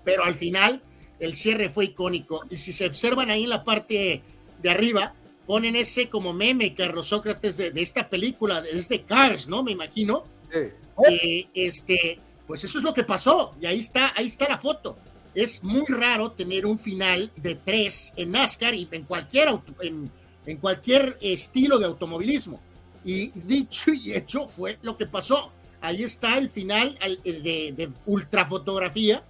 Pero 0.04 0.24
al 0.24 0.34
final, 0.34 0.82
el 1.20 1.36
cierre 1.36 1.70
fue 1.70 1.86
icónico. 1.86 2.44
Y 2.50 2.56
si 2.56 2.72
se 2.72 2.86
observan 2.86 3.30
ahí 3.30 3.44
en 3.44 3.50
la 3.50 3.64
parte 3.64 4.22
de 4.62 4.70
arriba, 4.70 5.14
ponen 5.46 5.76
ese 5.76 6.08
como 6.08 6.32
meme, 6.32 6.74
Carlos 6.74 7.08
Sócrates, 7.08 7.56
de, 7.56 7.72
esta 7.76 8.08
película, 8.08 8.62
es 8.70 8.88
de 8.88 9.02
Cars, 9.02 9.48
¿no? 9.48 9.62
Me 9.62 9.72
imagino. 9.72 10.24
Sí. 10.52 11.48
este, 11.54 12.20
pues 12.46 12.64
eso 12.64 12.78
es 12.78 12.84
lo 12.84 12.94
que 12.94 13.04
pasó, 13.04 13.54
y 13.60 13.66
ahí 13.66 13.78
está, 13.78 14.12
ahí 14.16 14.26
está 14.26 14.48
la 14.48 14.58
foto. 14.58 14.96
Es 15.34 15.62
muy 15.62 15.84
raro 15.86 16.32
tener 16.32 16.66
un 16.66 16.78
final 16.78 17.30
de 17.36 17.54
tres 17.54 18.12
en 18.16 18.32
NASCAR 18.32 18.74
y 18.74 18.88
en 18.90 19.04
cualquier, 19.04 19.48
auto, 19.48 19.74
en, 19.82 20.10
en 20.46 20.56
cualquier 20.56 21.16
estilo 21.20 21.78
de 21.78 21.86
automovilismo. 21.86 22.60
Y 23.04 23.28
dicho 23.30 23.92
y 23.92 24.14
hecho 24.14 24.48
fue 24.48 24.78
lo 24.82 24.96
que 24.96 25.06
pasó. 25.06 25.52
Ahí 25.80 26.02
está 26.02 26.36
el 26.36 26.50
final 26.50 26.98
de, 27.24 27.72
de 27.76 27.90
ultrafotografía, 28.06 29.24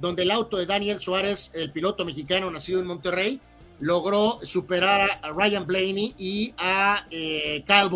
donde 0.00 0.24
el 0.24 0.30
auto 0.30 0.56
de 0.56 0.66
Daniel 0.66 1.00
Suárez, 1.00 1.50
el 1.54 1.70
piloto 1.70 2.04
mexicano 2.04 2.50
nacido 2.50 2.80
en 2.80 2.86
Monterrey, 2.86 3.40
logró 3.80 4.38
superar 4.42 5.20
a 5.22 5.32
Ryan 5.32 5.66
Blaney 5.66 6.14
y 6.18 6.54
a 6.58 7.06
eh, 7.10 7.64
Kyle 7.66 7.90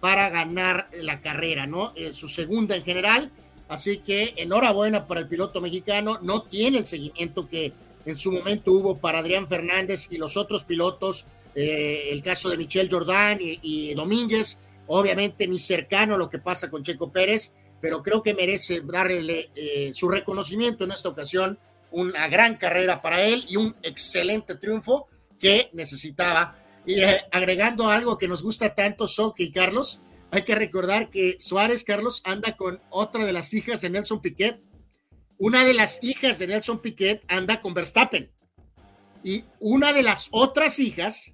para 0.00 0.28
ganar 0.30 0.88
la 0.92 1.20
carrera, 1.20 1.66
¿no? 1.66 1.92
Eh, 1.96 2.12
su 2.12 2.28
segunda 2.28 2.76
en 2.76 2.84
general. 2.84 3.30
Así 3.68 3.98
que 3.98 4.34
enhorabuena 4.36 5.06
para 5.06 5.20
el 5.20 5.26
piloto 5.26 5.60
mexicano. 5.60 6.18
No 6.22 6.42
tiene 6.42 6.78
el 6.78 6.86
seguimiento 6.86 7.48
que 7.48 7.72
en 8.04 8.16
su 8.16 8.30
momento 8.30 8.72
hubo 8.72 8.98
para 8.98 9.18
Adrián 9.18 9.48
Fernández 9.48 10.08
y 10.10 10.18
los 10.18 10.36
otros 10.36 10.64
pilotos. 10.64 11.26
Eh, 11.54 12.10
el 12.12 12.22
caso 12.22 12.48
de 12.48 12.58
Michelle 12.58 12.88
Jordan 12.90 13.38
y, 13.40 13.94
Domínguez. 13.94 14.60
Obviamente 14.88 15.48
ni 15.48 15.58
cercano 15.58 16.14
a 16.14 16.18
lo 16.18 16.30
que 16.30 16.38
pasa 16.38 16.70
con 16.70 16.84
Checo 16.84 17.10
Pérez, 17.10 17.52
pero 17.80 18.02
creo 18.02 18.22
que 18.22 18.34
merece 18.34 18.80
darle 18.80 19.50
su 19.92 20.08
reconocimiento 20.08 20.84
en 20.84 20.92
esta 20.92 21.08
ocasión 21.08 21.58
una 21.90 22.28
gran 22.28 22.56
carrera 22.56 23.00
para 23.00 23.22
él 23.22 23.44
y 23.48 23.56
un 23.56 23.74
excelente 23.82 24.56
triunfo 24.56 25.06
que 25.38 25.70
necesitaba. 25.72 26.58
Y 26.84 27.00
eh, 27.00 27.24
agregando 27.32 27.88
algo 27.88 28.18
que 28.18 28.28
nos 28.28 28.42
gusta 28.42 28.74
tanto, 28.74 29.06
Soki 29.06 29.44
y 29.44 29.50
Carlos, 29.50 30.02
hay 30.30 30.42
que 30.42 30.54
recordar 30.54 31.10
que 31.10 31.36
Suárez, 31.38 31.84
Carlos, 31.84 32.22
anda 32.24 32.56
con 32.56 32.80
otra 32.90 33.24
de 33.24 33.32
las 33.32 33.52
hijas 33.54 33.80
de 33.80 33.90
Nelson 33.90 34.20
Piquet. 34.20 34.60
Una 35.38 35.64
de 35.64 35.74
las 35.74 36.02
hijas 36.02 36.38
de 36.38 36.46
Nelson 36.46 36.80
Piquet 36.80 37.24
anda 37.28 37.60
con 37.60 37.74
Verstappen. 37.74 38.30
Y 39.22 39.44
una 39.58 39.92
de 39.92 40.02
las 40.02 40.28
otras 40.30 40.78
hijas 40.78 41.32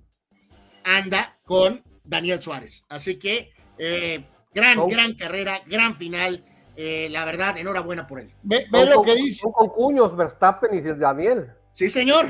anda 0.85 1.39
con 1.45 1.83
Daniel 2.05 2.41
Suárez. 2.41 2.85
Así 2.89 3.19
que 3.19 3.53
eh, 3.79 4.25
gran, 4.55 4.87
gran 4.89 5.15
carrera, 5.15 5.63
gran 5.67 5.95
final 5.95 6.45
eh, 6.77 7.09
la 7.11 7.25
verdad, 7.25 7.59
enhorabuena 7.59 8.07
por 8.07 8.21
él. 8.21 8.31
Ve, 8.43 8.67
lo 8.71 9.03
que 9.03 9.15
dice. 9.15 9.47
Con 9.53 9.69
cuños, 9.69 10.17
Verstappen 10.17 10.75
y 10.75 10.81
Daniel. 10.81 11.51
Sí, 11.73 11.91
señor. 11.91 12.27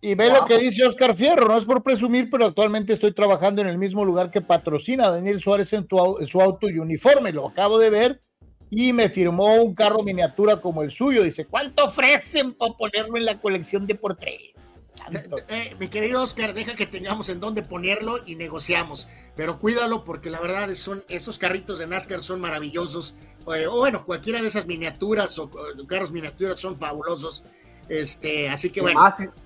Y 0.00 0.14
ve 0.14 0.28
lo 0.28 0.44
que 0.44 0.58
dice 0.58 0.84
Oscar 0.84 1.16
Fierro, 1.16 1.48
no 1.48 1.56
es 1.56 1.64
por 1.64 1.82
presumir, 1.82 2.28
pero 2.28 2.44
actualmente 2.44 2.92
estoy 2.92 3.14
trabajando 3.14 3.62
en 3.62 3.68
el 3.68 3.78
mismo 3.78 4.04
lugar 4.04 4.30
que 4.30 4.42
patrocina 4.42 5.06
a 5.06 5.10
Daniel 5.12 5.40
Suárez 5.40 5.72
en, 5.72 5.88
su 6.26 6.40
auto 6.42 6.68
y 6.68 6.78
uniforme. 6.78 7.32
Lo 7.32 7.48
acabo 7.48 7.78
de 7.78 7.88
ver 7.88 8.22
y 8.70 8.92
me 8.92 9.08
firmó 9.08 9.54
un 9.62 9.74
carro 9.74 10.02
miniatura 10.02 10.60
como 10.60 10.82
el 10.82 10.90
suyo. 10.90 11.22
Dice, 11.22 11.46
¿cuánto 11.46 11.86
ofrecen 11.86 12.52
para 12.52 12.74
ponerlo 12.74 13.16
en 13.16 13.24
la 13.24 13.40
colección 13.40 13.86
de 13.86 13.94
por 13.94 14.16
tres? 14.16 14.73
Eh, 15.12 15.44
eh, 15.48 15.76
mi 15.78 15.88
querido 15.88 16.22
Oscar, 16.22 16.54
deja 16.54 16.74
que 16.74 16.86
tengamos 16.86 17.28
en 17.28 17.40
dónde 17.40 17.62
ponerlo 17.62 18.18
y 18.24 18.36
negociamos. 18.36 19.08
Pero 19.36 19.58
cuídalo 19.58 20.04
porque 20.04 20.30
la 20.30 20.40
verdad 20.40 20.72
son, 20.74 21.02
esos 21.08 21.38
carritos 21.38 21.78
de 21.78 21.86
NASCAR 21.86 22.20
son 22.20 22.40
maravillosos. 22.40 23.16
Eh, 23.54 23.66
o 23.66 23.78
bueno, 23.78 24.04
cualquiera 24.04 24.40
de 24.40 24.48
esas 24.48 24.66
miniaturas 24.66 25.38
o, 25.38 25.50
carros 25.86 26.12
miniaturas 26.12 26.58
son 26.58 26.76
fabulosos. 26.76 27.44
Este, 27.88 28.48
así 28.48 28.70
que 28.70 28.80
bueno. 28.80 29.00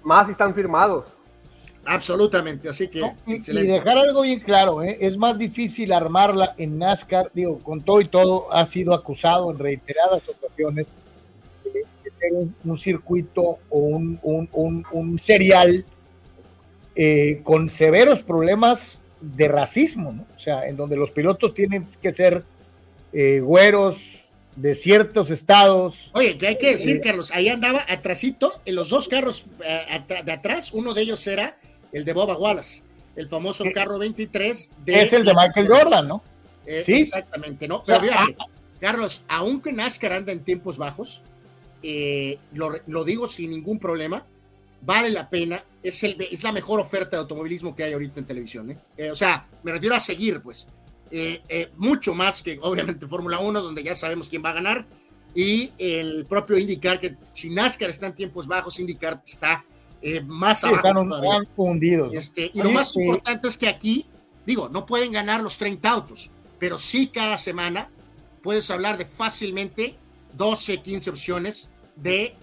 Más, 0.05 0.27
si 0.27 0.33
están 0.33 0.55
firmados. 0.55 1.07
Absolutamente, 1.85 2.69
así 2.69 2.89
que. 2.89 3.01
y, 3.27 3.39
dejar 3.39 3.97
algo 3.97 4.23
bien 4.23 4.41
claro, 4.41 4.83
es 4.83 5.17
más 5.17 5.39
difícil 5.39 5.93
armarla 5.93 6.55
en 6.59 6.79
NASCAR, 6.79 7.31
digo, 7.33 7.61
con 7.61 7.81
todo 7.81 8.01
y 8.03 8.09
todo, 8.09 8.53
ha 8.53 8.67
sido 8.67 8.93
acusado 8.93 9.51
en 9.51 9.59
reiteradas 9.59 10.29
ocasiones 10.29 10.89
un, 12.65 12.77
circuito 12.77 13.59
o 13.69 13.79
un, 13.79 14.19
un, 14.23 14.85
un 14.93 15.19
serial 15.19 15.85
eh, 17.01 17.43
con 17.45 17.71
severos 17.71 18.25
problemas 18.25 19.03
de 19.21 19.47
racismo, 19.47 20.13
¿no? 20.13 20.27
O 20.35 20.39
sea, 20.39 20.67
en 20.67 20.77
donde 20.77 20.97
los 20.97 21.13
pilotos 21.13 21.55
tienen 21.55 21.87
que 22.03 22.11
ser 22.11 22.43
eh, 23.13 23.39
güeros 23.39 24.29
de 24.57 24.75
ciertos 24.75 25.31
estados. 25.31 26.11
Oye, 26.15 26.37
que 26.37 26.49
hay 26.49 26.59
que 26.59 26.73
decir, 26.73 26.97
eh, 26.97 27.01
Carlos, 27.01 27.31
ahí 27.33 27.49
andaba 27.51 27.87
atrasito, 27.89 28.61
en 28.65 28.75
los 28.75 28.89
dos 28.89 29.07
carros 29.07 29.47
de 30.25 30.33
atrás, 30.33 30.73
uno 30.73 30.93
de 30.93 31.03
ellos 31.03 31.25
era 31.29 31.57
el 31.93 32.05
de 32.05 32.13
Boba 32.13 32.37
Wallace, 32.37 32.83
el 33.15 33.29
famoso 33.29 33.63
carro 33.73 34.01
23 34.01 34.73
de... 34.85 35.01
Es 35.01 35.13
el 35.13 35.25
de 35.25 35.35
Michael 35.35 35.69
Jordan, 35.69 36.09
¿no? 36.09 36.25
sí. 36.85 36.95
Exactamente, 36.95 37.69
¿no? 37.69 37.85
Pero 37.87 38.01
fíjate, 38.01 38.37
ah, 38.41 38.47
Carlos, 38.81 39.23
aunque 39.29 39.71
NASCAR 39.73 40.15
anda 40.15 40.33
en 40.33 40.43
tiempos 40.43 40.79
bajos, 40.79 41.23
eh, 41.83 42.39
lo, 42.55 43.05
digo 43.05 43.29
sin 43.29 43.51
ningún 43.51 43.79
problema, 43.79 44.25
vale 44.83 45.11
la 45.11 45.29
pena, 45.29 45.63
es, 45.83 46.03
el, 46.05 46.21
es 46.21 46.43
la 46.43 46.53
mejor 46.53 46.81
oferta 46.81 47.17
de 47.17 47.21
automovilismo 47.21 47.75
que 47.75 47.85
hay 47.85 47.93
ahorita 47.93 48.21
en 48.21 48.27
televisión. 48.27 48.71
¿eh? 48.71 48.79
Eh, 48.97 49.11
o 49.11 49.15
sea, 49.15 49.47
me 49.63 49.73
refiero 49.73 49.95
a 49.95 50.01
seguir, 50.01 50.41
pues. 50.41 50.67
Eh, 51.11 51.71
mucho 51.79 52.13
más 52.15 52.43
que 52.43 52.59
obviamente 52.61 53.07
Fórmula 53.07 53.39
1, 53.39 53.63
donde 53.63 53.83
ya 53.83 53.95
sabemos 53.95 54.29
quién 54.29 54.45
va 54.45 54.51
a 54.51 54.55
ganar, 54.55 54.87
y 55.35 55.73
el 55.79 56.27
propio 56.27 56.59
IndyCar, 56.59 57.01
que 57.01 57.17
si 57.33 57.49
NASCAR 57.51 57.91
está 57.91 58.07
en 58.07 58.15
tiempos 58.15 58.47
bajos, 58.47 58.79
IndyCar 58.79 59.23
está 59.25 59.65
más 60.27 60.65
abajo. 60.65 60.87
Están 60.87 61.49
hundidos. 61.57 62.15
Este, 62.15 62.51
y 62.53 62.63
lo 62.63 62.71
más 62.71 62.95
importante 62.95 63.49
es 63.49 63.57
que 63.57 63.69
aquí, 63.69 64.07
digo, 64.45 64.69
no 64.69 64.85
pueden 64.85 65.13
ganar 65.13 65.43
los 65.43 65.57
30 65.59 65.89
autos, 65.89 66.31
pero 66.59 66.77
sí 66.77 67.09
cada 67.09 67.39
semana 67.39 67.91
puedes 68.43 68.71
hablar 68.71 68.99
de 68.99 69.07
fácilmente 69.07 69.97
12, 70.35 70.83
15 70.83 71.11
opciones 71.11 71.71
de, 71.97 72.35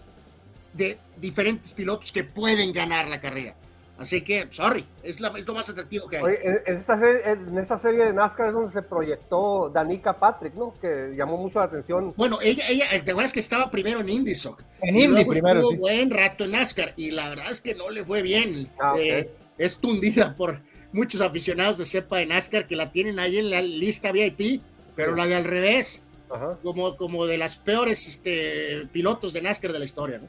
de 0.74 0.98
diferentes 1.18 1.74
pilotos 1.74 2.12
que 2.12 2.24
pueden 2.24 2.74
ganar 2.74 3.08
la 3.08 3.20
carrera. 3.20 3.56
Así 3.98 4.22
que, 4.22 4.48
sorry, 4.50 4.86
es, 5.04 5.22
lo 5.22 5.32
más 5.54 5.70
atractivo 5.70 6.08
que 6.08 6.18
hay. 6.18 6.24
en, 6.44 6.78
esta 6.78 7.80
serie, 7.80 8.06
de 8.06 8.14
NASCAR 8.14 8.48
es 8.48 8.54
donde 8.54 8.74
se 8.74 8.82
proyectó 8.82 9.70
Danica 9.70 10.20
Patrick, 10.20 10.54
¿no? 10.54 10.74
Que 10.82 11.14
llamó 11.16 11.38
mucho 11.38 11.60
la 11.60 11.66
atención. 11.66 12.14
Bueno, 12.18 12.40
ella, 12.42 12.66
ella, 12.68 12.86
¿te 13.04 13.12
acuerdas 13.12 13.32
que 13.32 13.40
estaba 13.40 13.72
primero 13.72 14.02
en 14.02 14.10
IndySoc? 14.10 14.62
En 14.82 14.98
Indy 14.98 15.24
primero. 15.24 15.62
Estuvo 15.62 15.78
buen 15.78 16.12
rato 16.12 16.44
en 16.44 16.52
NASCAR 16.52 16.94
y 16.98 17.12
la 17.12 17.30
verdad 17.30 17.50
es 17.50 17.62
que 17.62 17.74
no 17.74 17.90
le 17.90 18.04
fue 18.04 18.22
bien. 18.22 18.70
Ah, 18.82 18.96
eh, 19.00 19.32
es 19.58 19.78
tundida 19.78 20.36
por 20.36 20.60
muchos 20.92 21.22
aficionados 21.22 21.78
de 21.78 21.86
cepa 21.86 22.18
de 22.18 22.26
NASCAR 22.26 22.68
que 22.68 22.76
la 22.76 22.92
tienen 22.92 23.18
ahí 23.20 23.38
en 23.38 23.50
la 23.50 23.62
lista 23.62 24.12
VIP, 24.12 24.62
pero 24.98 25.16
la 25.16 25.26
de 25.26 25.36
al 25.36 25.46
revés. 25.46 26.04
Como, 26.64 26.98
como 26.98 27.26
de 27.26 27.38
las 27.38 27.58
peores 27.58 28.08
este, 28.08 28.88
pilotos 28.92 29.34
de 29.34 29.42
NASCAR 29.42 29.72
de 29.72 29.80
la 29.80 29.86
historia, 29.86 30.18
¿no? 30.18 30.28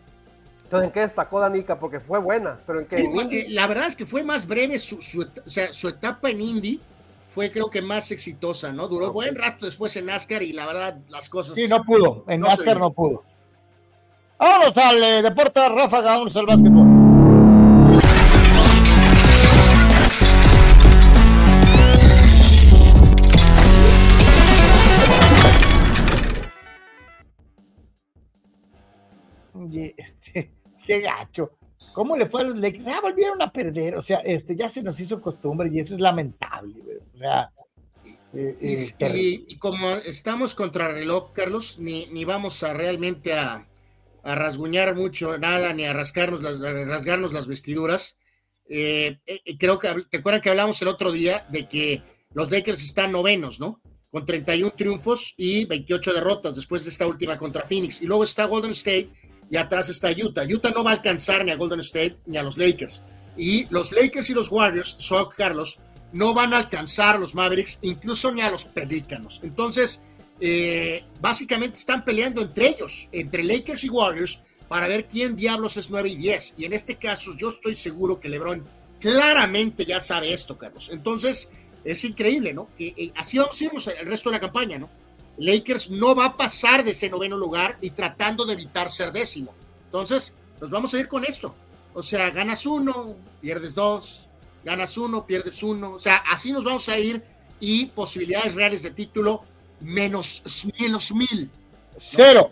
Entonces, 0.64 0.88
¿en 0.88 0.92
qué 0.92 1.00
destacó 1.00 1.40
Danica? 1.40 1.78
Porque 1.78 2.00
fue 2.00 2.18
buena, 2.18 2.58
pero 2.66 2.80
¿en 2.80 2.86
qué? 2.86 3.46
la 3.50 3.66
verdad 3.68 3.86
es 3.86 3.94
que 3.94 4.04
fue 4.04 4.24
más 4.24 4.46
breve 4.46 4.78
su, 4.78 4.96
o 4.96 5.50
sea, 5.50 5.72
su 5.72 5.88
etapa 5.88 6.28
en 6.30 6.40
Indy 6.40 6.80
fue 7.26 7.50
creo 7.50 7.70
que 7.70 7.82
más 7.82 8.10
exitosa, 8.10 8.72
¿no? 8.72 8.88
Duró 8.88 9.12
buen 9.12 9.36
rato 9.36 9.66
después 9.66 9.96
en 9.96 10.06
NASCAR 10.06 10.42
y 10.42 10.52
la 10.52 10.66
verdad 10.66 10.98
las 11.08 11.28
cosas... 11.28 11.54
Sí, 11.54 11.68
no 11.68 11.84
pudo, 11.84 12.24
en 12.28 12.40
NASCAR 12.40 12.78
no 12.78 12.92
pudo. 12.92 13.22
Vámonos 14.38 14.76
al 14.76 15.02
eh, 15.02 15.22
deporte 15.22 15.68
ráfaga, 15.68 16.14
al 16.14 16.46
básquetbol. 16.46 16.95
este, 29.96 30.50
qué 30.86 31.00
gacho. 31.00 31.52
¿Cómo 31.92 32.16
le 32.16 32.26
fue 32.26 32.42
a 32.42 32.44
los 32.44 32.58
Lakers? 32.58 32.88
Ah, 32.88 33.00
volvieron 33.02 33.40
a 33.40 33.52
perder. 33.52 33.96
O 33.96 34.02
sea, 34.02 34.18
este, 34.18 34.56
ya 34.56 34.68
se 34.68 34.82
nos 34.82 34.98
hizo 35.00 35.20
costumbre 35.20 35.70
y 35.72 35.78
eso 35.78 35.94
es 35.94 36.00
lamentable. 36.00 36.74
O 37.14 37.18
sea, 37.18 37.50
eh, 38.34 38.56
eh, 38.60 39.44
y, 39.48 39.56
como 39.58 39.88
estamos 39.90 40.54
contra 40.54 40.88
reloj, 40.88 41.32
Carlos, 41.32 41.78
ni, 41.78 42.06
ni 42.06 42.24
vamos 42.24 42.62
a 42.62 42.74
realmente 42.74 43.34
a, 43.34 43.66
a, 44.22 44.34
rasguñar 44.34 44.94
mucho 44.94 45.38
nada, 45.38 45.72
ni 45.72 45.84
a 45.84 45.92
rascarnos 45.92 46.42
las, 46.42 46.60
rasgarnos 46.60 47.32
las 47.32 47.46
vestiduras. 47.46 48.18
Eh, 48.68 49.20
creo 49.58 49.78
que, 49.78 49.88
¿te 50.10 50.18
acuerdas 50.18 50.42
que 50.42 50.50
hablamos 50.50 50.80
el 50.82 50.88
otro 50.88 51.12
día 51.12 51.46
de 51.50 51.68
que 51.68 52.02
los 52.34 52.50
Lakers 52.50 52.82
están 52.82 53.12
novenos, 53.12 53.60
¿no? 53.60 53.80
Con 54.10 54.26
31 54.26 54.74
triunfos 54.76 55.34
y 55.36 55.64
28 55.64 56.12
derrotas 56.12 56.56
después 56.56 56.84
de 56.84 56.90
esta 56.90 57.06
última 57.06 57.38
contra 57.38 57.64
Phoenix. 57.64 58.02
Y 58.02 58.06
luego 58.06 58.24
está 58.24 58.44
Golden 58.46 58.72
State 58.72 59.10
y 59.50 59.56
atrás 59.56 59.88
está 59.88 60.10
Utah. 60.10 60.44
Utah 60.44 60.70
no 60.70 60.84
va 60.84 60.90
a 60.90 60.94
alcanzar 60.94 61.44
ni 61.44 61.50
a 61.50 61.56
Golden 61.56 61.80
State 61.80 62.18
ni 62.26 62.36
a 62.36 62.42
los 62.42 62.56
Lakers. 62.56 63.02
Y 63.36 63.66
los 63.70 63.92
Lakers 63.92 64.30
y 64.30 64.34
los 64.34 64.50
Warriors, 64.50 64.96
son 64.98 65.28
Carlos, 65.36 65.78
no 66.12 66.34
van 66.34 66.54
a 66.54 66.58
alcanzar 66.58 67.16
a 67.16 67.18
los 67.18 67.34
Mavericks, 67.34 67.78
incluso 67.82 68.32
ni 68.32 68.40
a 68.40 68.50
los 68.50 68.64
Pelícanos. 68.64 69.40
Entonces, 69.42 70.02
eh, 70.40 71.04
básicamente 71.20 71.78
están 71.78 72.04
peleando 72.04 72.42
entre 72.42 72.68
ellos, 72.68 73.08
entre 73.12 73.44
Lakers 73.44 73.84
y 73.84 73.90
Warriors, 73.90 74.40
para 74.68 74.88
ver 74.88 75.06
quién 75.06 75.36
diablos 75.36 75.76
es 75.76 75.90
9 75.90 76.08
y 76.08 76.16
10. 76.16 76.54
Y 76.58 76.64
en 76.64 76.72
este 76.72 76.96
caso, 76.96 77.32
yo 77.36 77.48
estoy 77.48 77.74
seguro 77.74 78.18
que 78.18 78.28
LeBron 78.28 78.64
claramente 79.00 79.84
ya 79.84 80.00
sabe 80.00 80.32
esto, 80.32 80.58
Carlos. 80.58 80.88
Entonces, 80.90 81.50
es 81.84 82.04
increíble, 82.04 82.52
¿no? 82.52 82.68
Y, 82.78 83.12
así 83.16 83.38
vamos 83.38 83.60
a 83.60 83.64
irnos 83.64 83.88
el 83.88 84.06
resto 84.06 84.30
de 84.30 84.36
la 84.36 84.40
campaña, 84.40 84.78
¿no? 84.78 84.90
Lakers 85.38 85.90
no 85.90 86.14
va 86.14 86.26
a 86.26 86.36
pasar 86.36 86.84
de 86.84 86.92
ese 86.92 87.10
noveno 87.10 87.36
lugar 87.36 87.76
y 87.80 87.90
tratando 87.90 88.44
de 88.46 88.54
evitar 88.54 88.90
ser 88.90 89.12
décimo. 89.12 89.54
Entonces, 89.86 90.34
nos 90.60 90.70
vamos 90.70 90.94
a 90.94 90.98
ir 90.98 91.08
con 91.08 91.24
esto. 91.24 91.54
O 91.94 92.02
sea, 92.02 92.30
ganas 92.30 92.66
uno, 92.66 93.14
pierdes 93.40 93.74
dos, 93.74 94.28
ganas 94.64 94.96
uno, 94.98 95.26
pierdes 95.26 95.62
uno. 95.62 95.92
O 95.92 95.98
sea, 95.98 96.16
así 96.30 96.52
nos 96.52 96.64
vamos 96.64 96.88
a 96.88 96.98
ir 96.98 97.22
y 97.60 97.86
posibilidades 97.86 98.54
reales 98.54 98.82
de 98.82 98.90
título 98.90 99.42
menos, 99.80 100.42
menos 100.78 101.12
mil. 101.12 101.50
Cero. 101.96 102.50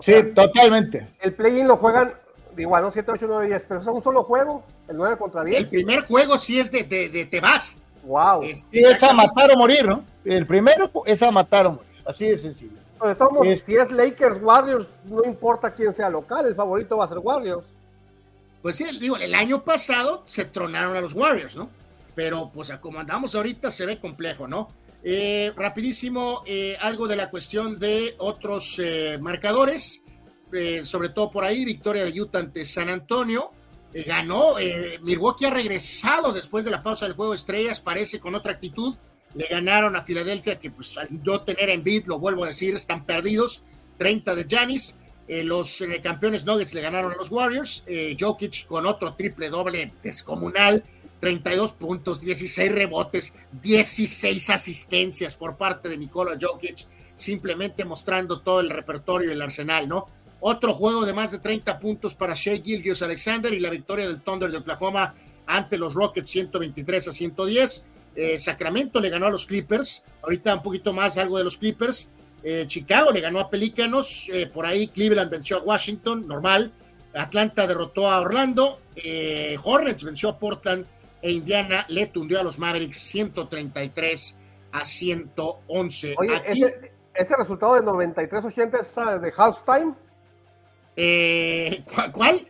Sí, 0.00 0.12
totalmente. 0.34 1.08
El 1.20 1.34
play-in 1.34 1.66
lo 1.66 1.76
juegan 1.76 2.14
igual, 2.56 2.82
¿no? 2.84 2.92
7, 2.92 3.12
8, 3.12 3.26
9, 3.28 3.46
10, 3.48 3.64
pero 3.68 3.80
es 3.80 3.86
un 3.86 4.02
solo 4.02 4.22
juego, 4.24 4.64
el 4.88 4.96
9 4.96 5.16
contra 5.18 5.44
10. 5.44 5.58
El 5.58 5.68
primer 5.68 6.06
juego 6.06 6.38
sí 6.38 6.58
es 6.58 6.70
de, 6.70 6.84
de, 6.84 7.26
te 7.26 7.40
vas. 7.40 7.76
Wow. 8.04 8.42
Es, 8.42 8.66
es 8.70 9.02
a 9.02 9.12
matar 9.12 9.50
o 9.50 9.56
morir, 9.56 9.86
¿no? 9.86 10.04
El 10.24 10.46
primero 10.46 10.90
es 11.06 11.22
a 11.22 11.30
matar 11.30 11.66
o 11.66 11.72
morir. 11.72 11.85
Así 12.06 12.26
de 12.26 12.36
sencillo. 12.36 12.78
si 13.56 13.76
es 13.76 13.90
Lakers, 13.90 14.40
Warriors, 14.40 14.86
no 15.04 15.24
importa 15.24 15.74
quién 15.74 15.94
sea 15.94 16.08
local, 16.08 16.46
el 16.46 16.54
favorito 16.54 16.96
va 16.96 17.06
a 17.06 17.08
ser 17.08 17.18
Warriors. 17.18 17.66
Pues 18.62 18.76
sí, 18.76 18.84
digo, 19.00 19.16
el 19.16 19.34
año 19.34 19.64
pasado 19.64 20.22
se 20.24 20.44
tronaron 20.44 20.96
a 20.96 21.00
los 21.00 21.12
Warriors, 21.12 21.56
¿no? 21.56 21.68
Pero 22.14 22.50
pues 22.52 22.72
como 22.80 22.98
andamos 22.98 23.34
ahorita 23.34 23.70
se 23.70 23.86
ve 23.86 24.00
complejo, 24.00 24.48
¿no? 24.48 24.68
Eh, 25.08 25.52
rapidísimo, 25.56 26.42
eh, 26.46 26.76
algo 26.80 27.06
de 27.06 27.14
la 27.14 27.30
cuestión 27.30 27.78
de 27.78 28.16
otros 28.18 28.80
eh, 28.80 29.18
marcadores, 29.20 30.02
sobre 30.82 31.10
todo 31.10 31.30
por 31.30 31.44
ahí, 31.44 31.64
victoria 31.64 32.04
de 32.04 32.20
Utah 32.20 32.38
ante 32.38 32.64
San 32.64 32.88
Antonio, 32.88 33.52
ganó, 34.06 34.54
Milwaukee 35.02 35.44
ha 35.44 35.50
regresado 35.50 36.32
después 36.32 36.64
de 36.64 36.70
la 36.70 36.82
pausa 36.82 37.04
del 37.04 37.14
juego 37.14 37.32
de 37.32 37.36
estrellas, 37.36 37.80
parece 37.80 38.18
con 38.18 38.34
otra 38.34 38.52
actitud, 38.52 38.96
le 39.36 39.46
ganaron 39.46 39.94
a 39.96 40.02
Filadelfia, 40.02 40.58
que 40.58 40.70
pues 40.70 40.96
al 40.96 41.08
no 41.22 41.42
tener 41.42 41.68
en 41.68 41.84
beat, 41.84 42.06
lo 42.06 42.18
vuelvo 42.18 42.44
a 42.44 42.48
decir, 42.48 42.74
están 42.74 43.04
perdidos, 43.04 43.62
30 43.98 44.34
de 44.34 44.46
Janis. 44.48 44.96
Eh, 45.28 45.42
los 45.42 45.80
eh, 45.82 46.00
campeones 46.02 46.46
Nuggets 46.46 46.72
le 46.72 46.80
ganaron 46.80 47.12
a 47.12 47.16
los 47.16 47.30
Warriors. 47.30 47.84
Eh, 47.86 48.16
Jokic 48.18 48.64
con 48.66 48.86
otro 48.86 49.14
triple 49.14 49.50
doble 49.50 49.92
descomunal, 50.02 50.82
32 51.20 51.74
puntos, 51.74 52.22
16 52.22 52.72
rebotes, 52.72 53.34
16 53.60 54.50
asistencias 54.50 55.36
por 55.36 55.58
parte 55.58 55.90
de 55.90 55.98
Nikola 55.98 56.38
Jokic, 56.40 56.86
simplemente 57.14 57.84
mostrando 57.84 58.40
todo 58.40 58.60
el 58.60 58.70
repertorio 58.70 59.28
del 59.28 59.42
arsenal, 59.42 59.86
¿no? 59.86 60.06
Otro 60.40 60.72
juego 60.72 61.04
de 61.04 61.12
más 61.12 61.30
de 61.30 61.40
30 61.40 61.78
puntos 61.78 62.14
para 62.14 62.34
Shea 62.34 62.62
Gilgios 62.62 63.02
Alexander 63.02 63.52
y 63.52 63.60
la 63.60 63.68
victoria 63.68 64.06
del 64.06 64.22
Thunder 64.22 64.50
de 64.50 64.58
Oklahoma 64.58 65.14
ante 65.46 65.76
los 65.76 65.92
Rockets 65.92 66.30
123 66.30 67.08
a 67.08 67.12
110. 67.12 67.84
Eh, 68.16 68.40
Sacramento 68.40 68.98
le 68.98 69.10
ganó 69.10 69.26
a 69.26 69.30
los 69.30 69.46
Clippers, 69.46 70.02
ahorita 70.22 70.54
un 70.54 70.62
poquito 70.62 70.94
más 70.94 71.18
algo 71.18 71.36
de 71.36 71.44
los 71.44 71.58
Clippers. 71.58 72.08
Eh, 72.42 72.64
Chicago 72.66 73.10
le 73.10 73.20
ganó 73.20 73.40
a 73.40 73.50
Pelícanos, 73.50 74.30
eh, 74.32 74.46
por 74.46 74.64
ahí 74.64 74.88
Cleveland 74.88 75.30
venció 75.30 75.58
a 75.58 75.60
Washington, 75.60 76.26
normal. 76.26 76.72
Atlanta 77.14 77.66
derrotó 77.66 78.10
a 78.10 78.20
Orlando, 78.20 78.80
Hornets 79.62 80.04
venció 80.04 80.30
a 80.30 80.38
Portland 80.38 80.86
e 81.22 81.32
Indiana 81.32 81.86
le 81.88 82.06
tundió 82.06 82.40
a 82.40 82.42
los 82.42 82.58
Mavericks 82.58 82.98
133 82.98 84.36
a 84.72 84.84
111. 84.84 86.14
Oye, 86.18 86.42
ese, 87.14 87.36
resultado 87.38 87.74
de 87.74 87.80
93-80 87.80 88.80
es 88.80 89.20
de 89.22 89.32
halftime. 89.34 89.94
¿Cuál? 92.12 92.46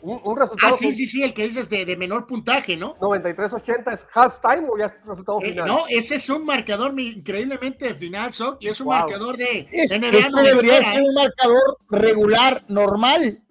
Un, 0.00 0.36
resultado. 0.36 0.72
Ah, 0.72 0.76
sí, 0.76 0.92
sí, 0.92 1.06
sí, 1.06 1.22
el 1.22 1.34
que 1.34 1.42
dices 1.42 1.68
de, 1.68 1.84
de 1.84 1.96
menor 1.96 2.26
puntaje, 2.26 2.76
¿no? 2.76 2.96
93-80 2.98 3.94
es 3.94 4.06
halftime 4.14 4.68
o 4.68 4.78
ya 4.78 4.86
es 4.86 4.92
resultado 5.04 5.40
eh, 5.42 5.50
final. 5.50 5.66
no, 5.66 5.84
ese 5.88 6.14
es 6.14 6.30
un 6.30 6.44
marcador 6.44 6.98
increíbmente 6.98 7.86
de 7.86 7.94
final, 7.94 8.32
Sock, 8.32 8.58
y 8.60 8.68
es 8.68 8.80
un 8.80 8.88
marcador 8.88 9.36
de 9.36 9.66
es, 9.72 9.90
NBA. 9.90 10.18
Ese 10.18 10.42
debería 10.42 10.84
ser 10.84 11.02
un 11.02 11.14
marcador 11.14 11.78
regular, 11.90 12.64
normal, 12.68 13.42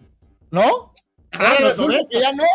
¿no? 0.52 0.94
Ah, 1.34 1.56
los 1.60 1.76
que 1.76 2.20
ya 2.20 2.32
no. 2.34 2.46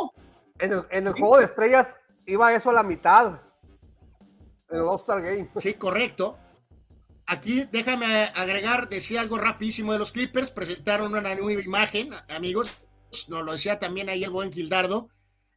En 0.59 0.73
el, 0.73 0.85
en 0.91 1.07
el 1.07 1.13
juego 1.13 1.39
de 1.39 1.45
estrellas 1.45 1.95
iba 2.27 2.55
eso 2.55 2.71
a 2.71 2.73
la 2.73 2.83
mitad. 2.83 3.41
En 4.71 4.79
el 4.79 4.83
All-Star 4.83 5.21
Game. 5.21 5.51
Sí, 5.57 5.75
correcto. 5.75 6.39
Aquí 7.27 7.69
déjame 7.71 8.07
agregar, 8.35 8.89
decía 8.89 9.21
algo 9.21 9.39
rapidísimo 9.39 9.93
de 9.93 9.99
los 9.99 10.13
Clippers, 10.13 10.51
presentaron 10.51 11.15
una 11.15 11.35
nueva 11.35 11.63
imagen, 11.63 12.11
amigos 12.35 12.85
nos 13.29 13.45
lo 13.45 13.53
decía 13.53 13.79
también 13.79 14.09
ahí 14.09 14.25
el 14.25 14.31
buen 14.31 14.53
Gildardo 14.53 15.09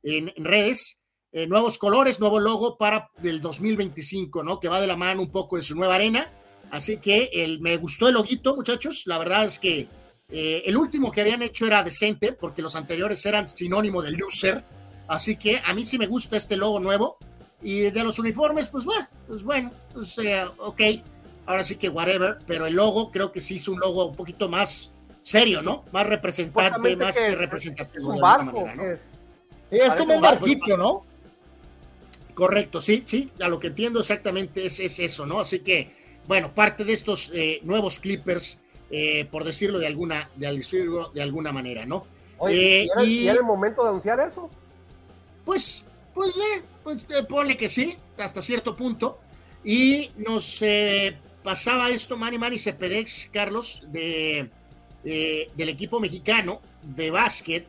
en, 0.04 0.32
redes, 0.38 1.02
eh, 1.32 1.48
nuevos 1.48 1.78
colores, 1.78 2.20
nuevo 2.20 2.40
logo 2.40 2.78
para 2.78 3.10
el 3.24 3.42
2025, 3.42 4.44
¿no? 4.44 4.60
Que 4.60 4.70
va 4.70 4.82
de 4.82 4.88
la 4.88 4.98
mano 4.98 5.22
un 5.22 5.32
poco 5.32 5.58
de 5.58 5.64
su 5.64 5.76
nueva 5.76 5.96
arena. 5.96 6.32
Así 6.72 6.98
que 6.98 7.30
el, 7.34 7.60
me 7.62 7.78
gustó 7.78 8.08
el 8.08 8.16
loguito, 8.16 8.56
muchachos. 8.56 9.04
La 9.06 9.18
verdad 9.18 9.46
es 9.46 9.60
que 9.60 9.88
Eh, 10.30 10.64
el 10.66 10.76
último 10.76 11.12
que 11.12 11.22
habían 11.22 11.44
hecho 11.44 11.68
era 11.68 11.84
decente, 11.84 12.34
porque 12.34 12.64
los 12.64 12.76
anteriores 12.76 13.24
eran 13.28 13.48
sinónimo 13.48 14.02
de 14.02 14.12
loser. 14.12 14.64
Así 15.08 15.36
que 15.38 15.62
a 15.64 15.74
mí 15.76 15.86
sí 15.86 16.00
me 16.00 16.08
gusta 16.08 16.36
este 16.36 16.58
logo 16.58 16.80
nuevo. 16.80 17.18
Y 17.62 17.92
de 17.92 18.04
los 18.04 18.18
uniformes, 18.18 18.70
pues 18.70 18.86
bueno, 18.86 19.08
pues 19.28 19.44
bueno, 19.44 19.72
pues, 19.94 20.18
eh, 20.18 20.44
ok. 20.58 20.82
Ahora 21.46 21.64
sí 21.64 21.76
que 21.76 21.90
whatever, 21.90 22.40
pero 22.48 22.66
el 22.66 22.74
logo 22.74 23.12
creo 23.12 23.32
que 23.32 23.40
sí 23.40 23.58
es 23.58 23.68
un 23.68 23.80
logo 23.80 24.08
un 24.08 24.16
poquito 24.16 24.50
más 24.50 24.92
serio, 25.26 25.64
¿no? 25.64 25.84
Más 25.92 26.06
representante, 26.06 26.96
más 26.96 27.18
representativo. 27.36 28.12
Es 28.12 28.16
un 28.16 28.22
barco, 28.22 28.70
¿no? 28.76 28.84
Es, 28.84 29.00
es 29.72 29.96
como 29.96 30.14
un 30.14 30.22
barquito, 30.22 30.78
¿no? 30.78 31.04
Correcto, 32.36 32.80
sí, 32.80 33.02
sí, 33.06 33.32
a 33.42 33.48
lo 33.48 33.60
que 33.60 33.68
entiendo 33.68 34.00
exactamente 34.00 34.68
es, 34.68 34.80
es 34.80 35.00
eso, 35.00 35.26
¿no? 35.26 35.40
Así 35.40 35.60
que, 35.60 35.96
bueno, 36.28 36.54
parte 36.54 36.84
de 36.84 36.94
estos 36.94 37.32
eh, 37.34 37.60
nuevos 37.64 37.98
Clippers, 37.98 38.60
eh, 38.92 39.26
por 39.26 39.44
decirlo 39.44 39.80
de 39.80 39.88
alguna, 39.88 40.30
de, 40.36 41.10
de 41.14 41.22
alguna 41.22 41.52
manera, 41.52 41.86
¿no? 41.88 42.06
Oye, 42.38 42.84
eh, 42.84 42.88
¿y, 43.04 43.28
era, 43.28 43.40
el 43.40 43.44
momento 43.44 43.82
de 43.84 43.90
anunciar 43.90 44.20
eso? 44.20 44.50
Pues, 45.44 45.86
pues, 46.14 46.36
eh, 46.36 46.62
pues 46.84 47.06
ponle 47.28 47.58
que 47.58 47.70
sí, 47.70 47.98
hasta 48.20 48.44
cierto 48.44 48.76
punto. 48.76 49.18
Y 49.64 50.12
nos 50.18 50.64
pasaba 51.42 51.90
esto, 51.90 52.16
Manny 52.16 52.38
Manny 52.38 52.60
Cepedex, 52.60 53.30
Carlos, 53.34 53.88
de, 53.88 54.52
del 55.06 55.70
equipo 55.70 56.00
mexicano 56.00 56.62
de 56.82 57.12
básquet, 57.12 57.68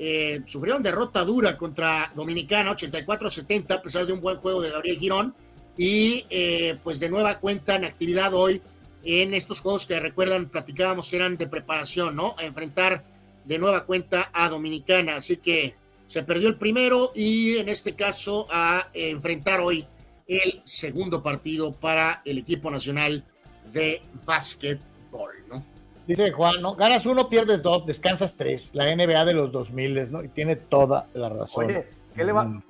eh, 0.00 0.42
sufrieron 0.46 0.80
derrota 0.80 1.24
dura 1.24 1.58
contra 1.58 2.12
Dominicana 2.14 2.70
84-70 2.70 3.74
a 3.74 3.82
pesar 3.82 4.06
de 4.06 4.12
un 4.12 4.20
buen 4.20 4.36
juego 4.36 4.62
de 4.62 4.70
Gabriel 4.70 4.96
Girón 4.96 5.34
y 5.76 6.24
eh, 6.30 6.78
pues 6.84 7.00
de 7.00 7.08
nueva 7.08 7.40
cuenta 7.40 7.74
en 7.74 7.84
actividad 7.84 8.32
hoy 8.32 8.62
en 9.02 9.34
estos 9.34 9.60
juegos 9.60 9.86
que 9.86 9.98
recuerdan 9.98 10.50
platicábamos 10.50 11.12
eran 11.12 11.36
de 11.36 11.48
preparación, 11.48 12.14
¿no? 12.14 12.36
A 12.38 12.44
enfrentar 12.44 13.04
de 13.44 13.58
nueva 13.58 13.86
cuenta 13.86 14.30
a 14.32 14.48
Dominicana, 14.48 15.16
así 15.16 15.38
que 15.38 15.74
se 16.06 16.22
perdió 16.22 16.46
el 16.48 16.58
primero 16.58 17.10
y 17.14 17.56
en 17.56 17.68
este 17.68 17.96
caso 17.96 18.46
a 18.50 18.90
enfrentar 18.92 19.60
hoy 19.60 19.84
el 20.28 20.60
segundo 20.62 21.24
partido 21.24 21.72
para 21.72 22.22
el 22.24 22.38
equipo 22.38 22.70
nacional 22.70 23.24
de 23.72 24.02
básquetbol, 24.24 25.32
¿no? 25.48 25.77
Dice 26.08 26.32
Juan, 26.32 26.62
¿no? 26.62 26.74
Ganas 26.74 27.04
uno, 27.04 27.28
pierdes 27.28 27.62
dos, 27.62 27.84
descansas 27.84 28.34
tres. 28.34 28.70
La 28.72 28.86
NBA 28.96 29.26
de 29.26 29.34
los 29.34 29.52
2000, 29.52 30.10
¿no? 30.10 30.24
Y 30.24 30.28
tiene 30.28 30.56
toda 30.56 31.06
la 31.12 31.28
razón. 31.28 31.66
Oye, 31.66 31.86
¿qué, 32.16 32.24
le 32.24 32.32
va, 32.32 32.44
mm. 32.44 32.62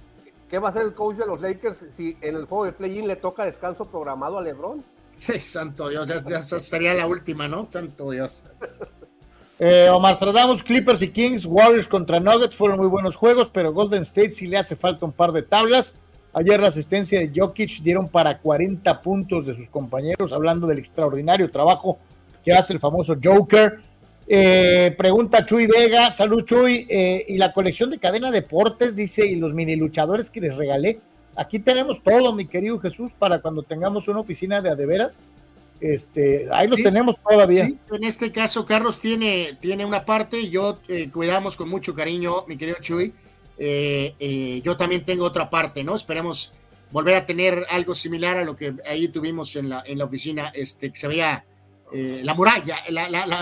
¿qué 0.51 0.59
va 0.59 0.67
a 0.67 0.71
hacer 0.73 0.83
el 0.83 0.93
coach 0.93 1.19
de 1.19 1.27
los 1.27 1.41
Lakers 1.41 1.85
si 1.97 2.17
en 2.21 2.35
el 2.35 2.47
juego 2.47 2.65
de 2.65 2.73
play-in 2.73 3.07
le 3.07 3.15
toca 3.15 3.45
descanso 3.45 3.87
programado 3.87 4.39
a 4.39 4.43
LeBron? 4.43 4.83
Sí, 5.15 5.39
santo 5.39 5.89
Dios, 5.89 6.09
ya, 6.09 6.41
sería 6.43 6.95
la 6.95 7.07
última, 7.07 7.47
¿no? 7.47 7.65
Santo 7.71 8.11
Dios. 8.11 8.43
Eh, 9.61 9.89
Omar 9.89 10.17
Stradamus, 10.17 10.63
Clippers 10.65 11.03
y 11.03 11.11
Kings, 11.11 11.45
Warriors 11.45 11.87
contra 11.87 12.19
Nuggets 12.19 12.57
fueron 12.57 12.79
muy 12.79 12.89
buenos 12.89 13.15
juegos, 13.15 13.51
pero 13.53 13.73
Golden 13.73 14.03
State 14.03 14.33
sí 14.33 14.49
le 14.49 14.59
hace 14.59 14.75
falta 14.75 15.05
un 15.05 15.13
par 15.13 15.31
de 15.31 15.43
tablas. 15.43 15.95
Ayer 16.33 16.61
la 16.61 16.69
asistencia 16.69 17.21
de 17.21 17.33
Jokic 17.35 17.83
dieron 17.83 18.09
para 18.09 18.39
40 18.39 19.01
puntos 19.01 19.47
de 19.47 19.55
sus 19.55 19.69
compañeros, 19.69 20.33
hablando 20.33 20.67
del 20.67 20.79
extraordinario 20.79 21.51
trabajo 21.51 21.99
que 22.49 22.55
hace 22.55 22.73
el 22.73 22.81
famoso 22.81 23.15
Joker. 23.23 23.79
Eh, 24.27 24.95
pregunta 24.97 25.45
Chuy 25.45 25.67
Vega, 25.67 26.15
salud 26.15 26.47
Chuy, 26.47 26.87
eh, 26.89 27.27
y 27.29 27.37
la 27.37 27.53
colección 27.53 27.91
de 27.91 27.99
cadena 27.99 28.31
deportes, 28.31 28.97
dice, 28.97 29.27
y 29.27 29.37
los 29.37 29.53
mini 29.53 29.77
luchadores 29.77 30.31
que 30.31 30.41
les 30.41 30.57
regalé. 30.57 30.99
Aquí 31.37 31.59
tenemos 31.59 32.03
todo, 32.03 32.35
mi 32.35 32.47
querido 32.47 32.79
Jesús, 32.79 33.13
para 33.19 33.43
cuando 33.43 33.65
tengamos 33.65 34.09
una 34.09 34.21
oficina 34.21 34.63
de 34.63 34.71
adeveras. 34.71 35.21
Este, 35.79 36.49
ahí 36.51 36.69
los 36.69 36.83
tenemos 36.83 37.17
todavía. 37.23 37.67
Sí, 37.67 37.79
en 37.93 38.05
este 38.05 38.33
caso, 38.33 38.65
Carlos 38.65 38.99
tiene, 38.99 39.59
tiene 39.61 39.85
una 39.85 40.07
parte 40.07 40.41
y 40.41 40.49
yo 40.49 40.79
eh, 40.89 41.11
cuidamos 41.11 41.55
con 41.55 41.69
mucho 41.69 41.95
cariño, 41.95 42.47
mi 42.49 42.57
querido 42.57 42.79
Chuy. 42.81 43.13
yo 44.65 44.77
también 44.79 45.05
tengo 45.05 45.27
otra 45.27 45.51
parte, 45.51 45.85
¿no? 45.85 45.95
Esperemos 45.95 46.55
volver 46.93 47.17
a 47.17 47.27
tener 47.27 47.67
algo 47.69 47.95
similar 47.95 48.39
a 48.39 48.45
lo 48.45 48.57
que 48.57 48.75
ahí 48.87 49.09
tuvimos 49.09 49.55
en 49.57 49.69
la, 49.69 49.83
en 49.87 49.99
la 49.99 50.07
oficina, 50.07 50.51
este, 50.55 50.91
que 50.91 50.99
se 50.99 51.09
veía 51.09 51.45
eh, 51.93 52.21
la 52.25 52.35
muralla, 52.35 52.77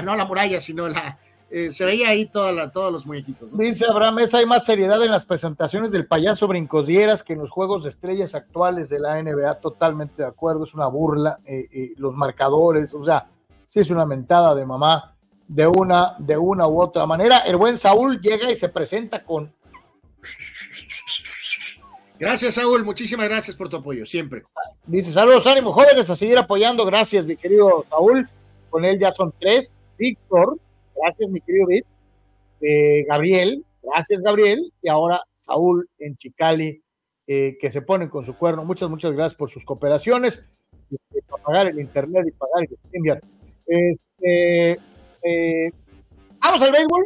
no 0.03 0.17
la 0.17 0.25
muralla, 0.25 0.61
sino 0.61 0.89
la, 0.89 1.19
eh, 1.49 1.71
se 1.71 1.85
veía 1.85 2.09
ahí 2.09 2.27
toda 2.27 2.73
todos 2.73 2.93
los 2.93 3.07
muñequitos. 3.07 3.57
Dice 3.57 3.87
Abraham, 3.87 4.19
es 4.21 4.35
hay 4.35 4.47
más 4.47 4.65
seriedad 4.65 5.03
en 5.03 5.11
las 5.11 5.25
presentaciones 5.25 5.93
del 5.93 6.07
payaso 6.07 6.49
Brincosieras 6.49 7.23
que 7.23 7.35
en 7.35 7.39
los 7.39 7.51
juegos 7.51 7.85
de 7.85 7.91
estrellas 7.91 8.35
actuales 8.35 8.89
de 8.89 8.99
la 8.99 9.23
NBA, 9.23 9.61
totalmente 9.61 10.23
de 10.23 10.29
acuerdo, 10.29 10.65
es 10.65 10.75
una 10.75 10.89
burla, 10.89 11.39
eh, 11.45 11.93
los 11.97 12.15
marcadores, 12.15 12.93
o 12.95 13.05
sea, 13.05 13.29
sí 13.69 13.81
es 13.81 13.91
una 13.91 14.07
mentada 14.07 14.55
de 14.55 14.67
mamá 14.67 15.17
de 15.49 15.67
una, 15.67 16.17
de 16.19 16.37
una 16.37 16.67
u 16.67 16.81
otra 16.81 17.07
manera. 17.07 17.39
El 17.39 17.57
buen 17.57 17.77
Saúl 17.79 18.21
llega 18.21 18.51
y 18.51 18.57
se 18.57 18.69
presenta 18.69 19.25
con... 19.25 19.55
Gracias, 22.19 22.55
Saúl, 22.55 22.85
muchísimas 22.85 23.29
gracias 23.29 23.55
por 23.55 23.69
tu 23.69 23.77
apoyo, 23.77 24.07
siempre. 24.07 24.43
Dice, 24.87 25.13
saludos, 25.13 25.47
ánimo, 25.47 25.73
jóvenes, 25.73 26.09
a 26.09 26.17
seguir 26.17 26.39
apoyando, 26.39 26.85
gracias, 26.85 27.27
mi 27.27 27.37
querido 27.37 27.85
Saúl 27.89 28.29
con 28.77 28.85
él 28.85 28.99
ya 28.99 29.11
son 29.11 29.33
tres. 29.41 29.75
Víctor, 29.97 30.59
gracias 30.95 31.31
mi 31.31 31.41
querido 31.41 31.67
Vic. 31.69 31.87
Eh, 32.61 33.07
Gabriel, 33.09 33.65
gracias 33.83 34.21
Gabriel. 34.21 34.71
Y 34.83 34.91
ahora 34.91 35.19
Saúl 35.39 35.89
en 35.99 36.15
Chicali, 36.19 36.83
eh, 37.27 37.57
que 37.59 37.71
se 37.71 37.81
ponen 37.81 38.11
con 38.11 38.27
su 38.27 38.37
cuerno. 38.37 38.67
Muchas, 38.67 38.91
muchas 38.91 39.13
gracias 39.13 39.35
por 39.35 39.49
sus 39.49 39.65
cooperaciones. 39.65 40.45
Este, 40.91 41.23
para 41.27 41.43
pagar 41.43 41.69
el 41.69 41.81
internet 41.81 42.27
y 42.29 42.33
pagar 42.33 42.65
el 42.69 42.77
stream. 42.77 43.19
Este, 43.67 44.73
eh, 45.23 45.71
vamos 46.43 46.61
al 46.61 46.73
béisbol. 46.73 47.05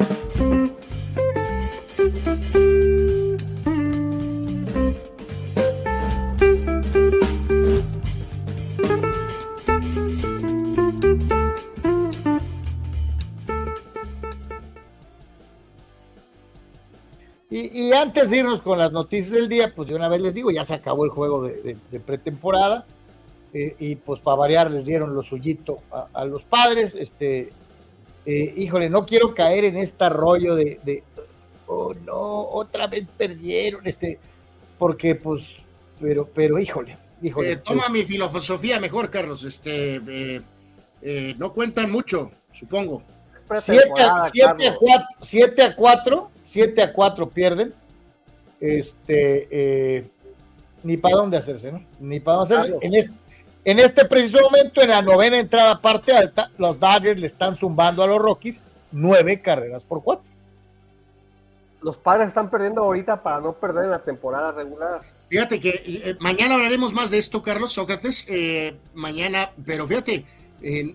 Y, 17.53 17.93
antes 17.93 18.31
de 18.31 18.39
irnos 18.39 18.63
con 18.63 18.79
las 18.79 18.93
noticias 18.93 19.33
del 19.33 19.49
día, 19.49 19.75
pues 19.75 19.89
de 19.89 19.97
una 19.97 20.09
vez 20.09 20.21
les 20.21 20.35
digo, 20.35 20.53
ya 20.53 20.65
se 20.65 20.75
acabó 20.75 21.05
el 21.05 21.11
juego 21.11 21.43
de, 21.43 21.77
pretemporada. 22.07 22.87
Eh, 23.53 23.75
y 23.81 23.97
pues 23.97 24.21
para 24.21 24.37
variar 24.37 24.71
les 24.71 24.87
dieron 24.87 25.13
lo 25.13 25.23
suyito 25.25 25.79
a, 26.15 26.25
los 26.25 26.45
padres. 26.45 26.95
Este, 26.95 27.51
eh, 28.25 28.55
híjole, 28.57 28.89
no 28.89 29.05
quiero 29.05 29.35
caer 29.35 29.65
en 29.65 29.79
este 29.79 30.09
rollo 30.09 30.55
de, 30.55 31.03
oh 31.67 31.93
no, 32.07 32.49
otra 32.51 32.87
vez 32.87 33.09
perdieron, 33.09 33.85
este, 33.85 34.21
porque 34.79 35.17
pues, 35.17 35.43
pero, 36.01 36.29
pero 36.33 36.57
híjole, 36.61 36.99
híjole. 37.21 37.51
Eh, 37.51 37.57
toma 37.57 37.89
mi 37.89 38.05
filosofía 38.05 38.79
mejor, 38.79 39.11
Carlos, 39.11 39.43
este, 39.43 40.41
no 41.37 41.53
cuentan 41.53 41.91
mucho, 41.91 42.31
supongo. 42.53 43.03
7 45.21 45.63
a 45.63 45.75
4 45.75 46.31
7 46.51 46.83
a 46.83 46.93
4 46.93 47.31
pierden. 47.31 47.73
Este, 48.61 49.49
eh, 49.51 50.11
ni 50.83 50.97
para 50.97 51.17
dónde 51.17 51.37
hacerse, 51.37 51.71
¿no? 51.71 51.85
Ni 52.01 52.19
para 52.19 52.39
dónde 52.39 52.55
hacerse. 52.57 52.79
En, 52.83 52.95
este, 52.95 53.13
en 53.65 53.79
este 53.79 54.05
preciso 54.05 54.41
momento, 54.43 54.83
en 54.83 54.91
la 54.91 55.01
novena 55.01 55.39
entrada 55.39 55.81
parte 55.81 56.13
alta, 56.13 56.51
los 56.59 56.79
Dodgers 56.81 57.21
le 57.21 57.27
están 57.27 57.55
zumbando 57.55 58.03
a 58.03 58.09
los 58.09 58.19
Rockies 58.19 58.63
nueve 58.91 59.41
carreras 59.41 59.85
por 59.85 60.03
cuatro. 60.03 60.25
Los 61.83 61.97
padres 61.97 62.29
están 62.29 62.51
perdiendo 62.51 62.83
ahorita 62.83 63.23
para 63.23 63.41
no 63.41 63.53
perder 63.53 63.85
en 63.85 63.93
la 63.93 64.01
temporada 64.01 64.51
regular. 64.51 65.03
Fíjate 65.29 65.61
que 65.61 65.71
eh, 65.71 66.17
mañana 66.19 66.57
hablaremos 66.57 66.93
más 66.93 67.13
de 67.13 67.19
esto, 67.19 67.43
Carlos 67.43 67.73
Sócrates. 67.73 68.27
Eh, 68.29 68.77
mañana, 68.95 69.53
pero 69.65 69.87
fíjate, 69.87 70.27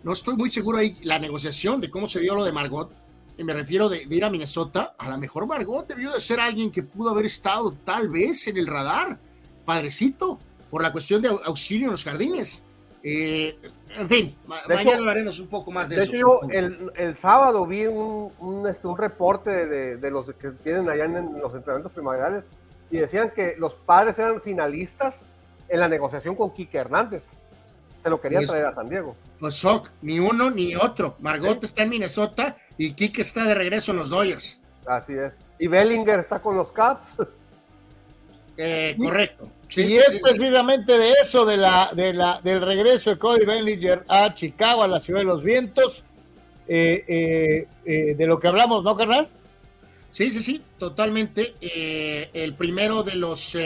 no 0.03 0.11
estoy 0.11 0.35
muy 0.35 0.51
seguro 0.51 0.79
ahí 0.79 0.97
la 1.03 1.17
negociación 1.17 1.79
de 1.79 1.89
cómo 1.89 2.07
se 2.07 2.19
dio 2.19 2.35
lo 2.35 2.43
de 2.43 2.51
Margot 2.51 2.91
y 3.37 3.43
me 3.43 3.53
refiero 3.53 3.89
de, 3.89 4.05
ir 4.09 4.23
a 4.23 4.29
Minnesota, 4.29 4.95
a 4.97 5.09
lo 5.09 5.17
mejor 5.17 5.45
Margot 5.47 5.87
debió 5.87 6.13
de 6.13 6.19
ser 6.19 6.39
alguien 6.39 6.71
que 6.71 6.83
pudo 6.83 7.09
haber 7.09 7.25
estado 7.25 7.73
tal 7.83 8.09
vez 8.09 8.47
en 8.47 8.57
el 8.57 8.67
radar, 8.67 9.17
padrecito, 9.65 10.39
por 10.69 10.81
la 10.81 10.91
cuestión 10.91 11.21
de 11.21 11.29
auxilio 11.45 11.87
en 11.87 11.91
los 11.91 12.03
jardines. 12.03 12.65
Eh, 13.03 13.57
en 13.97 14.09
fin, 14.09 14.35
mañana 14.67 14.97
hablaremos 14.97 15.39
un 15.39 15.47
poco 15.47 15.71
más 15.71 15.89
de, 15.89 15.99
eso. 15.99 16.11
Hecho, 16.11 16.41
el, 16.49 16.91
el, 16.95 17.17
sábado 17.19 17.65
vi 17.65 17.85
un, 17.85 18.31
un, 18.39 18.67
este, 18.67 18.87
un 18.87 18.97
reporte 18.97 19.67
de, 19.67 19.97
de, 19.97 20.11
los 20.11 20.25
que 20.33 20.51
tienen 20.51 20.89
allá 20.89 21.05
en, 21.05 21.39
los 21.39 21.53
entrenamientos 21.53 21.91
primaverales 21.91 22.45
y 22.89 22.97
decían 22.97 23.31
que 23.35 23.55
los 23.57 23.75
padres 23.75 24.17
eran 24.17 24.41
finalistas 24.41 25.17
en 25.69 25.79
la 25.79 25.87
negociación 25.87 26.35
con 26.35 26.51
Quique 26.51 26.77
Hernández. 26.77 27.25
Se 28.05 28.11
lo 28.11 28.21
querían 28.21 28.45
traer 28.45 28.67
a 28.67 28.75
San 28.75 28.87
Diego. 28.87 29.15
Pues 29.39 29.55
Sock, 29.55 29.89
ni 30.03 30.19
uno 30.19 30.51
ni 30.51 30.75
otro. 30.75 31.15
Margot 31.21 31.63
está 31.63 31.81
en 31.81 31.89
Minnesota 31.89 32.55
y 32.77 32.93
Kike 32.93 33.23
está 33.23 33.45
de 33.45 33.55
regreso 33.55 33.93
en 33.93 33.97
los 33.97 34.11
Dodgers. 34.11 34.61
Así 34.85 35.13
es. 35.13 35.31
Y 35.57 35.65
Bellinger 35.65 36.19
está 36.19 36.39
con 36.39 36.55
los 36.55 36.71
Caps. 36.71 37.07
Eh, 38.57 38.95
correcto. 38.97 39.51
y 39.75 39.97
es 39.97 40.15
precisamente 40.23 40.97
de 40.97 41.11
eso, 41.21 41.45
de 41.45 41.57
la, 41.57 41.89
de 41.93 42.13
la, 42.13 42.39
del 42.41 42.61
regreso 42.61 43.09
de 43.09 43.17
Cody 43.17 43.43
Bellinger 43.43 44.05
a 44.07 44.33
Chicago, 44.33 44.83
a 44.83 44.87
la 44.87 45.01
ciudad 45.01 45.19
de 45.19 45.25
los 45.25 45.43
vientos, 45.43 46.05
eh, 46.65 47.67
eh, 47.83 48.15
de 48.15 48.27
lo 48.27 48.39
que 48.39 48.47
hablamos, 48.47 48.85
¿no, 48.85 48.95
carnal? 48.95 49.27
Sí, 50.09 50.31
sí, 50.31 50.41
sí, 50.41 50.61
totalmente. 50.77 51.55
el 51.59 52.53
primero 52.53 53.03
de 53.03 53.15
los 53.15 53.57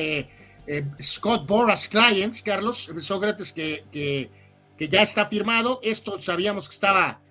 Scott 1.01 1.47
Boras 1.47 1.87
Clients, 1.87 2.41
Carlos 2.41 2.91
Sócrates, 2.99 3.51
que, 3.51 3.85
que, 3.91 4.87
ya 4.87 5.01
está 5.01 5.25
firmado. 5.25 5.79
Esto 5.83 6.19
sabíamos 6.19 6.69
que 6.69 6.75
estaba 6.75 7.21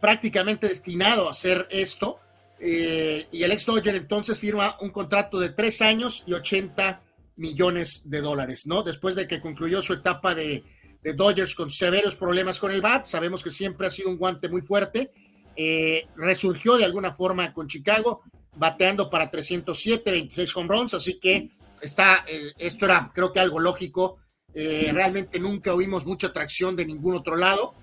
prácticamente 0.00 0.68
destinado 0.68 1.28
a 1.28 1.30
hacer 1.30 1.66
esto. 1.70 2.18
y 2.60 3.42
el 3.42 3.52
ex 3.52 3.66
Dodger 3.66 3.94
entonces 3.94 4.38
firma 4.38 4.76
un 4.80 4.90
contrato 4.90 5.38
de 5.38 5.50
tres 5.50 5.80
años 5.82 6.24
y 6.26 6.32
80 6.32 7.02
millones 7.36 8.02
de 8.06 8.20
dólares, 8.20 8.66
¿no? 8.66 8.82
Después 8.82 9.14
de 9.14 9.26
que 9.26 9.40
concluyó 9.40 9.82
su 9.82 9.92
etapa 9.92 10.34
de, 10.34 10.64
de 11.02 11.12
Dodgers 11.12 11.54
con 11.54 11.70
severos 11.70 12.16
problemas 12.16 12.58
con 12.58 12.72
el 12.72 12.80
bat, 12.80 13.06
sabemos 13.06 13.44
que 13.44 13.50
siempre 13.50 13.86
ha 13.86 13.90
sido 13.90 14.10
un 14.10 14.16
guante 14.16 14.48
muy 14.48 14.62
fuerte, 14.62 15.12
eh, 15.54 16.06
resurgió 16.16 16.76
de 16.76 16.84
alguna 16.84 17.12
forma 17.12 17.52
con 17.52 17.68
Chicago, 17.68 18.22
bateando 18.56 19.08
para 19.08 19.30
307, 19.30 20.10
26 20.10 20.56
home 20.56 20.68
runs, 20.68 20.94
así 20.94 21.20
que 21.20 21.50
está, 21.82 22.24
eh, 22.28 22.52
esto 22.58 22.84
era 22.84 23.10
creo 23.14 23.32
que 23.32 23.40
algo 23.40 23.60
lógico, 23.60 24.18
eh, 24.54 24.90
realmente 24.92 25.38
nunca 25.38 25.74
oímos 25.74 26.06
mucha 26.06 26.28
atracción 26.28 26.76
de 26.76 26.86
ningún 26.86 27.14
otro 27.14 27.36
lado, 27.36 27.74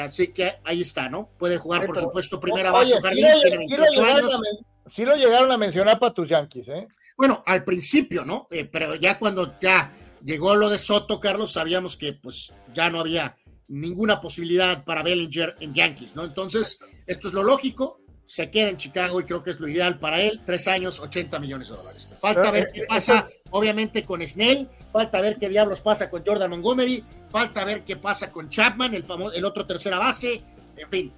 así 0.00 0.28
que 0.28 0.54
ahí 0.64 0.80
está, 0.80 1.10
¿no? 1.10 1.28
Puede 1.38 1.58
jugar, 1.58 1.84
por 1.84 1.98
supuesto, 1.98 2.40
primera 2.40 2.70
base, 2.70 3.00
jardín, 3.00 3.26
tiene 3.42 3.58
28 3.58 4.04
años. 4.04 4.40
Sí 4.86 5.04
lo 5.04 5.16
llegaron 5.16 5.50
a 5.52 5.56
mencionar 5.56 5.98
para 5.98 6.12
tus 6.12 6.28
Yankees, 6.28 6.68
¿eh? 6.68 6.88
Bueno, 7.16 7.42
al 7.46 7.64
principio, 7.64 8.24
¿no? 8.24 8.48
Eh, 8.50 8.64
pero 8.64 8.96
ya 8.96 9.18
cuando 9.18 9.58
ya 9.60 9.92
llegó 10.24 10.56
lo 10.56 10.68
de 10.68 10.78
Soto, 10.78 11.20
Carlos, 11.20 11.52
sabíamos 11.52 11.96
que 11.96 12.14
pues 12.14 12.52
ya 12.74 12.90
no 12.90 13.00
había 13.00 13.36
ninguna 13.68 14.20
posibilidad 14.20 14.84
para 14.84 15.02
Bellinger 15.02 15.54
en 15.60 15.72
Yankees, 15.72 16.16
¿no? 16.16 16.24
Entonces, 16.24 16.80
esto 17.06 17.28
es 17.28 17.34
lo 17.34 17.44
lógico, 17.44 18.00
se 18.32 18.50
queda 18.50 18.70
en 18.70 18.78
Chicago 18.78 19.20
y 19.20 19.24
creo 19.24 19.42
que 19.42 19.50
es 19.50 19.60
lo 19.60 19.68
ideal 19.68 19.98
para 19.98 20.18
él, 20.18 20.40
tres 20.46 20.66
años, 20.66 21.00
80 21.00 21.38
millones 21.38 21.68
de 21.68 21.76
dólares. 21.76 22.08
Falta 22.18 22.50
ver 22.50 22.72
qué 22.72 22.86
pasa, 22.88 23.28
obviamente, 23.50 24.06
con 24.06 24.26
Snell, 24.26 24.70
falta 24.90 25.20
ver 25.20 25.36
qué 25.38 25.50
diablos 25.50 25.82
pasa 25.82 26.08
con 26.08 26.24
Jordan 26.24 26.48
Montgomery, 26.48 27.04
falta 27.28 27.62
ver 27.66 27.84
qué 27.84 27.96
pasa 27.96 28.32
con 28.32 28.48
Chapman, 28.48 28.94
el, 28.94 29.04
famoso, 29.04 29.34
el 29.34 29.44
otro 29.44 29.66
tercera 29.66 29.98
base, 29.98 30.42
en 30.78 30.88
fin, 30.88 31.12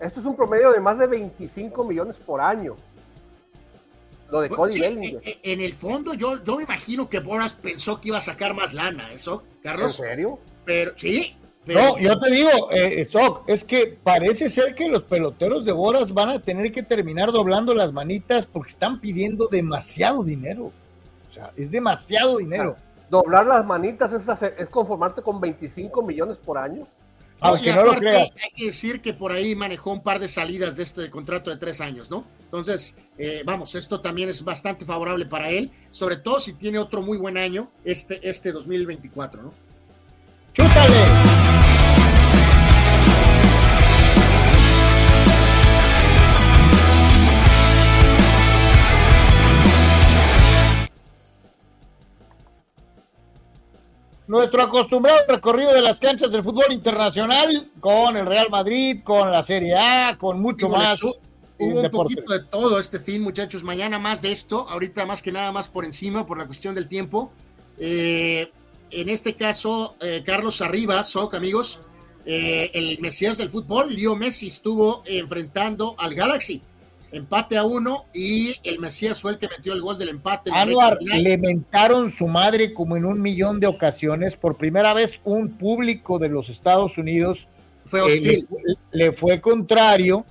esto 0.00 0.18
es 0.18 0.26
un 0.26 0.34
promedio 0.34 0.72
de 0.72 0.80
más 0.80 0.98
de 0.98 1.06
25 1.06 1.84
millones 1.84 2.16
por 2.16 2.40
año. 2.40 2.74
Lo 4.32 4.40
de 4.40 4.48
Cody 4.48 4.80
Bellinger. 4.80 5.22
Eh, 5.22 5.30
eh, 5.30 5.52
en 5.52 5.60
el 5.60 5.74
fondo, 5.74 6.14
yo, 6.14 6.42
yo 6.42 6.56
me 6.56 6.64
imagino 6.64 7.08
que 7.08 7.20
Boras 7.20 7.54
pensó 7.54 8.00
que 8.00 8.08
iba 8.08 8.18
a 8.18 8.20
sacar 8.20 8.52
más 8.52 8.74
lana, 8.74 9.12
¿eso, 9.12 9.44
Carlos? 9.62 9.96
¿En 10.00 10.06
serio? 10.06 10.40
Pero, 10.64 10.92
sí. 10.96 11.36
No, 11.66 11.98
yo 11.98 12.18
te 12.18 12.30
digo, 12.30 12.70
eh, 12.72 13.06
es 13.46 13.64
que 13.64 13.98
parece 14.02 14.48
ser 14.48 14.74
que 14.74 14.88
los 14.88 15.04
peloteros 15.04 15.64
de 15.64 15.72
Boras 15.72 16.12
van 16.12 16.30
a 16.30 16.40
tener 16.40 16.72
que 16.72 16.82
terminar 16.82 17.32
doblando 17.32 17.74
las 17.74 17.92
manitas 17.92 18.46
porque 18.46 18.70
están 18.70 19.00
pidiendo 19.00 19.46
demasiado 19.46 20.24
dinero. 20.24 20.72
O 21.28 21.32
sea, 21.32 21.52
es 21.56 21.70
demasiado 21.70 22.38
dinero. 22.38 22.76
doblar 23.10 23.46
las 23.46 23.64
manitas 23.64 24.12
es, 24.12 24.42
es 24.58 24.68
conformarte 24.68 25.22
con 25.22 25.40
25 25.40 26.02
millones 26.02 26.38
por 26.38 26.58
año. 26.58 26.86
Aunque 27.40 27.72
no 27.72 27.84
lo 27.84 27.94
creas. 27.94 28.36
Hay 28.42 28.50
que 28.54 28.66
decir 28.66 29.00
que 29.00 29.14
por 29.14 29.32
ahí 29.32 29.54
manejó 29.54 29.92
un 29.92 30.02
par 30.02 30.18
de 30.18 30.28
salidas 30.28 30.76
de 30.76 30.82
este 30.82 31.08
contrato 31.08 31.50
de 31.50 31.56
tres 31.56 31.80
años, 31.80 32.10
¿no? 32.10 32.24
Entonces, 32.44 32.96
eh, 33.16 33.42
vamos, 33.46 33.74
esto 33.74 34.00
también 34.00 34.28
es 34.28 34.44
bastante 34.44 34.84
favorable 34.84 35.24
para 35.24 35.48
él, 35.48 35.70
sobre 35.90 36.16
todo 36.16 36.40
si 36.40 36.52
tiene 36.54 36.78
otro 36.78 37.00
muy 37.00 37.16
buen 37.16 37.36
año, 37.36 37.70
este, 37.84 38.28
este 38.28 38.52
2024, 38.52 39.42
¿no? 39.42 39.54
¡Chútale! 40.52 41.39
Nuestro 54.30 54.62
acostumbrado 54.62 55.18
recorrido 55.26 55.74
de 55.74 55.82
las 55.82 55.98
canchas 55.98 56.30
del 56.30 56.44
fútbol 56.44 56.66
internacional 56.70 57.68
con 57.80 58.16
el 58.16 58.26
Real 58.26 58.46
Madrid, 58.48 59.00
con 59.02 59.28
la 59.28 59.42
Serie 59.42 59.76
A, 59.76 60.16
con 60.18 60.40
mucho 60.40 60.68
más. 60.68 61.02
Hubo 61.02 61.80
un 61.80 61.90
poquito 61.90 62.32
de 62.32 62.44
todo 62.44 62.78
este 62.78 63.00
fin, 63.00 63.22
muchachos. 63.22 63.64
Mañana 63.64 63.98
más 63.98 64.22
de 64.22 64.30
esto, 64.30 64.68
ahorita 64.68 65.04
más 65.04 65.20
que 65.20 65.32
nada 65.32 65.50
más 65.50 65.68
por 65.68 65.84
encima, 65.84 66.26
por 66.26 66.38
la 66.38 66.46
cuestión 66.46 66.76
del 66.76 66.86
tiempo. 66.86 67.32
Eh, 67.80 68.52
en 68.92 69.08
este 69.08 69.34
caso, 69.34 69.96
eh, 70.00 70.22
Carlos 70.24 70.62
Arriba, 70.62 71.02
Soc, 71.02 71.34
amigos, 71.34 71.80
eh, 72.24 72.70
el 72.72 73.00
Mesías 73.00 73.36
del 73.36 73.50
fútbol, 73.50 73.92
Leo 73.92 74.14
Messi, 74.14 74.46
estuvo 74.46 75.02
enfrentando 75.06 75.96
al 75.98 76.14
Galaxy 76.14 76.62
empate 77.12 77.56
a 77.56 77.64
uno 77.64 78.06
y 78.14 78.54
el 78.62 78.78
Mesías 78.78 79.20
fue 79.20 79.32
el 79.32 79.38
que 79.38 79.48
metió 79.48 79.72
el 79.72 79.80
gol 79.80 79.98
del 79.98 80.10
empate. 80.10 80.50
Anuar, 80.52 80.98
le 81.00 81.38
mentaron 81.38 82.10
su 82.10 82.26
madre 82.26 82.72
como 82.72 82.96
en 82.96 83.04
un 83.04 83.20
millón 83.20 83.60
de 83.60 83.66
ocasiones. 83.66 84.36
Por 84.36 84.56
primera 84.56 84.94
vez 84.94 85.20
un 85.24 85.50
público 85.50 86.18
de 86.18 86.28
los 86.28 86.48
Estados 86.48 86.98
Unidos 86.98 87.48
fue 87.84 88.00
hostil. 88.00 88.46
le, 88.92 89.12
fue 89.12 89.40
contrario, 89.40 90.24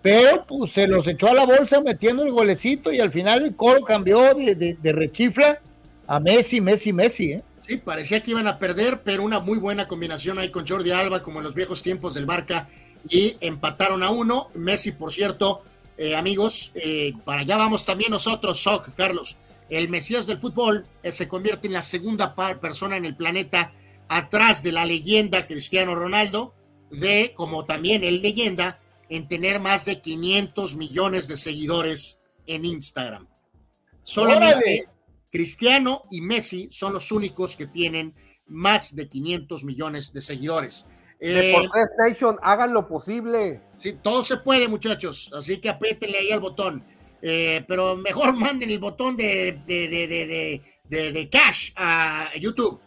pero 0.00 0.44
pues, 0.46 0.72
se 0.72 0.86
los 0.86 1.06
echó 1.06 1.28
a 1.28 1.34
la 1.34 1.44
bolsa 1.44 1.80
metiendo 1.80 2.22
el 2.22 2.32
golecito 2.32 2.92
y 2.92 3.00
al 3.00 3.10
final 3.10 3.44
el 3.44 3.54
coro 3.54 3.82
cambió 3.82 4.34
de, 4.34 4.76
rechifla 4.92 5.60
a 6.06 6.20
Messi, 6.20 6.60
Messi, 6.60 6.92
Messi. 6.92 7.32
¿eh? 7.32 7.42
Sí, 7.60 7.76
parecía 7.76 8.20
que 8.22 8.32
iban 8.32 8.48
a 8.48 8.58
perder, 8.58 9.02
pero 9.02 9.22
una 9.22 9.40
muy 9.40 9.58
buena 9.58 9.86
combinación 9.86 10.38
ahí 10.38 10.50
con 10.50 10.66
Jordi 10.66 10.90
Alba, 10.90 11.22
como 11.22 11.38
en 11.38 11.44
los 11.44 11.54
viejos 11.54 11.82
tiempos 11.82 12.14
del 12.14 12.26
Barca, 12.26 12.68
y 13.08 13.36
empataron 13.40 14.02
a 14.02 14.10
uno. 14.10 14.48
Messi, 14.54 14.92
por 14.92 15.12
cierto, 15.12 15.62
eh, 16.02 16.16
amigos, 16.16 16.72
eh, 16.74 17.12
para 17.24 17.42
allá 17.42 17.56
vamos 17.56 17.84
también 17.84 18.10
nosotros, 18.10 18.60
Soc, 18.60 18.92
Carlos. 18.96 19.36
El 19.70 19.88
Mesías 19.88 20.26
del 20.26 20.36
fútbol 20.36 20.84
eh, 21.04 21.12
se 21.12 21.28
convierte 21.28 21.68
en 21.68 21.74
la 21.74 21.82
segunda 21.82 22.34
persona 22.60 22.96
en 22.96 23.04
el 23.04 23.14
planeta 23.14 23.72
atrás 24.08 24.64
de 24.64 24.72
la 24.72 24.84
leyenda 24.84 25.46
Cristiano 25.46 25.94
Ronaldo, 25.94 26.56
de 26.90 27.32
como 27.36 27.66
también 27.66 28.02
el 28.02 28.20
leyenda 28.20 28.80
en 29.08 29.28
tener 29.28 29.60
más 29.60 29.84
de 29.84 30.00
500 30.00 30.74
millones 30.74 31.28
de 31.28 31.36
seguidores 31.36 32.24
en 32.46 32.64
Instagram. 32.64 33.28
Solamente 34.02 34.88
Cristiano 35.30 36.02
y 36.10 36.20
Messi 36.20 36.66
son 36.72 36.94
los 36.94 37.12
únicos 37.12 37.54
que 37.54 37.68
tienen 37.68 38.16
más 38.46 38.96
de 38.96 39.08
500 39.08 39.62
millones 39.62 40.12
de 40.12 40.20
seguidores. 40.20 40.84
Eh, 41.24 41.68
Nation, 41.98 42.36
hagan 42.42 42.74
lo 42.74 42.88
posible. 42.88 43.60
Sí, 43.76 43.92
todo 43.92 44.24
se 44.24 44.38
puede, 44.38 44.66
muchachos. 44.66 45.30
Así 45.32 45.58
que 45.58 45.68
apriétenle 45.68 46.18
ahí 46.18 46.32
al 46.32 46.40
botón. 46.40 46.84
Eh, 47.22 47.64
pero 47.68 47.96
mejor 47.96 48.34
manden 48.36 48.70
el 48.70 48.80
botón 48.80 49.16
de, 49.16 49.60
de, 49.64 51.28
cash 51.30 51.70
a 51.76 52.28
YouTube. 52.40 52.80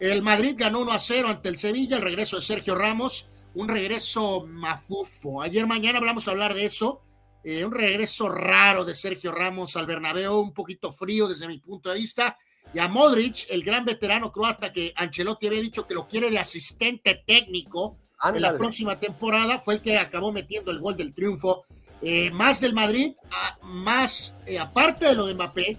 El 0.00 0.22
Madrid 0.22 0.54
ganó 0.56 0.80
1 0.80 0.90
a 0.90 0.98
0 0.98 1.28
ante 1.28 1.50
el 1.50 1.58
Sevilla, 1.58 1.96
el 1.96 2.02
regreso 2.02 2.36
de 2.36 2.42
Sergio 2.42 2.74
Ramos, 2.74 3.28
un 3.54 3.68
regreso 3.68 4.46
mafufo. 4.46 5.42
Ayer 5.42 5.66
mañana 5.66 5.98
hablamos 5.98 6.26
a 6.26 6.30
hablar 6.30 6.54
de 6.54 6.64
eso. 6.64 7.02
Eh, 7.44 7.62
un 7.64 7.72
regreso 7.72 8.30
raro 8.30 8.86
de 8.86 8.94
Sergio 8.94 9.32
Ramos 9.32 9.76
al 9.76 9.86
Bernabéu, 9.86 10.40
un 10.40 10.54
poquito 10.54 10.92
frío 10.92 11.28
desde 11.28 11.46
mi 11.46 11.58
punto 11.58 11.90
de 11.90 11.96
vista 11.96 12.38
y 12.74 12.78
a 12.78 12.88
Modric, 12.88 13.46
el 13.50 13.62
gran 13.62 13.84
veterano 13.84 14.32
croata 14.32 14.72
que 14.72 14.94
Ancelotti 14.96 15.46
había 15.46 15.60
dicho 15.60 15.86
que 15.86 15.94
lo 15.94 16.08
quiere 16.08 16.30
de 16.30 16.38
asistente 16.38 17.22
técnico 17.26 17.98
en 18.34 18.40
la 18.40 18.56
próxima 18.56 18.98
temporada, 18.98 19.58
fue 19.60 19.74
el 19.74 19.80
que 19.82 19.98
acabó 19.98 20.32
metiendo 20.32 20.70
el 20.70 20.78
gol 20.78 20.96
del 20.96 21.12
triunfo. 21.12 21.64
Eh, 22.00 22.30
más 22.32 22.60
del 22.60 22.72
Madrid, 22.72 23.12
más 23.62 24.36
eh, 24.46 24.58
aparte 24.58 25.06
de 25.06 25.14
lo 25.14 25.26
de 25.26 25.34
Mbappé, 25.34 25.76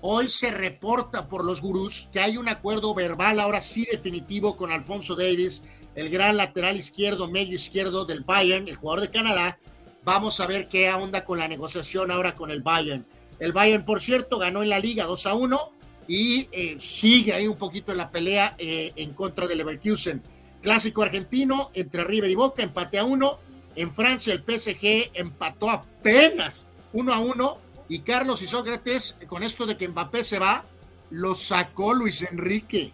hoy 0.00 0.28
se 0.28 0.50
reporta 0.50 1.28
por 1.28 1.44
los 1.44 1.60
gurús 1.60 2.08
que 2.12 2.20
hay 2.20 2.36
un 2.36 2.48
acuerdo 2.48 2.94
verbal 2.94 3.40
ahora 3.40 3.60
sí 3.60 3.86
definitivo 3.90 4.56
con 4.56 4.72
Alfonso 4.72 5.16
Davis, 5.16 5.62
el 5.94 6.08
gran 6.08 6.36
lateral 6.36 6.76
izquierdo, 6.76 7.30
medio 7.30 7.54
izquierdo 7.54 8.04
del 8.04 8.20
Bayern, 8.20 8.68
el 8.68 8.76
jugador 8.76 9.00
de 9.02 9.10
Canadá. 9.10 9.58
Vamos 10.04 10.40
a 10.40 10.46
ver 10.46 10.68
qué 10.68 10.90
onda 10.92 11.24
con 11.24 11.38
la 11.38 11.48
negociación 11.48 12.10
ahora 12.10 12.36
con 12.36 12.50
el 12.50 12.62
Bayern. 12.62 13.06
El 13.38 13.52
Bayern, 13.52 13.84
por 13.84 14.00
cierto, 14.00 14.38
ganó 14.38 14.62
en 14.62 14.70
la 14.70 14.78
liga 14.78 15.04
2 15.04 15.26
a 15.26 15.34
1 15.34 15.72
y 16.08 16.48
eh, 16.52 16.76
sigue 16.78 17.32
ahí 17.32 17.46
un 17.46 17.56
poquito 17.56 17.92
en 17.92 17.98
la 17.98 18.10
pelea 18.10 18.54
eh, 18.58 18.92
en 18.96 19.12
contra 19.12 19.46
del 19.46 19.58
Leverkusen. 19.58 20.22
Clásico 20.62 21.02
argentino 21.02 21.70
entre 21.74 22.04
River 22.04 22.30
y 22.30 22.34
Boca, 22.34 22.62
empate 22.62 22.98
a 22.98 23.04
uno. 23.04 23.38
En 23.74 23.92
Francia 23.92 24.32
el 24.32 24.42
PSG 24.42 25.10
empató 25.14 25.70
apenas 25.70 26.66
uno 26.92 27.12
a 27.12 27.18
uno. 27.18 27.58
Y 27.88 28.00
Carlos 28.00 28.42
y 28.42 28.48
Sócrates, 28.48 29.18
con 29.28 29.42
esto 29.44 29.64
de 29.64 29.76
que 29.76 29.88
Mbappé 29.88 30.24
se 30.24 30.40
va, 30.40 30.64
lo 31.10 31.36
sacó 31.36 31.94
Luis 31.94 32.22
Enrique, 32.22 32.92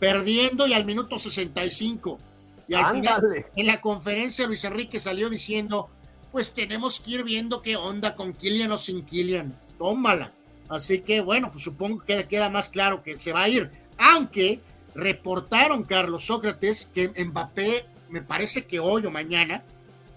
perdiendo 0.00 0.66
y 0.66 0.72
al 0.72 0.84
minuto 0.84 1.16
65. 1.18 2.18
Y 2.66 2.74
al 2.74 2.94
final, 2.94 3.22
en 3.54 3.66
la 3.66 3.80
conferencia, 3.80 4.46
Luis 4.46 4.64
Enrique 4.64 4.98
salió 4.98 5.28
diciendo: 5.28 5.90
Pues 6.32 6.52
tenemos 6.52 6.98
que 6.98 7.12
ir 7.12 7.24
viendo 7.24 7.62
qué 7.62 7.76
onda 7.76 8.16
con 8.16 8.32
Kylian 8.32 8.72
o 8.72 8.78
sin 8.78 9.04
Kylian. 9.04 9.56
Tómala. 9.78 10.32
Así 10.72 11.00
que 11.00 11.20
bueno, 11.20 11.50
pues 11.50 11.64
supongo 11.64 12.02
que 12.02 12.26
queda 12.26 12.48
más 12.48 12.68
claro 12.68 13.02
que 13.02 13.18
se 13.18 13.32
va 13.32 13.42
a 13.42 13.48
ir. 13.48 13.70
Aunque 13.98 14.60
reportaron, 14.94 15.84
Carlos 15.84 16.24
Sócrates, 16.24 16.88
que 16.94 17.08
Mbappé, 17.08 17.86
me 18.08 18.22
parece 18.22 18.66
que 18.66 18.80
hoy 18.80 19.04
o 19.04 19.10
mañana, 19.10 19.64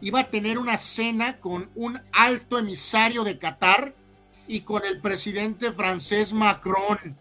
iba 0.02 0.22
a 0.22 0.30
tener 0.30 0.58
una 0.58 0.78
cena 0.78 1.40
con 1.40 1.70
un 1.76 2.00
alto 2.12 2.58
emisario 2.58 3.24
de 3.24 3.38
Qatar 3.38 3.94
y 4.48 4.62
con 4.62 4.86
el 4.86 5.02
presidente 5.02 5.72
francés 5.72 6.34
Macron. 6.34 7.18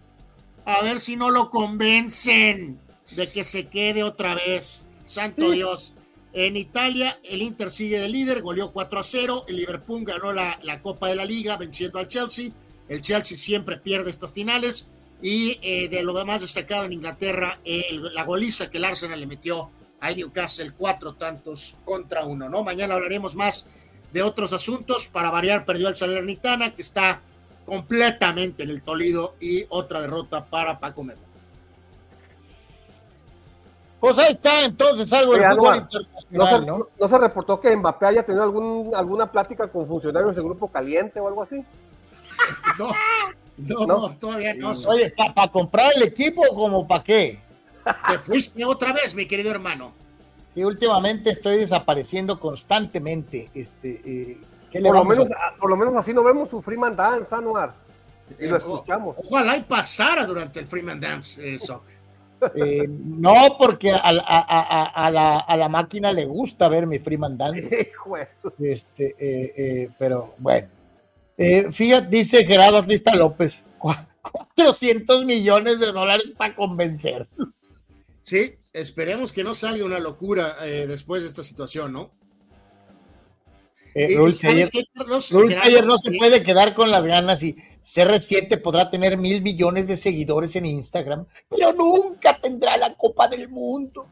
A 0.64 0.82
ver 0.82 1.00
si 1.00 1.16
no 1.16 1.30
lo 1.30 1.50
convencen 1.50 2.78
de 3.16 3.32
que 3.32 3.44
se 3.44 3.66
quede 3.66 4.02
otra 4.02 4.34
vez. 4.34 4.84
Santo 5.04 5.50
Dios. 5.50 5.94
En 6.32 6.56
Italia, 6.56 7.20
el 7.22 7.42
Inter 7.42 7.70
sigue 7.70 7.98
de 7.98 8.08
líder, 8.08 8.42
goleó 8.42 8.72
4 8.72 8.98
a 8.98 9.02
0. 9.02 9.44
El 9.46 9.56
Liverpool 9.56 10.04
ganó 10.04 10.32
la, 10.32 10.58
la 10.62 10.82
Copa 10.82 11.08
de 11.08 11.14
la 11.14 11.24
Liga 11.24 11.56
venciendo 11.56 11.98
al 11.98 12.08
Chelsea. 12.08 12.50
El 12.88 13.00
Chelsea 13.00 13.36
siempre 13.36 13.76
pierde 13.78 14.10
estas 14.10 14.32
finales. 14.32 14.86
Y 15.22 15.58
eh, 15.62 15.88
de 15.88 16.02
lo 16.02 16.12
demás 16.12 16.42
destacado 16.42 16.84
en 16.84 16.92
Inglaterra, 16.92 17.58
el- 17.64 18.12
la 18.14 18.24
goliza 18.24 18.68
que 18.68 18.76
el 18.78 18.84
Arsenal 18.84 19.18
le 19.18 19.26
metió 19.26 19.70
al 20.00 20.16
Newcastle, 20.16 20.72
cuatro 20.76 21.14
tantos 21.14 21.76
contra 21.84 22.24
uno, 22.26 22.48
¿no? 22.50 22.62
Mañana 22.62 22.94
hablaremos 22.94 23.34
más 23.34 23.70
de 24.12 24.22
otros 24.22 24.52
asuntos. 24.52 25.08
Para 25.08 25.30
variar, 25.30 25.64
perdió 25.64 25.88
el 25.88 25.96
Salernitana, 25.96 26.74
que 26.74 26.82
está 26.82 27.22
completamente 27.64 28.64
en 28.64 28.70
el 28.70 28.82
Toledo, 28.82 29.34
y 29.40 29.64
otra 29.70 30.02
derrota 30.02 30.44
para 30.44 30.78
Paco 30.78 31.02
Memo. 31.04 31.22
Pues 34.00 34.18
ahí 34.18 34.32
está 34.32 34.62
entonces 34.64 35.10
algo 35.14 35.32
Oye, 35.32 35.40
del 35.40 35.50
fútbol 35.52 35.66
Anuar, 35.68 35.78
no, 35.78 36.00
internacional, 36.00 36.60
se, 36.60 36.66
¿no? 36.66 36.88
no 37.00 37.08
se 37.08 37.18
reportó 37.18 37.58
que 37.60 37.74
Mbappé 37.74 38.06
haya 38.06 38.22
tenido 38.26 38.42
algún, 38.44 38.92
alguna 38.94 39.32
plática 39.32 39.68
con 39.68 39.86
funcionarios 39.88 40.34
del 40.34 40.44
Grupo 40.44 40.68
Caliente 40.68 41.18
o 41.20 41.28
algo 41.28 41.42
así? 41.42 41.64
No, 42.78 42.90
no, 43.56 43.86
no, 43.86 44.16
todavía 44.16 44.54
no. 44.54 44.72
Oye, 44.88 45.12
¿para 45.34 45.48
comprar 45.48 45.92
el 45.96 46.02
equipo 46.02 46.42
como 46.54 46.86
para 46.86 47.04
qué? 47.04 47.40
Te 48.08 48.18
fuiste 48.18 48.64
otra 48.64 48.92
vez, 48.92 49.14
mi 49.14 49.26
querido 49.26 49.50
hermano. 49.50 49.92
Sí, 50.52 50.64
últimamente 50.64 51.30
estoy 51.30 51.56
desapareciendo 51.58 52.38
constantemente. 52.40 53.50
Este, 53.54 54.00
eh, 54.04 54.38
¿qué 54.70 54.80
le 54.80 54.88
Por 54.88 54.96
lo, 54.96 55.02
a 55.02 55.04
menos, 55.04 55.28
por 55.60 55.70
lo 55.70 55.76
menos 55.76 55.96
así 55.96 56.12
no 56.14 56.22
vemos 56.24 56.48
su 56.48 56.62
Freeman 56.62 56.96
Dance, 56.96 57.34
Anuar. 57.34 57.74
Y 58.38 58.46
lo 58.46 58.54
Eh, 58.56 58.58
escuchamos. 58.58 59.16
Ojalá 59.18 59.56
y 59.56 59.62
pasara 59.62 60.24
durante 60.24 60.60
el 60.60 60.66
Freeman 60.66 60.98
Dance, 61.00 61.54
eh, 61.54 61.58
Soc. 61.58 61.82
Eh, 62.54 62.86
no, 62.88 63.34
porque 63.58 63.90
a, 63.92 64.12
la- 64.12 64.22
a- 64.22 64.38
a- 64.38 64.82
a- 64.82 65.06
a 65.06 65.10
la, 65.10 65.38
a 65.38 65.56
la 65.56 65.68
máquina 65.68 66.12
le 66.12 66.26
gusta 66.26 66.68
ver 66.68 66.86
mi 66.86 66.98
Freeman 66.98 67.36
Dance. 67.38 67.92
Este, 68.60 69.14
eh, 69.18 69.52
eh, 69.56 69.90
pero 69.98 70.34
bueno. 70.38 70.68
Eh, 71.36 71.70
fíjate, 71.72 72.08
dice 72.16 72.44
Gerardo 72.44 72.78
Atlista 72.78 73.14
López, 73.14 73.64
cua- 73.78 74.06
400 74.22 75.24
millones 75.24 75.80
de 75.80 75.92
dólares 75.92 76.32
para 76.36 76.54
convencer. 76.54 77.28
Sí, 78.22 78.56
esperemos 78.72 79.32
que 79.32 79.44
no 79.44 79.54
salga 79.54 79.84
una 79.84 79.98
locura 79.98 80.56
eh, 80.62 80.86
después 80.86 81.22
de 81.22 81.28
esta 81.28 81.42
situación, 81.42 81.92
¿no? 81.92 82.10
Eh. 83.96 84.16
Sayer 84.34 84.70
no 85.86 85.98
se 85.98 86.10
Sí. 86.10 86.18
puede 86.18 86.42
quedar 86.42 86.74
con 86.74 86.90
las 86.90 87.06
ganas 87.06 87.42
y 87.44 87.54
CR7 87.80 88.60
podrá 88.60 88.90
tener 88.90 89.16
mil 89.16 89.40
millones 89.42 89.86
de 89.86 89.96
seguidores 89.96 90.56
en 90.56 90.66
Instagram, 90.66 91.26
pero 91.48 91.72
nunca 91.72 92.38
tendrá 92.40 92.76
la 92.76 92.94
Copa 92.96 93.28
del 93.28 93.48
Mundo. 93.48 94.10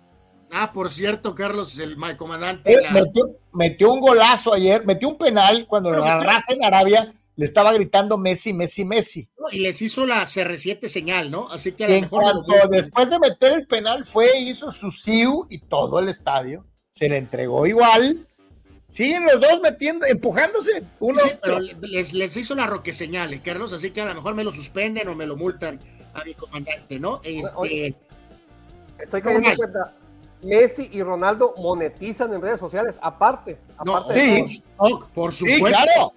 Ah, 0.52 0.70
por 0.72 0.90
cierto, 0.90 1.34
Carlos, 1.34 1.78
el 1.78 1.96
ma- 1.96 2.16
comandante. 2.16 2.72
Eh, 2.72 2.78
la- 2.82 2.90
metió, 2.92 3.24
metió 3.52 3.90
un 3.92 4.00
golazo 4.00 4.52
ayer, 4.52 4.84
metió 4.84 5.08
un 5.08 5.16
penal 5.18 5.66
cuando 5.66 5.90
que- 5.90 5.96
raza 5.98 6.52
en 6.52 6.62
Arabia 6.64 7.14
le 7.36 7.44
estaba 7.46 7.72
gritando 7.72 8.18
Messi, 8.18 8.52
Messi, 8.52 8.84
Messi. 8.84 9.28
y 9.50 9.60
les 9.60 9.80
hizo 9.80 10.04
la 10.06 10.26
CR7 10.26 10.88
señal, 10.90 11.30
¿no? 11.30 11.48
Así 11.50 11.72
que 11.72 11.84
a 11.84 11.88
lo 11.88 11.94
en 11.94 12.00
mejor. 12.02 12.22
me 12.26 12.32
lo 12.34 12.42
cuanto 12.44 12.68
después 12.68 13.08
de 13.10 13.18
meter 13.18 13.52
el 13.54 13.66
penal 13.66 14.04
fue, 14.04 14.38
hizo 14.38 14.70
su 14.70 14.90
siu 14.90 15.46
y 15.48 15.58
todo 15.58 15.98
el 15.98 16.08
estadio 16.10 16.66
se 16.90 17.08
le 17.08 17.16
entregó 17.16 17.66
igual. 17.66 18.26
Siguen 18.88 19.24
los 19.24 19.40
dos 19.40 19.58
metiendo, 19.62 20.04
empujándose. 20.04 20.82
Uno, 21.00 21.18
Sí, 21.18 21.30
pero 21.42 21.58
les, 21.60 22.12
les 22.12 22.36
hizo 22.36 22.54
la 22.54 22.66
roque 22.66 22.92
señal, 22.92 23.32
eh, 23.32 23.40
Carlos, 23.42 23.72
así 23.72 23.90
que 23.90 24.02
a 24.02 24.04
lo 24.04 24.14
mejor 24.14 24.34
me 24.34 24.44
lo 24.44 24.52
suspenden 24.52 25.08
o 25.08 25.14
me 25.16 25.24
lo 25.26 25.34
multan 25.38 25.80
a 26.12 26.22
mi 26.24 26.34
comandante, 26.34 27.00
¿no? 27.00 27.22
Este, 27.24 27.48
Oye, 27.56 27.94
Estoy 28.98 29.22
cayendo 29.22 29.48
en 29.48 29.56
cuenta. 29.56 29.96
Messi 30.42 30.88
y 30.92 31.02
Ronaldo 31.02 31.54
monetizan 31.58 32.32
en 32.34 32.42
redes 32.42 32.58
sociales, 32.60 32.94
aparte. 33.00 33.58
no, 33.84 33.96
aparte 33.96 34.44
todo. 34.76 34.98
por, 34.98 35.08
por 35.10 35.32
Sí, 35.32 35.54
supuesto. 35.54 35.82
claro. 35.84 36.12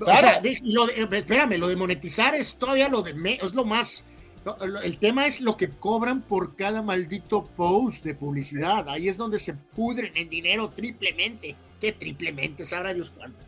O 0.00 0.16
sea, 0.16 0.40
de- 0.40 0.58
lo 0.64 0.86
de- 0.86 0.94
eh, 1.02 1.08
espérame, 1.12 1.58
lo 1.58 1.68
de 1.68 1.76
monetizar 1.76 2.34
es 2.34 2.56
todavía 2.56 2.88
lo 2.88 3.02
de 3.02 3.12
me- 3.14 3.34
es 3.42 3.54
lo 3.54 3.64
más. 3.64 4.04
no, 4.46 4.56
lo- 4.66 4.80
el 4.80 4.96
tema 4.96 5.26
es 5.26 5.42
lo 5.42 5.58
que 5.58 5.68
cobran 5.68 6.22
por 6.22 6.56
cada 6.56 6.80
maldito 6.80 7.44
post 7.44 8.02
de 8.04 8.14
publicidad. 8.14 8.88
Ahí 8.88 9.08
es 9.08 9.18
donde 9.18 9.38
se 9.38 9.52
pudren 9.52 10.16
en 10.16 10.30
dinero 10.30 10.70
triplemente. 10.70 11.54
¿Qué 11.78 11.92
triplemente? 11.92 12.64
Sabrá 12.64 12.94
Dios 12.94 13.12
cuánto. 13.14 13.38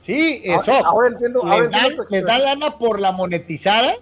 Sí, 0.00 0.42
Ahora- 0.48 0.62
eso. 0.78 0.86
ahora 0.86 1.08
entiendo- 1.08 1.40
ahora 1.42 1.58
les, 1.62 1.70
dan, 1.70 1.80
entiendo 1.80 2.04
tu 2.06 2.14
les 2.14 2.24
dan 2.24 2.36
expresión. 2.36 2.60
lana 2.60 2.78
por 2.78 3.00
la 3.00 3.10
monetizada 3.10 3.94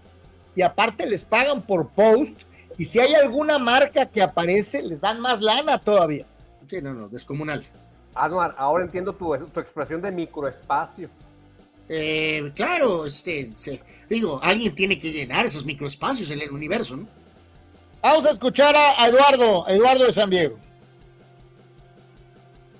y 0.54 0.60
aparte 0.60 1.06
les 1.06 1.24
pagan 1.24 1.62
por 1.62 1.88
post. 1.88 2.42
Y 2.76 2.84
si 2.84 2.98
hay 2.98 3.14
alguna 3.14 3.58
marca 3.58 4.06
que 4.06 4.20
aparece, 4.22 4.82
les 4.82 5.00
dan 5.02 5.20
más 5.20 5.40
lana 5.40 5.78
todavía. 5.78 6.26
Sí, 6.68 6.80
no, 6.82 6.92
no, 6.94 7.08
descomunal. 7.08 7.62
Anuar, 8.14 8.54
ahora 8.58 8.84
entiendo 8.84 9.12
tu, 9.12 9.36
tu 9.48 9.60
expresión 9.60 10.00
de 10.02 10.10
microespacio. 10.10 11.08
Eh, 11.88 12.50
claro, 12.54 13.04
este, 13.06 13.46
se- 13.46 13.82
digo, 14.08 14.40
alguien 14.42 14.74
tiene 14.74 14.98
que 14.98 15.12
llenar 15.12 15.44
esos 15.44 15.64
microespacios 15.66 16.30
en 16.30 16.40
el 16.40 16.50
universo, 16.50 16.96
¿no? 16.96 17.06
Vamos 18.02 18.26
a 18.26 18.30
escuchar 18.30 18.74
a, 18.74 19.02
a 19.02 19.08
Eduardo, 19.08 19.66
Eduardo 19.68 20.04
de 20.06 20.12
San 20.12 20.30
Diego. 20.30 20.56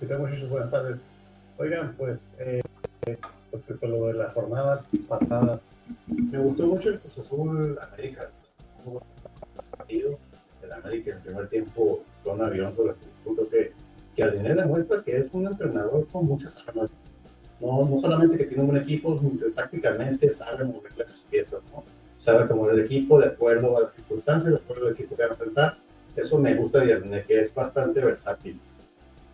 ¿Qué 0.01 0.07
tal, 0.07 0.21
muchachos? 0.21 0.49
Buenas 0.51 0.71
tardes. 0.71 1.01
Oigan, 1.59 1.95
pues, 1.97 2.35
eh, 2.39 2.63
respecto 3.53 3.87
a 3.87 3.89
lo 3.89 4.07
de 4.07 4.15
la 4.15 4.31
jornada 4.31 4.85
pasada, 5.09 5.61
me 6.07 6.39
gustó 6.39 6.67
mucho 6.67 6.89
el 6.91 7.01
Cruz 7.01 7.19
Azul 7.19 7.79
América. 7.81 8.31
Partido. 9.85 10.19
El 10.63 10.73
América 10.73 11.11
en 11.11 11.17
el 11.19 11.23
primer 11.23 11.49
tiempo 11.49 12.03
fue 12.15 12.33
un 12.33 12.43
avión 12.43 12.75
por 12.75 12.87
el 12.87 12.91
Azul. 12.93 13.37
Creo 13.37 13.49
que, 13.51 13.73
que 14.17 14.25
demuestra 14.25 15.03
que 15.03 15.19
es 15.19 15.29
un 15.33 15.47
entrenador 15.47 16.07
con 16.09 16.27
muchas 16.27 16.65
armas. 16.67 16.89
No, 17.61 17.87
no 17.87 17.99
solamente 17.99 18.39
que 18.39 18.45
tiene 18.45 18.63
un 18.63 18.71
buen 18.71 18.83
equipo, 18.83 19.21
tácticamente 19.55 20.29
sabe 20.31 20.65
moverle 20.65 21.07
sus 21.07 21.25
piezas, 21.25 21.61
¿no? 21.73 21.85
Sabe 22.17 22.49
cómo 22.49 22.69
el 22.71 22.81
equipo 22.81 23.21
de 23.21 23.27
acuerdo 23.27 23.77
a 23.77 23.83
las 23.83 23.93
circunstancias, 23.93 24.53
de 24.53 24.59
acuerdo 24.59 24.87
al 24.87 24.93
equipo 24.93 25.17
que 25.17 25.23
va 25.23 25.29
a 25.29 25.33
enfrentar. 25.33 25.79
Eso 26.17 26.39
me 26.39 26.55
gusta 26.55 26.81
de 26.81 27.25
que 27.27 27.41
es 27.41 27.55
bastante 27.55 28.01
versátil. 28.01 28.59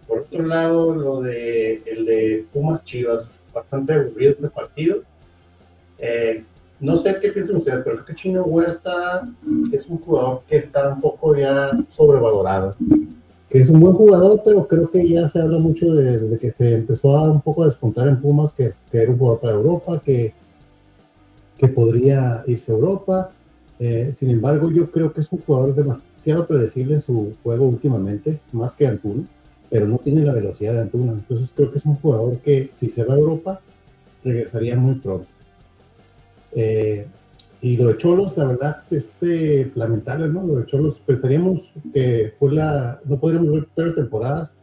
Por 0.08 0.20
otro 0.20 0.44
lado, 0.44 0.94
lo 0.94 1.20
de 1.20 1.82
el 1.86 2.04
de 2.04 2.46
Pumas 2.52 2.84
Chivas, 2.84 3.44
bastante 3.54 3.92
aburrido 3.92 4.32
este 4.32 4.48
partido. 4.48 5.02
Eh, 5.98 6.44
no 6.80 6.96
sé 6.96 7.18
qué 7.20 7.30
piensan 7.30 7.56
ustedes, 7.56 7.80
pero 7.84 7.96
creo 7.96 8.06
que 8.06 8.14
Chino 8.14 8.42
Huerta 8.44 9.28
es 9.72 9.86
un 9.86 9.98
jugador 9.98 10.42
que 10.46 10.56
está 10.56 10.94
un 10.94 11.00
poco 11.00 11.36
ya 11.36 11.70
sobrevalorado. 11.88 12.74
Que 13.48 13.60
es 13.60 13.68
un 13.68 13.80
buen 13.80 13.94
jugador, 13.94 14.42
pero 14.44 14.66
creo 14.66 14.90
que 14.90 15.08
ya 15.08 15.28
se 15.28 15.40
habla 15.40 15.58
mucho 15.58 15.92
de, 15.92 16.38
que 16.38 16.50
se 16.50 16.74
empezó 16.74 17.16
a 17.16 17.30
un 17.30 17.40
poco 17.40 17.62
a 17.62 17.66
despuntar 17.66 18.08
en 18.08 18.20
Pumas, 18.20 18.52
que, 18.52 18.72
que 18.90 18.98
era 18.98 19.10
un 19.10 19.18
jugador 19.18 19.40
para 19.40 19.54
Europa, 19.54 20.00
que, 20.04 20.32
que 21.58 21.68
podría 21.68 22.44
irse 22.46 22.72
a 22.72 22.76
Europa. 22.76 23.30
Eh, 23.78 24.10
sin 24.12 24.30
embargo, 24.30 24.70
yo 24.70 24.90
creo 24.90 25.12
que 25.12 25.20
es 25.20 25.32
un 25.32 25.40
jugador 25.40 25.74
demasiado 25.74 26.46
predecible 26.46 26.94
en 26.94 27.02
su 27.02 27.34
juego 27.42 27.66
últimamente, 27.66 28.40
más 28.52 28.74
que 28.74 28.86
Antuna 28.86 29.24
pero 29.70 29.86
no 29.86 29.98
tiene 29.98 30.22
la 30.22 30.32
velocidad 30.32 30.74
de 30.74 30.80
Antuna. 30.80 31.12
Entonces 31.12 31.52
creo 31.54 31.70
que 31.70 31.78
es 31.78 31.86
un 31.86 31.94
jugador 31.96 32.38
que 32.38 32.70
si 32.74 32.88
se 32.88 33.04
va 33.04 33.14
a 33.14 33.18
Europa, 33.18 33.60
regresaría 34.24 34.76
muy 34.76 34.96
pronto. 34.96 35.28
Eh, 36.52 37.06
y 37.62 37.76
lo 37.76 37.88
de 37.88 37.96
Cholos, 37.98 38.36
la 38.38 38.46
verdad, 38.46 38.82
este, 38.90 39.70
lamentable, 39.74 40.28
¿no? 40.28 40.46
Lo 40.46 40.56
de 40.56 40.66
Cholos, 40.66 41.00
pensaríamos 41.04 41.72
que 41.92 42.32
fue 42.38 42.52
la, 42.52 43.00
no 43.04 43.20
podríamos 43.20 43.52
ver 43.52 43.68
peores 43.74 43.96
temporadas 43.96 44.58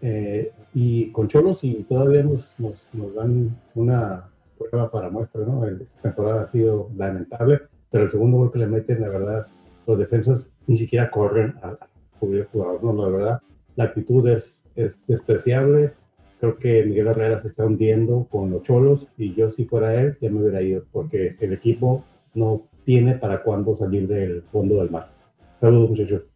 eh, 0.00 0.52
y 0.72 1.10
con 1.10 1.26
Cholos 1.28 1.64
y 1.64 1.82
todavía 1.82 2.22
nos, 2.22 2.58
nos, 2.60 2.88
nos 2.92 3.14
dan 3.14 3.56
una 3.74 4.28
prueba 4.56 4.90
para 4.90 5.10
muestra, 5.10 5.44
¿no? 5.44 5.66
Esta 5.66 6.02
temporada 6.02 6.42
ha 6.42 6.48
sido 6.48 6.90
lamentable, 6.96 7.62
pero 7.90 8.04
el 8.04 8.10
segundo 8.10 8.38
gol 8.38 8.52
que 8.52 8.60
le 8.60 8.66
meten, 8.66 9.00
la 9.00 9.08
verdad, 9.08 9.46
los 9.86 9.98
defensas 9.98 10.52
ni 10.68 10.76
siquiera 10.76 11.10
corren 11.10 11.54
a, 11.62 11.70
a 11.70 11.88
cubrir 12.20 12.46
jugador, 12.52 12.84
¿no? 12.84 13.02
La 13.02 13.08
verdad, 13.08 13.42
la 13.76 13.84
actitud 13.84 14.26
es, 14.28 14.70
es 14.76 15.06
despreciable. 15.06 15.94
Creo 16.42 16.58
que 16.58 16.82
Miguel 16.82 17.06
Herrera 17.06 17.38
se 17.38 17.46
está 17.46 17.64
hundiendo 17.64 18.26
con 18.28 18.50
los 18.50 18.64
cholos 18.64 19.06
y 19.16 19.32
yo 19.32 19.48
si 19.48 19.64
fuera 19.64 19.94
él 19.94 20.18
ya 20.20 20.28
me 20.28 20.40
hubiera 20.40 20.60
ido 20.60 20.84
porque 20.90 21.36
el 21.38 21.52
equipo 21.52 22.04
no 22.34 22.66
tiene 22.82 23.14
para 23.14 23.44
cuándo 23.44 23.76
salir 23.76 24.08
del 24.08 24.42
fondo 24.50 24.78
del 24.78 24.90
mar. 24.90 25.12
Saludos 25.54 25.90
muchachos. 25.90 26.26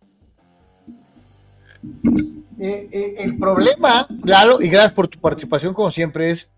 Eh, 2.61 2.89
eh, 2.93 3.15
el 3.19 3.37
problema, 3.37 4.07
Lalo, 4.23 4.63
y 4.63 4.69
gracias 4.69 4.93
por 4.93 5.09
tu 5.09 5.19
participación 5.19 5.75
como 5.75 5.91
siempre, 5.91 6.31
es 6.31 6.53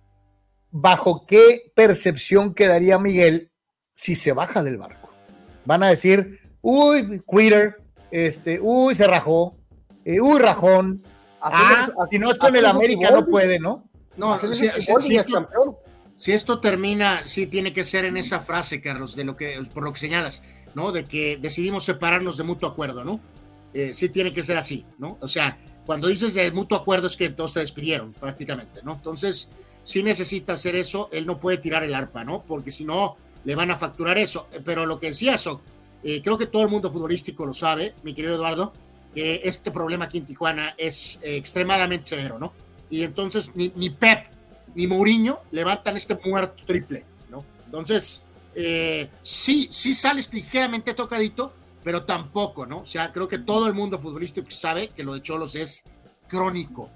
bajo 0.71 1.25
qué 1.27 1.73
percepción 1.75 2.53
quedaría 2.53 2.99
Miguel 2.99 3.51
si 3.95 4.15
se 4.15 4.33
baja 4.33 4.63
del 4.63 4.77
barco. 4.77 5.09
Van 5.65 5.83
a 5.83 5.89
decir, 5.89 6.39
uy, 6.61 7.23
quitter, 7.27 7.79
este, 8.11 8.61
uy, 8.61 8.95
se 8.95 9.07
rajó, 9.07 9.57
eh, 10.05 10.21
uy, 10.21 10.39
rajón, 10.39 11.03
Ah, 11.41 11.89
si 12.11 12.19
no 12.19 12.31
es 12.31 12.39
con 12.39 12.55
el 12.57 12.67
América, 12.67 13.11
no 13.11 13.27
puede, 13.27 13.59
¿no? 13.59 13.85
No, 14.17 14.39
si, 14.53 14.69
si- 14.81 14.93
si 15.01 15.17
esto, 15.17 15.49
si 16.17 16.33
esto 16.33 16.59
termina, 16.61 17.21
sí 17.27 17.47
tiene 17.47 17.73
que 17.73 17.85
ser 17.85 18.05
en 18.05 18.17
esa 18.17 18.41
frase, 18.41 18.81
Carlos, 18.81 19.15
de 19.15 19.25
lo 19.25 19.37
que, 19.37 19.61
por 19.73 19.85
lo 19.85 19.93
que 19.93 20.01
señalas, 20.01 20.43
¿no? 20.75 20.91
De 20.93 21.05
que 21.05 21.37
decidimos 21.37 21.85
separarnos 21.85 22.37
de 22.37 22.45
mutuo 22.45 22.69
acuerdo, 22.69 23.05
¿no? 23.05 23.21
Eh, 23.75 23.93
sí 23.95 24.09
tiene 24.09 24.33
que 24.33 24.43
ser 24.43 24.57
así, 24.57 24.85
¿no? 24.99 25.17
O 25.21 25.29
sea, 25.29 25.59
cuando 25.87 26.09
dices 26.09 26.35
de 26.35 26.51
mutuo 26.51 26.77
acuerdo 26.79 27.07
es 27.07 27.17
que 27.17 27.31
todos 27.31 27.55
te 27.55 27.61
despidieron, 27.61 28.13
prácticamente, 28.15 28.81
¿no? 28.83 28.95
Entonces, 28.95 29.51
sí 29.85 30.03
necesita 30.03 30.55
hacer 30.55 30.75
eso, 30.75 31.09
él 31.13 31.25
no 31.27 31.39
puede 31.39 31.59
tirar 31.59 31.85
el 31.85 31.95
arpa, 31.95 32.25
¿no? 32.25 32.43
Porque 32.47 32.71
si 32.73 32.85
no, 32.85 33.17
le 33.45 33.55
van 33.55 33.71
a 33.71 33.77
facturar 33.77 34.19
eso. 34.19 34.49
Pero 34.65 34.85
lo 34.85 34.99
que 34.99 35.07
decía 35.09 35.39
Sok, 35.39 35.61
eh, 36.03 36.21
creo 36.23 36.37
que 36.37 36.47
todo 36.47 36.63
el 36.63 36.69
mundo 36.69 36.91
futbolístico 36.93 37.47
lo 37.47 37.55
sabe, 37.55 37.95
mi 38.03 38.13
querido 38.13 38.35
Eduardo, 38.35 38.73
este 39.21 39.71
problema 39.71 40.07
aquí 40.07 40.19
en 40.19 40.27
Tijuana 40.27 40.75
es 40.77 41.19
eh, 41.23 41.37
extremadamente 41.37 42.07
severo, 42.07 42.39
¿no? 42.39 42.53
Y 42.91 43.03
entonces 43.03 43.53
ni, 43.55 43.73
ni 43.77 43.91
Pep 43.91 44.27
ni 44.75 44.87
Mourinho 44.87 45.41
levantan 45.51 45.97
este 45.97 46.19
muerto 46.25 46.63
triple, 46.65 47.05
¿no? 47.31 47.45
Entonces, 47.65 48.23
eh, 48.55 49.09
sí, 49.21 49.69
sí 49.71 49.95
sales 49.95 50.33
ligeramente 50.33 50.95
tocadito, 50.95 51.53
pero 51.83 52.05
tampoco, 52.05 52.67
¿no? 52.67 52.81
O 52.81 52.87
sea, 52.87 53.13
creo 53.13 53.29
que 53.29 53.39
todo 53.39 53.67
el 53.67 53.75
mundo 53.75 53.99
futbolístico 53.99 54.51
sabe 54.51 54.89
que 54.89 55.03
lo 55.03 55.15
de 55.15 55.23
Cholos 55.23 55.55
es 55.55 55.85
crónico. 56.29 56.91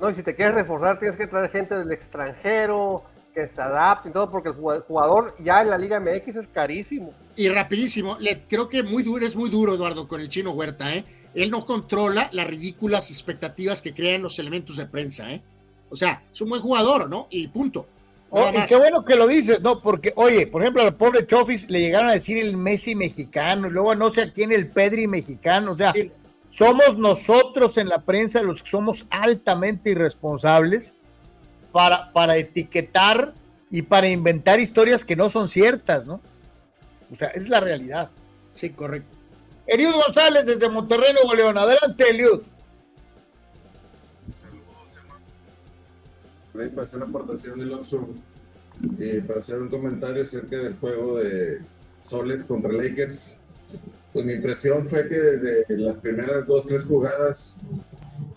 No, 0.00 0.10
y 0.10 0.14
si 0.14 0.22
te 0.22 0.34
quieres 0.34 0.54
reforzar, 0.54 0.98
tienes 0.98 1.16
que 1.16 1.26
traer 1.26 1.50
gente 1.50 1.76
del 1.76 1.90
extranjero, 1.92 3.04
que 3.34 3.48
se 3.48 3.60
adapte 3.60 4.08
y 4.08 4.12
todo, 4.12 4.30
porque 4.30 4.50
el 4.50 4.54
jugad- 4.54 4.84
jugador 4.86 5.34
ya 5.38 5.60
en 5.62 5.70
la 5.70 5.78
Liga 5.78 5.98
MX 5.98 6.36
es 6.36 6.48
carísimo. 6.48 7.12
Y 7.36 7.48
rapidísimo, 7.48 8.16
le, 8.20 8.42
creo 8.42 8.68
que 8.68 8.82
muy 8.82 9.02
duro, 9.02 9.26
es 9.26 9.34
muy 9.34 9.50
duro, 9.50 9.74
Eduardo, 9.74 10.06
con 10.06 10.20
el 10.20 10.28
chino 10.28 10.52
Huerta, 10.52 10.94
¿eh? 10.94 11.04
Él 11.34 11.50
no 11.50 11.66
controla 11.66 12.28
las 12.32 12.46
ridículas 12.46 13.10
expectativas 13.10 13.82
que 13.82 13.92
crean 13.92 14.22
los 14.22 14.38
elementos 14.38 14.76
de 14.76 14.86
prensa, 14.86 15.32
¿eh? 15.32 15.42
O 15.90 15.96
sea, 15.96 16.22
es 16.32 16.40
un 16.40 16.48
buen 16.48 16.62
jugador, 16.62 17.10
¿no? 17.10 17.26
Y 17.30 17.48
punto. 17.48 17.86
Oh, 18.30 18.50
y 18.52 18.66
qué 18.66 18.76
bueno 18.76 19.04
que 19.04 19.14
lo 19.16 19.26
dices, 19.26 19.60
¿no? 19.60 19.80
Porque, 19.80 20.12
oye, 20.16 20.46
por 20.46 20.62
ejemplo, 20.62 20.82
al 20.82 20.94
pobre 20.94 21.26
Chofis 21.26 21.70
le 21.70 21.80
llegaron 21.80 22.08
a 22.10 22.14
decir 22.14 22.38
el 22.38 22.56
Messi 22.56 22.94
mexicano, 22.94 23.66
y 23.68 23.70
luego 23.70 23.94
no 23.96 24.10
sé 24.10 24.22
a 24.22 24.32
quién 24.32 24.50
el 24.52 24.68
Pedri 24.68 25.06
mexicano, 25.06 25.72
o 25.72 25.74
sea, 25.74 25.92
somos 26.50 26.96
nosotros 26.96 27.78
en 27.78 27.88
la 27.88 28.02
prensa 28.02 28.40
los 28.42 28.62
que 28.62 28.70
somos 28.70 29.06
altamente 29.10 29.90
irresponsables 29.90 30.94
para, 31.74 32.12
para 32.12 32.36
etiquetar 32.36 33.34
y 33.68 33.82
para 33.82 34.08
inventar 34.08 34.60
historias 34.60 35.04
que 35.04 35.16
no 35.16 35.28
son 35.28 35.48
ciertas, 35.48 36.06
¿no? 36.06 36.20
O 37.10 37.16
sea, 37.16 37.30
es 37.30 37.48
la 37.48 37.58
realidad. 37.58 38.10
Sí, 38.52 38.70
correcto. 38.70 39.16
Eliud 39.66 39.92
González 39.92 40.46
desde 40.46 40.68
Monterrey, 40.68 41.12
Nuevo 41.12 41.34
León. 41.34 41.58
Adelante, 41.58 42.08
Eliud. 42.08 42.42
Ahí 46.56 46.68
para 46.68 46.82
hacer 46.84 47.00
la 47.00 47.06
aportación 47.06 47.58
del 47.58 47.72
Oxxo, 47.72 48.08
eh, 49.00 49.24
para 49.26 49.40
hacer 49.40 49.60
un 49.60 49.68
comentario 49.68 50.22
acerca 50.22 50.56
del 50.56 50.76
juego 50.76 51.18
de 51.18 51.60
Soles 52.02 52.44
contra 52.44 52.70
Lakers. 52.70 53.40
Pues 54.12 54.24
mi 54.24 54.34
impresión 54.34 54.86
fue 54.86 55.06
que 55.06 55.16
desde 55.16 55.76
las 55.78 55.96
primeras 55.96 56.46
dos, 56.46 56.66
tres 56.66 56.84
jugadas, 56.84 57.58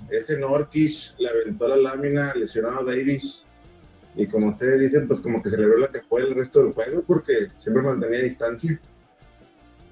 ese 0.10 0.38
Norkish 0.40 1.16
le 1.20 1.30
aventó 1.30 1.68
la 1.68 1.78
lámina, 1.78 2.34
lesionado 2.36 2.86
Davis. 2.86 3.48
Y 4.16 4.26
como 4.28 4.50
ustedes 4.50 4.80
dicen, 4.80 5.08
pues 5.08 5.22
como 5.22 5.44
que 5.44 5.50
se 5.50 5.58
le 5.58 5.66
abrió 5.66 5.80
la 5.80 5.92
cajuela 5.92 6.28
el 6.28 6.36
resto 6.36 6.64
del 6.64 6.74
juego 6.74 7.04
porque 7.06 7.48
siempre 7.58 7.84
mantenía 7.84 8.22
distancia. 8.22 8.80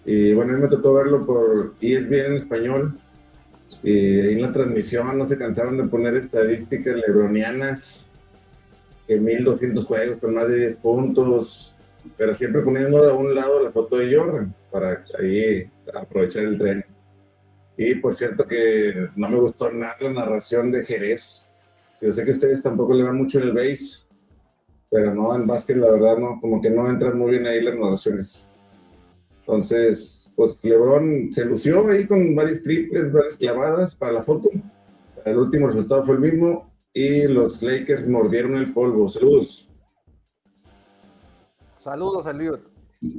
Y 0.05 0.33
bueno, 0.33 0.53
a 0.53 0.55
mí 0.55 0.61
me 0.63 0.69
tocó 0.69 0.93
verlo 0.93 1.25
por 1.25 1.75
ESPN 1.81 2.13
en 2.13 2.33
español. 2.33 2.99
Y 3.83 4.19
en 4.19 4.41
la 4.41 4.51
transmisión 4.51 5.17
no 5.17 5.25
se 5.25 5.37
cansaban 5.37 5.77
de 5.77 5.83
poner 5.83 6.15
estadísticas 6.15 6.95
lebronianas, 6.95 8.09
que 9.07 9.19
1200 9.19 9.85
juegos 9.85 10.17
con 10.17 10.33
más 10.33 10.47
de 10.47 10.57
10 10.57 10.75
puntos, 10.77 11.77
pero 12.17 12.33
siempre 12.33 12.61
poniendo 12.61 12.97
a 13.07 13.13
un 13.13 13.35
lado 13.35 13.61
la 13.61 13.71
foto 13.71 13.97
de 13.97 14.15
Jordan 14.15 14.53
para 14.71 15.05
ahí 15.19 15.69
aprovechar 15.93 16.45
el 16.45 16.57
tren. 16.57 16.85
Y 17.77 17.95
por 17.95 18.15
cierto 18.15 18.45
que 18.45 19.09
no 19.15 19.29
me 19.29 19.37
gustó 19.37 19.71
nada 19.71 19.95
la 19.99 20.13
narración 20.13 20.71
de 20.71 20.85
Jerez. 20.85 21.53
Yo 22.01 22.11
sé 22.11 22.25
que 22.25 22.31
ustedes 22.31 22.63
tampoco 22.63 22.93
le 22.93 23.03
van 23.03 23.17
mucho 23.17 23.39
el 23.39 23.53
base, 23.53 24.09
pero 24.89 25.13
no, 25.13 25.35
en 25.35 25.45
básquet 25.47 25.77
la 25.77 25.91
verdad 25.91 26.17
no, 26.17 26.39
como 26.39 26.61
que 26.61 26.69
no 26.69 26.89
entran 26.89 27.17
muy 27.17 27.31
bien 27.31 27.47
ahí 27.47 27.61
las 27.61 27.75
narraciones. 27.75 28.51
Entonces, 29.41 30.33
pues 30.35 30.63
LeBron 30.63 31.31
se 31.31 31.45
lució 31.45 31.87
ahí 31.87 32.07
con 32.07 32.35
varios 32.35 32.63
triples, 32.63 33.11
varias 33.11 33.37
clavadas 33.37 33.95
para 33.95 34.13
la 34.13 34.23
foto. 34.23 34.49
El 35.25 35.37
último 35.37 35.67
resultado 35.67 36.03
fue 36.03 36.15
el 36.15 36.21
mismo 36.21 36.71
y 36.93 37.27
los 37.27 37.61
Lakers 37.61 38.07
mordieron 38.07 38.55
el 38.55 38.73
polvo. 38.73 39.07
Saludos. 39.07 39.69
Saludos, 41.77 42.25
Eliud. 42.25 42.59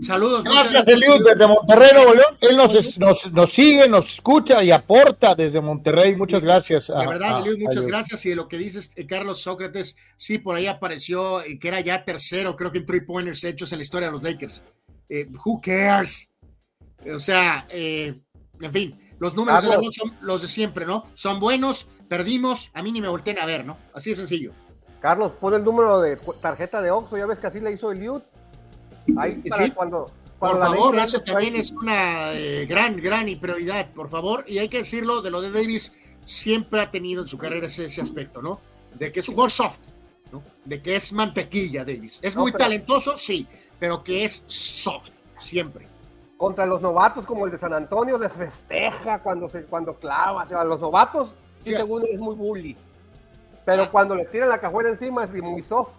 Saludos. 0.03 0.43
Gracias, 0.43 0.89
Eliud, 0.89 1.25
desde 1.25 1.47
Monterrey, 1.47 1.91
Nuevo 1.95 2.15
León. 2.15 2.37
Él 2.41 2.57
nos, 2.57 2.99
nos, 2.99 3.33
nos 3.33 3.53
sigue, 3.53 3.89
nos 3.89 4.15
escucha 4.15 4.63
y 4.65 4.71
aporta 4.71 5.35
desde 5.35 5.61
Monterrey. 5.61 6.17
Muchas 6.17 6.43
gracias. 6.43 6.89
De 6.89 7.07
verdad, 7.07 7.37
a- 7.37 7.41
Eliud, 7.41 7.59
muchas 7.59 7.87
gracias. 7.87 8.27
Y 8.27 8.31
de 8.31 8.37
lo 8.37 8.49
que 8.49 8.59
dices, 8.59 8.91
eh, 8.97 9.07
Carlos 9.07 9.41
Sócrates, 9.43 9.97
sí, 10.17 10.39
por 10.39 10.57
ahí 10.57 10.67
apareció 10.67 11.43
eh, 11.43 11.59
que 11.59 11.69
era 11.69 11.81
ya 11.81 12.05
tercero, 12.05 12.57
creo 12.57 12.73
que 12.73 12.79
en 12.79 12.87
three 12.87 13.03
pointers 13.03 13.45
hechos 13.45 13.71
en 13.73 13.79
la 13.79 13.83
historia 13.83 14.09
de 14.09 14.13
los 14.13 14.23
Lakers. 14.23 14.63
Eh, 15.09 15.29
who 15.45 15.61
cares? 15.61 16.33
O 17.15 17.19
sea, 17.21 17.67
eh, 17.71 18.19
en 18.61 18.73
fin, 18.73 19.01
los 19.21 19.37
números 19.37 19.63
de. 19.63 19.69
LeBron 19.71 19.93
son 19.93 20.13
los 20.23 20.43
de 20.43 20.49
siempre, 20.49 20.85
¿no? 20.85 21.05
Son 21.15 21.39
buenos, 21.39 21.89
perdimos, 22.09 22.71
a 22.75 22.83
mí 22.83 22.91
ni 22.91 23.01
me 23.01 23.09
volteen 23.09 23.39
a 23.39 23.47
ver, 23.47 23.65
¿no? 23.65 23.79
Así 23.95 24.11
de 24.11 24.17
sencillo. 24.17 24.53
Carlos, 25.01 25.33
pon 25.41 25.55
el 25.55 25.63
número 25.63 26.01
de 26.01 26.19
tarjeta 26.41 26.83
de 26.83 26.91
Oxxo, 26.91 27.17
ya 27.17 27.27
ves 27.27 27.39
que 27.39 27.47
así 27.47 27.61
le 27.61 27.71
hizo 27.71 27.93
Eliud. 27.93 28.23
Ahí 29.17 29.41
Sí, 29.45 29.51
para 29.51 29.65
sí. 29.65 29.71
cuando, 29.73 30.11
Por 30.39 30.51
cuando 30.51 30.61
favor, 30.77 30.99
eso 30.99 31.21
también 31.23 31.55
ahí- 31.55 31.61
es 31.61 31.71
una 31.73 32.33
eh, 32.33 32.67
gran, 32.67 32.97
gran 32.97 33.27
prioridad, 33.41 33.91
por 33.93 34.09
favor. 34.11 34.45
Y 34.47 34.59
hay 34.59 34.69
que 34.69 34.79
decirlo, 34.79 35.23
de 35.23 35.31
lo 35.31 35.41
de 35.41 35.51
Davis, 35.51 35.93
siempre 36.25 36.81
ha 36.81 36.91
tenido 36.91 37.23
en 37.23 37.29
su 37.29 37.39
carrera 37.39 37.67
ese, 37.67 37.87
ese 37.87 38.01
aspecto, 38.01 38.43
¿no? 38.43 38.61
De 38.95 39.13
que 39.13 39.21
es 39.21 39.29
un 39.29 39.35
jugador 39.35 39.51
soft, 39.53 39.79
¿no? 40.33 40.43
De 40.65 40.83
que 40.83 40.97
es 40.97 41.13
mantequilla, 41.13 41.85
Davis. 41.85 42.19
Es 42.23 42.35
No, 42.35 42.43
muy 42.43 42.53
pero- 42.53 42.65
talentoso, 42.65 43.17
sí, 43.17 43.47
pero 43.79 44.03
que 44.03 44.25
es 44.25 44.43
soft, 44.47 45.11
siempre. 45.39 45.87
Contra 46.37 46.67
los 46.67 46.83
novatos 46.83 47.25
como 47.25 47.47
el 47.47 47.53
de 47.53 47.59
San 47.59 47.73
Antonio 47.73 48.19
les 48.19 48.33
festeja 48.33 49.23
cuando 49.23 49.49
se 49.49 49.63
cuando 49.65 49.95
clava. 49.95 50.43
O 50.43 50.47
sea, 50.47 50.65
los 50.65 50.81
novatos, 50.81 51.31
sí, 51.65 51.75
según 51.75 52.03
él, 52.03 52.11
es 52.13 52.21
muy 52.21 52.35
bully. 52.35 52.77
Pero 53.65 53.91
cuando 53.91 54.15
le 54.15 54.27
tiran 54.27 54.49
la 54.51 54.59
cajuela 54.61 54.91
encima 54.91 55.25
es 55.25 55.31
muy 55.43 55.63
soft. 55.63 55.91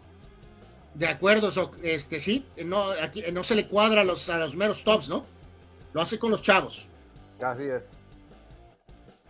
De 0.97 1.07
acuerdo, 1.07 1.51
este 1.83 2.19
sí, 2.19 2.43
no, 2.65 2.83
aquí, 3.03 3.23
no 3.31 3.43
se 3.43 3.53
le 3.53 3.67
cuadra 3.67 4.01
a 4.01 4.03
los, 4.03 4.29
a 4.31 4.39
los 4.39 4.55
meros 4.55 4.83
tops, 4.83 5.09
¿no? 5.09 5.25
Lo 5.93 6.01
hace 6.01 6.17
con 6.17 6.31
los 6.31 6.41
chavos. 6.41 6.89
Así 7.39 7.65
es. 7.65 7.83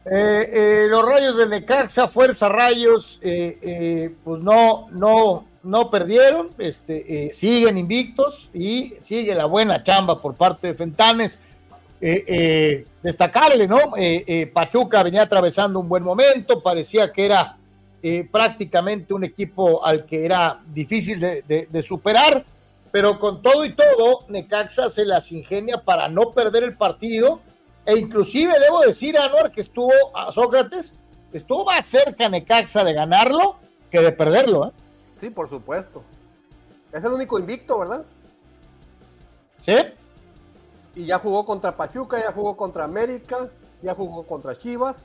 Eh, 0.09 0.49
eh, 0.53 0.87
los 0.89 1.05
rayos 1.05 1.35
de 1.35 1.45
Necaxa, 1.45 2.07
Fuerza 2.07 2.47
Rayos, 2.47 3.19
eh, 3.21 3.59
eh, 3.61 4.15
pues 4.23 4.41
no, 4.41 4.87
no, 4.91 5.45
no 5.63 5.91
perdieron, 5.91 6.51
este, 6.57 7.25
eh, 7.27 7.33
siguen 7.33 7.77
invictos 7.77 8.49
y 8.53 8.93
sigue 9.01 9.35
la 9.35 9.43
buena 9.43 9.83
chamba 9.83 10.21
por 10.21 10.35
parte 10.35 10.67
de 10.67 10.73
Fentanes. 10.73 11.37
Eh, 11.99 12.23
eh, 12.27 12.85
destacarle, 13.03 13.67
¿no? 13.67 13.97
Eh, 13.97 14.23
eh, 14.27 14.47
Pachuca 14.47 15.03
venía 15.03 15.23
atravesando 15.23 15.79
un 15.79 15.89
buen 15.89 16.03
momento, 16.03 16.63
parecía 16.63 17.11
que 17.11 17.25
era 17.25 17.57
eh, 18.03 18.27
prácticamente 18.31 19.13
un 19.13 19.23
equipo 19.23 19.83
al 19.85 20.05
que 20.05 20.25
era 20.25 20.61
difícil 20.67 21.19
de, 21.19 21.41
de- 21.43 21.67
de 21.69 21.83
superar, 21.83 22.45
pero 22.91 23.19
con 23.19 23.41
todo 23.41 23.65
y 23.65 23.73
todo, 23.75 24.25
Necaxa 24.29 24.89
se 24.89 25.05
las 25.05 25.31
ingenia 25.31 25.83
para 25.83 26.07
no 26.07 26.31
perder 26.31 26.63
el 26.63 26.77
partido 26.77 27.41
e 27.85 27.97
inclusive 27.97 28.53
debo 28.59 28.81
decir, 28.81 29.17
Anuar, 29.17 29.51
que 29.51 29.61
estuvo 29.61 29.91
a 30.15 30.31
Sócrates, 30.31 30.95
estuvo 31.33 31.65
más 31.65 31.85
cerca 31.85 32.29
Necaxa 32.29 32.83
de 32.83 32.93
ganarlo 32.93 33.55
que 33.91 33.99
de 33.99 34.11
perderlo. 34.11 34.67
¿eh? 34.67 34.71
Sí, 35.19 35.29
por 35.29 35.49
supuesto. 35.49 36.03
Es 36.91 37.03
el 37.03 37.11
único 37.13 37.37
invicto, 37.39 37.79
¿verdad? 37.79 38.03
Sí. 39.61 39.75
Y 40.95 41.05
ya 41.05 41.19
jugó 41.19 41.45
contra 41.45 41.75
Pachuca, 41.75 42.19
ya 42.19 42.31
jugó 42.31 42.55
contra 42.57 42.83
América, 42.85 43.49
ya 43.81 43.93
jugó 43.93 44.23
contra 44.23 44.57
Chivas. 44.57 44.95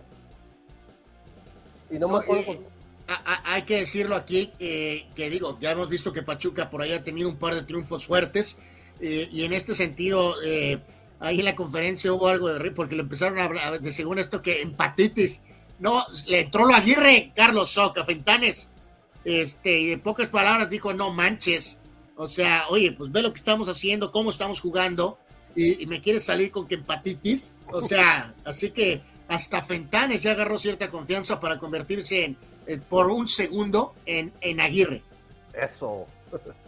Y 1.91 1.99
no 1.99 2.07
me 2.09 2.15
No, 2.15 2.19
acuerdo 2.21 2.43
eh, 2.43 2.47
con- 2.47 2.82
hay 3.07 3.63
que 3.63 3.77
decirlo 3.77 4.17
aquí, 4.17 4.53
eh, 4.59 5.07
que 5.15 5.31
digo, 5.31 5.59
ya 5.61 5.73
hemos 5.73 5.89
visto 5.89 6.13
que 6.13 6.23
Pachuca 6.23 6.71
por 6.71 6.83
ahí 6.83 6.93
ha 6.93 7.05
tenido 7.05 7.29
un 7.29 7.37
par 7.37 7.55
de 7.55 7.63
triunfos 7.63 8.07
fuertes, 8.07 8.59
eh, 9.01 9.29
y 9.33 9.45
en 9.45 9.53
este 9.53 9.75
sentido, 9.75 10.35
eh, 10.45 10.79
ahí 11.19 11.41
en 11.41 11.45
la 11.45 11.57
conferencia 11.57 12.13
hubo 12.13 12.29
algo 12.29 12.49
de 12.53 12.71
porque 12.71 12.95
le 12.95 13.03
empezaron 13.03 13.39
a 13.39 13.45
hablar, 13.45 13.81
de 13.81 13.93
según 13.93 14.19
esto, 14.19 14.43
que 14.43 14.63
empatitis. 14.63 15.43
No, 15.79 16.05
le 16.29 16.41
entró 16.41 16.65
lo 16.65 16.75
Aguirre, 16.75 17.33
Carlos 17.35 17.71
Soca, 17.71 18.05
Fentanes. 18.05 18.71
Este, 19.25 19.81
y 19.81 19.93
en 19.93 20.01
pocas 20.01 20.29
palabras 20.29 20.71
dijo, 20.71 20.93
no 20.93 21.13
manches. 21.13 21.79
O 22.17 22.29
sea, 22.29 22.67
oye, 22.69 22.93
pues 22.93 23.11
ve 23.11 23.23
lo 23.23 23.33
que 23.33 23.39
estamos 23.39 23.69
haciendo, 23.69 24.13
cómo 24.13 24.31
estamos 24.31 24.61
jugando, 24.61 25.19
y, 25.57 25.85
me 25.87 26.01
quieres 26.01 26.25
salir 26.25 26.53
con 26.53 26.69
que 26.69 26.77
empatitis. 26.77 27.53
O 27.73 27.81
sea, 27.81 28.35
así 28.45 28.71
que 28.71 29.03
hasta 29.29 29.63
Fentanes 29.63 30.23
ya 30.23 30.33
agarró 30.33 30.59
cierta 30.59 30.91
confianza 30.91 31.41
para 31.41 31.59
convertirse 31.59 32.25
en, 32.25 32.37
por 32.79 33.09
un 33.09 33.27
segundo 33.29 33.95
en, 34.07 34.33
en 34.41 34.61
Aguirre. 34.61 35.03
Eso. 35.55 36.07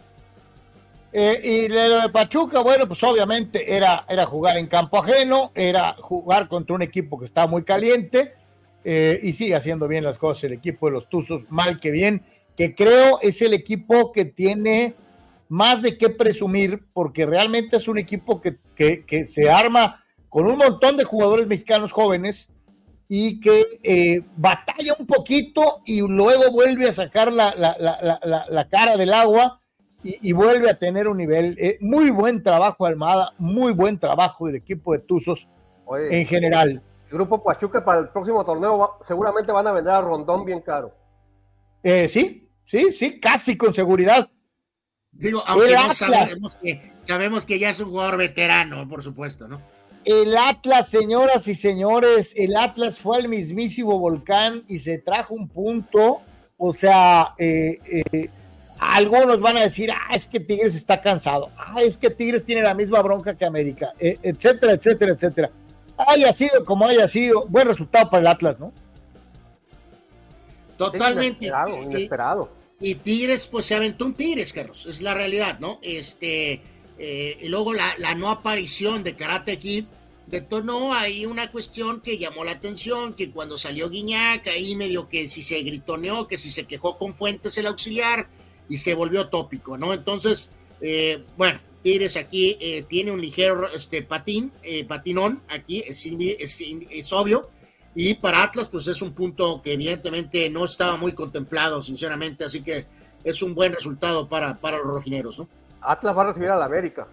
Eh, 1.17 1.39
y 1.41 1.69
lo 1.69 2.01
de 2.01 2.09
Pachuca, 2.09 2.59
bueno, 2.59 2.89
pues 2.89 3.01
obviamente 3.03 3.73
era, 3.73 4.05
era 4.09 4.25
jugar 4.25 4.57
en 4.57 4.67
campo 4.67 4.97
ajeno, 4.97 5.53
era 5.55 5.93
jugar 5.93 6.49
contra 6.49 6.75
un 6.75 6.81
equipo 6.81 7.17
que 7.17 7.23
está 7.23 7.47
muy 7.47 7.63
caliente 7.63 8.33
eh, 8.83 9.17
y 9.23 9.31
sigue 9.31 9.55
haciendo 9.55 9.87
bien 9.87 10.03
las 10.03 10.17
cosas 10.17 10.43
el 10.43 10.51
equipo 10.51 10.87
de 10.87 10.91
los 10.91 11.07
Tuzos, 11.07 11.49
mal 11.49 11.79
que 11.79 11.91
bien, 11.91 12.25
que 12.57 12.75
creo 12.75 13.19
es 13.21 13.41
el 13.41 13.53
equipo 13.53 14.11
que 14.11 14.25
tiene 14.25 14.93
más 15.47 15.81
de 15.81 15.97
qué 15.97 16.09
presumir, 16.09 16.83
porque 16.91 17.25
realmente 17.25 17.77
es 17.77 17.87
un 17.87 17.97
equipo 17.97 18.41
que, 18.41 18.57
que, 18.75 19.05
que 19.05 19.23
se 19.23 19.49
arma 19.49 20.03
con 20.27 20.47
un 20.47 20.57
montón 20.57 20.97
de 20.97 21.05
jugadores 21.05 21.47
mexicanos 21.47 21.93
jóvenes 21.93 22.49
y 23.07 23.39
que 23.39 23.79
eh, 23.83 24.21
batalla 24.35 24.95
un 24.99 25.05
poquito 25.05 25.81
y 25.85 26.01
luego 26.01 26.51
vuelve 26.51 26.87
a 26.87 26.91
sacar 26.91 27.31
la, 27.31 27.53
la, 27.55 27.75
la, 27.79 28.45
la 28.49 28.69
cara 28.69 28.97
del 28.97 29.13
agua 29.13 29.61
y, 30.03 30.29
y, 30.29 30.33
vuelve 30.33 30.69
a 30.69 30.77
tener 30.77 31.07
un 31.07 31.17
nivel. 31.17 31.55
Eh, 31.59 31.77
muy 31.81 32.11
buen 32.11 32.43
trabajo, 32.43 32.85
Almada, 32.85 33.33
muy 33.37 33.73
buen 33.73 33.99
trabajo 33.99 34.47
del 34.47 34.55
equipo 34.55 34.93
de 34.93 34.99
Tuzos 34.99 35.47
Oye, 35.85 36.21
en 36.21 36.27
general. 36.27 36.81
El 37.07 37.11
grupo 37.11 37.43
Pachuca 37.43 37.83
para 37.83 37.99
el 37.99 38.09
próximo 38.09 38.43
torneo 38.43 38.77
va, 38.77 38.91
seguramente 39.01 39.51
van 39.51 39.67
a 39.67 39.71
vender 39.71 39.93
a 39.93 40.01
Rondón 40.01 40.45
bien 40.45 40.61
caro. 40.61 40.93
Eh, 41.81 42.07
sí, 42.07 42.49
sí, 42.65 42.93
sí, 42.95 43.19
casi 43.19 43.57
con 43.57 43.73
seguridad. 43.73 44.29
Digo, 45.11 45.41
aunque 45.47 45.73
no 45.73 45.93
sabemos 45.93 46.55
que, 46.55 46.93
sabemos 47.03 47.45
que 47.45 47.57
ya 47.57 47.69
es 47.69 47.79
un 47.79 47.89
jugador 47.89 48.17
veterano, 48.17 48.87
por 48.87 49.01
supuesto, 49.01 49.47
¿no? 49.47 49.61
El 50.05 50.37
Atlas, 50.37 50.87
señoras 50.87 51.47
y 51.47 51.55
señores, 51.55 52.33
el 52.37 52.55
Atlas 52.55 52.99
fue 52.99 53.17
al 53.17 53.27
mismísimo 53.27 53.97
volcán 53.97 54.63
y 54.67 54.77
se 54.77 54.99
trajo 54.99 55.33
un 55.33 55.47
punto. 55.47 56.21
O 56.57 56.71
sea, 56.71 57.33
eh, 57.39 57.79
eh, 58.13 58.29
algunos 58.79 59.41
van 59.41 59.57
a 59.57 59.61
decir, 59.61 59.91
ah, 59.91 60.15
es 60.15 60.27
que 60.27 60.39
Tigres 60.39 60.75
está 60.75 61.01
cansado, 61.01 61.49
ah, 61.57 61.81
es 61.81 61.97
que 61.97 62.09
Tigres 62.09 62.43
tiene 62.45 62.61
la 62.61 62.73
misma 62.73 63.01
bronca 63.01 63.35
que 63.35 63.45
América, 63.45 63.93
eh, 63.99 64.17
etcétera, 64.21 64.73
etcétera, 64.73 65.13
etcétera. 65.13 65.51
Haya 65.97 66.31
sido 66.33 66.63
como 66.65 66.85
haya 66.85 67.07
sido, 67.07 67.47
buen 67.47 67.67
resultado 67.67 68.09
para 68.09 68.21
el 68.21 68.27
Atlas, 68.27 68.59
¿no? 68.59 68.73
Totalmente. 70.77 71.45
Inesperado, 71.45 71.81
inesperado. 71.81 72.51
Y, 72.79 72.91
y, 72.91 72.95
Tigres, 72.95 73.47
pues 73.47 73.65
se 73.65 73.75
aventó 73.75 74.05
un 74.05 74.13
Tigres, 74.13 74.53
Carlos, 74.53 74.85
es 74.85 75.01
la 75.01 75.13
realidad, 75.13 75.59
¿no? 75.59 75.79
Este, 75.81 76.61
eh, 76.97 77.37
y 77.41 77.47
luego 77.49 77.73
la, 77.73 77.95
la, 77.97 78.15
no 78.15 78.29
aparición 78.29 79.03
de 79.03 79.15
Karate 79.15 79.59
Kid 79.59 79.85
detonó 80.27 80.93
ahí 80.93 81.25
una 81.25 81.51
cuestión 81.51 82.01
que 82.01 82.17
llamó 82.17 82.43
la 82.43 82.51
atención, 82.51 83.13
que 83.13 83.31
cuando 83.31 83.57
salió 83.57 83.89
Guiñac, 83.89 84.47
ahí 84.47 84.75
medio 84.75 85.07
que 85.07 85.29
si 85.29 85.41
se 85.41 85.61
gritoneó, 85.61 86.27
que 86.27 86.37
si 86.37 86.51
se 86.51 86.65
quejó 86.65 86.97
con 86.97 87.13
Fuentes 87.13 87.57
el 87.57 87.67
auxiliar, 87.67 88.27
y 88.69 88.77
se 88.77 88.95
volvió 88.95 89.27
tópico, 89.27 89.77
¿no? 89.77 89.93
Entonces, 89.93 90.51
eh, 90.81 91.23
bueno, 91.37 91.59
Tigres 91.83 92.17
aquí 92.17 92.57
eh, 92.59 92.83
tiene 92.87 93.11
un 93.11 93.21
ligero 93.21 93.71
este, 93.71 94.01
patín, 94.01 94.51
eh, 94.63 94.85
patinón, 94.85 95.41
aquí 95.49 95.83
es, 95.85 96.05
es, 96.05 96.61
es, 96.89 97.13
obvio, 97.13 97.49
y 97.93 98.15
para 98.15 98.43
Atlas, 98.43 98.69
pues 98.69 98.87
es 98.87 99.01
un 99.01 99.13
punto 99.13 99.61
que 99.61 99.73
evidentemente 99.73 100.49
no 100.49 100.65
estaba 100.65 100.97
muy 100.97 101.13
contemplado, 101.13 101.81
sinceramente, 101.81 102.43
así 102.43 102.61
que 102.61 102.85
es 103.23 103.41
un 103.41 103.55
buen 103.55 103.73
resultado 103.73 104.27
para, 104.27 104.59
para 104.59 104.77
los 104.77 104.87
rojineros, 104.87 105.39
¿no? 105.39 105.47
Atlas 105.91 106.17
va 106.17 106.21
a 106.23 106.25
recibir 106.25 106.49
a 106.49 106.55
la 106.55 106.65
América. 106.65 107.07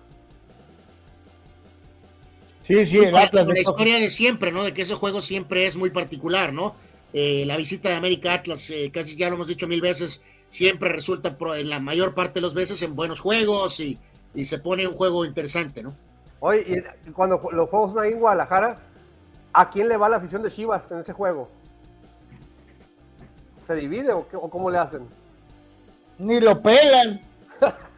Sí, 2.60 2.86
sí, 2.86 2.98
el 2.98 3.16
Atlas. 3.16 3.46
La, 3.46 3.54
la 3.54 3.60
historia 3.60 3.98
de 3.98 4.10
siempre, 4.10 4.52
¿no? 4.52 4.62
De 4.62 4.72
que 4.72 4.82
ese 4.82 4.94
juego 4.94 5.20
siempre 5.20 5.66
es 5.66 5.76
muy 5.76 5.90
particular, 5.90 6.52
¿no? 6.52 6.74
Eh, 7.12 7.44
la 7.46 7.56
visita 7.56 7.90
de 7.90 7.96
América 7.96 8.32
Atlas, 8.32 8.70
eh, 8.70 8.90
casi 8.92 9.16
ya 9.16 9.28
lo 9.28 9.34
hemos 9.34 9.48
dicho 9.48 9.66
mil 9.66 9.82
veces, 9.82 10.22
siempre 10.48 10.88
resulta 10.88 11.36
pro, 11.36 11.54
en 11.54 11.68
la 11.68 11.78
mayor 11.78 12.14
parte 12.14 12.34
de 12.34 12.40
los 12.40 12.54
veces 12.54 12.82
en 12.82 12.96
buenos 12.96 13.20
juegos 13.20 13.80
y, 13.80 13.98
y 14.32 14.46
se 14.46 14.58
pone 14.58 14.86
un 14.86 14.94
juego 14.94 15.26
interesante, 15.26 15.82
¿no? 15.82 15.94
Oye, 16.40 16.84
y 17.06 17.10
cuando 17.10 17.40
los 17.52 17.68
juegos 17.68 17.92
son 17.92 18.02
ahí 18.02 18.12
en 18.12 18.18
Guadalajara, 18.18 18.78
¿a 19.52 19.70
quién 19.70 19.88
le 19.88 19.96
va 19.96 20.08
la 20.08 20.16
afición 20.16 20.42
de 20.42 20.50
Chivas 20.50 20.90
en 20.90 21.00
ese 21.00 21.12
juego? 21.12 21.48
¿Se 23.66 23.74
divide 23.74 24.12
o, 24.12 24.26
qué, 24.28 24.36
o 24.36 24.48
cómo 24.48 24.70
le 24.70 24.78
hacen? 24.78 25.02
Ni 26.18 26.40
lo 26.40 26.60
pelan. 26.62 27.20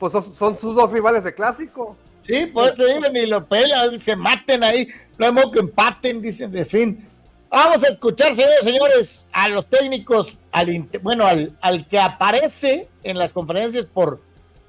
pues 0.00 0.12
son, 0.12 0.34
son, 0.34 0.58
sus 0.58 0.74
dos 0.74 0.90
rivales 0.90 1.22
de 1.22 1.32
clásico. 1.34 1.96
Sí, 2.22 2.46
pues 2.52 2.74
te 2.74 2.94
digo, 2.94 3.08
ni 3.12 3.26
lo 3.26 3.46
pelan, 3.46 4.00
se 4.00 4.16
maten 4.16 4.64
ahí, 4.64 4.88
no 5.18 5.26
hay 5.26 5.32
modo 5.32 5.50
que 5.52 5.60
empaten, 5.60 6.20
dicen, 6.20 6.50
de 6.50 6.64
fin. 6.64 7.06
Vamos 7.50 7.84
a 7.84 7.88
escuchar, 7.88 8.34
señores, 8.34 8.60
señores, 8.62 9.26
a 9.32 9.48
los 9.48 9.66
técnicos, 9.66 10.36
al, 10.52 10.88
bueno, 11.02 11.26
al, 11.26 11.56
al, 11.60 11.86
que 11.86 11.98
aparece 11.98 12.88
en 13.02 13.18
las 13.18 13.32
conferencias 13.32 13.86
por 13.86 14.20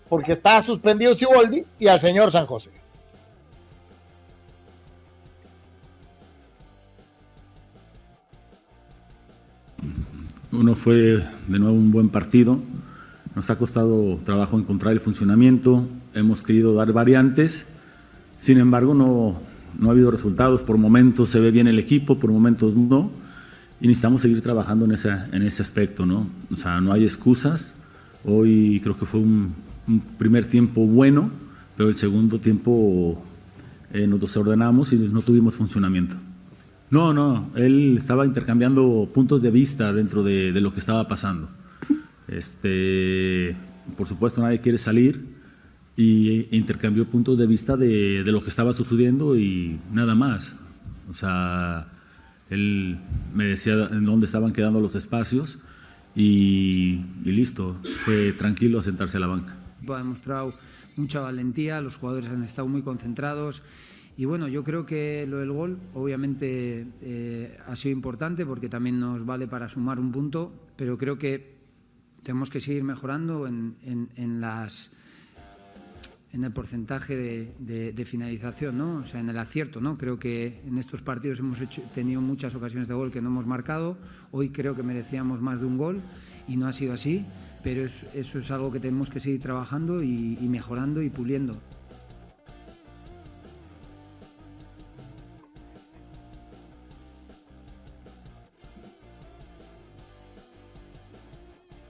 porque 0.10 0.34
está 0.34 0.62
suspendido 0.62 1.16
Siboldi 1.16 1.64
y 1.80 1.88
al 1.88 2.02
señor 2.02 2.32
San 2.32 2.46
José. 2.46 2.70
Uno 10.52 10.76
fue 10.76 10.94
de 10.96 11.60
nuevo 11.60 11.72
un 11.76 11.94
buen 11.94 12.10
partido. 12.10 12.60
Nos 13.36 13.50
ha 13.50 13.58
costado 13.58 14.18
trabajo 14.24 14.58
encontrar 14.58 14.94
el 14.94 15.00
funcionamiento. 15.00 15.88
Hemos 16.14 16.44
querido 16.44 16.74
dar 16.74 16.92
variantes. 16.94 17.66
Sin 18.40 18.58
embargo, 18.58 18.94
no, 18.94 19.40
no 19.80 19.90
ha 19.90 19.92
habido 19.92 20.12
resultados, 20.12 20.64
por 20.64 20.78
momentos 20.78 21.30
se 21.30 21.40
ve 21.40 21.52
bien 21.52 21.68
el 21.68 21.80
equipo, 21.80 22.20
por 22.20 22.32
momentos 22.32 22.76
no, 22.76 23.12
y 23.80 23.88
necesitamos 23.88 24.22
seguir 24.22 24.42
trabajando 24.42 24.86
en, 24.86 24.92
esa, 24.92 25.28
en 25.32 25.44
ese 25.44 25.62
aspecto, 25.62 26.06
¿no? 26.06 26.28
O 26.52 26.58
sea, 26.58 26.82
no 26.82 26.92
hay 26.92 27.04
excusas, 27.04 27.76
hoy 28.26 28.80
creo 28.84 28.98
que 28.98 29.06
fue 29.06 29.20
un, 29.20 29.54
un 29.88 30.00
primer 30.00 30.46
tiempo 30.46 30.86
bueno, 30.86 31.30
pero 31.78 31.90
el 31.90 31.96
segundo 31.96 32.40
tiempo 32.40 33.22
eh, 33.94 34.08
nos 34.08 34.20
desordenamos 34.20 34.94
y 34.94 34.98
no 34.98 35.22
tuvimos 35.22 35.56
funcionamiento. 35.56 36.16
No, 36.90 37.14
no, 37.14 37.50
él 37.56 37.96
estaba 37.98 38.26
intercambiando 38.26 39.10
puntos 39.14 39.42
de 39.42 39.50
vista 39.50 39.94
dentro 39.94 40.24
de, 40.24 40.52
de 40.52 40.62
lo 40.62 40.74
que 40.74 40.80
estaba 40.80 41.08
pasando. 41.08 41.48
Este, 42.28 43.56
por 43.98 44.08
supuesto, 44.08 44.42
nadie 44.42 44.60
quiere 44.60 44.78
salir, 44.78 45.42
y 45.96 46.48
intercambió 46.56 47.06
puntos 47.06 47.38
de 47.38 47.48
vista 47.48 47.78
de, 47.78 48.24
de, 48.24 48.32
lo 48.32 48.42
que 48.42 48.50
estaba 48.50 48.74
sucediendo 48.74 49.38
y 49.38 49.80
nada 49.92 50.16
más. 50.16 50.56
O 51.10 51.14
sea, 51.14 51.88
él 52.50 52.98
me 53.34 53.46
decía 53.46 53.74
en 53.92 54.06
dónde 54.06 54.26
estaban 54.26 54.54
quedando 54.54 54.80
los 54.80 54.96
espacios 54.96 55.60
y, 56.16 57.02
y 57.24 57.32
listo, 57.32 57.78
fue 58.06 58.34
tranquilo 58.34 58.80
a 58.80 58.84
sentarse 58.84 59.18
a 59.18 59.20
la 59.20 59.28
banca. 59.28 59.56
Ha 59.88 59.98
demostrado 59.98 60.54
mucha 60.96 61.20
valentía, 61.20 61.82
los 61.82 61.98
jugadores 61.98 62.30
han 62.30 62.44
estado 62.44 62.68
muy 62.68 62.82
concentrados. 62.82 63.62
Y 64.18 64.26
bueno, 64.26 64.48
yo 64.48 64.64
creo 64.64 64.86
que 64.86 65.26
lo 65.28 65.38
del 65.38 65.52
gol 65.52 65.80
obviamente 65.94 66.86
eh, 67.02 67.58
ha 67.68 67.76
sido 67.76 67.94
importante 67.94 68.46
porque 68.46 68.70
también 68.70 69.00
nos 69.00 69.26
vale 69.26 69.48
para 69.48 69.70
sumar 69.70 70.00
un 70.00 70.12
punto, 70.12 70.52
pero 70.76 70.98
creo 70.98 71.18
que 71.18 71.61
tenemos 72.24 72.50
que 72.50 72.62
seguir 72.62 72.84
mejorando 72.84 73.48
en, 73.48 73.76
el 76.32 76.52
porcentaje 76.52 77.16
de, 77.16 78.06
finalización, 78.06 78.78
¿no? 78.78 78.98
O 78.98 79.06
sea, 79.06 79.20
en 79.20 79.30
el 79.30 79.38
acierto, 79.38 79.82
¿no? 79.82 79.98
Creo 79.98 80.20
que 80.20 80.62
en 80.66 80.78
estos 80.78 81.02
partidos 81.02 81.40
hemos 81.40 81.60
hecho, 81.62 81.82
tenido 81.94 82.22
muchas 82.22 82.56
ocasiones 82.56 82.88
de 82.88 82.94
gol 82.94 83.12
que 83.12 83.22
no 83.22 83.30
hemos 83.30 83.46
marcado. 83.46 83.98
Hoy 84.32 84.50
creo 84.50 84.76
que 84.76 84.84
merecíamos 84.84 85.42
más 85.42 85.62
de 85.62 85.66
un 85.66 85.78
gol 85.78 86.02
y 86.48 86.58
no 86.58 86.68
ha 86.68 86.74
sido 86.74 86.94
así, 86.94 87.26
pero 87.64 87.82
es, 87.82 88.04
eso 88.16 88.40
es 88.40 88.52
algo 88.52 88.72
que 88.72 88.80
tenemos 88.80 89.10
que 89.10 89.20
seguir 89.20 89.42
trabajando 89.42 90.04
y 90.04 90.38
mejorando 90.48 91.02
y 91.02 91.10
puliendo. 91.10 91.71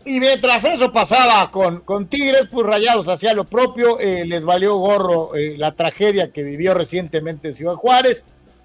Y 0.06 0.20
mientras 0.20 0.66
eso 0.66 0.92
pasaba 0.92 1.52
con, 1.52 1.82
con 1.82 2.08
Tigres, 2.08 2.48
pues 2.52 2.66
Rayados 2.66 3.08
hacía 3.08 3.34
lo 3.34 3.44
propio, 3.44 4.00
eh, 4.00 4.26
les 4.26 4.44
valió 4.44 4.76
gorro 4.78 5.36
eh, 5.36 5.56
la 5.58 5.74
tragedia 5.74 6.32
que 6.32 6.44
vivió 6.44 6.74
recientemente 6.74 7.50
en 7.50 7.54
Ciudad 7.54 7.76
Juárez. 7.76 8.24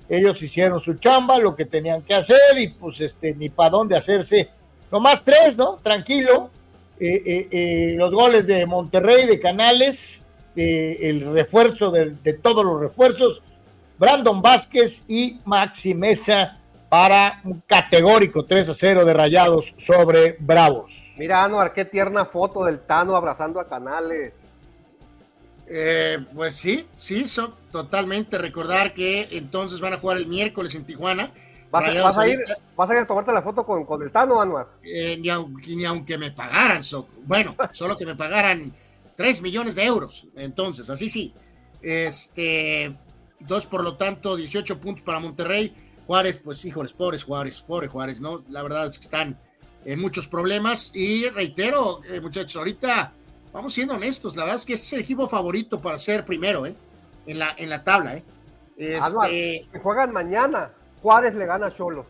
Ellos 0.09 0.41
hicieron 0.43 0.81
su 0.81 0.95
chamba, 0.95 1.39
lo 1.39 1.55
que 1.55 1.65
tenían 1.65 2.03
que 2.03 2.15
hacer, 2.15 2.39
y 2.59 2.69
pues 2.69 3.01
este, 3.01 3.35
ni 3.35 3.51
para 3.51 3.71
dónde 3.71 3.97
hacerse. 3.97 4.49
Nomás 4.91 5.25
tres, 5.25 5.59
¿no? 5.59 5.79
Tranquilo. 5.83 6.51
Eh, 6.99 7.95
los 7.97 8.15
goles 8.15 8.47
de 8.47 8.65
Monterrey, 8.65 9.27
de 9.27 9.39
Canales, 9.39 10.27
el 10.55 11.21
refuerzo 11.21 11.91
de, 11.91 12.15
de, 12.23 12.33
todos 12.33 12.65
los 12.65 12.81
refuerzos, 12.81 13.43
Brandon 13.99 14.41
Vázquez 14.41 15.05
y 15.07 15.41
Maxi 15.45 15.93
Mesa 15.93 16.59
para 16.89 17.41
un 17.45 17.63
categórico 17.67 18.45
3 18.45 18.69
a 18.69 18.75
0 18.75 19.05
de 19.05 19.13
Rayados 19.13 19.75
sobre 19.77 20.37
Bravos. 20.39 21.15
Mira, 21.19 21.43
Anuar, 21.43 21.73
qué 21.73 21.85
tierna 21.85 22.27
foto 22.27 22.65
del 22.65 22.81
Tano 22.81 23.17
abrazando 23.17 23.59
a 23.61 23.69
Canales. 23.69 24.33
Eh, 25.69 26.19
pues 26.35 26.55
sí, 26.55 26.87
sí, 26.97 27.27
son 27.27 27.55
totalmente. 27.73 28.39
Recordar 28.39 28.95
que 28.95 29.29
entonces 29.33 29.81
van 29.81 29.95
a 29.95 29.99
jugar 29.99 30.19
el 30.19 30.27
miércoles 30.27 30.75
en 30.75 30.85
Tijuana. 30.85 31.33
¿Vas, 31.71 31.89
a, 31.89 32.03
vas 32.03 32.19
a 32.19 32.29
ir, 32.29 32.41
¿Vas 32.77 32.89
a 32.89 32.93
ir 32.93 32.99
a 33.01 33.07
tomarte 33.07 33.33
la 33.33 33.43
foto 33.43 33.67
con, 33.67 33.85
con 33.85 34.01
el 34.03 34.13
Tano, 34.13 34.41
Anuar? 34.41 34.69
Eh, 34.83 35.17
ni, 35.19 35.29
aunque, 35.29 35.75
ni 35.75 35.85
aunque 35.85 36.17
me 36.17 36.31
pagaran, 36.31 36.83
so, 36.85 37.09
bueno, 37.25 37.57
solo 37.73 37.97
que 37.97 38.07
me 38.07 38.15
pagaran 38.15 38.73
3 39.17 39.43
millones 39.43 39.75
de 39.75 39.85
euros. 39.85 40.29
Entonces, 40.37 40.89
así 40.89 41.09
sí. 41.09 41.35
Este, 41.83 42.97
dos 43.41 43.67
por 43.67 43.83
lo 43.83 43.97
tanto, 43.97 44.37
18 44.37 44.81
puntos 44.81 45.03
para 45.03 45.19
Monterrey. 45.19 45.75
Juárez, 46.07 46.41
pues 46.43 46.65
híjoles, 46.65 46.93
pobres 46.93 47.25
Juárez, 47.25 47.61
pobre 47.61 47.89
Juárez, 47.89 48.21
¿no? 48.21 48.43
La 48.49 48.63
verdad 48.63 48.87
es 48.87 48.99
que 48.99 49.05
están 49.05 49.39
en 49.85 50.01
muchos 50.01 50.29
problemas. 50.29 50.93
Y 50.95 51.29
reitero, 51.31 52.01
eh, 52.05 52.21
muchachos, 52.21 52.57
ahorita 52.57 53.13
vamos 53.53 53.73
siendo 53.73 53.95
honestos, 53.95 54.37
la 54.37 54.45
verdad 54.45 54.61
es 54.61 54.65
que 54.65 54.75
este 54.75 54.87
es 54.87 54.93
el 54.95 55.01
equipo 55.01 55.29
favorito 55.29 55.81
para 55.81 55.99
ser 55.99 56.25
primero, 56.25 56.67
¿eh? 56.67 56.77
En 57.27 57.39
la, 57.39 57.55
en 57.57 57.71
la 57.71 57.83
tabla, 57.83 58.17
¿eh? 58.17 58.25
Este... 58.77 59.67
que 59.73 59.79
juegan 59.83 60.13
mañana. 60.13 60.71
Juárez 61.03 61.35
le 61.35 61.47
gana 61.47 61.67
a 61.67 61.75
Cholos. 61.75 62.07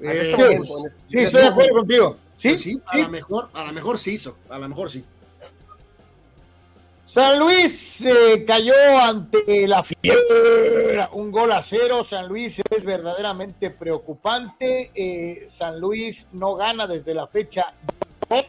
Eh, 0.00 0.32
pues, 0.34 0.68
sí, 1.06 1.18
estoy 1.18 1.42
de 1.42 1.48
acuerdo 1.48 1.74
contigo. 1.74 2.16
Sí, 2.36 2.48
pues 2.48 2.62
sí, 2.62 2.82
a 2.86 2.98
lo 2.98 3.08
mejor, 3.10 3.50
a 3.52 3.64
lo 3.64 3.72
mejor 3.72 3.98
sí 3.98 4.14
hizo, 4.14 4.38
a 4.48 4.58
lo 4.58 4.68
mejor 4.68 4.90
sí. 4.90 5.04
San 7.10 7.40
Luis 7.40 8.02
eh, 8.02 8.44
cayó 8.46 8.72
ante 9.02 9.66
la 9.66 9.82
fiera, 9.82 11.10
un 11.12 11.32
gol 11.32 11.50
a 11.50 11.60
cero. 11.60 12.04
San 12.04 12.28
Luis 12.28 12.62
es 12.70 12.84
verdaderamente 12.84 13.72
preocupante. 13.72 14.92
Eh, 14.94 15.44
San 15.48 15.80
Luis 15.80 16.28
no 16.30 16.54
gana 16.54 16.86
desde 16.86 17.12
la 17.12 17.26
fecha 17.26 17.74
2. 18.28 18.46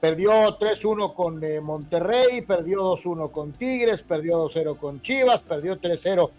Perdió 0.00 0.58
3-1 0.58 1.14
con 1.14 1.44
eh, 1.44 1.60
Monterrey, 1.60 2.40
perdió 2.40 2.78
2-1 2.96 3.30
con 3.30 3.52
Tigres, 3.52 4.02
perdió 4.02 4.48
2-0 4.48 4.78
con 4.78 5.02
Chivas, 5.02 5.42
perdió 5.42 5.78
3-0 5.78 6.30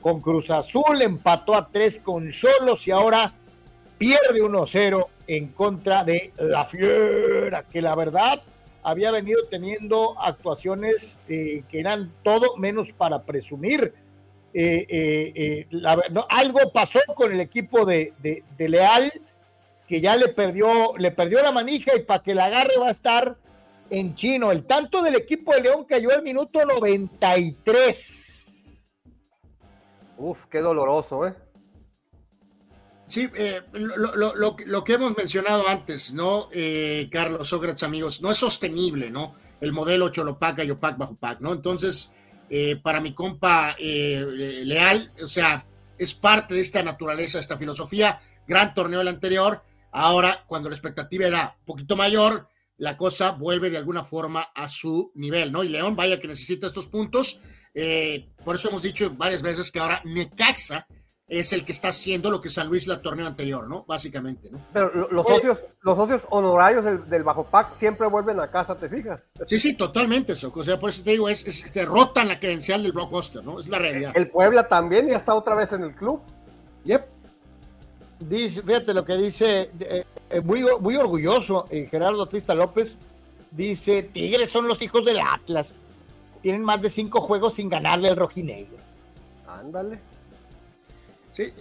con 0.00 0.22
Cruz 0.22 0.48
Azul, 0.50 1.02
empató 1.02 1.54
a 1.54 1.68
3 1.68 2.00
con 2.00 2.30
Cholos 2.30 2.88
y 2.88 2.90
ahora 2.90 3.34
pierde 3.98 4.40
1-0 4.40 5.06
en 5.26 5.48
contra 5.48 6.04
de 6.04 6.32
la 6.38 6.64
Fiera, 6.64 7.64
que 7.64 7.82
la 7.82 7.94
verdad 7.94 8.40
había 8.82 9.10
venido 9.10 9.46
teniendo 9.48 10.18
actuaciones 10.20 11.22
eh, 11.28 11.62
que 11.68 11.80
eran 11.80 12.12
todo 12.22 12.56
menos 12.56 12.92
para 12.92 13.22
presumir. 13.22 13.94
Eh, 14.54 14.86
eh, 14.90 15.66
algo 16.28 16.72
pasó 16.72 17.00
con 17.14 17.32
el 17.32 17.40
equipo 17.40 17.86
de, 17.86 18.12
de, 18.20 18.68
Leal, 18.68 19.10
que 19.88 20.00
ya 20.00 20.16
le 20.16 20.28
perdió, 20.28 20.92
le 20.98 21.10
perdió 21.10 21.42
la 21.42 21.52
manija 21.52 21.96
y 21.96 22.00
para 22.02 22.22
que 22.22 22.34
la 22.34 22.46
agarre 22.46 22.76
va 22.78 22.88
a 22.88 22.92
estar 22.92 23.36
en 23.88 24.14
chino. 24.14 24.52
El 24.52 24.64
tanto 24.64 25.02
del 25.02 25.14
equipo 25.14 25.54
de 25.54 25.62
León 25.62 25.84
cayó 25.84 26.12
al 26.12 26.22
minuto 26.22 26.64
93 26.64 28.32
Uf, 30.18 30.46
qué 30.46 30.60
doloroso, 30.60 31.26
¿eh? 31.26 31.34
Sí, 33.12 33.28
eh, 33.34 33.60
lo, 33.74 34.84
que 34.84 34.94
hemos 34.94 35.14
mencionado 35.14 35.68
antes, 35.68 36.14
¿no? 36.14 36.48
Eh, 36.50 37.10
Carlos, 37.12 37.46
Sócrates, 37.46 37.82
amigos, 37.82 38.22
no 38.22 38.30
es 38.30 38.38
sostenible, 38.38 39.10
¿no? 39.10 39.34
El 39.60 39.74
modelo 39.74 40.08
Cholopaca 40.08 40.64
y 40.64 40.70
Opac 40.70 40.96
bajo 40.96 41.14
Pac, 41.16 41.40
¿no? 41.40 41.52
Entonces, 41.52 42.14
eh, 42.48 42.76
para 42.76 43.02
mi 43.02 43.12
compa 43.12 43.76
Leal, 43.78 45.12
o 45.22 45.28
sea, 45.28 45.66
es 45.98 46.14
parte 46.14 46.54
de 46.54 46.62
esta 46.62 46.82
naturaleza, 46.82 47.38
esta 47.38 47.58
filosofía. 47.58 48.18
Gran 48.48 48.72
torneo 48.72 49.02
el 49.02 49.08
anterior. 49.08 49.62
Ahora, 49.90 50.44
cuando 50.46 50.70
la 50.70 50.74
expectativa 50.74 51.26
era 51.26 51.56
un 51.58 51.66
poquito 51.66 51.96
mayor, 51.96 52.48
la 52.78 52.96
cosa 52.96 53.32
vuelve 53.32 53.68
de 53.68 53.76
alguna 53.76 54.04
forma 54.04 54.40
a 54.54 54.68
su 54.68 55.12
nivel, 55.16 55.52
¿no? 55.52 55.62
Y 55.62 55.68
León, 55.68 55.96
vaya 55.96 56.18
que 56.18 56.28
necesita 56.28 56.66
estos 56.66 56.86
puntos 56.86 57.38
eh, 57.74 58.28
por 58.44 58.56
eso 58.56 58.68
hemos 58.68 58.82
dicho 58.82 59.10
varias 59.16 59.42
veces 59.42 59.70
que 59.70 59.78
ahora 59.78 60.02
Necaxa 60.04 60.86
es 61.40 61.52
el 61.52 61.64
que 61.64 61.72
está 61.72 61.88
haciendo 61.88 62.30
lo 62.30 62.40
que 62.40 62.48
San 62.48 62.68
Luis 62.68 62.86
la 62.86 63.02
torneo 63.02 63.26
anterior, 63.26 63.68
¿no? 63.68 63.84
Básicamente, 63.86 64.50
¿no? 64.50 64.60
Pero 64.72 65.08
los 65.10 65.26
socios, 65.26 65.58
los 65.80 65.96
socios 65.96 66.22
honorarios 66.30 66.84
del, 66.84 67.22
Bajo 67.24 67.44
Pac 67.44 67.74
siempre 67.76 68.06
vuelven 68.06 68.38
a 68.40 68.50
casa, 68.50 68.76
¿te 68.76 68.88
fijas? 68.88 69.20
Sí, 69.46 69.58
sí, 69.58 69.74
totalmente 69.74 70.34
eso. 70.34 70.52
O 70.54 70.62
sea, 70.62 70.78
por 70.78 70.90
eso 70.90 71.02
te 71.02 71.10
digo, 71.10 71.28
es, 71.28 71.46
es 71.46 71.72
derrotan 71.72 72.28
la 72.28 72.38
credencial 72.38 72.82
del 72.82 72.92
blockbuster, 72.92 73.44
¿no? 73.44 73.58
Es 73.58 73.68
la 73.68 73.78
realidad. 73.78 74.12
El 74.14 74.30
Puebla 74.30 74.68
también 74.68 75.08
ya 75.08 75.16
está 75.16 75.34
otra 75.34 75.54
vez 75.54 75.72
en 75.72 75.84
el 75.84 75.94
club. 75.94 76.20
Yep. 76.84 77.06
Dice, 78.20 78.62
fíjate 78.62 78.94
lo 78.94 79.04
que 79.04 79.16
dice, 79.16 79.70
eh, 79.80 80.04
eh, 80.30 80.40
muy, 80.40 80.64
muy 80.80 80.96
orgulloso 80.96 81.66
Gerardo 81.90 82.26
Trista 82.26 82.54
López, 82.54 82.98
dice, 83.50 84.02
Tigres 84.02 84.50
son 84.50 84.68
los 84.68 84.80
hijos 84.80 85.04
del 85.04 85.18
Atlas 85.18 85.88
tienen 86.42 86.62
más 86.62 86.82
de 86.82 86.90
cinco 86.90 87.20
juegos 87.20 87.54
sin 87.54 87.68
ganarle 87.68 88.08
al 88.08 88.16
rojinegro. 88.16 88.76
Ándale. 89.46 89.98
Sí, 91.32 91.52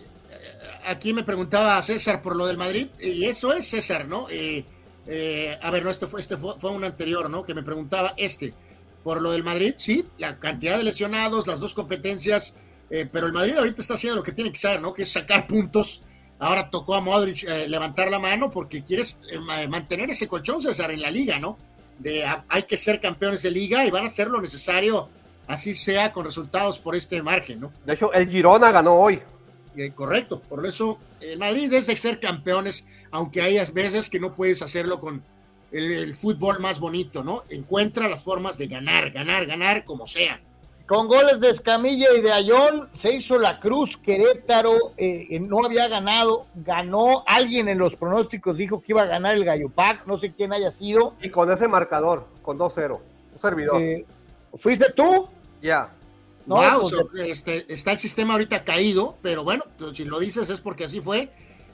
aquí 0.85 1.13
me 1.13 1.23
preguntaba 1.23 1.81
César 1.81 2.21
por 2.21 2.35
lo 2.35 2.45
del 2.45 2.57
Madrid, 2.57 2.87
y 2.99 3.25
eso 3.25 3.53
es 3.53 3.67
César, 3.67 4.07
¿no? 4.07 4.27
Eh, 4.29 4.65
eh, 5.07 5.57
a 5.61 5.71
ver, 5.71 5.83
no, 5.83 5.89
este, 5.89 6.07
fue, 6.07 6.19
este 6.19 6.37
fue, 6.37 6.71
un 6.71 6.83
anterior, 6.83 7.29
¿no? 7.29 7.43
Que 7.43 7.53
me 7.53 7.63
preguntaba 7.63 8.13
este. 8.17 8.53
Por 9.03 9.21
lo 9.21 9.31
del 9.31 9.43
Madrid, 9.43 9.73
sí, 9.77 10.05
la 10.19 10.37
cantidad 10.37 10.77
de 10.77 10.83
lesionados, 10.83 11.47
las 11.47 11.59
dos 11.59 11.73
competencias, 11.73 12.55
eh, 12.91 13.07
pero 13.11 13.25
el 13.25 13.33
Madrid 13.33 13.57
ahorita 13.57 13.81
está 13.81 13.95
haciendo 13.95 14.17
lo 14.17 14.23
que 14.23 14.31
tiene 14.31 14.51
que 14.51 14.57
hacer, 14.57 14.79
¿no? 14.79 14.93
Que 14.93 15.03
es 15.03 15.11
sacar 15.11 15.47
puntos. 15.47 16.03
Ahora 16.37 16.69
tocó 16.69 16.95
a 16.95 17.01
Modric 17.01 17.43
levantar 17.67 18.09
la 18.09 18.17
mano 18.17 18.49
porque 18.49 18.83
quieres 18.83 19.19
mantener 19.69 20.09
ese 20.09 20.27
colchón, 20.27 20.59
César, 20.59 20.89
en 20.89 21.01
la 21.01 21.11
liga, 21.11 21.37
¿no? 21.37 21.55
de 22.01 22.25
hay 22.49 22.63
que 22.63 22.77
ser 22.77 22.99
campeones 22.99 23.43
de 23.43 23.51
liga 23.51 23.85
y 23.85 23.91
van 23.91 24.03
a 24.03 24.07
hacer 24.07 24.27
lo 24.27 24.41
necesario, 24.41 25.07
así 25.47 25.73
sea 25.73 26.11
con 26.11 26.25
resultados 26.25 26.79
por 26.79 26.95
este 26.95 27.21
margen, 27.21 27.61
¿no? 27.61 27.71
De 27.85 27.93
hecho, 27.93 28.11
el 28.13 28.29
Girona 28.29 28.71
ganó 28.71 28.95
hoy. 28.95 29.21
Eh, 29.75 29.91
correcto, 29.91 30.41
por 30.41 30.65
eso 30.65 30.97
el 31.21 31.39
Madrid 31.39 31.71
es 31.73 31.87
de 31.87 31.95
ser 31.95 32.19
campeones, 32.19 32.85
aunque 33.09 33.41
hay 33.41 33.57
veces 33.73 34.09
que 34.09 34.19
no 34.19 34.35
puedes 34.35 34.61
hacerlo 34.61 34.99
con 34.99 35.23
el, 35.71 36.13
fútbol 36.13 36.59
más 36.59 36.79
bonito, 36.79 37.23
¿no? 37.23 37.43
Encuentra 37.49 38.09
las 38.09 38.23
formas 38.23 38.57
de 38.57 38.67
ganar, 38.67 39.11
ganar, 39.11 39.45
ganar, 39.45 39.85
como 39.85 40.05
sea. 40.05 40.41
Con 40.85 41.07
goles 41.07 41.39
de 41.39 41.51
Escamilla 41.51 42.07
y 42.17 42.19
de 42.19 42.33
Ayón 42.33 42.89
se 42.91 43.13
hizo 43.13 43.39
la 43.39 43.61
cruz. 43.61 43.95
Querétaro 43.95 44.91
eh, 44.97 45.39
no 45.39 45.63
había 45.63 45.87
ganado, 45.87 46.47
ganó. 46.53 47.23
Alguien 47.27 47.69
en 47.69 47.77
los 47.77 47.95
pronósticos 47.95 48.57
dijo 48.57 48.81
que 48.81 48.91
iba 48.91 49.03
a 49.03 49.05
ganar 49.05 49.35
el 49.35 49.45
Gallopac, 49.45 50.05
no 50.05 50.17
sé 50.17 50.33
quién 50.33 50.51
haya 50.51 50.69
sido. 50.69 51.15
Y 51.21 51.29
con 51.29 51.49
ese 51.49 51.69
marcador, 51.69 52.27
con 52.41 52.59
2-0, 52.59 52.99
un 53.33 53.39
servidor. 53.39 53.81
Eh, 53.81 54.05
¿Fuiste 54.53 54.91
tú? 54.91 55.29
Ya. 55.61 55.93
No, 56.45 56.57
pues, 56.79 56.93
este, 57.29 57.71
está 57.71 57.91
el 57.91 57.99
sistema 57.99 58.33
ahorita 58.33 58.63
caído, 58.63 59.17
pero 59.21 59.43
bueno, 59.43 59.63
si 59.93 60.05
lo 60.05 60.19
dices 60.19 60.49
es 60.49 60.61
porque 60.61 60.85
así 60.85 60.99
fue. 60.99 61.31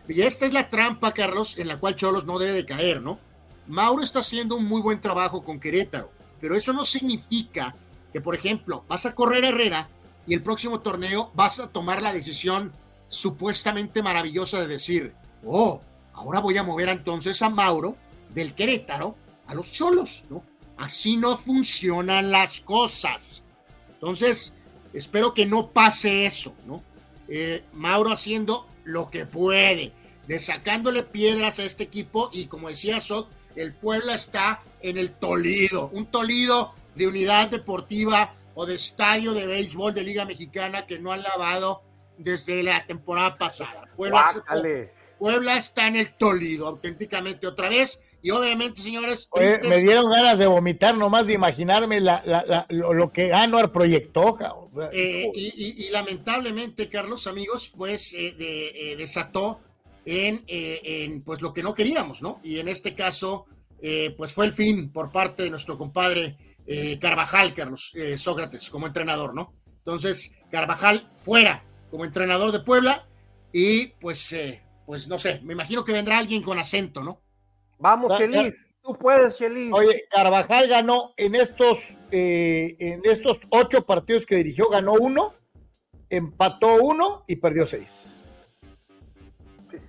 Y 0.08 0.22
esta 0.22 0.46
es 0.46 0.54
la 0.54 0.70
trampa, 0.70 1.14
Carlos, 1.14 1.58
en 1.58 1.68
la 1.68 1.80
cual 1.80 1.96
Cholos 1.96 2.26
no 2.26 2.40
debe 2.40 2.54
de 2.54 2.66
caer, 2.66 3.02
¿no? 3.02 3.20
Mauro 3.68 4.04
está 4.04 4.20
haciendo 4.20 4.56
un 4.56 4.66
muy 4.66 4.82
buen 4.82 5.02
trabajo 5.02 5.44
con 5.44 5.60
Querétaro, 5.60 6.12
pero 6.40 6.56
eso 6.56 6.72
no 6.72 6.86
significa 6.86 7.76
que, 8.14 8.22
por 8.22 8.36
ejemplo, 8.36 8.86
vas 8.88 9.06
a 9.06 9.14
correr 9.14 9.44
Herrera 9.44 9.90
y 10.26 10.34
el 10.34 10.42
próximo 10.42 10.80
torneo 10.80 11.32
vas 11.36 11.60
a 11.60 11.68
tomar 11.68 12.02
la 12.02 12.14
decisión 12.14 12.72
supuestamente 13.10 14.02
maravillosa 14.02 14.62
de 14.62 14.68
decir, 14.68 15.14
oh, 15.46 15.82
ahora 16.14 16.40
voy 16.40 16.58
a 16.58 16.64
mover 16.64 16.90
entonces 16.90 17.42
a 17.42 17.50
Mauro 17.50 17.98
del 18.30 18.54
Querétaro 18.54 19.16
a 19.48 19.54
los 19.54 19.72
Cholos, 19.72 20.26
¿no? 20.30 20.44
Así 20.78 21.18
no 21.18 21.38
funcionan 21.38 22.32
las 22.32 22.62
cosas. 22.62 23.42
Entonces, 23.94 24.54
espero 24.98 25.34
que 25.34 25.46
no 25.46 25.72
pase 25.72 26.26
eso, 26.26 26.54
¿no? 26.66 26.84
Eh, 27.28 27.64
Mauro 27.74 28.12
haciendo 28.12 28.68
lo 28.84 29.10
que 29.10 29.26
puede, 29.26 29.92
de 30.28 30.40
sacándole 30.40 31.04
piedras 31.04 31.60
a 31.60 31.64
este 31.64 31.84
equipo 31.84 32.30
y 32.34 32.46
como 32.46 32.70
decía 32.70 33.00
Sok, 33.00 33.30
el 33.56 33.74
Puebla 33.74 34.16
está 34.16 34.64
en 34.82 34.98
el 34.98 35.12
Tolido, 35.12 35.90
un 35.94 36.06
Tolido 36.08 36.74
de 36.96 37.08
unidad 37.08 37.50
deportiva 37.50 38.36
o 38.56 38.66
de 38.66 38.76
estadio 38.76 39.34
de 39.34 39.46
béisbol 39.46 39.94
de 39.94 40.04
Liga 40.04 40.26
Mexicana 40.26 40.86
que 40.86 41.00
no 41.00 41.12
han 41.12 41.22
lavado 41.22 41.84
desde 42.18 42.64
la 42.64 42.86
temporada 42.86 43.38
pasada. 43.38 43.90
Puebla, 45.20 45.58
está 45.58 45.88
en 45.88 45.96
el 45.96 46.14
Tolido, 46.16 46.68
auténticamente 46.68 47.48
otra 47.48 47.70
vez. 47.70 48.04
Y 48.28 48.32
obviamente, 48.32 48.82
señores, 48.82 49.30
me 49.70 49.78
dieron 49.78 50.12
ganas 50.12 50.38
de 50.38 50.48
vomitar 50.48 50.98
nomás 50.98 51.28
de 51.28 51.34
imaginarme 51.34 52.02
lo, 52.02 53.12
que 53.14 53.32
Anuar 53.32 53.72
proyectó. 53.72 54.38
Eh, 54.92 55.32
y, 55.34 55.90
lamentablemente, 55.92 56.90
Carlos, 56.90 57.26
amigos, 57.28 57.72
pues 57.74 58.12
eh, 58.12 58.36
eh, 58.38 58.96
desató 58.98 59.62
en, 60.06 60.44
en, 60.46 61.22
pues 61.22 61.42
lo 61.42 61.54
que 61.54 61.64
no 61.64 61.74
queríamos, 61.74 62.22
¿no? 62.22 62.42
Y 62.44 62.60
en 62.60 62.68
este 62.68 62.96
caso, 62.96 63.46
pues 64.18 64.34
fue 64.34 64.48
el 64.48 64.52
fin 64.52 64.92
por 64.92 65.10
parte 65.10 65.44
de 65.44 65.50
nuestro 65.50 65.78
compadre 65.78 66.36
Carvajal, 67.00 67.54
Carlos 67.54 67.94
eh, 67.96 68.18
Sócrates, 68.18 68.70
como 68.70 68.88
entrenador, 68.88 69.34
¿no? 69.34 69.54
Entonces, 69.78 70.34
Carvajal 70.52 71.10
fuera 71.16 71.64
como 71.90 72.04
entrenador 72.04 72.52
de 72.52 72.60
Puebla 72.60 73.08
y 73.54 73.88
pues, 74.02 74.34
eh, 74.34 74.62
pues 74.86 75.08
no 75.08 75.18
sé, 75.18 75.40
me 75.46 75.54
imagino 75.54 75.86
que 75.86 75.94
vendrá 75.94 76.18
alguien 76.18 76.44
con 76.44 76.60
acento, 76.60 77.06
¿no? 77.06 77.22
Vamos, 77.80 78.18
feliz. 78.18 78.56
Tú 78.84 78.96
puedes, 78.98 79.36
Chelis. 79.36 79.74
Oye, 79.74 80.06
Carvajal 80.10 80.68
ganó 80.68 81.14
en 81.18 81.36
estos, 81.36 81.98
eh, 82.10 82.76
en 82.80 83.02
estos 83.04 83.40
ocho 83.50 83.86
partidos 83.86 84.26
que 84.26 84.36
dirigió, 84.36 84.70
ganó 84.70 84.94
uno, 84.94 85.34
empató 86.10 86.76
uno 86.82 87.26
y 87.28 87.36
perdió 87.36 87.68
seis. 87.68 88.16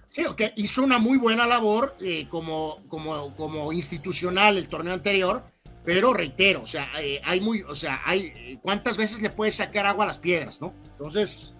Sí, 0.08 0.24
ok, 0.26 0.42
hizo 0.56 0.82
una 0.82 0.98
muy 0.98 1.16
buena 1.16 1.46
labor 1.46 1.96
eh, 2.00 2.26
como, 2.28 2.82
como, 2.88 3.36
como 3.36 3.72
institucional 3.72 4.58
el 4.58 4.68
torneo 4.68 4.94
anterior, 4.94 5.44
pero 5.84 6.12
reitero, 6.12 6.62
o 6.62 6.66
sea, 6.66 6.88
eh, 7.00 7.20
hay 7.24 7.40
muy, 7.40 7.62
o 7.62 7.76
sea, 7.76 8.00
hay, 8.04 8.58
¿cuántas 8.62 8.96
veces 8.96 9.22
le 9.22 9.30
puedes 9.30 9.54
sacar 9.54 9.86
agua 9.86 10.04
a 10.04 10.08
las 10.08 10.18
piedras, 10.18 10.60
no? 10.60 10.74
Entonces, 10.90 11.54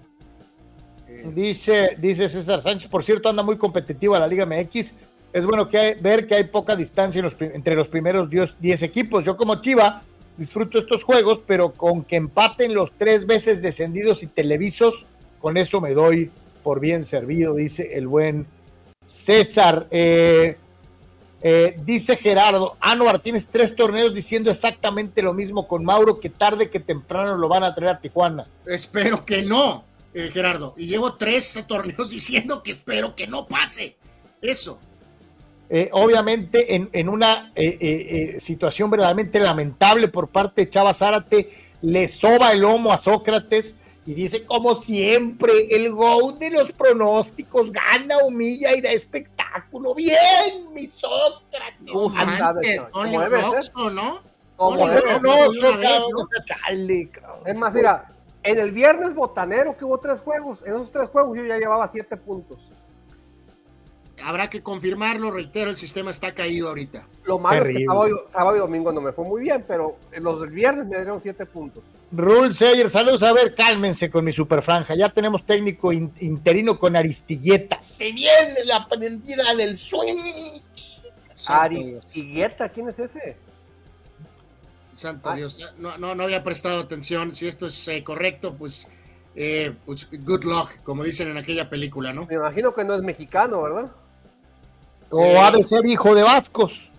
Dice, 1.35 1.97
dice 1.99 2.29
César 2.29 2.61
Sánchez, 2.61 2.91
por 2.91 3.03
cierto, 3.03 3.29
anda 3.29 3.43
muy 3.43 3.57
competitiva 3.57 4.19
la 4.19 4.29
Liga 4.29 4.45
MX. 4.45 4.93
Es 5.33 5.45
bueno 5.45 5.69
que 5.69 5.97
ver 6.01 6.27
que 6.27 6.37
hay 6.37 6.45
poca 6.45 6.75
distancia 6.75 7.23
entre 7.41 7.75
los 7.75 7.89
primeros 7.89 8.31
10 8.31 8.57
10 8.61 8.83
equipos. 8.83 9.25
Yo 9.25 9.37
como 9.37 9.61
Chiva 9.61 10.03
disfruto 10.37 10.79
estos 10.79 11.05
juegos, 11.05 11.41
pero 11.47 11.73
con 11.73 12.05
que 12.05 12.17
empaten 12.17 12.75
los 12.75 12.93
tres 12.93 13.27
veces 13.27 13.61
descendidos 13.61 14.23
y 14.23 14.29
televisos, 14.29 15.07
con 15.41 15.57
eso 15.57 15.81
me 15.81 15.93
doy 15.93 16.31
por 16.63 16.81
bien 16.81 17.05
servido, 17.05 17.55
dice 17.55 17.95
el 17.95 18.07
buen 18.07 18.47
César. 19.05 19.87
Eh, 19.91 20.57
eh, 21.41 21.79
dice 21.85 22.17
Gerardo, 22.17 22.77
Anuar, 22.81 23.21
tienes 23.21 23.47
tres 23.47 23.77
torneos 23.77 24.15
diciendo 24.15 24.51
exactamente 24.51 25.23
lo 25.23 25.35
mismo 25.35 25.69
con 25.69 25.85
Mauro, 25.85 26.21
que 26.21 26.31
tarde 26.31 26.69
que 26.69 26.81
temprano 26.81 27.37
lo 27.37 27.49
van 27.49 27.65
a 27.65 27.75
traer 27.75 27.97
a 27.97 28.01
Tijuana. 28.01 28.49
espero 28.67 29.25
que 29.25 29.43
no, 29.43 29.85
eh, 30.15 30.31
Gerardo. 30.33 30.75
Y 30.77 30.87
llevo 30.87 31.15
tres 31.15 31.65
torneos 31.67 32.11
diciendo 32.11 32.63
que 32.63 32.73
espero 32.73 33.15
que 33.15 33.27
no 33.27 33.47
pase. 33.47 33.97
Eso. 34.41 34.81
Eh, 35.71 35.91
obviamente 35.93 36.75
en, 36.75 36.89
en 36.93 37.11
una 37.11 37.53
eh, 37.55 37.77
eh, 37.79 38.35
eh, 38.37 38.41
situación 38.41 38.91
verdaderamente 38.91 39.39
lamentable 39.39 40.09
por 40.09 40.29
parte 40.29 40.63
de 40.63 40.71
Chava 40.71 40.95
Zárate, 40.95 41.51
le 41.83 42.09
soba 42.09 42.53
el 42.53 42.61
lomo 42.61 42.91
a 42.91 42.97
Sócrates 42.97 43.77
y 44.07 44.15
dice, 44.15 44.45
como 44.45 44.75
siempre, 44.75 45.53
el 45.71 45.93
go 45.93 46.33
de 46.33 46.51
los 46.51 46.73
pronósticos 46.73 47.71
gana, 47.71 48.17
humilla 48.25 48.75
y 48.75 48.81
da 48.81 48.91
espectáculo. 48.91 49.95
Bien, 49.95 50.73
mi 50.73 50.87
Sócrates. 50.87 51.95
Antes, 52.17 52.83
un 52.95 53.35
oxo, 53.55 53.91
¿no? 53.91 54.23
Como 54.57 54.87
¿no? 54.87 54.89
o 54.89 55.53
sea, 56.25 56.45
chale, 56.47 57.11
cabrón. 57.11 57.43
Es 57.45 57.55
más, 57.55 57.75
mira, 57.75 58.11
en 58.43 58.59
el 58.59 58.73
viernes 58.73 59.15
botanero 59.15 59.77
que 59.77 59.85
hubo 59.85 59.99
tres 59.99 60.21
juegos, 60.21 60.61
en 60.65 60.77
esos 60.77 60.91
tres 60.91 61.11
juegos 61.11 61.37
yo 61.37 61.45
ya 61.45 61.59
llevaba 61.59 61.87
siete 61.93 62.17
puntos. 62.17 62.59
Habrá 64.29 64.51
que 64.51 64.63
confirmarlo, 64.63 65.31
reitero, 65.31 65.71
el 65.71 65.79
sistema 65.79 66.11
está 66.11 66.35
caído 66.35 66.69
ahorita. 66.69 67.07
Lo 67.25 67.39
malo 67.39 67.55
es 67.57 67.63
Terrible. 67.63 67.81
que 67.81 67.87
sábado, 67.87 68.09
y- 68.09 68.31
sábado 68.33 68.57
y 68.57 68.59
domingo 68.61 68.93
no 68.93 69.01
me 69.01 69.13
fue 69.13 69.25
muy 69.25 69.41
bien, 69.41 69.65
pero 69.67 69.97
los 70.21 70.41
del 70.43 70.51
viernes 70.51 70.85
me 70.87 70.97
dieron 70.97 71.23
siete 71.23 71.47
puntos. 71.47 71.83
Rule 72.13 72.53
Sayer, 72.53 72.91
saludos. 72.91 73.23
A 73.23 73.33
ver, 73.33 73.55
cálmense 73.55 74.11
con 74.11 74.27
mi 74.27 74.33
super 74.35 74.61
franja. 74.61 74.95
Ya 74.95 75.09
tenemos 75.09 75.47
técnico 75.47 75.93
in- 75.95 76.13
interino 76.21 76.79
con 76.79 76.95
Aristilleta. 76.95 77.81
Se 77.81 78.13
viene 78.13 78.65
la 78.67 78.87
prendida 78.87 79.55
del 79.55 79.79
swing. 79.79 80.61
Aristilleta, 81.47 82.69
¿quién 82.69 82.91
es 82.91 82.99
ese? 82.99 83.37
Santo 84.93 85.33
Dios, 85.33 85.73
no, 85.79 85.97
no, 85.97 86.15
no 86.15 86.23
había 86.25 86.45
prestado 86.45 86.81
atención. 86.81 87.35
Si 87.35 87.47
esto 87.49 87.67
es 87.69 87.89
eh, 87.89 88.05
correcto, 88.05 88.55
pues, 88.59 88.89
eh, 89.37 89.73
pues 89.87 90.07
good 90.25 90.45
luck, 90.45 90.83
como 90.83 91.03
dicen 91.05 91.29
en 91.29 91.39
aquella 91.39 91.71
película, 91.71 92.13
¿no? 92.13 92.27
Me 92.27 92.35
imagino 92.35 92.75
que 92.75 92.85
no 92.85 92.95
es 92.95 93.01
mexicano, 93.03 93.63
¿verdad? 93.63 93.91
O 95.11 95.41
ha 95.41 95.51
de 95.51 95.63
ser 95.63 95.87
hijo 95.87 96.15
de 96.15 96.23
Vascos. 96.23 96.93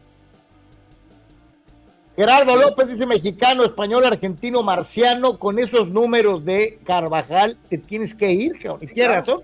Gerardo 2.15 2.55
López 2.57 2.89
dice 2.89 3.05
mexicano, 3.05 3.63
español, 3.63 4.05
argentino, 4.05 4.61
marciano. 4.61 5.39
Con 5.39 5.57
esos 5.57 5.89
números 5.89 6.43
de 6.43 6.79
Carvajal, 6.83 7.57
te 7.69 7.77
tienes 7.77 8.13
que 8.13 8.31
ir, 8.31 8.59
cabrón. 8.59 8.79
Y 8.81 8.87
tiene 8.87 9.15
razón. 9.15 9.41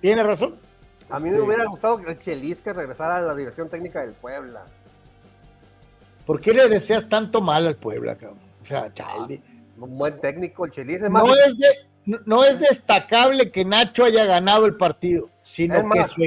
Tiene 0.00 0.22
razón. 0.22 0.56
A 1.10 1.18
mí 1.18 1.28
Este, 1.28 1.40
me 1.40 1.46
hubiera 1.46 1.66
gustado 1.66 1.98
que 1.98 2.10
el 2.10 2.18
Chelis 2.18 2.56
que 2.56 2.72
regresara 2.72 3.18
a 3.18 3.20
la 3.20 3.34
dirección 3.34 3.68
técnica 3.68 4.00
del 4.00 4.12
Puebla. 4.12 4.64
¿Por 6.24 6.40
qué 6.40 6.52
le 6.52 6.68
deseas 6.68 7.08
tanto 7.08 7.40
mal 7.40 7.66
al 7.66 7.76
Puebla, 7.76 8.16
cabrón? 8.16 8.40
O 8.62 8.64
sea, 8.64 8.92
chale. 8.92 9.42
Un 9.78 9.98
buen 9.98 10.18
técnico, 10.20 10.64
el 10.64 10.72
Chelis. 10.72 11.02
Es 11.02 11.10
más, 11.10 11.22
No 11.22 11.34
es, 11.34 11.58
de, 11.58 11.68
no, 12.06 12.18
no 12.24 12.44
es 12.44 12.60
destacable 12.60 13.50
que 13.50 13.64
Nacho 13.64 14.04
haya 14.04 14.24
ganado 14.24 14.64
el 14.66 14.76
partido, 14.76 15.28
sino 15.42 15.74
Es 15.76 15.82
que 15.82 15.86
más, 15.86 16.10
su 16.10 16.22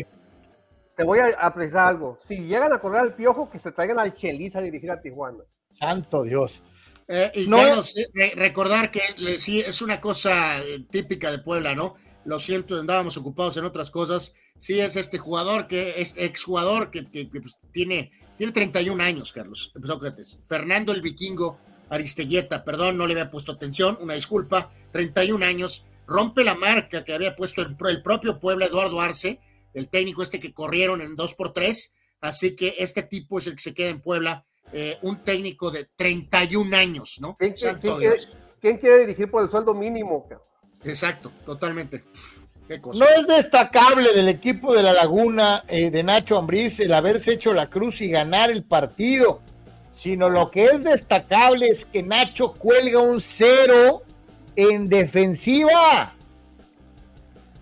te 0.95 1.06
voy 1.06 1.19
a, 1.19 1.53
precisar 1.53 1.88
algo. 1.88 2.19
Si 2.22 2.35
llegan 2.40 2.74
a 2.74 2.80
correr 2.80 2.99
al 2.99 3.16
piojo, 3.16 3.49
que 3.49 3.58
se 3.58 3.72
traigan 3.72 3.99
al 3.99 4.14
Chelis 4.14 4.53
a 4.58 4.61
dirigir 4.61 4.91
a 4.91 5.01
Tijuana. 5.01 5.45
Santo 5.69 6.24
Dios. 6.24 6.61
Eh, 7.08 7.32
y 7.35 7.48
No 7.48 7.56
Carlos, 7.58 7.95
re- 8.14 8.33
recordar 8.35 8.91
que 8.91 8.99
le- 9.17 9.38
sí 9.40 9.61
es 9.61 9.82
una 9.82 10.01
cosa 10.01 10.59
eh, 10.59 10.85
típica 10.91 11.32
de 11.32 11.40
Puebla, 11.40 11.74
¿no? 11.74 11.95
Lo 12.25 12.38
siento, 12.38 12.77
andábamos 12.77 13.16
ocupados 13.16 13.56
en 13.56 13.64
otras 13.64 13.91
cosas. 13.91 14.33
Sí 14.58 14.82
es 14.82 14.98
este 14.98 15.17
jugador 15.17 15.67
que 15.67 16.01
es 16.01 16.16
exjugador 16.17 16.91
que, 16.91 17.06
que, 17.06 17.30
que, 17.30 17.40
pues, 17.40 17.56
tiene, 17.72 18.11
tiene 18.38 18.51
31 18.51 19.01
años, 19.01 19.32
Carlos. 19.32 19.72
Sócrates. 19.82 20.38
Fernando 20.45 20.91
el 20.91 21.01
Vikingo 21.01 21.58
Aristelleta, 21.90 22.66
perdón, 22.66 22.98
no 22.98 23.08
le 23.08 23.14
había 23.14 23.32
puesto 23.32 23.53
atención, 23.53 23.98
una 24.01 24.16
disculpa. 24.16 24.69
31 24.92 25.45
años, 25.45 25.85
rompe 26.08 26.43
la 26.43 26.56
marca 26.56 27.03
que 27.03 27.14
había 27.14 27.35
puesto 27.35 27.61
el, 27.61 27.76
pro- 27.76 27.90
el 27.90 28.01
propio 28.01 28.40
Puebla, 28.40 28.66
Eduardo 28.66 29.00
Arce, 29.01 29.40
el 29.74 29.88
técnico 29.90 30.24
este 30.24 30.40
que 30.40 30.53
corrieron 30.53 31.01
en 31.01 31.16
2x3. 31.16 31.92
Así 32.22 32.56
que 32.56 32.76
este 32.80 33.03
tipo 33.03 33.40
es 33.40 33.48
el 33.48 33.53
que 33.53 33.61
se 33.61 33.74
queda 33.74 33.90
en 33.90 34.01
Puebla, 34.01 34.45
eh, 34.74 34.98
un 35.03 35.24
técnico 35.24 35.72
de 35.72 35.88
31 35.95 36.76
años, 36.76 37.18
¿no? 37.22 37.35
¿Quién, 37.38 37.53
quién- 37.53 37.58
Santo 37.68 37.82
quién 37.82 37.95
quiere, 37.98 38.16
Dios. 38.16 38.38
quién 38.59 38.77
quiere 38.77 39.00
dirigir 39.00 39.32
por 39.32 39.43
el 39.43 39.50
sueldo 39.50 39.74
mínimo? 39.74 40.27
Exacto, 40.84 41.32
totalmente. 41.45 42.03
Qué 42.68 42.80
cosa. 42.80 43.03
No 43.03 43.09
es 43.09 43.26
destacable 43.26 44.14
del 44.14 44.30
equipo 44.30 44.74
de 44.76 44.84
la 44.84 44.93
Laguna 44.93 45.64
eh, 45.68 45.90
de 45.90 46.03
Nacho 46.03 46.38
Ambriz 46.38 46.80
el 46.80 46.93
haberse 46.93 47.34
hecho 47.34 47.53
la 47.53 47.68
cruz 47.68 48.00
y 48.01 48.09
ganar 48.09 48.51
el 48.51 48.64
partido, 48.64 49.42
sino 49.90 50.30
lo 50.30 50.51
que 50.51 50.66
es 50.66 50.84
destacable 50.84 51.68
es 51.68 51.85
que 51.85 52.03
Nacho 52.03 52.53
cuelga 52.53 53.00
un 53.00 53.19
cero 53.19 54.03
en 54.59 54.89
defensiva. 54.89 56.13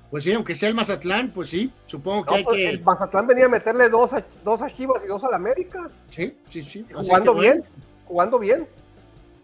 Pues 0.09 0.24
sí, 0.24 0.32
aunque 0.34 0.56
sea 0.56 0.69
el 0.69 0.76
Mazatlán, 0.76 1.32
pues 1.32 1.50
sí, 1.50 1.69
supongo 1.85 2.24
que 2.24 2.32
No, 2.32 2.38
hay 2.38 2.43
pues, 2.43 2.56
que. 2.56 2.69
El 2.69 2.82
Mazatlán 2.84 3.27
venía 3.27 3.45
a 3.45 3.50
meterle 3.50 3.90
dos 3.90 4.14
a, 4.14 4.26
dos 4.43 4.61
a 4.61 4.74
Chivas 4.74 5.03
y 5.03 5.08
dos 5.08 5.24
a 5.24 5.30
la 5.30 5.35
América. 5.35 5.90
Sí, 6.09 6.35
sí, 6.48 6.64
sí. 6.64 6.85
O 6.93 7.03
sea 7.03 7.17
Jugando 7.19 7.34
que, 7.34 7.38
bueno, 7.40 7.53
bien, 7.53 7.66
jugando 8.06 8.40
bien. 8.40 8.67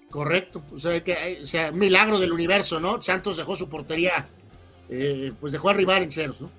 Correcto. 0.10 0.62
O 0.74 0.78
sea, 0.78 1.04
que 1.04 1.14
hay- 1.16 1.42
o 1.44 1.46
sea, 1.46 1.72
milagro 1.72 2.20
del 2.20 2.32
universo, 2.32 2.80
¿no? 2.80 3.02
Santos 3.02 3.36
dejó 3.38 3.56
su 3.56 3.68
portería, 3.68 4.28
eh, 4.90 5.34
pues 5.40 5.52
dejó 5.52 5.70
arribar 5.70 6.02
en 6.02 6.12
ceros, 6.12 6.42
¿no? 6.42 6.50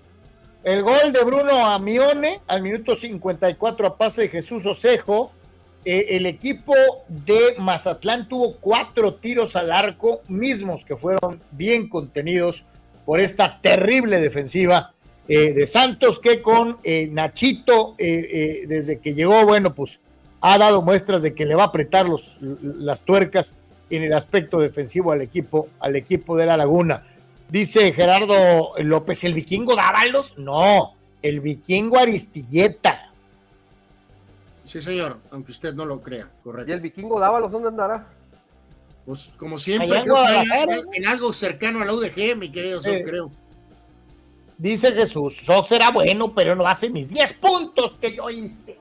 El 0.64 0.82
gol 0.82 1.12
de 1.12 1.22
Bruno 1.24 1.66
Amione 1.66 2.40
al 2.46 2.62
minuto 2.62 2.96
54 2.96 3.86
a 3.86 3.96
pase 3.96 4.22
de 4.22 4.28
Jesús 4.28 4.64
Osejo. 4.66 5.30
Eh, 5.84 6.16
el 6.16 6.26
equipo 6.26 6.74
de 7.08 7.56
Mazatlán 7.58 8.28
tuvo 8.28 8.56
cuatro 8.56 9.14
tiros 9.14 9.54
al 9.54 9.70
arco 9.70 10.22
mismos 10.28 10.84
que 10.84 10.96
fueron 10.96 11.40
bien 11.50 11.88
contenidos 11.88 12.64
por 13.04 13.20
esta 13.20 13.60
terrible 13.60 14.18
defensiva 14.18 14.92
eh, 15.28 15.52
de 15.52 15.66
Santos 15.66 16.18
que 16.20 16.40
con 16.40 16.78
eh, 16.84 17.08
Nachito 17.12 17.94
desde 17.98 18.98
que 18.98 19.14
llegó, 19.14 19.44
bueno, 19.44 19.74
pues 19.74 20.00
ha 20.40 20.56
dado 20.58 20.82
muestras 20.82 21.22
de 21.22 21.34
que 21.34 21.44
le 21.44 21.54
va 21.54 21.64
a 21.64 21.66
apretar 21.66 22.06
los, 22.06 22.38
las 22.40 23.02
tuercas 23.02 23.54
en 23.90 24.02
el 24.02 24.12
aspecto 24.12 24.60
defensivo 24.60 25.12
al 25.12 25.20
equipo, 25.20 25.68
al 25.80 25.96
equipo 25.96 26.36
de 26.36 26.46
la 26.46 26.56
Laguna. 26.56 27.06
Dice 27.48 27.92
Gerardo 27.92 28.72
López, 28.78 29.24
¿el 29.24 29.34
vikingo 29.34 29.76
Dávalos? 29.76 30.34
No, 30.36 30.94
el 31.22 31.40
vikingo 31.40 31.98
Aristilleta. 31.98 33.03
Sí, 34.64 34.80
señor, 34.80 35.18
aunque 35.30 35.52
usted 35.52 35.74
no 35.74 35.84
lo 35.84 36.00
crea, 36.02 36.30
¿Y 36.40 36.42
correcto. 36.42 36.72
el 36.72 36.80
vikingo 36.80 37.20
Dávalos 37.20 37.52
dónde 37.52 37.68
andará? 37.68 38.06
Pues 39.06 39.30
como 39.36 39.58
siempre, 39.58 40.02
creo 40.02 40.14
que 40.14 40.20
hay- 40.20 40.80
en 40.94 41.06
algo 41.06 41.32
cercano 41.32 41.82
a 41.82 41.84
la 41.84 41.92
UDG, 41.92 42.34
mi 42.36 42.50
querido, 42.50 42.80
Son, 42.82 42.94
Sí. 42.96 43.02
creo. 43.02 43.30
Dice 44.56 44.92
Jesús, 44.92 45.36
Sox 45.44 45.68
será 45.68 45.90
bueno, 45.90 46.32
pero 46.34 46.54
no 46.54 46.66
hace 46.66 46.88
mis 46.88 47.08
10 47.10 47.32
puntos 47.34 47.96
que 48.00 48.14
yo 48.16 48.30
hice. 48.30 48.78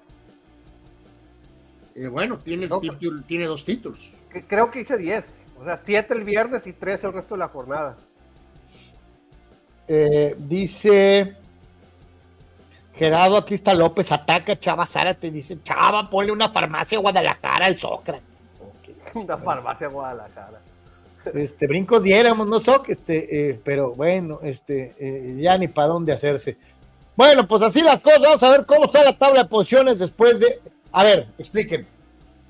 Eh, 1.96 2.08
bueno, 2.08 2.40
tiene, 2.40 2.68
título- 2.70 3.24
tiene 3.26 3.46
dos 3.46 3.66
títulos. 3.66 4.14
Que- 4.32 4.46
Creo 4.46 4.72
que 4.72 4.82
hice 4.82 4.98
10. 4.98 5.26
O 5.60 5.66
sea, 5.66 5.78
7 5.84 6.14
el 6.14 6.24
viernes 6.24 6.66
y 6.66 6.74
3 6.74 7.04
el 7.04 7.14
resto 7.14 7.36
de 7.36 7.40
la 7.40 7.48
jornada. 7.50 7.98
Eh, 9.88 10.36
dice 10.40 11.36
Gerardo, 12.94 13.38
aquí 13.38 13.56
está 13.56 13.74
López, 13.74 14.12
ataca 14.12 14.54
a 14.54 14.60
Chava 14.60 14.86
Zárate, 14.86 15.32
dice, 15.32 15.58
Chava, 15.64 16.10
ponle 16.10 16.32
una 16.32 16.50
farmacia 16.50 16.98
a 16.98 17.02
Guadalajara 17.02 17.66
al 17.66 17.78
Sócrates. 17.78 18.24
Una 19.16 19.38
farmacia 19.38 19.88
Guadalajara. 19.88 20.60
Este, 21.34 21.68
brincos 21.68 22.04
diéramos, 22.04 22.48
no 22.48 22.60
Soc, 22.60 22.90
este, 22.90 23.50
eh, 23.50 23.62
pero 23.64 23.94
bueno, 23.94 24.40
este, 24.44 24.94
eh, 25.00 25.38
ya 25.40 25.58
ni 25.58 25.68
para 25.68 25.88
dónde 25.88 26.12
hacerse. 26.12 26.58
Bueno, 27.16 27.48
pues 27.48 27.62
así 27.62 27.82
las 27.82 28.00
cosas. 28.00 28.22
Vamos 28.22 28.44
a 28.44 28.50
ver 28.50 28.66
cómo 28.66 28.86
está 28.86 29.04
la 29.04 29.18
tabla 29.18 29.44
de 29.44 29.50
posiciones 29.50 30.00
después 30.00 30.40
de. 30.40 30.60
A 30.92 31.04
ver, 31.04 31.28
expliquen. 31.38 31.88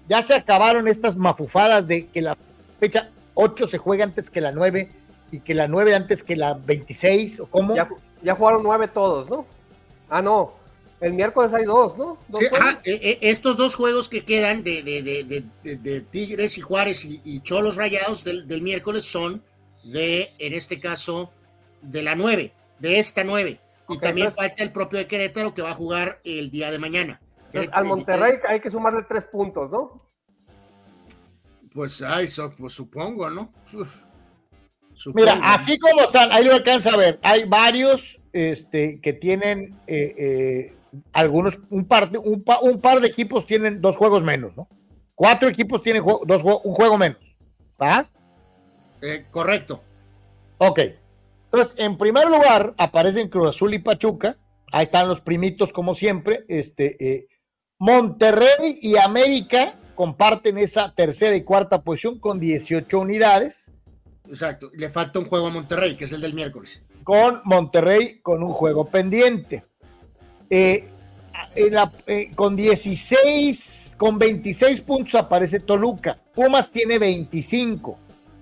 Ya 0.08 0.22
se 0.22 0.34
acabaron 0.34 0.88
estas 0.88 1.16
mafufadas 1.16 1.88
de 1.88 2.08
que 2.08 2.22
la 2.22 2.38
fecha 2.80 3.10
8 3.36 3.68
se 3.68 3.78
juega 3.78 4.04
antes 4.04 4.30
que 4.30 4.42
la 4.42 4.52
9 4.52 4.90
y 5.32 5.40
que 5.40 5.54
la 5.54 5.68
9 5.68 5.96
antes 5.96 6.24
que 6.24 6.36
la 6.36 6.54
26, 6.54 7.42
¿o 7.42 7.46
cómo? 7.48 7.76
Ya, 7.76 7.88
ya 8.22 8.36
jugaron 8.36 8.64
9 8.64 8.88
todos, 8.88 9.30
¿no? 9.30 9.46
Ah, 10.14 10.22
no. 10.22 10.54
El 11.02 11.14
miércoles 11.14 11.52
hay 11.56 11.66
dos, 11.66 11.98
¿no? 11.98 12.20
¿Dos 12.28 12.42
sí, 12.42 12.48
ajá, 12.54 12.80
eh, 12.86 13.18
estos 13.24 13.58
dos 13.58 13.74
juegos 13.74 14.10
que 14.10 14.24
quedan 14.24 14.62
de, 14.62 14.84
de, 14.84 15.02
de, 15.02 15.76
de 15.76 16.02
Tigres 16.02 16.60
y 16.60 16.62
Juárez 16.62 17.04
y, 17.04 17.20
y 17.26 17.42
Cholos 17.42 17.76
Rayados 17.76 18.24
del, 18.24 18.48
del, 18.48 18.62
miércoles 18.62 19.06
son 19.06 19.44
de, 19.84 20.32
en 20.38 20.54
este 20.54 20.80
caso, 20.80 21.32
de 21.82 22.04
la 22.04 22.14
9, 22.14 22.54
de 22.78 23.00
esta 23.00 23.24
9. 23.24 23.60
Y 23.90 23.98
también 23.98 24.28
entonces, 24.28 24.50
falta 24.50 24.64
el 24.64 24.72
propio 24.72 25.00
de 25.00 25.08
Querétaro 25.08 25.56
que 25.56 25.64
va 25.64 25.72
a 25.72 25.76
jugar 25.76 26.22
el 26.24 26.52
día 26.52 26.70
de 26.70 26.78
mañana. 26.78 27.20
Entonces, 27.48 27.72
al 27.74 27.86
Monterrey 27.86 28.34
hay 28.48 28.60
que 28.60 28.70
sumarle 28.70 29.02
tres 29.10 29.24
puntos, 29.24 29.72
¿no? 29.72 30.00
Pues, 31.74 32.04
ay, 32.04 32.28
so, 32.28 32.54
pues 32.56 32.74
supongo, 32.74 33.32
¿no? 33.32 33.52
Uf, 33.74 33.96
supongo. 34.94 35.26
Mira, 35.26 35.40
así 35.44 35.78
como 35.78 36.02
están, 36.02 36.32
ahí 36.32 36.44
lo 36.44 36.54
alcanza 36.54 36.92
a 36.92 36.98
ver. 36.98 37.20
Hay 37.22 37.46
varios 37.46 38.22
este, 38.32 39.00
que 39.02 39.14
tienen 39.14 39.80
eh, 39.88 40.16
eh, 40.18 40.76
algunos, 41.12 41.60
un 41.70 41.86
par, 41.86 42.12
de, 42.12 42.18
un, 42.18 42.44
pa, 42.44 42.60
un, 42.60 42.80
par 42.80 43.00
de 43.00 43.08
equipos 43.08 43.46
tienen 43.46 43.82
dos 43.82 43.98
juegos 43.98 44.24
menos, 44.24 44.56
¿no? 44.56 44.68
Cuatro 45.16 45.48
equipos 45.48 45.82
tienen 45.82 46.04
juego, 46.04 46.24
dos, 46.26 46.44
un 46.44 46.74
juego 46.74 46.98
menos. 46.98 47.20
¿Va? 47.82 48.10
Eh, 49.02 49.26
correcto. 49.30 49.84
Ok. 50.58 50.80
Entonces, 51.46 51.76
en 51.78 51.98
primer 51.98 52.28
lugar, 52.28 52.74
aparecen 52.78 53.28
Cruz 53.30 53.50
Azul 53.50 53.74
y 53.74 53.80
Pachuca. 53.80 54.38
Ahí 54.72 54.86
están 54.86 55.08
los 55.08 55.22
primitos, 55.22 55.72
como 55.72 55.94
siempre. 55.94 56.46
Este, 56.48 56.96
eh, 57.00 57.28
Monterrey 57.78 58.80
y 58.82 58.98
América 58.98 59.76
comparten 59.94 60.58
esa 60.58 60.96
tercera 60.96 61.36
y 61.36 61.44
cuarta 61.44 61.84
posición 61.84 62.18
con 62.18 62.40
18 62.40 62.98
unidades. 62.98 63.73
Exacto. 64.28 64.72
Le 64.74 64.90
falta 64.90 65.20
un 65.20 65.26
juego 65.26 65.48
a 65.48 65.50
Monterrey, 65.52 65.96
que 65.96 66.06
es 66.06 66.12
el 66.12 66.22
del 66.22 66.34
miércoles. 66.34 66.84
Con 67.04 67.42
Monterrey 67.44 68.20
con 68.22 68.44
un 68.44 68.52
juego 68.52 68.86
pendiente. 68.86 69.66
Eh, 70.50 70.88
la, 71.56 71.92
eh, 72.08 72.32
con 72.36 72.56
16, 72.56 73.96
con 73.98 74.18
26 74.18 74.82
puntos 74.82 75.16
aparece 75.16 75.60
Toluca. 75.60 76.18
Pumas 76.34 76.70
tiene 76.72 76.98
25. 77.00 78.00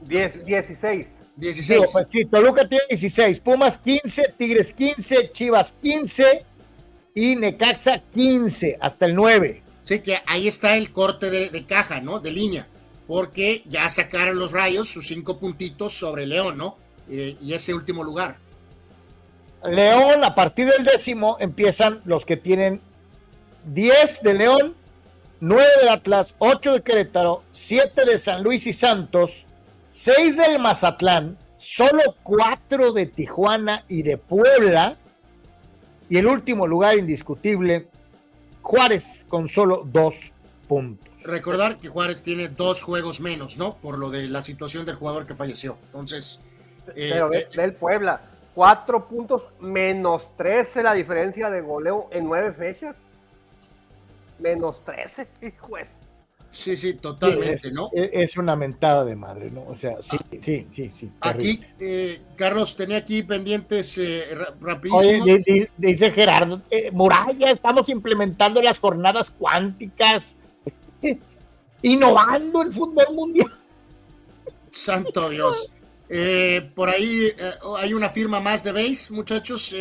10, 0.08 0.46
16. 0.46 1.08
16. 1.36 1.80
Sí, 1.80 1.86
pues, 1.92 2.08
sí, 2.10 2.26
Toluca 2.26 2.68
tiene 2.68 2.84
16. 2.90 3.40
Pumas 3.40 3.78
15, 3.78 4.34
Tigres 4.38 4.72
15, 4.74 5.32
Chivas 5.32 5.74
15 5.82 6.46
y 7.16 7.36
Necaxa 7.36 8.04
15 8.14 8.78
hasta 8.80 9.06
el 9.06 9.16
9. 9.16 9.64
Sí, 9.84 10.00
que 10.00 10.20
ahí 10.28 10.48
está 10.48 10.78
el 10.78 10.92
corte 10.92 11.30
de, 11.30 11.50
de, 11.50 11.66
caja, 11.66 12.00
¿no? 12.00 12.20
De 12.20 12.32
línea. 12.32 12.68
Porque 13.12 13.62
ya 13.66 13.90
sacaron 13.90 14.40
los 14.40 14.54
rayos 14.54 14.88
sus 14.88 15.08
cinco 15.08 15.38
puntitos 15.38 15.92
sobre 15.92 16.26
León, 16.26 16.58
¿no? 16.58 16.78
Eh, 17.10 17.36
y 17.42 17.54
ese 17.54 17.74
último 17.74 18.06
lugar. 18.06 18.38
León, 19.66 20.24
a 20.24 20.34
partir 20.34 20.70
del 20.70 20.86
décimo, 20.86 21.36
empiezan 21.42 22.00
los 22.06 22.24
que 22.24 22.38
tienen 22.38 22.80
10 23.66 24.24
de 24.24 24.34
León, 24.34 24.76
9 25.42 25.66
del 25.82 25.90
Atlas, 25.90 26.36
8 26.40 26.72
de 26.72 26.82
Querétaro, 26.84 27.44
7 27.52 28.06
de 28.06 28.18
San 28.18 28.44
Luis 28.44 28.66
y 28.66 28.72
Santos, 28.72 29.46
6 29.90 30.38
del 30.38 30.60
Mazatlán, 30.60 31.38
solo 31.58 32.16
4 32.24 32.94
de 32.94 33.08
Tijuana 33.08 33.84
y 33.90 34.04
de 34.04 34.16
Puebla, 34.16 34.96
y 36.08 36.16
el 36.16 36.28
último 36.28 36.66
lugar 36.66 36.98
indiscutible, 36.98 37.90
Juárez, 38.62 39.26
con 39.28 39.50
solo 39.50 39.86
2 39.86 40.32
puntos. 40.70 41.11
Recordar 41.24 41.80
que 41.80 41.88
Juárez 41.88 42.24
tiene 42.24 42.48
dos 42.48 42.82
juegos 42.82 43.22
menos, 43.22 43.58
¿no? 43.58 43.78
Por 43.78 43.98
lo 43.98 44.10
de 44.10 44.28
la 44.28 44.42
situación 44.42 44.86
del 44.86 44.96
jugador 44.96 45.26
que 45.26 45.36
falleció. 45.36 45.78
Entonces. 45.88 46.40
Eh, 46.96 47.10
Pero 47.14 47.30
ve, 47.30 47.48
ve 47.56 47.64
el 47.64 47.74
Puebla, 47.74 48.22
4 48.56 49.08
puntos 49.08 49.44
menos 49.60 50.36
13 50.38 50.84
la 50.84 50.94
diferencia 50.94 51.50
de 51.50 51.62
goleo 51.62 52.10
en 52.12 52.26
9 52.26 52.54
fechas. 52.54 52.98
Menos 54.40 54.84
13, 54.84 55.28
hijo 55.42 55.78
Sí, 56.52 56.76
sí, 56.76 56.96
totalmente, 56.96 57.54
es, 57.54 57.72
¿no? 57.72 57.90
Es 57.94 58.36
una 58.36 58.58
mentada 58.58 59.06
de 59.06 59.16
madre, 59.16 59.50
¿no? 59.50 59.64
O 59.68 59.76
sea, 59.76 60.02
sí, 60.02 60.18
ah, 60.20 60.26
sí, 60.42 60.66
sí, 60.70 60.92
sí. 60.94 61.10
Aquí, 61.22 61.62
eh, 61.80 62.22
Carlos, 62.36 62.76
tenía 62.76 62.98
aquí 62.98 63.24
pendientes 63.24 63.98
eh, 63.98 64.36
rapidísimo. 64.60 65.24
Oye, 65.24 65.70
dice 65.78 66.12
Gerardo, 66.12 66.62
eh, 66.70 66.92
Muralla, 66.92 67.52
estamos 67.52 67.88
implementando 67.88 68.62
las 68.62 68.80
jornadas 68.80 69.32
cuánticas, 69.32 70.36
innovando 71.82 72.62
el 72.62 72.72
fútbol 72.72 73.08
mundial. 73.14 73.60
Santo 74.72 75.30
Dios. 75.30 75.72
Eh, 76.10 76.70
por 76.76 76.90
ahí 76.90 77.34
hay 77.78 77.94
una 77.94 78.10
firma 78.10 78.40
más 78.40 78.64
de 78.64 78.72
base, 78.72 79.14
muchachos. 79.14 79.74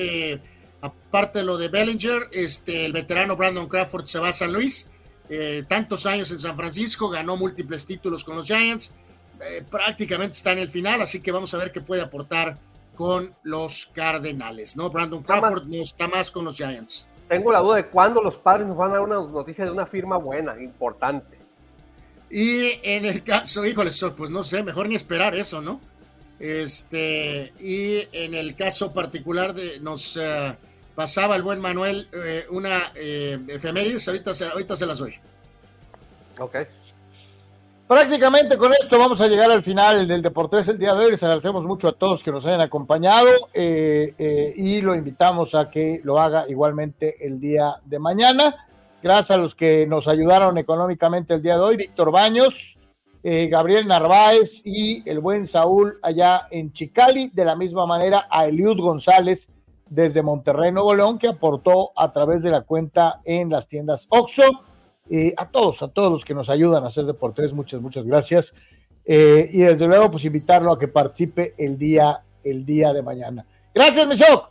aparte 0.81 1.41
de 1.41 1.45
lo 1.45 1.59
de 1.59 1.69
Bellinger, 1.69 2.29
este, 2.33 2.87
el 2.87 2.93
veterano 2.93 3.37
Brandon 3.37 3.69
Crawford 3.69 4.07
se 4.07 4.19
va 4.19 4.29
a 4.29 4.33
San 4.33 4.53
Luis. 4.53 4.89
Eh, 5.33 5.63
tantos 5.69 6.07
años 6.07 6.33
en 6.33 6.41
San 6.41 6.57
Francisco, 6.57 7.09
ganó 7.09 7.37
múltiples 7.37 7.87
títulos 7.87 8.25
con 8.25 8.35
los 8.35 8.47
Giants, 8.47 8.93
eh, 9.41 9.63
prácticamente 9.71 10.33
está 10.33 10.51
en 10.51 10.59
el 10.59 10.69
final, 10.69 11.01
así 11.03 11.21
que 11.21 11.31
vamos 11.31 11.55
a 11.55 11.59
ver 11.59 11.71
qué 11.71 11.81
puede 11.81 12.03
aportar 12.03 12.59
con 12.97 13.33
los 13.45 13.87
Cardenales, 13.95 14.77
¿no? 14.77 14.91
Brandon 14.91 15.23
Crawford 15.23 15.69
no 15.69 15.77
está 15.77 16.09
más 16.09 16.33
con 16.33 16.45
los 16.45 16.57
Giants. 16.57 17.07
Tengo 17.31 17.51
la 17.51 17.61
duda 17.61 17.77
de 17.77 17.87
cuándo 17.87 18.21
los 18.21 18.37
padres 18.37 18.67
nos 18.67 18.77
van 18.77 18.91
a 18.91 18.95
dar 18.95 19.03
una 19.03 19.15
noticia 19.15 19.65
de 19.65 19.71
una 19.71 19.87
firma 19.87 20.19
buena, 20.19 20.61
importante. 20.61 21.39
Y 22.29 22.79
en 22.83 23.07
el 23.07 23.25
caso, 23.25 23.65
híjole, 23.65 23.91
pues 24.15 24.29
no 24.29 24.43
sé, 24.43 24.63
mejor 24.63 24.87
ni 24.87 24.97
esperar 24.97 25.35
eso, 25.35 25.63
¿no? 25.63 25.81
Este, 26.39 27.55
y 27.59 28.07
en 28.13 28.35
el 28.35 28.55
caso 28.55 28.93
particular 28.93 29.55
de 29.55 29.81
nos... 29.81 30.19
Uh, 30.19 30.55
pasaba 31.01 31.35
el 31.35 31.43
buen 31.43 31.61
Manuel 31.61 32.09
eh, 32.13 32.45
una 32.51 32.93
eh, 32.95 33.39
efemérides, 33.49 34.07
ahorita 34.07 34.35
se, 34.35 34.45
ahorita 34.45 34.77
se 34.77 34.85
las 34.85 34.99
doy. 34.99 35.15
Ok. 36.39 36.57
Prácticamente 37.91 38.57
con 38.57 38.73
esto 38.73 39.01
vamos 39.01 39.21
a 39.21 39.27
llegar 39.27 39.51
al 39.51 39.65
final 39.65 40.07
del 40.07 40.23
Deportes 40.23 40.69
el 40.69 40.79
día 40.79 40.95
de 40.95 41.07
hoy. 41.07 41.11
Les 41.11 41.23
agradecemos 41.25 41.67
mucho 41.67 41.89
a 41.89 41.93
todos 41.93 42.23
que 42.23 42.31
nos 42.31 42.47
hayan 42.47 42.61
acompañado 42.61 43.29
eh, 43.53 44.15
eh, 44.17 44.55
y 44.57 44.81
lo 44.81 44.95
invitamos 44.95 45.57
a 45.57 45.69
que 45.69 46.01
lo 46.05 46.21
haga 46.21 46.45
igualmente 46.49 47.27
el 47.27 47.41
día 47.41 47.75
de 47.85 47.99
mañana. 47.99 48.69
Gracias 49.03 49.33
a 49.33 49.39
los 49.39 49.57
que 49.57 49.89
nos 49.89 50.07
ayudaron 50.07 50.57
económicamente 50.57 51.35
el 51.35 51.43
día 51.43 51.57
de 51.57 51.63
hoy, 51.63 51.77
Víctor 51.77 52.13
Baños, 52.13 52.79
eh, 53.25 53.49
Gabriel 53.49 53.89
Narváez 53.89 54.63
y 54.65 55.03
el 55.11 55.19
buen 55.19 55.45
Saúl 55.45 55.99
allá 56.01 56.47
en 56.53 56.73
Chicali. 56.73 57.33
De 57.35 57.45
la 57.45 57.57
misma 57.57 57.87
manera 57.87 58.29
a 58.31 58.45
Eliud 58.45 58.79
González 58.81 59.51
desde 59.89 60.23
Monterrey, 60.23 60.71
Nuevo 60.71 60.95
León, 60.95 61.19
que 61.19 61.27
aportó 61.27 61.91
a 61.97 62.13
través 62.13 62.45
de 62.45 62.53
la 62.53 62.61
cuenta 62.61 63.21
en 63.25 63.51
las 63.51 63.67
tiendas 63.67 64.07
Oxxo. 64.11 64.70
Eh, 65.13 65.35
a 65.37 65.51
todos, 65.51 65.83
a 65.83 65.89
todos 65.89 66.13
los 66.13 66.25
que 66.25 66.35
nos 66.35 66.49
ayudan 66.49 66.85
a 66.85 66.87
hacer 66.87 67.05
Deportes, 67.05 67.53
muchas, 67.53 67.81
muchas 67.81 68.07
gracias. 68.07 68.55
Eh, 69.05 69.49
y 69.51 69.63
desde 69.63 69.89
luego, 69.89 70.09
pues 70.09 70.25
invitarlo 70.25 70.71
a 70.71 70.79
que 70.79 70.87
participe 70.87 71.53
el 71.59 71.77
día, 71.77 72.23
el 72.45 72.65
día 72.65 72.93
de 72.93 73.03
mañana. 73.03 73.45
Gracias, 73.75 74.07
Misoc. 74.07 74.51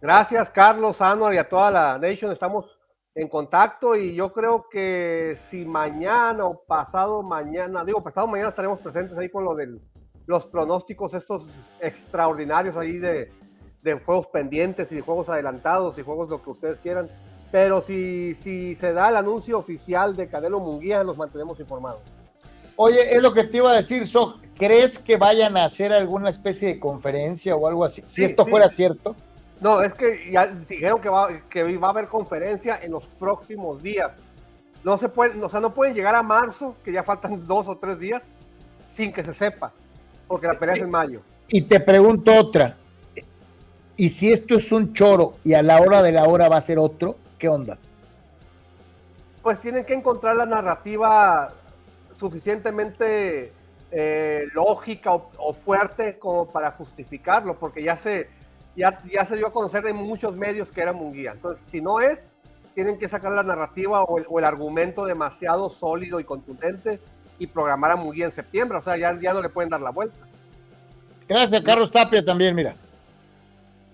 Gracias, 0.00 0.50
Carlos, 0.50 1.00
Anuar 1.00 1.32
y 1.32 1.38
a 1.38 1.48
toda 1.48 1.70
la 1.70 1.98
Nation. 1.98 2.30
Estamos 2.30 2.78
en 3.14 3.28
contacto 3.28 3.96
y 3.96 4.14
yo 4.14 4.30
creo 4.30 4.68
que 4.70 5.38
si 5.48 5.64
mañana 5.64 6.44
o 6.44 6.62
pasado 6.66 7.22
mañana, 7.22 7.82
digo, 7.82 8.02
pasado 8.02 8.26
mañana 8.26 8.50
estaremos 8.50 8.80
presentes 8.80 9.16
ahí 9.16 9.30
con 9.30 9.42
lo 9.42 9.54
de 9.54 9.80
los 10.26 10.44
pronósticos 10.44 11.14
estos 11.14 11.46
extraordinarios 11.80 12.76
ahí 12.76 12.98
de, 12.98 13.32
de 13.82 13.94
juegos 13.94 14.26
pendientes 14.26 14.92
y 14.92 15.00
juegos 15.00 15.30
adelantados 15.30 15.98
y 15.98 16.02
juegos 16.02 16.28
lo 16.28 16.42
que 16.42 16.50
ustedes 16.50 16.78
quieran. 16.80 17.08
Pero 17.50 17.80
si, 17.80 18.36
si 18.42 18.74
se 18.76 18.92
da 18.92 19.08
el 19.08 19.16
anuncio 19.16 19.58
oficial 19.58 20.16
de 20.16 20.28
Canelo 20.28 20.60
Munguía, 20.60 21.02
nos 21.02 21.16
mantenemos 21.16 21.58
informados. 21.60 22.00
Oye, 22.76 23.14
es 23.14 23.22
lo 23.22 23.32
que 23.32 23.44
te 23.44 23.56
iba 23.56 23.72
a 23.72 23.76
decir, 23.76 24.06
so, 24.06 24.38
¿crees 24.56 24.98
que 24.98 25.16
vayan 25.16 25.56
a 25.56 25.64
hacer 25.64 25.92
alguna 25.92 26.30
especie 26.30 26.68
de 26.68 26.78
conferencia 26.78 27.56
o 27.56 27.66
algo 27.66 27.84
así? 27.84 28.02
Si 28.02 28.16
sí, 28.16 28.24
esto 28.24 28.44
sí. 28.44 28.50
fuera 28.50 28.68
cierto. 28.68 29.16
No, 29.60 29.82
es 29.82 29.94
que 29.94 30.30
ya 30.30 30.46
dijeron 30.46 31.00
que 31.00 31.08
va, 31.08 31.28
que 31.50 31.76
va 31.76 31.88
a 31.88 31.90
haber 31.90 32.06
conferencia 32.06 32.78
en 32.80 32.92
los 32.92 33.04
próximos 33.18 33.82
días. 33.82 34.14
No 34.84 34.96
se 34.98 35.08
puede, 35.08 35.42
o 35.42 35.48
sea, 35.48 35.60
no 35.60 35.74
pueden 35.74 35.94
llegar 35.94 36.14
a 36.14 36.22
marzo, 36.22 36.76
que 36.84 36.92
ya 36.92 37.02
faltan 37.02 37.46
dos 37.48 37.66
o 37.66 37.76
tres 37.76 37.98
días, 37.98 38.22
sin 38.94 39.12
que 39.12 39.24
se 39.24 39.34
sepa, 39.34 39.72
porque 40.28 40.46
la 40.46 40.54
pelea 40.54 40.74
es 40.74 40.80
en 40.80 40.90
mayo. 40.90 41.22
Y 41.48 41.62
te 41.62 41.80
pregunto 41.80 42.32
otra, 42.32 42.76
y 43.96 44.10
si 44.10 44.30
esto 44.30 44.54
es 44.54 44.70
un 44.70 44.92
choro 44.92 45.34
y 45.42 45.54
a 45.54 45.62
la 45.62 45.80
hora 45.80 46.02
de 46.02 46.12
la 46.12 46.28
hora 46.28 46.48
va 46.48 46.58
a 46.58 46.60
ser 46.60 46.78
otro, 46.78 47.16
¿qué 47.38 47.48
onda? 47.48 47.78
Pues 49.42 49.60
tienen 49.60 49.84
que 49.84 49.94
encontrar 49.94 50.36
la 50.36 50.46
narrativa 50.46 51.52
suficientemente 52.18 53.52
eh, 53.90 54.46
lógica 54.52 55.14
o, 55.14 55.30
o, 55.38 55.54
fuerte 55.54 56.18
como 56.18 56.50
para 56.50 56.72
justificarlo, 56.72 57.58
porque 57.58 57.82
ya 57.82 57.96
se, 57.96 58.28
ya, 58.76 59.00
ya 59.10 59.26
se 59.26 59.36
dio 59.36 59.46
a 59.46 59.52
conocer 59.52 59.86
en 59.86 59.96
muchos 59.96 60.36
medios 60.36 60.70
que 60.72 60.82
era 60.82 60.92
Munguía. 60.92 61.32
Entonces, 61.32 61.64
si 61.70 61.80
no 61.80 62.00
es, 62.00 62.18
tienen 62.74 62.98
que 62.98 63.08
sacar 63.08 63.32
la 63.32 63.42
narrativa 63.42 64.02
o 64.02 64.18
el, 64.18 64.26
o 64.28 64.38
el 64.38 64.44
argumento 64.44 65.06
demasiado 65.06 65.70
sólido 65.70 66.20
y 66.20 66.24
contundente 66.24 67.00
y 67.38 67.46
programar 67.46 67.92
a 67.92 67.96
Munguía 67.96 68.26
en 68.26 68.32
septiembre. 68.32 68.78
O 68.78 68.82
sea, 68.82 68.96
ya, 68.96 69.18
ya 69.18 69.32
no 69.32 69.40
le 69.40 69.48
pueden 69.48 69.70
dar 69.70 69.80
la 69.80 69.90
vuelta. 69.90 70.16
Gracias, 71.28 71.60
Carlos 71.62 71.90
Tapia 71.90 72.24
también, 72.24 72.54
mira. 72.54 72.74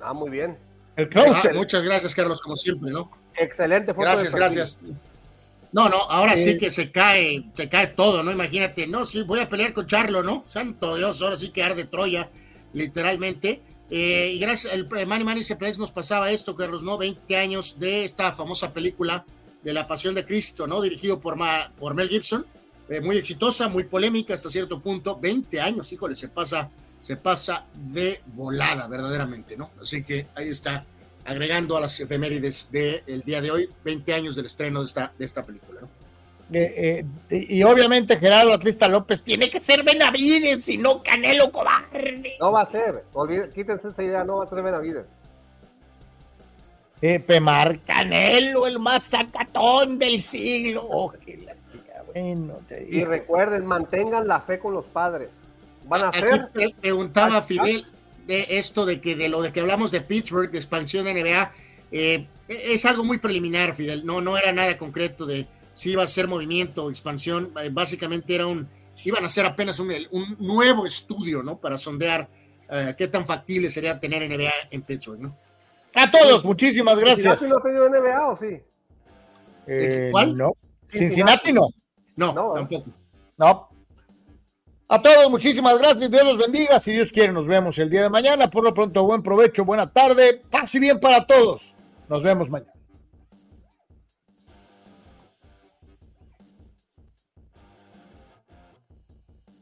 Ah, 0.01 0.13
muy 0.13 0.31
bien. 0.31 0.57
El 0.97 1.09
Ah, 1.17 1.43
muchas 1.55 1.83
gracias, 1.83 2.15
Carlos, 2.15 2.41
como 2.41 2.55
siempre, 2.57 2.91
¿no? 2.91 3.11
Excelente 3.37 3.93
foto 3.95 4.03
Gracias, 4.07 4.35
gracias. 4.35 4.79
No, 5.73 5.89
no, 5.89 5.97
ahora 6.09 6.37
sí 6.37 6.57
que 6.57 6.71
se 6.71 6.93
cae, 6.93 7.45
se 7.53 7.69
cae 7.69 7.89
todo, 7.89 8.23
¿no? 8.23 8.31
Imagínate, 8.31 8.87
no, 8.87 9.05
sí, 9.07 9.23
voy 9.23 9.41
a 9.41 9.49
pelear 9.49 9.73
con 9.73 9.87
Charlo, 9.87 10.23
¿no? 10.23 10.45
Santo 10.47 10.95
Dios, 10.97 11.21
ahora 11.21 11.37
sí 11.37 11.49
que 11.49 11.65
arde 11.65 11.85
Troya, 11.85 12.31
literalmente. 12.73 13.61
Eh, 13.91 14.31
y 14.35 14.39
gracias, 14.39 14.73
el 14.73 14.89
Manny 15.07 15.25
Manny 15.25 15.43
Ceplex 15.45 15.79
nos 15.79 15.91
pasaba 15.91 16.31
esto, 16.31 16.55
Carlos, 16.55 16.83
¿no? 16.85 16.97
20 16.97 17.37
años 17.37 17.79
de 17.79 18.05
esta 18.05 18.33
famosa 18.33 18.73
película 18.73 19.25
de 19.63 19.73
La 19.73 19.87
Pasión 19.89 20.15
de 20.15 20.25
Cristo, 20.25 20.67
¿no? 20.67 20.81
Dirigido 20.81 21.21
por, 21.21 21.37
Ma- 21.37 21.73
por 21.79 21.95
Mel 21.95 22.09
Gibson, 22.09 22.47
eh, 22.89 23.01
muy 23.01 23.17
exitosa, 23.17 23.69
muy 23.69 23.85
polémica 23.85 24.33
hasta 24.35 24.51
cierto 24.51 24.81
punto. 24.81 25.19
20 25.19 25.61
años, 25.61 25.93
híjole, 25.93 26.15
se 26.15 26.29
pasa, 26.29 26.71
se 27.01 27.17
pasa 27.17 27.67
de 27.75 28.21
volada, 28.27 28.87
verdaderamente, 28.87 29.57
¿no? 29.57 29.71
Así 29.81 30.03
que 30.05 30.27
ahí 30.35 30.49
está, 30.51 30.85
agregando 31.25 31.77
a 31.77 31.81
las 31.81 31.99
efemérides 32.01 32.71
del 32.71 33.23
día 33.23 33.41
de 33.41 33.51
hoy, 33.51 33.71
20 33.85 34.13
años 34.15 34.37
del 34.37 34.47
estreno 34.47 34.81
de 34.81 34.87
esta, 34.87 35.13
de 35.19 35.25
esta 35.25 35.45
película, 35.45 35.81
¿no? 35.83 35.89
Eh, 36.53 37.05
eh, 37.31 37.47
y, 37.49 37.63
obviamente 37.63 38.19
Gerardo 38.19 38.53
Atlista 38.53 38.87
López 38.87 39.23
tiene 39.23 39.49
que 39.49 39.59
ser 39.59 39.83
Benavides 39.83 40.69
y 40.69 40.77
no 40.77 41.03
Canelo 41.03 41.51
Cobarde. 41.51 42.35
No 42.39 42.53
va 42.53 42.61
a 42.63 42.71
ser. 42.71 43.05
olvide- 43.15 43.51
quítense 43.53 43.89
esa 43.89 44.03
idea, 44.03 44.25
no 44.25 44.37
va 44.37 44.45
a 44.45 44.49
ser 44.51 44.63
Benavides. 44.63 45.05
Eh, 47.01 47.19
Pemar 47.21 47.81
Canelo, 47.85 48.67
el 48.67 48.79
más 48.79 49.03
sacatón 49.05 49.99
del 49.99 50.21
siglo. 50.23 50.87
Oh, 50.89 51.11
que 51.13 51.39
la 51.39 51.55
chica, 51.73 52.03
bueno. 52.13 52.59
Y 52.89 53.05
recuerden, 53.05 53.67
mantengan 53.67 54.27
la 54.29 54.41
fe 54.41 54.59
con 54.59 54.75
los 54.75 54.85
padres. 54.85 55.29
Van 55.87 56.03
a 56.03 56.09
Aquí 56.09 56.23
pre- 56.53 56.75
preguntaba 56.81 57.39
Ah, 57.39 57.43
Fidel 57.43 57.85
de 58.27 58.47
esto 58.51 58.87
de 58.87 59.01
que 59.01 59.17
de 59.17 59.29
lo 59.29 59.43
de 59.43 59.53
que 59.53 59.61
hablamos 59.61 59.91
de 59.91 60.01
Pittsburgh, 60.01 60.51
de 60.51 60.59
expansión 60.59 61.05
de 61.05 61.15
NBA, 61.15 61.53
eh, 61.93 62.27
es 62.49 62.85
algo 62.85 63.05
muy 63.05 63.19
preliminar, 63.19 63.75
Fidel. 63.75 64.05
No, 64.05 64.21
no 64.21 64.37
era 64.37 64.53
nada 64.53 64.77
concreto 64.77 65.27
de 65.27 65.47
si 65.73 65.93
iba 65.93 66.03
a 66.03 66.07
ser 66.07 66.29
movimiento 66.29 66.85
o 66.85 66.91
expansión. 66.91 67.53
Eh, 67.63 67.71
Básicamente 67.71 68.35
era 68.35 68.47
un, 68.47 68.69
iban 69.05 69.23
a 69.23 69.27
hacer 69.27 69.47
apenas 69.47 69.79
un, 69.79 69.93
un 70.11 70.37
nuevo 70.39 70.87
estudio, 70.87 71.43
¿no? 71.43 71.59
Para 71.59 71.79
sondear 71.79 72.29
eh, 72.71 72.95
qué 72.97 73.09
tan 73.09 73.27
factible 73.27 73.71
sería 73.71 73.99
tener 73.99 74.29
NBA 74.29 74.51
en 74.71 74.83
Pittsburgh, 74.83 75.21
¿no? 75.21 75.37
A 75.95 76.11
todos, 76.11 76.45
muchísimas 76.45 76.99
gracias. 76.99 77.39
¿Cincinnati 77.39 77.49
no 77.49 77.57
ha 77.59 77.63
pedido 77.63 77.89
NBA 77.89 78.29
o 78.29 78.37
sí? 78.37 78.61
Eh, 79.67 80.09
¿Cuál? 80.11 80.37
No. 80.37 80.53
Cincinnati 80.89 81.53
no. 81.53 81.69
No, 82.17 82.53
tampoco. 82.53 82.91
No. 83.37 83.69
A 84.89 85.01
todos, 85.01 85.31
muchísimas 85.31 85.79
gracias. 85.79 86.11
Dios 86.11 86.25
los 86.25 86.39
bendiga. 86.39 86.79
Si 86.79 86.93
Dios 86.93 87.11
quiere, 87.11 87.33
nos 87.33 87.47
vemos 87.47 87.79
el 87.79 87.89
día 87.89 88.03
de 88.03 88.11
mañana. 88.11 88.51
Por 88.51 88.65
lo 88.65 88.75
pronto, 88.75 89.05
buen 89.05 89.23
provecho, 89.23 89.65
buena 89.65 89.91
tarde. 89.91 90.43
Pase 90.51 90.79
bien 90.79 91.01
para 91.01 91.27
todos. 91.27 91.75
Nos 92.09 92.23
vemos 92.23 92.51
mañana. 92.51 92.73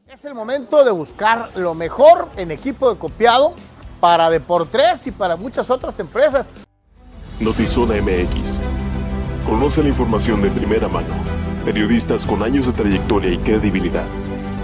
Es 0.07 0.25
el 0.25 0.35
momento 0.35 0.83
de 0.83 0.91
buscar 0.91 1.49
lo 1.55 1.73
mejor 1.73 2.29
en 2.37 2.51
equipo 2.51 2.93
de 2.93 2.99
copiado 2.99 3.55
para 3.99 4.29
Deportes 4.29 5.07
y 5.07 5.11
para 5.11 5.35
muchas 5.37 5.71
otras 5.71 5.97
empresas. 5.99 6.51
Notizona 7.39 7.95
MX. 7.95 8.59
Conoce 9.47 9.81
la 9.81 9.89
información 9.89 10.41
de 10.43 10.51
primera 10.51 10.87
mano. 10.87 11.15
Periodistas 11.65 12.27
con 12.27 12.43
años 12.43 12.67
de 12.67 12.73
trayectoria 12.73 13.31
y 13.31 13.37
credibilidad. 13.39 14.05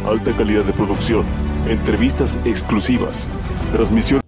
Alta 0.05 0.31
calidad 0.35 0.63
de 0.63 0.73
producción. 0.73 1.25
Entrevistas 1.67 2.39
exclusivas. 2.45 3.27
Transmisión. 3.71 4.21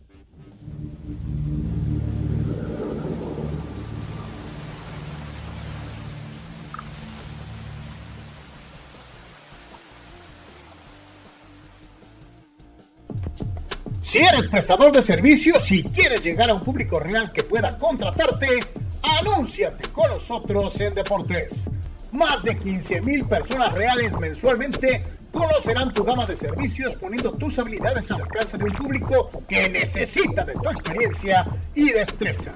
Si 14.01 14.19
eres 14.19 14.49
prestador 14.49 14.91
de 14.91 15.01
servicios 15.01 15.71
y 15.71 15.83
quieres 15.83 16.21
llegar 16.21 16.49
a 16.49 16.53
un 16.53 16.63
público 16.65 16.99
real 16.99 17.31
que 17.31 17.43
pueda 17.43 17.77
contratarte, 17.79 18.59
anúnciate 19.01 19.87
con 19.89 20.09
nosotros 20.09 20.81
en 20.81 20.93
Deportes. 20.93 21.69
Más 22.11 22.43
de 22.43 22.57
15 22.57 23.01
mil 23.01 23.25
personas 23.25 23.71
reales 23.73 24.19
mensualmente 24.19 25.03
conocerán 25.31 25.93
tu 25.93 26.03
gama 26.03 26.25
de 26.25 26.35
servicios 26.35 26.95
poniendo 26.97 27.31
tus 27.31 27.57
habilidades 27.57 28.11
al 28.11 28.21
alcance 28.21 28.57
de 28.57 28.65
un 28.65 28.73
público 28.73 29.29
que 29.47 29.69
necesita 29.69 30.43
de 30.43 30.53
tu 30.53 30.69
experiencia 30.69 31.45
y 31.73 31.91
destreza. 31.91 32.51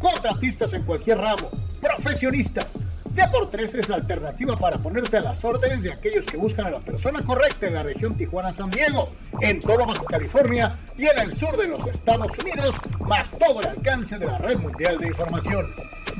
Contratistas 0.00 0.72
en 0.72 0.82
cualquier 0.84 1.18
ramo, 1.18 1.50
profesionistas. 1.80 2.78
Deportes 3.16 3.74
es 3.74 3.88
la 3.88 3.96
alternativa 3.96 4.56
para 4.58 4.76
ponerte 4.76 5.16
a 5.16 5.22
las 5.22 5.42
órdenes 5.42 5.82
de 5.82 5.90
aquellos 5.90 6.26
que 6.26 6.36
buscan 6.36 6.66
a 6.66 6.70
la 6.70 6.80
persona 6.80 7.22
correcta 7.22 7.66
en 7.66 7.72
la 7.72 7.82
región 7.82 8.14
Tijuana-San 8.14 8.70
Diego, 8.70 9.08
en 9.40 9.58
todo 9.58 9.86
Baja 9.86 10.04
California 10.04 10.76
y 10.98 11.06
en 11.06 11.20
el 11.20 11.32
sur 11.32 11.56
de 11.56 11.66
los 11.66 11.86
Estados 11.86 12.30
Unidos, 12.38 12.74
más 13.00 13.30
todo 13.30 13.62
el 13.62 13.68
alcance 13.68 14.18
de 14.18 14.26
la 14.26 14.36
red 14.36 14.58
mundial 14.58 14.98
de 14.98 15.06
información. 15.06 15.66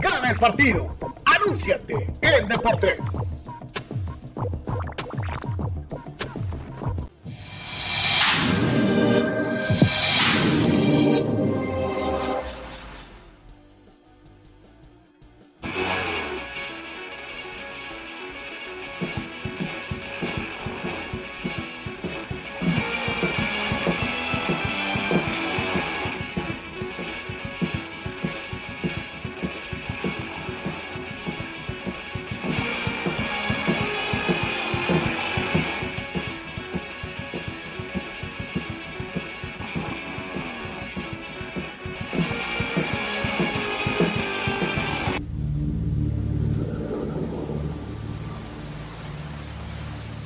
Gana 0.00 0.30
el 0.30 0.38
partido. 0.38 0.94
Anúnciate 1.24 2.12
en 2.20 2.48
Deportes. 2.48 3.45